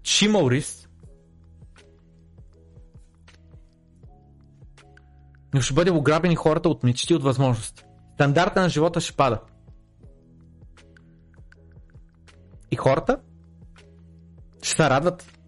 че 0.02 0.24
има 0.24 0.50
рис, 0.50 0.85
но 5.56 5.62
ще 5.62 5.74
бъде 5.74 5.90
ограбени 5.90 6.36
хората 6.36 6.68
от 6.68 6.82
мечти, 6.82 7.14
от 7.14 7.22
възможности. 7.22 7.84
Стандарта 8.14 8.60
на 8.60 8.68
живота 8.68 9.00
ще 9.00 9.16
пада. 9.16 9.40
И 12.70 12.76
хората 12.76 13.18
ще 14.62 14.76
се 14.76 14.90
радват, 14.90 15.38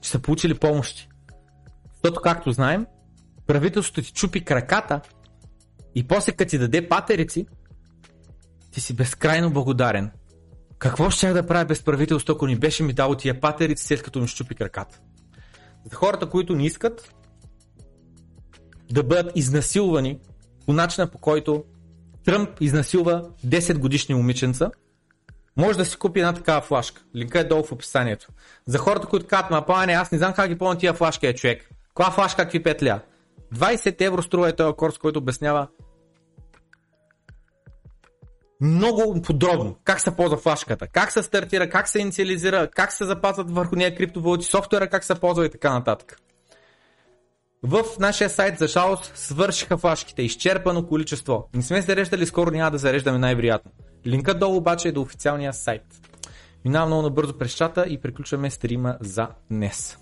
че 0.00 0.10
са 0.10 0.18
получили 0.18 0.54
помощи. 0.54 1.08
Защото, 1.92 2.20
както 2.20 2.52
знаем, 2.52 2.86
правителството 3.46 4.02
ти 4.02 4.12
чупи 4.12 4.44
краката 4.44 5.00
и 5.94 6.08
после 6.08 6.32
като 6.32 6.50
ти 6.50 6.58
даде 6.58 6.88
патерици, 6.88 7.46
ти 8.70 8.80
си 8.80 8.96
безкрайно 8.96 9.52
благодарен. 9.52 10.10
Какво 10.78 11.10
ще 11.10 11.32
да 11.32 11.46
правя 11.46 11.64
без 11.64 11.82
правителство, 11.82 12.32
ако 12.32 12.46
ни 12.46 12.58
беше 12.58 12.82
ми 12.82 12.92
дало 12.92 13.14
тия 13.14 13.40
патерици, 13.40 13.86
след 13.86 14.02
като 14.02 14.20
ми 14.20 14.28
щупи 14.28 14.54
краката? 14.54 15.00
За 15.90 15.96
хората, 15.96 16.30
които 16.30 16.54
не 16.56 16.66
искат 16.66 17.14
да 18.92 19.02
бъдат 19.02 19.32
изнасилвани 19.36 20.18
по 20.66 20.72
начина 20.72 21.06
по 21.06 21.18
който 21.18 21.64
Тръмп 22.24 22.60
изнасилва 22.60 23.24
10 23.46 23.78
годишни 23.78 24.14
момиченца, 24.14 24.70
може 25.56 25.78
да 25.78 25.84
си 25.84 25.96
купи 25.96 26.20
една 26.20 26.32
такава 26.32 26.60
флашка. 26.60 27.02
Линка 27.16 27.40
е 27.40 27.44
долу 27.44 27.64
в 27.64 27.72
описанието. 27.72 28.28
За 28.66 28.78
хората, 28.78 29.06
които 29.06 29.26
казват, 29.26 29.50
ма 29.50 29.66
пане, 29.66 29.92
аз 29.92 30.12
не 30.12 30.18
знам 30.18 30.32
как 30.32 30.48
ги 30.48 30.58
помня 30.58 30.78
тия 30.78 30.94
флашка 30.94 31.28
е 31.28 31.34
човек. 31.34 31.70
Коя 31.94 32.10
флашка 32.10 32.42
какви 32.42 32.62
петля? 32.62 33.00
20 33.54 34.00
евро 34.00 34.22
струва 34.22 34.48
е 34.48 34.56
този 34.56 34.76
курс, 34.76 34.98
който 34.98 35.18
обяснява 35.18 35.68
много 38.60 39.22
подробно 39.22 39.76
как 39.84 40.00
се 40.00 40.16
ползва 40.16 40.36
флашката, 40.36 40.86
как 40.86 41.12
се 41.12 41.22
стартира, 41.22 41.70
как 41.70 41.88
се 41.88 41.98
инициализира, 41.98 42.68
как 42.74 42.92
се 42.92 43.04
запазват 43.04 43.50
върху 43.50 43.76
нея 43.76 43.94
криптовалути, 43.94 44.44
софтуера 44.44 44.88
как 44.88 45.04
се 45.04 45.14
ползва 45.14 45.46
и 45.46 45.50
така 45.50 45.72
нататък. 45.72 46.18
В 47.64 47.84
нашия 47.98 48.30
сайт 48.30 48.58
за 48.58 48.66
жалост 48.66 49.12
свършиха 49.14 49.78
флашките, 49.78 50.22
изчерпано 50.22 50.86
количество. 50.86 51.48
Не 51.54 51.62
сме 51.62 51.82
зареждали, 51.82 52.26
скоро 52.26 52.50
няма 52.50 52.70
да 52.70 52.78
зареждаме 52.78 53.18
най-вероятно. 53.18 53.70
Линкът 54.06 54.38
долу 54.38 54.56
обаче 54.56 54.88
е 54.88 54.92
до 54.92 55.00
официалния 55.00 55.52
сайт. 55.52 55.82
Минавам 56.64 56.88
много 56.88 57.02
набързо 57.02 57.38
през 57.38 57.52
чата 57.52 57.86
и 57.88 58.00
приключваме 58.00 58.50
стрима 58.50 58.96
за 59.00 59.28
днес. 59.50 59.98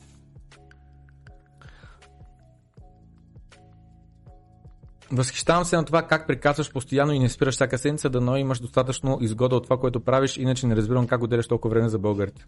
Възхищавам 5.13 5.65
се 5.65 5.77
на 5.77 5.85
това 5.85 6.03
как 6.03 6.27
приказваш 6.27 6.73
постоянно 6.73 7.13
и 7.13 7.19
не 7.19 7.29
спираш 7.29 7.55
всяка 7.55 7.79
седмица, 7.79 8.11
да 8.11 8.21
но 8.21 8.37
имаш 8.37 8.61
достатъчно 8.61 9.19
изгода 9.21 9.57
от 9.57 9.65
това, 9.65 9.77
което 9.77 10.01
правиш, 10.01 10.37
иначе 10.37 10.67
не 10.67 10.77
разбирам 10.77 11.07
как 11.07 11.23
отделяш 11.23 11.49
толкова 11.49 11.75
време 11.75 11.89
за 11.89 11.99
българите. 11.99 12.45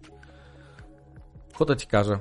Какво 1.49 1.65
да 1.65 1.76
ти 1.76 1.86
кажа? 1.86 2.18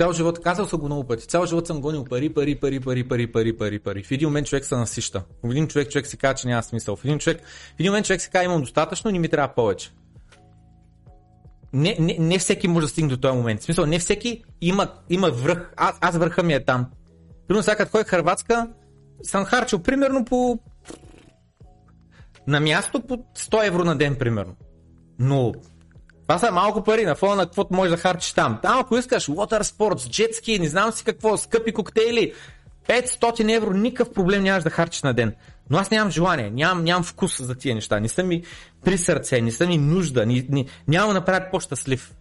Цял 0.00 0.12
живот, 0.12 0.40
казал 0.40 0.66
съм 0.66 0.80
го 0.80 0.86
много 0.86 1.04
пъти, 1.04 1.26
цял 1.26 1.46
живот 1.46 1.66
съм 1.66 1.80
гонил 1.80 2.04
пари, 2.04 2.34
пари, 2.34 2.54
пари, 2.54 2.80
пари, 2.80 3.08
пари, 3.08 3.32
пари, 3.32 3.56
пари, 3.56 3.78
пари. 3.78 4.02
В 4.02 4.10
един 4.10 4.28
момент 4.28 4.46
човек 4.46 4.64
се 4.64 4.76
насища. 4.76 5.22
В 5.44 5.50
един 5.50 5.68
човек 5.68 5.90
човек 5.90 6.06
си 6.06 6.16
казва, 6.16 6.34
че 6.34 6.48
няма 6.48 6.62
смисъл. 6.62 6.96
В 6.96 7.04
един, 7.04 7.18
човек, 7.18 7.40
в 7.76 7.80
един 7.80 7.92
момент 7.92 8.06
човек 8.06 8.20
си 8.20 8.30
казва, 8.30 8.44
имам 8.44 8.60
достатъчно, 8.60 9.10
не 9.10 9.18
ми 9.18 9.28
трябва 9.28 9.54
повече. 9.54 9.90
Не, 11.72 11.96
не, 11.98 12.16
не 12.18 12.38
всеки 12.38 12.68
може 12.68 12.84
да 12.84 12.88
стигне 12.88 13.10
до 13.10 13.16
този 13.16 13.36
момент. 13.36 13.60
В 13.60 13.64
смисъл, 13.64 13.86
не 13.86 13.98
всеки 13.98 14.44
има, 14.60 14.88
има 15.10 15.30
връх. 15.30 15.72
Аз, 15.76 15.98
аз 16.00 16.16
върха 16.16 16.42
ми 16.42 16.52
е 16.52 16.64
там. 16.64 16.86
Примерно 17.48 17.62
сега 17.62 17.76
като 17.76 17.90
ходих 17.90 18.06
Харватска, 18.06 18.68
съм 19.22 19.44
харчил 19.44 19.78
примерно 19.78 20.24
по 20.24 20.58
на 22.46 22.60
място 22.60 23.00
по 23.00 23.14
100 23.16 23.66
евро 23.66 23.84
на 23.84 23.96
ден, 23.96 24.16
примерно. 24.16 24.54
Но 25.18 25.52
това 26.30 26.38
са 26.38 26.52
малко 26.52 26.84
пари 26.84 27.04
на 27.04 27.14
фона 27.14 27.36
на 27.36 27.46
каквото 27.46 27.74
можеш 27.74 27.90
да 27.90 27.96
харчиш 27.96 28.32
там. 28.32 28.58
Там 28.62 28.78
ако 28.78 28.96
искаш 28.96 29.26
water 29.26 29.62
sports, 29.62 30.10
джетски, 30.10 30.58
не 30.58 30.68
знам 30.68 30.92
си 30.92 31.04
какво, 31.04 31.36
скъпи 31.36 31.72
коктейли, 31.72 32.32
500 32.88 33.56
евро, 33.56 33.72
никакъв 33.72 34.14
проблем 34.14 34.42
нямаш 34.42 34.64
да 34.64 34.70
харчиш 34.70 35.02
на 35.02 35.14
ден. 35.14 35.34
Но 35.70 35.78
аз 35.78 35.90
нямам 35.90 36.10
желание, 36.10 36.50
нямам, 36.50 36.84
нямам 36.84 37.04
вкус 37.04 37.42
за 37.42 37.54
тия 37.54 37.74
неща, 37.74 38.00
не 38.00 38.08
са 38.08 38.22
ми 38.22 38.42
при 38.84 38.98
сърце, 38.98 39.40
не 39.40 39.50
са 39.50 39.66
ми 39.66 39.78
нужда, 39.78 40.26
ни, 40.26 40.46
ни, 40.48 40.68
няма 40.88 41.08
да 41.08 41.14
направят 41.14 41.50
по-щастлив. 41.50 42.14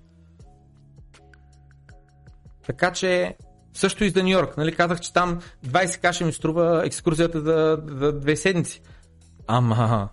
Така 2.66 2.92
че 2.92 3.36
също 3.74 4.04
и 4.04 4.10
за 4.10 4.24
Нью 4.24 4.30
Йорк. 4.30 4.58
Нали, 4.58 4.76
казах, 4.76 5.00
че 5.00 5.14
там 5.14 5.40
20 5.68 6.02
каша 6.02 6.26
ми 6.26 6.34
струва 6.34 6.82
екскурзията 6.86 7.42
за, 7.42 7.80
за 7.88 8.20
две 8.20 8.36
седмици. 8.36 8.82
Ама, 9.48 10.10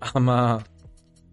ама, 0.00 0.62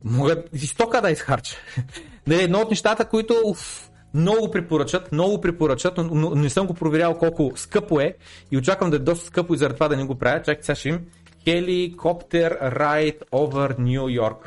мога 0.04 0.44
стока 0.58 1.02
да 1.02 1.12
изхарча. 1.12 1.58
Нали, 2.28 2.44
едно 2.44 2.60
от 2.60 2.70
нещата, 2.70 3.06
които 3.06 3.42
уф, 3.46 3.90
много 4.14 4.52
препоръчат, 4.52 5.12
много 5.12 5.42
препоръчат, 5.42 5.98
но, 5.98 6.04
но 6.04 6.30
не 6.30 6.50
съм 6.50 6.68
го 6.68 6.74
проверял 6.74 7.18
колко 7.18 7.52
скъпо 7.56 8.00
е 8.00 8.16
и 8.52 8.58
очаквам 8.58 8.90
да 8.90 8.96
е 8.96 9.00
доста 9.00 9.26
скъпо 9.26 9.54
и 9.54 9.58
заради 9.58 9.74
това 9.74 9.88
да 9.88 9.98
не 9.98 10.04
го 10.04 10.16
правя. 10.16 10.42
Чакай 10.42 10.64
сега 10.64 10.76
ще 10.76 10.90
им. 10.90 11.00
Helicopter 11.48 12.74
Ride 12.78 13.30
over 13.32 13.78
New 13.80 14.22
York. 14.22 14.38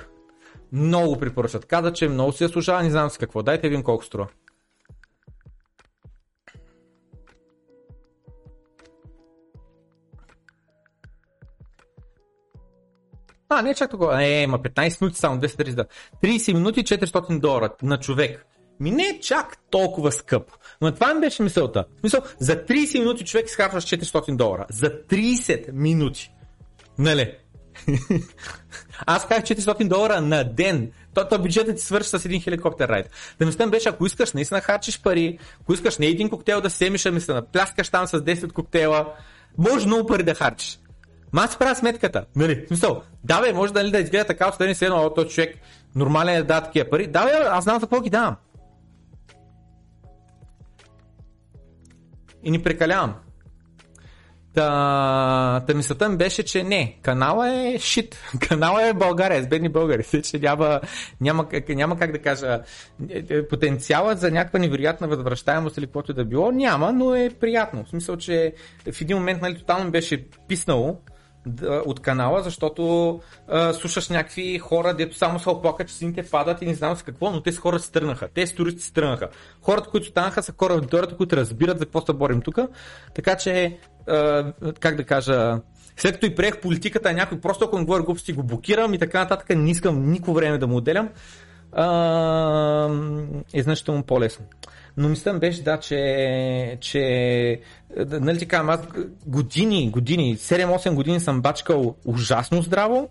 Много 0.73 1.19
препоръчат. 1.19 1.65
Каза, 1.65 1.93
че 1.93 2.09
много 2.09 2.33
се 2.33 2.47
заслужава, 2.47 2.83
не 2.83 2.91
знам 2.91 3.11
с 3.11 3.19
какво. 3.19 3.43
Дайте 3.43 3.69
видим 3.69 3.83
колко 3.83 4.05
струва. 4.05 4.27
А, 13.59 13.63
не 13.63 13.75
чак 13.75 13.91
толкова. 13.91 14.25
Е, 14.25 14.43
има 14.43 14.59
15 14.59 15.03
минути 15.03 15.19
само, 15.19 15.41
230. 15.41 15.87
30 16.23 16.53
минути 16.53 16.85
400 16.85 17.41
долара 17.41 17.71
на 17.83 18.01
човек. 18.01 18.47
Ми 18.81 18.91
не 18.91 19.03
е 19.03 19.21
чак 19.21 19.59
толкова 19.71 20.13
скъп. 20.13 20.51
Но 20.81 20.93
това 20.93 21.15
ми 21.15 21.21
беше 21.21 21.43
мисълта. 21.43 21.85
В 21.97 22.01
смисъл, 22.01 22.21
за 22.39 22.65
30 22.65 22.99
минути 22.99 23.25
човек 23.25 23.47
изхарчваш 23.47 23.85
400 23.85 24.37
долара. 24.37 24.67
За 24.71 24.91
30 24.91 25.73
минути. 25.73 26.31
Нали? 26.99 27.35
Аз 29.07 29.29
казах 29.29 29.45
400 29.45 29.89
долара 29.89 30.21
на 30.21 30.45
ден. 30.45 30.93
То, 31.15 31.29
то 31.29 31.39
бюджетът 31.39 31.77
ти 31.77 31.83
свърши 31.83 32.09
с 32.09 32.25
един 32.25 32.41
хеликоптер 32.41 32.89
райд. 32.89 33.11
Да 33.39 33.47
мислям 33.47 33.71
беше, 33.71 33.89
ако 33.89 34.07
искаш 34.07 34.33
наистина 34.33 34.61
харчиш 34.61 35.03
пари, 35.03 35.39
ако 35.61 35.75
искаш 35.75 35.99
не 35.99 36.07
един 36.07 36.31
коктейл 36.31 36.61
да 36.61 36.71
семиш, 36.71 37.07
ами 37.07 37.21
се 37.21 37.35
напляскаш 37.35 37.89
там 37.89 38.07
с 38.07 38.21
10 38.21 38.53
коктейла, 38.53 39.13
може 39.59 39.87
много 39.87 40.07
пари 40.07 40.23
да 40.23 40.35
харчиш. 40.35 40.79
Ма 41.35 41.43
аз 41.43 41.51
си 41.53 41.59
правя 41.59 41.75
сметката. 41.75 42.25
Нали? 42.37 42.65
В 42.65 42.69
смисъл, 42.69 43.03
да 43.25 43.41
бе, 43.41 43.53
може 43.53 43.73
да, 43.73 43.91
да 43.91 43.99
изгледа 43.99 44.25
така, 44.25 44.49
отстрани 44.49 44.75
се 44.75 44.85
едно, 44.85 45.11
този 45.11 45.29
човек 45.29 45.57
нормален 45.95 46.35
е 46.35 46.39
да 46.39 46.45
дава 46.45 46.61
такива 46.61 46.91
пари. 46.91 47.07
Да 47.07 47.25
бе, 47.25 47.31
аз 47.33 47.65
знам 47.65 47.81
за 47.81 47.87
какво 47.87 48.01
ги 48.01 48.11
давам. 48.11 48.37
И 52.43 52.51
ни 52.51 52.63
прекалявам. 52.63 53.15
Та, 54.55 55.65
та 55.67 55.75
мисълта 55.75 56.09
ми 56.09 56.17
беше, 56.17 56.43
че 56.43 56.63
не, 56.63 56.99
канала 57.03 57.49
е 57.49 57.79
шит. 57.79 58.17
Канала 58.49 58.89
е 58.89 58.95
България, 58.95 59.43
с 59.43 59.47
бедни 59.47 59.69
българи. 59.69 60.23
Че 60.23 60.39
няма, 60.39 60.81
няма, 61.21 61.47
няма 61.69 61.99
как 61.99 62.13
да 62.13 62.19
кажа, 62.19 62.61
е, 63.11 63.25
е, 63.31 63.49
потенциалът 63.49 64.19
за 64.19 64.31
някаква 64.31 64.59
невероятна 64.59 65.09
възвръщаемост 65.09 65.77
или 65.77 65.87
каквото 65.87 66.15
да 66.15 66.25
било, 66.25 66.53
няма, 66.53 66.93
но 66.93 67.15
е 67.15 67.31
приятно. 67.41 67.85
В 67.85 67.89
смисъл, 67.89 68.17
че 68.17 68.55
в 68.93 69.01
един 69.01 69.17
момент 69.17 69.43
нали, 69.43 69.59
тотално 69.59 69.91
беше 69.91 70.25
писнало 70.49 71.01
от 71.87 72.01
канала, 72.01 72.43
защото 72.43 73.21
а, 73.49 73.73
слушаш 73.73 74.09
някакви 74.09 74.59
хора, 74.59 74.95
дето 74.95 75.17
само 75.17 75.39
се 75.39 75.51
оплакат, 75.51 75.89
че 75.89 75.95
сините 75.95 76.23
падат 76.23 76.63
и 76.63 76.67
не 76.67 76.75
знам 76.75 76.97
с 76.97 77.03
какво, 77.03 77.31
но 77.31 77.43
те 77.43 77.53
с 77.53 77.59
хора 77.59 77.79
се 77.79 77.93
тръгнаха. 77.93 78.29
Те 78.35 78.55
туристи 78.55 78.83
се 78.83 78.93
тръгнаха. 78.93 79.29
Хората, 79.63 79.91
които 79.91 80.07
станаха, 80.07 80.43
са 80.43 80.53
хора 80.59 80.81
хората, 80.91 81.17
които 81.17 81.37
разбират 81.37 81.79
за 81.79 81.85
какво 81.85 82.01
се 82.01 82.13
борим 82.13 82.41
тук. 82.41 82.59
Така 83.15 83.37
че, 83.37 83.79
а, 84.09 84.53
как 84.81 84.97
да 84.97 85.05
кажа, 85.05 85.61
след 85.97 86.15
като 86.15 86.27
и 86.27 86.35
приех 86.35 86.61
политиката, 86.61 87.13
някой 87.13 87.41
просто 87.41 87.65
ако 87.65 87.79
не 87.79 87.85
говори 87.85 88.03
глупости, 88.03 88.33
го 88.33 88.43
блокирам 88.43 88.95
и 88.95 88.99
така 88.99 89.21
нататък, 89.21 89.57
не 89.57 89.71
искам 89.71 90.11
никакво 90.11 90.35
време 90.35 90.59
да 90.59 90.67
му 90.67 90.77
отделям, 90.77 91.09
е 93.55 93.63
значително 93.63 94.03
по-лесно. 94.03 94.45
Но 94.97 95.09
мислям 95.09 95.39
беше, 95.39 95.63
да, 95.63 95.79
че, 95.81 96.79
че 96.81 97.61
нали 97.97 98.39
ти 98.39 98.47
казвам, 98.47 98.71
аз 98.71 98.81
години, 99.27 99.91
години, 99.91 100.37
7-8 100.37 100.95
години 100.95 101.21
съм 101.21 101.41
бачкал 101.41 101.95
ужасно 102.05 102.63
здраво. 102.63 103.09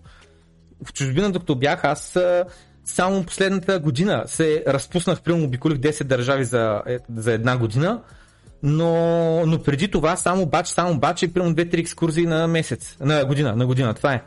В 0.85 0.93
чужбина, 0.93 1.31
докато 1.31 1.55
бях, 1.55 1.85
аз 1.85 2.17
само 2.85 3.23
последната 3.23 3.79
година 3.79 4.23
се 4.25 4.63
разпуснах, 4.67 5.21
примерно 5.21 5.45
обиколих 5.45 5.77
10 5.77 6.03
държави 6.03 6.45
за, 6.45 6.81
е, 6.87 6.97
за 7.15 7.31
една 7.31 7.57
година, 7.57 8.01
но, 8.63 9.45
но 9.45 9.63
преди 9.63 9.91
това 9.91 10.15
само 10.15 10.45
бач, 10.45 10.67
само 10.67 10.99
бач 10.99 11.23
и 11.23 11.33
примерно 11.33 11.55
2-3 11.55 11.79
екскурзии 11.79 12.25
на 12.25 12.47
месец, 12.47 12.97
на 12.99 13.25
година, 13.25 13.55
на 13.55 13.65
година, 13.65 13.93
това 13.93 14.13
е. 14.13 14.21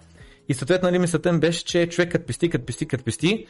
И 0.48 0.54
съответно 0.54 0.88
нали, 0.88 0.98
мисълта 0.98 1.32
ми 1.32 1.40
беше, 1.40 1.64
че 1.64 1.86
човек 1.86 2.12
като 2.12 2.26
пести, 2.26 2.50
като 2.50 2.66
пести, 2.66 2.86
като 2.86 3.04
пести 3.04 3.46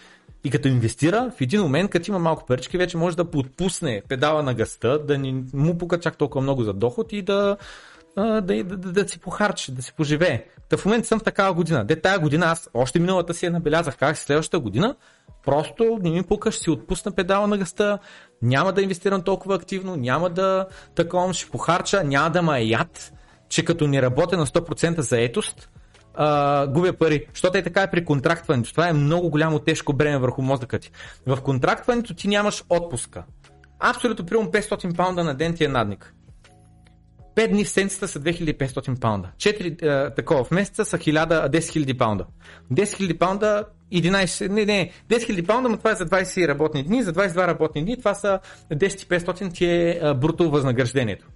и 0.46 0.50
като 0.50 0.68
инвестира, 0.68 1.32
в 1.36 1.40
един 1.40 1.62
момент, 1.62 1.90
като 1.90 2.10
има 2.10 2.18
малко 2.18 2.46
парички, 2.46 2.78
вече 2.78 2.96
може 2.96 3.16
да 3.16 3.30
подпусне 3.30 4.02
педала 4.08 4.42
на 4.42 4.54
гъста, 4.54 5.04
да 5.04 5.18
ни 5.18 5.44
му 5.54 5.78
пука 5.78 6.00
чак 6.00 6.16
толкова 6.16 6.42
много 6.42 6.62
за 6.62 6.72
доход 6.72 7.12
и 7.12 7.22
да, 7.22 7.56
да, 8.16 8.40
да, 8.40 8.64
да, 8.64 8.76
да 8.76 9.08
си 9.08 9.18
похарчи, 9.18 9.72
да 9.72 9.82
си 9.82 9.92
поживее. 9.96 10.44
Та 10.68 10.76
в 10.76 10.84
момента 10.84 11.08
съм 11.08 11.18
в 11.18 11.22
такава 11.22 11.54
година. 11.54 11.84
Де 11.84 12.00
тая 12.00 12.18
година 12.18 12.46
аз 12.46 12.70
още 12.74 12.98
миналата 12.98 13.34
си 13.34 13.46
я 13.46 13.50
набелязах, 13.50 13.96
как 13.96 14.16
следващата 14.16 14.58
година 14.58 14.96
просто 15.44 15.98
не 16.02 16.10
ми 16.10 16.22
пука, 16.22 16.52
ще 16.52 16.62
си 16.62 16.70
отпусна 16.70 17.12
педала 17.12 17.46
на 17.46 17.58
гъста, 17.58 17.98
няма 18.42 18.72
да 18.72 18.82
инвестирам 18.82 19.22
толкова 19.22 19.54
активно, 19.54 19.96
няма 19.96 20.30
да 20.30 20.66
таковам, 20.94 21.32
ще 21.32 21.50
похарча, 21.50 22.04
няма 22.04 22.30
да 22.30 22.42
ма 22.42 22.58
е 22.58 22.64
яд, 22.64 23.12
че 23.48 23.64
като 23.64 23.86
не 23.86 24.02
работя 24.02 24.36
на 24.36 24.46
100% 24.46 25.00
заетост, 25.00 25.70
а, 26.16 26.66
губя 26.66 26.92
пари. 26.92 27.26
Защото 27.32 27.58
е 27.58 27.62
така 27.62 27.82
е 27.82 27.90
при 27.90 28.04
контрактването. 28.04 28.70
Това 28.70 28.88
е 28.88 28.92
много 28.92 29.30
голямо 29.30 29.58
тежко 29.58 29.92
бреме 29.92 30.18
върху 30.18 30.42
мозъка 30.42 30.78
ти. 30.78 30.90
В 31.26 31.40
контрактването 31.40 32.14
ти 32.14 32.28
нямаш 32.28 32.64
отпуска. 32.68 33.24
Абсолютно, 33.80 34.26
примерно 34.26 34.50
500 34.50 34.96
паунда 34.96 35.24
на 35.24 35.34
ден 35.34 35.54
ти 35.54 35.64
е 35.64 35.68
надник. 35.68 36.14
5 37.36 37.48
дни 37.48 37.64
в 37.64 37.68
седмицата 37.68 38.08
са 38.08 38.20
2500 38.20 39.00
паунда. 39.00 39.28
4 39.36 39.82
а, 39.82 40.14
такова 40.14 40.44
в 40.44 40.50
месеца 40.50 40.84
са 40.84 40.98
1000, 40.98 41.50
10 41.50 41.58
000 41.58 41.98
паунда. 41.98 42.26
10 42.72 42.84
000 42.84 43.18
паунда 43.18 43.64
11, 43.92 44.48
не, 44.48 44.64
не, 44.64 44.90
10 45.08 45.16
000 45.16 45.46
паунда, 45.46 45.68
но 45.68 45.76
това 45.76 45.90
е 45.90 45.94
за 45.94 46.06
20 46.06 46.48
работни 46.48 46.82
дни, 46.82 47.02
за 47.02 47.12
22 47.12 47.46
работни 47.46 47.84
дни, 47.84 47.98
това 47.98 48.14
са 48.14 48.38
10 48.72 49.18
500 49.18 49.54
ти 49.54 49.64
е 49.64 50.00
а, 50.02 50.14
бруто 50.14 50.50
възнаграждението. 50.50 51.26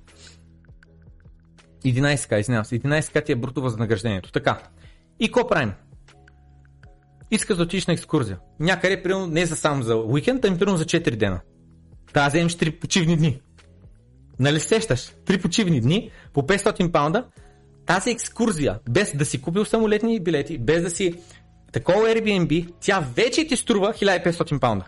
11к, 1.85 2.41
извинявам 2.41 2.65
се. 2.65 2.79
11к 2.79 3.25
ти 3.25 3.33
е 3.33 3.37
бруто 3.37 3.63
възнаграждението. 3.63 4.33
Така. 4.33 4.59
И 5.21 5.29
какво 5.29 5.49
правим? 5.49 5.73
Искаш 7.31 7.57
да 7.57 7.63
отидеш 7.63 7.87
на 7.87 7.95
екскурзия. 7.95 8.39
Някъде, 8.61 9.03
примерно, 9.03 9.27
не 9.27 9.47
за 9.47 9.57
само 9.57 9.83
за 9.83 9.97
уикенд, 9.97 10.45
ами 10.45 10.59
примерно 10.59 10.77
за 10.77 10.85
4 10.85 11.17
дена. 11.17 11.41
Та, 12.13 12.29
вземеш 12.29 12.55
3 12.55 12.81
почивни 12.81 13.17
дни. 13.17 13.41
Нали 14.39 14.61
сещаш? 14.61 15.13
3 15.25 15.43
почивни 15.43 15.81
дни 15.81 16.11
по 16.33 16.43
500 16.43 16.93
паунда. 16.93 17.25
Тази 17.87 18.11
екскурзия, 18.11 18.79
без 18.91 19.17
да 19.17 19.25
си 19.25 19.43
купил 19.43 19.65
самолетни 19.65 20.21
билети, 20.21 20.59
без 20.59 20.83
да 20.83 20.91
си 20.91 21.15
такова 21.73 22.09
Airbnb, 22.09 22.73
тя 22.81 23.07
вече 23.15 23.47
ти 23.47 23.57
струва 23.57 23.93
1500 23.93 24.61
паунда. 24.61 24.85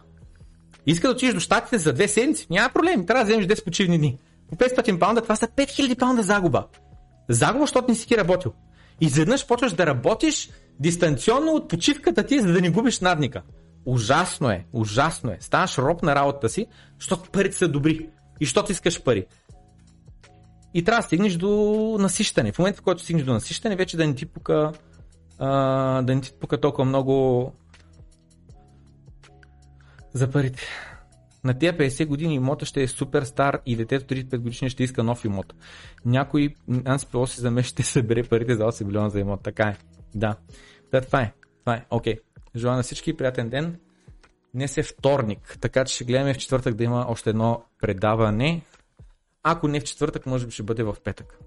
Иска 0.87 1.09
да 1.09 1.13
отидеш 1.13 1.35
до 1.35 1.41
щатите 1.41 1.79
за 1.79 1.93
две 1.93 2.09
седмици, 2.09 2.47
няма 2.51 2.71
проблем, 2.75 3.07
трябва 3.07 3.25
да 3.25 3.31
вземеш 3.31 3.47
10 3.47 3.65
почивни 3.65 3.99
дни. 3.99 4.19
По 4.49 4.57
500 4.57 4.99
паунда 4.99 5.21
това 5.21 5.37
са 5.37 5.49
5000 5.49 5.99
паунда 5.99 6.23
загуба. 6.23 6.67
Загуба, 7.29 7.63
защото 7.63 7.89
не 7.89 7.95
си 7.95 8.07
ги 8.07 8.17
работил. 8.17 8.53
Изведнъж 9.01 9.47
почваш 9.47 9.73
да 9.73 9.87
работиш 9.87 10.51
дистанционно 10.81 11.53
от 11.53 11.69
почивката 11.69 12.27
ти, 12.27 12.41
за 12.41 12.53
да 12.53 12.61
не 12.61 12.71
губиш 12.71 13.01
надника. 13.01 13.43
Ужасно 13.87 14.51
е, 14.51 14.67
ужасно 14.73 15.31
е. 15.31 15.37
Ставаш 15.41 15.79
роб 15.79 16.03
на 16.03 16.15
работата 16.15 16.49
си, 16.49 16.67
защото 16.99 17.31
парите 17.31 17.57
са 17.57 17.69
добри. 17.69 18.09
И 18.41 18.45
защото 18.45 18.73
искаш 18.73 19.03
пари. 19.03 19.27
И 20.75 20.85
трябва 20.85 21.01
да 21.01 21.07
стигнеш 21.07 21.35
до 21.35 21.97
насищане. 22.01 22.53
В 22.53 22.59
момента, 22.59 22.81
в 22.81 22.83
който 22.83 23.03
стигнеш 23.03 23.25
до 23.25 23.33
насищане, 23.33 23.77
вече 23.77 23.97
да 23.97 24.07
не 24.07 24.15
ти 24.15 24.27
пука, 24.27 24.73
а, 25.39 26.03
да 26.03 26.15
не 26.15 26.21
ти 26.21 26.33
пука 26.41 26.61
толкова 26.61 26.85
много 26.85 27.53
за 30.13 30.31
парите. 30.31 30.63
На 31.45 31.59
тия 31.59 31.79
50 31.79 32.07
години 32.07 32.35
имота 32.35 32.67
ще 32.67 32.83
е 32.83 32.89
супер 32.89 33.23
стар 33.23 33.61
и 33.67 33.77
детето 33.77 34.15
35 34.15 34.39
годишни 34.39 34.71
ще 34.71 34.83
иска 34.85 35.03
нов 35.03 35.25
имот. 35.25 35.55
Някой 36.05 36.55
НСПО 36.69 37.27
си 37.27 37.41
за 37.41 37.63
ще 37.63 37.83
събере 37.83 38.23
парите 38.23 38.55
за 38.55 38.63
8 38.63 38.85
милиона 38.85 39.09
за 39.09 39.21
имот. 39.21 39.43
Така 39.43 39.63
е. 39.63 39.77
Да. 40.15 40.37
Да, 40.93 41.01
това 41.01 41.23
е. 41.23 41.33
Това 41.61 41.75
е. 41.75 41.85
Окей. 41.91 42.15
Okay. 42.15 42.21
Желая 42.57 42.77
на 42.77 42.83
всички 42.83 43.17
приятен 43.17 43.49
ден. 43.49 43.81
Днес 44.55 44.79
е 44.79 44.83
вторник, 44.83 45.59
така 45.61 45.85
че 45.85 45.95
ще 45.95 46.05
гледаме 46.05 46.35
в 46.35 46.39
четвъртък 46.39 46.75
да 46.75 46.85
има 46.85 47.07
още 47.09 47.31
едно 47.31 47.65
предаване. 47.81 48.63
Ако 49.43 49.69
не 49.69 49.81
в 49.81 49.85
четвъртък, 49.85 50.27
може 50.27 50.47
би 50.47 50.53
ще 50.53 50.63
бъде 50.63 50.83
в 50.83 50.97
петък. 51.05 51.39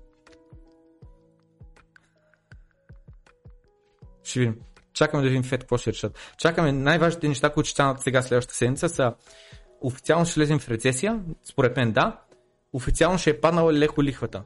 Ще 4.23 4.39
видим. 4.39 4.59
Чакаме 4.93 5.23
да 5.23 5.29
видим 5.29 5.43
Фед 5.43 5.61
какво 5.61 5.77
ще 5.77 5.91
решат. 5.93 6.33
Чакаме 6.37 6.71
най-важните 6.71 7.27
неща, 7.27 7.49
които 7.49 7.67
ще 7.67 7.73
станат 7.73 8.01
сега 8.01 8.21
следващата 8.21 8.55
седмица 8.55 8.89
са 8.89 9.13
официално 9.81 10.25
ще 10.25 10.39
влезем 10.39 10.59
в 10.59 10.69
рецесия, 10.69 11.23
според 11.43 11.77
мен 11.77 11.91
да. 11.91 12.21
Официално 12.73 13.17
ще 13.17 13.29
е 13.29 13.41
паднала 13.41 13.73
леко 13.73 14.03
лихвата. 14.03 14.43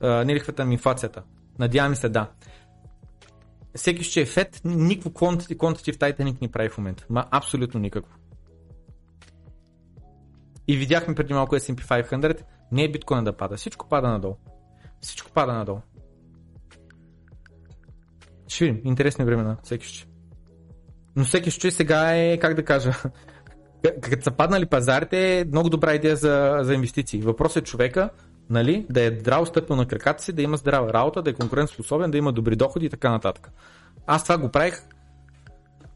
А, 0.00 0.24
не 0.24 0.34
лихвата, 0.34 0.62
ами 0.62 0.74
инфлацията. 0.74 1.22
Надяваме 1.58 1.96
се 1.96 2.08
да. 2.08 2.30
Всеки 3.74 4.04
ще 4.04 4.20
е 4.20 4.26
фет, 4.26 4.60
никакво 4.64 5.10
quantitative 5.10 5.96
tightening 5.96 6.40
ни 6.40 6.48
прави 6.48 6.68
в 6.68 6.78
момента. 6.78 7.06
Ма 7.10 7.26
абсолютно 7.30 7.80
никакво. 7.80 8.14
И 10.68 10.76
видяхме 10.76 11.14
преди 11.14 11.34
малко 11.34 11.54
S&P 11.54 12.04
500, 12.10 12.42
не 12.72 12.84
е 12.84 12.90
биткоин 12.90 13.24
да 13.24 13.36
пада, 13.36 13.56
всичко 13.56 13.88
пада 13.88 14.08
надолу. 14.08 14.36
Всичко 15.00 15.30
пада 15.30 15.52
надолу. 15.52 15.80
Ще 18.48 18.64
видим, 18.64 18.80
интересни 18.84 19.24
времена, 19.24 19.56
всеки 19.62 19.86
ще. 19.86 20.08
Но 21.16 21.24
всеки 21.24 21.50
ще 21.50 21.70
сега 21.70 22.16
е, 22.16 22.38
как 22.38 22.54
да 22.54 22.64
кажа, 22.64 22.92
като 24.00 24.22
са 24.22 24.30
паднали 24.30 24.66
пазарите, 24.66 25.40
е 25.40 25.44
много 25.44 25.70
добра 25.70 25.94
идея 25.94 26.16
за, 26.16 26.58
за 26.62 26.74
инвестиции. 26.74 27.20
Въпросът 27.20 27.62
е 27.62 27.66
човека, 27.66 28.10
нали, 28.50 28.86
да 28.90 29.02
е 29.02 29.16
здраво 29.20 29.46
стъпил 29.46 29.76
на 29.76 29.86
краката 29.86 30.22
си, 30.22 30.32
да 30.32 30.42
има 30.42 30.56
здрава 30.56 30.92
работа, 30.92 31.22
да 31.22 31.30
е 31.30 31.34
конкурентоспособен, 31.34 32.10
да 32.10 32.18
има 32.18 32.32
добри 32.32 32.56
доходи 32.56 32.86
и 32.86 32.90
така 32.90 33.10
нататък. 33.10 33.50
Аз 34.06 34.22
това 34.22 34.38
го 34.38 34.48
правих 34.48 34.82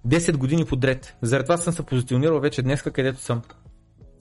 10 0.09 0.37
години 0.37 0.65
подред. 0.65 1.17
Заради 1.23 1.45
това 1.45 1.57
съм 1.57 1.73
се 1.73 1.83
позиционирал 1.83 2.41
вече 2.41 2.63
днес, 2.63 2.83
където 2.83 3.21
съм. 3.21 3.43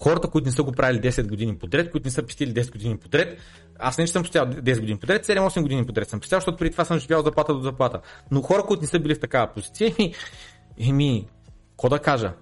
Хората, 0.03 0.27
които 0.27 0.45
не 0.45 0.51
са 0.51 0.63
го 0.63 0.71
правили 0.71 1.01
10 1.01 1.27
години 1.27 1.57
подред, 1.57 1.91
които 1.91 2.07
не 2.07 2.11
са 2.11 2.23
пестили 2.23 2.53
10 2.53 2.71
години 2.71 2.97
подред, 2.97 3.39
аз 3.79 3.97
не 3.97 4.05
че 4.05 4.11
съм 4.11 4.25
стоял 4.25 4.45
10 4.45 4.79
години 4.79 4.99
подред, 4.99 5.27
7-8 5.27 5.61
години 5.61 5.85
подред 5.85 6.09
съм 6.09 6.19
пестял, 6.19 6.37
защото 6.37 6.57
преди 6.57 6.71
това 6.71 6.85
съм 6.85 6.99
живял 6.99 7.23
заплата 7.23 7.53
до 7.53 7.59
заплата. 7.59 8.01
Но 8.31 8.41
хора, 8.41 8.63
които 8.63 8.81
не 8.81 8.87
са 8.87 8.99
били 8.99 9.15
в 9.15 9.19
такава 9.19 9.53
позиция, 9.53 9.93
еми, 9.99 10.13
еми, 10.89 11.27
какво 11.69 11.89
да 11.89 11.99
кажа? 11.99 12.33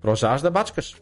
Продължаваш 0.00 0.40
да 0.40 0.50
бачкаш. 0.50 0.96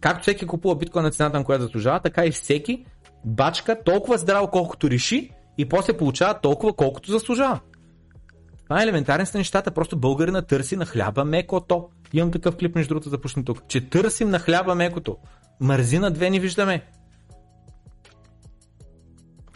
Както 0.00 0.22
всеки 0.22 0.46
купува 0.46 0.76
биткоин 0.76 1.02
на 1.04 1.10
цената, 1.10 1.38
на 1.38 1.44
която 1.44 1.64
заслужава, 1.64 2.00
така 2.00 2.26
и 2.26 2.30
всеки 2.30 2.86
бачка 3.24 3.82
толкова 3.84 4.18
здраво, 4.18 4.50
колкото 4.50 4.90
реши 4.90 5.30
и 5.58 5.68
после 5.68 5.96
получава 5.96 6.40
толкова, 6.40 6.72
колкото 6.72 7.10
заслужава. 7.10 7.60
Това 8.64 8.80
е 8.80 8.82
елементарен 8.82 9.26
са 9.26 9.38
нещата, 9.38 9.70
просто 9.70 9.96
българина 9.96 10.42
търси 10.42 10.76
на 10.76 10.86
хляба 10.86 11.24
мекото. 11.24 11.88
Имам 12.12 12.30
такъв 12.30 12.56
клип, 12.56 12.74
между 12.74 12.88
другото, 12.88 13.08
започна 13.08 13.44
тук. 13.44 13.68
Че 13.68 13.90
търсим 13.90 14.30
на 14.30 14.38
хляба 14.38 14.74
мекото. 14.74 15.16
Мързи 15.60 15.98
на 15.98 16.10
две 16.10 16.30
ни 16.30 16.40
виждаме. 16.40 16.86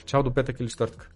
Чао 0.06 0.22
до 0.22 0.34
петък 0.34 0.60
или 0.60 0.68
четвъртък. 0.68 1.14